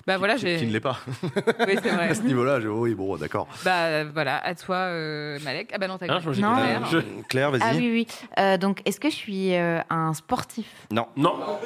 Bah 0.07 0.17
voilà, 0.17 0.37
j'ai. 0.37 0.57
Qui 0.57 0.65
ne 0.67 0.71
l'est 0.73 0.79
pas. 0.79 0.99
Oui, 1.67 1.75
c'est 1.81 1.89
vrai. 1.89 2.09
À 2.09 2.15
ce 2.15 2.21
niveau-là, 2.21 2.59
j'ai- 2.59 2.67
oui, 2.67 2.95
bon, 2.95 3.17
d'accord. 3.17 3.47
Bah 3.63 4.03
voilà, 4.05 4.37
à 4.37 4.55
toi, 4.55 4.75
euh, 4.77 5.37
Malek. 5.43 5.69
Ah 5.73 5.77
bah 5.77 5.87
non, 5.87 5.97
t'as 5.97 6.11
Hein, 6.13 6.19
je- 6.23 6.31
j'ai- 6.31 6.41
Non. 6.41 6.55
Claire. 6.55 6.85
je- 6.85 7.21
Claire, 7.27 7.51
vas-y. 7.51 7.61
Ah 7.63 7.71
oui, 7.75 7.89
oui. 7.91 8.07
Euh, 8.39 8.57
donc, 8.57 8.81
est-ce 8.85 8.99
que 8.99 9.09
je 9.09 9.15
suis 9.15 9.55
euh, 9.55 9.79
un 9.89 10.13
sportif? 10.13 10.67
Non. 10.91 11.07
Non. 11.15 11.59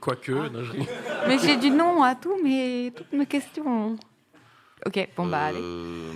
Quoique, 0.00 0.32
non, 0.32 0.64
je- 0.64 0.72
Mais 1.28 1.38
j'ai 1.38 1.56
du 1.56 1.70
nom 1.70 2.02
à 2.02 2.14
tous 2.16 2.42
mes, 2.42 2.92
toutes 2.96 3.12
mes 3.12 3.26
questions. 3.26 3.96
Ok, 4.84 5.08
bon 5.16 5.26
bah 5.26 5.44
allez. 5.44 5.60
Euh, 5.62 6.10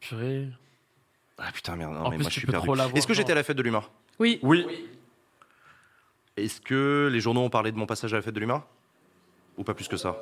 Purée. 0.00 0.48
Ah 1.38 1.50
putain, 1.52 1.76
merde. 1.76 1.94
Non, 1.94 2.00
En 2.00 2.10
mais 2.10 2.16
plus, 2.16 2.24
moi, 2.24 2.30
je 2.30 2.38
suis 2.38 2.46
perdu. 2.46 2.68
Est-ce 2.94 3.06
que 3.06 3.14
j'étais 3.14 3.32
à 3.32 3.36
la 3.36 3.42
fête 3.42 3.56
de 3.56 3.62
l'humain? 3.62 3.82
Oui. 4.18 4.38
Oui. 4.42 4.66
Est-ce 6.36 6.60
que 6.60 7.08
les 7.10 7.20
journaux 7.20 7.40
ont 7.40 7.48
parlé 7.50 7.72
de 7.72 7.78
mon 7.78 7.86
passage 7.86 8.12
à 8.12 8.16
la 8.16 8.22
fête 8.22 8.34
de 8.34 8.40
l'humain? 8.40 8.62
Ou 9.60 9.62
pas 9.62 9.74
plus 9.74 9.88
que 9.88 9.98
ça 9.98 10.16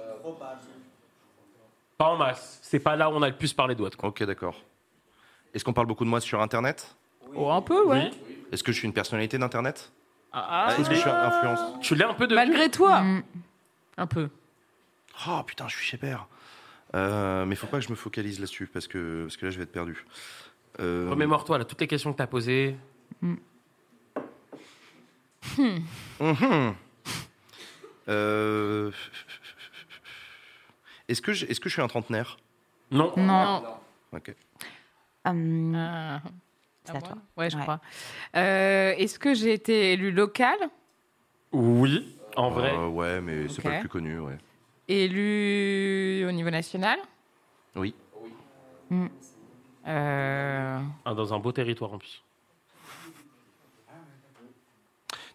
Pas 1.97 2.07
en 2.07 2.17
masse. 2.17 2.59
C'est 2.61 2.81
pas 2.81 2.97
là 2.97 3.09
où 3.09 3.13
on 3.13 3.23
a 3.23 3.29
le 3.29 3.37
plus 3.37 3.53
parlé 3.53 3.77
de 3.77 3.89
quoi. 3.89 4.09
Ok, 4.09 4.25
d'accord. 4.25 4.61
Est-ce 5.55 5.65
qu'on 5.65 5.73
parle 5.73 5.87
beaucoup 5.87 6.05
de 6.05 6.11
moi 6.11 6.21
sur 6.21 6.43
Internet 6.43 6.97
Oh, 7.37 7.49
un 7.49 7.63
peu, 7.63 7.85
ouais. 7.87 8.11
Oui. 8.11 8.37
Est-ce 8.51 8.65
que 8.65 8.73
je 8.73 8.79
suis 8.79 8.87
une 8.89 8.93
personnalité 8.93 9.39
d'Internet 9.39 9.93
Ah, 10.33 10.75
Est-ce 10.77 10.89
que 10.89 10.95
je 10.97 11.01
suis 11.01 11.09
un 11.09 11.23
influence 11.23 11.61
Tu 11.83 11.95
l'es 11.95 12.05
un 12.05 12.15
peu 12.15 12.27
de. 12.27 12.35
Malgré 12.35 12.69
toi. 12.69 13.01
Mm. 13.03 13.23
Un 13.99 14.07
peu. 14.09 14.29
Oh 15.29 15.41
putain, 15.47 15.69
je 15.69 15.77
suis 15.77 15.87
chez 15.87 15.99
Père. 15.99 16.27
Euh, 16.97 17.45
mais 17.45 17.55
faut 17.55 17.69
pas 17.69 17.79
que 17.79 17.85
je 17.85 17.91
me 17.91 17.97
focalise 17.97 18.41
là-dessus 18.41 18.67
parce 18.67 18.89
que, 18.89 19.23
parce 19.25 19.37
que 19.37 19.47
là 19.47 19.53
je 19.53 19.59
vais 19.59 19.65
être 19.65 19.73
perdu. 19.73 20.05
Euh, 20.81 21.07
Remémore-toi 21.11 21.59
là, 21.59 21.65
toutes 21.65 21.81
les 21.81 21.87
questions 21.87 22.13
que 22.13 22.19
t'as 22.19 22.27
posées. 22.27 22.77
mhm. 23.23 23.39
Euh, 28.09 28.91
Est-ce 31.09 31.23
que, 31.23 31.33
je- 31.33 31.47
est-ce 31.47 31.61
que 31.61 31.69
je 31.69 31.75
suis 31.75 31.83
un 31.83 31.89
trentenaire? 31.89 32.37
Non. 32.91 33.13
Non. 33.17 33.63
Ok. 34.13 34.35
Hum, 35.25 35.75
Ah. 35.77 36.21
C'est 36.85 36.91
À 36.91 37.01
moi 37.01 37.03
toi. 37.03 37.17
Ouais, 37.37 37.51
je 37.51 37.57
Ouais. 37.57 37.63
crois. 37.63 37.81
Euh, 38.37 38.95
Est-ce 38.97 39.19
que 39.19 39.35
j'ai 39.35 39.53
été 39.53 39.93
élu 39.93 40.11
local? 40.11 40.57
Oui. 41.53 42.17
En 42.37 42.51
vrai. 42.51 42.73
Euh, 42.75 42.89
ouais, 42.89 43.21
mais 43.21 43.49
c'est 43.49 43.59
Ok. 43.59 43.65
pas 43.65 43.75
le 43.75 43.81
plus 43.81 43.89
connu, 43.91 44.19
ouais. 44.21 44.39
Élu 44.87 46.25
au 46.27 46.33
niveau 46.33 46.49
national? 46.51 46.99
Oui. 47.77 47.95
Euh, 49.87 50.81
Ah, 51.05 51.15
dans 51.15 51.35
un 51.35 51.39
beau 51.39 51.53
territoire 51.53 51.93
en 51.93 51.99
plus. 51.99 52.23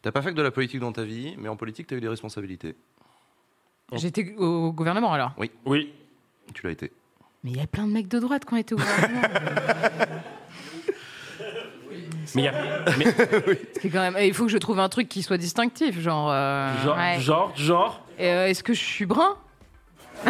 T'as 0.01 0.11
pas 0.11 0.21
fait 0.21 0.31
que 0.31 0.35
de 0.37 0.41
la 0.41 0.51
politique 0.51 0.79
dans 0.79 0.91
ta 0.91 1.03
vie, 1.03 1.35
mais 1.37 1.49
en 1.49 1.55
politique 1.55 1.87
t'as 1.87 1.95
eu 1.95 2.01
des 2.01 2.07
responsabilités. 2.09 2.75
J'étais 3.95 4.33
au 4.37 4.71
gouvernement 4.71 5.13
alors. 5.13 5.31
Oui. 5.65 5.93
Tu 6.53 6.65
l'as 6.65 6.71
été. 6.71 6.91
Mais 7.43 7.51
il 7.51 7.57
y 7.57 7.61
a 7.61 7.67
plein 7.67 7.85
de 7.87 7.91
mecs 7.91 8.07
de 8.07 8.19
droite 8.19 8.45
qui 8.45 8.53
ont 8.53 8.57
été 8.57 8.73
au 8.73 8.77
gouvernement. 8.77 9.21
Mais 12.35 12.41
il 12.41 12.45
y 12.45 12.47
a. 12.47 12.53
mais- 12.97 13.05
C'est 13.81 13.89
quand 13.89 13.99
même. 13.99 14.17
Il 14.21 14.33
faut 14.33 14.45
que 14.45 14.51
je 14.51 14.57
trouve 14.57 14.79
un 14.79 14.89
truc 14.89 15.09
qui 15.09 15.21
soit 15.23 15.37
distinctif, 15.37 15.99
genre. 15.99 16.29
euh, 16.31 16.69
genre, 16.83 16.97
Ouais. 16.97 17.19
genre, 17.19 17.51
genre. 17.55 18.01
et, 18.17 18.27
euh, 18.31 18.47
Est-ce 18.47 18.63
que 18.63 18.73
je 18.73 18.79
suis 18.83 19.05
brun? 19.05 19.35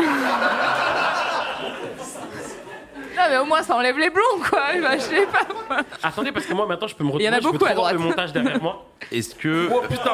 Non, 3.15 3.21
mais 3.29 3.37
au 3.37 3.45
moins 3.45 3.61
ça 3.61 3.75
enlève 3.75 3.97
les 3.99 4.09
blonds, 4.09 4.39
quoi. 4.49 4.59
Bah, 4.81 4.95
je 4.97 5.01
sais 5.01 5.27
pas. 5.27 5.81
Attendez, 6.01 6.31
parce 6.31 6.45
que 6.47 6.53
moi 6.53 6.65
maintenant 6.65 6.87
je 6.87 6.95
peux 6.95 7.03
me 7.03 7.09
Il 7.11 7.21
y 7.21 7.27
retrouver. 7.27 7.29
en 7.29 7.33
a 7.33 7.39
je 7.41 7.45
peux 7.45 7.51
beaucoup 7.53 7.65
à 7.71 7.73
droite. 7.75 7.93
le 7.93 7.99
montage 7.99 8.33
derrière 8.33 8.61
moi. 8.61 8.85
Est-ce 9.11 9.35
que, 9.35 9.69
Oh 9.71 9.81
putain 9.87 10.11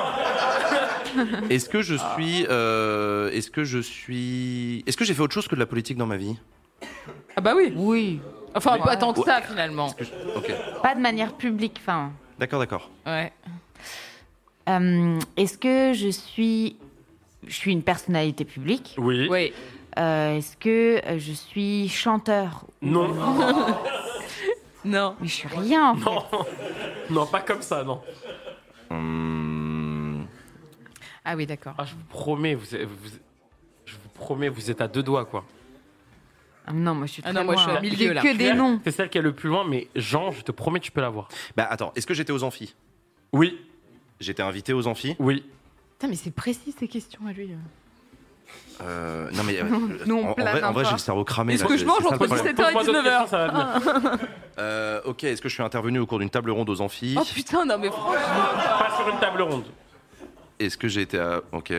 est-ce 1.49 1.69
que 1.69 1.81
je 1.81 1.95
suis, 1.95 2.45
euh, 2.49 3.29
est-ce 3.31 3.49
que 3.51 3.63
je 3.63 3.79
suis, 3.79 4.83
est-ce 4.87 4.97
que 4.97 5.05
j'ai 5.05 5.13
fait 5.13 5.21
autre 5.21 5.33
chose 5.33 5.47
que 5.47 5.55
de 5.55 5.59
la 5.59 5.65
politique 5.65 5.97
dans 5.97 6.05
ma 6.07 6.17
vie? 6.17 6.37
Ah, 7.35 7.41
bah 7.41 7.53
oui. 7.55 7.73
Oui. 7.75 8.19
Enfin, 8.55 8.77
pas 8.79 8.97
tant 8.97 9.13
que 9.13 9.21
ça, 9.23 9.41
finalement. 9.41 9.87
Ok, 10.35 10.51
Pas 10.81 10.95
de 10.95 10.99
manière 11.01 11.33
publique. 11.33 11.77
Enfin, 11.81 12.11
d'accord, 12.39 12.59
d'accord. 12.59 12.89
Ouais. 13.05 13.31
euh, 14.69 15.19
est-ce 15.37 15.57
que 15.57 15.93
je 15.93 16.09
suis, 16.09 16.75
je 17.47 17.53
suis 17.53 17.71
une 17.71 17.83
personnalité 17.83 18.45
publique? 18.45 18.95
Oui. 18.97 19.27
Oui. 19.29 19.53
Euh, 19.97 20.37
Est-ce 20.37 20.55
que 20.55 21.01
euh, 21.05 21.17
je 21.19 21.31
suis 21.33 21.89
chanteur? 21.89 22.65
Non. 22.81 23.13
Non. 24.85 25.15
Mais 25.19 25.27
je 25.27 25.33
suis 25.33 25.47
rien. 25.49 25.89
En 25.89 25.95
fait. 25.95 26.05
Non. 26.05 26.23
Non, 27.09 27.25
pas 27.25 27.41
comme 27.41 27.61
ça, 27.61 27.83
non. 27.83 27.99
Ah 31.31 31.35
oui, 31.35 31.45
d'accord. 31.45 31.75
Ah, 31.77 31.85
je 31.85 31.93
vous 31.93 32.03
promets, 32.09 32.55
vous, 32.55 32.65
je 32.71 33.93
vous 33.93 34.09
promets, 34.15 34.49
vous 34.49 34.71
êtes 34.71 34.81
à 34.81 34.87
deux 34.87 35.03
doigts, 35.03 35.25
quoi. 35.25 35.45
Ah 36.65 36.71
non, 36.73 36.95
moi 36.95 37.05
je 37.05 37.11
suis 37.13 37.21
Ah 37.23 37.29
très 37.31 37.39
non, 37.39 37.45
moi, 37.45 37.55
je 37.55 37.59
suis 37.61 37.69
loin. 37.69 37.77
au 37.79 37.81
milieu, 37.83 37.95
J'ai 37.97 38.13
là. 38.13 38.21
que 38.23 38.35
des 38.35 38.53
noms. 38.53 38.79
C'est 38.83 38.91
celle 38.91 39.09
qui 39.09 39.19
est 39.19 39.21
le 39.21 39.33
plus 39.33 39.47
loin, 39.47 39.63
mais 39.63 39.87
Jean, 39.95 40.31
je 40.31 40.41
te 40.41 40.51
promets, 40.51 40.79
tu 40.79 40.91
peux 40.91 41.01
l'avoir. 41.01 41.27
Bah 41.55 41.67
attends, 41.69 41.91
est-ce 41.95 42.07
que 42.07 42.15
j'étais 42.15 42.31
aux 42.31 42.43
amphis? 42.43 42.73
Oui, 43.31 43.59
J'étais 44.19 44.41
invité 44.41 44.73
aux 44.73 44.87
amphis? 44.87 45.15
oui. 45.19 45.45
Putain, 45.99 46.07
mais 46.09 46.15
c'est 46.15 46.31
précis 46.31 46.73
ces 46.79 46.87
questions 46.87 47.19
à 47.27 47.31
lui. 47.33 47.51
Euh, 48.81 49.29
non 49.33 49.43
mais 49.43 49.59
euh, 49.59 49.65
Nous, 50.05 50.15
on 50.15 50.29
en, 50.29 50.33
vrai, 50.33 50.63
en 50.63 50.71
vrai, 50.71 50.85
j'ai 50.85 50.93
le 50.93 50.97
cerveau 50.97 51.25
cramé. 51.25 51.53
Est-ce 51.55 51.65
que 51.65 51.75
je 51.77 51.85
mange 51.85 52.05
entre 52.05 52.25
problème. 52.25 52.45
17h 52.45 52.49
et 52.69 52.73
Pose-moi 52.73 52.83
d'autres 52.85 52.99
19h 52.99 53.03
questions, 53.03 53.27
ça 53.27 53.47
va 53.47 53.79
venir. 53.79 54.17
Euh, 54.59 54.99
ok, 55.05 55.23
est-ce 55.23 55.41
que 55.41 55.47
je 55.47 55.53
suis 55.53 55.63
intervenu 55.63 55.99
au 55.99 56.05
cours 56.05 56.19
d'une 56.19 56.29
table 56.29 56.51
ronde 56.51 56.69
aux 56.69 56.81
amphis? 56.81 57.15
Oh 57.17 57.23
putain, 57.33 57.63
non 57.65 57.77
mais 57.77 57.87
franchement. 57.89 58.17
Pas 58.17 58.93
sur 58.97 59.07
une 59.07 59.17
table 59.19 59.41
ronde. 59.41 59.63
Est-ce 60.59 60.77
que 60.77 60.87
j'ai 60.87 61.01
été 61.01 61.17
à... 61.19 61.41
Ok. 61.51 61.73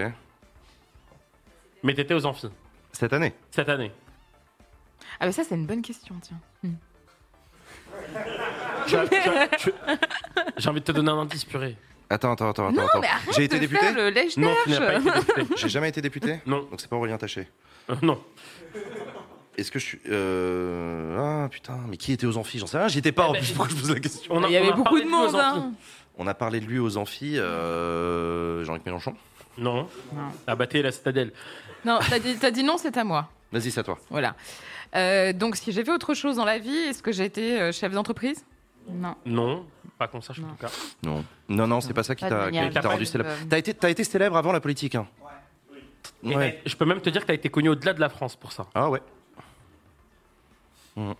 Mais 1.82 1.94
t'étais 1.94 2.14
aux 2.14 2.26
amphis, 2.26 2.48
Cette 2.92 3.12
année 3.12 3.32
cette 3.50 3.68
année. 3.68 3.92
Ah, 5.18 5.26
mais 5.26 5.32
ça, 5.32 5.42
c'est 5.44 5.54
une 5.54 5.66
bonne 5.66 5.82
question, 5.82 6.14
tiens. 6.22 6.38
Tu- 8.86 8.96
J'ai 10.58 10.68
envie 10.68 10.80
de 10.80 10.84
te 10.84 10.92
donner 10.92 11.10
un 11.10 11.18
indice 11.18 11.44
purée. 11.44 11.76
Attends, 12.08 12.32
attends, 12.32 12.50
attends, 12.50 12.72
Non, 12.72 12.86
attends. 12.86 13.00
mais 13.00 13.06
arrête 13.06 13.34
J'ai 13.36 13.44
été 13.44 13.56
de 13.56 13.60
député 13.60 13.80
faire 13.86 13.94
le 13.94 14.10
lèche 14.10 14.36
Non, 14.36 14.52
tu 14.64 14.70
n'as 14.70 14.78
pas 14.80 14.94
été 14.96 15.10
député. 15.10 15.46
J'ai 15.56 15.68
jamais 15.68 15.88
été 15.90 16.00
député 16.02 16.40
Non. 16.46 16.60
Donc 16.70 16.80
c'est 16.80 16.88
pas 16.90 16.96
Aurélien 16.96 17.18
Taché. 17.18 17.48
Euh, 17.88 17.94
non. 18.02 18.20
Est-ce 19.56 19.70
que 19.70 19.78
je 19.78 19.84
suis... 19.84 20.00
Euh... 20.08 21.44
Ah 21.44 21.48
putain, 21.48 21.78
mais 21.88 21.96
qui 21.96 22.12
était 22.12 22.26
aux 22.26 22.36
amphis? 22.36 22.58
J'en 22.58 22.66
sais 22.66 22.78
rien, 22.78 22.88
j'y 22.88 22.98
étais 22.98 23.12
pas 23.12 23.28
en 23.28 23.34
Eh 23.34 23.38
ben, 23.38 23.44
plus, 23.44 23.52
pourquoi 23.52 23.68
je 23.74 23.80
pose 23.80 23.90
la 23.94 24.00
question? 24.00 24.32
On 24.34 24.42
a- 24.42 24.48
Il 24.48 24.52
y 24.54 24.56
on 24.56 24.60
avait 24.62 24.68
a 24.72 24.72
beaucoup 24.72 24.84
parlé 24.84 25.00
de 25.02 25.06
lui 25.06 25.14
aux 25.14 25.18
monde, 25.18 25.34
amphis. 25.36 25.76
On 26.22 26.26
a 26.26 26.34
parlé 26.34 26.60
de 26.60 26.66
lui 26.66 26.78
aux 26.78 26.98
amphis, 26.98 27.38
euh... 27.38 28.62
Jean-Luc 28.64 28.84
Mélenchon. 28.84 29.14
Non. 29.56 29.88
Ah 30.46 30.54
bah 30.54 30.66
t'es 30.66 30.82
la 30.82 30.92
citadelle. 30.92 31.32
Non, 31.86 31.98
t'as 32.08 32.18
dit, 32.18 32.36
t'as 32.38 32.50
dit 32.50 32.62
non, 32.62 32.76
c'est 32.76 32.94
à 32.98 33.04
moi. 33.04 33.30
Vas-y, 33.52 33.70
c'est 33.70 33.80
à 33.80 33.82
toi. 33.82 33.98
Voilà. 34.10 34.36
Euh, 34.94 35.32
donc, 35.32 35.56
si 35.56 35.72
j'ai 35.72 35.82
fait 35.82 35.90
autre 35.92 36.12
chose 36.12 36.36
dans 36.36 36.44
la 36.44 36.58
vie, 36.58 36.76
est-ce 36.76 37.02
que 37.02 37.10
j'ai 37.10 37.24
été 37.24 37.58
euh, 37.58 37.72
chef 37.72 37.92
d'entreprise? 37.92 38.44
Non. 38.90 39.14
Non, 39.24 39.66
pas 39.98 40.08
qu'on 40.08 40.20
sache 40.20 40.40
en 40.40 40.42
Non. 40.42 40.48
tout 40.48 40.66
cas. 40.66 40.70
Non. 41.04 41.24
Non, 41.48 41.66
non, 41.66 41.80
c'est 41.80 41.94
pas 41.94 42.02
ça 42.02 42.14
qui 42.14 42.24
Pas 42.24 42.30
de 42.30 42.34
t'a 42.34 42.44
manière 42.44 42.68
qui 42.68 42.74
t'a 42.74 42.88
rendu 42.88 43.06
célèbre. 43.06 43.30
euh. 43.30 43.36
T'as 43.48 43.56
été, 43.58 43.72
t'as 43.72 43.88
été 43.88 44.04
célèbre 44.04 44.36
avant 44.36 44.52
la 44.52 44.60
politique, 44.60 44.96
hein 44.96 45.06
Et 46.22 46.36
Ouais. 46.36 46.60
Je 46.66 46.76
peux 46.76 46.84
même 46.84 47.00
te 47.00 47.08
dire 47.08 47.22
que 47.22 47.28
t'as 47.28 47.34
été 47.34 47.48
connu 47.48 47.70
au-delà 47.70 47.94
de 47.94 48.00
la 48.00 48.10
France 48.10 48.36
pour 48.36 48.52
ça. 48.52 48.66
Ah 48.74 48.90
ouais. 48.90 49.00
Hmm. 50.96 51.12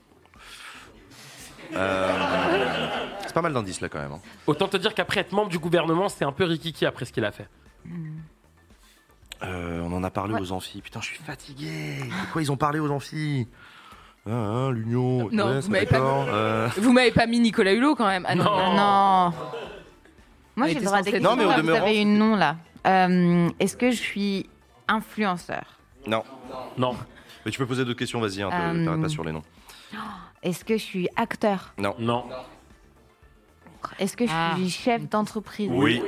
Euh, 1.73 2.80
C'est 3.31 3.35
pas 3.35 3.43
mal 3.43 3.53
d'indices 3.53 3.81
là 3.81 3.89
quand 3.89 4.01
même. 4.01 4.11
hein. 4.11 4.19
Autant 4.49 4.67
te 4.67 4.77
dire 4.77 4.93
qu'après 4.93 5.21
être 5.21 5.31
membre 5.31 5.51
du 5.51 5.61
gouvernement, 5.61 6.09
c'est 6.09 6.25
un 6.25 6.33
peu 6.33 6.43
rikiki 6.43 6.85
après 6.85 7.05
ce 7.05 7.13
qu'il 7.13 7.25
a 7.25 7.31
fait. 7.31 7.47
Euh, 9.45 9.81
on 9.83 9.93
en 9.93 10.03
a 10.03 10.11
parlé 10.11 10.35
Ouais. 10.35 10.41
aux 10.41 10.51
amphis. 10.51 10.83
Putain, 10.83 11.01
je 11.01 11.07
suis 11.07 11.19
fatigué. 11.23 11.99
De 12.01 12.33
quoi 12.33 12.43
ils 12.43 12.51
ont 12.51 12.57
parlé 12.57 12.81
aux 12.81 12.91
amphis? 12.91 13.47
Ah, 14.27 14.33
hein, 14.33 14.73
L'Union. 14.73 15.29
Non, 15.31 15.47
ouais, 15.47 15.61
vous 15.61 15.71
m'avez 15.71 15.87
pas- 15.87 15.93
d'accord. 15.93 16.27
Euh, 16.29 16.69
Vous 16.77 16.93
m'avez 16.93 17.13
pas 17.13 17.27
mis 17.27 17.39
Nicolas 17.39 17.73
Hulot 17.73 17.95
quand 17.95 18.09
même 18.09 18.27
Ah 18.29 18.35
non. 18.35 18.43
Non. 18.43 18.51
Ah 18.53 19.31
non. 19.33 19.49
Moi, 20.57 20.67
j'ai 20.69 20.75
le 20.75 20.85
droit 20.85 21.03
des 21.03 21.21
Non, 21.21 21.37
mais 21.37 21.45
au 21.45 21.53
demeurant- 21.55 21.79
Vous 21.79 21.85
avez 21.87 22.01
une 22.03 22.19
nom 22.19 22.35
là. 22.35 22.57
Euh, 22.85 23.49
Est-ce 23.61 23.77
que 23.77 23.93
je 23.93 23.97
suis 23.97 24.51
influenceur? 24.89 25.63
Non. 26.07 26.25
Non. 26.77 26.97
Mais 27.47 27.53
tu 27.53 27.59
peux 27.59 27.67
poser 27.67 27.85
d'autres 27.85 27.97
questions, 27.99 28.21
vas-y, 28.21 28.43
hein, 28.43 28.51
Euh, 28.53 28.85
t'arrêtes 28.85 29.03
pas 29.03 29.09
sur 29.09 29.23
les 29.23 29.31
noms. 29.33 29.45
Est-ce 30.43 30.65
que 30.65 30.77
je 30.77 30.83
suis 30.83 31.09
acteur? 31.17 31.73
Non. 31.79 31.95
Non. 32.01 32.25
Est-ce 33.99 34.17
que 34.17 34.27
je 34.27 34.33
Ah. 34.35 34.55
suis 34.57 34.71
chef 34.71 35.09
d'entreprise? 35.09 35.71
Oui. 35.73 36.03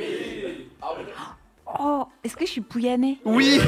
Oh, 1.79 2.05
est-ce 2.23 2.37
que 2.37 2.45
je 2.47 2.51
suis 2.51 2.61
Pouyanné? 2.61 3.19
Oui 3.25 3.59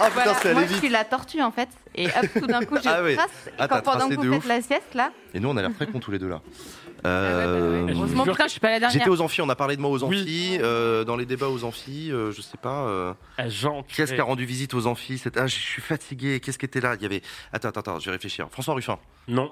Ah 0.00 0.06
putain, 0.06 0.22
Voilà, 0.22 0.34
c'est 0.34 0.46
allé 0.48 0.54
Moi, 0.54 0.62
je 0.64 0.68
vite. 0.68 0.78
suis 0.78 0.88
la 0.88 1.04
tortue 1.04 1.42
en 1.42 1.50
fait. 1.50 1.68
Et 1.94 2.06
hop, 2.06 2.12
tout 2.38 2.46
d'un 2.46 2.60
coup, 2.64 2.76
je 2.82 2.88
Ah 2.88 3.02
oui. 3.02 3.16
trace. 3.16 3.28
Et 3.48 3.50
Ah, 3.58 3.68
quand 3.68 3.76
t'as 3.76 3.82
pendant 3.82 3.98
tracé 3.98 4.16
que 4.16 4.20
de 4.22 4.26
vous 4.28 4.34
ouf. 4.34 4.42
faites 4.42 4.48
la 4.48 4.62
sieste 4.62 4.94
là, 4.94 5.12
Et 5.34 5.40
nous, 5.40 5.48
on 5.48 5.56
a 5.56 5.62
l'air 5.62 5.72
très 5.74 5.86
cons 5.86 6.00
tous 6.00 6.10
les 6.10 6.18
deux 6.18 6.28
là. 6.28 6.40
Ah 6.42 6.46
ouais, 6.46 7.00
bah. 7.02 7.08
Euh, 7.08 7.86
Heureusement, 7.94 8.24
putain, 8.24 8.44
je 8.44 8.50
suis 8.50 8.60
pas 8.60 8.68
la 8.70 8.78
dernière. 8.80 8.98
J'étais 8.98 9.08
aux 9.10 9.20
amphis, 9.22 9.40
on 9.40 9.48
a 9.48 9.54
parlé 9.56 9.76
de 9.76 9.80
moi 9.80 9.90
aux 9.90 10.04
Oui. 10.04 10.20
amphis, 10.20 10.58
euh, 10.60 11.02
dans 11.04 11.16
les 11.16 11.24
débats 11.24 11.48
aux 11.48 11.64
amphis, 11.64 12.10
euh, 12.12 12.30
je 12.30 12.42
sais 12.42 12.58
pas. 12.58 12.82
euh, 12.88 13.14
Jean, 13.48 13.82
tu 13.84 13.96
Qu'est-ce 13.96 14.12
es- 14.12 14.16
qui 14.16 14.20
a 14.20 14.24
rendu 14.24 14.44
visite 14.44 14.74
aux 14.74 14.86
amphis 14.86 15.22
ah, 15.36 15.46
Je 15.46 15.54
suis 15.54 15.80
fatigué, 15.82 16.40
qu'est-ce 16.40 16.58
qui 16.58 16.66
était 16.66 16.80
là? 16.82 16.94
Il 16.96 17.02
y 17.02 17.06
avait. 17.06 17.22
Attends, 17.54 17.68
attends, 17.70 17.80
attends, 17.80 17.98
je 18.00 18.06
vais 18.06 18.12
réfléchir. 18.12 18.48
François 18.50 18.74
Ruffin. 18.74 18.98
Non. 19.28 19.50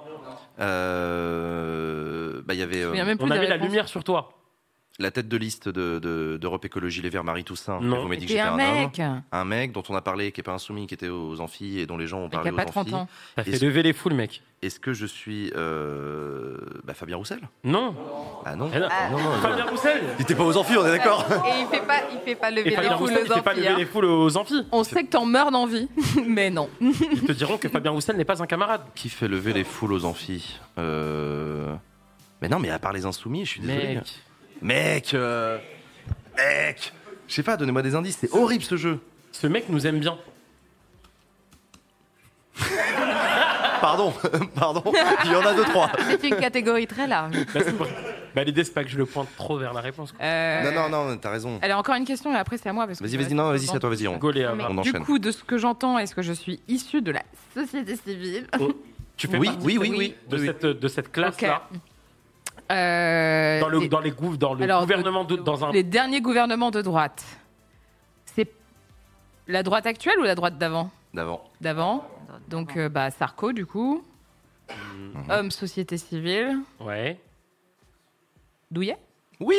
Euh, 1.08 2.42
Bah, 2.46 2.54
il 2.54 2.60
y 2.60 2.62
avait 2.62 2.82
euh, 2.82 2.88
souviens 2.88 3.04
même 3.04 3.18
plus 3.18 3.26
On 3.26 3.30
avait 3.30 3.46
la 3.48 3.56
lumière 3.56 3.88
sur 3.88 4.04
toi. 4.04 4.30
La 5.00 5.12
tête 5.12 5.28
de 5.28 5.36
liste 5.36 5.68
de- 5.68 6.00
de- 6.00 6.38
d'Europe 6.40 6.64
Écologie 6.64 7.02
Les 7.02 7.08
Verts, 7.08 7.22
Marie 7.22 7.44
Toussaint. 7.44 7.78
Non. 7.80 7.98
Et 7.98 8.00
Vous 8.00 8.08
m'avez 8.08 8.16
dit 8.16 8.26
que 8.26 8.32
j'étais 8.32 8.42
un 8.42 8.54
un, 8.54 8.56
mec. 8.56 8.98
homme. 8.98 9.22
Un 9.30 9.44
mec 9.44 9.70
dont 9.70 9.84
on 9.88 9.94
a 9.94 10.00
parlé, 10.02 10.32
qui 10.32 10.40
est 10.40 10.42
pas 10.42 10.54
insoumis, 10.54 10.88
qui 10.88 10.94
était 10.94 11.08
aux 11.08 11.40
amphis 11.40 11.78
et 11.78 11.86
dont 11.86 11.96
les 11.96 12.08
gens 12.08 12.18
ont 12.18 12.28
Qui 12.28 12.34
parlé 12.34 12.50
a 12.50 12.52
aux 12.52 12.56
pas 12.56 12.64
30 12.64 12.86
amphis. 12.88 12.94
ans. 12.96 13.08
T'as 13.36 13.44
fait 13.44 13.62
lever 13.64 13.84
les 13.84 13.92
foules, 13.92 14.14
mec. 14.14 14.42
Est-ce 14.60 14.80
que 14.80 14.92
je 14.92 15.06
suis 15.06 15.52
euh, 15.54 16.56
bah, 16.82 16.94
Fabien 16.94 17.16
Roussel? 17.16 17.38
Non. 17.62 17.94
Ah 18.44 18.56
non. 18.56 18.68
Eh 18.74 18.78
non. 18.80 18.88
Ah. 18.90 19.08
Non, 19.10 19.18
non, 19.18 19.32
Fabien 19.40 19.66
Roussel. 19.66 20.02
Il 20.18 20.22
était 20.22 20.34
pas 20.34 20.42
aux 20.44 20.56
amphis, 20.56 20.76
on 20.76 20.84
est 20.84 20.90
d'accord 20.90 21.24
et 21.46 21.60
il 21.60 21.66
fait 21.68 21.86
pas, 21.86 22.00
il 22.12 22.18
fait 22.24 22.34
pas 22.34 22.50
Et 22.50 22.54
lever 22.56 22.70
Fabien 22.72 22.90
les 22.90 22.96
foules 22.96 23.08
Roussel, 23.08 23.22
il 23.24 23.30
aux 23.30 23.34
fait 23.36 23.42
pas 23.42 23.50
amphis. 23.52 23.60
lever 23.60 23.72
hein. 23.72 23.78
les 23.78 23.86
foules 23.86 24.04
aux 24.06 24.36
amphis. 24.36 24.66
On 24.72 24.82
sait 24.82 25.04
que 25.04 25.10
t'en 25.10 25.26
meurs 25.26 25.52
d'envie, 25.52 25.88
mais 26.26 26.50
non. 26.50 26.68
Ils 26.80 27.22
te 27.24 27.30
diront 27.32 27.56
que 27.56 27.68
Fabien 27.68 27.92
Roussel 27.92 28.16
n'est 28.16 28.24
pas 28.24 28.42
un 28.42 28.46
camarade. 28.46 28.80
Qui 28.96 29.10
fait 29.10 29.28
lever 29.28 29.52
les 29.52 29.62
foules 29.62 29.92
aux 29.92 30.04
amphis? 30.04 30.58
Euh... 30.76 31.72
Mais 32.42 32.48
non, 32.48 32.58
mais 32.58 32.70
à 32.70 32.80
part 32.80 32.92
les 32.92 33.06
insoumis, 33.06 33.44
je 33.44 33.50
suis 33.50 33.60
désolé. 33.60 33.94
Mec. 33.96 34.12
Mec 34.62 35.14
euh, 35.14 35.58
Mec 36.36 36.92
Je 37.28 37.34
sais 37.34 37.42
pas, 37.42 37.56
donnez-moi 37.56 37.82
des 37.82 37.94
indices, 37.94 38.18
c'est 38.20 38.32
horrible 38.32 38.64
ce 38.64 38.76
jeu. 38.76 39.00
Ce 39.32 39.46
mec 39.46 39.68
nous 39.68 39.86
aime 39.86 39.98
bien. 40.00 40.18
Pardon, 43.80 44.12
pardon, 44.56 44.82
il 45.24 45.30
y 45.30 45.36
en 45.36 45.46
a 45.46 45.54
deux, 45.54 45.62
trois. 45.62 45.88
C'est 46.20 46.28
une 46.28 46.34
catégorie 46.36 46.88
très 46.88 47.06
large. 47.06 47.32
Bah, 47.54 47.60
c'est 47.64 47.74
bah, 48.34 48.42
l'idée, 48.42 48.64
c'est 48.64 48.74
pas 48.74 48.82
que 48.82 48.90
je 48.90 48.98
le 48.98 49.06
pointe 49.06 49.28
trop 49.36 49.56
vers 49.56 49.72
la 49.72 49.80
réponse. 49.80 50.10
quoi. 50.10 50.20
Euh, 50.24 50.68
Non, 50.72 50.88
non, 50.90 51.04
non, 51.10 51.16
t'as 51.16 51.30
raison. 51.30 51.60
Allez, 51.62 51.74
encore 51.74 51.94
une 51.94 52.04
question 52.04 52.34
et 52.34 52.36
après 52.38 52.58
c'est 52.58 52.68
à 52.68 52.72
moi. 52.72 52.86
parce 52.88 52.98
que 52.98 53.04
Vas-y, 53.04 53.12
je 53.12 53.18
vas-y, 53.22 53.34
non, 53.34 53.50
vas-y, 53.50 53.66
c'est 53.66 53.76
à 53.76 53.78
toi, 53.78 53.88
vas-y. 53.90 54.08
On... 54.08 54.16
Gaulé, 54.16 54.40
Mais 54.40 54.64
avant. 54.64 54.70
On 54.70 54.82
du 54.82 54.90
enchaîne. 54.90 55.04
coup, 55.04 55.20
de 55.20 55.30
ce 55.30 55.44
que 55.44 55.58
j'entends, 55.58 55.96
est-ce 55.96 56.12
que 56.16 56.22
je 56.22 56.32
suis 56.32 56.60
issue 56.66 57.02
de 57.02 57.12
la 57.12 57.22
société 57.54 57.94
civile 57.94 58.48
Tu 59.16 59.28
fais 59.28 59.38
Oui, 59.38 59.46
partie 59.46 59.64
oui, 59.64 59.74
de 59.74 59.78
oui, 59.96 60.14
de 60.28 60.36
oui. 60.38 60.46
cette, 60.46 60.66
de 60.66 60.88
cette 60.88 61.12
classe-là. 61.12 61.62
Euh, 62.70 63.60
Dans 63.60 63.68
le, 63.68 63.78
les- 63.78 63.88
dans 63.88 64.00
les 64.00 64.10
gouv- 64.12 64.36
dans 64.36 64.52
le 64.54 64.62
alors, 64.64 64.82
gouvernement, 64.82 65.24
de, 65.24 65.36
dans 65.36 65.64
un. 65.64 65.72
Les 65.72 65.82
derniers 65.82 66.20
gouvernements 66.20 66.70
de 66.70 66.82
droite. 66.82 67.24
C'est 68.26 68.48
la 69.46 69.62
droite 69.62 69.86
actuelle 69.86 70.18
ou 70.18 70.22
la 70.24 70.34
droite 70.34 70.58
d'avant? 70.58 70.90
D'avant. 71.14 71.44
D'avant. 71.60 72.06
Donc, 72.48 72.76
euh, 72.76 72.88
bah, 72.90 73.10
Sarko, 73.10 73.52
du 73.52 73.64
coup. 73.64 74.04
Mhm. 74.70 75.24
Homme, 75.30 75.50
société 75.50 75.96
civile. 75.96 76.58
Ouais. 76.80 77.18
Douillet? 78.70 78.98
Oui 79.40 79.56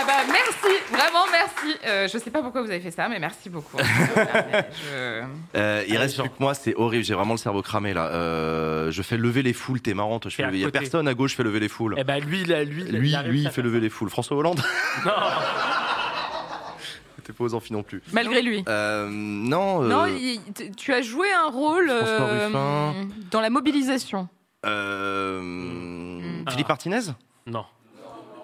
Ah 0.00 0.04
bah 0.06 0.32
merci, 0.32 0.76
vraiment 0.90 1.26
merci. 1.64 1.78
Euh, 1.86 2.08
je 2.08 2.18
sais 2.18 2.30
pas 2.30 2.42
pourquoi 2.42 2.62
vous 2.62 2.70
avez 2.70 2.80
fait 2.80 2.90
ça, 2.90 3.08
mais 3.08 3.18
merci 3.18 3.50
beaucoup. 3.50 3.76
Je- 3.82 5.22
Euh, 5.54 5.82
Il 5.86 5.90
Allez, 5.90 5.98
reste 5.98 6.18
plus 6.20 6.28
que 6.28 6.34
moi, 6.38 6.54
c'est 6.54 6.74
horrible, 6.76 7.04
j'ai 7.04 7.14
vraiment 7.14 7.34
le 7.34 7.38
cerveau 7.38 7.62
cramé 7.62 7.94
là. 7.94 8.06
Euh, 8.08 8.90
je 8.90 9.02
fais 9.02 9.16
lever 9.16 9.42
les 9.42 9.52
foules, 9.52 9.80
t'es. 9.80 9.90
Je 9.92 10.28
fais 10.30 10.42
lever- 10.44 10.58
Il 10.58 10.60
y 10.60 10.64
a 10.64 10.70
personne 10.70 11.08
à 11.08 11.14
gauche, 11.14 11.32
je 11.32 11.36
fais 11.36 11.42
lever 11.42 11.60
les 11.60 11.68
foules. 11.68 11.94
Eh 11.98 12.04
ben 12.04 12.22
lui, 12.24 12.44
là, 12.44 12.64
lui, 12.64 12.82
il- 12.86 12.96
Lui, 12.96 13.10
il 13.12 13.18
lui, 13.28 13.42
il 13.42 13.50
fait 13.50 13.62
lever 13.62 13.80
les 13.80 13.90
foules. 13.90 14.10
François 14.10 14.36
Hollande 14.36 14.60
Non. 15.04 15.12
T'es 17.24 17.32
pas 17.34 17.44
aux 17.44 17.54
amphis 17.54 17.72
non 17.74 17.82
plus. 17.82 18.00
Malgré 18.12 18.40
lui. 18.40 18.64
Euh, 18.68 19.06
non. 19.10 19.82
Non, 19.82 20.04
euh, 20.04 20.08
il- 20.10 20.40
t- 20.54 20.70
tu 20.70 20.94
as 20.94 21.02
joué 21.02 21.26
un 21.32 21.50
rôle 21.50 21.90
euh, 21.90 22.92
dans 23.30 23.40
la 23.42 23.50
mobilisation. 23.50 24.28
euh, 24.64 26.20
Ah. 26.46 26.50
Philippe 26.52 26.68
Martinez? 26.68 27.00
Non. 27.46 27.64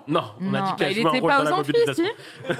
Non, 0.06 0.22
on 0.40 0.52
a 0.54 0.60
Non, 0.60 0.66
dit 0.66 0.70
qu'il 0.74 0.78
bah, 0.78 0.84
a 0.86 0.90
il 0.90 0.94
joué 0.96 1.04
un 1.06 1.08
était 1.10 1.20
rôle 1.20 1.30
pas 1.30 1.52
aux 1.52 1.56
mobilisation. 1.56 2.04
si 2.04 2.54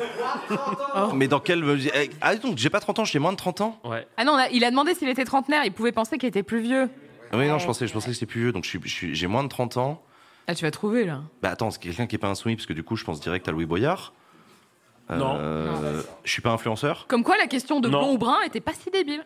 Mais 1.14 1.28
dans 1.28 1.40
quel. 1.40 1.62
eh, 1.94 2.10
Ah, 2.20 2.36
donc 2.36 2.56
j'ai 2.58 2.70
pas 2.70 2.80
30 2.80 3.00
ans, 3.00 3.04
j'ai 3.04 3.18
moins 3.18 3.32
de 3.32 3.36
30 3.36 3.60
ans 3.60 3.78
Ouais. 3.84 4.06
Ah 4.16 4.24
non, 4.24 4.32
on 4.32 4.36
a- 4.36 4.48
il 4.50 4.64
a 4.64 4.70
demandé 4.70 4.94
s'il 4.94 5.08
était 5.08 5.24
trentenaire. 5.24 5.62
Il 5.64 5.72
pouvait 5.72 5.92
penser 5.92 6.16
qu'il 6.18 6.28
était 6.28 6.42
plus 6.42 6.60
vieux. 6.60 6.88
Ah 7.32 7.36
Oui, 7.36 7.48
non, 7.48 7.58
je 7.58 7.66
pensais, 7.66 7.86
je 7.86 7.92
pensais 7.92 8.08
que 8.08 8.12
c'était 8.14 8.26
plus 8.26 8.40
vieux, 8.42 8.52
donc 8.52 8.64
je 8.64 8.68
suis- 8.70 8.80
je 8.84 8.88
suis- 8.94 9.14
j'ai 9.14 9.26
moins 9.26 9.42
de 9.44 9.48
30 9.48 9.76
ans. 9.76 10.02
Ah, 10.46 10.54
tu 10.54 10.64
vas 10.64 10.70
trouver 10.70 11.04
là. 11.04 11.20
Bah 11.42 11.50
attends, 11.50 11.70
c'est 11.70 11.80
quelqu'un 11.80 12.06
qui 12.06 12.16
est 12.16 12.18
pas 12.18 12.28
insoumis, 12.28 12.54
parce 12.56 12.66
que 12.66 12.72
du 12.74 12.82
coup, 12.82 12.96
je 12.96 13.04
pense 13.04 13.20
direct 13.20 13.48
à 13.48 13.52
Louis 13.52 13.66
Boyard. 13.66 14.12
Non. 15.10 15.36
Euh, 15.38 16.02
Je 16.22 16.30
suis 16.30 16.40
pas 16.42 16.50
influenceur, 16.50 17.06
Comme 17.08 17.24
quoi, 17.24 17.36
la 17.36 17.46
question 17.46 17.80
de 17.80 17.88
Non. 17.90 17.98
blond 17.98 18.12
ou 18.14 18.18
brun 18.18 18.40
était 18.46 18.60
pas 18.60 18.72
si 18.72 18.90
débile. 18.90 19.24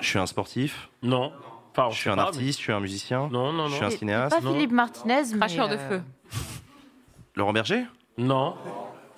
je 0.00 0.06
suis 0.08 0.18
un 0.18 0.26
sportif, 0.26 0.88
Non. 1.02 1.32
Enfin, 1.74 1.86
on 1.86 1.90
je 1.90 1.94
suis 1.96 2.04
sait 2.04 2.10
un 2.10 2.16
pas, 2.16 2.22
artiste, 2.24 2.58
je 2.58 2.64
suis 2.64 2.72
un 2.72 2.80
musicien, 2.80 3.28
mais- 3.30 3.38
Non, 3.38 3.52
non, 3.52 3.66
je 3.68 3.72
suis 3.72 3.80
non. 3.80 3.86
un 3.86 3.90
Pas 3.90 3.96
cinéaste. 3.96 4.42
Non. 4.42 4.52
Philippe 4.52 4.72
Martinez, 4.72 5.22
mais. 5.32 5.38
Cracheur 5.38 5.68
de 5.68 5.74
euh, 5.76 5.88
feu. 5.88 6.02
Laurent 7.36 7.52
Berger? 7.52 7.84
Non. 8.18 8.54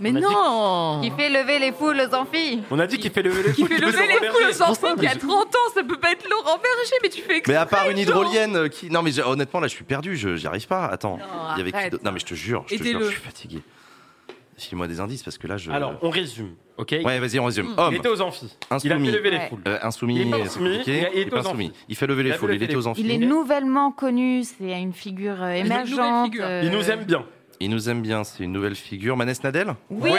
Mais 0.00 0.10
On 0.10 0.16
a 0.16 0.18
dit 0.18 0.24
non 0.24 1.00
Qui 1.02 1.10
fait 1.12 1.28
lever 1.30 1.58
les 1.60 1.72
foules 1.72 2.00
aux 2.00 2.14
amphis. 2.14 2.60
On 2.70 2.78
a 2.80 2.86
dit 2.86 2.98
qu'il 2.98 3.12
fait 3.12 3.22
lever 3.22 3.42
les 3.44 3.52
Qui 3.52 3.62
foules. 3.64 3.76
fait 3.76 3.80
lever 3.80 4.06
les 4.08 4.28
foules 4.28 4.50
aux 4.50 4.62
enfants 4.62 4.96
qui 4.96 5.06
a 5.06 5.12
je- 5.14 5.18
30 5.20 5.46
ans, 5.54 5.72
ça 5.72 5.82
peut 5.84 5.98
pas 5.98 6.12
être 6.12 6.28
Laurent 6.28 6.56
Berger, 6.58 6.96
mais 7.02 7.08
tu 7.08 7.22
fais 7.22 7.36
exprès. 7.36 7.52
Mais 7.52 7.58
à 7.58 7.66
part 7.66 7.88
une 7.90 7.96
Jean. 7.96 8.02
hydrolienne 8.02 8.56
euh, 8.56 8.68
qui. 8.68 8.90
Non, 8.90 9.02
mais 9.02 9.12
j'ai- 9.12 9.22
honnêtement, 9.22 9.60
là, 9.60 9.68
je 9.68 9.74
suis 9.74 9.84
perdu, 9.84 10.16
je 10.16 10.34
j'y 10.36 10.46
arrive 10.48 10.66
pas. 10.66 10.86
Attends. 10.86 11.18
Non, 11.18 11.24
Il 11.54 11.58
y 11.58 11.60
avait 11.62 11.70
qui 11.70 11.76
arrête. 11.76 11.92
d'autre 11.92 12.04
Non, 12.04 12.10
mais 12.12 12.18
je 12.18 12.26
te 12.26 12.34
jure, 12.34 12.64
je 12.66 12.74
te 12.76 12.82
jure, 12.82 12.86
Aidez-le. 12.96 13.04
je 13.06 13.10
suis 13.12 13.20
fatigué. 13.22 13.60
File-moi 14.56 14.86
des 14.88 15.00
indices 15.00 15.22
parce 15.22 15.36
que 15.38 15.46
là, 15.48 15.56
je. 15.56 15.70
Alors, 15.70 15.94
on 16.02 16.10
résume, 16.10 16.54
ok? 16.76 16.94
Ouais, 17.04 17.18
vas-y, 17.18 17.38
on 17.40 17.44
résume. 17.44 17.66
Mm. 17.66 17.74
Il 17.76 17.80
Homme, 17.80 17.94
était 17.94 18.08
aux 18.08 18.20
amphis. 18.20 18.56
Il 18.62 18.72
a 18.72 18.74
Insoumis. 18.96 19.10
fait 19.10 19.16
lever 19.16 19.30
les 19.30 19.36
Ouais. 19.38 19.48
foules. 19.48 19.62
euh, 19.66 19.78
insoumis, 19.82 20.14
Il 20.16 20.22
est 20.26 20.30
pas 20.30 20.36
c'est 20.38 20.42
insoumis, 20.44 20.70
compliqué. 20.78 20.98
il 20.98 21.04
a- 21.04 21.08
il 21.10 21.14
Il 21.14 21.18
était 21.18 21.20
est 21.20 21.30
pas 21.30 21.36
aux 21.36 21.40
insoumis. 21.40 21.66
amphis. 21.66 21.76
Il 21.88 21.96
fait 21.96 22.06
lever 22.06 22.22
Il 22.22 22.24
les 22.24 22.30
a 22.30 22.34
fait 22.34 22.38
foules, 22.40 22.50
il 22.50 22.54
lever 22.54 22.64
était 22.64 22.72
les 22.74 22.78
aux 22.78 22.86
amphis. 22.86 23.00
Il 23.00 23.10
est 23.10 23.18
nouvellement 23.18 23.90
connu, 23.92 24.42
c'est 24.44 24.80
une 24.80 24.92
figure 24.92 25.34
euh, 25.40 25.46
nouvelle 25.62 25.66
émergente. 25.66 26.24
figure. 26.32 26.44
euh, 26.44 26.62
Il 26.64 26.70
nous 26.70 26.90
aime 26.90 27.04
bien. 27.04 27.24
Il 27.64 27.70
nous 27.70 27.88
aime 27.88 28.02
bien, 28.02 28.24
c'est 28.24 28.44
une 28.44 28.52
nouvelle 28.52 28.74
figure. 28.74 29.16
Manès 29.16 29.42
Nadel 29.42 29.74
Oui. 29.88 30.10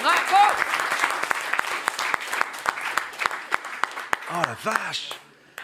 Bravo 0.00 0.54
Oh 4.30 4.42
la 4.46 4.54
vache 4.70 5.10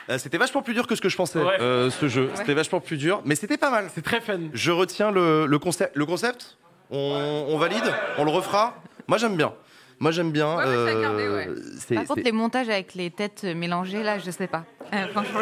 Euh, 0.09 0.19
C'était 0.19 0.39
vachement 0.39 0.61
plus 0.63 0.75
dur 0.75 0.89
que 0.89 0.97
ce 0.97 1.01
que 1.01 1.09
je 1.09 1.17
pensais, 1.17 1.39
Ouais. 1.39 1.61
euh, 1.61 1.89
ce 1.89 2.09
jeu. 2.09 2.33
C'était 2.35 2.55
vachement 2.55 2.81
plus 2.81 2.97
dur, 2.97 3.23
mais 3.25 3.37
c'était 3.37 3.57
pas 3.57 3.71
mal. 3.71 3.89
C'est 3.95 4.03
très 4.03 4.21
fun. 4.21 4.41
Je 4.55 4.73
retiens 4.73 5.13
le, 5.13 5.47
le 5.47 5.59
concept. 5.61 5.95
Le 5.95 6.05
concept 6.05 6.57
on, 6.91 7.47
on 7.49 7.59
valide 7.59 7.95
On 8.19 8.25
le 8.25 8.33
refera 8.33 8.75
Moi 9.07 9.19
j'aime 9.19 9.37
bien. 9.37 9.53
Moi 10.01 10.11
j'aime 10.13 10.33
bien. 10.33 10.57
Ouais, 10.57 11.01
gardé, 11.03 11.47
c'est- 11.79 11.95
Par 11.95 12.05
contre, 12.05 12.21
c'est- 12.21 12.25
les 12.25 12.33
montages 12.33 12.69
avec 12.71 12.95
les 12.95 13.11
têtes 13.11 13.45
mélangées, 13.45 14.03
là, 14.03 14.19
je 14.19 14.31
sais 14.31 14.47
pas. 14.47 14.65
Euh, 14.95 15.07
franchement. 15.13 15.41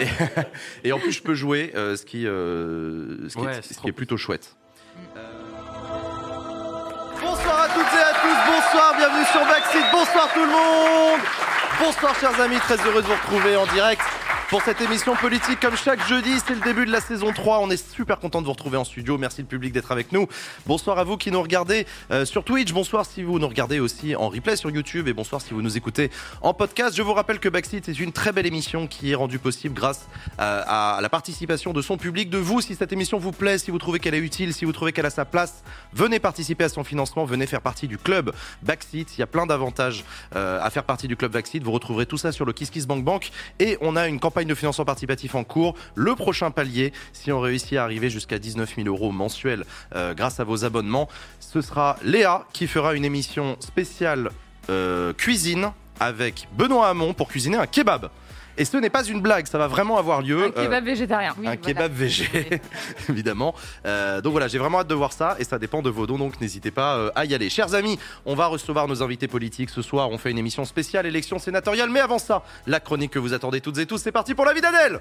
Et 0.84 0.92
en 0.92 0.98
plus 0.98 1.12
je 1.12 1.22
peux 1.22 1.34
jouer, 1.34 1.72
euh, 1.76 1.96
ce 1.96 2.04
qui, 2.04 2.26
euh, 2.26 3.28
ce 3.28 3.36
qui, 3.36 3.40
Ouais, 3.44 3.52
est, 3.52 3.62
c'est 3.62 3.68
ce 3.68 3.74
trop 3.74 3.82
qui 3.84 3.88
est 3.90 3.92
plutôt 3.92 4.16
chouette. 4.16 4.56
Euh, 5.16 5.20
Bonsoir 7.20 7.60
à 7.62 7.68
toutes 7.68 7.94
et 7.94 8.02
à 8.02 8.12
tous, 8.20 8.52
bonsoir, 8.52 8.94
bienvenue 8.96 9.24
sur 9.26 9.40
Backseat, 9.46 9.84
bonsoir 9.92 10.28
tout 10.34 10.40
le 10.40 10.46
monde 10.50 11.20
Bonsoir 11.80 12.14
chers 12.18 12.40
amis, 12.40 12.56
très 12.58 12.76
heureux 12.76 13.02
de 13.02 13.06
vous 13.06 13.12
retrouver 13.14 13.56
en 13.56 13.66
direct 13.66 14.02
pour 14.48 14.62
cette 14.62 14.80
émission 14.80 15.14
politique 15.14 15.60
comme 15.60 15.76
chaque 15.76 16.06
jeudi, 16.08 16.30
c'est 16.46 16.54
le 16.54 16.60
début 16.60 16.86
de 16.86 16.90
la 16.90 17.02
saison 17.02 17.32
3, 17.34 17.58
on 17.60 17.70
est 17.70 17.92
super 17.92 18.18
content 18.18 18.40
de 18.40 18.46
vous 18.46 18.52
retrouver 18.52 18.78
en 18.78 18.84
studio, 18.84 19.18
merci 19.18 19.42
le 19.42 19.46
public 19.46 19.72
d'être 19.74 19.92
avec 19.92 20.10
nous. 20.10 20.26
Bonsoir 20.66 20.98
à 20.98 21.04
vous 21.04 21.18
qui 21.18 21.30
nous 21.30 21.42
regardez 21.42 21.86
euh, 22.10 22.24
sur 22.24 22.44
Twitch, 22.44 22.72
bonsoir 22.72 23.04
si 23.04 23.22
vous 23.22 23.38
nous 23.38 23.46
regardez 23.46 23.78
aussi 23.78 24.16
en 24.16 24.30
replay 24.30 24.56
sur 24.56 24.70
YouTube 24.70 25.06
et 25.06 25.12
bonsoir 25.12 25.42
si 25.42 25.52
vous 25.52 25.60
nous 25.60 25.76
écoutez 25.76 26.10
en 26.40 26.54
podcast. 26.54 26.96
Je 26.96 27.02
vous 27.02 27.12
rappelle 27.12 27.40
que 27.40 27.50
Backseat 27.50 27.90
est 27.90 28.00
une 28.00 28.12
très 28.12 28.32
belle 28.32 28.46
émission 28.46 28.86
qui 28.86 29.10
est 29.10 29.14
rendue 29.14 29.38
possible 29.38 29.74
grâce 29.74 30.08
euh, 30.40 30.62
à 30.66 31.00
la 31.02 31.08
participation 31.10 31.74
de 31.74 31.82
son 31.82 31.98
public, 31.98 32.30
de 32.30 32.38
vous. 32.38 32.62
Si 32.62 32.74
cette 32.74 32.92
émission 32.92 33.18
vous 33.18 33.32
plaît, 33.32 33.58
si 33.58 33.70
vous 33.70 33.78
trouvez 33.78 33.98
qu'elle 33.98 34.14
est 34.14 34.18
utile, 34.18 34.54
si 34.54 34.64
vous 34.64 34.72
trouvez 34.72 34.92
qu'elle 34.92 35.06
a 35.06 35.10
sa 35.10 35.26
place, 35.26 35.62
venez 35.92 36.20
participer 36.20 36.64
à 36.64 36.68
son 36.70 36.84
financement, 36.84 37.26
venez 37.26 37.46
faire 37.46 37.60
partie 37.60 37.86
du 37.86 37.98
club 37.98 38.32
Backseat. 38.62 39.18
Il 39.18 39.20
y 39.20 39.22
a 39.22 39.26
plein 39.26 39.44
d'avantages 39.44 40.04
euh, 40.36 40.58
à 40.62 40.70
faire 40.70 40.84
partie 40.84 41.06
du 41.06 41.16
club 41.16 41.32
Backseat. 41.32 41.62
Vous 41.62 41.72
retrouverez 41.72 42.06
tout 42.06 42.16
ça 42.16 42.32
sur 42.32 42.46
le 42.46 42.54
Kiss 42.54 42.70
Kiss 42.70 42.86
Bank 42.86 43.04
Bank. 43.04 43.30
Et 43.60 43.76
on 43.82 43.94
a 43.94 44.08
une 44.08 44.18
campagne 44.18 44.37
de 44.46 44.54
financement 44.54 44.84
participatif 44.84 45.34
en 45.34 45.44
cours. 45.44 45.74
Le 45.94 46.14
prochain 46.14 46.50
palier, 46.50 46.92
si 47.12 47.32
on 47.32 47.40
réussit 47.40 47.78
à 47.78 47.84
arriver 47.84 48.10
jusqu'à 48.10 48.38
19 48.38 48.76
000 48.76 48.88
euros 48.88 49.12
mensuels 49.12 49.64
euh, 49.94 50.14
grâce 50.14 50.40
à 50.40 50.44
vos 50.44 50.64
abonnements, 50.64 51.08
ce 51.40 51.60
sera 51.60 51.96
Léa 52.02 52.46
qui 52.52 52.66
fera 52.66 52.94
une 52.94 53.04
émission 53.04 53.56
spéciale 53.60 54.30
euh, 54.70 55.12
cuisine 55.12 55.72
avec 56.00 56.48
Benoît 56.56 56.88
Hamon 56.88 57.14
pour 57.14 57.28
cuisiner 57.28 57.56
un 57.56 57.66
kebab. 57.66 58.10
Et 58.58 58.64
ce 58.64 58.76
n'est 58.76 58.90
pas 58.90 59.04
une 59.04 59.20
blague, 59.20 59.46
ça 59.46 59.56
va 59.56 59.68
vraiment 59.68 59.98
avoir 59.98 60.20
lieu. 60.20 60.46
Un 60.46 60.50
kebab 60.50 60.84
végétarien. 60.84 61.32
Oui, 61.38 61.46
un 61.46 61.50
voilà. 61.50 61.56
kebab 61.56 61.92
végé, 61.92 62.60
évidemment. 63.08 63.54
Euh, 63.86 64.20
donc 64.20 64.32
voilà, 64.32 64.48
j'ai 64.48 64.58
vraiment 64.58 64.80
hâte 64.80 64.88
de 64.88 64.94
voir 64.94 65.12
ça 65.12 65.36
et 65.38 65.44
ça 65.44 65.60
dépend 65.60 65.80
de 65.80 65.90
vos 65.90 66.08
dons, 66.08 66.18
donc 66.18 66.40
n'hésitez 66.40 66.72
pas 66.72 66.96
euh, 66.96 67.10
à 67.14 67.24
y 67.24 67.34
aller. 67.34 67.50
Chers 67.50 67.74
amis, 67.74 68.00
on 68.26 68.34
va 68.34 68.46
recevoir 68.46 68.88
nos 68.88 69.00
invités 69.00 69.28
politiques 69.28 69.70
ce 69.70 69.80
soir. 69.80 70.10
On 70.10 70.18
fait 70.18 70.32
une 70.32 70.38
émission 70.38 70.64
spéciale 70.64 71.06
élection 71.06 71.38
sénatoriale, 71.38 71.88
mais 71.88 72.00
avant 72.00 72.18
ça, 72.18 72.42
la 72.66 72.80
chronique 72.80 73.12
que 73.12 73.20
vous 73.20 73.32
attendez 73.32 73.60
toutes 73.60 73.78
et 73.78 73.86
tous, 73.86 73.98
c'est 73.98 74.12
parti 74.12 74.34
pour 74.34 74.44
la 74.44 74.52
vie 74.52 74.60
d'Adèle 74.60 75.00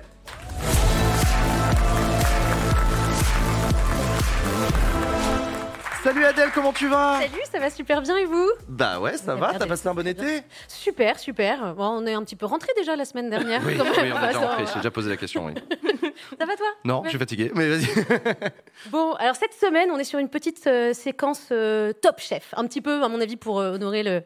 Salut 6.03 6.23
Adèle, 6.23 6.51
comment 6.53 6.71
tu 6.71 6.87
vas? 6.87 7.19
Salut, 7.19 7.41
ça 7.51 7.59
va 7.59 7.69
super 7.69 8.01
bien 8.01 8.15
et 8.15 8.23
vous? 8.25 8.47
Bah 8.69 8.99
ouais, 8.99 9.17
ça 9.17 9.35
va, 9.35 9.53
t'as 9.57 9.65
passé 9.65 9.87
un 9.89 9.93
bon 9.93 10.07
été? 10.07 10.39
Super, 10.69 11.19
super. 11.19 11.75
Bon, 11.75 11.85
on 12.01 12.05
est 12.05 12.13
un 12.13 12.23
petit 12.23 12.37
peu 12.37 12.45
rentré 12.45 12.69
déjà 12.77 12.95
la 12.95 13.03
semaine 13.03 13.29
dernière. 13.29 13.61
Oui, 13.65 13.75
quand 13.77 13.83
même. 13.83 13.93
oui, 13.97 14.11
on 14.13 14.23
est 14.23 14.27
déjà 14.27 14.39
rentré, 14.39 14.65
j'ai 14.67 14.75
déjà 14.79 14.91
posé 14.91 15.09
la 15.09 15.17
question, 15.17 15.45
oui. 15.47 15.53
ça 16.39 16.45
va 16.45 16.55
toi? 16.55 16.65
Non, 16.85 17.01
je 17.03 17.09
suis 17.09 17.17
fatigué, 17.17 17.51
mais 17.55 17.67
vas-y. 17.67 17.87
Bon, 18.89 19.13
alors 19.13 19.35
cette 19.35 19.53
semaine, 19.53 19.89
on 19.91 19.97
est 19.97 20.03
sur 20.05 20.19
une 20.19 20.29
petite 20.29 20.65
euh, 20.67 20.93
séquence 20.93 21.47
euh, 21.51 21.91
top 21.93 22.19
chef, 22.19 22.53
un 22.55 22.65
petit 22.67 22.79
peu 22.81 23.03
à 23.03 23.07
mon 23.09 23.19
avis 23.19 23.35
pour 23.35 23.59
euh, 23.59 23.73
honorer 23.73 24.03
le, 24.03 24.23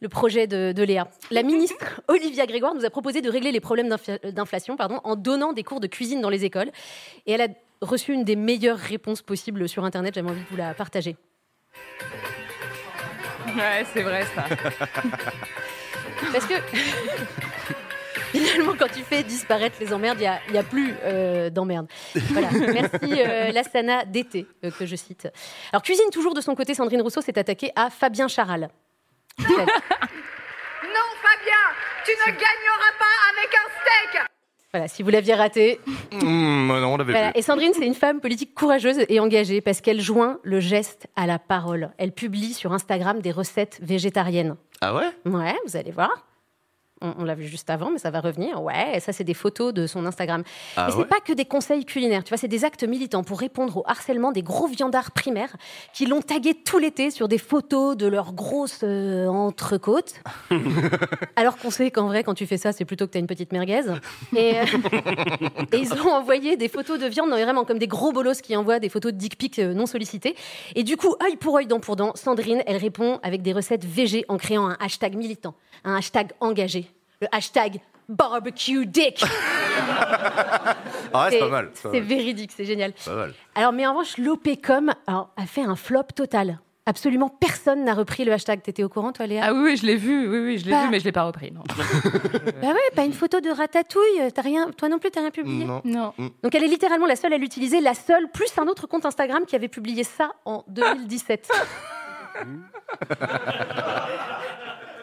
le 0.00 0.08
projet 0.08 0.46
de, 0.48 0.72
de 0.72 0.82
Léa. 0.82 1.06
La 1.30 1.42
ministre 1.44 2.00
Olivia 2.08 2.46
Grégoire 2.46 2.74
nous 2.74 2.84
a 2.84 2.90
proposé 2.90 3.20
de 3.20 3.30
régler 3.30 3.52
les 3.52 3.60
problèmes 3.60 3.88
d'infla- 3.88 4.32
d'inflation 4.32 4.76
pardon, 4.76 5.00
en 5.04 5.14
donnant 5.16 5.52
des 5.52 5.62
cours 5.62 5.80
de 5.80 5.86
cuisine 5.86 6.20
dans 6.20 6.30
les 6.30 6.44
écoles. 6.44 6.70
Et 7.26 7.32
elle 7.32 7.42
a 7.42 7.48
reçu 7.80 8.12
une 8.12 8.24
des 8.24 8.36
meilleures 8.36 8.78
réponses 8.78 9.22
possibles 9.22 9.68
sur 9.68 9.84
Internet. 9.84 10.14
J'avais 10.14 10.30
envie 10.30 10.42
de 10.42 10.48
vous 10.48 10.56
la 10.56 10.74
partager. 10.74 11.16
Ouais, 13.46 13.84
c'est 13.92 14.02
vrai 14.02 14.24
ça. 14.34 14.44
Parce 16.32 16.46
que 16.46 16.54
finalement, 18.32 18.74
quand 18.78 18.88
tu 18.88 19.02
fais 19.02 19.22
disparaître 19.22 19.76
les 19.80 19.92
emmerdes, 19.92 20.20
il 20.20 20.52
n'y 20.52 20.58
a, 20.58 20.62
plus 20.62 20.94
euh, 21.02 21.50
d'emmerdes. 21.50 21.88
Voilà. 22.14 22.48
Merci 22.52 23.22
euh, 23.22 23.50
Lassana 23.52 24.04
d'été, 24.04 24.46
euh, 24.64 24.70
que 24.70 24.86
je 24.86 24.96
cite. 24.96 25.28
Alors, 25.72 25.82
cuisine 25.82 26.10
toujours 26.12 26.34
de 26.34 26.40
son 26.40 26.54
côté, 26.54 26.74
Sandrine 26.74 27.02
Rousseau 27.02 27.20
s'est 27.20 27.38
attaquée 27.38 27.72
à 27.74 27.90
Fabien 27.90 28.28
Charal. 28.28 28.68
Non, 29.38 29.46
Fabien, 31.22 31.64
tu 32.04 32.12
ne 32.12 32.32
gagneras 32.32 32.92
pas 32.98 33.16
avec 33.32 33.54
un 33.54 33.68
steak 33.80 34.30
Voilà, 34.72 34.86
si 34.86 35.02
vous 35.02 35.10
l'aviez 35.10 35.34
raté. 35.34 35.80
Mmh, 36.12 36.66
non, 36.68 36.92
on 36.92 36.96
l'avait 36.96 37.12
Voilà. 37.12 37.36
Et 37.36 37.42
Sandrine, 37.42 37.72
c'est 37.74 37.86
une 37.86 37.94
femme 37.94 38.20
politique 38.20 38.54
courageuse 38.54 38.98
et 39.08 39.18
engagée 39.18 39.60
parce 39.60 39.80
qu'elle 39.80 40.00
joint 40.00 40.38
le 40.44 40.60
geste 40.60 41.08
à 41.16 41.26
la 41.26 41.38
parole. 41.40 41.90
Elle 41.98 42.12
publie 42.12 42.52
sur 42.54 42.72
Instagram 42.72 43.20
des 43.20 43.32
recettes 43.32 43.80
végétariennes. 43.82 44.56
Ah 44.80 44.94
ouais? 44.94 45.10
Ouais, 45.26 45.56
vous 45.66 45.76
allez 45.76 45.90
voir. 45.90 46.10
On, 47.02 47.14
on 47.18 47.24
l'a 47.24 47.34
vu 47.34 47.46
juste 47.46 47.70
avant, 47.70 47.90
mais 47.90 47.98
ça 47.98 48.10
va 48.10 48.20
revenir. 48.20 48.62
Ouais, 48.62 49.00
ça, 49.00 49.12
c'est 49.12 49.24
des 49.24 49.34
photos 49.34 49.72
de 49.72 49.86
son 49.86 50.06
Instagram. 50.06 50.42
Ah 50.76 50.86
mais 50.86 50.92
c'est 50.92 50.98
ouais 50.98 51.04
pas 51.04 51.20
que 51.20 51.32
des 51.32 51.44
conseils 51.44 51.84
culinaires, 51.84 52.24
tu 52.24 52.28
vois, 52.30 52.38
c'est 52.38 52.48
des 52.48 52.64
actes 52.64 52.84
militants 52.84 53.24
pour 53.24 53.40
répondre 53.40 53.78
au 53.78 53.84
harcèlement 53.86 54.32
des 54.32 54.42
gros 54.42 54.66
viandards 54.66 55.10
primaires 55.10 55.56
qui 55.92 56.06
l'ont 56.06 56.22
tagué 56.22 56.54
tout 56.54 56.78
l'été 56.78 57.10
sur 57.10 57.28
des 57.28 57.38
photos 57.38 57.96
de 57.96 58.06
leurs 58.06 58.32
grosses 58.32 58.80
euh, 58.82 59.26
entrecôtes. 59.26 60.14
Alors 61.36 61.56
qu'on 61.56 61.70
sait 61.70 61.90
qu'en 61.90 62.06
vrai, 62.06 62.22
quand 62.22 62.34
tu 62.34 62.46
fais 62.46 62.58
ça, 62.58 62.72
c'est 62.72 62.84
plutôt 62.84 63.06
que 63.06 63.12
tu 63.12 63.18
as 63.18 63.20
une 63.20 63.26
petite 63.26 63.52
merguez. 63.52 63.82
Et, 64.36 64.58
euh, 64.58 64.64
et 65.72 65.78
ils 65.78 65.92
ont 65.94 66.12
envoyé 66.12 66.56
des 66.56 66.68
photos 66.68 66.98
de 66.98 67.06
viande, 67.06 67.30
non, 67.30 67.36
vraiment 67.36 67.64
comme 67.64 67.78
des 67.78 67.88
gros 67.88 68.12
bolos 68.12 68.40
qui 68.42 68.56
envoient 68.56 68.78
des 68.78 68.88
photos 68.88 69.12
de 69.12 69.18
dick 69.18 69.38
pics 69.38 69.58
euh, 69.58 69.74
non 69.74 69.86
sollicitées. 69.86 70.36
Et 70.74 70.82
du 70.82 70.96
coup, 70.96 71.14
œil 71.22 71.36
pour 71.36 71.56
œil, 71.56 71.66
dent 71.66 71.80
pour 71.80 71.96
dent, 71.96 72.12
Sandrine, 72.14 72.62
elle 72.66 72.76
répond 72.76 73.18
avec 73.22 73.42
des 73.42 73.52
recettes 73.52 73.84
VG 73.84 74.24
en 74.28 74.36
créant 74.36 74.68
un 74.68 74.76
hashtag 74.80 75.16
militant, 75.16 75.54
un 75.84 75.96
hashtag 75.96 76.32
engagé, 76.40 76.89
le 77.20 77.28
hashtag 77.32 77.80
barbecue 78.08 78.86
dick. 78.86 79.24
Ah 81.12 81.24
ouais, 81.24 81.30
c'est 81.30 81.38
pas 81.40 81.48
mal. 81.48 81.70
C'est 81.74 82.00
véridique, 82.00 82.52
c'est 82.54 82.64
génial. 82.64 82.92
Pas 83.04 83.14
mal. 83.14 83.34
Alors, 83.56 83.72
mais 83.72 83.84
en 83.86 83.90
revanche, 83.94 84.16
l'OPCOM 84.18 84.92
a 85.08 85.26
fait 85.46 85.62
un 85.62 85.74
flop 85.74 86.04
total. 86.14 86.60
Absolument 86.86 87.28
personne 87.28 87.84
n'a 87.84 87.94
repris 87.94 88.24
le 88.24 88.32
hashtag. 88.32 88.62
T'étais 88.62 88.84
au 88.84 88.88
courant, 88.88 89.10
toi, 89.12 89.26
Léa? 89.26 89.42
Ah 89.46 89.52
oui, 89.52 89.60
oui, 89.64 89.76
je 89.76 89.86
l'ai 89.86 89.96
vu, 89.96 90.28
oui, 90.28 90.38
oui, 90.38 90.58
je 90.58 90.66
l'ai 90.66 90.70
Bah. 90.72 90.82
vu, 90.84 90.90
mais 90.90 91.00
je 91.00 91.04
l'ai 91.04 91.12
pas 91.12 91.24
repris. 91.24 91.50
Non. 91.50 91.62
Bah 92.62 92.68
ouais, 92.68 92.90
pas 92.94 93.04
une 93.04 93.12
photo 93.12 93.40
de 93.40 93.50
ratatouille. 93.50 94.30
T'as 94.32 94.42
rien, 94.42 94.70
toi 94.70 94.88
non 94.88 94.98
plus, 95.00 95.10
t'as 95.10 95.20
rien 95.20 95.30
publié? 95.30 95.64
Non. 95.64 95.80
non. 95.84 96.12
Donc 96.42 96.54
elle 96.54 96.62
est 96.64 96.68
littéralement 96.68 97.06
la 97.06 97.16
seule 97.16 97.32
à 97.32 97.38
l'utiliser, 97.38 97.80
la 97.80 97.94
seule, 97.94 98.28
plus 98.32 98.56
un 98.58 98.66
autre 98.68 98.86
compte 98.86 99.04
Instagram 99.06 99.44
qui 99.46 99.56
avait 99.56 99.68
publié 99.68 100.04
ça 100.04 100.30
en 100.44 100.62
2017. 100.68 101.48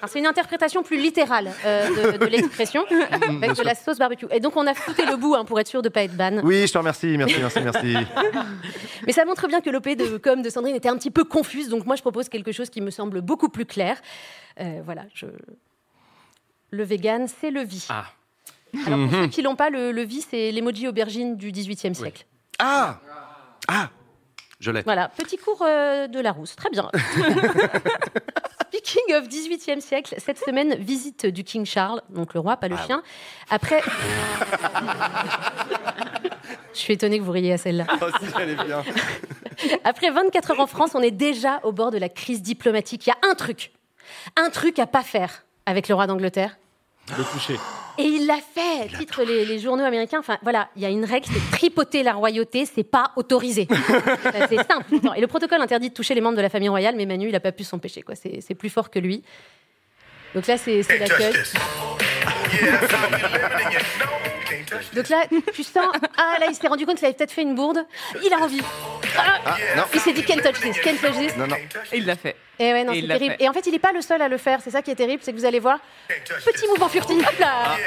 C'est 0.08 0.20
une 0.20 0.26
interprétation 0.28 0.84
plus 0.84 0.98
littérale 0.98 1.52
euh, 1.66 2.14
de, 2.14 2.18
de 2.18 2.26
l'expression 2.34 2.84
avec 3.12 3.56
de 3.58 3.64
la 3.64 3.74
sauce 3.76 3.98
barbecue. 3.98 4.26
Et 4.32 4.40
donc 4.40 4.56
on 4.56 4.68
a 4.68 4.74
fouté 4.74 5.06
le 5.06 5.16
bout 5.18 5.36
hein, 5.36 5.46
pour 5.46 5.60
être 5.60 5.68
sûr 5.68 5.82
de 5.82 5.88
ne 5.88 5.92
pas 5.94 6.04
être 6.04 6.16
ban. 6.16 6.40
Oui, 6.44 6.68
je 6.68 6.74
te 6.74 6.78
remercie, 6.78 7.18
merci, 7.18 7.36
merci, 7.40 7.60
merci. 7.62 7.96
Mais 9.06 9.14
ça 9.14 9.26
montre 9.26 9.48
bien 9.48 9.62
que 9.62 9.70
l'OP 9.70 9.88
de 9.90 10.18
com 10.18 10.42
de 10.42 10.50
Sandrine 10.50 10.76
était 10.76 10.90
un 10.90 10.98
petit 10.98 11.12
peu 11.12 11.24
confuse. 11.24 11.70
Donc 11.70 11.86
moi 11.86 11.96
je 11.96 12.02
propose 12.02 12.30
quelque 12.30 12.52
chose 12.52 12.70
qui 12.70 12.82
me 12.82 12.92
semble 12.92 13.22
beaucoup 13.22 13.50
plus 13.50 13.66
clair. 13.66 13.98
Euh, 14.60 14.82
voilà, 14.84 15.04
je... 15.14 15.26
le 16.72 16.84
vegan, 16.84 17.28
c'est 17.28 17.52
le 17.52 17.62
vie. 17.64 17.86
Ah. 17.90 18.06
Alors 18.86 19.00
pour 19.08 19.18
Mhm. 19.18 19.24
ceux 19.24 19.28
qui 19.28 19.42
l'ont 19.42 19.56
pas, 19.56 19.70
le, 19.70 19.92
le 19.92 20.02
vie, 20.04 20.22
c'est 20.30 20.52
l'emoji 20.52 20.88
aubergine 20.88 21.38
du 21.38 21.52
XVIIIe 21.52 21.96
siècle. 21.96 22.26
Ah 22.60 23.00
Ah 23.68 23.90
Je 24.60 24.72
l'ai. 24.72 24.82
Voilà, 24.82 25.10
petit 25.10 25.38
cours 25.38 25.62
euh, 25.62 26.08
de 26.08 26.20
Larousse, 26.20 26.56
très 26.56 26.70
bien. 26.70 26.90
Speaking 28.68 29.16
of 29.16 29.28
18e 29.28 29.82
siècle, 29.82 30.16
cette 30.18 30.40
semaine, 30.40 30.76
visite 30.76 31.26
du 31.28 31.44
King 31.44 31.66
Charles, 31.66 32.02
donc 32.10 32.34
le 32.34 32.40
roi, 32.40 32.58
pas 32.58 32.68
le 32.68 32.76
Ah 32.78 32.86
chien. 32.86 33.04
Après. 33.50 33.82
Je 36.74 36.80
suis 36.80 36.94
étonnée 36.94 37.20
que 37.20 37.24
vous 37.24 37.32
riez 37.32 37.54
à 37.54 37.58
celle-là. 37.58 37.86
Oh, 38.02 38.06
si, 38.20 38.26
elle 38.40 38.50
est 38.52 38.66
bien. 38.66 38.84
Après 39.84 40.10
24 40.10 40.52
heures 40.52 40.60
en 40.60 40.68
France, 40.68 40.92
on 40.96 41.02
est 41.02 41.12
déjà 41.12 41.60
au 41.64 41.72
bord 41.72 41.92
de 41.92 41.98
la 41.98 42.10
crise 42.10 42.42
diplomatique. 42.42 43.08
Il 43.08 43.10
y 43.10 43.14
a 43.14 43.30
un 43.30 43.36
truc, 43.36 43.72
un 44.36 44.50
truc 44.50 44.80
à 44.80 44.88
pas 44.88 45.04
faire 45.04 45.44
avec 45.66 45.88
le 45.88 45.96
roi 45.96 46.08
d'Angleterre. 46.08 46.58
Le 47.16 47.24
toucher. 47.24 47.56
Et 48.00 48.04
il 48.04 48.28
l'a 48.28 48.38
fait, 48.38 48.88
titre 48.98 49.24
les, 49.24 49.44
les 49.46 49.58
journaux 49.60 49.84
américains. 49.84 50.20
Enfin, 50.20 50.38
voilà, 50.44 50.70
il 50.76 50.82
y 50.84 50.86
a 50.86 50.90
une 50.90 51.06
règle, 51.06 51.26
c'est 51.32 51.52
tripoter 51.58 52.04
la 52.04 52.14
royauté, 52.14 52.66
c'est 52.66 52.84
pas 52.84 53.12
autorisé. 53.16 53.68
C'est 54.50 54.58
simple. 54.58 54.86
Et 55.16 55.22
le 55.22 55.28
protocole 55.28 55.62
interdit 55.62 55.90
de 55.90 55.94
toucher 55.96 56.14
les 56.14 56.22
membres 56.22 56.38
de 56.38 56.42
la 56.44 56.50
famille 56.50 56.70
royale, 56.70 56.96
mais 56.96 57.08
Manu, 57.08 57.30
il 57.30 57.36
a 57.36 57.40
pas 57.40 57.52
pu 57.52 57.64
s'empêcher. 57.64 58.04
quoi. 58.04 58.14
C'est 58.16 58.40
c'est 58.42 58.54
plus 58.54 58.70
fort 58.70 58.92
que 58.92 59.00
lui. 59.00 59.24
Donc 60.36 60.46
là, 60.46 60.58
c'est 60.58 60.84
c'est 60.84 61.00
l'accueil. 61.00 61.34
Donc 64.94 65.10
là, 65.10 65.24
tu 65.54 65.64
sens, 65.64 65.86
ah 66.18 66.36
là, 66.40 66.48
il 66.50 66.56
s'est 66.56 66.68
rendu 66.68 66.86
compte 66.86 66.98
qu'il 66.98 67.06
avait 67.06 67.16
peut-être 67.16 67.32
fait 67.32 67.42
une 67.44 67.56
bourde. 67.56 67.86
Il 68.24 68.34
a 68.34 68.38
envie. 68.38 68.62
Ah, 69.18 69.40
Ah, 69.46 69.56
non. 69.76 69.84
il 69.94 70.00
s'est 70.00 70.14
dit, 70.14 70.24
can't 70.24 70.42
touch 70.42 70.60
this, 70.62 70.80
can't 70.82 70.98
touch 70.98 71.18
this. 71.18 71.36
Non, 71.38 71.48
non. 71.48 71.56
Et 71.92 71.98
il 71.98 72.06
l'a 72.06 72.16
fait. 72.16 72.36
Et 72.60 72.74
ouais, 72.74 72.84
non, 72.84 72.94
c'est 72.94 73.06
terrible. 73.08 73.36
fait. 73.38 73.44
Et 73.44 73.48
en 73.50 73.54
fait, 73.54 73.68
il 73.68 73.72
n'est 73.72 73.80
pas 73.80 73.92
le 73.94 74.02
seul 74.02 74.20
à 74.22 74.28
le 74.28 74.38
faire. 74.38 74.60
C'est 74.64 74.72
ça 74.72 74.82
qui 74.82 74.90
est 74.90 74.96
terrible, 74.96 75.22
c'est 75.24 75.32
que 75.32 75.38
vous 75.38 75.46
allez 75.46 75.60
voir. 75.60 75.80
Petit 76.08 76.68
mouvement 76.68 76.90
furtif. 76.90 77.18
Hop 77.28 77.40
là 77.40 77.78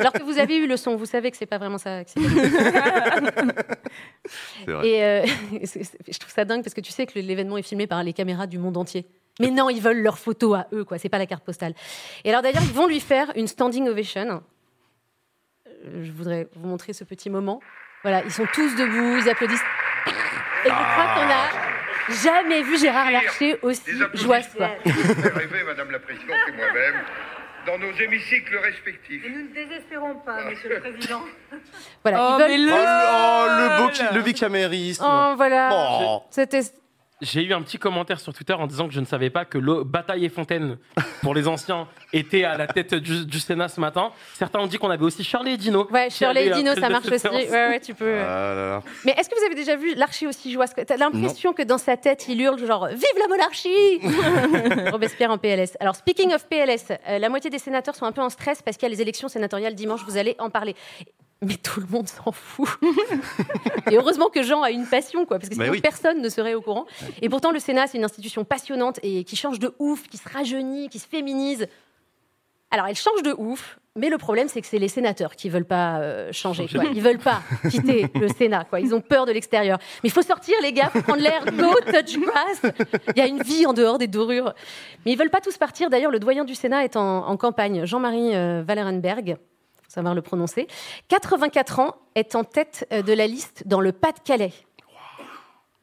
Alors 0.00 0.12
que 0.12 0.22
vous 0.22 0.38
avez 0.38 0.56
eu 0.56 0.66
le 0.66 0.76
son, 0.76 0.96
vous 0.96 1.06
savez 1.06 1.30
que 1.30 1.36
c'est 1.36 1.46
pas 1.46 1.58
vraiment 1.58 1.78
ça. 1.78 2.02
vrai. 4.66 4.88
Et 4.88 5.04
euh, 5.04 5.24
je 5.52 6.18
trouve 6.18 6.32
ça 6.32 6.44
dingue 6.44 6.62
parce 6.62 6.74
que 6.74 6.80
tu 6.80 6.92
sais 6.92 7.06
que 7.06 7.18
l'événement 7.18 7.58
est 7.58 7.62
filmé 7.62 7.86
par 7.86 8.02
les 8.02 8.12
caméras 8.12 8.46
du 8.46 8.58
monde 8.58 8.76
entier. 8.76 9.06
Mais 9.40 9.50
non, 9.50 9.68
ils 9.68 9.82
veulent 9.82 10.00
leur 10.00 10.18
photo 10.18 10.54
à 10.54 10.66
eux, 10.72 10.84
quoi. 10.84 10.98
C'est 10.98 11.08
pas 11.10 11.18
la 11.18 11.26
carte 11.26 11.44
postale. 11.44 11.74
Et 12.24 12.30
alors 12.30 12.40
d'ailleurs, 12.42 12.62
ils 12.62 12.72
vont 12.72 12.86
lui 12.86 13.00
faire 13.00 13.32
une 13.36 13.46
standing 13.48 13.88
ovation. 13.88 14.42
Euh, 15.86 16.04
Je 16.04 16.12
voudrais 16.12 16.48
vous 16.54 16.66
montrer 16.66 16.92
ce 16.92 17.04
petit 17.04 17.28
moment. 17.30 17.60
Voilà, 18.02 18.22
ils 18.24 18.30
sont 18.30 18.46
tous 18.54 18.74
debout, 18.76 19.18
ils 19.22 19.28
applaudissent. 19.28 19.60
Et 20.66 20.70
je 20.70 20.74
crois 20.74 21.14
qu'on 21.14 21.30
a 21.30 22.14
jamais 22.22 22.62
vu 22.62 22.78
Gérard 22.78 23.10
Larcher 23.10 23.58
aussi 23.62 23.82
joyeux. 24.14 24.44
rêver, 24.84 25.62
Madame 25.64 25.90
la 25.90 25.98
Présidente 25.98 26.36
et 26.48 26.52
moi-même, 26.52 26.94
dans 27.66 27.78
nos 27.78 27.92
hémicycles 27.92 28.56
respectifs. 28.58 29.22
Nous 29.28 29.42
ne 29.48 29.54
désespérons 29.54 30.14
pas, 30.16 30.44
Monsieur 30.44 30.68
le 30.68 30.80
Président. 30.80 31.22
Voilà, 32.02 32.18
Oh, 32.20 32.36
ils 32.36 32.42
veulent- 32.42 32.50
mais 32.50 32.58
le- 32.58 32.72
Oh, 32.72 33.46
le 33.48 33.82
beau 34.10 34.14
le 34.14 34.22
bicamérisme 34.22 35.04
Oh, 35.06 35.34
voilà. 35.36 35.68
Oh. 35.72 36.22
C'était 36.30 36.60
J'ai 37.22 37.42
eu 37.42 37.54
un 37.54 37.62
petit 37.62 37.78
commentaire 37.78 38.20
sur 38.20 38.34
Twitter 38.34 38.52
en 38.52 38.66
disant 38.66 38.88
que 38.88 38.92
je 38.92 39.00
ne 39.00 39.06
savais 39.06 39.30
pas 39.30 39.46
que 39.46 39.56
le 39.56 39.84
Bataille 39.84 40.26
et 40.26 40.28
Fontaine, 40.28 40.76
pour 41.22 41.34
les 41.34 41.48
anciens, 41.48 41.88
était 42.12 42.44
à 42.44 42.58
la 42.58 42.66
tête 42.66 42.94
du, 42.94 43.24
du 43.24 43.40
Sénat 43.40 43.68
ce 43.68 43.80
matin. 43.80 44.12
Certains 44.34 44.58
ont 44.58 44.66
dit 44.66 44.76
qu'on 44.76 44.90
avait 44.90 45.04
aussi 45.04 45.24
Charlie 45.24 45.52
et 45.52 45.56
Dino. 45.56 45.88
Ouais, 45.90 46.10
Shirley 46.10 46.48
et 46.48 46.50
Dino, 46.50 46.74
ça 46.74 46.90
marche 46.90 47.10
aussi. 47.10 47.26
Ouais, 47.26 47.50
ouais, 47.50 47.80
tu 47.80 47.94
peux. 47.94 48.18
Ah 48.20 48.54
là 48.54 48.68
là. 48.68 48.82
Mais 49.06 49.12
est-ce 49.12 49.30
que 49.30 49.34
vous 49.38 49.44
avez 49.46 49.54
déjà 49.54 49.76
vu 49.76 49.94
l'archi 49.94 50.26
aussi 50.26 50.52
joyeux 50.52 50.70
T'as 50.86 50.96
l'impression 50.96 51.52
que 51.54 51.62
dans 51.62 51.78
sa 51.78 51.96
tête, 51.96 52.26
il 52.28 52.40
hurle 52.40 52.58
genre 52.66 52.88
Vive 52.88 53.18
la 53.18 53.28
monarchie 53.28 54.90
Robespierre 54.90 55.30
en 55.30 55.38
PLS. 55.38 55.76
Alors, 55.80 55.96
speaking 55.96 56.34
of 56.34 56.46
PLS, 56.48 56.92
euh, 57.08 57.18
la 57.18 57.28
moitié 57.28 57.50
des 57.50 57.58
sénateurs 57.58 57.94
sont 57.94 58.04
un 58.04 58.12
peu 58.12 58.20
en 58.22 58.30
stress 58.30 58.60
parce 58.62 58.76
qu'il 58.76 58.88
y 58.88 58.92
a 58.92 58.94
les 58.94 59.00
élections 59.02 59.28
sénatoriales 59.28 59.74
dimanche, 59.74 60.00
vous 60.06 60.16
allez 60.16 60.36
en 60.38 60.50
parler. 60.50 60.74
Mais 61.42 61.56
tout 61.56 61.80
le 61.80 61.86
monde 61.86 62.08
s'en 62.08 62.32
fout. 62.32 62.68
Et 63.90 63.96
heureusement 63.96 64.28
que 64.30 64.42
Jean 64.42 64.62
a 64.62 64.70
une 64.70 64.86
passion, 64.86 65.26
quoi, 65.26 65.38
parce 65.38 65.50
que 65.50 65.54
Bah 65.54 65.64
sinon 65.64 65.74
oui. 65.74 65.80
personne 65.82 66.22
ne 66.22 66.28
serait 66.30 66.54
au 66.54 66.62
courant. 66.62 66.86
Et 67.20 67.28
pourtant, 67.28 67.50
le 67.50 67.58
Sénat, 67.58 67.86
c'est 67.86 67.98
une 67.98 68.04
institution 68.04 68.44
passionnante 68.44 68.98
et 69.02 69.22
qui 69.24 69.36
change 69.36 69.58
de 69.58 69.74
ouf, 69.78 70.08
qui 70.08 70.16
se 70.16 70.28
rajeunit, 70.28 70.88
qui 70.88 70.98
se 70.98 71.06
féminise. 71.06 71.66
Alors, 72.70 72.86
elle 72.86 72.96
change 72.96 73.22
de 73.22 73.32
ouf, 73.36 73.78
mais 73.94 74.08
le 74.08 74.18
problème, 74.18 74.48
c'est 74.48 74.60
que 74.60 74.66
c'est 74.66 74.78
les 74.78 74.88
sénateurs 74.88 75.36
qui 75.36 75.48
veulent 75.48 75.64
pas 75.66 75.98
euh, 76.00 76.32
changer. 76.32 76.66
Quoi. 76.68 76.84
Ils 76.94 77.00
veulent 77.02 77.18
pas 77.18 77.42
quitter 77.70 78.06
le 78.14 78.28
Sénat. 78.28 78.64
Quoi. 78.64 78.80
Ils 78.80 78.94
ont 78.94 79.00
peur 79.00 79.24
de 79.24 79.32
l'extérieur. 79.32 79.78
Mais 80.02 80.08
il 80.08 80.12
faut 80.12 80.22
sortir, 80.22 80.54
les 80.62 80.72
gars, 80.72 80.88
faut 80.88 81.00
prendre 81.02 81.22
l'air. 81.22 81.44
Go 81.44 81.74
touch 81.86 82.18
grass. 82.18 82.62
Il 83.14 83.18
y 83.18 83.20
a 83.20 83.26
une 83.26 83.42
vie 83.42 83.66
en 83.66 83.72
dehors 83.72 83.98
des 83.98 84.08
dorures. 84.08 84.52
Mais 85.04 85.12
ils 85.12 85.18
veulent 85.18 85.30
pas 85.30 85.40
tous 85.40 85.56
partir. 85.58 85.90
D'ailleurs, 85.90 86.10
le 86.10 86.18
doyen 86.18 86.44
du 86.44 86.54
Sénat 86.54 86.82
est 86.84 86.96
en, 86.96 87.28
en 87.28 87.36
campagne. 87.36 87.84
Jean-Marie 87.86 88.34
euh, 88.34 88.64
Wallerenberg, 88.68 89.36
faut 89.36 89.40
savoir 89.96 90.14
le 90.14 90.22
prononcer. 90.22 90.66
84 91.08 91.80
ans, 91.80 91.94
est 92.14 92.34
en 92.34 92.44
tête 92.44 92.86
euh, 92.92 93.02
de 93.02 93.12
la 93.12 93.26
liste 93.26 93.64
dans 93.66 93.80
le 93.80 93.92
Pas-de-Calais. 93.92 94.52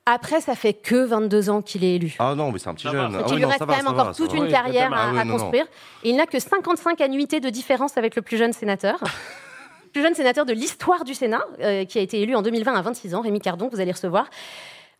Après, 0.06 0.42
ça 0.42 0.56
fait 0.56 0.74
que 0.74 1.06
22 1.06 1.50
ans 1.50 1.62
qu'il 1.62 1.84
est 1.86 1.96
élu. 1.96 2.16
Ah 2.20 2.36
non, 2.36 2.52
mais 2.52 2.60
c'est 2.60 2.68
un 2.68 2.74
petit 2.74 2.90
jeune. 2.90 3.16
Ah 3.16 3.20
oui, 3.20 3.24
il 3.30 3.36
lui 3.36 3.42
non, 3.44 3.48
reste 3.48 3.60
quand 3.60 3.66
va, 3.68 3.78
même 3.78 3.88
encore 3.88 4.08
va, 4.08 4.14
toute 4.14 4.32
va. 4.32 4.38
une 4.38 4.44
Oui, 4.44 4.52
carrière 4.52 4.92
à, 4.94 4.98
Ah 5.06 5.10
oui, 5.14 5.20
à 5.20 5.24
non, 5.24 5.32
non. 5.34 5.40
construire. 5.40 5.66
Et 6.04 6.10
il 6.10 6.16
n'a 6.18 6.26
que 6.26 6.40
55 6.40 7.00
annuités 7.00 7.40
de 7.40 7.50
différence 7.50 7.98
avec 7.98 8.16
le 8.18 8.22
plus 8.22 8.36
jeune 8.38 8.52
sénateur. 8.52 9.00
plus 9.94 10.02
jeune 10.02 10.14
sénateur 10.14 10.46
de 10.46 10.52
l'histoire 10.54 11.06
du 11.06 11.14
Sénat, 11.14 11.46
euh, 11.62 11.86
qui 11.86 12.00
a 12.00 12.02
été 12.02 12.20
élu 12.22 12.36
en 12.36 12.42
2020 12.42 12.74
à 12.74 12.82
26 12.82 13.16
ans, 13.16 13.22
Rémi 13.22 13.40
Cardon, 13.40 13.70
que 13.70 13.76
vous 13.76 13.82
allez 13.82 13.92
recevoir. 13.94 14.26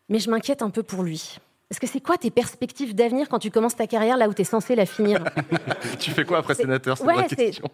Mais 0.08 0.20
je 0.20 0.30
m'inquiète 0.30 0.62
un 0.62 0.70
peu 0.70 0.84
pour 0.84 1.04
lui. 1.04 1.38
Parce 1.68 1.80
que 1.80 1.88
c'est 1.88 2.00
quoi 2.02 2.18
tes 2.18 2.30
perspectives 2.32 2.94
d'avenir 2.96 3.28
quand 3.28 3.40
tu 3.40 3.50
commences 3.52 3.76
ta 3.76 3.88
carrière 3.88 4.16
là 4.16 4.30
où 4.30 4.34
tu 4.34 4.44
es 4.44 4.46
censé 4.46 4.76
la 4.76 4.86
finir? 4.86 5.22
Tu 6.00 6.12
fais 6.12 6.24
quoi 6.24 6.38
après 6.38 6.54
sénateur? 6.54 7.02
Ouais, 7.02 7.16
c'est- 7.28 7.36
question. 7.36 7.68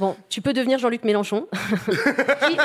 Bon, 0.00 0.16
tu 0.30 0.40
peux 0.40 0.54
devenir 0.54 0.78
Jean-Luc 0.78 1.04
Mélenchon, 1.04 1.46
qui, 1.52 2.56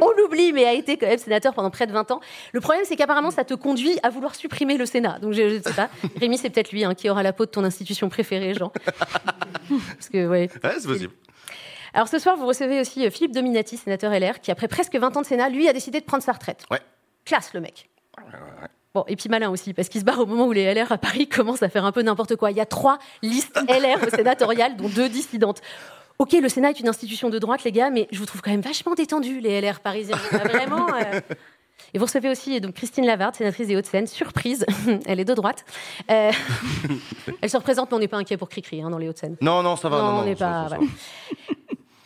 on 0.00 0.10
l'oublie, 0.12 0.52
mais 0.52 0.64
a 0.64 0.74
été 0.74 0.96
quand 0.96 1.08
même 1.08 1.18
sénateur 1.18 1.52
pendant 1.52 1.70
près 1.70 1.88
de 1.88 1.92
20 1.92 2.12
ans. 2.12 2.20
Le 2.52 2.60
problème, 2.60 2.84
c'est 2.86 2.94
qu'apparemment, 2.94 3.32
ça 3.32 3.42
te 3.42 3.52
conduit 3.54 3.98
à 4.04 4.10
vouloir 4.10 4.36
supprimer 4.36 4.76
le 4.76 4.86
Sénat. 4.86 5.18
Donc, 5.18 5.32
je 5.32 5.42
ne 5.42 5.60
sais 5.60 5.72
pas. 5.72 5.90
Rémi, 6.20 6.38
c'est 6.38 6.50
peut-être 6.50 6.70
lui 6.70 6.84
hein, 6.84 6.94
qui 6.94 7.10
aura 7.10 7.24
la 7.24 7.32
peau 7.32 7.46
de 7.46 7.50
ton 7.50 7.64
institution 7.64 8.08
préférée, 8.08 8.54
Jean. 8.54 8.70
Parce 9.68 10.08
que, 10.08 10.28
ouais. 10.28 10.48
Ouais, 10.62 10.74
c'est 10.78 10.86
possible. 10.86 11.12
Alors, 11.94 12.06
ce 12.06 12.20
soir, 12.20 12.36
vous 12.36 12.46
recevez 12.46 12.80
aussi 12.80 13.04
euh, 13.04 13.10
Philippe 13.10 13.32
Dominati, 13.32 13.76
sénateur 13.76 14.12
LR, 14.12 14.40
qui, 14.40 14.52
après 14.52 14.68
presque 14.68 14.94
20 14.94 15.16
ans 15.16 15.22
de 15.22 15.26
Sénat, 15.26 15.48
lui, 15.48 15.68
a 15.68 15.72
décidé 15.72 15.98
de 15.98 16.04
prendre 16.04 16.22
sa 16.22 16.30
retraite. 16.30 16.64
Ouais. 16.70 16.78
Classe, 17.24 17.54
le 17.54 17.60
mec. 17.60 17.90
Bon, 18.94 19.04
et 19.08 19.16
puis 19.16 19.28
malin 19.28 19.50
aussi, 19.50 19.74
parce 19.74 19.88
qu'il 19.88 20.00
se 20.00 20.04
barre 20.04 20.20
au 20.20 20.26
moment 20.26 20.46
où 20.46 20.52
les 20.52 20.72
LR 20.72 20.92
à 20.92 20.98
Paris 20.98 21.28
commencent 21.28 21.64
à 21.64 21.68
faire 21.68 21.84
un 21.84 21.92
peu 21.92 22.02
n'importe 22.02 22.36
quoi. 22.36 22.52
Il 22.52 22.56
y 22.56 22.60
a 22.60 22.66
trois 22.66 22.98
listes 23.22 23.58
LR 23.68 24.06
au 24.06 24.10
sénatorial, 24.10 24.76
dont 24.76 24.88
deux 24.88 25.08
dissidentes. 25.08 25.60
Ok, 26.18 26.32
le 26.32 26.48
Sénat 26.48 26.70
est 26.70 26.80
une 26.80 26.88
institution 26.88 27.30
de 27.30 27.38
droite, 27.38 27.62
les 27.62 27.70
gars, 27.70 27.90
mais 27.90 28.08
je 28.10 28.18
vous 28.18 28.26
trouve 28.26 28.42
quand 28.42 28.50
même 28.50 28.60
vachement 28.60 28.94
détendus, 28.94 29.38
les 29.40 29.60
LR 29.60 29.78
parisiens. 29.80 30.16
Vraiment. 30.32 30.88
euh. 30.94 31.20
Et 31.94 31.98
vous 31.98 32.04
recevez 32.06 32.28
aussi 32.28 32.60
donc 32.60 32.74
Christine 32.74 33.06
Lavarde, 33.06 33.36
sénatrice 33.36 33.68
des 33.68 33.76
Hauts-de-Seine. 33.76 34.06
Surprise, 34.08 34.66
elle 35.06 35.20
est 35.20 35.24
de 35.24 35.32
droite. 35.32 35.64
Euh, 36.10 36.32
elle 37.40 37.48
se 37.48 37.56
représente, 37.56 37.90
mais 37.90 37.96
on 37.96 38.00
n'est 38.00 38.08
pas 38.08 38.16
inquiet 38.18 38.36
pour 38.36 38.48
Cricri 38.48 38.82
hein, 38.82 38.90
dans 38.90 38.98
les 38.98 39.08
Hauts-de-Seine. 39.08 39.36
Non, 39.40 39.62
non, 39.62 39.76
ça 39.76 39.88
va. 39.88 39.98
Non, 39.98 40.04
on 40.08 40.12
non, 40.18 40.24
n'est 40.24 40.34
ça 40.36 40.48
va, 40.50 40.62
pas. 40.62 40.68
voilà. 40.76 40.84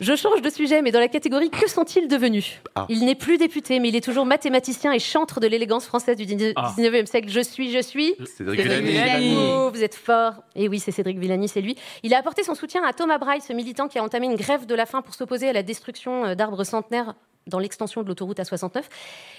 Je 0.03 0.15
change 0.17 0.41
de 0.41 0.49
sujet, 0.49 0.81
mais 0.81 0.91
dans 0.91 0.99
la 0.99 1.07
catégorie 1.07 1.49
que 1.49 1.69
sont-ils 1.69 2.09
devenus 2.09 2.59
Ah. 2.75 2.85
Il 2.89 3.05
n'est 3.05 3.15
plus 3.15 3.37
député, 3.37 3.79
mais 3.79 3.87
il 3.87 3.95
est 3.95 4.03
toujours 4.03 4.25
mathématicien 4.25 4.91
et 4.91 4.99
chantre 4.99 5.39
de 5.39 5.47
l'élégance 5.47 5.85
française 5.85 6.17
du 6.17 6.25
19e 6.25 6.53
Ah. 6.57 7.05
siècle. 7.05 7.29
Je 7.29 7.39
suis, 7.39 7.71
je 7.71 7.81
suis. 7.81 8.13
Cédric 8.25 8.61
Cédric 8.61 8.61
Villani. 8.83 8.91
Villani. 8.91 9.69
Vous 9.71 9.81
êtes 9.81 9.95
fort. 9.95 10.33
Et 10.55 10.67
oui, 10.67 10.79
c'est 10.79 10.91
Cédric 10.91 11.17
Villani, 11.17 11.47
c'est 11.47 11.61
lui. 11.61 11.77
Il 12.03 12.13
a 12.13 12.17
apporté 12.17 12.43
son 12.43 12.53
soutien 12.53 12.83
à 12.83 12.91
Thomas 12.91 13.17
Braille, 13.17 13.39
ce 13.39 13.53
militant 13.53 13.87
qui 13.87 13.97
a 13.97 14.03
entamé 14.03 14.25
une 14.25 14.35
grève 14.35 14.65
de 14.65 14.75
la 14.75 14.85
faim 14.85 15.01
pour 15.01 15.13
s'opposer 15.13 15.47
à 15.47 15.53
la 15.53 15.63
destruction 15.63 16.25
euh, 16.25 16.35
d'arbres 16.35 16.65
centenaires 16.65 17.13
dans 17.47 17.59
l'extension 17.59 18.03
de 18.03 18.07
l'autoroute 18.09 18.39
A69. 18.39 18.81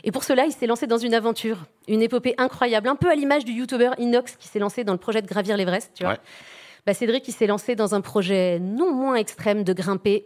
Et 0.04 0.12
pour 0.12 0.24
cela, 0.24 0.46
il 0.46 0.52
s'est 0.52 0.66
lancé 0.66 0.86
dans 0.86 0.98
une 0.98 1.12
aventure, 1.14 1.58
une 1.88 2.00
épopée 2.02 2.34
incroyable, 2.38 2.88
un 2.88 2.96
peu 2.96 3.10
à 3.10 3.14
l'image 3.14 3.44
du 3.44 3.52
youtubeur 3.52 3.94
Inox 3.98 4.36
qui 4.36 4.48
s'est 4.48 4.58
lancé 4.58 4.82
dans 4.84 4.92
le 4.92 4.98
projet 4.98 5.20
de 5.20 5.26
gravir 5.26 5.56
l'Everest. 5.58 5.90
Tu 5.94 6.04
vois. 6.04 6.12
Ouais. 6.14 6.18
Bah, 6.86 6.92
Cédric, 6.94 7.26
il 7.28 7.32
s'est 7.32 7.46
lancé 7.46 7.74
dans 7.76 7.94
un 7.94 8.00
projet 8.02 8.58
non 8.60 8.92
moins 8.92 9.14
extrême 9.14 9.62
de 9.64 9.72
grimper 9.72 10.24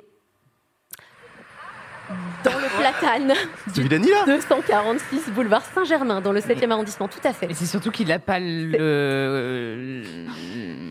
platane 2.78 3.34
C'est 3.74 3.82
Villani, 3.82 4.08
là 4.10 4.24
246 4.26 5.30
boulevard 5.34 5.62
Saint-Germain, 5.74 6.20
dans 6.20 6.32
le 6.32 6.40
7e 6.40 6.70
arrondissement, 6.70 7.08
tout 7.08 7.20
à 7.26 7.32
fait. 7.32 7.50
Et 7.50 7.54
c'est 7.54 7.66
surtout 7.66 7.90
qu'il 7.90 8.08
n'a 8.08 8.18
pas 8.18 8.38
le. 8.40 10.02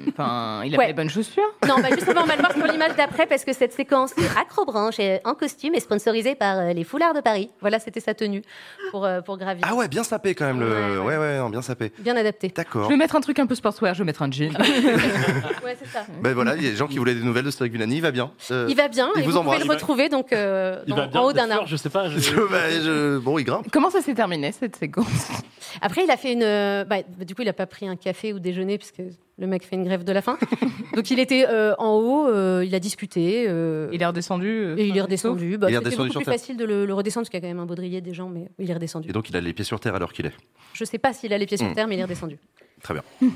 Enfin, 0.09 0.61
il 0.65 0.73
a 0.73 0.77
Ouais. 0.77 0.85
pas 0.85 0.87
les 0.87 0.93
bonnes 0.93 1.09
chaussures? 1.09 1.43
Non, 1.67 1.75
bah 1.79 1.89
justement, 1.93 2.21
on 2.23 2.25
va 2.25 2.35
le 2.35 2.41
voir 2.41 2.53
sur 2.53 2.65
l'image 2.65 2.95
d'après 2.95 3.25
parce 3.27 3.43
que 3.43 3.53
cette 3.53 3.73
séquence 3.73 4.13
acrobranche 4.39 4.99
et 4.99 5.19
en 5.25 5.33
costume 5.33 5.75
est 5.75 5.79
sponsorisée 5.79 6.35
par 6.35 6.57
euh, 6.57 6.73
les 6.73 6.83
Foulards 6.83 7.13
de 7.13 7.21
Paris. 7.21 7.49
Voilà, 7.61 7.79
c'était 7.79 7.99
sa 7.99 8.13
tenue 8.13 8.41
pour, 8.91 9.05
euh, 9.05 9.21
pour 9.21 9.37
gravir. 9.37 9.65
Ah 9.69 9.75
ouais, 9.75 9.87
bien 9.87 10.03
sapé 10.03 10.33
quand 10.33 10.45
même. 10.45 10.59
Le... 10.59 10.67
Ouais, 10.69 10.97
Ouais, 10.97 11.17
ouais. 11.17 11.17
ouais, 11.17 11.37
non, 11.39 11.49
bien 11.49 11.61
sapé. 11.61 11.91
Bien 11.99 12.15
adapté. 12.15 12.47
Je 12.49 12.53
D'accord. 12.53 12.87
vais 12.89 12.95
mettre 12.97 13.15
un 13.15 13.21
truc 13.21 13.37
un 13.39 13.45
peu 13.45 13.55
sportswear, 13.55 13.93
je 13.93 13.99
vais 13.99 14.05
mettre 14.05 14.21
un 14.21 14.31
jean. 14.31 14.51
Ouais, 15.63 15.75
c'est 15.81 15.89
ça. 15.89 16.05
Ben 16.21 16.33
voilà, 16.33 16.55
il 16.55 16.63
y 16.63 16.67
a 16.67 16.71
des 16.71 16.75
gens 16.77 16.87
qui 16.87 16.97
voulaient 16.97 17.13
des 17.15 17.23
nouvelles 17.23 17.43
de 17.45 17.51
Cédric 17.51 17.73
Villani, 17.73 17.95
il 17.97 18.01
va 18.01 18.11
bien. 18.11 18.31
Euh, 18.51 18.67
Il 18.69 18.75
va 18.77 18.87
bien 18.87 19.09
il 19.15 19.21
et 19.21 19.25
vous 19.25 19.31
vous, 19.31 19.43
pouvez 19.43 19.57
le 19.59 19.69
retrouver 19.69 20.07
donc 20.09 20.31
euh, 20.31 20.81
dans- 20.87 21.09
en 21.13 21.23
haut 21.25 21.33
d'un 21.33 21.49
arbre. 21.51 21.67
Je 21.77 21.83
sais 21.83 21.89
pas. 21.89 22.09
je- 22.09 23.15
bah, 23.17 23.19
Bon, 23.23 23.37
il 23.37 23.43
grimpe. 23.43 23.67
Comment 23.71 23.89
ça 23.91 24.01
s'est 24.01 24.15
terminé 24.15 24.51
cette 24.51 24.75
séquence? 24.75 25.29
Après, 25.81 26.03
il 26.03 26.09
a 26.11 26.17
fait 26.17 26.33
une. 26.33 26.41
euh, 26.43 26.83
bah, 26.85 26.97
du 27.19 27.35
coup, 27.35 27.43
il 27.43 27.45
n'a 27.45 27.53
pas 27.53 27.67
pris 27.67 27.87
un 27.87 27.95
café 27.95 28.33
ou 28.33 28.39
déjeuner 28.39 28.77
puisque 28.77 29.01
le 29.37 29.47
mec 29.47 29.63
fait 29.63 29.75
une 29.75 29.83
grève 29.83 30.03
de 30.03 30.11
la 30.11 30.21
faim. 30.23 30.37
donc, 30.95 31.11
il 31.11 31.19
était 31.19 31.45
euh, 31.47 31.75
en 31.77 31.93
haut, 31.95 32.27
euh, 32.27 32.63
il 32.65 32.73
a 32.73 32.79
discuté. 32.79 33.45
euh, 33.47 33.89
Il 33.93 34.01
est 34.01 34.05
redescendu. 34.05 34.47
euh, 34.47 34.75
et 34.77 34.87
il 34.87 34.97
est 34.97 35.01
redescendu. 35.01 35.57
Bah, 35.57 35.67
Il 35.69 35.73
est 35.73 35.75
C'était 35.75 35.85
redescendu 35.85 36.07
beaucoup 36.09 36.19
plus 36.19 36.25
terre. 36.25 36.33
facile 36.33 36.57
de 36.57 36.65
le, 36.65 36.85
le 36.85 36.93
redescendre 36.93 37.25
parce 37.25 37.29
qu'il 37.29 37.37
y 37.39 37.43
a 37.43 37.47
quand 37.47 37.53
même 37.53 37.59
un 37.61 37.65
baudrier 37.67 38.01
des 38.01 38.13
gens, 38.13 38.29
mais 38.29 38.49
il 38.57 38.69
est 38.69 38.73
redescendu. 38.73 39.09
Et 39.09 39.13
donc, 39.13 39.29
il 39.29 39.35
a 39.37 39.41
les 39.41 39.53
pieds 39.53 39.65
sur 39.65 39.79
terre 39.79 39.93
à 39.95 39.99
l'heure 39.99 40.13
qu'il 40.13 40.25
est. 40.25 40.33
Je 40.73 40.83
sais 40.83 40.97
pas 40.97 41.13
s'il 41.13 41.31
a 41.33 41.37
les 41.37 41.45
pieds 41.45 41.57
sur 41.57 41.67
Mm. 41.67 41.73
terre, 41.75 41.87
mais 41.87 41.95
il 41.95 41.99
est 41.99 42.03
redescendu. 42.03 42.39
Très 42.81 42.93
bien. 42.95 43.03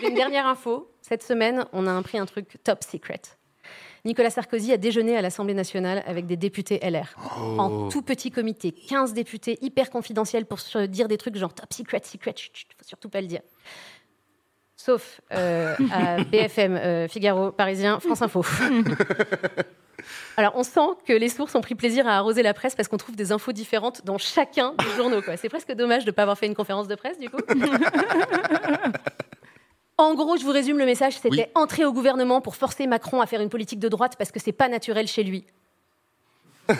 J'ai 0.00 0.08
une 0.08 0.14
dernière 0.14 0.46
info. 0.46 0.90
Cette 1.00 1.22
semaine, 1.22 1.64
on 1.72 1.86
a 1.86 1.96
appris 1.96 2.18
un 2.18 2.26
truc 2.26 2.58
top 2.64 2.82
secret. 2.84 3.20
Nicolas 4.06 4.30
Sarkozy 4.30 4.72
a 4.72 4.76
déjeuné 4.76 5.16
à 5.16 5.22
l'Assemblée 5.22 5.52
nationale 5.52 6.04
avec 6.06 6.26
des 6.26 6.36
députés 6.36 6.78
LR. 6.80 7.16
Oh. 7.18 7.58
En 7.58 7.88
tout 7.88 8.02
petit 8.02 8.30
comité, 8.30 8.70
15 8.70 9.12
députés 9.12 9.58
hyper 9.62 9.90
confidentiels 9.90 10.46
pour 10.46 10.60
se 10.60 10.86
dire 10.86 11.08
des 11.08 11.18
trucs 11.18 11.34
genre 11.36 11.52
top 11.52 11.74
secret, 11.74 12.00
secret, 12.04 12.32
chut, 12.36 12.52
chut, 12.54 12.68
faut 12.78 12.84
surtout 12.84 13.08
pas 13.08 13.20
le 13.20 13.26
dire. 13.26 13.40
Sauf 14.76 15.20
euh, 15.32 15.74
à 15.90 16.22
BFM, 16.30 16.76
euh, 16.76 17.08
Figaro, 17.08 17.50
Parisien, 17.50 17.98
France 17.98 18.22
Info. 18.22 18.44
Alors, 20.36 20.52
on 20.54 20.62
sent 20.62 20.88
que 21.04 21.12
les 21.12 21.28
sources 21.28 21.56
ont 21.56 21.60
pris 21.60 21.74
plaisir 21.74 22.06
à 22.06 22.16
arroser 22.16 22.44
la 22.44 22.54
presse 22.54 22.76
parce 22.76 22.86
qu'on 22.88 22.98
trouve 22.98 23.16
des 23.16 23.32
infos 23.32 23.50
différentes 23.50 24.04
dans 24.04 24.18
chacun 24.18 24.74
des 24.78 24.96
journaux. 24.96 25.20
C'est 25.36 25.48
presque 25.48 25.72
dommage 25.72 26.04
de 26.04 26.10
ne 26.10 26.14
pas 26.14 26.22
avoir 26.22 26.38
fait 26.38 26.46
une 26.46 26.54
conférence 26.54 26.86
de 26.86 26.94
presse, 26.94 27.18
du 27.18 27.28
coup. 27.28 27.38
En 29.98 30.14
gros, 30.14 30.36
je 30.36 30.44
vous 30.44 30.50
résume 30.52 30.78
le 30.78 30.84
message, 30.84 31.14
c'était 31.14 31.30
Oui. 31.30 31.44
entrer 31.54 31.84
au 31.84 31.92
gouvernement 31.92 32.40
pour 32.42 32.56
forcer 32.56 32.86
Macron 32.86 33.20
à 33.20 33.26
faire 33.26 33.40
une 33.40 33.48
politique 33.48 33.78
de 33.78 33.88
droite 33.88 34.14
parce 34.18 34.30
que 34.30 34.38
c'est 34.38 34.52
pas 34.52 34.68
naturel 34.68 35.06
chez 35.06 35.22
lui. 35.24 35.44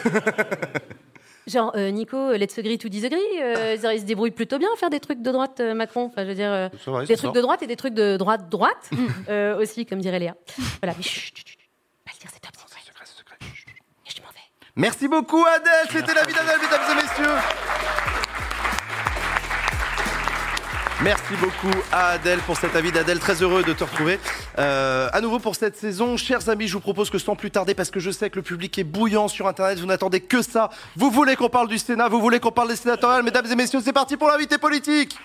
Genre, 1.46 1.72
euh, 1.76 1.90
Nico, 1.90 2.32
let's 2.32 2.58
agree 2.58 2.76
to 2.76 2.88
disagree, 2.88 3.20
euh, 3.40 3.76
il 3.94 4.00
se 4.00 4.04
débrouille 4.04 4.32
plutôt 4.32 4.58
bien 4.58 4.68
à 4.74 4.76
faire 4.76 4.90
des 4.90 4.98
trucs 4.98 5.22
de 5.22 5.30
droite, 5.30 5.60
euh, 5.60 5.74
Macron. 5.74 6.06
Enfin, 6.06 6.24
je 6.24 6.28
veux 6.28 6.34
dire, 6.34 6.50
euh, 6.52 6.68
des 7.04 7.14
trucs 7.14 7.18
sort. 7.20 7.32
de 7.32 7.40
droite 7.40 7.62
et 7.62 7.68
des 7.68 7.76
trucs 7.76 7.94
de 7.94 8.16
droite-droite 8.16 8.90
euh, 9.28 9.56
aussi, 9.56 9.86
comme 9.86 10.00
dirait 10.00 10.18
Léa. 10.18 10.34
Voilà, 10.82 10.94
mais 10.98 11.04
chut, 11.04 11.36
chut, 11.36 11.46
chut, 11.46 11.58
pas 12.04 12.10
le 12.14 12.18
dire, 12.20 12.30
c'est 12.32 12.40
top 12.40 12.56
secret. 12.56 13.36
Et 14.06 14.10
je 14.10 14.20
m'en 14.22 14.28
vais. 14.28 14.40
Merci 14.74 15.06
beaucoup, 15.06 15.44
Adèle. 15.46 15.72
C'était 15.88 16.14
la 16.14 16.24
vie 16.24 16.34
d'Adèle, 16.34 16.58
mesdames 16.60 16.90
et 16.90 16.94
messieurs. 17.02 17.34
Merci 21.02 21.34
beaucoup 21.40 21.76
à 21.92 22.12
Adèle 22.12 22.38
pour 22.40 22.56
cet 22.56 22.74
avis 22.74 22.90
d'Adèle. 22.90 23.18
Très 23.18 23.42
heureux 23.42 23.62
de 23.62 23.74
te 23.74 23.84
retrouver 23.84 24.18
euh, 24.58 25.08
à 25.12 25.20
nouveau 25.20 25.38
pour 25.38 25.54
cette 25.54 25.76
saison. 25.76 26.16
Chers 26.16 26.48
amis, 26.48 26.68
je 26.68 26.72
vous 26.72 26.80
propose 26.80 27.10
que 27.10 27.18
sans 27.18 27.36
plus 27.36 27.50
tarder, 27.50 27.74
parce 27.74 27.90
que 27.90 28.00
je 28.00 28.10
sais 28.10 28.30
que 28.30 28.36
le 28.36 28.42
public 28.42 28.78
est 28.78 28.84
bouillant 28.84 29.28
sur 29.28 29.46
Internet, 29.46 29.78
vous 29.78 29.86
n'attendez 29.86 30.20
que 30.20 30.40
ça. 30.40 30.70
Vous 30.96 31.10
voulez 31.10 31.36
qu'on 31.36 31.50
parle 31.50 31.68
du 31.68 31.78
Sénat, 31.78 32.08
vous 32.08 32.20
voulez 32.20 32.40
qu'on 32.40 32.50
parle 32.50 32.68
des 32.68 32.76
sénatoriales. 32.76 33.22
Mesdames 33.22 33.46
et 33.50 33.56
messieurs, 33.56 33.80
c'est 33.84 33.92
parti 33.92 34.16
pour 34.16 34.28
l'invité 34.28 34.56
politique. 34.56 35.18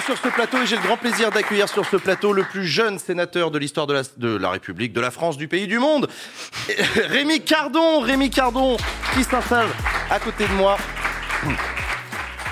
Sur 0.00 0.16
ce 0.16 0.28
plateau 0.28 0.58
et 0.62 0.66
j'ai 0.66 0.76
le 0.76 0.82
grand 0.82 0.96
plaisir 0.96 1.30
d'accueillir 1.30 1.68
sur 1.68 1.84
ce 1.84 1.96
plateau 1.96 2.32
le 2.32 2.42
plus 2.44 2.66
jeune 2.66 2.98
sénateur 2.98 3.50
de 3.50 3.58
l'histoire 3.58 3.86
de 3.86 3.92
la, 3.92 4.02
de 4.16 4.36
la 4.36 4.50
République, 4.50 4.92
de 4.92 5.00
la 5.00 5.10
France, 5.10 5.36
du 5.36 5.48
pays, 5.48 5.66
du 5.66 5.78
monde. 5.78 6.08
Rémi 6.96 7.42
Cardon, 7.42 8.00
Rémi 8.00 8.30
Cardon, 8.30 8.76
qui 9.14 9.22
s'installe 9.22 9.68
à 10.10 10.18
côté 10.18 10.48
de 10.48 10.52
moi. 10.54 10.76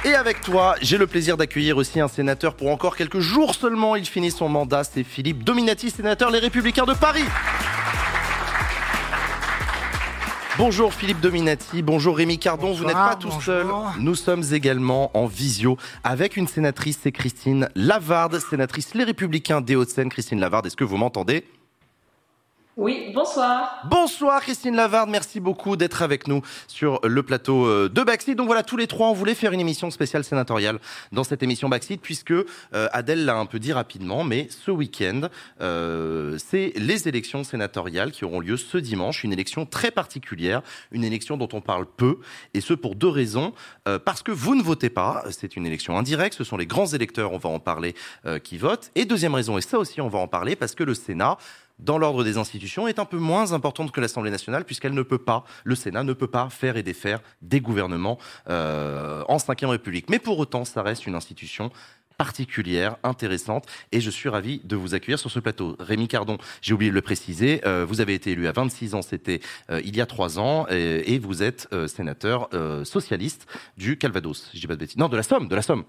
Et 0.04 0.14
avec 0.14 0.42
toi, 0.42 0.76
j'ai 0.80 0.96
le 0.96 1.06
plaisir 1.06 1.36
d'accueillir 1.36 1.76
aussi 1.76 1.98
un 1.98 2.08
sénateur 2.08 2.54
pour 2.54 2.70
encore 2.70 2.96
quelques 2.96 3.20
jours 3.20 3.54
seulement. 3.54 3.96
Il 3.96 4.06
finit 4.06 4.30
son 4.30 4.48
mandat, 4.48 4.84
c'est 4.84 5.02
Philippe 5.02 5.42
Dominati, 5.42 5.90
sénateur 5.90 6.30
Les 6.30 6.38
Républicains 6.38 6.84
de 6.84 6.94
Paris. 6.94 7.24
Bonjour 10.60 10.92
Philippe 10.92 11.20
Dominati, 11.20 11.80
bonjour 11.80 12.18
Rémi 12.18 12.38
Cardon, 12.38 12.74
vous 12.74 12.84
n'êtes 12.84 12.92
pas 12.92 13.16
tout 13.16 13.30
seul. 13.40 13.66
Nous 13.98 14.14
sommes 14.14 14.44
également 14.52 15.10
en 15.16 15.24
visio 15.24 15.78
avec 16.04 16.36
une 16.36 16.46
sénatrice, 16.46 16.98
c'est 17.02 17.12
Christine 17.12 17.70
Lavarde, 17.74 18.38
sénatrice 18.38 18.92
Les 18.92 19.04
Républicains 19.04 19.62
des 19.62 19.74
Hauts-de-Seine. 19.74 20.10
Christine 20.10 20.38
Lavarde, 20.38 20.66
est-ce 20.66 20.76
que 20.76 20.84
vous 20.84 20.98
m'entendez? 20.98 21.46
Oui, 22.76 23.10
bonsoir. 23.12 23.82
Bonsoir 23.90 24.40
Christine 24.42 24.76
Lavarde, 24.76 25.10
merci 25.10 25.40
beaucoup 25.40 25.76
d'être 25.76 26.02
avec 26.02 26.28
nous 26.28 26.40
sur 26.68 27.00
le 27.02 27.22
plateau 27.24 27.66
euh, 27.66 27.88
de 27.88 28.02
Backseat. 28.04 28.36
Donc 28.36 28.46
voilà, 28.46 28.62
tous 28.62 28.76
les 28.76 28.86
trois, 28.86 29.08
on 29.08 29.12
voulait 29.12 29.34
faire 29.34 29.52
une 29.52 29.58
émission 29.58 29.90
spéciale 29.90 30.22
sénatoriale 30.22 30.78
dans 31.10 31.24
cette 31.24 31.42
émission 31.42 31.68
Backseat, 31.68 32.00
puisque 32.00 32.30
euh, 32.30 32.44
Adèle 32.72 33.24
l'a 33.24 33.36
un 33.36 33.46
peu 33.46 33.58
dit 33.58 33.72
rapidement, 33.72 34.22
mais 34.22 34.46
ce 34.50 34.70
week-end, 34.70 35.22
euh, 35.60 36.38
c'est 36.38 36.72
les 36.76 37.08
élections 37.08 37.42
sénatoriales 37.42 38.12
qui 38.12 38.24
auront 38.24 38.38
lieu 38.38 38.56
ce 38.56 38.78
dimanche, 38.78 39.24
une 39.24 39.32
élection 39.32 39.66
très 39.66 39.90
particulière, 39.90 40.62
une 40.92 41.02
élection 41.02 41.36
dont 41.36 41.48
on 41.52 41.60
parle 41.60 41.86
peu, 41.86 42.18
et 42.54 42.60
ce 42.60 42.72
pour 42.72 42.94
deux 42.94 43.08
raisons. 43.08 43.52
Euh, 43.88 43.98
parce 43.98 44.22
que 44.22 44.30
vous 44.30 44.54
ne 44.54 44.62
votez 44.62 44.90
pas, 44.90 45.24
c'est 45.30 45.56
une 45.56 45.66
élection 45.66 45.98
indirecte, 45.98 46.36
ce 46.36 46.44
sont 46.44 46.56
les 46.56 46.66
grands 46.66 46.86
électeurs, 46.86 47.32
on 47.32 47.38
va 47.38 47.50
en 47.50 47.58
parler, 47.58 47.96
euh, 48.26 48.38
qui 48.38 48.58
votent. 48.58 48.92
Et 48.94 49.06
deuxième 49.06 49.34
raison, 49.34 49.58
et 49.58 49.60
ça 49.60 49.76
aussi 49.76 50.00
on 50.00 50.08
va 50.08 50.20
en 50.20 50.28
parler, 50.28 50.54
parce 50.54 50.76
que 50.76 50.84
le 50.84 50.94
Sénat 50.94 51.36
dans 51.82 51.98
l'ordre 51.98 52.24
des 52.24 52.36
institutions 52.36 52.88
est 52.88 52.98
un 52.98 53.04
peu 53.04 53.18
moins 53.18 53.52
importante 53.52 53.92
que 53.92 54.00
l'Assemblée 54.00 54.30
nationale 54.30 54.64
puisqu'elle 54.64 54.94
ne 54.94 55.02
peut 55.02 55.18
pas, 55.18 55.44
le 55.64 55.74
Sénat 55.74 56.04
ne 56.04 56.12
peut 56.12 56.26
pas 56.26 56.48
faire 56.50 56.76
et 56.76 56.82
défaire 56.82 57.20
des 57.42 57.60
gouvernements 57.60 58.18
euh, 58.48 59.22
en 59.28 59.36
Ve 59.36 59.68
République. 59.68 60.08
Mais 60.10 60.18
pour 60.18 60.38
autant, 60.38 60.64
ça 60.64 60.82
reste 60.82 61.06
une 61.06 61.14
institution 61.14 61.70
particulière, 62.24 62.96
intéressante, 63.02 63.64
et 63.92 64.00
je 64.02 64.10
suis 64.10 64.28
ravi 64.28 64.60
de 64.64 64.76
vous 64.76 64.94
accueillir 64.94 65.18
sur 65.18 65.30
ce 65.30 65.38
plateau. 65.40 65.74
Rémi 65.80 66.06
Cardon, 66.06 66.36
j'ai 66.60 66.74
oublié 66.74 66.90
de 66.90 66.94
le 66.94 67.00
préciser, 67.00 67.62
euh, 67.66 67.86
vous 67.88 68.02
avez 68.02 68.12
été 68.12 68.32
élu 68.32 68.46
à 68.46 68.52
26 68.52 68.94
ans, 68.94 69.00
c'était 69.00 69.40
euh, 69.70 69.80
il 69.84 69.96
y 69.96 70.02
a 70.02 70.06
trois 70.06 70.38
ans, 70.38 70.66
et, 70.68 71.14
et 71.14 71.18
vous 71.18 71.42
êtes 71.42 71.66
euh, 71.72 71.88
sénateur 71.88 72.50
euh, 72.52 72.84
socialiste 72.84 73.46
du 73.78 73.96
Calvados, 73.96 74.50
je 74.52 74.60
dis 74.60 74.66
pas 74.66 74.74
de 74.74 74.80
bêtises. 74.80 74.98
Non, 74.98 75.08
de 75.08 75.16
la 75.16 75.22
Somme, 75.22 75.48
de 75.48 75.54
la 75.56 75.62
Somme. 75.62 75.84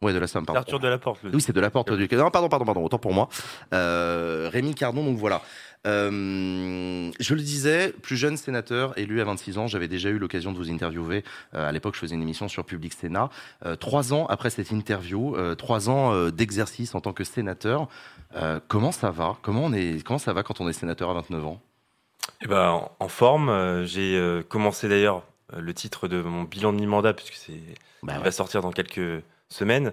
Ouais, 0.00 0.12
de 0.12 0.18
la 0.18 0.26
Somme, 0.28 0.44
pardon. 0.46 0.60
Arthur 0.60 0.78
Delaporte. 0.78 1.22
le- 1.24 1.30
Oui, 1.34 1.40
c'est 1.40 1.52
de 1.54 1.60
la 1.60 1.70
porte 1.70 1.90
du. 1.92 2.06
Non, 2.16 2.30
pardon, 2.30 2.48
pardon, 2.48 2.64
pardon, 2.66 2.84
autant 2.84 2.98
pour 2.98 3.12
moi. 3.14 3.28
Euh, 3.72 4.50
Rémi 4.52 4.74
Cardon, 4.74 5.02
donc 5.04 5.16
voilà. 5.16 5.40
Euh, 5.86 7.10
je 7.20 7.34
le 7.34 7.40
disais, 7.40 7.92
plus 8.02 8.16
jeune 8.16 8.36
sénateur, 8.36 8.96
élu 8.98 9.20
à 9.20 9.24
26 9.24 9.58
ans, 9.58 9.66
j'avais 9.66 9.88
déjà 9.88 10.08
eu 10.08 10.18
l'occasion 10.18 10.52
de 10.52 10.56
vous 10.56 10.70
interviewer. 10.70 11.24
Euh, 11.54 11.68
à 11.68 11.72
l'époque, 11.72 11.94
je 11.94 12.00
faisais 12.00 12.14
une 12.14 12.22
émission 12.22 12.48
sur 12.48 12.64
Public 12.64 12.92
Sénat. 12.94 13.28
Euh, 13.66 13.76
trois 13.76 14.12
ans 14.12 14.26
après 14.26 14.50
cette 14.50 14.70
interview, 14.70 15.36
trois 15.56 15.90
ans 15.90 16.28
d'exercice 16.30 16.94
en 16.94 17.00
tant 17.00 17.12
que 17.12 17.24
sénateur, 17.24 17.88
comment 18.68 18.92
ça 18.92 19.10
va? 19.10 19.36
Comment, 19.42 19.64
on 19.64 19.72
est, 19.72 20.02
comment 20.04 20.18
ça 20.18 20.32
va 20.32 20.42
quand 20.42 20.60
on 20.60 20.68
est 20.68 20.72
sénateur 20.72 21.10
à 21.10 21.14
29 21.14 21.44
ans? 21.46 21.60
Eh 22.42 22.46
ben, 22.46 22.70
en, 22.70 22.92
en 22.98 23.08
forme. 23.08 23.84
J'ai 23.84 24.40
commencé 24.48 24.88
d'ailleurs 24.88 25.22
le 25.56 25.74
titre 25.74 26.08
de 26.08 26.22
mon 26.22 26.44
bilan 26.44 26.72
de 26.72 26.78
mi-mandat, 26.78 27.12
puisque 27.14 27.34
c'est 27.34 27.60
Bah 28.02 28.14
ouais. 28.18 28.24
va 28.24 28.30
sortir 28.30 28.60
dans 28.62 28.72
quelques 28.72 29.22
semaines. 29.48 29.92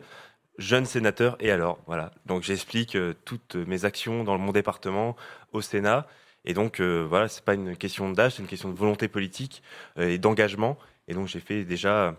Jeune 0.58 0.86
sénateur, 0.86 1.38
et 1.40 1.52
alors 1.52 1.80
Voilà. 1.88 2.12
Donc 2.26 2.44
j'explique 2.44 2.96
euh, 2.96 3.14
toutes 3.26 3.56
mes 3.56 3.86
actions 3.86 4.24
dans 4.24 4.38
mon 4.38 4.52
département 4.52 5.16
au 5.54 5.62
Sénat. 5.62 6.08
Et 6.46 6.54
donc, 6.54 6.80
euh, 6.80 7.06
voilà, 7.08 7.28
c'est 7.28 7.44
pas 7.44 7.54
une 7.54 7.76
question 7.76 8.10
d'âge, 8.10 8.34
c'est 8.34 8.42
une 8.42 8.48
question 8.48 8.70
de 8.70 8.78
volonté 8.78 9.08
politique 9.08 9.62
euh, 9.98 10.10
et 10.10 10.18
d'engagement. 10.18 10.78
Et 11.08 11.14
donc, 11.14 11.28
j'ai 11.28 11.40
fait 11.40 11.64
déjà 11.64 12.10
un 12.10 12.16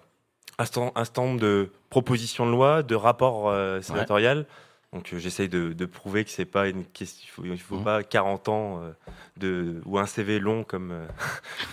un 0.94 1.04
stand 1.04 1.40
de 1.40 1.70
propositions 1.90 2.46
de 2.46 2.52
loi, 2.52 2.82
de 2.82 2.94
rapports 2.94 3.48
euh, 3.48 3.80
sénatorial. 3.80 4.46
Donc, 4.92 5.10
euh, 5.14 5.18
j'essaye 5.18 5.48
de, 5.48 5.72
de 5.72 5.86
prouver 5.86 6.22
que 6.22 6.30
c'est 6.30 6.44
pas 6.44 6.68
une 6.68 6.84
question. 6.84 7.24
Il 7.26 7.30
faut, 7.30 7.44
il 7.44 7.58
faut 7.58 7.76
Mhm. 7.78 7.84
pas 7.84 8.02
40 8.02 8.48
ans 8.50 8.80
euh, 8.82 8.90
de, 9.38 9.80
ou 9.86 9.98
un 9.98 10.04
CV 10.04 10.38
long 10.38 10.64
comme. 10.64 10.90
euh, 10.92 11.06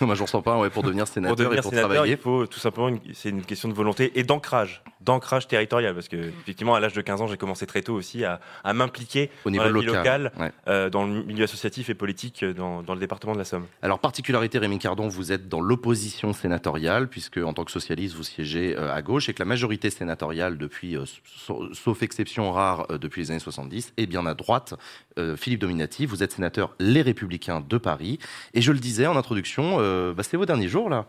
Moi, 0.00 0.14
j'en 0.14 0.26
sens 0.26 0.42
pas 0.42 0.58
ouais, 0.58 0.70
pour 0.70 0.82
devenir 0.82 1.06
sénateur 1.06 1.36
pour 1.36 1.44
devenir 1.44 1.58
et 1.58 1.62
pour 1.62 1.70
sénateur, 1.70 1.90
travailler. 1.90 2.14
il 2.14 2.18
faut 2.18 2.46
tout 2.46 2.58
simplement, 2.58 2.96
c'est 3.12 3.28
une 3.28 3.42
question 3.42 3.68
de 3.68 3.74
volonté 3.74 4.18
et 4.18 4.22
d'ancrage, 4.22 4.82
d'ancrage 5.02 5.46
territorial, 5.48 5.92
parce 5.94 6.08
que 6.08 6.16
effectivement, 6.16 6.74
à 6.74 6.80
l'âge 6.80 6.94
de 6.94 7.02
15 7.02 7.20
ans, 7.20 7.26
j'ai 7.26 7.36
commencé 7.36 7.66
très 7.66 7.82
tôt 7.82 7.92
aussi 7.92 8.24
à, 8.24 8.40
à 8.64 8.72
m'impliquer 8.72 9.30
Au 9.44 9.50
niveau 9.50 9.64
dans 9.64 9.70
la 9.70 9.80
vie 9.80 9.84
local, 9.86 10.22
locale, 10.22 10.32
ouais. 10.46 10.52
euh, 10.68 10.88
dans 10.88 11.04
le 11.04 11.22
milieu 11.22 11.44
associatif 11.44 11.90
et 11.90 11.94
politique 11.94 12.42
dans, 12.42 12.82
dans 12.82 12.94
le 12.94 13.00
département 13.00 13.34
de 13.34 13.38
la 13.38 13.44
Somme. 13.44 13.66
Alors, 13.82 13.98
particularité, 13.98 14.56
Rémi 14.58 14.78
Cardon, 14.78 15.08
vous 15.08 15.30
êtes 15.30 15.46
dans 15.46 15.60
l'opposition 15.60 16.32
sénatoriale, 16.32 17.06
puisque 17.08 17.36
en 17.36 17.52
tant 17.52 17.66
que 17.66 17.70
socialiste, 17.70 18.14
vous 18.16 18.22
siégez 18.24 18.74
euh, 18.78 18.90
à 18.94 19.02
gauche, 19.02 19.28
et 19.28 19.34
que 19.34 19.42
la 19.42 19.46
majorité 19.46 19.90
sénatoriale, 19.90 20.56
depuis, 20.56 20.96
euh, 20.96 21.04
sa- 21.46 21.52
sauf 21.74 22.02
exception 22.02 22.50
rare, 22.50 22.86
euh, 22.90 22.96
depuis 23.10 23.22
les 23.22 23.30
années 23.32 23.40
70, 23.40 23.92
est 23.96 24.06
bien 24.06 24.24
à 24.24 24.34
droite. 24.34 24.74
Euh, 25.18 25.36
Philippe 25.36 25.60
Dominati, 25.60 26.06
vous 26.06 26.22
êtes 26.22 26.32
sénateur 26.32 26.74
Les 26.78 27.02
Républicains 27.02 27.60
de 27.60 27.76
Paris. 27.76 28.18
Et 28.54 28.62
je 28.62 28.70
le 28.72 28.78
disais 28.78 29.06
en 29.06 29.16
introduction, 29.16 29.76
euh, 29.80 30.14
bah, 30.14 30.22
c'est 30.22 30.36
vos 30.36 30.46
derniers 30.46 30.68
jours, 30.68 30.88
là. 30.88 31.06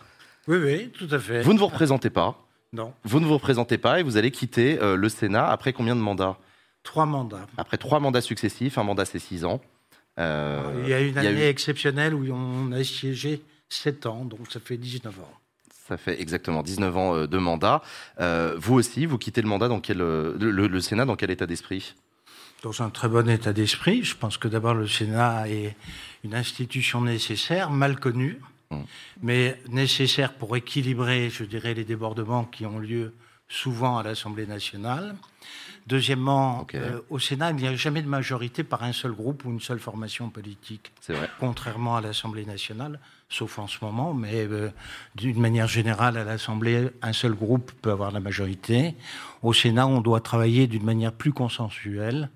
Oui, 0.48 0.58
oui, 0.58 0.90
tout 0.90 1.08
à 1.14 1.20
fait. 1.20 1.44
Vous 1.44 1.54
ne 1.54 1.60
vous 1.60 1.68
représentez 1.68 2.10
pas. 2.10 2.38
Non. 2.74 2.94
Vous 3.04 3.20
ne 3.20 3.26
vous 3.26 3.34
représentez 3.34 3.78
pas 3.78 4.00
et 4.00 4.04
vous 4.04 4.16
allez 4.16 4.32
quitter 4.32 4.82
euh, 4.82 4.96
le 4.96 5.10
Sénat 5.10 5.46
après 5.50 5.74
combien 5.74 5.94
de 5.94 6.00
mandats? 6.00 6.38
Trois 6.84 7.06
mandats. 7.06 7.46
Après 7.58 7.76
trois 7.78 8.00
mandats 8.00 8.22
successifs, 8.22 8.78
un 8.78 8.84
mandat 8.84 9.04
c'est 9.04 9.20
six 9.20 9.44
ans. 9.44 9.60
Euh, 10.20 10.82
Il 10.86 10.90
y 10.90 10.94
a 10.94 11.02
une 11.02 11.18
année 11.18 11.32
eu- 11.48 11.50
exceptionnelle 11.50 12.14
où 12.14 12.26
on 12.34 12.72
a 12.72 12.82
siégé 12.86 13.42
7 13.68 14.06
ans, 14.06 14.24
donc 14.24 14.50
ça 14.50 14.62
fait 14.62 14.78
19 14.78 15.20
ans. 15.20 15.34
Ça 15.88 15.98
fait 15.98 16.22
exactement 16.22 16.61
19 16.64 16.98
ans 16.98 17.16
euh, 17.16 17.27
de 17.27 17.38
mandat. 17.38 17.82
Euh, 18.19 18.56
vous 18.58 18.76
aussi, 18.76 19.06
vous 19.06 19.18
quittez 19.18 19.42
le 19.42 19.48
mandat 19.48 19.68
dans 19.68 19.80
quel, 19.80 20.01
euh, 20.01 20.35
le, 20.38 20.82
Sénat 20.82 21.06
dans 21.06 21.16
quel 21.16 21.32
état 21.32 21.48
d'esprit? 21.48 21.95
Dans 22.64 22.82
un 22.82 22.90
très 22.90 23.10
bon 23.10 23.27
état 23.27 23.53
d'esprit. 23.53 24.03
Je 24.03 24.16
pense 24.16 24.38
que 24.38 24.48
d'abord 24.48 24.76
le 24.76 24.88
Sénat 24.88 25.50
est 25.50 25.76
une 26.24 26.35
institution 26.35 27.01
nécessaire, 27.01 27.72
mal 27.72 28.00
connue, 28.00 28.40
mais 29.22 29.60
nécessaire 29.68 30.34
pour 30.34 30.56
équilibrer, 30.56 31.30
je 31.30 31.43
dirais, 31.43 31.74
les 31.74 31.84
débordements 31.84 32.45
qui 32.45 32.66
ont 32.66 32.80
lieu 32.80 33.14
souvent 33.50 33.98
à 33.98 34.03
l'Assemblée 34.03 34.48
nationale. 34.48 35.16
Deuxièmement, 35.88 36.66
euh, 36.76 37.01
au 37.10 37.19
Sénat, 37.19 37.51
il 37.51 37.58
n'y 37.58 37.68
a 37.68 37.76
jamais 37.76 38.01
de 38.01 38.08
majorité 38.08 38.64
par 38.64 38.84
un 38.84 38.93
seul 38.93 39.11
groupe 39.11 39.45
ou 39.45 39.50
une 39.50 39.60
seule 39.60 39.80
formation 39.80 40.30
politique. 40.30 40.92
Vrai. 41.10 41.30
Contrairement 41.40 41.98
à 41.98 42.01
l'Assemblée 42.01 42.45
nationale, 42.45 43.00
sauf 43.32 43.60
en 43.60 43.68
ce 43.68 43.77
moment, 43.82 44.14
mais 44.14 44.45
euh, 44.45 44.69
d'une 45.16 45.40
manière 45.40 45.68
générale, 45.68 46.18
à 46.18 46.26
l'Assemblée, 46.26 46.90
un 47.01 47.14
seul 47.14 47.34
groupe 47.34 47.72
peut 47.82 47.90
avoir 47.90 48.11
la 48.11 48.19
majorité. 48.19 48.93
Au 49.42 49.53
Sénat, 49.53 49.88
on 49.88 50.01
doit 50.01 50.19
travailler 50.19 50.68
d'une 50.68 50.84
manière 50.84 51.14
plus 51.14 51.32
consensuelle 51.32 52.30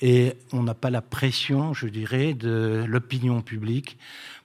et 0.00 0.32
on 0.52 0.62
n'a 0.62 0.74
pas 0.74 0.90
la 0.90 1.02
pression, 1.02 1.74
je 1.74 1.86
dirais, 1.86 2.32
de 2.32 2.84
l'opinion 2.88 3.42
publique 3.42 3.98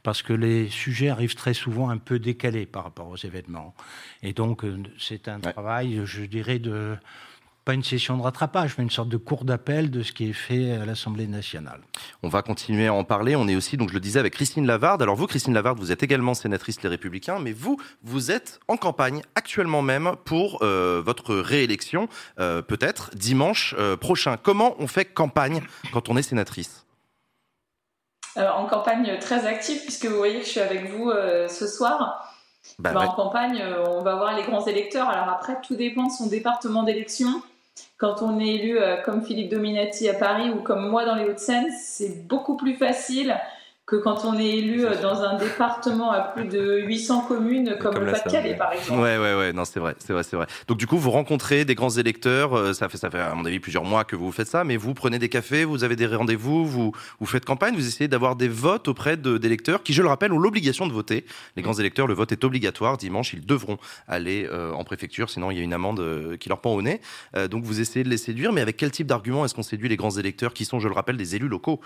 parce 0.03 0.21
que 0.21 0.33
les 0.33 0.69
sujets 0.69 1.09
arrivent 1.09 1.33
très 1.35 1.55
souvent 1.55 1.89
un 1.89 1.97
peu 1.97 2.19
décalés 2.19 2.65
par 2.67 2.83
rapport 2.83 3.07
aux 3.07 3.17
événements. 3.17 3.73
Et 4.21 4.33
donc, 4.33 4.63
euh, 4.63 4.83
c'est 4.99 5.29
un 5.29 5.39
travail, 5.39 6.01
je 6.03 6.23
dirais, 6.25 6.59
de 6.59 6.97
pas 7.65 7.73
une 7.73 7.83
session 7.83 8.15
de 8.15 8.21
rattrapage, 8.21 8.75
mais 8.77 8.83
une 8.83 8.91
sorte 8.91 9.09
de 9.09 9.17
cours 9.17 9.43
d'appel 9.43 9.89
de 9.89 10.03
ce 10.03 10.11
qui 10.11 10.29
est 10.29 10.33
fait 10.33 10.73
à 10.73 10.85
l'Assemblée 10.85 11.25
nationale. 11.25 11.81
On 12.21 12.29
va 12.29 12.43
continuer 12.43 12.85
à 12.85 12.93
en 12.93 13.03
parler. 13.03 13.35
On 13.35 13.47
est 13.47 13.55
aussi, 13.55 13.75
donc 13.75 13.89
je 13.89 13.95
le 13.95 13.99
disais, 13.99 14.19
avec 14.19 14.33
Christine 14.33 14.67
Lavarde. 14.67 15.01
Alors 15.01 15.15
vous, 15.15 15.25
Christine 15.25 15.53
Lavarde, 15.53 15.79
vous 15.79 15.91
êtes 15.91 16.03
également 16.03 16.35
sénatrice 16.35 16.81
Les 16.83 16.89
Républicains, 16.89 17.39
mais 17.39 17.51
vous, 17.51 17.77
vous 18.03 18.29
êtes 18.29 18.59
en 18.67 18.77
campagne 18.77 19.23
actuellement 19.33 19.81
même 19.81 20.11
pour 20.25 20.59
euh, 20.61 21.01
votre 21.03 21.35
réélection, 21.35 22.07
euh, 22.39 22.61
peut-être 22.61 23.09
dimanche 23.15 23.73
euh, 23.79 23.97
prochain. 23.97 24.37
Comment 24.37 24.75
on 24.77 24.87
fait 24.87 25.05
campagne 25.05 25.61
quand 25.91 26.07
on 26.09 26.17
est 26.17 26.23
sénatrice? 26.23 26.85
En 28.37 28.65
campagne 28.67 29.17
très 29.19 29.47
active, 29.47 29.81
puisque 29.81 30.05
vous 30.05 30.17
voyez 30.17 30.39
que 30.39 30.45
je 30.45 30.51
suis 30.51 30.59
avec 30.59 30.91
vous 30.91 31.09
euh, 31.09 31.47
ce 31.47 31.67
soir. 31.67 32.31
Bah, 32.79 32.91
Bah, 32.91 32.99
ouais. 32.99 33.05
En 33.07 33.13
campagne, 33.13 33.61
euh, 33.61 33.85
on 33.87 34.01
va 34.03 34.15
voir 34.15 34.35
les 34.35 34.43
grands 34.43 34.65
électeurs. 34.65 35.07
Alors 35.09 35.29
après, 35.29 35.57
tout 35.61 35.75
dépend 35.75 36.07
de 36.07 36.11
son 36.11 36.27
département 36.27 36.83
d'élection. 36.83 37.41
Quand 37.97 38.21
on 38.21 38.39
est 38.39 38.55
élu 38.55 38.77
euh, 38.77 38.97
comme 39.01 39.25
Philippe 39.25 39.49
Dominati 39.49 40.09
à 40.09 40.13
Paris 40.13 40.49
ou 40.49 40.61
comme 40.61 40.89
moi 40.89 41.05
dans 41.05 41.15
les 41.15 41.25
Hauts-de-Seine, 41.25 41.71
c'est 41.71 42.27
beaucoup 42.27 42.57
plus 42.57 42.75
facile 42.75 43.35
que 43.85 43.95
quand 43.95 44.25
on 44.25 44.37
est 44.39 44.49
élu 44.49 44.85
euh, 44.85 44.99
dans 45.01 45.21
un 45.21 45.37
département 45.37 46.11
à 46.11 46.21
plus 46.21 46.45
de 46.45 46.79
800 46.79 47.21
communes 47.27 47.77
comme, 47.79 47.93
Comme 47.93 48.05
le 48.05 48.11
la 48.11 48.19
Pas-de-Calais, 48.19 48.55
par 48.55 48.73
exemple. 48.73 48.99
Ouais, 48.99 49.17
ouais, 49.17 49.35
ouais, 49.35 49.53
non, 49.53 49.63
c'est 49.63 49.79
vrai, 49.79 49.95
c'est 49.99 50.13
vrai, 50.13 50.23
c'est 50.23 50.35
vrai. 50.35 50.47
Donc 50.67 50.77
du 50.77 50.87
coup, 50.87 50.97
vous 50.97 51.11
rencontrez 51.11 51.65
des 51.65 51.75
grands 51.75 51.91
électeurs, 51.91 52.57
euh, 52.57 52.73
ça 52.73 52.89
fait, 52.89 52.97
ça 52.97 53.11
fait 53.11 53.19
à 53.19 53.35
mon 53.35 53.45
avis 53.45 53.59
plusieurs 53.59 53.83
mois 53.83 54.03
que 54.03 54.15
vous 54.15 54.31
faites 54.31 54.47
ça, 54.47 54.63
mais 54.63 54.75
vous 54.75 54.93
prenez 54.93 55.19
des 55.19 55.29
cafés, 55.29 55.65
vous 55.65 55.83
avez 55.83 55.95
des 55.95 56.07
rendez-vous, 56.07 56.65
vous, 56.65 56.93
vous 57.19 57.25
faites 57.25 57.45
campagne, 57.45 57.75
vous 57.75 57.87
essayez 57.87 58.07
d'avoir 58.07 58.35
des 58.35 58.47
votes 58.47 58.87
auprès 58.87 59.17
d'électeurs 59.17 59.83
qui, 59.83 59.93
je 59.93 60.01
le 60.01 60.07
rappelle, 60.07 60.33
ont 60.33 60.39
l'obligation 60.39 60.87
de 60.87 60.93
voter. 60.93 61.25
Les 61.55 61.61
grands 61.61 61.73
électeurs, 61.73 62.07
le 62.07 62.13
vote 62.15 62.31
est 62.31 62.43
obligatoire. 62.43 62.97
Dimanche, 62.97 63.33
ils 63.33 63.45
devront 63.45 63.77
aller 64.07 64.47
euh, 64.51 64.71
en 64.73 64.83
préfecture, 64.83 65.29
sinon 65.29 65.51
il 65.51 65.57
y 65.57 65.61
a 65.61 65.63
une 65.63 65.73
amende 65.73 65.99
euh, 65.99 66.37
qui 66.37 66.49
leur 66.49 66.61
pend 66.61 66.73
au 66.73 66.81
nez. 66.81 67.01
Euh, 67.35 67.47
donc 67.47 67.63
vous 67.63 67.81
essayez 67.81 68.03
de 68.03 68.09
les 68.09 68.17
séduire, 68.17 68.51
mais 68.51 68.61
avec 68.61 68.77
quel 68.77 68.91
type 68.91 69.07
d'argument 69.07 69.45
est-ce 69.45 69.53
qu'on 69.53 69.63
séduit 69.63 69.89
les 69.89 69.97
grands 69.97 70.17
électeurs 70.17 70.53
qui 70.53 70.65
sont, 70.65 70.79
je 70.79 70.87
le 70.87 70.93
rappelle, 70.93 71.17
des 71.17 71.35
élus 71.35 71.47
locaux? 71.47 71.81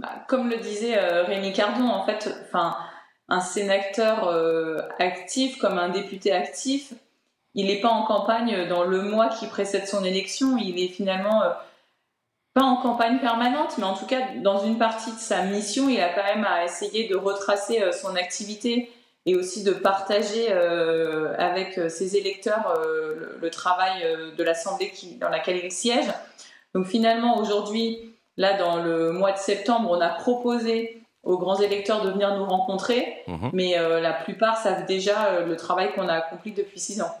Bah, 0.00 0.24
comme 0.28 0.48
le 0.48 0.56
disait 0.56 0.96
euh, 0.96 1.24
Rémi 1.24 1.52
Cardon, 1.52 1.86
en 1.86 2.06
fait, 2.06 2.34
un 3.28 3.40
sénateur 3.42 4.28
euh, 4.28 4.78
actif 4.98 5.58
comme 5.58 5.76
un 5.76 5.90
député 5.90 6.32
actif, 6.32 6.94
il 7.54 7.66
n'est 7.66 7.82
pas 7.82 7.90
en 7.90 8.04
campagne 8.04 8.66
dans 8.66 8.84
le 8.84 9.02
mois 9.02 9.28
qui 9.28 9.46
précède 9.46 9.86
son 9.86 10.02
élection. 10.02 10.56
Il 10.56 10.82
est 10.82 10.88
finalement 10.88 11.42
euh, 11.42 11.50
pas 12.54 12.62
en 12.62 12.76
campagne 12.76 13.18
permanente, 13.18 13.74
mais 13.76 13.84
en 13.84 13.92
tout 13.92 14.06
cas 14.06 14.22
dans 14.42 14.64
une 14.64 14.78
partie 14.78 15.12
de 15.12 15.18
sa 15.18 15.42
mission, 15.42 15.90
il 15.90 16.00
a 16.00 16.08
quand 16.08 16.24
même 16.24 16.44
à 16.44 16.64
essayer 16.64 17.06
de 17.06 17.16
retracer 17.16 17.92
son 17.92 18.16
activité 18.16 18.90
et 19.26 19.36
aussi 19.36 19.62
de 19.64 19.72
partager 19.72 20.50
avec 20.50 21.78
ses 21.90 22.16
électeurs 22.16 22.74
le, 23.40 23.50
travail 23.50 24.34
de 24.36 24.42
l'Assemblée 24.42 24.92
dans 25.20 25.28
laquelle 25.28 25.60
il 25.62 25.70
siège. 25.70 26.10
Donc 26.74 26.86
finalement, 26.86 27.38
aujourd'hui, 27.38 28.09
là, 28.40 28.56
dans 28.56 28.76
le 28.82 29.12
mois 29.12 29.32
de 29.32 29.38
septembre, 29.38 29.90
on 29.90 30.00
a 30.00 30.08
proposé 30.08 31.02
aux 31.22 31.36
grands 31.36 31.60
électeurs 31.60 32.00
de 32.02 32.10
venir 32.10 32.34
nous 32.38 32.46
rencontrer, 32.46 33.00
Mhm. 33.28 33.50
mais 33.52 33.78
euh, 33.78 34.00
la 34.00 34.12
plupart 34.14 34.56
savent 34.56 34.86
déjà 34.86 35.26
euh, 35.26 35.44
le 35.46 35.56
travail 35.56 35.92
qu'on 35.92 36.08
a 36.08 36.14
accompli 36.14 36.52
depuis 36.52 36.80
six 36.80 37.02
ans. 37.02 37.14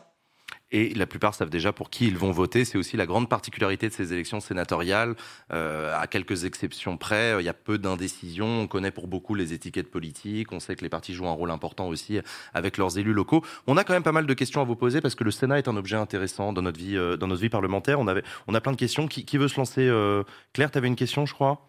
Et 0.72 0.94
la 0.94 1.06
plupart 1.06 1.34
savent 1.34 1.50
déjà 1.50 1.72
pour 1.72 1.90
qui 1.90 2.06
ils 2.06 2.16
vont 2.16 2.30
voter. 2.30 2.64
C'est 2.64 2.78
aussi 2.78 2.96
la 2.96 3.06
grande 3.06 3.28
particularité 3.28 3.88
de 3.88 3.92
ces 3.92 4.12
élections 4.12 4.40
sénatoriales. 4.40 5.16
Euh, 5.52 5.92
à 5.98 6.06
quelques 6.06 6.44
exceptions 6.44 6.96
près, 6.96 7.36
il 7.40 7.44
y 7.44 7.48
a 7.48 7.54
peu 7.54 7.78
d'indécision. 7.78 8.46
On 8.46 8.66
connaît 8.68 8.92
pour 8.92 9.08
beaucoup 9.08 9.34
les 9.34 9.52
étiquettes 9.52 9.90
politiques. 9.90 10.52
On 10.52 10.60
sait 10.60 10.76
que 10.76 10.82
les 10.82 10.88
partis 10.88 11.12
jouent 11.14 11.26
un 11.26 11.32
rôle 11.32 11.50
important 11.50 11.88
aussi 11.88 12.20
avec 12.54 12.78
leurs 12.78 12.98
élus 12.98 13.12
locaux. 13.12 13.44
On 13.66 13.76
a 13.76 13.84
quand 13.84 13.94
même 13.94 14.02
pas 14.02 14.12
mal 14.12 14.26
de 14.26 14.34
questions 14.34 14.60
à 14.60 14.64
vous 14.64 14.76
poser 14.76 15.00
parce 15.00 15.14
que 15.14 15.24
le 15.24 15.32
Sénat 15.32 15.58
est 15.58 15.68
un 15.68 15.76
objet 15.76 15.96
intéressant 15.96 16.52
dans 16.52 16.62
notre 16.62 16.78
vie, 16.78 16.96
euh, 16.96 17.16
dans 17.16 17.26
notre 17.26 17.42
vie 17.42 17.48
parlementaire. 17.48 17.98
On, 17.98 18.06
avait, 18.06 18.22
on 18.46 18.54
a 18.54 18.60
plein 18.60 18.72
de 18.72 18.76
questions. 18.76 19.08
Qui, 19.08 19.38
veut 19.38 19.48
se 19.48 19.56
lancer 19.56 19.86
euh, 19.88 20.22
Claire, 20.52 20.70
tu 20.70 20.78
avais 20.78 20.88
une 20.88 20.96
question, 20.96 21.26
je 21.26 21.34
crois? 21.34 21.66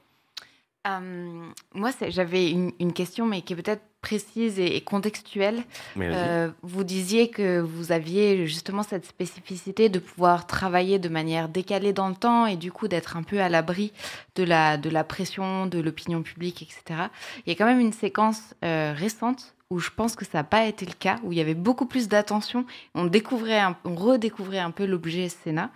Moi, 0.86 1.92
j'avais 2.10 2.52
une 2.52 2.94
question, 2.94 3.26
mais 3.26 3.42
qui 3.42 3.54
est 3.54 3.56
peut-être 3.56 3.84
précise 4.02 4.60
et, 4.60 4.82
contextuelle. 4.82 5.64
Euh, 5.98 6.50
vous 6.64 6.84
disiez 6.84 7.30
que 7.30 7.60
vous 7.60 7.92
aviez 7.92 8.48
justement 8.48 8.84
cette 8.84 9.06
spécificité 9.06 9.90
de 9.90 10.00
pouvoir 10.00 10.48
travailler 10.48 10.98
de 11.00 11.08
manière 11.08 11.50
décalée 11.50 11.94
dans 11.94 12.10
le 12.10 12.16
temps 12.16 12.48
et 12.48 12.58
du 12.58 12.72
coup 12.72 12.88
d'être 12.88 13.16
un 13.16 13.24
peu 13.24 13.40
à 13.40 13.48
l'abri 13.48 13.94
de 14.36 14.44
la, 14.44 14.78
de 14.78 14.90
la 14.90 15.04
pression 15.04 15.68
de 15.68 15.80
l'opinion 15.80 16.24
publique, 16.24 16.64
etc. 16.64 17.10
Il 17.46 17.50
y 17.50 17.56
a 17.56 17.56
quand 17.56 17.66
même 17.66 17.80
une 17.80 17.94
séquence 17.94 18.56
euh, 18.64 18.94
récente 18.96 19.54
où 19.72 19.80
je 19.80 19.90
pense 19.90 20.16
que 20.16 20.26
ça 20.26 20.40
n'a 20.40 20.44
pas 20.44 20.66
été 20.66 20.86
le 20.86 20.92
cas, 20.94 21.18
où 21.24 21.32
il 21.32 21.38
y 21.38 21.42
avait 21.42 21.56
beaucoup 21.56 21.86
plus 21.86 22.08
d'attention. 22.10 22.66
On 22.94 23.06
découvrait, 23.06 23.58
un- 23.60 23.78
on 23.86 23.96
redécouvrait 23.96 24.60
un 24.60 24.70
peu 24.72 24.86
l'objet 24.86 25.30
Sénat. 25.30 25.72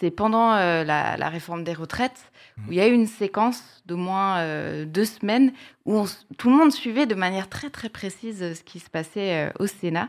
C'est 0.00 0.10
pendant 0.10 0.54
euh, 0.54 0.82
la, 0.82 1.16
la 1.16 1.28
réforme 1.28 1.62
des 1.62 1.74
retraites 1.74 2.32
où 2.66 2.72
il 2.72 2.76
y 2.76 2.80
a 2.80 2.88
eu 2.88 2.92
une 2.92 3.06
séquence 3.06 3.62
d'au 3.86 3.96
moins 3.98 4.38
euh, 4.38 4.84
deux 4.86 5.04
semaines 5.04 5.52
où 5.84 5.96
on 5.98 6.04
tout 6.38 6.48
le 6.50 6.56
monde 6.56 6.72
suivait 6.72 7.04
de 7.06 7.14
manière 7.14 7.48
très 7.48 7.68
très 7.68 7.88
précise 7.90 8.42
euh, 8.42 8.54
ce 8.54 8.62
qui 8.62 8.80
se 8.80 8.88
passait 8.88 9.48
euh, 9.48 9.50
au 9.58 9.66
Sénat. 9.66 10.08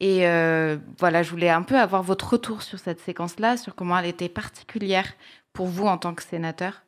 Et 0.00 0.28
euh, 0.28 0.76
voilà, 0.98 1.24
je 1.24 1.30
voulais 1.30 1.50
un 1.50 1.62
peu 1.62 1.76
avoir 1.78 2.04
votre 2.04 2.28
retour 2.34 2.62
sur 2.62 2.78
cette 2.78 3.00
séquence-là, 3.00 3.56
sur 3.56 3.74
comment 3.74 3.98
elle 3.98 4.06
était 4.06 4.28
particulière 4.28 5.12
pour 5.52 5.66
vous 5.66 5.86
en 5.86 5.98
tant 5.98 6.14
que 6.14 6.22
sénateur. 6.22 6.82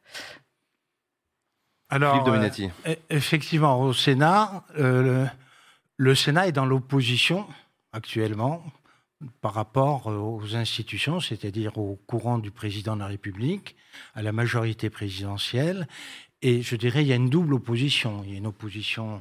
Alors, 1.89 2.13
Philippe 2.13 2.27
Dominati. 2.27 2.71
euh, 2.87 2.93
e- 2.93 2.97
effectivement, 3.11 3.81
au 3.81 3.93
Sénat, 3.93 4.63
euh, 4.79 5.03
le, 5.03 5.27
le 6.01 6.15
Sénat 6.15 6.49
est 6.49 6.53
dans 6.53 6.65
l'opposition 6.65 7.47
actuellement 7.93 8.65
par 9.43 9.53
rapport 9.53 10.11
euh, 10.11 10.17
aux 10.17 10.57
institutions, 10.57 11.21
c'est-à-dire 11.21 11.77
au 11.77 11.97
courant 12.07 12.39
du 12.39 12.51
président 12.51 12.95
de 12.95 13.01
la 13.01 13.07
République, 13.07 13.77
à 14.15 14.23
la 14.23 14.33
majorité 14.33 14.89
présidentielle. 14.89 15.87
Et 16.41 16.63
je 16.63 16.75
dirais, 16.77 17.03
il 17.03 17.09
y 17.09 17.13
a 17.13 17.17
une 17.17 17.29
double 17.29 17.53
opposition. 17.53 18.23
Il 18.25 18.31
y 18.31 18.35
a 18.35 18.39
une 18.39 18.47
opposition 18.47 19.21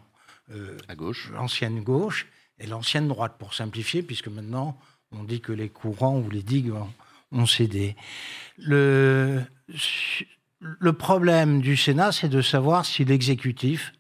euh, 0.52 0.78
à 0.88 0.96
gauche, 0.96 1.30
l'ancienne 1.34 1.84
gauche 1.84 2.28
et 2.60 2.66
l'ancienne 2.66 3.10
droite, 3.10 3.36
pour 3.38 3.54
simplifier, 3.54 4.02
puisque 4.02 4.30
maintenant 4.30 4.80
on 5.12 5.26
dit 5.26 5.42
que 5.42 5.52
les 5.52 5.68
courants 5.68 6.18
ou 6.18 6.30
les 6.30 6.44
digues 6.44 6.72
ont, 6.72 6.94
ont 7.34 7.46
cédé. 7.46 7.98
Le, 8.58 9.44
le 10.62 10.94
problème 10.94 11.60
du 11.60 11.76
Sénat, 11.76 12.14
c'est 12.14 12.30
de 12.30 12.42
savoir 12.42 12.86
si 12.86 13.04
l'exécutif 13.04 13.92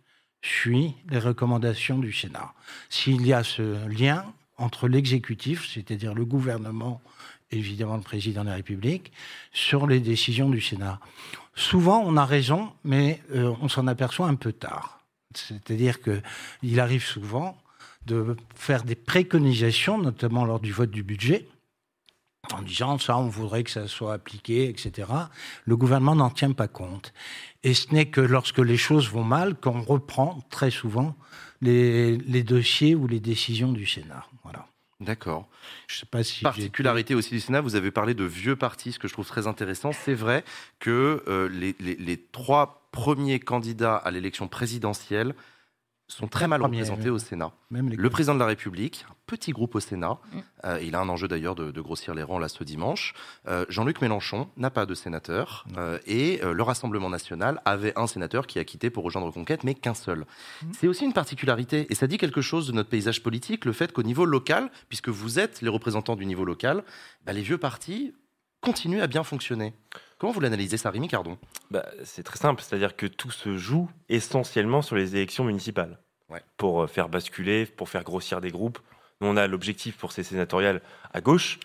suit 0.41 0.95
les 1.09 1.19
recommandations 1.19 1.99
du 1.99 2.13
Sénat. 2.13 2.53
S'il 2.89 3.25
y 3.25 3.33
a 3.33 3.43
ce 3.43 3.87
lien 3.87 4.25
entre 4.57 4.87
l'exécutif, 4.87 5.69
c'est-à-dire 5.71 6.13
le 6.13 6.25
gouvernement, 6.25 7.01
évidemment 7.51 7.95
le 7.95 8.01
président 8.03 8.43
de 8.43 8.49
la 8.49 8.55
République, 8.55 9.11
sur 9.51 9.87
les 9.87 9.99
décisions 9.99 10.49
du 10.49 10.61
Sénat. 10.61 10.99
Souvent, 11.55 12.01
on 12.05 12.17
a 12.17 12.25
raison, 12.25 12.71
mais 12.83 13.21
euh, 13.31 13.53
on 13.61 13.69
s'en 13.69 13.87
aperçoit 13.87 14.27
un 14.27 14.35
peu 14.35 14.53
tard. 14.53 15.01
C'est-à-dire 15.33 15.97
qu'il 16.01 16.79
arrive 16.79 17.05
souvent 17.05 17.57
de 18.05 18.35
faire 18.55 18.83
des 18.83 18.95
préconisations, 18.95 19.97
notamment 19.97 20.45
lors 20.45 20.59
du 20.59 20.71
vote 20.71 20.89
du 20.89 21.03
budget, 21.03 21.47
en 22.53 22.61
disant 22.61 22.97
ça, 22.97 23.17
on 23.17 23.27
voudrait 23.27 23.63
que 23.63 23.69
ça 23.69 23.87
soit 23.87 24.13
appliqué, 24.13 24.69
etc. 24.69 25.07
Le 25.65 25.77
gouvernement 25.77 26.15
n'en 26.15 26.29
tient 26.29 26.51
pas 26.51 26.67
compte. 26.67 27.13
Et 27.63 27.73
ce 27.73 27.93
n'est 27.93 28.05
que 28.09 28.21
lorsque 28.21 28.59
les 28.59 28.77
choses 28.77 29.09
vont 29.09 29.23
mal 29.23 29.55
qu'on 29.55 29.81
reprend 29.81 30.39
très 30.49 30.71
souvent 30.71 31.15
les, 31.61 32.17
les 32.17 32.43
dossiers 32.43 32.95
ou 32.95 33.05
les 33.07 33.19
décisions 33.19 33.71
du 33.73 33.85
Sénat. 33.85 34.25
Voilà. 34.43 34.65
D'accord. 35.01 35.47
Je 35.87 35.97
sais 35.99 36.05
pas 36.05 36.23
si 36.23 36.41
Particularité 36.43 37.15
aussi 37.15 37.31
du 37.31 37.39
Sénat, 37.39 37.61
vous 37.61 37.75
avez 37.75 37.91
parlé 37.91 38.13
de 38.13 38.23
vieux 38.25 38.55
partis, 38.55 38.91
ce 38.93 38.99
que 38.99 39.07
je 39.07 39.13
trouve 39.13 39.27
très 39.27 39.47
intéressant. 39.47 39.91
C'est 39.93 40.13
vrai 40.13 40.43
que 40.79 41.23
euh, 41.27 41.47
les, 41.49 41.75
les- 41.79 41.95
les 41.95 42.17
trois 42.17 42.87
premiers 42.91 43.39
candidats 43.39 43.95
à 43.95 44.11
l'élection 44.11 44.47
présidentielle 44.47 45.35
sont 46.07 46.27
très 46.27 46.47
mal 46.47 46.61
représentés 46.63 47.09
au 47.09 47.19
Sénat. 47.19 47.51
Même 47.69 47.89
Le 47.93 48.09
président 48.09 48.33
de 48.33 48.39
la 48.39 48.45
République, 48.47 49.05
un 49.09 49.15
petit 49.29 49.51
groupe 49.51 49.75
au 49.75 49.79
Sénat, 49.79 50.17
Mm. 50.33 50.39
euh, 50.65 50.79
il 50.81 50.95
a 50.95 50.99
un 50.99 51.07
enjeu 51.09 51.27
d'ailleurs 51.27 51.55
de, 51.55 51.71
de 51.71 51.81
grossir 51.81 52.13
les 52.15 52.23
rangs 52.23 52.39
là 52.39 52.49
ce 52.49 52.63
dimanche. 52.63 53.13
Euh, 53.47 53.65
Jean-Luc 53.69 54.01
Mélenchon 54.01 54.49
n'a 54.57 54.71
pas 54.71 54.85
de 54.85 54.95
sénateur 54.95 55.65
euh, 55.77 55.99
et 56.07 56.41
euh, 56.43 56.53
le 56.53 56.63
Rassemblement 56.63 57.09
national 57.09 57.61
avait 57.65 57.93
un 57.97 58.07
sénateur 58.07 58.47
qui 58.47 58.57
a 58.59 58.63
quitté 58.63 58.89
pour 58.89 59.03
rejoindre 59.03 59.31
Conquête, 59.31 59.63
mais 59.63 59.75
qu'un 59.75 59.93
seul. 59.93 60.25
C'est 60.77 60.87
aussi 60.87 61.05
une 61.05 61.13
particularité 61.13 61.85
et 61.89 61.95
ça 61.95 62.07
dit 62.07 62.17
quelque 62.17 62.41
chose 62.41 62.67
de 62.67 62.71
notre 62.73 62.89
paysage 62.89 63.21
politique, 63.21 63.65
le 63.65 63.73
fait 63.73 63.91
qu'au 63.93 64.03
niveau 64.03 64.25
local, 64.25 64.71
puisque 64.89 65.09
vous 65.09 65.39
êtes 65.39 65.61
les 65.61 65.69
représentants 65.69 66.15
du 66.15 66.25
niveau 66.25 66.43
local, 66.45 66.83
bah, 67.25 67.33
les 67.33 67.41
vieux 67.43 67.57
partis 67.59 68.13
continuent 68.61 69.01
à 69.01 69.07
bien 69.07 69.23
fonctionner. 69.23 69.73
Comment 70.17 70.33
vous 70.33 70.41
l'analysez 70.41 70.77
ça, 70.77 70.89
Rémi 70.89 71.07
Cardon? 71.07 71.37
Bah, 71.71 71.85
c'est 72.03 72.23
très 72.23 72.37
simple, 72.37 72.61
c'est-à-dire 72.61 72.95
que 72.95 73.05
tout 73.05 73.31
se 73.31 73.57
joue 73.57 73.89
essentiellement 74.09 74.81
sur 74.81 74.95
les 74.95 75.15
élections 75.15 75.43
municipales. 75.45 75.97
Pour 76.57 76.87
faire 76.89 77.09
basculer, 77.09 77.65
pour 77.65 77.89
faire 77.89 78.03
grossir 78.03 78.39
des 78.41 78.51
groupes. 78.51 78.77
On 79.21 79.37
a 79.37 79.47
l'objectif 79.47 79.97
pour 79.97 80.11
ces 80.11 80.23
sénatoriales 80.23 80.81
à 81.13 81.21
gauche 81.21 81.59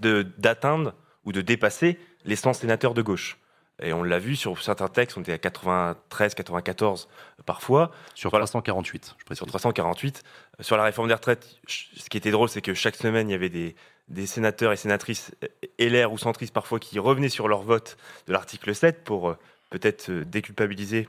de 0.00 0.26
d'atteindre 0.38 0.94
ou 1.24 1.32
de 1.32 1.40
dépasser 1.40 1.98
les 2.24 2.36
100 2.36 2.54
sénateurs 2.54 2.94
de 2.94 3.02
gauche. 3.02 3.38
Et 3.82 3.92
on 3.92 4.02
l'a 4.02 4.18
vu 4.18 4.36
sur 4.36 4.62
certains 4.62 4.88
textes, 4.88 5.16
on 5.16 5.22
était 5.22 5.32
à 5.32 5.38
93, 5.38 6.34
94 6.34 7.08
parfois. 7.46 7.90
Sur 8.14 8.30
348, 8.30 9.16
je 9.28 9.34
Sur 9.34 9.46
348. 9.46 10.22
Euh, 10.58 10.62
Sur 10.62 10.76
la 10.76 10.84
réforme 10.84 11.08
des 11.08 11.14
retraites, 11.14 11.46
ce 11.66 12.08
qui 12.10 12.18
était 12.18 12.30
drôle, 12.30 12.50
c'est 12.50 12.60
que 12.60 12.74
chaque 12.74 12.96
semaine, 12.96 13.30
il 13.30 13.32
y 13.32 13.34
avait 13.34 13.48
des, 13.48 13.74
des 14.08 14.26
sénateurs 14.26 14.72
et 14.72 14.76
sénatrices 14.76 15.32
euh, 15.44 15.48
LR 15.78 16.12
ou 16.12 16.18
centristes 16.18 16.52
parfois 16.52 16.78
qui 16.78 16.98
revenaient 16.98 17.30
sur 17.30 17.48
leur 17.48 17.62
vote 17.62 17.96
de 18.26 18.34
l'article 18.34 18.74
7 18.74 19.02
pour 19.02 19.30
euh, 19.30 19.38
peut-être 19.70 20.10
euh, 20.10 20.24
déculpabiliser 20.24 21.08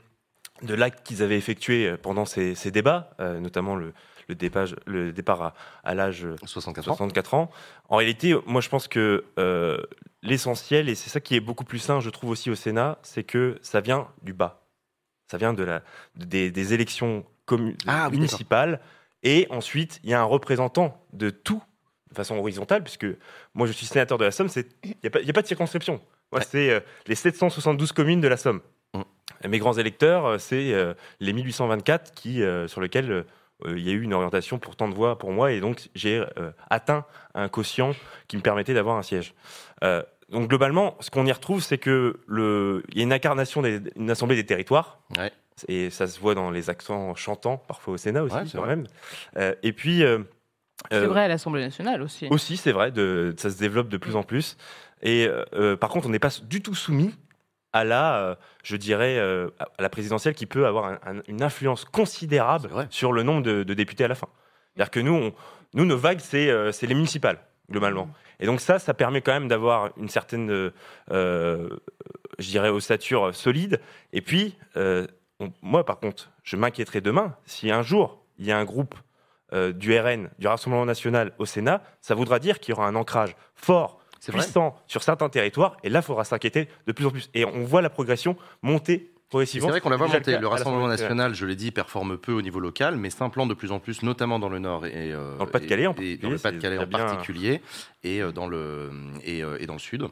de 0.62 0.74
l'acte 0.74 1.06
qu'ils 1.06 1.22
avaient 1.22 1.36
effectué 1.36 1.88
euh, 1.88 1.96
pendant 2.00 2.24
ces, 2.24 2.54
ces 2.54 2.70
débats, 2.70 3.10
euh, 3.20 3.40
notamment 3.40 3.76
le, 3.76 3.92
le 4.32 4.36
départ, 4.36 4.66
le 4.86 5.12
départ 5.12 5.42
à, 5.42 5.54
à 5.84 5.94
l'âge 5.94 6.26
64 6.44 6.88
ans. 6.88 6.94
64 6.94 7.34
ans. 7.34 7.50
En 7.88 7.96
réalité, 7.96 8.34
moi 8.46 8.60
je 8.60 8.68
pense 8.68 8.88
que 8.88 9.24
euh, 9.38 9.78
l'essentiel, 10.22 10.88
et 10.88 10.94
c'est 10.94 11.10
ça 11.10 11.20
qui 11.20 11.36
est 11.36 11.40
beaucoup 11.40 11.64
plus 11.64 11.78
sain, 11.78 12.00
je 12.00 12.10
trouve 12.10 12.30
aussi 12.30 12.50
au 12.50 12.54
Sénat, 12.54 12.98
c'est 13.02 13.24
que 13.24 13.58
ça 13.62 13.80
vient 13.80 14.08
du 14.22 14.32
bas. 14.32 14.66
Ça 15.30 15.38
vient 15.38 15.52
de 15.52 15.62
la, 15.62 15.82
des, 16.16 16.50
des 16.50 16.74
élections 16.74 17.24
Ah 17.86 18.08
oui, 18.10 18.16
municipales. 18.16 18.80
Et 19.22 19.46
ensuite, 19.50 20.00
il 20.02 20.10
y 20.10 20.14
a 20.14 20.20
un 20.20 20.24
représentant 20.24 21.00
de 21.12 21.30
tout 21.30 21.62
de 22.10 22.14
façon 22.14 22.36
horizontale, 22.36 22.82
puisque 22.82 23.06
moi 23.54 23.66
je 23.66 23.72
suis 23.72 23.86
sénateur 23.86 24.18
de 24.18 24.24
la 24.24 24.30
Somme, 24.30 24.48
il 24.56 24.64
n'y 25.02 25.08
a, 25.08 25.30
a 25.30 25.32
pas 25.32 25.42
de 25.42 25.46
circonscription. 25.46 26.00
Moi, 26.30 26.40
c'est 26.42 26.70
euh, 26.70 26.80
les 27.06 27.14
772 27.14 27.92
communes 27.92 28.20
de 28.20 28.28
la 28.28 28.36
Somme. 28.36 28.60
Et 29.44 29.48
Mes 29.48 29.58
grands 29.58 29.72
électeurs, 29.72 30.26
euh, 30.26 30.38
c'est 30.38 30.72
euh, 30.72 30.94
les 31.20 31.32
1824 31.32 32.12
qui, 32.12 32.42
euh, 32.42 32.68
sur 32.68 32.80
lesquels 32.80 33.24
il 33.68 33.80
y 33.86 33.90
a 33.90 33.92
eu 33.92 34.02
une 34.02 34.14
orientation 34.14 34.58
pour 34.58 34.76
tant 34.76 34.88
de 34.88 34.94
voix 34.94 35.18
pour 35.18 35.32
moi, 35.32 35.52
et 35.52 35.60
donc 35.60 35.88
j'ai 35.94 36.18
euh, 36.38 36.50
atteint 36.70 37.04
un 37.34 37.48
quotient 37.48 37.94
qui 38.28 38.36
me 38.36 38.42
permettait 38.42 38.74
d'avoir 38.74 38.96
un 38.96 39.02
siège. 39.02 39.34
Euh, 39.84 40.02
donc 40.30 40.48
globalement, 40.48 40.96
ce 41.00 41.10
qu'on 41.10 41.26
y 41.26 41.32
retrouve, 41.32 41.62
c'est 41.62 41.78
que 41.78 42.20
le, 42.26 42.82
il 42.90 42.98
y 42.98 43.00
a 43.00 43.04
une 43.04 43.12
incarnation 43.12 43.62
d'une 43.62 44.10
assemblée 44.10 44.36
des 44.36 44.46
territoires. 44.46 44.98
Et 45.68 45.90
ça 45.90 46.06
se 46.06 46.18
voit 46.18 46.34
dans 46.34 46.50
les 46.50 46.70
accents 46.70 47.14
chantants, 47.14 47.58
parfois 47.58 47.94
au 47.94 47.96
Sénat 47.98 48.22
aussi, 48.24 48.34
Ouais, 48.34 48.44
quand 48.52 48.58
vrai. 48.62 48.68
même. 48.76 48.86
Euh, 49.36 49.54
et 49.62 49.72
puis. 49.72 50.02
euh, 50.02 50.20
C'est 50.90 50.96
euh, 50.96 51.06
vrai 51.08 51.24
à 51.24 51.28
l'Assemblée 51.28 51.60
nationale 51.60 52.00
aussi. 52.02 52.26
aussi, 52.30 52.56
c'est 52.56 52.72
vrai, 52.72 52.90
de, 52.90 53.34
ça 53.36 53.50
se 53.50 53.58
développe 53.58 53.88
de 53.88 53.98
plus 53.98 54.16
en 54.16 54.22
plus. 54.22 54.56
Et 55.02 55.26
euh, 55.26 55.44
euh, 55.54 55.76
par 55.76 55.90
contre, 55.90 56.06
on 56.06 56.10
n'est 56.10 56.18
pas 56.18 56.30
du 56.42 56.62
tout 56.62 56.74
soumis 56.74 57.14
à 57.72 57.84
la, 57.84 58.16
euh, 58.16 58.34
je 58.62 58.76
dirais, 58.76 59.16
euh, 59.18 59.48
à 59.58 59.82
la 59.82 59.88
présidentielle 59.88 60.34
qui 60.34 60.46
peut 60.46 60.66
avoir 60.66 60.84
un- 60.86 60.98
un- 61.06 61.22
une 61.28 61.42
influence 61.42 61.84
considérable 61.84 62.70
sur 62.90 63.12
le 63.12 63.22
nombre 63.22 63.42
de, 63.42 63.62
de 63.62 63.74
députés 63.74 64.04
à 64.04 64.08
la 64.08 64.14
fin. 64.14 64.28
C'est-à-dire 64.74 64.90
que 64.90 65.00
nous, 65.00 65.14
on- 65.14 65.32
nous 65.74 65.84
nos 65.84 65.96
vagues, 65.96 66.20
c'est 66.20 66.50
euh, 66.50 66.70
les 66.82 66.94
municipales, 66.94 67.38
globalement. 67.70 68.08
Et 68.40 68.46
donc 68.46 68.60
ça, 68.60 68.78
ça 68.78 68.92
permet 68.94 69.20
quand 69.22 69.32
même 69.32 69.48
d'avoir 69.48 69.90
une 69.96 70.08
certaine, 70.08 70.70
euh, 71.10 71.68
je 72.38 72.48
dirais, 72.50 72.68
ossature 72.68 73.34
solide. 73.34 73.80
Et 74.12 74.20
puis, 74.20 74.56
euh, 74.76 75.06
on- 75.40 75.52
moi, 75.62 75.84
par 75.84 75.98
contre, 75.98 76.30
je 76.42 76.56
m'inquiéterai 76.56 77.00
demain 77.00 77.36
si 77.46 77.70
un 77.70 77.82
jour, 77.82 78.24
il 78.38 78.46
y 78.46 78.52
a 78.52 78.58
un 78.58 78.64
groupe 78.64 78.94
euh, 79.54 79.70
du 79.72 79.94
RN, 79.98 80.30
du 80.38 80.46
Rassemblement 80.46 80.86
national 80.86 81.32
au 81.38 81.44
Sénat, 81.44 81.82
ça 82.00 82.14
voudra 82.14 82.38
dire 82.38 82.58
qu'il 82.58 82.72
y 82.72 82.74
aura 82.74 82.86
un 82.86 82.94
ancrage 82.94 83.36
fort. 83.54 84.00
Puissant 84.30 84.76
sur 84.86 85.02
certains 85.02 85.28
territoires, 85.28 85.76
et 85.82 85.88
là, 85.88 85.98
il 86.00 86.02
faudra 86.04 86.24
s'inquiéter 86.24 86.68
de 86.86 86.92
plus 86.92 87.06
en 87.06 87.10
plus. 87.10 87.28
Et 87.34 87.44
on 87.44 87.64
voit 87.64 87.82
la 87.82 87.90
progression 87.90 88.36
monter 88.62 89.08
C'est 89.46 89.58
vrai 89.60 89.80
qu'on 89.80 89.88
la 89.88 89.96
voit 89.96 90.06
Déjà 90.08 90.18
monter. 90.18 90.32
cas 90.32 90.40
Le 90.40 90.46
Rassemblement 90.46 90.88
national, 90.88 91.34
je 91.34 91.46
l'ai 91.46 91.56
dit, 91.56 91.70
performe 91.70 92.18
peu 92.18 92.32
au 92.32 92.42
niveau 92.42 92.60
local, 92.60 92.96
mais 92.96 93.08
s'implante 93.08 93.48
de 93.48 93.54
plus 93.54 93.72
en 93.72 93.78
plus, 93.80 94.02
notamment 94.02 94.38
dans 94.38 94.50
le 94.50 94.58
Nord 94.58 94.84
et 94.84 94.92
euh, 95.12 95.38
Dans 95.38 95.46
le 95.46 95.50
Pas-de-Calais, 95.50 95.86
en 95.86 95.94
et- 95.94 96.12
et 96.12 96.16
dans 96.18 96.28
particulier, 96.28 96.30
le 96.30 96.36
c'est 96.36 96.42
Pas-de-Calais 96.42 96.76
en 96.78 96.84
déjà 96.84 96.96
bien- 96.98 97.06
particulier, 97.06 97.62
et 98.04 98.20
euh, 98.22 98.30
dans 98.30 98.46
le 98.46 98.90
et, 99.24 99.42
euh, 99.42 99.56
et 99.58 99.66
dans 99.66 99.72
le 99.72 99.78
Sud. 99.78 100.06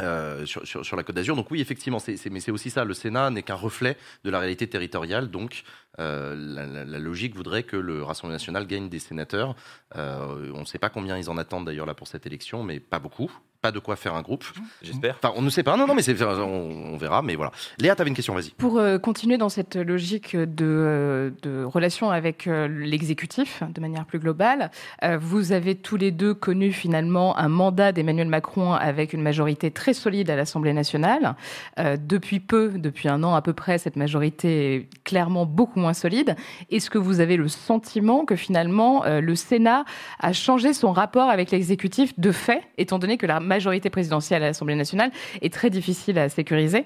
Euh, 0.00 0.46
sur, 0.46 0.66
sur- 0.66 0.84
sur 0.84 0.96
la 0.96 1.02
Côte 1.02 1.16
d'Azur. 1.16 1.36
Donc 1.36 1.50
oui, 1.50 1.60
effectivement, 1.60 1.98
c'est- 1.98 2.30
mais 2.30 2.40
c'est 2.40 2.50
aussi 2.52 2.70
ça. 2.70 2.84
Le 2.84 2.94
Sénat 2.94 3.30
n'est 3.30 3.42
qu'un 3.42 3.54
reflet 3.54 3.96
de 4.24 4.30
la 4.30 4.38
réalité 4.38 4.66
territoriale. 4.68 5.30
Donc 5.30 5.64
euh, 5.98 6.34
la, 6.36 6.66
la- 6.66 6.84
la 6.84 6.98
logique 6.98 7.34
voudrait 7.36 7.62
que 7.62 7.76
le 7.76 8.02
Rassemblement 8.02 8.34
national 8.34 8.66
gagne 8.66 8.88
des 8.88 8.98
sénateurs. 8.98 9.54
Euh, 9.96 10.50
on 10.54 10.60
ne 10.60 10.64
sait 10.64 10.78
pas 10.78 10.90
combien 10.90 11.16
ils 11.18 11.30
en 11.30 11.36
attendent 11.38 11.66
d'ailleurs 11.66 11.86
là 11.86 11.94
pour 11.94 12.08
cette 12.08 12.26
élection, 12.26 12.62
mais 12.62 12.80
pas 12.80 12.98
beaucoup. 12.98 13.30
Pas 13.64 13.72
de 13.72 13.78
quoi 13.78 13.96
faire 13.96 14.14
un 14.14 14.20
groupe. 14.20 14.44
J'espère. 14.82 15.16
Enfin, 15.22 15.32
on 15.38 15.40
ne 15.40 15.48
sait 15.48 15.62
pas. 15.62 15.74
Non, 15.78 15.86
non, 15.86 15.94
mais 15.94 16.02
c'est, 16.02 16.22
on, 16.22 16.92
on 16.92 16.96
verra. 16.98 17.22
Mais 17.22 17.34
voilà. 17.34 17.50
Léa, 17.78 17.94
tu 17.96 18.02
avais 18.02 18.10
une 18.10 18.14
question, 18.14 18.34
vas-y. 18.34 18.50
Pour 18.50 18.76
euh, 18.76 18.98
continuer 18.98 19.38
dans 19.38 19.48
cette 19.48 19.76
logique 19.76 20.36
de, 20.36 20.46
euh, 20.60 21.30
de 21.42 21.64
relation 21.64 22.10
avec 22.10 22.46
euh, 22.46 22.68
l'exécutif, 22.68 23.62
de 23.74 23.80
manière 23.80 24.04
plus 24.04 24.18
globale, 24.18 24.70
euh, 25.02 25.16
vous 25.18 25.52
avez 25.52 25.76
tous 25.76 25.96
les 25.96 26.10
deux 26.10 26.34
connu 26.34 26.72
finalement 26.72 27.38
un 27.38 27.48
mandat 27.48 27.92
d'Emmanuel 27.92 28.28
Macron 28.28 28.74
avec 28.74 29.14
une 29.14 29.22
majorité 29.22 29.70
très 29.70 29.94
solide 29.94 30.28
à 30.28 30.36
l'Assemblée 30.36 30.74
nationale. 30.74 31.34
Euh, 31.78 31.96
depuis 31.98 32.40
peu, 32.40 32.72
depuis 32.76 33.08
un 33.08 33.22
an 33.22 33.34
à 33.34 33.40
peu 33.40 33.54
près, 33.54 33.78
cette 33.78 33.96
majorité 33.96 34.74
est 34.74 34.88
clairement 35.04 35.46
beaucoup 35.46 35.80
moins 35.80 35.94
solide. 35.94 36.36
Est-ce 36.70 36.90
que 36.90 36.98
vous 36.98 37.20
avez 37.20 37.38
le 37.38 37.48
sentiment 37.48 38.26
que 38.26 38.36
finalement 38.36 39.06
euh, 39.06 39.22
le 39.22 39.34
Sénat 39.34 39.86
a 40.20 40.34
changé 40.34 40.74
son 40.74 40.92
rapport 40.92 41.30
avec 41.30 41.50
l'exécutif 41.50 42.12
de 42.18 42.30
fait, 42.30 42.62
étant 42.76 42.98
donné 42.98 43.16
que 43.16 43.26
la 43.26 43.40
majorité 43.54 43.88
présidentielle 43.90 44.42
à 44.42 44.46
l'Assemblée 44.46 44.74
nationale 44.74 45.10
est 45.42 45.52
très 45.52 45.70
difficile 45.70 46.18
à 46.18 46.28
sécuriser 46.28 46.84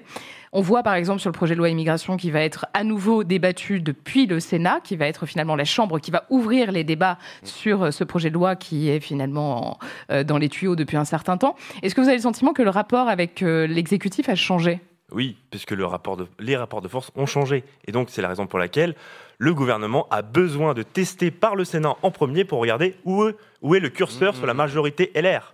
on 0.51 0.61
voit 0.61 0.81
par 0.81 0.95
exemple 0.95 1.19
sur 1.21 1.29
le 1.29 1.33
projet 1.33 1.53
de 1.53 1.59
loi 1.59 1.69
immigration 1.69 2.17
qui 2.17 2.31
va 2.31 2.41
être 2.41 2.65
à 2.73 2.83
nouveau 2.83 3.23
débattu 3.23 3.79
depuis 3.81 4.25
le 4.25 4.39
Sénat, 4.39 4.79
qui 4.83 4.95
va 4.95 5.05
être 5.05 5.27
finalement 5.27 5.55
la 5.55 5.63
Chambre 5.63 5.99
qui 5.99 6.09
va 6.09 6.23
ouvrir 6.31 6.71
les 6.71 6.83
débats 6.83 7.19
sur 7.43 7.83
euh, 7.83 7.91
ce 7.91 8.03
projet 8.03 8.29
de 8.29 8.33
loi 8.33 8.55
qui 8.55 8.89
est 8.89 8.99
finalement 8.99 9.73
en, 9.73 9.77
euh, 10.11 10.23
dans 10.23 10.39
les 10.39 10.49
tuyaux 10.49 10.75
depuis 10.75 10.97
un 10.97 11.05
certain 11.05 11.37
temps. 11.37 11.55
Est-ce 11.83 11.93
que 11.93 12.01
vous 12.01 12.07
avez 12.07 12.17
le 12.17 12.23
sentiment 12.23 12.53
que 12.53 12.63
le 12.63 12.71
rapport 12.71 13.09
avec 13.09 13.43
euh, 13.43 13.67
l'exécutif 13.67 14.27
a 14.27 14.33
changé? 14.33 14.79
Oui, 15.11 15.37
puisque 15.51 15.69
le 15.71 15.85
rapport 15.85 16.17
de, 16.17 16.25
les 16.39 16.57
rapports 16.57 16.81
de 16.81 16.87
force 16.87 17.11
ont 17.15 17.27
changé. 17.27 17.63
Et 17.85 17.91
donc 17.91 18.07
c'est 18.09 18.23
la 18.23 18.27
raison 18.29 18.47
pour 18.47 18.57
laquelle 18.57 18.95
le 19.37 19.53
gouvernement 19.53 20.07
a 20.09 20.23
besoin 20.23 20.73
de 20.73 20.81
tester 20.81 21.29
par 21.29 21.55
le 21.55 21.63
Sénat 21.63 21.93
en 22.01 22.09
premier 22.09 22.43
pour 22.43 22.59
regarder 22.59 22.95
où, 23.05 23.27
est- 23.27 23.35
où 23.61 23.75
est 23.75 23.79
le 23.79 23.89
curseur 23.89 24.35
sur 24.35 24.47
la 24.47 24.55
majorité 24.55 25.11
LR. 25.13 25.53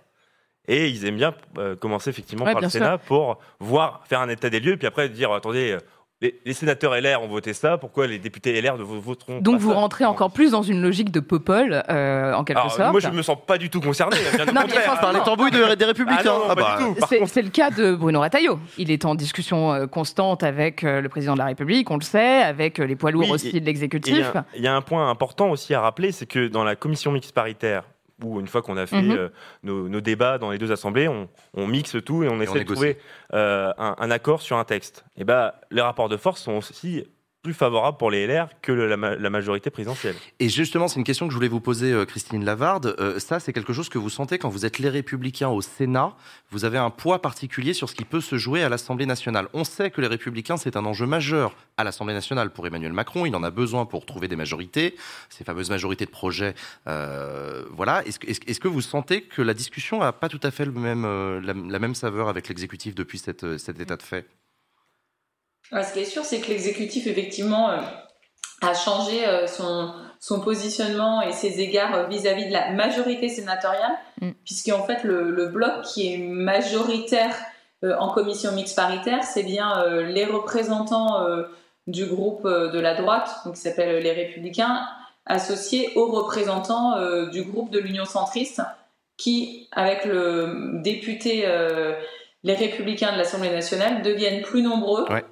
Et 0.68 0.88
ils 0.88 1.04
aiment 1.06 1.16
bien 1.16 1.34
euh, 1.58 1.76
commencer 1.76 2.10
effectivement 2.10 2.44
Ouais, 2.44 2.52
par 2.52 2.60
le 2.62 2.68
sûr. 2.68 2.80
Sénat 2.80 2.98
pour 2.98 3.38
voir, 3.60 4.02
faire 4.08 4.20
un 4.20 4.28
état 4.28 4.50
des 4.50 4.60
lieux, 4.60 4.76
puis 4.76 4.86
après 4.86 5.08
dire 5.08 5.32
attendez, 5.32 5.72
euh, 5.72 5.78
les, 6.22 6.40
les 6.46 6.54
sénateurs 6.54 6.94
LR 6.98 7.22
ont 7.22 7.28
voté 7.28 7.52
ça, 7.52 7.76
pourquoi 7.76 8.06
les 8.06 8.18
députés 8.18 8.58
LR 8.62 8.78
ne 8.78 8.82
vo- 8.82 8.98
voteront 8.98 9.38
Donc 9.42 9.56
pas 9.56 9.60
vous 9.62 9.70
ça? 9.72 9.76
rentrez 9.76 10.04
encore 10.06 10.30
plus 10.32 10.52
dans 10.52 10.62
une 10.62 10.80
logique 10.80 11.10
de 11.12 11.20
popole, 11.20 11.82
euh, 11.90 12.32
en 12.32 12.42
quelque 12.42 12.56
Alors, 12.58 12.72
sorte. 12.72 12.90
Moi, 12.90 13.00
je 13.00 13.10
me 13.10 13.20
sens 13.20 13.36
pas 13.46 13.58
du 13.58 13.68
tout 13.68 13.82
concerné. 13.82 14.16
bien 14.34 14.46
Non, 14.52 14.62
mais 14.66 14.74
par 14.98 15.12
les 15.12 15.20
tambouilles 15.20 15.50
de- 15.50 15.74
des 15.74 15.84
Républicains. 15.84 16.22
Ah 16.24 16.24
non, 16.24 16.42
Ah 16.48 16.54
bah. 16.54 16.78
C'est 17.08 17.18
contre- 17.18 17.40
le 17.42 17.50
cas 17.50 17.68
de 17.70 17.94
Bruno 17.94 18.22
Retailleau. 18.22 18.58
Il 18.78 18.90
est 18.90 19.04
en 19.04 19.14
discussion 19.14 19.74
euh, 19.74 19.86
constante 19.86 20.42
avec 20.42 20.84
euh, 20.84 21.02
le 21.02 21.08
président 21.10 21.34
de 21.34 21.38
la 21.40 21.44
République, 21.44 21.90
on 21.90 21.96
le 21.98 22.02
sait, 22.02 22.42
avec 22.42 22.78
les 22.78 22.96
poids 22.96 23.10
lourds 23.10 23.24
Oui, 23.26 23.30
aussi 23.32 23.48
et- 23.54 23.60
de 23.60 23.66
l'exécutif. 23.66 24.32
Il 24.54 24.60
y 24.60 24.64
y, 24.64 24.68
a 24.68 24.74
un 24.74 24.80
point 24.82 25.10
important 25.10 25.50
aussi 25.50 25.74
à 25.74 25.82
rappeler, 25.82 26.12
c'est 26.12 26.26
que 26.26 26.48
dans 26.48 26.64
la 26.64 26.76
commission 26.76 27.12
mixte 27.12 27.32
paritaire, 27.34 27.84
où 28.22 28.40
une 28.40 28.46
fois 28.48 28.62
qu'on 28.62 28.76
a 28.76 28.86
fait 28.86 29.02
Mhm. 29.02 29.10
euh, 29.16 29.28
nos, 29.62 29.88
nos 29.88 30.00
débats 30.00 30.38
dans 30.38 30.50
les 30.50 30.58
deux 30.58 30.72
assemblées, 30.72 31.08
on, 31.08 31.28
on 31.54 31.66
mixe 31.66 31.96
tout 32.04 32.22
et 32.24 32.28
on 32.28 32.40
essaie 32.40 32.60
de 32.60 32.72
trouver 32.72 32.98
euh, 33.34 33.72
un, 33.78 33.94
un 33.98 34.10
accord 34.10 34.40
sur 34.42 34.56
un 34.56 34.64
texte. 34.64 35.04
Et 35.16 35.24
ben, 35.24 35.52
les 35.70 35.82
rapports 35.82 36.08
de 36.08 36.16
force 36.16 36.40
sont 36.42 36.52
aussi 36.54 37.04
plus 37.46 37.54
favorables 37.54 37.96
pour 37.96 38.10
les 38.10 38.26
LR 38.26 38.48
que 38.60 38.72
la, 38.72 38.96
ma- 38.96 39.14
la 39.14 39.30
majorité 39.30 39.70
présidentielle. 39.70 40.16
Et 40.40 40.48
justement, 40.48 40.88
c'est 40.88 40.98
une 40.98 41.04
question 41.04 41.28
que 41.28 41.30
je 41.32 41.36
voulais 41.36 41.46
vous 41.46 41.60
poser, 41.60 41.92
euh, 41.92 42.04
Christine 42.04 42.44
Lavarde. 42.44 42.96
Euh, 42.98 43.20
ça, 43.20 43.38
c'est 43.38 43.52
quelque 43.52 43.72
chose 43.72 43.88
que 43.88 43.98
vous 43.98 44.10
sentez 44.10 44.36
quand 44.38 44.48
vous 44.48 44.66
êtes 44.66 44.80
les 44.80 44.88
Républicains 44.88 45.48
au 45.48 45.62
Sénat. 45.62 46.16
Vous 46.50 46.64
avez 46.64 46.76
un 46.76 46.90
poids 46.90 47.22
particulier 47.22 47.72
sur 47.72 47.88
ce 47.88 47.94
qui 47.94 48.04
peut 48.04 48.20
se 48.20 48.36
jouer 48.36 48.64
à 48.64 48.68
l'Assemblée 48.68 49.06
nationale. 49.06 49.46
On 49.52 49.62
sait 49.62 49.92
que 49.92 50.00
les 50.00 50.08
Républicains, 50.08 50.56
c'est 50.56 50.76
un 50.76 50.84
enjeu 50.84 51.06
majeur 51.06 51.54
à 51.76 51.84
l'Assemblée 51.84 52.14
nationale 52.14 52.50
pour 52.50 52.66
Emmanuel 52.66 52.92
Macron. 52.92 53.26
Il 53.26 53.36
en 53.36 53.44
a 53.44 53.52
besoin 53.52 53.86
pour 53.86 54.06
trouver 54.06 54.26
des 54.26 54.34
majorités, 54.34 54.96
ces 55.28 55.44
fameuses 55.44 55.70
majorités 55.70 56.04
de 56.04 56.10
projets. 56.10 56.56
Euh, 56.88 57.62
voilà. 57.70 58.04
Est-ce 58.06 58.58
que, 58.58 58.66
vous 58.66 58.80
sentez 58.80 59.22
que 59.22 59.40
la 59.40 59.54
discussion 59.54 60.00
n'a 60.00 60.12
pas 60.12 60.28
tout 60.28 60.40
à 60.42 60.50
fait 60.50 60.64
la, 60.64 61.78
même 61.78 61.94
saveur 61.94 62.28
avec 62.28 62.48
l'exécutif 62.48 62.96
depuis 62.96 63.18
cet 63.18 63.44
état 63.44 63.96
de 63.96 64.02
fait? 64.02 64.26
Ouais, 65.72 65.82
ce 65.82 65.92
qui 65.92 66.00
est 66.00 66.04
sûr, 66.04 66.24
c'est 66.24 66.40
que 66.40 66.48
l'exécutif, 66.48 67.06
effectivement, 67.06 67.70
euh, 67.70 67.78
a 68.62 68.74
changé 68.74 69.26
euh, 69.26 69.46
son, 69.46 69.92
son 70.20 70.40
positionnement 70.40 71.22
et 71.22 71.32
ses 71.32 71.60
égards 71.60 71.94
euh, 71.94 72.06
vis-à-vis 72.06 72.46
de 72.46 72.52
la 72.52 72.70
majorité 72.70 73.28
sénatoriale, 73.28 73.96
Mm. 74.20 74.30
puisqu'en 74.46 74.82
fait, 74.84 75.04
le, 75.04 75.30
le 75.30 75.46
bloc 75.48 75.82
qui 75.82 76.12
est 76.12 76.16
majoritaire 76.16 77.34
euh, 77.84 77.94
en 77.98 78.08
commission 78.08 78.52
mixte 78.52 78.74
paritaire, 78.74 79.22
c'est 79.24 79.42
bien 79.42 79.82
euh, 79.82 80.04
les 80.06 80.24
représentants 80.24 81.20
euh, 81.20 81.42
du 81.86 82.06
groupe 82.06 82.46
euh, 82.46 82.70
de 82.70 82.80
la 82.80 82.94
droite, 82.94 83.28
donc 83.44 83.56
qui 83.56 83.60
s'appelle 83.60 84.02
les 84.02 84.12
Républicains, 84.12 84.86
associés 85.26 85.90
aux 85.96 86.06
représentants 86.10 86.96
euh, 86.96 87.26
du 87.26 87.42
groupe 87.42 87.70
de 87.70 87.78
l'Union 87.78 88.06
centriste, 88.06 88.62
qui, 89.18 89.68
avec 89.72 90.06
le 90.06 90.80
député 90.82 91.42
euh, 91.46 91.92
les 92.42 92.54
Républicains 92.54 93.12
de 93.12 93.18
l'Assemblée 93.18 93.50
nationale, 93.50 94.00
deviennent 94.02 94.42
plus 94.42 94.62
nombreux. 94.62 95.04
Ouais. 95.10 95.24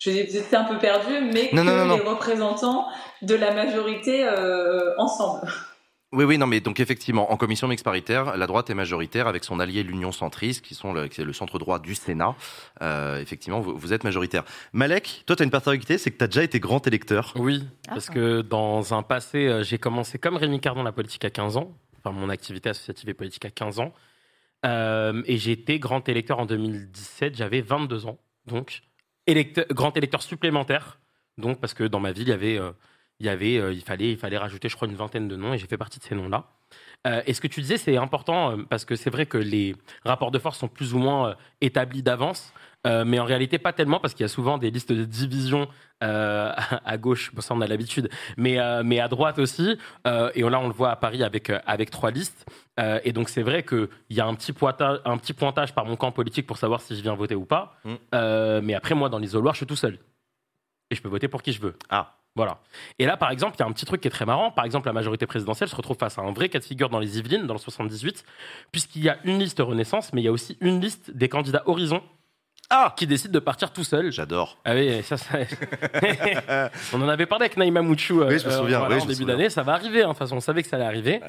Je 0.00 0.10
j'étais 0.10 0.56
un 0.56 0.64
peu 0.64 0.78
perdu, 0.78 1.12
mais 1.32 1.50
Non, 1.52 1.62
que 1.62 1.66
non, 1.68 1.76
non, 1.76 1.84
non. 1.86 1.96
les 1.96 2.02
représentants 2.02 2.86
de 3.22 3.34
la 3.34 3.52
majorité 3.54 4.24
euh, 4.24 4.94
ensemble. 4.98 5.46
Oui, 6.12 6.24
oui, 6.24 6.38
non, 6.38 6.46
mais 6.48 6.58
donc 6.60 6.80
effectivement, 6.80 7.30
en 7.30 7.36
commission 7.36 7.68
mixte 7.68 7.84
paritaire, 7.84 8.36
la 8.36 8.46
droite 8.48 8.68
est 8.68 8.74
majoritaire 8.74 9.28
avec 9.28 9.44
son 9.44 9.60
allié 9.60 9.84
l'Union 9.84 10.10
centriste, 10.10 10.64
qui 10.64 10.74
sont 10.74 10.92
le, 10.92 11.06
qui 11.06 11.20
est 11.20 11.24
le 11.24 11.32
centre 11.32 11.58
droit 11.60 11.78
du 11.78 11.94
Sénat. 11.94 12.34
Euh, 12.82 13.20
effectivement, 13.20 13.60
vous, 13.60 13.76
vous 13.76 13.92
êtes 13.92 14.02
majoritaire. 14.02 14.42
Malek, 14.72 15.22
toi, 15.26 15.36
tu 15.36 15.42
as 15.42 15.44
une 15.44 15.52
particularité, 15.52 15.98
c'est 15.98 16.10
que 16.10 16.18
tu 16.18 16.24
as 16.24 16.26
déjà 16.26 16.42
été 16.42 16.58
grand 16.58 16.84
électeur. 16.86 17.32
Oui, 17.36 17.62
parce 17.86 18.10
que 18.10 18.40
dans 18.40 18.92
un 18.92 19.02
passé, 19.04 19.46
euh, 19.46 19.62
j'ai 19.62 19.78
commencé 19.78 20.18
comme 20.18 20.36
Rémi 20.36 20.58
Cardon 20.60 20.82
la 20.82 20.90
politique 20.92 21.24
à 21.26 21.30
15 21.30 21.58
ans, 21.58 21.76
enfin 22.02 22.10
mon 22.12 22.28
activité 22.28 22.70
associative 22.70 23.08
et 23.08 23.14
politique 23.14 23.44
à 23.44 23.50
15 23.50 23.78
ans, 23.80 23.92
Euh, 24.66 25.22
et 25.26 25.36
j'ai 25.38 25.52
été 25.52 25.78
grand 25.78 26.06
électeur 26.08 26.38
en 26.38 26.44
2017, 26.44 27.34
j'avais 27.36 27.60
22 27.62 28.04
ans, 28.06 28.18
donc 28.46 28.82
grand 29.70 29.96
électeur 29.96 30.22
supplémentaire, 30.22 30.98
donc 31.38 31.60
parce 31.60 31.74
que 31.74 31.84
dans 31.84 32.00
ma 32.00 32.12
ville, 32.12 32.28
il 32.28 32.30
y 32.30 32.32
avait, 32.32 32.58
euh, 32.58 32.72
euh, 33.22 33.80
fallait, 33.80 34.12
il 34.12 34.18
fallait 34.18 34.38
rajouter, 34.38 34.68
je 34.68 34.76
crois, 34.76 34.88
une 34.88 34.94
vingtaine 34.96 35.28
de 35.28 35.36
noms, 35.36 35.54
et 35.54 35.58
j'ai 35.58 35.66
fait 35.66 35.78
partie 35.78 35.98
de 35.98 36.04
ces 36.04 36.14
noms-là. 36.14 36.48
Euh, 37.06 37.22
et 37.26 37.32
ce 37.32 37.40
que 37.40 37.46
tu 37.46 37.60
disais, 37.60 37.78
c'est 37.78 37.96
important, 37.96 38.52
euh, 38.52 38.62
parce 38.68 38.84
que 38.84 38.94
c'est 38.94 39.10
vrai 39.10 39.26
que 39.26 39.38
les 39.38 39.74
rapports 40.04 40.30
de 40.30 40.38
force 40.38 40.58
sont 40.58 40.68
plus 40.68 40.94
ou 40.94 40.98
moins 40.98 41.30
euh, 41.30 41.34
établis 41.60 42.02
d'avance, 42.02 42.52
euh, 42.86 43.04
mais 43.06 43.18
en 43.18 43.24
réalité 43.24 43.58
pas 43.58 43.72
tellement, 43.72 44.00
parce 44.00 44.14
qu'il 44.14 44.24
y 44.24 44.24
a 44.24 44.28
souvent 44.28 44.58
des 44.58 44.70
listes 44.70 44.92
de 44.92 45.04
division 45.04 45.68
euh, 46.02 46.52
à 46.84 46.98
gauche, 46.98 47.34
bon, 47.34 47.40
ça 47.40 47.54
on 47.54 47.60
a 47.60 47.66
l'habitude, 47.66 48.08
mais, 48.36 48.58
euh, 48.58 48.82
mais 48.84 49.00
à 49.00 49.08
droite 49.08 49.38
aussi. 49.38 49.78
Et 50.06 50.42
là, 50.42 50.60
on 50.60 50.68
le 50.68 50.74
voit 50.74 50.90
à 50.90 50.96
Paris 50.96 51.22
avec, 51.22 51.50
avec 51.66 51.90
trois 51.90 52.10
listes. 52.10 52.46
Et 53.04 53.12
donc, 53.12 53.28
c'est 53.28 53.42
vrai 53.42 53.62
qu'il 53.62 53.88
y 54.08 54.20
a 54.20 54.26
un 54.26 54.34
petit, 54.34 54.52
pointage, 54.52 55.00
un 55.04 55.18
petit 55.18 55.34
pointage 55.34 55.74
par 55.74 55.84
mon 55.84 55.96
camp 55.96 56.12
politique 56.12 56.46
pour 56.46 56.56
savoir 56.56 56.80
si 56.80 56.96
je 56.96 57.02
viens 57.02 57.14
voter 57.14 57.34
ou 57.34 57.44
pas. 57.44 57.76
Mm. 57.84 58.60
Mais 58.62 58.74
après, 58.74 58.94
moi, 58.94 59.10
dans 59.10 59.18
l'isoloir, 59.18 59.54
je 59.54 59.58
suis 59.58 59.66
tout 59.66 59.76
seul. 59.76 59.98
Et 60.90 60.94
je 60.94 61.02
peux 61.02 61.08
voter 61.08 61.28
pour 61.28 61.42
qui 61.42 61.52
je 61.52 61.60
veux. 61.60 61.76
Ah. 61.90 62.19
Voilà. 62.36 62.58
Et 62.98 63.06
là, 63.06 63.16
par 63.16 63.30
exemple, 63.30 63.56
il 63.58 63.60
y 63.60 63.62
a 63.62 63.66
un 63.66 63.72
petit 63.72 63.84
truc 63.86 64.00
qui 64.00 64.08
est 64.08 64.10
très 64.10 64.24
marrant. 64.24 64.50
Par 64.50 64.64
exemple, 64.64 64.86
la 64.86 64.92
majorité 64.92 65.26
présidentielle 65.26 65.68
se 65.68 65.74
retrouve 65.76 65.96
face 65.98 66.18
à 66.18 66.22
un 66.22 66.32
vrai 66.32 66.48
cas 66.48 66.58
de 66.60 66.64
figure 66.64 66.88
dans 66.88 67.00
les 67.00 67.18
Yvelines, 67.18 67.46
dans 67.46 67.54
le 67.54 67.58
78, 67.60 68.24
puisqu'il 68.72 69.02
y 69.02 69.08
a 69.08 69.18
une 69.24 69.38
liste 69.38 69.58
Renaissance, 69.60 70.12
mais 70.12 70.20
il 70.22 70.24
y 70.24 70.28
a 70.28 70.32
aussi 70.32 70.56
une 70.60 70.80
liste 70.80 71.10
des 71.10 71.28
candidats 71.28 71.62
Horizon 71.66 72.02
qui 72.96 73.06
décident 73.06 73.32
de 73.32 73.40
partir 73.40 73.72
tout 73.72 73.82
seul. 73.82 74.12
J'adore. 74.12 74.58
Ah 74.64 74.74
oui, 74.74 75.02
ça, 75.02 75.16
ça... 75.16 75.38
on 76.92 77.02
en 77.02 77.08
avait 77.08 77.26
parlé 77.26 77.46
avec 77.46 77.56
Naïma 77.56 77.82
Mouchou 77.82 78.22
euh, 78.22 78.28
Oui, 78.28 78.38
je 78.38 78.46
me 78.46 78.52
souviens, 78.52 78.78
voilà, 78.78 78.94
oui, 78.94 79.00
je 79.00 79.04
en 79.06 79.08
me 79.08 79.12
début 79.12 79.24
d'année. 79.24 79.50
Ça 79.50 79.62
va 79.62 79.72
arriver, 79.72 80.02
hein. 80.02 80.08
de 80.08 80.08
toute 80.10 80.18
façon, 80.18 80.36
on 80.36 80.40
savait 80.40 80.62
que 80.62 80.68
ça 80.68 80.76
allait 80.76 80.84
arriver. 80.86 81.20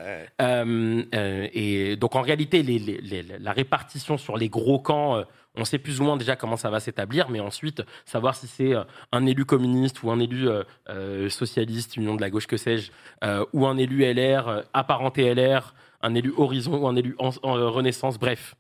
Euh, 0.42 1.04
euh, 1.16 1.48
et 1.54 1.96
donc, 1.96 2.16
en 2.16 2.22
réalité, 2.22 2.62
les- 2.62 2.78
les- 2.80 3.02
les- 3.02 3.24
la 3.40 3.52
répartition 3.54 4.18
sur 4.18 4.38
les 4.38 4.50
gros 4.50 4.80
camps, 4.80 5.18
euh, 5.18 5.24
on 5.56 5.66
sait 5.66 5.78
plus 5.80 6.00
ou 6.00 6.04
moins 6.06 6.18
déjà 6.18 6.36
comment 6.36 6.56
ça 6.58 6.70
va 6.70 6.80
s'établir, 6.80 7.30
mais 7.30 7.40
ensuite, 7.40 7.84
savoir 8.06 8.36
si 8.36 8.48
c'est 8.48 8.74
euh, 8.74 8.84
un 9.12 9.26
élu 9.26 9.44
communiste 9.46 10.02
ou 10.04 10.12
un 10.12 10.20
élu 10.20 10.48
euh, 10.48 10.64
euh, 10.90 11.30
socialiste, 11.30 11.98
Union 11.98 12.16
de 12.16 12.22
la 12.22 12.30
gauche, 12.30 12.48
que 12.48 12.58
sais-je, 12.58 12.92
euh, 13.24 13.46
ou 13.54 13.66
un 13.68 13.78
élu 13.78 14.04
LR, 14.06 14.64
apparenté 14.74 15.34
LR, 15.34 15.74
un 16.02 16.16
élu 16.16 16.34
Horizon 16.38 16.78
ou 16.84 16.88
un 16.88 16.96
élu 16.96 17.16
en- 17.20 17.32
en- 17.44 17.72
Renaissance, 17.72 18.18
bref. 18.18 18.56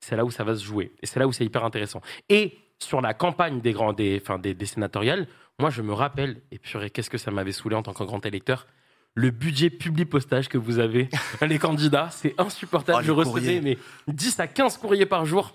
C'est 0.00 0.16
là 0.16 0.24
où 0.26 0.30
ça 0.30 0.44
va 0.44 0.54
se 0.54 0.62
jouer. 0.62 0.92
Et 1.02 1.06
c'est 1.06 1.18
là 1.18 1.26
où 1.26 1.32
c'est 1.32 1.44
hyper 1.46 1.64
intéressant. 1.64 2.02
Et 2.28 2.58
sur 2.78 3.00
la 3.00 3.14
campagne 3.14 3.60
des, 3.62 3.72
grands, 3.72 3.94
des, 3.94 4.20
enfin, 4.22 4.38
des, 4.38 4.52
des 4.52 4.66
sénatoriales, 4.66 5.26
moi, 5.58 5.70
je 5.70 5.80
me 5.80 5.94
rappelle, 5.94 6.42
et 6.52 6.58
purée, 6.58 6.90
qu'est-ce 6.90 7.08
que 7.08 7.16
ça 7.16 7.30
m'avait 7.30 7.52
saoulé 7.52 7.74
en 7.76 7.82
tant 7.82 7.94
que 7.94 8.04
grand 8.04 8.24
électeur, 8.26 8.66
le 9.14 9.30
budget 9.30 9.70
public-postage 9.70 10.48
que 10.48 10.58
vous 10.58 10.78
avez, 10.78 11.08
les 11.40 11.58
candidats, 11.58 12.08
c'est 12.10 12.34
insupportable. 12.38 12.98
Oh, 13.00 13.02
je 13.06 13.12
recevais 13.12 13.60
mais 13.62 13.78
10 14.08 14.40
à 14.40 14.46
15 14.46 14.76
courriers 14.76 15.06
par 15.06 15.24
jour. 15.24 15.54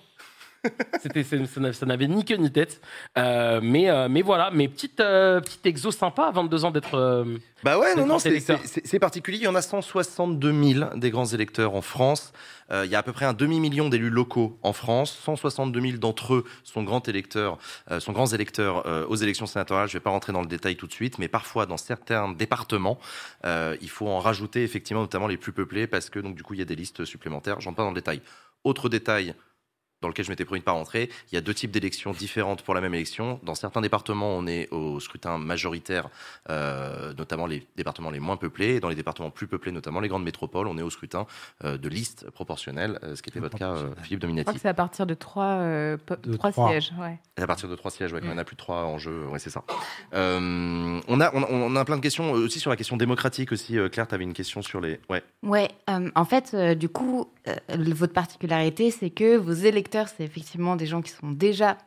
C'était, 1.02 1.24
ça 1.24 1.38
n'a- 1.60 1.74
ça 1.74 1.86
n'avait 1.86 2.08
ni 2.08 2.26
queue 2.26 2.36
ni 2.36 2.52
tête. 2.52 2.82
Euh, 3.18 3.60
mais, 3.64 3.90
euh, 3.90 4.08
mais 4.10 4.22
voilà, 4.22 4.52
mais 4.52 4.68
petite, 4.68 5.00
euh, 5.00 5.40
petite 5.40 5.66
exo 5.66 5.92
sympa 5.92 6.24
à 6.26 6.32
22 6.32 6.66
ans 6.66 6.72
d'être. 6.72 6.96
euh, 6.96 7.38
Bah 7.64 7.78
ouais, 7.80 7.96
non, 7.96 8.06
non, 8.06 8.20
c'est- 8.20 9.00
particulier. 9.00 9.38
Il 9.38 9.44
y 9.44 9.48
en 9.48 9.56
a 9.56 9.62
162 9.62 10.52
000 10.74 10.98
des 10.98 11.10
grands 11.12 11.26
électeurs 11.26 11.76
en 11.76 11.82
France. 11.82 12.34
Il 12.72 12.90
y 12.92 12.94
a 12.96 13.00
à 13.00 13.04
peu 13.04 13.14
près 13.14 13.26
un 13.26 13.34
demi-million 13.34 13.90
d'élus 13.90 14.12
locaux 14.12 14.60
en 14.62 14.74
France. 14.74 15.18
162 15.24 15.82
000 15.82 15.98
d'entre 15.98 16.36
eux 16.36 16.46
sont 16.64 16.84
grands 16.84 17.02
électeurs, 17.02 17.58
sont 17.98 18.12
grands 18.12 18.28
électeurs 18.28 18.86
aux 19.10 19.16
élections 19.16 19.48
sénatoriales. 19.48 19.88
Je 19.88 19.96
ne 19.96 20.00
vais 20.00 20.04
pas 20.04 20.12
rentrer 20.12 20.34
dans 20.34 20.42
le 20.42 20.48
détail 20.48 20.76
tout 20.76 20.86
de 20.86 20.92
suite, 20.94 21.18
mais 21.18 21.28
parfois 21.28 21.66
dans 21.66 21.78
certains 21.78 22.30
départements, 22.32 23.00
il 23.44 23.90
faut 23.90 24.08
en 24.08 24.20
rajouter 24.20 24.64
effectivement, 24.64 25.02
notamment 25.02 25.26
les 25.28 25.38
plus 25.38 25.52
peuplés, 25.52 25.88
parce 25.88 26.12
que 26.12 26.20
donc 26.20 26.36
du 26.36 26.44
coup 26.44 26.54
il 26.54 26.60
y 26.60 26.62
a 26.62 26.66
des 26.66 26.76
listes 26.76 27.06
supplémentaires. 27.06 27.60
J'entre 27.60 27.78
pas 27.78 27.84
dans 27.84 27.90
le 27.90 27.96
détail. 27.96 28.22
Autre 28.64 28.88
détail, 28.88 29.34
dans 30.02 30.08
lequel 30.08 30.26
je 30.26 30.30
m'étais 30.32 30.45
promis 30.45 30.60
de 30.61 30.66
pas 30.66 30.72
rentrer. 30.72 31.10
Il 31.32 31.36
y 31.36 31.38
a 31.38 31.42
deux 31.42 31.53
types 31.53 31.72
d'élections 31.72 32.11
différentes 32.11 32.61
pour 32.64 32.74
la 32.74 32.82
même 32.82 32.94
élection. 32.94 33.40
Dans 33.44 33.56
certains 33.56 33.82
départements, 33.82 34.30
on 34.38 34.48
est 34.48 34.69
au 34.72 35.00
scrutin 35.00 35.38
majoritaire, 35.38 36.10
euh, 36.50 37.14
notamment 37.18 37.45
les 37.45 37.68
départements 37.76 38.10
les 38.11 38.19
moins 38.19 38.38
peuplés. 38.38 38.76
Et 38.76 38.80
dans 38.80 38.90
les 38.90 38.95
départements 38.95 39.30
plus 39.30 39.48
peuplés, 39.48 39.72
notamment 39.72 40.00
les 40.00 40.08
grandes 40.08 40.24
métropoles, 40.24 40.68
on 40.68 40.78
est 40.78 40.82
au 40.82 40.90
scrutin 40.90 41.26
euh, 41.64 41.78
de 41.78 41.90
liste 41.90 42.30
proportionnelle, 42.32 43.00
euh, 43.03 43.16
ce 43.16 43.22
qui 43.22 43.30
était 43.30 43.40
votre 43.40 43.58
cas, 43.58 43.72
euh, 43.74 43.90
Philippe 44.03 44.19
Je 44.22 44.28
Dominati. 44.28 44.44
crois 44.45 44.53
que 44.53 44.60
c'est 44.61 44.68
à 44.69 44.74
partir 44.74 45.06
de 45.06 45.14
trois, 45.14 45.44
euh, 45.45 45.98
De 46.24 46.36
trois 46.38 46.52
trois. 46.52 46.69
sièges. 46.69 46.92
Ouais. 47.00 47.19
À 47.42 47.48
partir 47.48 47.68
de 47.69 47.76
trois 47.76 47.92
sièges, 47.92 48.14
ouais, 48.14 48.19
quand 48.19 48.28
Mm. 48.28 48.30
il 48.32 48.34
y 48.34 48.36
en 48.36 48.40
a 48.40 48.44
plus 48.45 48.56
de 48.56 48.60
trois 48.61 48.84
en 48.84 48.98
jeu, 48.98 49.26
ouais, 49.28 49.40
c'est 49.40 49.50
ça. 49.50 49.64
Euh, 50.14 51.00
on, 51.08 51.22
a, 51.22 51.32
on, 51.34 51.44
a, 51.44 51.48
on 51.50 51.76
a 51.76 51.86
plein 51.86 51.98
de 51.98 52.02
questions 52.02 52.32
aussi 52.32 52.60
sur 52.60 52.69
la 52.69 52.76
question 52.76 52.98
démocratique 52.98 53.52
aussi. 53.52 53.78
Euh, 53.78 53.90
Claire, 53.90 54.08
tu 54.08 54.16
avais 54.16 54.24
une 54.24 54.34
question 54.34 54.61
sur 54.61 54.82
les... 54.82 55.00
Ouais. 55.10 55.24
Ouais, 55.44 55.69
euh, 55.90 56.10
en 56.16 56.26
fait, 56.26 56.52
euh, 56.53 56.76
du 56.76 56.90
coup, 56.90 57.28
euh, 57.48 57.56
votre 57.78 58.14
particularité, 58.14 58.92
c'est 58.92 59.10
que 59.10 59.38
vos 59.38 59.53
électeurs, 59.53 59.89
c'est 60.08 60.24
effectivement 60.24 60.76
des 60.76 60.85
gens 60.85 61.01
qui 61.01 61.11
sont 61.11 61.32
déjà 61.32 61.77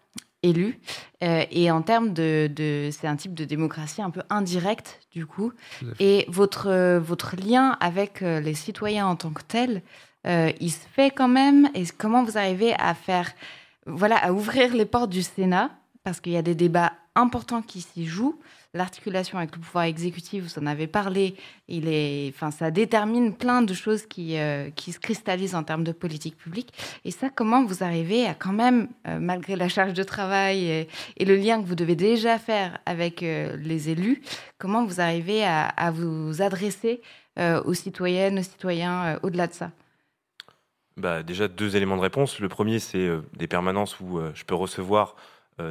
élus. 0.43 0.81
Euh, 1.23 1.45
et 1.53 1.71
en 1.71 1.83
termes 1.83 2.13
de, 2.13 2.51
de- 2.55 2.91
c'est 2.91 3.07
un 3.07 3.15
type 3.17 3.33
de 3.35 3.45
démocratie 3.45 4.03
un 4.03 4.11
peu 4.11 4.23
indirecte, 4.29 5.01
du 5.13 5.25
coup. 5.25 5.53
Et 6.01 6.25
votre, 6.29 6.69
euh, 6.69 6.99
votre 6.99 7.37
lien 7.37 7.77
avec 7.81 8.23
euh, 8.23 8.41
les 8.41 8.55
citoyens 8.55 9.07
en 9.07 9.15
tant 9.17 9.31
que 9.31 9.43
tel, 9.43 9.83
euh, 10.27 10.51
il 10.61 10.71
se 10.73 10.87
fait 10.95 11.11
quand 11.11 11.29
même. 11.29 11.69
Et 11.75 11.85
comment 11.97 12.25
vous 12.25 12.37
arrivez 12.39 12.75
à 12.75 12.95
faire, 12.95 13.31
voilà, 13.87 14.17
à 14.17 14.33
ouvrir 14.33 14.75
les 14.75 14.85
portes 14.85 15.11
du 15.11 15.23
Sénat? 15.23 15.71
Parce 16.05 16.19
qu'il 16.21 16.33
y 16.33 16.37
a 16.37 16.43
des 16.43 16.57
débats 16.57 16.93
importants 17.15 17.63
qui 17.63 17.81
s'y 17.81 18.07
jouent. 18.07 18.39
L'articulation 18.75 19.37
avec 19.37 19.55
le 19.55 19.61
pouvoir 19.61 19.85
exécutif, 19.85 20.45
vous 20.45 20.59
en 20.59 20.65
avez 20.65 20.87
parlé, 20.87 21.35
il 21.69 21.89
est, 21.89 22.31
enfin, 22.35 22.51
ça 22.51 22.71
détermine 22.71 23.37
plein 23.37 23.61
de 23.61 23.75
choses 23.75 24.07
qui, 24.07 24.39
euh, 24.39 24.71
qui 24.71 24.93
se 24.93 24.99
cristallisent 24.99 25.55
en 25.55 25.63
termes 25.63 25.85
de 25.85 25.93
politique 25.93 26.39
publique. 26.39 26.73
Et 27.05 27.11
ça, 27.11 27.29
comment 27.29 27.67
vous 27.67 27.85
arrivez 27.85 28.25
à 28.25 28.33
quand 28.33 28.55
même, 28.55 28.89
euh, 29.07 29.19
malgré 29.21 29.57
la 29.57 29.69
charge 29.69 29.93
de 29.93 30.03
travail 30.03 30.89
et, 31.19 31.25
le 31.27 31.37
lien 31.37 31.61
que 31.61 31.67
vous 31.67 31.75
devez 31.75 31.97
déjà 31.97 32.39
faire 32.39 32.79
avec 32.87 33.23
euh, 33.23 33.59
les 33.59 33.91
élus, 33.91 34.23
comment 34.57 34.87
vous 34.87 35.03
arrivez 35.03 35.45
à, 35.45 35.67
à 35.67 35.91
vous 35.91 36.41
adresser 36.41 37.03
aux 37.39 37.75
citoyennes, 37.75 38.39
aux 38.39 38.43
citoyens 38.43 39.19
au-delà 39.23 39.47
de 39.47 39.55
ça? 39.55 39.71
Bah, 40.99 41.23
déjà, 41.23 41.49
deux 41.49 41.77
éléments 41.77 41.97
de 41.97 42.03
réponse. 42.03 42.41
Le 42.41 42.49
premier, 42.49 42.79
c'est 42.79 43.09
des 43.35 43.47
permanences 43.47 44.01
où 44.01 44.21
je 44.35 44.45
peux 44.45 44.55
recevoir 44.55 45.17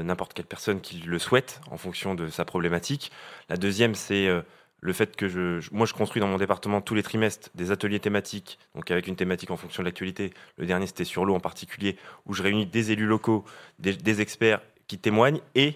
n'importe 0.03 0.34
quelle 0.34 0.45
personne 0.45 0.82
qui 0.82 0.98
le 1.00 1.20
souhaite 1.20 1.61
en 1.70 1.78
fonction 1.78 2.16
de 2.16 2.28
sa 2.30 2.45
problématique. 2.45 3.11
La 3.50 3.58
deuxième, 3.58 3.95
c'est 3.95 4.28
euh, 4.28 4.42
le 4.82 4.94
fait 4.94 5.16
que 5.16 5.28
je, 5.28 5.60
moi, 5.72 5.86
je 5.86 5.94
construis 5.94 6.20
dans 6.20 6.28
mon 6.28 6.38
département 6.38 6.82
tous 6.82 6.95
les 6.95 7.03
trimestres 7.03 7.50
des 7.56 7.72
ateliers 7.72 8.00
thématiques, 8.00 8.58
donc 8.76 8.90
avec 8.92 9.08
une 9.08 9.16
thématique 9.16 9.52
en 9.52 9.58
fonction 9.58 9.84
de 9.84 9.88
l'actualité. 9.88 10.32
Le 10.58 10.66
dernier, 10.66 10.88
c'était 10.88 11.06
sur 11.06 11.24
l'eau 11.24 11.36
en 11.36 11.40
particulier, 11.40 11.98
où 12.26 12.34
je 12.34 12.42
réunis 12.42 12.66
des 12.66 12.92
élus 12.92 13.06
locaux, 13.06 13.45
des, 13.80 14.22
experts 14.22 14.61
qui 14.88 14.98
témoignent 14.98 15.42
et 15.56 15.76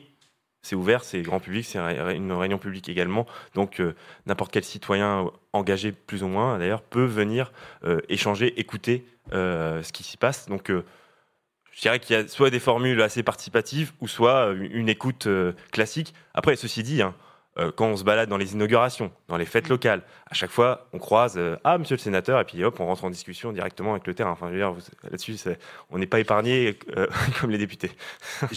c'est 0.64 0.76
ouvert, 0.76 1.04
c'est 1.04 1.22
grand 1.22 1.40
public, 1.40 1.64
c'est 1.66 1.78
un- 1.78 2.10
une 2.10 2.32
réunion 2.32 2.58
publique 2.58 2.90
également. 2.90 3.28
Donc 3.54 3.80
euh, 3.80 3.94
n'importe 4.26 4.52
quel 4.52 4.64
citoyen 4.64 5.30
engagé 5.54 5.92
plus 5.92 6.24
ou 6.24 6.28
moins 6.28 6.58
d'ailleurs 6.58 6.82
peut 6.82 7.06
venir 7.06 7.52
euh, 7.84 8.02
échanger, 8.10 8.60
écouter 8.60 9.06
euh, 9.34 9.84
ce 9.84 9.94
qui 9.94 10.02
s'y 10.02 10.18
passe. 10.18 10.48
Donc 10.50 10.72
euh, 10.72 10.84
je 11.76 11.82
dirais 11.82 12.00
qu'il 12.00 12.16
y 12.16 12.20
a 12.20 12.28
soit 12.28 12.50
des 12.50 12.60
formules 12.60 13.02
assez 13.02 13.22
participatives 13.22 13.92
ou 14.02 14.08
soit 14.08 14.48
euh, 14.48 14.68
une 14.72 14.88
écoute 14.90 15.28
euh, 15.28 15.52
classique. 15.72 16.14
Après, 16.34 16.56
ceci 16.56 16.84
dit, 16.84 17.02
hein, 17.02 17.14
euh, 17.58 17.72
quand 17.76 17.86
on 17.88 17.96
se 17.98 18.04
balade 18.04 18.28
dans 18.30 18.38
les 18.38 18.54
inaugurations, 18.54 19.12
dans 19.28 19.38
les 19.38 19.46
fêtes 19.46 19.70
locales, 19.70 20.02
à 20.30 20.34
chaque 20.34 20.52
fois, 20.52 20.88
on 20.94 21.00
croise 21.00 21.36
euh, 21.38 21.56
Ah, 21.64 21.78
monsieur 21.78 21.96
le 21.96 22.02
sénateur, 22.02 22.40
et 22.40 22.44
puis 22.46 22.64
hop, 22.64 22.80
on 22.80 22.86
rentre 22.86 23.04
en 23.06 23.10
discussion 23.10 23.52
directement 23.52 23.92
avec 23.92 24.08
le 24.08 24.14
terrain. 24.14 24.32
Enfin, 24.32 24.48
je 24.48 24.54
veux 24.54 24.58
dire, 24.60 24.74
là-dessus, 25.04 25.36
on 25.90 25.98
n'est 25.98 26.06
pas 26.08 26.20
épargné 26.20 26.78
euh, 26.98 27.08
comme 27.42 27.52
les 27.52 27.58
députés. 27.58 27.92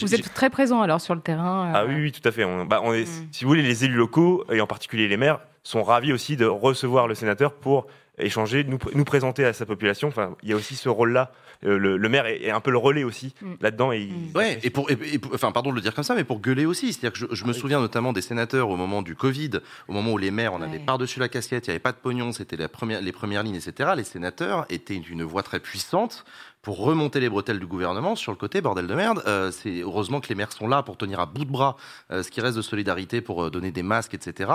Vous 0.00 0.14
êtes 0.14 0.32
très 0.34 0.50
présent 0.50 0.80
alors 0.82 1.00
sur 1.00 1.14
le 1.14 1.20
terrain. 1.20 1.68
euh, 1.68 1.72
Ah 1.74 1.84
oui, 1.86 1.94
oui, 1.96 2.12
tout 2.12 2.26
à 2.26 2.32
fait. 2.32 2.44
On, 2.44 2.64
bah, 2.66 2.80
on 2.84 2.92
est, 2.94 3.04
Si 3.32 3.44
vous 3.44 3.48
voulez, 3.48 3.62
les 3.62 3.84
élus 3.84 3.96
locaux, 3.96 4.44
et 4.50 4.60
en 4.60 4.66
particulier 4.66 5.08
les 5.08 5.16
maires, 5.16 5.40
sont 5.64 5.82
ravis 5.82 6.12
aussi 6.12 6.36
de 6.36 6.46
recevoir 6.46 7.06
le 7.08 7.14
sénateur 7.14 7.52
pour 7.52 7.86
échanger, 8.16 8.64
nous, 8.64 8.78
nous 8.94 9.04
présenter 9.04 9.44
à 9.44 9.52
sa 9.52 9.66
population. 9.66 10.08
Enfin, 10.08 10.34
il 10.42 10.48
y 10.48 10.52
a 10.52 10.56
aussi 10.56 10.74
ce 10.76 10.88
rôle-là. 10.88 11.30
Euh, 11.64 11.76
le, 11.76 11.96
le 11.96 12.08
maire 12.08 12.26
est, 12.26 12.42
est 12.44 12.50
un 12.50 12.60
peu 12.60 12.70
le 12.70 12.78
relais 12.78 13.02
aussi 13.02 13.34
là-dedans. 13.60 13.90
Et 13.90 14.02
il- 14.02 14.36
Ouais, 14.36 14.60
et 14.62 14.70
pour, 14.70 14.90
et- 14.90 14.98
et 15.12 15.18
pour- 15.18 15.34
enfin, 15.34 15.50
pardon 15.50 15.70
de 15.70 15.74
le 15.74 15.80
dire 15.80 15.92
comme 15.94 16.04
ça, 16.04 16.14
mais 16.14 16.22
pour 16.24 16.40
gueuler 16.40 16.66
aussi. 16.66 16.92
C'est-à-dire 16.92 17.12
que 17.12 17.18
je, 17.18 17.34
je 17.34 17.44
me 17.44 17.52
souviens 17.52 17.80
notamment 17.80 18.12
des 18.12 18.22
sénateurs 18.22 18.68
au 18.70 18.76
moment 18.76 19.02
du 19.02 19.16
Covid, 19.16 19.50
au 19.88 19.92
moment 19.92 20.12
où 20.12 20.18
les 20.18 20.30
maires, 20.30 20.52
on 20.54 20.62
avait 20.62 20.78
par-dessus 20.78 21.18
la 21.18 21.28
casquette, 21.28 21.66
il 21.66 21.70
n'y 21.70 21.72
avait 21.72 21.78
pas 21.80 21.92
de 21.92 21.96
pognon, 21.98 22.30
c'était 22.32 22.56
la 22.56 22.68
première, 22.68 23.00
les 23.00 23.12
premières 23.12 23.42
lignes, 23.42 23.56
etc. 23.56 23.90
Les 23.96 24.04
sénateurs 24.04 24.66
étaient 24.70 24.94
une 24.96 25.24
voix 25.24 25.42
très 25.42 25.58
puissante 25.58 26.24
pour 26.68 26.80
remonter 26.80 27.18
les 27.18 27.30
bretelles 27.30 27.60
du 27.60 27.66
gouvernement 27.66 28.14
sur 28.14 28.30
le 28.30 28.36
côté 28.36 28.60
bordel 28.60 28.86
de 28.86 28.94
merde. 28.94 29.22
Euh, 29.26 29.50
c'est 29.50 29.80
heureusement 29.80 30.20
que 30.20 30.28
les 30.28 30.34
maires 30.34 30.52
sont 30.52 30.68
là 30.68 30.82
pour 30.82 30.98
tenir 30.98 31.18
à 31.18 31.24
bout 31.24 31.46
de 31.46 31.50
bras 31.50 31.78
euh, 32.10 32.22
ce 32.22 32.30
qui 32.30 32.42
reste 32.42 32.58
de 32.58 32.60
solidarité 32.60 33.22
pour 33.22 33.44
euh, 33.44 33.50
donner 33.50 33.70
des 33.70 33.82
masques, 33.82 34.12
etc. 34.12 34.50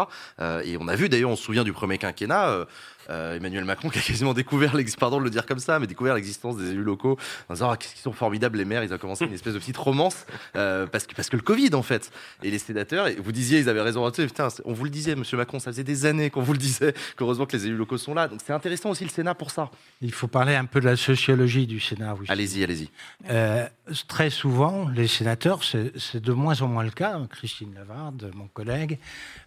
Et 0.64 0.77
on 0.80 0.88
a 0.90 0.95
vu 0.95 1.09
d'ailleurs, 1.09 1.32
on 1.32 1.35
se 1.35 1.42
souvient 1.42 1.64
du 1.64 1.74
premier 1.74 1.98
quinquennat. 1.98 2.67
Emmanuel 3.09 3.66
Macron 3.66 3.90
qui 3.90 4.00
a 4.00 4.01
quasiment 4.01 4.33
découvert, 4.33 4.74
l'ex- 4.77 4.95
pardon 4.95 5.19
de 5.19 5.25
le 5.25 5.30
dire 5.30 5.45
comme 5.45 5.59
ça, 5.59 5.77
mais 5.77 5.88
découvert 5.88 6.16
l'existence 6.16 6.56
des 6.56 6.69
élus 6.72 6.83
locaux 6.83 7.17
en 7.50 7.53
disant 7.53 7.69
ah, 7.69 7.75
qu'ils 7.75 8.00
sont 8.00 8.14
formidables 8.14 8.58
les 8.58 8.64
maires, 8.64 8.82
ils 8.82 8.93
ont 8.93 8.98
commencé 8.98 9.25
une 9.25 9.33
espèce 9.33 9.53
de 9.56 9.59
petite 9.59 9.75
romance 9.75 10.25
parce 10.53 11.06
que 11.06 11.14
parce 11.14 11.30
que 11.30 11.35
le 11.35 11.42
Covid 11.42 11.75
en 11.75 11.83
fait 11.83 12.11
et 12.43 12.50
les 12.50 12.59
sénateurs 12.59 13.08
et 13.08 13.16
vous 13.16 13.33
disiez 13.33 13.59
ils 13.59 13.67
avaient 13.67 13.82
raison 13.82 14.09
putain 14.09 14.48
on 14.64 14.72
vous 14.72 14.85
le 14.85 14.90
disait 14.90 15.16
Monsieur 15.16 15.35
Macron 15.35 15.59
ça 15.59 15.72
faisait 15.72 15.83
des 15.83 16.06
années 16.06 16.30
qu'on 16.30 16.42
vous 16.42 16.53
le 16.53 16.59
disait 16.59 16.93
qu'heureusement 17.17 17.45
que 17.45 17.58
les 17.58 17.66
élus 17.66 17.75
locaux 17.75 17.98
sont 17.98 18.14
là 18.14 18.30
donc 18.30 18.40
c'est 18.45 18.53
intéressant 18.53 18.92
aussi 18.92 19.03
le 19.03 19.09
Sénat 19.09 19.35
pour 19.35 19.51
ça. 19.51 19.69
Il 20.01 20.14
faut 20.14 20.27
parler 20.27 20.56
un 20.56 20.66
peu 20.66 20.80
de 20.80 20.85
la 20.85 20.95
sociologie 20.95 21.67
du 21.67 21.82
Sénat. 21.82 22.02
Oui. 22.19 22.25
Allez-y 22.30 22.64
allez-y. 22.64 22.90
Euh, 23.30 23.67
très 24.07 24.30
souvent, 24.30 24.88
les 24.90 25.07
sénateurs, 25.07 25.64
c'est 25.64 26.19
de 26.19 26.33
moins 26.33 26.61
en 26.61 26.67
moins 26.67 26.83
le 26.83 26.91
cas. 26.91 27.19
Christine 27.30 27.73
Lavarde, 27.73 28.32
mon 28.35 28.48
collègue, 28.48 28.99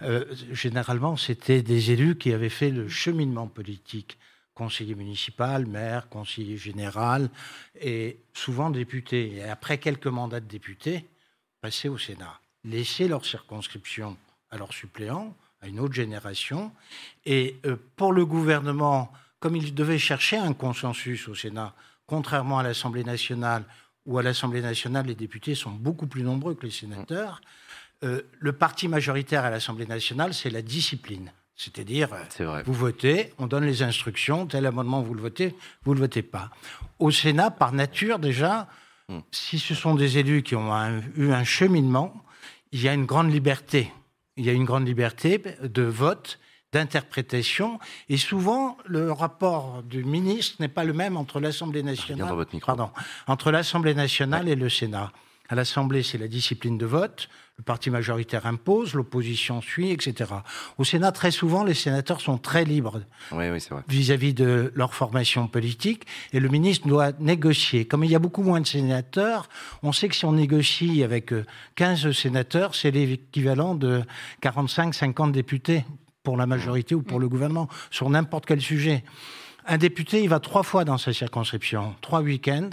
euh, 0.03 0.25
généralement, 0.53 1.17
c'était 1.17 1.63
des 1.63 1.91
élus 1.91 2.17
qui 2.17 2.33
avaient 2.33 2.49
fait 2.49 2.71
le 2.71 2.89
cheminement 2.89 3.47
politique. 3.47 4.19
Conseiller 4.55 4.95
municipal, 4.95 5.67
maire, 5.67 6.09
conseiller 6.09 6.57
général 6.57 7.29
et 7.79 8.19
souvent 8.33 8.71
député. 8.71 9.35
Et 9.35 9.45
après 9.45 9.77
quelques 9.77 10.07
mandats 10.07 10.41
de 10.41 10.47
député, 10.47 11.05
passer 11.61 11.89
au 11.89 11.99
Sénat. 11.99 12.41
Laisser 12.65 13.07
leur 13.07 13.25
circonscription 13.25 14.17
à 14.51 14.57
leurs 14.57 14.73
suppléants, 14.73 15.37
à 15.61 15.69
une 15.69 15.81
autre 15.81 15.95
génération. 15.95 16.73
Et 17.27 17.57
euh, 17.67 17.77
pour 17.97 18.13
le 18.13 18.25
gouvernement, 18.25 19.13
comme 19.41 19.57
il 19.57 19.75
devait 19.75 19.99
chercher 19.99 20.37
un 20.37 20.55
consensus 20.55 21.29
au 21.29 21.35
Sénat, 21.35 21.75
contrairement 22.07 22.59
à 22.59 22.63
l'Assemblée 22.63 23.05
nationale, 23.05 23.65
où 24.07 24.19
à 24.19 24.23
l'Assemblée 24.23 24.61
nationale, 24.63 25.07
les 25.07 25.15
députés 25.15 25.55
sont 25.55 25.71
beaucoup 25.71 26.07
plus 26.07 26.23
nombreux 26.23 26.55
que 26.55 26.65
les 26.65 26.71
sénateurs, 26.73 27.41
euh, 28.05 28.23
le 28.39 28.53
parti 28.53 28.89
majoritaire 28.89 29.45
à 29.45 29.51
l'Assemblée 29.51 29.87
nationale, 29.87 30.33
c'est 30.35 30.51
la 30.51 30.63
discipline. 30.63 31.33
C'est-à-dire, 31.57 32.13
euh, 32.13 32.63
vous 32.67 32.75
votez, 32.75 33.33
on 33.39 33.47
donne 33.47 33.65
les 33.65 33.83
instructions, 33.83 34.47
tel 34.47 34.67
amendement, 34.67 35.01
vous 35.03 35.15
le 35.15 35.23
votez, 35.23 35.55
vous 35.85 35.93
ne 35.93 35.97
le 35.97 36.03
votez 36.03 36.23
pas. 36.23 36.51
Au 36.99 37.11
Sénat, 37.11 37.51
par 37.51 37.73
nature, 37.73 38.19
déjà, 38.19 38.69
si 39.31 39.59
ce 39.59 39.75
sont 39.75 39.95
des 39.95 40.19
élus 40.19 40.43
qui 40.43 40.55
ont 40.55 40.73
un- 40.75 41.01
eu 41.17 41.31
un 41.33 41.45
cheminement, 41.45 42.23
il 42.73 42.83
y 42.83 42.89
a 42.89 42.93
une 42.93 43.07
grande 43.07 43.33
liberté. 43.33 43.91
Il 44.37 44.45
y 44.45 44.51
a 44.51 44.53
une 44.53 44.65
grande 44.67 44.87
liberté 44.87 45.43
de 45.63 45.83
vote, 45.83 46.39
d'interprétation, 46.73 47.79
et 48.09 48.17
souvent 48.17 48.77
le 48.85 49.13
rapport 49.13 49.83
du 49.83 50.05
ministre 50.05 50.57
n'est 50.61 50.69
pas 50.69 50.85
le 50.85 50.93
même 50.93 51.17
entre 51.17 51.41
l'Assemblée 51.41 51.83
nationale, 51.83 52.35
pardon, 52.65 52.91
entre 53.27 53.51
l'Assemblée 53.51 53.95
nationale 53.95 54.49
et 54.49 54.57
le 54.57 54.69
Sénat. 54.69 55.13
À 55.49 55.55
l'Assemblée, 55.55 56.03
c'est 56.03 56.19
la 56.19 56.27
discipline 56.27 56.77
de 56.77 56.87
vote. 56.87 57.29
Le 57.57 57.63
parti 57.63 57.89
majoritaire 57.89 58.47
impose, 58.47 58.95
l'opposition 58.95 59.63
suit, 59.63 59.93
etc. 59.93 60.31
Au 60.77 60.85
Sénat, 60.85 61.13
très 61.13 61.31
souvent, 61.31 61.65
les 61.65 61.73
sénateurs 61.73 62.21
sont 62.21 62.37
très 62.37 62.65
libres 62.65 63.01
Oui 63.33 63.49
oui 63.51 63.59
vis-à-vis 63.89 64.35
de 64.35 64.73
leur 64.75 64.93
formation 64.93 65.47
politique 65.47 66.05
et 66.33 66.41
le 66.41 66.49
ministre 66.49 66.87
doit 66.89 67.13
négocier. 67.19 67.87
Comme 67.87 68.05
il 68.05 68.11
y 68.11 68.15
a 68.15 68.19
beaucoup 68.19 68.43
moins 68.43 68.61
de 68.61 68.67
sénateurs, 68.67 69.49
on 69.83 69.93
sait 69.93 70.09
que 70.09 70.17
si 70.17 70.25
on 70.25 70.33
négocie 70.33 71.03
avec 71.03 71.33
euh, 71.33 71.47
15 71.77 72.11
sénateurs, 72.13 72.75
c'est 72.75 72.91
l'équivalent 72.91 73.75
de 73.75 74.03
45-50 74.43 75.31
députés 75.31 75.85
pour 76.27 76.37
la 76.37 76.47
majorité 76.47 76.97
ou 76.97 77.03
pour 77.03 77.21
le 77.21 77.29
gouvernement 77.29 77.69
sur 77.93 78.11
n'importe 78.11 78.47
quel 78.47 78.61
sujet. 78.61 79.05
Un 79.65 79.79
député, 79.79 80.25
il 80.25 80.29
va 80.29 80.41
trois 80.41 80.65
fois 80.65 80.85
dans 80.85 80.99
sa 80.99 81.13
circonscription, 81.13 81.95
trois 82.01 82.21
week-ends. 82.21 82.71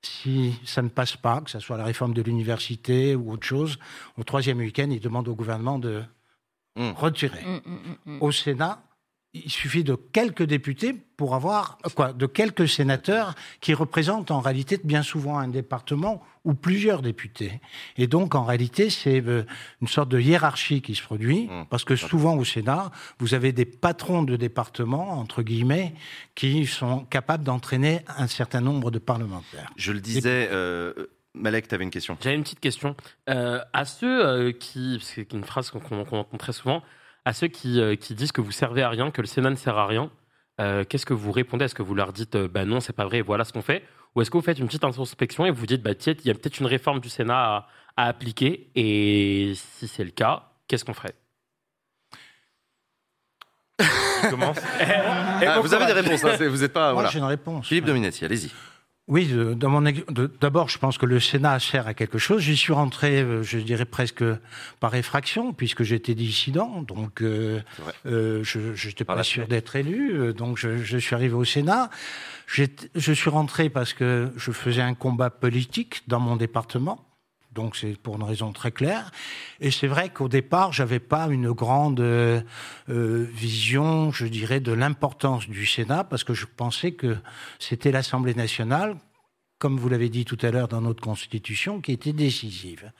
Si 0.00 0.54
ça 0.64 0.80
ne 0.80 0.88
passe 0.88 1.14
pas, 1.14 1.42
que 1.42 1.50
ce 1.50 1.58
soit 1.58 1.76
la 1.76 1.84
réforme 1.84 2.14
de 2.14 2.22
l'université 2.22 3.14
ou 3.14 3.30
autre 3.30 3.46
chose, 3.46 3.78
au 4.16 4.24
troisième 4.24 4.56
week-end, 4.56 4.88
il 4.90 5.00
demande 5.00 5.28
au 5.28 5.34
gouvernement 5.34 5.78
de 5.78 6.02
retirer. 6.76 7.44
Au 8.20 8.32
Sénat, 8.32 8.82
il 9.34 9.50
suffit 9.50 9.84
de 9.84 9.94
quelques 9.94 10.44
députés 10.44 10.94
pour 11.16 11.34
avoir 11.34 11.78
quoi 11.94 12.12
de 12.12 12.26
quelques 12.26 12.68
sénateurs 12.68 13.34
qui 13.60 13.74
représentent 13.74 14.30
en 14.30 14.40
réalité 14.40 14.80
bien 14.82 15.02
souvent 15.02 15.38
un 15.38 15.48
département 15.48 16.22
ou 16.44 16.54
plusieurs 16.54 17.02
députés. 17.02 17.60
Et 17.96 18.06
donc 18.06 18.34
en 18.34 18.44
réalité 18.44 18.90
c'est 18.90 19.22
euh, 19.26 19.44
une 19.80 19.88
sorte 19.88 20.08
de 20.08 20.20
hiérarchie 20.20 20.82
qui 20.82 20.94
se 20.94 21.02
produit 21.02 21.34
Mmh. 21.34 21.66
parce 21.70 21.84
que 21.84 21.96
souvent 21.96 22.36
au 22.36 22.44
Sénat 22.44 22.90
vous 23.18 23.34
avez 23.34 23.52
des 23.52 23.64
patrons 23.64 24.22
de 24.22 24.36
département 24.36 25.18
entre 25.18 25.42
guillemets 25.42 25.94
qui 26.34 26.66
sont 26.66 27.04
capables 27.04 27.44
d'entraîner 27.44 28.00
un 28.16 28.26
certain 28.26 28.60
nombre 28.60 28.90
de 28.90 28.98
parlementaires. 28.98 29.70
Je 29.76 29.92
le 29.92 30.00
disais, 30.00 30.48
euh, 30.50 30.92
Malek, 31.34 31.68
tu 31.68 31.74
avais 31.74 31.84
une 31.84 31.90
question. 31.90 32.16
J'avais 32.20 32.36
une 32.36 32.42
petite 32.42 32.60
question. 32.60 32.96
Euh, 33.28 33.60
à 33.72 33.84
ceux 33.84 34.24
euh, 34.26 34.52
qui, 34.52 35.00
c'est 35.02 35.32
une 35.32 35.44
phrase 35.44 35.70
qu'on 35.70 35.80
qu'on 35.80 36.00
entend 36.00 36.38
très 36.38 36.52
souvent, 36.52 36.82
à 37.24 37.32
ceux 37.32 37.48
qui, 37.48 37.80
euh, 37.80 37.96
qui 37.96 38.14
disent 38.14 38.32
que 38.32 38.40
vous 38.40 38.52
servez 38.52 38.82
à 38.82 38.88
rien, 38.88 39.10
que 39.10 39.20
le 39.20 39.26
Sénat 39.26 39.50
ne 39.50 39.56
sert 39.56 39.76
à 39.78 39.86
rien, 39.86 40.10
euh, 40.60 40.84
qu'est-ce 40.84 41.06
que 41.06 41.14
vous 41.14 41.32
répondez? 41.32 41.64
Est-ce 41.64 41.74
que 41.74 41.82
vous 41.82 41.94
leur 41.94 42.12
dites, 42.12 42.36
euh, 42.36 42.48
bah 42.48 42.64
non, 42.64 42.80
c'est 42.80 42.92
pas 42.92 43.04
vrai, 43.04 43.20
voilà 43.22 43.44
ce 43.44 43.52
qu'on 43.52 43.62
fait? 43.62 43.82
Ou 44.14 44.22
est-ce 44.22 44.30
que 44.30 44.36
vous 44.36 44.42
faites 44.42 44.58
une 44.58 44.66
petite 44.66 44.84
introspection 44.84 45.44
et 45.46 45.50
vous 45.50 45.66
dites, 45.66 45.82
bah 45.82 45.94
tiens, 45.94 46.14
il 46.18 46.26
y 46.26 46.30
a 46.30 46.34
peut-être 46.34 46.60
une 46.60 46.66
réforme 46.66 47.00
du 47.00 47.08
Sénat 47.08 47.36
à, 47.36 47.68
à 47.96 48.06
appliquer? 48.06 48.70
Et 48.76 49.54
si 49.56 49.88
c'est 49.88 50.04
le 50.04 50.10
cas, 50.10 50.50
qu'est-ce 50.68 50.84
qu'on 50.84 50.94
ferait? 50.94 51.14
Commence? 54.30 54.58
Ah, 55.46 55.60
vous 55.60 55.74
avez 55.74 55.86
des 55.86 55.92
réponses, 55.92 56.24
hein, 56.24 56.36
vous 56.48 56.58
n'êtes 56.58 56.72
pas. 56.72 56.84
Moi, 56.86 56.92
voilà. 56.94 57.08
j'ai 57.10 57.18
une 57.18 57.24
réponse. 57.24 57.66
Philippe 57.66 57.84
Dominetti, 57.84 58.24
allez-y. 58.24 58.50
Oui, 59.06 59.30
d'abord, 60.40 60.70
je 60.70 60.78
pense 60.78 60.96
que 60.96 61.04
le 61.04 61.20
Sénat 61.20 61.58
sert 61.60 61.86
à 61.86 61.92
quelque 61.92 62.16
chose. 62.16 62.40
J'y 62.40 62.56
suis 62.56 62.72
rentré, 62.72 63.20
euh, 63.20 63.42
je 63.42 63.58
dirais 63.58 63.84
presque 63.84 64.24
par 64.80 64.94
effraction, 64.94 65.52
puisque 65.52 65.82
j'étais 65.82 66.14
dissident, 66.14 66.80
donc 66.80 67.20
euh, 67.20 67.60
euh, 68.06 68.42
je 68.42 68.86
n'étais 68.86 69.04
pas 69.04 69.22
sûr 69.22 69.46
d'être 69.46 69.76
élu, 69.76 70.32
donc 70.32 70.56
je, 70.56 70.78
je 70.78 70.96
suis 70.96 71.14
arrivé 71.14 71.34
au 71.34 71.44
Sénat. 71.44 71.90
Je 72.46 73.12
suis 73.12 73.28
rentré 73.30 73.68
parce 73.68 73.92
que 73.92 74.32
je 74.36 74.52
faisais 74.52 74.80
un 74.80 74.94
combat 74.94 75.28
politique 75.28 76.02
dans 76.08 76.20
mon 76.20 76.36
département. 76.36 77.04
Donc 77.54 77.76
c'est 77.76 77.96
pour 77.96 78.16
une 78.16 78.22
raison 78.22 78.52
très 78.52 78.72
claire. 78.72 79.10
Et 79.60 79.70
c'est 79.70 79.86
vrai 79.86 80.10
qu'au 80.10 80.28
départ, 80.28 80.72
j'avais 80.72 80.98
pas 80.98 81.28
une 81.28 81.52
grande 81.52 82.00
euh, 82.00 82.40
euh, 82.88 83.26
vision, 83.32 84.10
je 84.10 84.26
dirais, 84.26 84.60
de 84.60 84.72
l'importance 84.72 85.48
du 85.48 85.66
Sénat, 85.66 86.04
parce 86.04 86.24
que 86.24 86.34
je 86.34 86.46
pensais 86.46 86.92
que 86.92 87.16
c'était 87.58 87.92
l'Assemblée 87.92 88.34
nationale, 88.34 88.96
comme 89.58 89.78
vous 89.78 89.88
l'avez 89.88 90.08
dit 90.08 90.24
tout 90.24 90.38
à 90.42 90.50
l'heure 90.50 90.68
dans 90.68 90.80
notre 90.80 91.02
Constitution, 91.02 91.80
qui 91.80 91.92
était 91.92 92.12
décisive. 92.12 92.92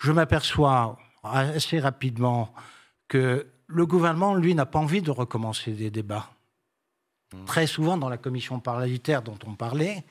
Je 0.00 0.12
m'aperçois 0.12 0.98
assez 1.22 1.78
rapidement 1.78 2.52
que 3.08 3.46
le 3.66 3.86
gouvernement, 3.86 4.34
lui, 4.34 4.54
n'a 4.54 4.66
pas 4.66 4.78
envie 4.78 5.02
de 5.02 5.10
recommencer 5.10 5.72
des 5.72 5.90
débats. 5.90 6.33
Très 7.46 7.66
souvent, 7.66 7.96
dans 7.96 8.08
la 8.08 8.16
commission 8.16 8.60
parlementaire 8.60 9.22
dont 9.22 9.38
on 9.46 9.54
parlait, 9.54 10.04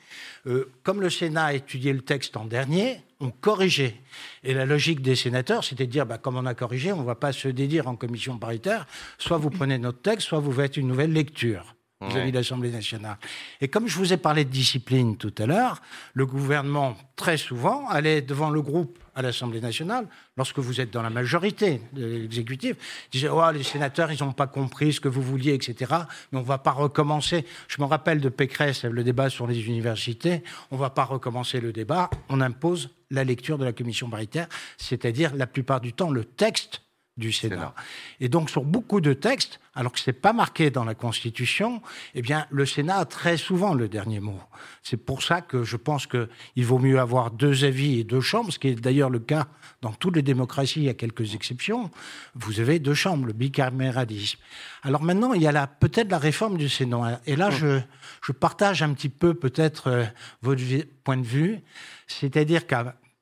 euh, 0.46 0.70
comme 0.82 1.00
le 1.00 1.10
Sénat 1.10 1.46
a 1.46 1.52
étudié 1.54 1.92
le 1.92 2.00
texte 2.00 2.36
en 2.36 2.44
dernier, 2.44 3.00
on 3.20 3.30
corrigeait. 3.30 3.96
Et 4.42 4.54
la 4.54 4.66
logique 4.66 5.02
des 5.02 5.16
sénateurs, 5.16 5.64
c'était 5.64 5.86
de 5.86 5.92
dire, 5.92 6.06
bah, 6.06 6.18
comme 6.18 6.36
on 6.36 6.46
a 6.46 6.54
corrigé, 6.54 6.92
on 6.92 7.00
ne 7.00 7.06
va 7.06 7.14
pas 7.14 7.32
se 7.32 7.48
dédire 7.48 7.88
en 7.88 7.96
commission 7.96 8.38
paritaire. 8.38 8.86
Soit 9.18 9.38
vous 9.38 9.50
prenez 9.50 9.78
notre 9.78 10.00
texte, 10.00 10.28
soit 10.28 10.40
vous 10.40 10.52
faites 10.52 10.76
une 10.76 10.88
nouvelle 10.88 11.12
lecture 11.12 11.73
vis-à-vis 12.00 12.32
de 12.32 12.36
l'Assemblée 12.36 12.70
nationale. 12.70 13.16
Et 13.60 13.68
comme 13.68 13.86
je 13.86 13.96
vous 13.96 14.12
ai 14.12 14.16
parlé 14.16 14.44
de 14.44 14.50
discipline 14.50 15.16
tout 15.16 15.34
à 15.38 15.46
l'heure, 15.46 15.80
le 16.12 16.26
gouvernement, 16.26 16.96
très 17.16 17.36
souvent, 17.36 17.88
allait 17.88 18.22
devant 18.22 18.50
le 18.50 18.60
groupe 18.62 18.98
à 19.14 19.22
l'Assemblée 19.22 19.60
nationale, 19.60 20.06
lorsque 20.36 20.58
vous 20.58 20.80
êtes 20.80 20.90
dans 20.90 21.02
la 21.02 21.10
majorité 21.10 21.80
de 21.92 22.04
l'exécutif, 22.04 23.06
disait 23.12 23.28
oh, 23.28 23.50
les 23.52 23.62
sénateurs, 23.62 24.10
ils 24.10 24.22
n'ont 24.22 24.32
pas 24.32 24.48
compris 24.48 24.92
ce 24.92 25.00
que 25.00 25.08
vous 25.08 25.22
vouliez, 25.22 25.54
etc. 25.54 25.92
Mais 26.32 26.38
on 26.38 26.42
ne 26.42 26.46
va 26.46 26.58
pas 26.58 26.72
recommencer. 26.72 27.44
Je 27.68 27.80
me 27.80 27.86
rappelle 27.86 28.20
de 28.20 28.28
Pécresse, 28.28 28.84
le 28.84 29.04
débat 29.04 29.30
sur 29.30 29.46
les 29.46 29.66
universités. 29.66 30.42
On 30.70 30.76
ne 30.76 30.80
va 30.80 30.90
pas 30.90 31.04
recommencer 31.04 31.60
le 31.60 31.72
débat. 31.72 32.10
On 32.28 32.40
impose 32.40 32.90
la 33.10 33.22
lecture 33.22 33.58
de 33.58 33.64
la 33.64 33.72
commission 33.72 34.10
paritaire, 34.10 34.48
c'est-à-dire 34.76 35.34
la 35.36 35.46
plupart 35.46 35.80
du 35.80 35.92
temps 35.92 36.10
le 36.10 36.24
texte 36.24 36.83
du 37.16 37.30
Sénat. 37.30 37.74
Et 38.20 38.28
donc 38.28 38.50
sur 38.50 38.64
beaucoup 38.64 39.00
de 39.00 39.12
textes, 39.12 39.60
alors 39.74 39.92
que 39.92 40.00
c'est 40.00 40.12
pas 40.12 40.32
marqué 40.32 40.70
dans 40.70 40.84
la 40.84 40.94
Constitution, 40.94 41.80
eh 42.14 42.22
bien 42.22 42.46
le 42.50 42.66
Sénat 42.66 42.96
a 42.96 43.04
très 43.04 43.36
souvent 43.36 43.74
le 43.74 43.88
dernier 43.88 44.18
mot. 44.18 44.40
C'est 44.82 44.96
pour 44.96 45.22
ça 45.22 45.40
que 45.40 45.62
je 45.62 45.76
pense 45.76 46.06
que 46.06 46.28
il 46.56 46.66
vaut 46.66 46.78
mieux 46.78 46.98
avoir 46.98 47.30
deux 47.30 47.64
avis 47.64 48.00
et 48.00 48.04
deux 48.04 48.20
chambres, 48.20 48.52
ce 48.52 48.58
qui 48.58 48.68
est 48.68 48.74
d'ailleurs 48.74 49.10
le 49.10 49.20
cas 49.20 49.46
dans 49.80 49.92
toutes 49.92 50.16
les 50.16 50.22
démocraties, 50.22 50.80
il 50.80 50.84
y 50.86 50.88
a 50.88 50.94
quelques 50.94 51.34
exceptions. 51.34 51.90
Vous 52.34 52.58
avez 52.58 52.78
deux 52.78 52.94
chambres, 52.94 53.26
le 53.26 53.32
bicaméralisme. 53.32 54.38
Alors 54.82 55.02
maintenant, 55.02 55.34
il 55.34 55.42
y 55.42 55.46
a 55.46 55.66
peut-être 55.66 56.10
la 56.10 56.18
réforme 56.18 56.56
du 56.56 56.68
Sénat. 56.68 57.20
Et 57.26 57.36
là, 57.36 57.50
je, 57.50 57.80
je 58.22 58.32
partage 58.32 58.82
un 58.82 58.92
petit 58.94 59.08
peu 59.08 59.34
peut-être 59.34 59.88
euh, 59.88 60.04
votre 60.42 60.62
point 61.04 61.16
de 61.16 61.26
vue, 61.26 61.60
c'est-à-dire 62.06 62.66
que 62.66 62.76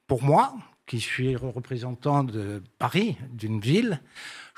pour 0.07 0.23
moi, 0.23 0.55
qui 0.87 1.01
suis 1.01 1.37
représentant 1.37 2.25
de 2.25 2.63
Paris, 2.79 3.17
d'une 3.33 3.61
ville, 3.61 4.01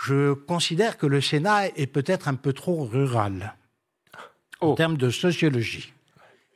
je 0.03 0.33
considère 0.33 0.97
que 0.99 1.07
le 1.07 1.21
Sénat 1.21 1.69
est 1.69 1.87
peut-être 1.87 2.29
un 2.29 2.35
peu 2.35 2.53
trop 2.53 2.85
rural 2.85 3.55
en 4.61 4.75
termes 4.75 4.97
de 4.97 5.11
sociologie. 5.11 5.93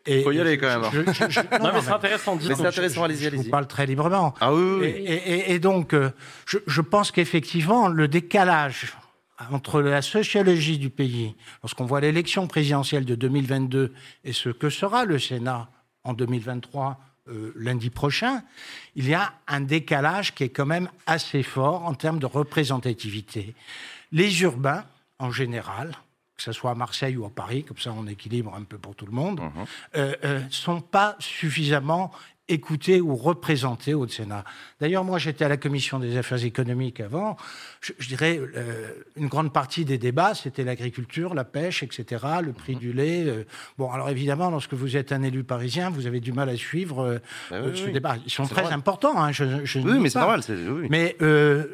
Et 0.07 0.23
Faut 0.23 0.33
y 0.33 0.41
aller 0.41 0.57
quand 0.57 0.81
même. 0.81 0.91
je- 0.91 1.13
je- 1.13 1.31
je- 1.31 1.41
Non, 1.63 1.71
mais 1.75 1.83
c'est 1.83 1.91
intéressant, 1.93 2.37
Mais 2.37 2.43
c'est 2.43 2.63
je- 2.63 2.67
intéressant, 2.67 3.01
je- 3.01 3.05
allez-y, 3.05 3.25
Je 3.25 3.29
vous 3.31 3.37
allez-y. 3.37 3.51
parle 3.51 3.67
très 3.67 3.85
librement. 3.85 4.33
Ah 4.41 4.55
oui, 4.55 4.63
oui, 4.63 4.77
oui. 4.81 4.87
Et, 4.87 5.15
et- 5.35 5.53
et 5.53 5.59
donc, 5.59 5.93
euh, 5.93 6.11
je, 6.47 6.59
je 6.67 6.81
pense 6.81 7.11
qu'effectivement, 7.13 7.89
le 7.89 8.09
décalage 8.09 8.95
entre 9.53 9.83
la 9.83 10.01
sociologie 10.01 10.79
du 10.79 10.89
pays, 10.91 11.37
lorsqu'on 11.63 11.85
voit 11.85 12.01
l'élection 12.01 12.47
présidentielle 12.47 13.05
de 13.05 13.15
2022 13.15 13.93
et 14.25 14.33
ce 14.33 14.49
que 14.49 14.71
sera 14.71 15.05
le 15.05 15.19
Sénat 15.19 15.69
en 16.05 16.15
2023, 16.15 16.99
euh, 17.29 17.53
lundi 17.57 17.91
prochain, 17.91 18.43
il 18.97 19.09
y 19.09 19.15
a 19.15 19.33
un 19.47 19.61
décalage 19.61 20.35
qui 20.35 20.45
est 20.45 20.49
quand 20.49 20.67
même 20.67 20.89
assez 21.07 21.43
fort 21.43 21.85
en 21.85 21.95
termes 21.95 22.19
de 22.19 22.27
représentativité. 22.27 23.55
Les 24.13 24.43
urbains, 24.43 24.85
en 25.19 25.31
général, 25.31 25.97
que 26.37 26.43
ce 26.43 26.53
soit 26.53 26.71
à 26.71 26.75
Marseille 26.75 27.17
ou 27.17 27.25
à 27.25 27.31
Paris, 27.31 27.65
comme 27.65 27.79
ça 27.79 27.93
on 27.93 28.07
équilibre 28.07 28.55
un 28.55 28.63
peu 28.63 28.79
pour 28.79 28.95
tout 28.95 29.07
le 29.07 29.13
monde, 29.13 29.41
euh, 29.97 30.15
euh, 30.25 30.41
sont 30.51 30.81
pas 30.81 31.17
suffisamment 31.19 32.13
écoutés 32.49 33.01
ou 33.01 33.15
représentés 33.17 33.95
au 33.95 34.07
Sénat. 34.09 34.45
D'ailleurs, 34.81 35.05
moi, 35.05 35.19
j'étais 35.19 35.45
à 35.45 35.49
la 35.49 35.57
commission 35.57 35.99
des 35.99 36.17
affaires 36.17 36.43
économiques 36.45 37.01
avant. 37.01 37.37
Je, 37.81 37.93
je 37.99 38.09
dirais, 38.09 38.41
euh, 38.57 38.89
une 39.17 39.29
grande 39.29 39.53
partie 39.53 39.85
des 39.85 39.99
débats, 39.99 40.35
c'était 40.35 40.65
l'agriculture, 40.65 41.35
la 41.35 41.45
pêche, 41.45 41.83
etc., 41.83 42.25
le 42.43 42.53
prix 42.53 42.77
du 42.77 42.93
lait. 42.93 43.25
euh. 43.27 43.45
Bon, 43.77 43.91
alors 43.91 44.09
évidemment, 44.11 44.51
lorsque 44.51 44.75
vous 44.75 44.97
êtes 44.97 45.13
un 45.13 45.23
élu 45.23 45.45
parisien, 45.45 45.91
vous 45.91 46.07
avez 46.07 46.21
du 46.21 46.33
mal 46.33 46.49
à 46.49 46.57
suivre 46.57 47.01
euh, 47.03 47.19
oui, 47.67 47.77
ce 47.77 47.85
oui. 47.87 47.93
débat. 47.93 48.17
Ils 48.25 48.31
sont 48.31 48.45
très 48.45 48.63
normal. 48.63 48.79
importants. 48.79 49.23
hein, 49.23 49.33
je, 49.33 49.65
je 49.65 49.79
Oui, 49.81 49.99
mais 50.01 50.09
c'est 50.09 50.15
pas. 50.19 50.21
normal. 50.21 50.41
Mais 50.91 51.17
euh, 51.23 51.65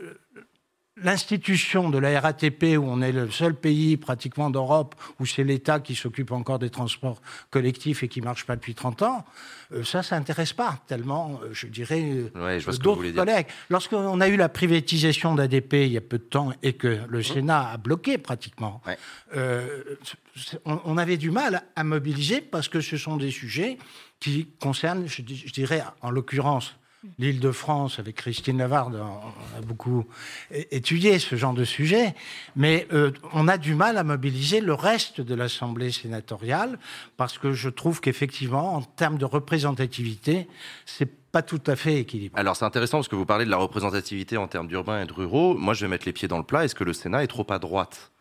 l'institution 0.97 1.91
de 1.91 1.99
la 1.99 2.21
RATP, 2.21 2.79
où 2.79 2.85
on 2.87 3.03
est 3.03 3.11
le 3.11 3.31
seul 3.31 3.55
pays 3.55 3.97
pratiquement 3.97 4.49
d'Europe 4.49 4.95
où 5.19 5.27
c'est 5.27 5.43
l'État 5.43 5.81
qui 5.81 5.97
s'occupe 5.97 6.31
encore 6.31 6.61
des 6.61 6.71
transports 6.71 7.21
collectifs 7.51 8.03
et 8.05 8.09
qui 8.09 8.21
ne 8.21 8.27
marche 8.27 8.47
pas 8.47 8.55
depuis 8.55 8.75
30 8.75 9.03
ans, 9.03 9.25
euh, 9.73 9.83
ça, 9.83 10.03
ça 10.03 10.17
n'intéresse 10.17 10.53
pas 10.53 10.79
tellement, 10.87 11.41
euh, 11.43 11.49
je 11.53 11.67
dirais, 11.67 12.03
euh, 12.03 12.31
Ouais, 12.37 12.61
je 12.61 12.71
d'autres 12.79 13.11
collègues. 13.11 13.47
Lorsqu'on 13.71 14.21
a 14.21 14.29
eu 14.29 14.37
la 14.37 14.49
privatisation 14.49 15.35
d'ADP 15.35 15.73
il 15.73 15.93
y 15.93 15.97
a 15.97 16.01
peu 16.01 16.19
de 16.19 16.25
temps 16.25 16.53
et 16.63 16.75
que 16.75 17.01
le 17.09 17.25
Mmh. 17.25 17.35
Sénat 17.35 17.71
a 17.71 17.77
bloqué 17.77 18.19
pratiquement, 18.19 18.83
euh, 19.37 19.83
on, 20.65 20.99
avait 20.99 21.17
du 21.17 21.31
mal 21.31 21.63
à 21.77 21.85
mobiliser 21.85 22.41
parce 22.41 22.69
que 22.69 22.81
ce 22.81 22.97
sont 22.97 23.17
des 23.17 23.31
sujets 23.31 23.79
qui 24.21 24.49
concernent, 24.61 25.07
je 25.07 25.23
dirais, 25.23 25.83
en 26.03 26.11
l'occurrence, 26.11 26.75
l'Île-de-France, 27.19 27.99
avec 27.99 28.17
Christine 28.17 28.59
Lavarde, 28.59 28.97
on 28.97 29.59
a 29.59 29.61
beaucoup 29.63 30.05
étudié 30.51 31.19
ce 31.19 31.37
genre 31.37 31.55
de 31.55 31.65
sujet, 31.65 32.15
mais 32.57 32.87
euh, 32.93 33.13
on 33.33 33.49
a 33.49 33.59
du 33.59 33.75
mal 33.75 33.99
à 33.99 34.05
mobiliser 34.05 34.61
le 34.61 34.75
reste 34.75 35.21
de 35.21 35.35
l'Assemblée 35.35 35.93
sénatoriale 35.93 36.79
parce 37.17 37.39
que 37.39 37.53
je 37.53 37.69
trouve 37.69 38.01
qu'effectivement, 38.01 38.75
en 38.75 38.83
termes 38.83 39.19
de 39.19 39.25
représentativité, 39.25 40.49
c'est 40.87 41.11
pas 41.33 41.43
tout 41.43 41.63
à 41.67 41.77
fait 41.77 41.99
équilibré. 41.99 42.41
Alors 42.41 42.57
c'est 42.57 42.65
intéressant 42.65 42.99
parce 42.99 43.09
que 43.09 43.17
vous 43.17 43.27
parlez 43.27 43.45
de 43.45 43.51
la 43.51 43.57
représentativité 43.57 44.37
en 44.37 44.47
termes 44.47 44.69
d'urbains 44.69 45.03
et 45.03 45.07
de 45.07 45.13
ruraux. 45.13 45.55
Moi, 45.55 45.75
je 45.75 45.85
vais 45.85 45.91
mettre 45.91 46.07
les 46.07 46.13
pieds 46.13 46.29
dans 46.29 46.39
le 46.39 46.45
plat. 46.45 46.65
Est-ce 46.65 46.75
que 46.75 46.85
le 46.85 46.93
Sénat 46.93 47.25
est 47.25 47.29
trop 47.29 47.47
à 47.51 47.59
droite? 47.59 48.13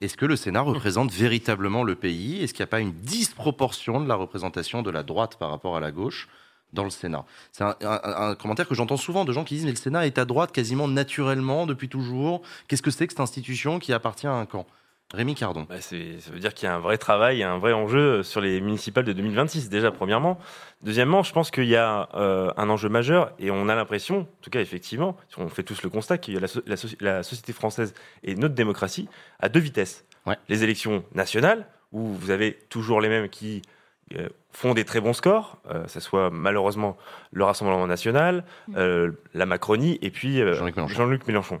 Est-ce 0.00 0.16
que 0.16 0.26
le 0.26 0.36
Sénat 0.36 0.62
représente 0.62 1.12
véritablement 1.12 1.84
le 1.84 1.94
pays? 1.94 2.42
Est-ce 2.42 2.52
qu'il 2.52 2.62
n'y 2.62 2.68
a 2.68 2.68
pas 2.68 2.80
une 2.80 2.92
disproportion 2.92 4.00
de 4.00 4.08
la 4.08 4.16
représentation 4.16 4.82
de 4.82 4.90
la 4.90 5.02
droite 5.02 5.36
par 5.38 5.50
rapport 5.50 5.76
à 5.76 5.80
la 5.80 5.92
gauche? 5.92 6.28
Dans 6.74 6.84
le 6.84 6.90
Sénat 6.90 7.24
C'est 7.52 7.64
un, 7.64 7.74
un- 7.82 8.00
un 8.30 8.34
commentaire 8.34 8.68
que 8.68 8.74
j'entends 8.74 8.96
souvent 8.98 9.24
de 9.24 9.32
gens 9.32 9.44
qui 9.44 9.54
disent 9.54 9.64
mais 9.64 9.70
le 9.70 9.76
Sénat 9.76 10.06
est 10.06 10.18
à 10.18 10.24
droite 10.24 10.52
quasiment 10.52 10.88
naturellement 10.88 11.66
depuis 11.66 11.88
toujours. 11.88 12.42
Qu'est-ce 12.68 12.82
que 12.82 12.90
c'est 12.90 13.06
que 13.06 13.12
cette 13.12 13.20
institution 13.20 13.78
qui 13.78 13.92
appartient 13.92 14.26
à 14.26 14.32
un 14.34 14.46
camp? 14.46 14.66
Rémi 15.12 15.34
Cardon. 15.36 15.66
Bah, 15.68 15.80
ça 15.80 15.94
veut 16.32 16.40
dire 16.40 16.54
qu'il 16.54 16.66
y 16.66 16.70
a 16.72 16.74
un 16.74 16.80
vrai 16.80 16.98
travail, 16.98 17.42
un 17.44 17.58
vrai 17.58 17.72
enjeu 17.72 18.22
sur 18.24 18.40
les 18.40 18.60
municipales 18.60 19.04
de 19.04 19.12
2026, 19.12 19.68
déjà, 19.68 19.92
premièrement. 19.92 20.38
Deuxièmement, 20.82 21.22
je 21.22 21.32
pense 21.32 21.52
qu'il 21.52 21.66
y 21.66 21.76
a 21.76 22.08
euh, 22.14 22.50
un 22.56 22.68
enjeu 22.68 22.88
majeur, 22.88 23.30
et 23.38 23.50
on 23.52 23.68
a 23.68 23.76
l'impression, 23.76 24.20
en 24.20 24.26
tout 24.42 24.50
cas, 24.50 24.60
effectivement, 24.60 25.16
on 25.36 25.48
fait 25.48 25.62
tous 25.62 25.82
le 25.82 25.90
constat 25.90 26.14
a 26.14 26.40
la, 26.40 26.48
so- 26.48 26.62
la 26.66 26.74
soci- 26.76 26.96
la 27.00 27.22
société 27.22 27.52
française 27.52 27.94
et 28.24 28.34
notre 28.34 28.54
démocratie 28.54 29.08
à 29.38 29.48
deux 29.48 29.60
vitesses. 29.60 30.04
les 30.48 30.64
élections 30.64 31.04
nationales, 31.14 31.66
où 31.92 32.06
vous 32.06 32.30
avez 32.30 32.54
toujours 32.68 33.00
les 33.00 33.08
mêmes 33.08 33.28
qui 33.28 33.62
font 34.52 34.74
des 34.74 34.84
très 34.84 35.00
bons 35.00 35.12
scores, 35.12 35.58
euh, 35.70 35.86
ça 35.86 36.00
soit 36.00 36.30
malheureusement 36.30 36.96
le 37.32 37.44
Rassemblement 37.44 37.86
national, 37.86 38.44
mm. 38.68 38.74
euh, 38.76 39.10
la 39.34 39.46
Macronie 39.46 39.98
et 40.02 40.10
puis 40.10 40.40
Jean-Luc 40.54 41.26
Mélenchon. 41.26 41.60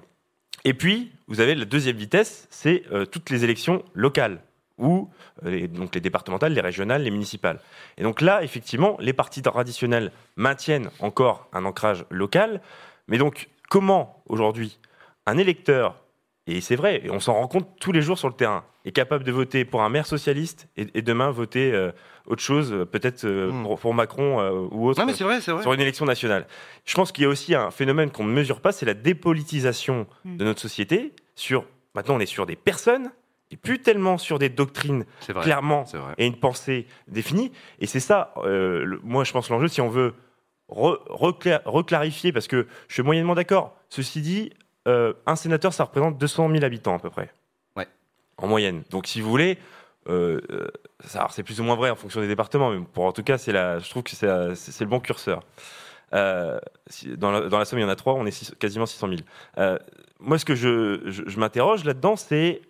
Et 0.64 0.74
puis, 0.74 1.12
vous 1.26 1.40
avez 1.40 1.54
la 1.54 1.64
deuxième 1.64 1.96
vitesse, 1.96 2.46
c'est 2.50 2.84
toutes 3.10 3.28
les 3.28 3.44
élections 3.44 3.84
locales, 3.92 4.40
ou 4.78 5.10
donc 5.42 5.94
les 5.94 6.00
départementales, 6.00 6.54
les 6.54 6.60
régionales, 6.62 7.02
les 7.02 7.10
municipales. 7.10 7.60
Et 7.98 8.02
donc 8.02 8.22
là, 8.22 8.42
effectivement, 8.42 8.96
les 8.98 9.12
partis 9.12 9.42
traditionnels 9.42 10.10
maintiennent 10.36 10.88
encore 11.00 11.48
un 11.52 11.66
ancrage 11.66 12.06
local, 12.08 12.62
mais 13.08 13.18
donc 13.18 13.50
comment 13.68 14.22
aujourd'hui 14.26 14.78
un 15.26 15.36
électeur 15.36 16.04
et 16.46 16.60
c'est 16.60 16.76
vrai, 16.76 17.02
on 17.10 17.20
s'en 17.20 17.34
rend 17.34 17.48
compte 17.48 17.68
tous 17.80 17.92
les 17.92 18.02
jours 18.02 18.18
sur 18.18 18.28
le 18.28 18.34
terrain. 18.34 18.64
Est 18.84 18.92
capable 18.92 19.24
de 19.24 19.32
voter 19.32 19.64
pour 19.64 19.82
un 19.82 19.88
maire 19.88 20.06
socialiste 20.06 20.68
et, 20.76 21.00
demain 21.00 21.30
voter 21.30 21.72
euh, 21.72 21.90
autre 22.26 22.42
chose, 22.42 22.72
euh, 22.72 22.84
peut-être 22.84 23.24
euh, 23.24 23.50
hmm. 23.50 23.76
pour, 23.78 23.94
Macron 23.94 24.68
ou 24.70 24.88
autre, 24.88 25.02
mais 25.06 25.12
vrai, 25.12 25.40
vrai. 25.40 25.62
sur 25.62 25.72
une 25.72 25.80
élection 25.80 26.04
nationale. 26.04 26.46
Je 26.84 26.94
pense 26.94 27.10
qu'il 27.10 27.24
y 27.24 27.26
a 27.26 27.30
aussi 27.30 27.54
un 27.54 27.70
phénomène 27.70 28.10
qu'on 28.10 28.24
ne 28.24 28.32
mesure 28.32 28.60
pas, 28.60 28.72
c'est 28.72 28.84
la 28.84 28.94
dépolitisation 28.94 30.06
hmm. 30.24 30.36
de 30.36 30.44
notre 30.44 30.60
société. 30.60 31.12
Sur 31.34 31.64
maintenant, 31.94 32.16
on 32.16 32.20
est 32.20 32.26
sur 32.26 32.44
des 32.44 32.56
personnes 32.56 33.10
et 33.50 33.56
plus 33.56 33.80
tellement 33.80 34.18
sur 34.18 34.38
des 34.38 34.48
doctrines 34.48 35.04
clairement 35.42 35.84
et 36.18 36.26
une 36.26 36.36
pensée 36.36 36.86
définie. 37.08 37.52
Et 37.78 37.86
c'est 37.86 38.00
ça, 38.00 38.34
moi, 39.02 39.24
je 39.24 39.32
pense 39.32 39.48
l'enjeu, 39.48 39.68
si 39.68 39.80
on 39.80 39.88
veut 39.88 40.14
reclarifier, 40.68 42.32
parce 42.32 42.48
que 42.48 42.66
je 42.88 42.94
suis 42.94 43.02
moyennement 43.02 43.34
d'accord. 43.34 43.76
Ceci 43.88 44.20
dit, 44.20 44.50
euh, 44.86 45.14
un 45.26 45.36
sénateur, 45.36 45.72
ça 45.72 45.84
représente 45.84 46.18
200 46.18 46.50
000 46.50 46.64
habitants 46.64 46.96
à 46.96 46.98
peu 46.98 47.10
près. 47.10 47.30
En 48.38 48.46
moyenne. 48.46 48.82
Donc 48.90 49.06
si 49.06 49.20
vous 49.20 49.30
voulez, 49.30 49.58
euh, 50.08 50.40
euh 50.50 50.68
c'est 51.28 51.42
plus 51.42 51.60
ou 51.60 51.64
moins 51.64 51.76
vrai 51.76 51.90
en 51.90 51.96
fonction 51.96 52.20
des 52.20 52.28
départements, 52.28 52.70
mais 52.70 52.80
pour 52.92 53.04
en 53.04 53.12
tout 53.12 53.22
cas, 53.22 53.36
c'est 53.36 53.52
la, 53.52 53.78
je 53.78 53.90
trouve 53.90 54.02
que 54.02 54.12
c'est 54.12 54.26
le 54.80 54.86
bon 54.86 55.00
curseur. 55.00 55.42
Euh, 56.14 56.58
dans, 57.16 57.30
la, 57.30 57.48
dans, 57.48 57.58
la, 57.58 57.64
somme, 57.64 57.78
il 57.78 57.82
y 57.82 57.84
en 57.84 57.90
a 57.90 57.96
trois, 57.96 58.14
on 58.14 58.24
est 58.24 58.54
quasiment 58.58 58.86
600 58.86 59.08
000. 59.08 59.20
Euh, 59.58 59.78
moi, 60.20 60.38
ce 60.38 60.44
que 60.44 60.54
je, 60.54 61.00
je, 61.06 61.38
m'interroge 61.38 61.84
là-dedans, 61.84 62.16
c'est 62.16 62.62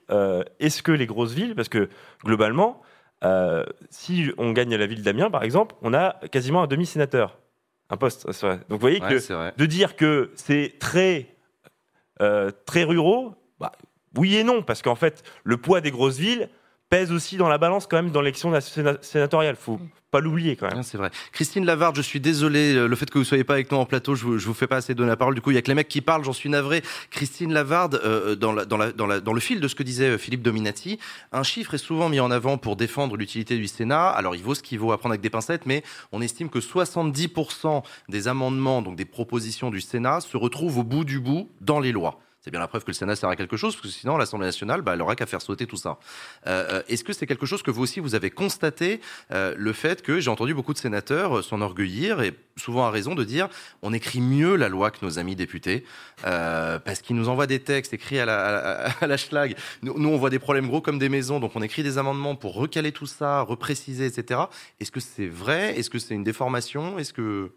est-ce 0.59 0.83
que 0.83 0.91
les 0.91 1.07
grosses 1.07 1.33
villes, 1.33 1.55
parce 1.55 1.68
que 1.68 1.89
globalement, 2.25 2.83
si 3.91 4.33
on 4.39 4.52
gagne 4.52 4.75
la 4.75 4.86
ville 4.86 5.02
d'Amiens, 5.02 5.31
par 5.31 5.44
exemple, 5.44 5.76
on 5.83 5.94
a 5.94 6.17
quasiment 6.33 6.62
un 6.62 6.67
demi-sénateur, 6.67 7.39
un 7.91 7.97
poste. 7.97 8.26
Donc 8.26 8.65
vous 8.70 8.78
voyez 8.78 9.01
que 9.01 9.57
de 9.57 9.67
dire 9.67 9.94
que 9.94 10.33
c'est 10.34 10.75
très 10.81 11.36
très 12.18 12.83
ruraux, 12.83 13.34
bah, 13.60 13.73
oui 14.17 14.36
et 14.36 14.44
non, 14.44 14.62
parce 14.62 14.83
qu'en 14.83 14.94
fait, 14.94 15.23
le 15.44 15.57
poids 15.57 15.81
des 15.81 15.91
grosses 15.91 16.18
villes 16.18 16.49
pèse 16.91 17.12
aussi 17.12 17.36
dans 17.36 17.49
la 17.49 17.59
balance 17.59 17.86
quand 17.86 17.97
même 17.97 18.10
dans 18.10 18.20
l'élection 18.20 18.52
sénatoriale. 19.01 19.57
Faut 19.57 19.81
pas 20.10 20.20
l'oublier 20.20 20.55
quand 20.55 20.73
même. 20.73 20.84
C'est 20.84 20.97
vrai. 20.97 21.10
Christine 21.33 21.65
Lavarde, 21.65 21.97
je 21.97 22.02
suis 22.02 22.20
désolé, 22.20 22.75
euh, 22.75 22.86
le 22.86 22.94
fait 22.94 23.10
que 23.10 23.18
vous 23.18 23.25
soyez 23.25 23.43
pas 23.43 23.55
avec 23.55 23.73
nous 23.73 23.78
en 23.78 23.84
plateau, 23.84 24.15
je 24.15 24.25
vous, 24.25 24.39
vous 24.39 24.55
fais 24.55 24.68
pas 24.68 24.76
assez 24.76 24.94
donner 24.94 25.09
la 25.09 25.17
parole. 25.17 25.34
Du 25.34 25.41
coup, 25.41 25.51
il 25.51 25.55
y 25.55 25.57
a 25.57 25.62
que 25.62 25.67
les 25.67 25.75
mecs 25.75 25.89
qui 25.89 26.02
parlent, 26.02 26.23
j'en 26.23 26.33
suis 26.33 26.49
navré. 26.49 26.83
Christine 27.10 27.52
Lavarde, 27.52 28.01
euh, 28.05 28.36
dans, 28.36 28.52
la, 28.52 28.65
dans, 28.65 28.76
la, 28.76 28.93
dans, 28.93 29.09
la, 29.09 29.18
dans, 29.18 29.33
le 29.33 29.41
fil 29.41 29.59
de 29.59 29.67
ce 29.67 29.75
que 29.75 29.83
disait 29.83 30.17
Philippe 30.18 30.43
Dominati, 30.43 31.01
un 31.33 31.43
chiffre 31.43 31.75
est 31.75 31.78
souvent 31.78 32.09
mis 32.09 32.20
en 32.20 32.31
avant 32.31 32.59
pour 32.59 32.76
défendre 32.76 33.17
l'utilité 33.17 33.57
du 33.57 33.67
Sénat. 33.67 34.10
Alors, 34.10 34.36
il 34.36 34.43
vaut 34.44 34.55
ce 34.55 34.62
qu'il 34.62 34.78
vaut 34.78 34.93
à 34.93 34.99
prendre 34.99 35.15
avec 35.15 35.20
des 35.20 35.31
pincettes, 35.31 35.67
mais 35.67 35.83
on 36.12 36.23
estime 36.23 36.49
que 36.49 36.60
70% 36.60 37.83
des 38.09 38.28
amendements, 38.28 38.83
donc 38.83 38.94
des 38.94 39.05
propositions 39.05 39.70
du 39.70 39.81
Sénat, 39.81 40.20
se 40.20 40.36
retrouvent 40.36 40.78
au 40.78 40.84
bout 40.84 41.05
du 41.05 41.18
bout 41.18 41.51
dans 41.60 41.81
les 41.81 41.91
lois. 41.91 42.20
C'est 42.44 42.50
bien 42.50 42.60
la 42.60 42.68
preuve 42.68 42.82
que 42.82 42.90
le 42.90 42.94
Sénat 42.94 43.16
sert 43.16 43.31
à 43.31 43.36
quelque 43.36 43.56
chose, 43.56 43.74
parce 43.74 43.86
que 43.86 43.89
sinon 43.89 44.18
l'Assemblée 44.18 44.44
nationale, 44.44 44.82
bah, 44.82 44.92
elle 44.92 45.00
aura 45.00 45.16
qu'à 45.16 45.24
faire 45.24 45.40
sauter 45.40 45.66
tout 45.66 45.78
ça. 45.78 45.97
Euh, 46.47 46.66
euh, 46.73 46.82
est-ce 46.90 47.02
que 47.02 47.14
c'est 47.14 47.26
quelque 47.26 47.47
chose 47.47 47.62
que 47.62 47.70
vous 47.70 47.82
aussi 47.82 48.00
vous 48.00 48.14
avez 48.14 48.28
constaté, 48.28 49.00
euh, 49.32 49.55
le 49.56 49.73
fait 49.73 50.02
que 50.02 50.20
j'ai 50.20 50.28
entendu 50.28 50.52
beaucoup 50.52 50.74
de 50.74 50.78
sénateurs 50.78 51.42
s'enorgueillir, 51.42 52.20
et 52.20 52.34
souvent 52.56 52.84
à 52.84 52.90
raison, 52.90 53.14
de 53.14 53.24
dire 53.24 53.48
on 53.81 53.94
écrit 53.94 54.20
mieux 54.20 54.56
la 54.56 54.68
loi 54.68 54.90
que 54.90 55.02
nos 55.02 55.18
amis 55.18 55.36
députés, 55.36 55.86
parce 56.20 57.00
qu'ils 57.00 57.16
nous 57.16 57.31
envoient 57.31 57.47
des 57.47 57.60
textes 57.60 57.94
écrits 57.94 58.18
à 58.18 58.26
la, 58.26 59.16
schlag. 59.16 59.56
Nous, 59.81 59.98
nous, 59.98 60.10
on 60.10 60.18
voit 60.18 60.28
des 60.28 60.39
problèmes 60.39 60.66
gros 60.66 60.82
comme 60.82 60.98
des 60.98 61.08
maisons, 61.08 61.40
donc 61.40 61.52
on 61.55 61.62
écrit 61.62 61.82
des 61.82 61.97
amendements 61.97 62.36
pour 62.36 62.52
recaler 62.56 62.92
tout 62.92 63.06
ça, 63.06 63.40
repréciser, 63.40 64.05
etc. 64.05 64.40
Est-ce 64.81 64.92
que 64.92 65.00
c'est 65.00 65.28
vrai? 65.28 65.78
Est-ce 65.78 65.89
que 65.89 65.98
c'est 65.98 66.12
une 66.12 66.24
déformation? 66.24 66.98
Est-ce 66.98 67.14
que 67.14 67.52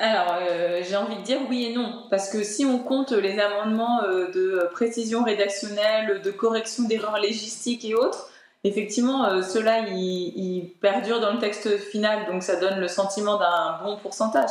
alors, 0.00 0.38
euh, 0.40 0.80
j'ai 0.82 0.96
envie 0.96 1.16
de 1.16 1.22
dire 1.22 1.40
oui 1.50 1.66
et 1.66 1.74
non, 1.74 2.06
parce 2.08 2.30
que 2.30 2.42
si 2.42 2.64
on 2.64 2.78
compte 2.78 3.12
les 3.12 3.38
amendements 3.38 4.02
euh, 4.04 4.30
de 4.30 4.66
précision 4.72 5.22
rédactionnelle, 5.24 6.22
de 6.22 6.30
correction 6.30 6.84
d'erreurs 6.84 7.18
légistiques 7.18 7.84
et 7.84 7.94
autres, 7.94 8.30
effectivement, 8.64 9.26
euh, 9.26 9.42
ceux-là, 9.42 9.80
ils, 9.88 10.72
perdurent 10.80 11.20
dans 11.20 11.34
le 11.34 11.38
texte 11.38 11.76
final, 11.76 12.26
donc 12.32 12.42
ça 12.42 12.56
donne 12.56 12.80
le 12.80 12.88
sentiment 12.88 13.36
d'un 13.36 13.78
bon 13.84 13.98
pourcentage. 13.98 14.48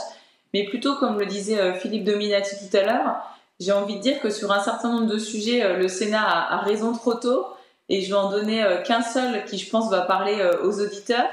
Mais 0.53 0.65
plutôt, 0.65 0.95
comme 0.97 1.17
le 1.17 1.25
disait 1.25 1.73
Philippe 1.79 2.03
Dominati 2.03 2.55
tout 2.69 2.77
à 2.77 2.83
l'heure, 2.83 3.17
j'ai 3.59 3.71
envie 3.71 3.95
de 3.95 4.01
dire 4.01 4.19
que 4.19 4.29
sur 4.29 4.51
un 4.51 4.61
certain 4.61 4.91
nombre 4.91 5.11
de 5.11 5.17
sujets, 5.17 5.77
le 5.77 5.87
Sénat 5.87 6.27
a, 6.27 6.57
raison 6.57 6.93
trop 6.93 7.15
tôt, 7.15 7.47
et 7.87 8.01
je 8.01 8.09
vais 8.09 8.19
en 8.19 8.29
donner 8.29 8.63
qu'un 8.85 9.01
seul 9.01 9.45
qui, 9.45 9.57
je 9.57 9.69
pense, 9.69 9.89
va 9.89 10.01
parler 10.01 10.37
aux 10.63 10.79
auditeurs, 10.79 11.27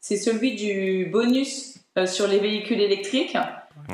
c'est 0.00 0.16
celui 0.16 0.54
du 0.54 1.08
bonus 1.10 1.78
sur 2.06 2.26
les 2.28 2.38
véhicules 2.38 2.80
électriques. 2.80 3.36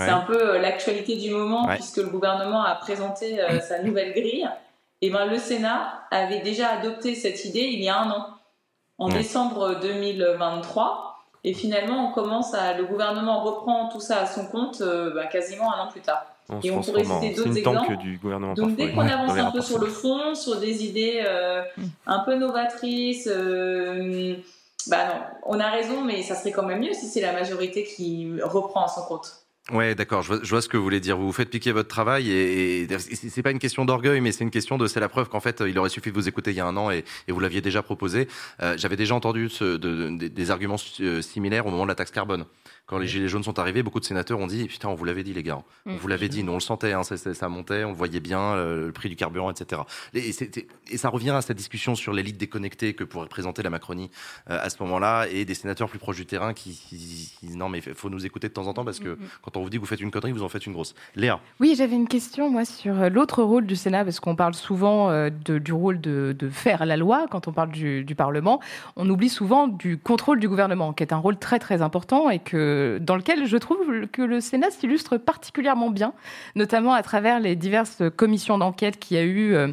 C'est 0.04 0.10
un 0.10 0.20
peu 0.20 0.54
euh, 0.54 0.58
l'actualité 0.58 1.16
du 1.16 1.30
moment 1.30 1.66
puisque 1.68 1.98
le 1.98 2.08
gouvernement 2.08 2.62
a 2.62 2.74
présenté 2.74 3.40
euh, 3.40 3.60
sa 3.60 3.82
nouvelle 3.82 4.12
grille. 4.12 4.48
Et 5.02 5.10
ben 5.10 5.26
le 5.26 5.38
Sénat 5.38 6.06
avait 6.10 6.40
déjà 6.40 6.70
adopté 6.70 7.14
cette 7.14 7.44
idée 7.44 7.60
il 7.60 7.82
y 7.82 7.88
a 7.88 7.98
un 7.98 8.10
an, 8.10 8.28
en 8.98 9.08
décembre 9.08 9.78
2023. 9.80 11.14
Et 11.44 11.52
finalement, 11.52 12.08
on 12.08 12.12
commence 12.12 12.54
à, 12.54 12.74
le 12.74 12.84
gouvernement 12.86 13.44
reprend 13.44 13.88
tout 13.88 14.00
ça 14.00 14.20
à 14.22 14.26
son 14.26 14.46
compte 14.46 14.80
euh, 14.80 15.14
ben, 15.14 15.26
quasiment 15.26 15.72
un 15.72 15.84
an 15.84 15.88
plus 15.88 16.00
tard. 16.00 16.24
et 16.62 16.70
on 16.70 16.80
pourrait 16.80 17.04
citer 17.04 17.34
d'autres 17.34 17.58
exemples. 17.58 17.96
Du 17.98 18.18
gouvernement 18.18 18.54
Donc 18.54 18.74
dès 18.74 18.90
qu'on 18.90 19.00
avance 19.00 19.36
un 19.36 19.50
peu 19.50 19.60
sur 19.60 19.78
le 19.78 19.86
fond, 19.86 20.34
sur 20.34 20.58
des 20.58 20.84
idées 20.84 21.22
un 22.06 22.18
peu 22.20 22.36
novatrices, 22.36 23.28
bah 24.88 25.08
non, 25.08 25.20
on 25.44 25.60
a 25.60 25.70
raison, 25.70 26.02
mais 26.02 26.22
ça 26.22 26.34
serait 26.34 26.52
quand 26.52 26.62
même 26.62 26.80
mieux 26.80 26.92
si 26.92 27.06
c'est 27.06 27.20
la 27.20 27.32
majorité 27.32 27.84
qui 27.84 28.40
reprend 28.42 28.84
à 28.84 28.88
son 28.88 29.02
compte. 29.02 29.45
Ouais, 29.72 29.96
d'accord. 29.96 30.22
Je, 30.22 30.34
vois, 30.34 30.62
ce 30.62 30.68
que 30.68 30.76
vous 30.76 30.82
voulez 30.84 31.00
dire. 31.00 31.16
Vous 31.16 31.26
vous 31.26 31.32
faites 31.32 31.50
piquer 31.50 31.72
votre 31.72 31.88
travail 31.88 32.30
et, 32.30 32.82
et 32.82 32.98
c'est 32.98 33.42
pas 33.42 33.50
une 33.50 33.58
question 33.58 33.84
d'orgueil, 33.84 34.20
mais 34.20 34.30
c'est 34.30 34.44
une 34.44 34.52
question 34.52 34.78
de 34.78 34.86
c'est 34.86 35.00
la 35.00 35.08
preuve 35.08 35.28
qu'en 35.28 35.40
fait 35.40 35.60
il 35.66 35.76
aurait 35.78 35.88
suffi 35.88 36.10
de 36.10 36.14
vous 36.14 36.28
écouter 36.28 36.52
il 36.52 36.56
y 36.56 36.60
a 36.60 36.66
un 36.66 36.76
an 36.76 36.92
et, 36.92 37.04
et 37.26 37.32
vous 37.32 37.40
l'aviez 37.40 37.60
déjà 37.60 37.82
proposé. 37.82 38.28
Euh, 38.62 38.76
J'avais 38.78 38.94
déjà 38.94 39.16
entendu 39.16 39.48
ce, 39.48 39.76
de, 39.76 40.28
des 40.28 40.50
arguments 40.52 40.76
euh, 41.00 41.20
similaires 41.20 41.66
au 41.66 41.70
moment 41.70 41.82
de 41.82 41.88
la 41.88 41.96
taxe 41.96 42.12
carbone 42.12 42.46
quand 42.86 42.98
les 42.98 43.08
gilets 43.08 43.28
jaunes 43.28 43.42
sont 43.42 43.58
arrivés, 43.58 43.82
beaucoup 43.82 43.98
de 43.98 44.04
sénateurs 44.04 44.38
ont 44.38 44.46
dit 44.46 44.66
putain, 44.66 44.88
on 44.88 44.94
vous 44.94 45.04
l'avait 45.04 45.24
dit 45.24 45.34
les 45.34 45.42
gars, 45.42 45.58
on 45.86 45.94
mm. 45.94 45.96
vous 45.96 46.08
l'avait 46.08 46.28
dit, 46.28 46.44
nous 46.44 46.52
on 46.52 46.56
le 46.56 46.60
sentait, 46.60 46.92
hein, 46.92 47.02
ça, 47.02 47.48
montait, 47.48 47.84
on 47.84 47.92
voyait 47.92 48.20
bien 48.20 48.40
euh, 48.40 48.86
le 48.86 48.92
prix 48.92 49.08
du 49.08 49.16
carburant, 49.16 49.50
etc. 49.50 49.82
Et, 50.14 50.30
et, 50.90 50.96
ça 50.96 51.08
revient 51.08 51.30
à 51.30 51.42
cette 51.42 51.56
discussion 51.56 51.96
sur 51.96 52.12
l'élite 52.12 52.38
déconnectée 52.38 52.94
que 52.94 53.02
pourrait 53.02 53.26
présenter 53.26 53.62
la 53.62 53.70
Macronie 53.70 54.10
euh, 54.50 54.58
à 54.62 54.70
ce 54.70 54.80
moment-là, 54.84 55.26
et 55.26 55.44
des 55.44 55.54
sénateurs 55.54 55.88
plus 55.88 55.98
proches 55.98 56.16
du 56.16 56.26
terrain 56.26 56.54
qui, 56.54 56.80
disent 57.42 57.56
non 57.56 57.68
mais 57.68 57.78
il 57.84 57.94
faut 57.94 58.10
nous 58.10 58.24
écouter 58.24 58.48
de 58.48 58.52
temps 58.52 58.68
en 58.68 58.72
temps 58.72 58.84
parce 58.84 59.00
que 59.00 59.10
mm, 59.10 59.20
mm. 59.20 59.28
On 59.56 59.62
vous 59.62 59.70
dit 59.70 59.76
que 59.76 59.80
vous 59.80 59.86
faites 59.86 60.00
une 60.00 60.10
connerie, 60.10 60.32
vous 60.32 60.42
en 60.42 60.48
faites 60.48 60.66
une 60.66 60.72
grosse. 60.72 60.94
Léa. 61.14 61.40
Oui, 61.60 61.74
j'avais 61.76 61.96
une 61.96 62.08
question 62.08 62.50
moi 62.50 62.64
sur 62.64 63.00
euh, 63.00 63.08
l'autre 63.08 63.42
rôle 63.42 63.66
du 63.66 63.76
Sénat 63.76 64.04
parce 64.04 64.20
qu'on 64.20 64.36
parle 64.36 64.54
souvent 64.54 65.10
de, 65.10 65.58
du 65.58 65.72
rôle 65.72 66.00
de, 66.00 66.34
faire 66.50 66.86
la 66.86 66.96
loi 66.96 67.26
quand 67.30 67.48
on 67.48 67.52
parle 67.52 67.70
du, 67.70 68.04
Parlement, 68.16 68.60
on 68.96 69.08
oublie 69.10 69.28
souvent 69.28 69.68
du 69.68 69.98
contrôle 69.98 70.40
du 70.40 70.48
gouvernement 70.48 70.92
qui 70.92 71.02
est 71.02 71.12
un 71.12 71.18
rôle 71.18 71.36
très 71.36 71.58
très 71.58 71.82
important 71.82 72.30
et 72.30 72.38
que 72.38 72.98
dans 73.02 73.16
lequel 73.16 73.46
je 73.46 73.56
trouve 73.56 74.06
que 74.10 74.22
le 74.22 74.40
Sénat 74.40 74.70
s'illustre 74.70 75.16
particulièrement 75.18 75.90
bien, 75.90 76.12
notamment 76.54 76.92
à 76.92 77.02
travers 77.02 77.40
les 77.40 77.56
diverses 77.56 78.02
commissions 78.16 78.58
d'enquête 78.58 78.98
qu'il 78.98 79.16
y 79.16 79.20
a 79.20 79.24
eu 79.24 79.54
euh, 79.54 79.72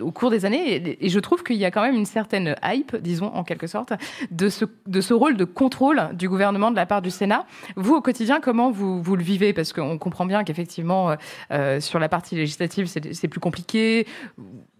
au 0.00 0.10
cours 0.10 0.30
des 0.30 0.44
années. 0.44 0.98
Et, 1.00 1.08
je 1.08 1.20
trouve 1.20 1.42
qu'il 1.42 1.56
y 1.56 1.64
a 1.64 1.70
quand 1.70 1.82
même 1.82 1.94
une 1.94 2.06
certaine 2.06 2.56
hype, 2.64 2.96
disons 2.96 3.26
en 3.34 3.44
quelque 3.44 3.66
sorte, 3.66 3.92
de 4.30 4.48
ce, 4.48 4.64
de 4.86 5.00
ce 5.00 5.14
rôle 5.14 5.36
de 5.36 5.44
contrôle 5.44 6.10
du 6.14 6.28
gouvernement 6.28 6.70
de 6.70 6.76
la 6.76 6.86
part 6.86 7.02
du 7.02 7.10
Sénat. 7.10 7.46
Vous, 7.76 7.94
au 7.94 8.00
quotidien, 8.00 8.40
comment 8.40 8.70
vous, 8.70 8.91
vous 9.00 9.16
le 9.16 9.22
vivez 9.22 9.52
Parce 9.52 9.72
qu'on 9.72 9.98
comprend 9.98 10.26
bien 10.26 10.44
qu'effectivement, 10.44 11.10
euh, 11.10 11.16
euh, 11.50 11.80
sur 11.80 11.98
la 11.98 12.08
partie 12.08 12.34
législative, 12.34 12.86
c'est 12.86 13.28
plus 13.28 13.40
compliqué. 13.40 14.06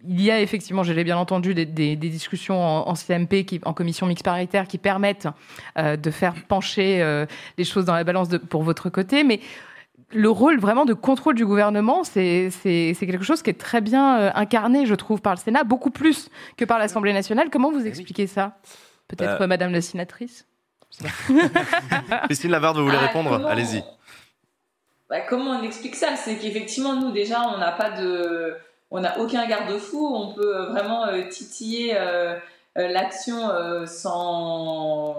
Il 0.07 0.21
y 0.21 0.31
a 0.31 0.41
effectivement, 0.41 0.83
je 0.83 0.93
l'ai 0.93 1.03
bien 1.03 1.17
entendu, 1.17 1.53
des, 1.53 1.65
des, 1.65 1.95
discussions 1.95 2.61
en, 2.61 2.93
CMP, 2.93 3.45
qui, 3.45 3.61
en 3.63 3.73
commission 3.73 4.05
mixte 4.05 4.25
paritaire, 4.25 4.67
qui 4.67 4.77
permettent 4.77 5.27
de 5.77 6.11
faire 6.11 6.33
pencher 6.47 7.25
les 7.57 7.63
choses 7.63 7.85
dans 7.85 7.95
la 7.95 8.03
balance 8.03 8.27
de, 8.27 8.37
pour 8.37 8.63
votre 8.63 8.89
côté, 8.89 9.23
mais 9.23 9.39
le 10.13 10.29
rôle 10.29 10.59
vraiment 10.59 10.85
de 10.85 10.93
contrôle 10.93 11.35
du 11.35 11.45
gouvernement, 11.45 12.03
c'est 12.03 12.51
quelque 12.99 13.23
chose 13.23 13.41
qui 13.41 13.49
est 13.49 13.59
très 13.59 13.81
bien 13.81 14.19
euh, 14.19 14.31
incarné, 14.35 14.85
je 14.85 14.95
trouve, 14.95 15.21
par 15.21 15.33
le 15.33 15.39
Sénat, 15.39 15.63
beaucoup 15.63 15.91
plus 15.91 16.29
que 16.57 16.65
par 16.65 16.79
l'Assemblée 16.79 17.13
nationale. 17.13 17.49
Comment 17.51 17.71
vous 17.71 17.85
expliquez 17.85 18.27
ça? 18.27 18.57
Peut-être 19.07 19.41
euh, 19.41 19.47
Madame 19.47 19.71
la 19.71 19.81
sénatrice? 19.81 20.47
Christine 22.25 22.51
Lavarde, 22.51 22.77
vous 22.77 22.85
voulez 22.85 22.97
ah, 22.99 23.07
répondre 23.07 23.45
Allez-y. 23.47 23.83
Bah, 25.13 25.21
comment 25.21 25.51
on 25.51 25.61
explique 25.61 25.95
ça? 25.95 26.15
C'est 26.15 26.37
qu'effectivement, 26.37 26.95
nous, 26.95 27.11
déjà, 27.11 27.43
on 27.53 27.59
n'a 27.59 27.71
pas 27.71 27.91
de 27.91 28.55
on 28.89 28.99
n'a 28.99 29.19
aucun 29.19 29.45
garde-fou, 29.45 30.11
on 30.11 30.33
peut 30.33 30.65
vraiment 30.71 31.05
titiller 31.29 31.95
l'action 32.75 33.51
sans 33.85 35.17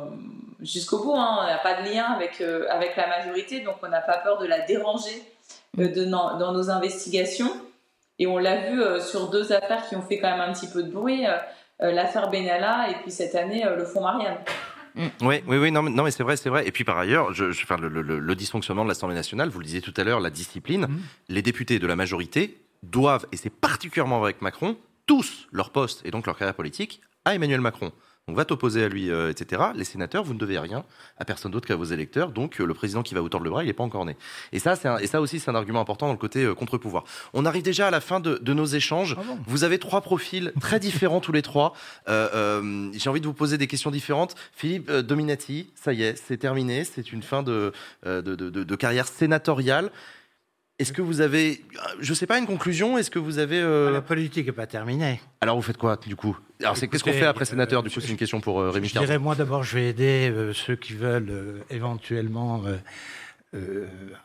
jusqu'au 0.60 0.98
bout. 0.98 1.14
Hein. 1.14 1.38
On 1.42 1.46
n'a 1.46 1.58
pas 1.58 1.80
de 1.80 1.88
lien 1.88 2.06
avec, 2.06 2.40
avec 2.40 2.96
la 2.96 3.06
majorité, 3.06 3.60
donc 3.60 3.76
on 3.84 3.88
n'a 3.88 4.00
pas 4.00 4.18
peur 4.18 4.38
de 4.38 4.46
la 4.46 4.62
déranger 4.62 5.22
dans, 5.74 6.52
nos 6.52 6.70
investigations. 6.70 7.52
Et 8.18 8.26
on 8.26 8.38
l'a 8.38 8.68
vu 8.68 8.82
sur 9.00 9.30
deux 9.30 9.52
affaires 9.52 9.88
qui 9.88 9.94
ont 9.94 10.02
fait 10.02 10.18
quand 10.18 10.30
même 10.30 10.40
un 10.40 10.52
petit 10.52 10.66
peu 10.66 10.82
de 10.82 10.90
bruit, 10.90 11.24
l'affaire 11.78 12.30
Benalla 12.30 12.90
et 12.90 12.94
puis 13.02 13.12
cette 13.12 13.36
année 13.36 13.64
le 13.64 13.84
fonds 13.84 14.00
Marianne. 14.00 14.38
Mm. 14.94 15.06
Oui, 15.22 15.42
oui, 15.46 15.56
oui, 15.58 15.70
non, 15.72 15.82
mais, 15.82 15.90
non, 15.90 16.04
mais 16.04 16.10
c'est 16.10 16.22
vrai, 16.22 16.36
c'est 16.36 16.50
vrai. 16.50 16.66
Et 16.66 16.72
puis 16.72 16.84
par 16.84 16.98
ailleurs, 16.98 17.32
je, 17.32 17.50
je 17.50 17.62
enfin, 17.64 17.76
le, 17.76 17.88
le, 17.88 18.18
le, 18.18 18.34
dysfonctionnement 18.34 18.84
de 18.84 18.88
l'Assemblée 18.88 19.14
nationale, 19.16 19.48
vous 19.48 19.58
le 19.58 19.64
disiez 19.64 19.80
tout 19.80 19.94
à 19.96 20.04
l'heure, 20.04 20.20
la 20.20 20.30
discipline, 20.30 20.86
mm. 20.86 21.00
les 21.28 21.42
députés 21.42 21.78
de 21.78 21.86
la 21.86 21.96
majorité 21.96 22.58
doivent, 22.82 23.26
et 23.32 23.36
c'est 23.36 23.50
particulièrement 23.50 24.20
vrai 24.20 24.28
avec 24.30 24.42
Macron, 24.42 24.76
tous 25.06 25.48
leur 25.52 25.70
poste 25.70 26.02
et 26.04 26.10
donc 26.10 26.26
leur 26.26 26.36
carrière 26.36 26.54
politique 26.54 27.00
à 27.24 27.34
Emmanuel 27.34 27.60
Macron 27.60 27.92
on 28.26 28.32
va 28.32 28.46
t'opposer 28.46 28.82
à 28.82 28.88
lui, 28.88 29.10
euh, 29.10 29.30
etc. 29.30 29.62
Les 29.74 29.84
sénateurs, 29.84 30.24
vous 30.24 30.32
ne 30.32 30.38
devez 30.38 30.58
rien 30.58 30.84
à 31.18 31.26
personne 31.26 31.52
d'autre 31.52 31.68
qu'à 31.68 31.76
vos 31.76 31.84
électeurs. 31.84 32.30
Donc 32.30 32.58
euh, 32.58 32.64
le 32.64 32.72
président 32.72 33.02
qui 33.02 33.14
va 33.14 33.20
vous 33.20 33.28
tordre 33.28 33.44
le 33.44 33.50
bras, 33.50 33.62
il 33.62 33.66
n'est 33.66 33.74
pas 33.74 33.84
encore 33.84 34.06
né. 34.06 34.16
Et 34.52 34.58
ça, 34.58 34.76
et 35.00 35.06
ça 35.06 35.20
aussi, 35.20 35.40
c'est 35.40 35.50
un 35.50 35.54
argument 35.54 35.80
important 35.80 36.06
dans 36.06 36.12
le 36.12 36.18
côté 36.18 36.42
euh, 36.42 36.54
contre-pouvoir. 36.54 37.04
On 37.34 37.44
arrive 37.44 37.62
déjà 37.62 37.88
à 37.88 37.90
la 37.90 38.00
fin 38.00 38.20
de, 38.20 38.40
nos 38.54 38.64
échanges. 38.64 39.16
Ah 39.18 39.34
vous 39.46 39.64
avez 39.64 39.78
trois 39.78 40.00
profils 40.00 40.52
très 40.60 40.80
différents 40.80 41.20
tous 41.20 41.32
les 41.32 41.42
trois. 41.42 41.74
J'ai 42.06 43.10
envie 43.10 43.20
de 43.20 43.26
vous 43.26 43.34
poser 43.34 43.58
des 43.58 43.66
questions 43.66 43.90
différentes. 43.90 44.34
Philippe 44.52 44.90
Dominati, 44.90 45.70
ça 45.74 45.92
y 45.92 46.02
est, 46.02 46.16
c'est 46.16 46.36
terminé. 46.36 46.84
C'est 46.84 47.12
une 47.12 47.22
fin 47.22 47.42
de, 47.42 47.72
de 48.04 48.76
carrière 48.76 49.08
sénatoriale. 49.08 49.90
Est-ce 50.84 50.92
que 50.92 51.00
vous 51.00 51.22
avez, 51.22 51.64
je 52.00 52.10
ne 52.10 52.14
sais 52.14 52.26
pas, 52.26 52.38
une 52.38 52.44
conclusion 52.44 52.98
Est-ce 52.98 53.10
que 53.10 53.18
vous 53.18 53.38
avez... 53.38 53.58
Euh, 53.58 53.90
la 53.90 54.02
politique 54.02 54.44
n'est 54.44 54.52
pas 54.52 54.66
terminée. 54.66 55.18
Alors 55.40 55.56
vous 55.56 55.62
faites 55.62 55.78
quoi 55.78 55.96
du 55.96 56.14
coup? 56.14 56.36
Alors 56.60 56.76
c'est 56.76 56.88
qu'est-ce 56.88 57.02
qu'on 57.02 57.12
fait 57.12 57.24
après 57.24 57.46
sénateur 57.46 57.82
Du 57.82 57.88
coup, 57.88 58.00
c'est 58.00 58.10
une 58.10 58.18
question 58.18 58.42
pour 58.42 58.60
euh, 58.60 58.68
Rémi 58.68 58.88
Je 58.88 58.98
dirais 58.98 59.18
moi 59.18 59.34
d'abord, 59.34 59.62
je 59.62 59.76
vais 59.76 59.88
aider 59.88 60.30
euh, 60.30 60.52
ceux 60.52 60.76
qui 60.76 60.92
veulent 60.92 61.64
éventuellement 61.70 62.62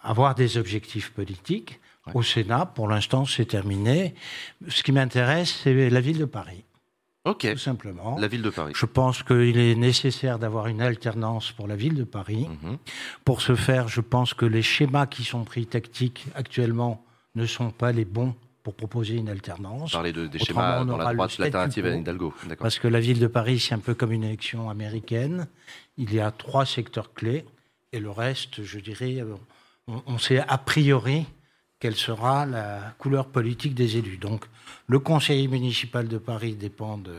avoir 0.03 0.35
des 0.35 0.57
objectifs 0.57 1.11
politiques. 1.11 1.79
Au 2.13 2.23
Sénat, 2.23 2.65
pour 2.65 2.89
l'instant, 2.89 3.23
c'est 3.25 3.45
terminé. 3.45 4.15
Ce 4.67 4.83
qui 4.83 4.91
m'intéresse, 4.91 5.61
c'est 5.63 5.89
la 5.89 6.01
ville 6.01 6.17
de 6.17 6.25
Paris. 6.25 6.65
Ok. 7.30 7.51
Tout 7.51 7.58
simplement. 7.58 8.17
La 8.17 8.27
ville 8.27 8.41
de 8.41 8.49
Paris. 8.49 8.74
Je 8.75 8.85
pense 8.85 9.22
qu'il 9.22 9.58
est 9.58 9.75
nécessaire 9.75 10.40
d'avoir 10.40 10.67
une 10.67 10.82
alternance 10.82 11.51
pour 11.51 11.67
la 11.67 11.75
ville 11.75 11.93
de 11.95 12.03
Paris. 12.03 12.48
Mhm. 12.64 12.77
Pour 13.24 13.41
ce 13.41 13.56
faire, 13.56 13.88
je 13.88 14.01
pense 14.01 14.33
que 14.33 14.45
les 14.45 14.64
schémas 14.64 15.06
qui 15.06 15.24
sont 15.24 15.43
pris 15.43 15.67
tactiques 15.67 16.25
actuellement 16.33 17.03
ne 17.35 17.45
sont 17.45 17.69
pas 17.69 17.91
les 17.91 18.06
bons 18.06 18.35
pour 18.64 18.74
proposer 18.74 19.16
une 19.16 19.30
alternance. 19.30 19.91
Parler 19.91 20.11
de, 20.11 20.25
des 20.25 20.40
schémas 20.40 20.83
dans 20.83 20.98
la 20.98 21.14
droite, 21.14 21.38
l'alternative 21.38 21.85
à 21.85 21.95
Hidalgo. 21.95 22.33
Parce 22.58 22.80
que 22.80 22.88
la 22.88 22.99
ville 22.99 23.19
de 23.19 23.27
Paris, 23.27 23.59
c'est 23.59 23.75
un 23.75 23.80
peu 23.80 23.93
comme 23.93 24.11
une 24.11 24.24
élection 24.24 24.69
américaine. 24.69 25.48
Il 25.98 26.14
y 26.14 26.19
a 26.19 26.32
trois 26.32 26.66
secteurs 26.66 27.14
clés 27.14 27.45
et 27.93 27.99
le 27.99 28.09
reste, 28.09 28.64
je 28.64 28.80
dirais, 28.80 29.24
on, 29.88 30.01
on 30.08 30.17
sait 30.17 30.40
a 30.40 30.58
priori 30.58 31.25
quelle 31.80 31.95
sera 31.95 32.45
la 32.45 32.93
couleur 32.98 33.27
politique 33.27 33.74
des 33.74 33.98
élus. 33.98 34.17
Donc, 34.17 34.45
le 34.88 34.99
conseil 34.99 35.48
municipal 35.48 36.08
de 36.08 36.17
Paris 36.17 36.56
dépend 36.56 36.98
de, 36.98 37.16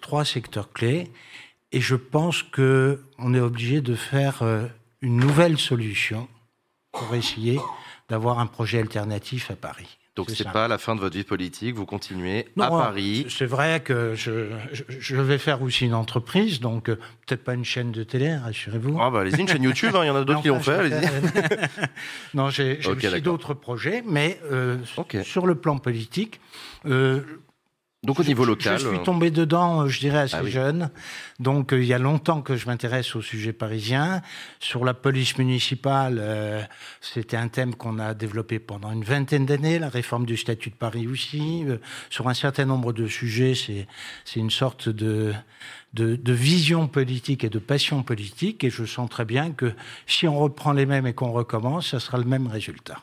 trois 0.00 0.24
secteurs 0.24 0.72
clés, 0.72 1.10
et 1.72 1.80
je 1.80 1.96
pense 1.96 2.42
qu'on 2.42 3.34
est 3.34 3.40
obligé 3.40 3.82
de 3.82 3.94
faire 3.94 4.42
euh, 4.42 4.66
une 5.02 5.18
nouvelle 5.18 5.58
solution 5.58 6.28
pour 6.92 7.14
essayer 7.14 7.60
d'avoir 8.08 8.38
un 8.38 8.46
projet 8.46 8.78
alternatif 8.78 9.50
à 9.50 9.56
Paris. 9.56 9.98
Donc 10.14 10.28
c'est 10.28 10.50
pas 10.50 10.68
la 10.68 10.76
fin 10.76 10.94
de 10.94 11.00
votre 11.00 11.16
vie 11.16 11.24
politique, 11.24 11.74
vous 11.74 11.86
continuez 11.86 12.46
à 12.60 12.68
Paris. 12.68 13.24
C'est 13.30 13.46
vrai 13.46 13.80
que 13.80 14.14
je, 14.14 14.50
je, 14.88 15.16
vais 15.16 15.38
faire 15.38 15.62
aussi 15.62 15.86
une 15.86 15.94
entreprise, 15.94 16.60
donc 16.60 16.90
euh, 16.90 16.96
peut-être 17.26 17.42
pas 17.42 17.54
une 17.54 17.64
chaîne 17.64 17.92
de 17.92 18.02
télé, 18.02 18.36
rassurez-vous. 18.36 18.98
Ah 19.00 19.10
bah 19.10 19.20
allez-y, 19.20 19.40
une 19.40 19.48
chaîne 19.48 19.62
YouTube, 19.62 19.96
hein, 19.96 20.00
il 20.04 20.08
y 20.08 20.10
en 20.10 20.16
a 20.16 20.24
d'autres 20.24 20.42
qui 20.42 20.48
l'ont 20.48 20.60
fait, 20.60 20.90
non, 22.34 22.50
j'ai 22.50 22.78
aussi 22.86 23.22
d'autres 23.22 23.54
projets, 23.54 24.02
mais 24.06 24.38
euh, 24.50 24.76
sur 25.22 25.46
le 25.46 25.54
plan 25.54 25.78
politique, 25.78 26.40
euh, 26.84 27.22
donc 28.04 28.18
au 28.18 28.24
niveau 28.24 28.44
local. 28.44 28.80
Je, 28.80 28.88
suis 28.88 28.98
euh, 28.98 29.04
tombé 29.04 29.30
dedans, 29.30 29.82
euh, 29.82 29.86
je 29.86 30.00
dirais, 30.00 30.18
assez 30.18 30.34
ah 30.34 30.44
jeune. 30.44 30.90
Donc 31.38 31.72
euh, 31.72 31.80
il 31.80 31.86
y 31.86 31.94
a 31.94 31.98
longtemps 31.98 32.42
que 32.42 32.56
je 32.56 32.66
m'intéresse 32.66 33.14
au 33.14 33.22
sujet 33.22 33.52
parisien. 33.52 34.22
Sur 34.58 34.84
la 34.84 34.92
police 34.92 35.38
municipale, 35.38 36.68
c'était 37.00 37.36
un 37.36 37.46
thème 37.46 37.76
qu'on 37.76 38.00
a 38.00 38.14
développé 38.14 38.58
pendant 38.58 38.90
une 38.90 39.04
vingtaine 39.04 39.46
d'années, 39.46 39.78
la 39.78 39.88
réforme 39.88 40.26
du 40.26 40.36
statut 40.36 40.70
de 40.70 40.74
Paris 40.74 41.06
aussi. 41.06 41.64
sur 42.10 42.28
un 42.28 42.34
certain 42.34 42.64
nombre 42.64 42.92
de 42.92 43.06
sujets, 43.06 43.54
c'est 43.54 43.86
c'est 44.24 44.40
une 44.40 44.50
sorte 44.50 44.88
de, 44.88 45.32
de, 45.94 46.16
de 46.16 46.32
vision 46.32 46.88
politique 46.88 47.44
et 47.44 47.50
de 47.50 47.60
passion 47.60 48.02
politique. 48.02 48.64
Et 48.64 48.70
je 48.70 48.84
sens 48.84 49.08
très 49.08 49.24
bien 49.24 49.52
que 49.52 49.72
si 50.08 50.26
on 50.26 50.40
reprend 50.40 50.72
les 50.72 50.86
mêmes 50.86 51.06
et 51.06 51.12
qu'on 51.12 51.30
recommence, 51.30 51.90
ça 51.90 52.00
sera 52.00 52.18
le 52.18 52.24
même 52.24 52.48
résultat. 52.48 52.98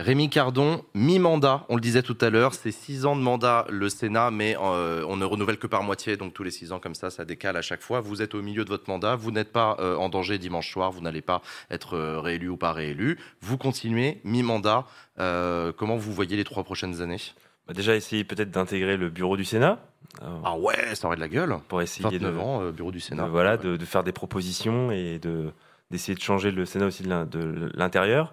Rémi 0.00 0.30
Cardon, 0.30 0.82
mi-mandat, 0.94 1.66
on 1.68 1.74
le 1.74 1.82
disait 1.82 2.02
tout 2.02 2.16
à 2.22 2.30
l'heure, 2.30 2.54
c'est 2.54 2.72
six 2.72 3.04
ans 3.04 3.16
de 3.16 3.20
mandat 3.20 3.66
le 3.68 3.90
Sénat, 3.90 4.30
mais 4.30 4.56
euh, 4.58 5.04
on 5.06 5.16
ne 5.16 5.26
renouvelle 5.26 5.58
que 5.58 5.66
par 5.66 5.82
moitié, 5.82 6.16
donc 6.16 6.32
tous 6.32 6.42
les 6.42 6.50
six 6.50 6.72
ans 6.72 6.80
comme 6.80 6.94
ça, 6.94 7.10
ça 7.10 7.26
décale 7.26 7.54
à 7.58 7.60
chaque 7.60 7.82
fois. 7.82 8.00
Vous 8.00 8.22
êtes 8.22 8.34
au 8.34 8.40
milieu 8.40 8.64
de 8.64 8.70
votre 8.70 8.88
mandat, 8.88 9.14
vous 9.14 9.30
n'êtes 9.30 9.52
pas 9.52 9.76
euh, 9.78 9.96
en 9.96 10.08
danger 10.08 10.38
dimanche 10.38 10.72
soir, 10.72 10.90
vous 10.90 11.02
n'allez 11.02 11.20
pas 11.20 11.42
être 11.70 11.98
euh, 11.98 12.18
réélu 12.18 12.48
ou 12.48 12.56
pas 12.56 12.72
réélu. 12.72 13.18
Vous 13.42 13.58
continuez, 13.58 14.22
mi-mandat. 14.24 14.86
comment 15.18 15.96
vous 15.96 16.12
voyez 16.14 16.38
les 16.38 16.44
trois 16.44 16.64
prochaines 16.64 17.02
années? 17.02 17.20
Bah, 17.68 17.74
Déjà, 17.74 17.94
essayer 17.94 18.24
peut-être 18.24 18.50
d'intégrer 18.50 18.96
le 18.96 19.10
bureau 19.10 19.36
du 19.36 19.44
Sénat. 19.44 19.80
ah 20.22 20.56
ouais, 20.56 20.94
ça 20.94 21.08
aurait 21.08 21.16
de 21.16 21.20
la 21.20 21.28
gueule. 21.28 21.58
Pour 21.68 21.82
essayer 21.82 22.08
29 22.08 22.34
de, 22.34 22.38
ans, 22.38 22.70
bureau 22.70 22.90
du 22.90 23.00
Sénat. 23.00 23.28
voilà, 23.28 23.58
de, 23.58 23.76
faire 23.84 24.02
des 24.02 24.12
propositions 24.12 24.90
et 24.92 25.18
de 25.18 25.50
d'essayer 25.90 26.14
de 26.14 26.22
changer 26.22 26.52
le 26.52 26.64
Sénat 26.64 26.86
aussi 26.86 27.02
de 27.02 27.70
l'intérieur. 27.74 28.32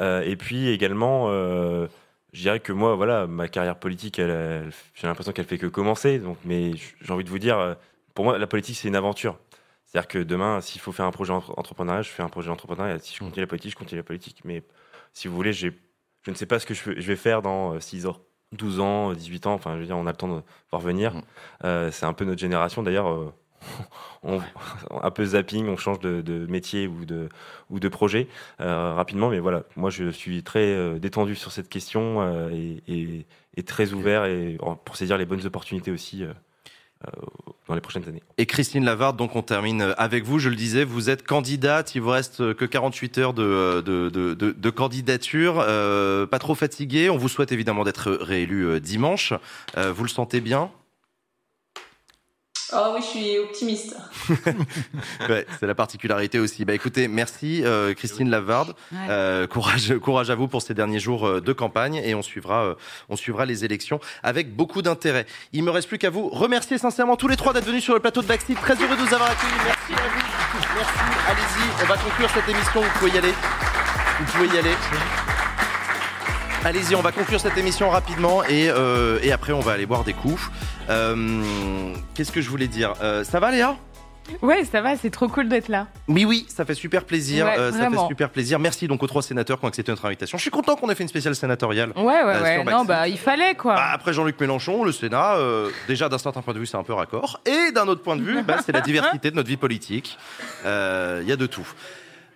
Euh, 0.00 0.22
et 0.22 0.36
puis 0.36 0.68
également, 0.68 1.26
euh, 1.28 1.86
je 2.32 2.40
dirais 2.42 2.60
que 2.60 2.72
moi, 2.72 2.94
voilà, 2.96 3.26
ma 3.26 3.48
carrière 3.48 3.78
politique, 3.78 4.16
j'ai 4.16 5.06
l'impression 5.06 5.32
qu'elle 5.32 5.46
fait 5.46 5.58
que 5.58 5.66
commencer. 5.66 6.18
Donc, 6.18 6.38
mais 6.44 6.72
j'ai 7.00 7.12
envie 7.12 7.24
de 7.24 7.30
vous 7.30 7.38
dire, 7.38 7.58
euh, 7.58 7.74
pour 8.14 8.24
moi, 8.24 8.38
la 8.38 8.46
politique, 8.46 8.76
c'est 8.76 8.88
une 8.88 8.96
aventure. 8.96 9.38
C'est-à-dire 9.86 10.08
que 10.08 10.18
demain, 10.18 10.60
s'il 10.60 10.80
faut 10.80 10.92
faire 10.92 11.06
un 11.06 11.10
projet 11.10 11.32
entrepreneurial, 11.32 12.02
je 12.02 12.08
fais 12.10 12.22
un 12.22 12.28
projet 12.28 12.50
entrepreneurial. 12.50 13.00
Si 13.00 13.14
je 13.14 13.18
continue 13.18 13.42
la 13.42 13.46
politique, 13.46 13.72
je 13.72 13.76
continue 13.76 14.00
la 14.00 14.04
politique. 14.04 14.40
Mais 14.44 14.62
si 15.12 15.28
vous 15.28 15.34
voulez, 15.34 15.52
je 15.52 15.68
ne 16.26 16.34
sais 16.34 16.46
pas 16.46 16.58
ce 16.58 16.66
que 16.66 16.74
je, 16.74 16.90
vais 16.92 17.16
faire 17.16 17.42
dans 17.42 17.78
6 17.78 18.06
ans, 18.06 18.16
12 18.52 18.80
ans, 18.80 19.12
18 19.12 19.46
ans. 19.46 19.54
Enfin, 19.54 19.74
je 19.74 19.80
veux 19.80 19.86
dire, 19.86 19.96
on 19.98 20.06
a 20.06 20.12
le 20.12 20.16
temps 20.16 20.34
de 20.34 20.42
voir 20.70 20.80
venir. 20.80 21.14
Mm. 21.14 21.90
c'est 21.90 22.06
un 22.06 22.14
peu 22.14 22.24
notre 22.24 22.40
génération. 22.40 22.82
D'ailleurs, 22.82 23.34
on, 24.22 24.40
un 25.02 25.10
peu 25.10 25.24
zapping, 25.24 25.68
on 25.68 25.76
change 25.76 26.00
de, 26.00 26.46
métier 26.48 26.86
ou 26.86 27.04
de, 27.04 27.28
ou 27.70 27.80
de 27.80 27.88
projet 27.88 28.28
euh, 28.60 28.94
rapidement. 28.94 29.30
Mais 29.30 29.38
voilà, 29.38 29.64
moi 29.76 29.90
je 29.90 30.10
suis 30.10 30.42
très 30.42 30.60
euh, 30.60 30.98
détendu 30.98 31.34
sur 31.34 31.52
cette 31.52 31.68
question 31.68 32.20
euh, 32.20 32.50
et, 32.88 33.26
très 33.64 33.92
ouvert 33.92 34.24
et, 34.24 34.58
pour 34.84 34.96
saisir 34.96 35.18
les 35.18 35.26
bonnes 35.26 35.44
opportunités 35.46 35.90
aussi. 35.90 36.24
dans 37.68 37.74
les 37.74 37.80
prochaines 37.80 38.08
années. 38.08 38.22
Et 38.38 38.46
Christine 38.46 38.84
Lavarde, 38.84 39.16
donc 39.16 39.34
on 39.34 39.42
termine 39.42 39.94
avec 39.98 40.24
vous. 40.24 40.38
Je 40.38 40.48
le 40.48 40.56
disais, 40.56 40.84
vous 40.84 41.10
êtes 41.10 41.24
candidate. 41.24 41.94
Il 41.94 42.02
vous 42.02 42.10
reste 42.10 42.54
que 42.54 42.64
48 42.64 43.18
heures 43.18 43.34
de, 43.34 43.80
de, 43.80 44.34
de 44.34 44.70
candidature. 44.70 45.56
pas 45.56 46.38
trop 46.38 46.54
fatigué. 46.54 47.10
On 47.10 47.18
vous 47.18 47.28
souhaite 47.28 47.52
évidemment 47.52 47.84
d'être 47.84 48.10
réélu 48.12 48.80
dimanche. 48.80 49.32
vous 49.76 50.02
le 50.02 50.08
sentez 50.08 50.40
bien? 50.40 50.70
Oh 52.74 52.92
oui, 52.94 53.00
je 53.02 53.06
suis 53.06 53.38
optimiste. 53.38 53.96
c'est 55.60 55.66
la 55.66 55.74
particularité 55.74 56.38
aussi. 56.38 56.64
Bah 56.64 56.72
écoutez, 56.72 57.06
merci 57.06 57.62
euh, 57.64 57.92
Christine 57.92 58.30
Lavarde. 58.30 58.74
Euh, 58.94 59.46
courage, 59.46 59.94
courage 59.98 60.30
à 60.30 60.34
vous 60.34 60.48
pour 60.48 60.62
ces 60.62 60.72
derniers 60.72 61.00
jours 61.00 61.26
euh, 61.26 61.40
de 61.40 61.52
campagne 61.52 61.96
et 61.96 62.14
on 62.14 62.22
suivra, 62.22 62.76
on 63.08 63.16
suivra 63.16 63.44
les 63.44 63.64
élections 63.64 64.00
avec 64.22 64.54
beaucoup 64.56 64.80
d'intérêt. 64.80 65.26
Il 65.52 65.64
me 65.64 65.70
reste 65.70 65.88
plus 65.88 65.98
qu'à 65.98 66.10
vous 66.10 66.28
remercier 66.28 66.78
sincèrement 66.78 67.16
tous 67.16 67.28
les 67.28 67.36
trois 67.36 67.52
d'être 67.52 67.66
venus 67.66 67.84
sur 67.84 67.94
le 67.94 68.00
plateau 68.00 68.22
de 68.22 68.26
Backseat. 68.26 68.56
Très 68.56 68.74
heureux 68.74 68.96
de 68.96 69.02
vous 69.02 69.14
avoir 69.14 69.30
accueillis. 69.30 69.52
Merci 69.64 69.92
à 69.92 70.08
vous. 70.08 70.22
Merci. 70.76 70.92
Allez-y, 71.28 71.82
on 71.82 71.86
va 71.86 71.96
conclure 71.96 72.30
cette 72.30 72.48
émission. 72.48 72.80
Vous 72.80 72.98
pouvez 72.98 73.10
y 73.10 73.18
aller. 73.18 73.34
Vous 74.18 74.24
pouvez 74.32 74.46
y 74.46 74.58
aller. 74.58 74.74
Allez-y, 76.64 76.94
on 76.94 77.02
va 77.02 77.10
conclure 77.10 77.40
cette 77.40 77.58
émission 77.58 77.90
rapidement 77.90 78.44
et, 78.44 78.70
euh, 78.70 79.18
et 79.24 79.32
après 79.32 79.52
on 79.52 79.58
va 79.58 79.72
aller 79.72 79.84
boire 79.84 80.04
des 80.04 80.12
coups. 80.12 80.40
Euh, 80.90 81.94
Qu'est-ce 82.14 82.32
que 82.32 82.40
je 82.40 82.50
voulais 82.50 82.68
dire 82.68 82.94
euh, 83.02 83.24
Ça 83.24 83.40
va 83.40 83.50
Léa? 83.50 83.76
Ouais, 84.40 84.64
ça 84.64 84.80
va, 84.80 84.96
c'est 84.96 85.10
trop 85.10 85.26
cool 85.28 85.48
d'être 85.48 85.68
là. 85.68 85.88
Oui, 86.06 86.24
oui, 86.24 86.46
ça 86.48 86.64
fait 86.64 86.74
super 86.74 87.04
plaisir. 87.04 87.46
Euh, 87.58 87.72
ça 87.72 87.90
fait 87.90 88.06
super 88.08 88.30
plaisir. 88.30 88.60
Merci 88.60 88.86
donc 88.86 89.02
aux 89.02 89.06
trois 89.08 89.22
sénateurs 89.22 89.58
qui 89.58 89.64
ont 89.64 89.68
accepté 89.68 89.90
notre 89.90 90.04
invitation. 90.04 90.38
Je 90.38 90.42
suis 90.42 90.50
content 90.50 90.76
qu'on 90.76 90.88
ait 90.90 90.94
fait 90.94 91.02
une 91.02 91.08
spéciale 91.08 91.34
sénatoriale. 91.34 91.92
Ouais, 91.96 92.04
ouais, 92.04 92.22
euh, 92.24 92.42
ouais. 92.42 92.64
Non, 92.64 92.84
bah, 92.84 93.08
il 93.08 93.18
fallait 93.18 93.56
quoi. 93.56 93.74
Bah, 93.74 93.90
après 93.92 94.12
Jean-Luc 94.12 94.40
Mélenchon, 94.40 94.84
le 94.84 94.92
Sénat, 94.92 95.38
déjà 95.88 96.08
d'un 96.08 96.18
certain 96.18 96.40
point 96.40 96.54
de 96.54 96.60
vue, 96.60 96.66
c'est 96.66 96.76
un 96.76 96.84
peu 96.84 96.92
raccord. 96.92 97.40
Et 97.46 97.72
d'un 97.72 97.88
autre 97.88 98.02
point 98.02 98.16
de 98.16 98.22
vue, 98.22 98.42
bah, 98.42 98.58
c'est 98.64 98.72
la 98.72 98.80
diversité 98.82 99.30
de 99.30 99.36
notre 99.36 99.48
vie 99.48 99.56
politique. 99.56 100.16
Il 100.64 100.68
y 101.26 101.32
a 101.32 101.36
de 101.36 101.46
tout. 101.46 101.66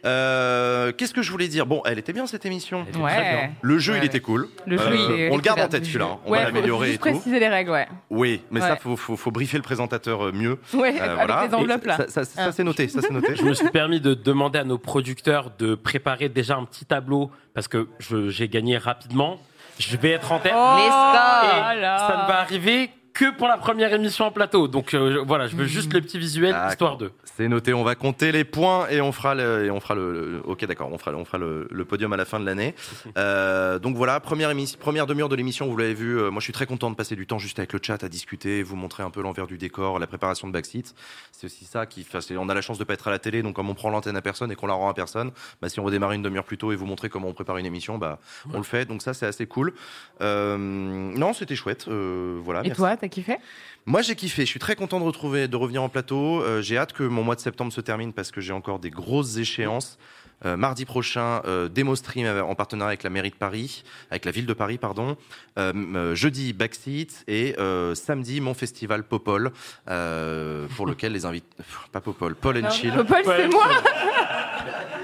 Euh, 0.07 0.93
Qu'est-ce 0.93 1.13
que 1.13 1.23
je 1.23 1.31
voulais 1.33 1.49
dire? 1.49 1.67
Bon, 1.67 1.83
elle 1.85 1.99
était 1.99 2.13
bien 2.13 2.27
cette 2.27 2.47
émission. 2.47 2.87
Ouais. 2.99 3.13
très 3.13 3.23
bien. 3.23 3.51
Le 3.61 3.79
jeu, 3.79 3.93
Ouais, 3.95 3.99
il 3.99 4.05
était 4.05 4.21
cool. 4.21 4.49
Le 4.67 4.79
jeu, 4.79 4.85
Euh, 4.87 4.97
il 4.97 5.21
est 5.21 5.31
on 5.31 5.37
le 5.37 5.43
garde 5.43 5.61
en 5.61 5.69
tête 5.69 5.85
celui-là. 5.85 6.05
hein. 6.13 6.19
On 6.25 6.31
Ouais, 6.31 6.39
va 6.39 6.45
l'améliorer 6.45 6.91
et 6.91 6.95
tout. 6.95 7.01
préciser 7.01 7.39
les 7.41 7.49
règles, 7.49 7.71
ouais. 7.73 7.89
Oui, 8.11 8.43
mais 8.51 8.61
ça, 8.61 8.77
faut, 8.77 8.97
faut, 8.97 9.17
faut 9.17 9.31
briefer 9.31 9.57
le 9.57 9.63
présentateur 9.63 10.27
euh, 10.27 10.33
mieux. 10.33 10.59
Ouais, 10.75 10.99
avec 11.01 11.49
les 11.51 11.55
enveloppes, 11.55 11.85
Et 11.85 11.89
là. 11.89 11.97
Ça, 11.97 12.09
ça- 12.09 12.25
ça, 12.25 12.45
Ah. 12.47 12.53
c'est 12.53 12.65
noté, 12.65 12.89
ça 12.89 13.01
c'est 13.03 13.11
noté. 13.13 13.35
Je 13.37 13.43
me 13.43 13.53
suis 13.55 13.69
permis 13.71 14.01
de 14.01 14.15
demander 14.15 14.59
à 14.61 14.65
nos 14.65 14.79
producteurs 14.79 15.51
de 15.59 15.75
préparer 15.75 16.29
déjà 16.29 16.57
un 16.57 16.65
petit 16.65 16.85
tableau 16.85 17.31
parce 17.55 17.69
que 17.69 17.89
j'ai 18.29 18.49
gagné 18.49 18.79
rapidement. 18.79 19.39
Je 19.79 19.97
vais 19.97 20.13
être 20.13 20.33
en 20.33 20.39
tête. 20.39 20.53
Oh 20.57 20.77
Et 20.79 20.89
ça 20.91 22.23
ne 22.23 22.29
va 22.29 22.39
arriver 22.41 22.91
que 23.19 23.37
pour 23.37 23.49
la 23.49 23.57
première 23.59 23.93
émission 23.93 24.25
en 24.27 24.31
plateau. 24.31 24.69
Donc 24.69 24.95
euh, 24.95 25.23
voilà, 25.27 25.47
je 25.47 25.57
veux 25.57 25.65
juste 25.67 25.93
le 25.93 26.01
petit 26.01 26.19
visuel 26.19 26.55
histoire 26.71 26.97
de. 26.97 27.11
C'est 27.25 27.49
noté, 27.49 27.75
on 27.75 27.85
va 27.85 27.95
compter 27.95 28.33
les 28.33 28.45
points 28.45 28.89
et 28.89 29.01
on 29.03 29.13
fera 29.13 29.35
le, 29.35 29.67
et 29.67 29.71
on 29.71 29.79
fera 29.81 29.95
le, 29.95 30.13
le- 30.13 30.41
ok 30.47 30.65
d'accord, 30.65 30.91
on 30.91 30.97
fera, 30.99 31.13
on 31.17 31.25
fera 31.27 31.37
le, 31.39 31.69
le 31.71 31.85
podium 31.85 32.13
à 32.13 32.17
la 32.17 32.25
fin 32.25 32.41
de 32.41 32.45
l'année. 32.47 32.75
Euh, 33.17 33.79
donc 33.79 33.97
voilà, 33.97 34.21
première, 34.21 34.51
émission, 34.51 34.79
première 34.79 35.07
demi-heure 35.07 35.29
de 35.31 35.37
l'émission, 35.37 35.67
vous 35.69 35.77
l'avez 35.77 35.95
vu, 35.95 36.19
euh, 36.19 36.31
moi 36.31 36.41
je 36.41 36.45
suis 36.45 36.53
très 36.53 36.67
content 36.67 36.91
de 36.91 36.97
passer 36.97 37.17
du 37.17 37.27
temps 37.27 37.39
juste 37.39 37.59
avec 37.59 37.73
le 37.73 37.79
chat 37.83 38.03
à 38.05 38.09
discuter, 38.09 38.63
vous 38.63 38.77
montrer 38.77 39.03
un 39.03 39.11
peu 39.11 39.23
l'envers 39.23 39.47
du 39.47 39.57
décor, 39.59 39.99
la 39.99 40.07
préparation 40.07 40.47
de 40.49 40.53
Backseat. 40.53 40.95
C'est 41.33 41.47
aussi 41.47 41.65
ça 41.65 41.87
qui, 41.87 42.05
enfin, 42.07 42.21
c'est- 42.21 42.37
on 42.37 42.49
a 42.49 42.55
la 42.55 42.61
chance 42.61 42.79
de 42.79 42.85
pas 42.85 42.93
être 42.95 43.09
à 43.09 43.11
la 43.11 43.19
télé, 43.19 43.43
donc 43.43 43.55
comme 43.57 43.71
on 43.71 43.75
prend 43.75 43.89
l'antenne 43.91 44.17
à 44.17 44.21
personne 44.23 44.51
et 44.53 44.55
qu'on 44.55 44.67
la 44.67 44.75
rend 44.75 44.91
à 44.91 44.95
personne, 44.95 45.31
bah, 45.63 45.69
si 45.71 45.81
on 45.81 45.85
veut 45.85 45.91
démarrer 45.91 46.17
une 46.17 46.23
demi-heure 46.23 46.45
plus 46.45 46.59
tôt 46.59 46.73
et 46.73 46.77
vous 46.77 46.85
montrer 46.87 47.09
comment 47.09 47.29
on 47.29 47.33
prépare 47.33 47.57
une 47.57 47.67
émission, 47.67 47.97
bah, 47.97 48.19
on 48.53 48.59
le 48.59 48.65
fait, 48.65 48.85
donc 48.85 49.01
ça 49.03 49.15
c'est 49.15 49.27
assez 49.27 49.47
cool. 49.47 49.73
Euh, 50.21 50.57
non, 50.59 51.33
c'était 51.33 51.57
chouette, 51.57 51.87
euh, 51.89 52.39
voilà. 52.43 52.61
Et 52.61 52.65
merci. 52.65 52.77
toi, 52.77 52.97
t'as 53.09 53.15
kiffé? 53.15 53.39
Moi, 53.87 54.03
j'ai 54.03 54.17
kiffé. 54.17 54.43
Je 54.43 54.51
suis 54.51 54.61
très 54.61 54.75
content 54.77 54.99
de 54.99 55.05
retrouver, 55.05 55.49
de 55.49 55.57
revenir 55.57 55.83
en 55.83 55.89
plateau. 55.89 56.43
Euh, 56.43 56.61
j'ai 56.61 56.77
hâte 56.77 56.93
que 56.93 57.05
mon 57.05 57.23
mois 57.23 57.37
de 57.37 57.41
septembre 57.41 57.73
se 57.73 57.81
termine 57.81 58.13
parce 58.13 58.31
que 58.31 58.41
j'ai 58.41 58.53
encore 58.53 58.79
des 58.79 58.91
grosses 58.91 59.37
échéances. 59.37 59.99
Euh, 60.45 60.57
mardi 60.57 60.85
prochain, 60.85 61.41
euh, 61.47 61.69
démo 61.69 61.97
stream 61.97 62.27
en 62.27 62.55
partenariat 62.55 62.91
avec 62.91 63.03
la 63.05 63.09
mairie 63.09 63.31
de 63.31 63.37
Paris, 63.37 63.85
avec 64.11 64.27
la 64.27 64.31
ville 64.33 64.45
de 64.45 64.53
Paris, 64.53 64.77
pardon. 64.77 65.17
Euh, 65.59 66.15
jeudi, 66.15 66.53
Backseat 66.53 67.25
et 67.27 67.59
euh, 67.59 67.95
samedi, 67.95 68.43
mon 68.43 68.53
festival 68.53 69.05
Popol, 69.05 69.51
euh, 69.89 70.67
pour 70.77 70.87
lequel 70.87 71.13
les 71.13 71.25
invités, 71.25 71.49
pas 71.91 72.03
Popol, 72.03 72.35
Paul 72.35 72.59
and 72.59 72.63
Non, 72.63 72.71
Chill. 72.71 72.93
Popol, 72.93 73.23
c'est 73.25 73.49
moi 73.49 73.67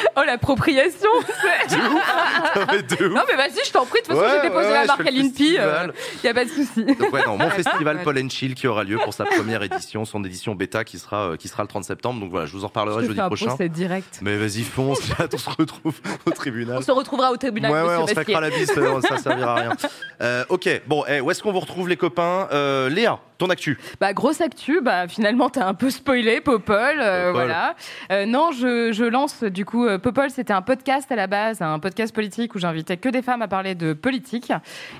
Oh, 0.16 0.22
l'appropriation 0.26 1.08
de 1.70 1.94
ouf. 1.94 3.00
Non, 3.14 3.22
mais 3.28 3.36
vas-y, 3.36 3.64
je 3.66 3.72
t'en 3.72 3.86
prie. 3.86 4.00
De 4.02 4.06
toute 4.06 4.16
façon, 4.16 4.20
Ouais, 4.20 4.36
j'ai 4.42 4.48
déposé 4.48 4.66
ouais, 4.68 4.72
la 4.72 4.84
marque 4.84 4.98
je 5.00 5.04
fais 5.04 5.10
le 5.10 5.18
Aline 5.18 5.32
Pi. 5.32 5.42
Il 5.44 5.56
festival. 5.56 5.92
n'y 6.24 6.30
a 6.30 6.34
pas 6.34 6.44
de 6.44 6.50
souci. 6.50 6.84
Donc 6.84 7.12
ouais, 7.12 7.22
non, 7.26 7.38
mon 7.38 7.50
festival. 7.50 8.02
Paul 8.02 8.18
and 8.18 8.28
Chill 8.28 8.54
qui 8.54 8.66
aura 8.66 8.84
lieu 8.84 8.98
pour 9.02 9.14
sa 9.14 9.24
première 9.24 9.62
édition, 9.62 10.04
son 10.04 10.22
édition 10.24 10.54
bêta 10.54 10.84
qui 10.84 10.98
sera, 10.98 11.30
euh, 11.30 11.36
qui 11.36 11.48
sera 11.48 11.62
le 11.62 11.68
30 11.68 11.84
septembre. 11.84 12.20
Donc 12.20 12.30
voilà, 12.30 12.46
je 12.46 12.52
vous 12.52 12.64
en 12.64 12.68
reparlerai 12.68 13.06
jeudi 13.06 13.20
prochain. 13.20 13.46
procès 13.46 13.68
direct. 13.68 14.18
Mais 14.22 14.36
vas-y, 14.36 14.62
fonce, 14.62 15.00
hâte, 15.18 15.32
on 15.34 15.38
se 15.38 15.50
retrouve 15.50 16.00
au 16.26 16.30
tribunal. 16.30 16.78
On 16.78 16.82
se 16.82 16.90
retrouvera 16.92 17.30
au 17.32 17.36
tribunal. 17.36 17.70
Ouais, 17.72 17.78
ouais, 17.78 17.84
monsieur 17.84 18.02
on 18.02 18.06
se 18.06 18.14
Basquiat. 18.14 18.36
fera 18.36 18.48
la 18.48 18.56
bise, 18.56 18.72
euh, 18.76 19.00
ça 19.02 19.18
servira 19.18 19.52
à 19.52 19.60
rien. 19.60 19.72
Euh, 20.22 20.44
ok, 20.48 20.68
bon, 20.86 21.04
eh, 21.08 21.20
où 21.20 21.30
est-ce 21.30 21.42
qu'on 21.42 21.52
vous 21.52 21.60
retrouve 21.60 21.88
les 21.88 21.96
copains? 21.96 22.48
Euh, 22.52 22.88
Léa, 22.88 23.18
ton 23.40 23.50
actu 23.50 23.76
Bah, 24.00 24.12
grosse 24.12 24.40
actu, 24.40 24.80
bah, 24.80 25.08
finalement, 25.08 25.48
t'as 25.50 25.66
un 25.66 25.74
peu 25.74 25.90
spoilé, 25.90 26.40
Popol. 26.40 26.76
euh, 27.00 27.32
Popol. 27.32 27.32
voilà. 27.46 27.74
Euh, 28.12 28.26
non, 28.26 28.52
je, 28.52 28.92
je 28.92 29.04
lance, 29.04 29.42
du 29.42 29.64
coup, 29.64 29.86
euh, 29.86 29.98
Popol, 29.98 30.30
c'était 30.30 30.52
un 30.52 30.62
podcast 30.62 31.10
à 31.10 31.16
la 31.16 31.26
base, 31.26 31.60
un 31.62 31.78
podcast 31.80 32.14
politique 32.14 32.54
où 32.54 32.58
j'invitais 32.58 32.96
que 32.98 33.08
des 33.08 33.22
femmes 33.22 33.42
à 33.42 33.48
parler 33.48 33.74
de 33.74 33.92
politique. 33.94 34.52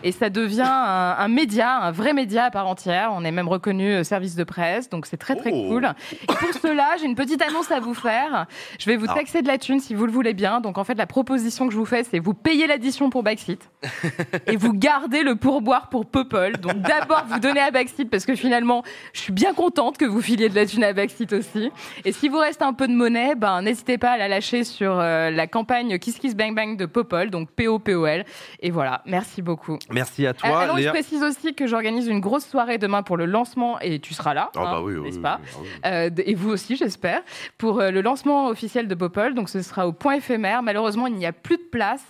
Et 0.03 0.11
ça 0.13 0.31
devient 0.31 0.63
un, 0.67 1.17
un 1.19 1.29
média, 1.29 1.77
un 1.77 1.91
vrai 1.93 2.13
média 2.13 2.45
à 2.47 2.51
part 2.51 2.67
entière. 2.67 3.11
On 3.15 3.25
est 3.25 3.31
même 3.31 3.49
reconnu 3.49 3.93
euh, 3.93 4.03
service 4.05 4.35
de 4.37 4.45
presse, 4.45 4.89
donc 4.91 5.07
c'est 5.07 5.17
très, 5.19 5.37
très 5.37 5.51
Oh. 5.53 5.69
cool. 5.69 5.91
Et 6.23 6.27
pour 6.27 6.53
cela, 6.61 6.89
j'ai 6.99 7.07
une 7.07 7.15
petite 7.15 7.43
annonce 7.43 7.71
à 7.71 7.79
vous 7.81 7.95
faire. 7.95 8.47
Je 8.79 8.87
vais 8.87 8.97
vous 8.97 9.07
Ah. 9.09 9.15
taxer 9.15 9.43
de 9.43 9.49
la 9.49 9.59
thune 9.59 9.81
si 9.81 9.95
vous 9.95 10.07
le 10.07 10.13
voulez 10.13 10.33
bien. 10.33 10.61
Donc, 10.61 10.79
en 10.79 10.85
fait, 10.85 10.95
la 10.95 11.07
proposition 11.07 11.67
que 11.67 11.73
je 11.75 11.79
vous 11.79 11.85
fais, 11.85 12.05
c'est 12.05 12.19
vous 12.19 12.35
payez 12.35 12.67
l'addition 12.67 13.11
pour 13.11 13.23
Backseat 13.23 13.61
et 14.47 14.57
vous 14.57 14.73
gardez 14.73 15.23
le 15.23 15.37
pourboire 15.37 15.89
pour 15.91 16.07
Popol. 16.07 16.53
Donc 16.59 16.79
d'abord 16.81 17.25
vous 17.29 17.39
donnez 17.39 17.61
à 17.61 17.71
Backseat 17.71 18.09
parce 18.09 18.25
que 18.25 18.30
finalement 18.37 18.83
je 19.13 19.21
suis 19.21 19.33
bien 19.33 19.55
contente 19.55 19.99
que 19.99 20.05
vous 20.05 20.21
filiez 20.21 20.49
de 20.49 20.55
la 20.55 20.67
thune 20.67 20.85
à 20.85 20.93
Backseat 20.93 21.33
aussi. 21.33 21.71
Et 22.05 22.13
s'il 22.13 22.31
vous 22.31 22.39
reste 22.39 22.63
un 22.63 22.73
peu 22.73 22.87
de 22.89 22.93
monnaie, 22.93 23.35
ben 23.35 23.63
n'hésitez 23.63 23.99
pas 23.99 24.11
à 24.13 24.17
la 24.17 24.29
lâcher 24.29 24.65
sur 24.65 24.99
euh, 24.99 25.31
la 25.31 25.47
campagne 25.47 25.99
Kiss 25.99 26.19
Kiss 26.19 26.35
Bang 26.37 26.55
Bang 26.55 26.77
de 26.77 26.87
Popol, 26.87 27.31
donc 27.31 27.51
P-O-P-O-L. 27.53 28.25
Et 28.61 28.71
voilà, 28.71 29.03
merci 29.07 29.43
beaucoup. 29.43 29.79
Merci 29.91 30.27
à 30.27 30.31
Ah, 30.31 30.35
toi, 30.35 30.61
ah 30.63 30.67
non, 30.67 30.77
je 30.79 30.89
précise 30.89 31.23
aussi 31.23 31.55
que 31.55 31.67
j'organise 31.67 32.07
une 32.07 32.21
grosse 32.21 32.47
soirée 32.47 32.79
demain 32.79 33.03
pour 33.03 33.17
le 33.17 33.27
lancement 33.27 33.79
et 33.81 33.99
tu 33.99 34.15
seras 34.15 34.35
là, 34.35 34.51
Ah 34.57 34.61
bah 34.61 34.71
hein, 34.77 34.81
oui, 34.83 34.95
oui, 34.95 35.03
n'est-ce 35.05 35.17
oui, 35.17 35.23
pas 35.23 35.41
oui, 35.61 35.69
Euh, 35.87 36.11
Et 36.25 36.35
vous 36.35 36.51
aussi, 36.51 36.77
j'espère, 36.77 37.23
pour 37.59 37.81
euh, 37.81 37.91
le 37.91 38.01
lancement 38.01 38.49
officiel 38.49 38.89
de 38.89 38.95
Popol. 38.95 39.35
Donc 39.35 39.49
ce 39.49 39.63
sera 39.63 39.87
au 39.87 39.93
point 39.93 40.15
éphémère. 40.15 40.63
Malheureusement, 40.63 41.07
il 41.07 41.15
n'y 41.15 41.27
a 41.27 41.33
plus 41.33 41.57
de 41.57 41.63
place, 41.71 42.05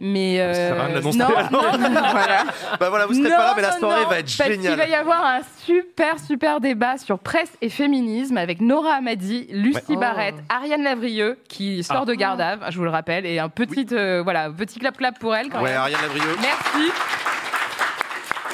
mais 0.00 0.40
euh, 0.40 0.52
Ça 0.78 0.88
de 0.88 0.94
l'annoncer 0.94 1.18
non, 1.18 1.26
alors. 1.36 1.50
non, 1.50 1.62
non, 1.90 2.00
voilà. 2.10 2.44
Bah 2.78 2.88
voilà, 2.90 3.06
vous 3.06 3.14
serez 3.14 3.28
pas 3.30 3.38
là, 3.46 3.52
mais 3.56 3.62
la 3.62 3.72
soirée 3.72 4.04
va 4.08 4.18
être 4.20 4.28
géniale. 4.28 4.58
qu'il 4.58 4.76
va 4.76 4.86
y 4.88 4.94
avoir 4.94 5.24
un 5.24 5.40
super, 5.64 6.18
super 6.18 6.60
débat 6.60 6.98
sur 6.98 7.18
presse 7.18 7.52
et 7.60 7.68
féminisme 7.68 8.36
avec 8.36 8.60
Nora 8.60 8.94
Amadi, 8.94 9.46
Lucie 9.50 9.80
Ouais. 9.90 9.96
Barrette, 9.96 10.34
Ariane 10.48 10.82
Lavrieux, 10.82 11.38
qui 11.48 11.82
sort 11.82 12.02
Ah. 12.02 12.04
de 12.04 12.12
à 12.22 12.56
vue, 12.56 12.62
je 12.70 12.78
vous 12.78 12.84
le 12.84 12.90
rappelle, 12.90 13.26
et 13.26 13.38
un 13.38 13.48
petit, 13.48 13.86
euh, 13.92 14.22
voilà, 14.22 14.50
petit 14.50 14.78
clap-clap 14.78 15.18
pour 15.18 15.34
elle. 15.34 15.48
Quand 15.50 15.62
Ouais, 15.62 15.70
même. 15.70 15.78
Ariane 15.80 16.00
Lavrieux. 16.02 16.36
Merci. 16.40 16.90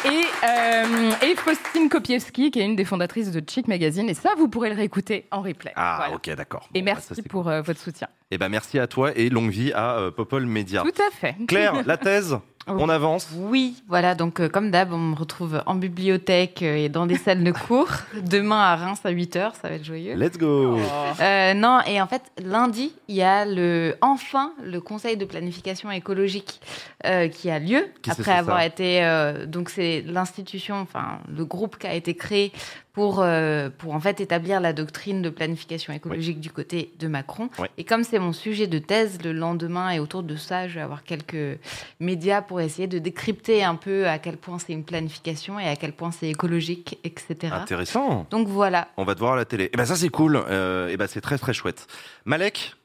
Et, 0.05 0.25
euh, 0.47 1.11
et 1.23 1.35
Faustine 1.35 1.89
Kopiewski, 1.89 2.53
qui 2.53 2.61
est 2.61 2.65
une 2.65 2.77
des 2.77 2.85
fondatrices 2.85 3.33
de 3.33 3.43
Chic 3.49 3.67
Magazine. 3.67 4.09
Et 4.09 4.15
ça, 4.15 4.31
vous 4.37 4.47
pourrez 4.49 4.69
le 4.71 4.77
réécouter 4.77 5.27
en 5.33 5.41
replay. 5.43 5.73
Ah, 5.75 5.97
Voilà. 5.99 6.15
ok, 6.15 6.31
d'accord. 6.37 6.69
Et 6.75 6.81
Bon, 6.81 6.85
bah, 6.87 6.93
merci 6.95 7.15
c'est 7.17 7.27
pour 7.29 7.49
euh, 7.49 7.61
votre 7.63 7.81
soutien. 7.81 8.07
Eh 8.31 8.39
ben 8.39 8.49
merci 8.49 8.79
à 8.79 8.87
toi 8.87 9.11
et 9.17 9.31
longue 9.31 9.51
vie 9.51 9.73
à 9.73 10.11
Popol 10.17 10.47
Media. 10.47 10.83
Tout 10.83 11.03
à 11.03 11.11
fait. 11.11 11.35
Claire, 11.49 11.75
la 11.87 11.97
thèse, 11.97 12.39
on 12.67 12.89
avance. 12.89 13.29
Oui, 13.35 13.83
voilà, 13.89 14.15
donc 14.15 14.41
euh, 14.41 14.49
comme 14.49 14.71
d'hab, 14.71 14.93
on 14.93 14.99
me 14.99 15.15
retrouve 15.17 15.63
en 15.67 15.75
bibliothèque 15.75 16.63
euh, 16.63 16.77
et 16.77 16.89
dans 16.89 17.07
des 17.07 17.17
salles 17.17 17.45
de 17.45 17.53
cours. 17.53 17.89
Demain 18.23 18.61
à 18.61 18.77
Reims 18.77 19.01
à 19.05 19.13
8h, 19.13 19.53
ça 19.61 19.69
va 19.69 19.75
être 19.75 19.85
joyeux. 19.85 20.15
Let's 20.15 20.37
go. 20.37 20.79
Euh, 21.21 21.55
non, 21.55 21.81
et 21.87 22.01
en 22.01 22.07
fait, 22.07 22.23
lundi, 22.43 22.93
il 23.09 23.17
y 23.17 23.23
a 23.23 23.45
le, 23.45 23.95
enfin 24.01 24.53
le 24.63 24.81
conseil 24.81 25.17
de 25.17 25.25
planification 25.25 25.91
écologique 25.91 26.61
euh, 27.05 27.29
qui 27.29 27.51
a 27.51 27.59
lieu 27.59 27.87
que 28.03 28.11
après 28.11 28.33
avoir 28.33 28.61
été. 28.63 29.05
euh, 29.05 29.47
donc, 29.47 29.71
c'est 29.71 30.03
l'institution, 30.07 30.77
enfin, 30.77 31.21
le 31.29 31.45
groupe 31.45 31.79
qui 31.79 31.87
a 31.87 31.95
été 31.95 32.15
créé 32.15 32.53
pour, 32.97 33.21
euh, 33.21 33.69
pour 33.77 33.95
en 33.95 34.01
fait 34.01 34.23
établir 34.23 34.59
la 34.59 34.73
doctrine 34.73 35.21
de 35.21 35.29
planification 35.29 35.93
écologique 35.93 36.41
du 36.41 36.51
côté 36.51 36.95
de 36.99 37.09
Macron. 37.09 37.51
Et 37.77 37.85
comme 37.85 38.05
c'est 38.05 38.19
mon 38.19 38.33
sujet 38.33 38.67
de 38.67 38.79
thèse 38.79 39.19
le 39.23 39.33
lendemain 39.33 39.91
et 39.91 39.99
autour 39.99 40.23
de 40.23 40.35
ça, 40.35 40.67
je 40.67 40.77
vais 40.77 40.81
avoir 40.81 41.05
quelques 41.05 41.59
médias 42.01 42.41
pour 42.41 42.59
essayer 42.59 42.89
de 42.89 42.99
décrypter 42.99 43.63
un 43.63 43.75
peu 43.75 44.09
à 44.09 44.19
quel 44.19 44.39
point 44.39 44.59
c'est 44.59 44.73
une 44.73 44.83
planification 44.83 45.61
et 45.61 45.69
à 45.69 45.77
quel 45.77 45.93
point 45.93 46.11
c'est 46.11 46.31
écologique, 46.31 46.99
etc. 47.05 47.53
Intéressant. 47.53 48.27
Donc 48.31 48.49
voilà. 48.49 48.89
On 48.97 49.05
va 49.05 49.15
te 49.15 49.21
voir 49.21 49.35
à 49.35 49.37
la 49.37 49.45
télé. 49.45 49.69
Eh 49.75 49.77
ben 49.77 49.85
ça 49.85 49.95
c'est 49.95 50.09
cool. 50.09 50.43
Euh, 50.49 50.89
eh 50.91 50.97
ben 50.97 51.07
c'est 51.07 51.21
très 51.21 51.37
très 51.37 51.53
chouette. 51.53 51.87
Malek? 52.25 52.77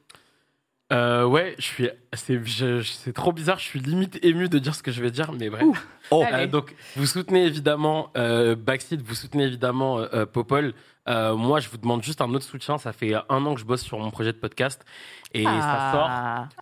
Euh, 0.92 1.24
ouais, 1.26 1.56
je 1.58 1.64
suis. 1.64 1.90
C'est 2.14 2.44
je- 2.45 2.82
je- 2.82 2.92
c'est 2.92 3.14
trop 3.14 3.32
bizarre. 3.32 3.58
Je 3.60 3.64
suis 3.64 3.80
limite 3.80 4.20
ému 4.24 4.50
de 4.50 4.60
dire 4.60 4.76
ce 4.76 4.84
que 4.84 4.92
je 4.92 5.02
vais 5.02 5.11
dire, 5.11 5.32
mais 5.32 5.50
bref. 5.50 5.64
Oh. 6.11 6.26
Euh, 6.34 6.48
donc, 6.48 6.76
vous 6.98 7.06
soutenez 7.06 7.45
évidemment 7.45 8.10
euh, 8.18 8.56
Backseat, 8.56 9.02
vous 9.02 9.16
soutenez 9.16 9.45
évidemment 9.45 10.00
euh, 10.00 10.08
euh, 10.14 10.26
Popol. 10.26 10.74
Euh, 11.08 11.34
moi, 11.36 11.60
je 11.61 11.70
vous 11.70 11.78
demande 11.78 12.03
juste 12.03 12.20
un 12.22 12.30
autre 12.34 12.44
soutien. 12.45 12.78
Ça 12.78 12.92
fait 12.92 13.14
un 13.16 13.45
an 13.45 13.53
que 13.56 13.61
je 13.61 13.66
bosse 13.66 13.82
sur 13.84 13.98
mon 14.00 14.11
projet 14.11 14.34
de 14.34 14.38
podcast 14.38 14.84
et 15.34 15.45
Ah. 15.48 15.61
ça 15.61 15.92
sort 15.98 16.10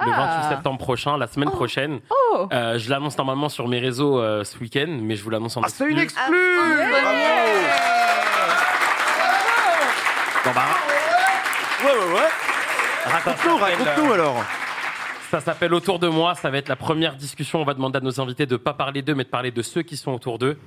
le 0.07 0.11
28 0.15 0.41
Ah. 0.45 0.49
septembre 0.49 0.77
prochain, 0.77 1.17
la 1.17 1.25
semaine 1.27 1.49
prochaine. 1.49 1.99
Oh. 2.11 2.47
Euh, 2.53 2.77
je 2.77 2.89
l'annonce 2.89 3.17
normalement 3.17 3.49
sur 3.49 3.67
mes 3.67 3.79
réseaux 3.79 4.19
euh, 4.21 4.43
ce 4.43 4.57
week-end, 4.59 4.99
mais 5.01 5.15
je 5.15 5.23
vous 5.23 5.31
l'annonce 5.31 5.57
en 5.57 5.61
Ah, 5.63 5.69
c'est 5.69 5.89
une 5.89 5.97
exclu. 5.97 6.21
exclue 6.21 6.59
Bon 10.45 10.51
bah. 10.51 10.65
Ouais 11.83 11.91
ouais 11.91 12.13
ouais. 12.13 12.27
Raconte-nous, 13.05 13.57
raconte-nous 13.57 14.13
alors. 14.13 14.43
Ça 15.29 15.39
s'appelle 15.39 15.73
Autour 15.73 15.99
de 15.99 16.07
moi. 16.07 16.33
Ça 16.35 16.49
va 16.49 16.57
être 16.57 16.69
la 16.69 16.75
première 16.75 17.15
discussion. 17.15 17.61
On 17.61 17.63
va 17.65 17.73
demander 17.73 17.97
à 17.97 18.01
nos 18.01 18.19
invités 18.19 18.45
de 18.45 18.53
ne 18.53 18.57
pas 18.57 18.73
parler 18.73 19.01
d'eux, 19.01 19.13
mais 19.15 19.23
de 19.23 19.29
parler 19.29 19.51
de 19.51 19.61
ceux 19.61 19.83
qui 19.83 19.95
sont 19.95 20.11
autour 20.11 20.39
d'eux, 20.39 20.57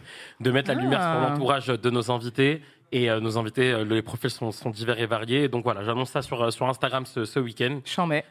de 0.41 0.51
mettre 0.51 0.69
la 0.69 0.75
lumière 0.75 1.01
sur 1.01 1.09
Ah. 1.09 1.28
l'entourage 1.31 1.67
de 1.67 1.91
nos 1.91 2.11
invités. 2.11 2.62
Et 2.94 3.11
euh, 3.11 3.20
nos 3.20 3.39
invités, 3.39 3.73
euh, 3.73 3.85
les 3.85 4.02
profils 4.02 4.28
sont, 4.31 4.52
sont 4.52 4.69
divers 4.70 5.01
et 5.01 5.07
variés. 5.07 5.49
Donc 5.49 5.65
voilà, 5.65 5.83
j'annonce 5.83 6.11
ça 6.11 6.20
sur, 6.20 6.43
euh, 6.43 6.51
sur 6.51 6.69
Instagram 6.69 7.07
ce, 7.07 7.25
ce 7.25 7.41
week-end. 7.41 7.81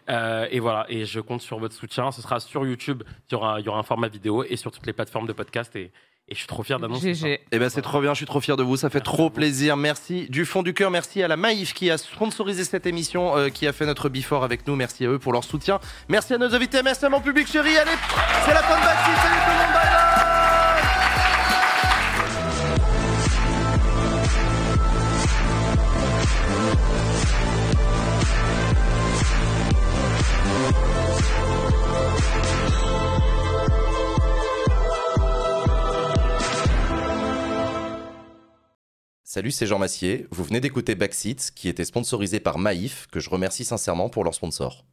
Euh, 0.09 0.45
et 0.51 0.59
voilà, 0.59 0.85
et 0.87 1.03
je 1.05 1.19
compte 1.19 1.41
sur 1.41 1.57
votre 1.57 1.73
soutien. 1.73 2.11
Ce 2.11 2.21
sera 2.21 2.39
sur 2.39 2.65
YouTube. 2.65 3.01
Il 3.29 3.33
y 3.33 3.35
aura, 3.35 3.59
il 3.59 3.65
y 3.65 3.69
aura 3.69 3.79
un 3.79 3.83
format 3.83 4.07
vidéo 4.07 4.43
et 4.47 4.55
sur 4.57 4.71
toutes 4.71 4.85
les 4.85 4.93
plateformes 4.93 5.25
de 5.27 5.33
podcast. 5.33 5.75
Et, 5.75 5.91
et 6.31 6.33
je 6.33 6.39
suis 6.39 6.47
trop 6.47 6.63
fier 6.63 6.79
d'annoncer 6.79 7.13
ça. 7.13 7.27
Eh 7.51 7.59
ben 7.59 7.69
c'est 7.69 7.81
trop 7.81 7.99
bien, 7.99 8.13
je 8.13 8.17
suis 8.17 8.25
trop 8.25 8.39
fier 8.39 8.55
de 8.55 8.63
vous, 8.63 8.77
ça 8.77 8.89
fait 8.89 9.01
trop 9.01 9.29
plaisir. 9.29 9.75
Merci 9.75 10.27
du 10.29 10.45
fond 10.45 10.63
du 10.63 10.73
cœur, 10.73 10.89
merci 10.89 11.21
à 11.21 11.27
la 11.27 11.35
Maïf 11.35 11.73
qui 11.73 11.91
a 11.91 11.97
sponsorisé 11.97 12.63
cette 12.63 12.85
émission, 12.85 13.37
euh, 13.37 13.49
qui 13.49 13.67
a 13.67 13.73
fait 13.73 13.85
notre 13.85 14.07
before 14.07 14.45
avec 14.45 14.65
nous. 14.65 14.77
Merci 14.77 15.05
à 15.05 15.09
eux 15.09 15.19
pour 15.19 15.33
leur 15.33 15.43
soutien. 15.43 15.81
Merci 16.07 16.33
à 16.33 16.37
nos 16.37 16.55
invités, 16.55 16.81
merci 16.83 17.05
à 17.05 17.09
mon 17.09 17.19
public 17.19 17.47
chéri. 17.47 17.77
Allez, 17.77 17.91
c'est 18.45 18.53
la 18.53 18.63
fin 18.63 18.79
de. 18.79 18.81
Salut 18.81 19.39
tout 19.45 19.51
le 19.51 19.73
monde, 19.73 19.80
Salut, 39.33 39.51
c'est 39.51 39.65
Jean 39.65 39.79
Massier. 39.79 40.27
Vous 40.31 40.43
venez 40.43 40.59
d'écouter 40.59 40.93
Backseat, 40.93 41.51
qui 41.55 41.69
était 41.69 41.85
sponsorisé 41.85 42.41
par 42.41 42.57
Maïf, 42.57 43.07
que 43.09 43.21
je 43.21 43.29
remercie 43.29 43.63
sincèrement 43.63 44.09
pour 44.09 44.25
leur 44.25 44.35
sponsor. 44.35 44.83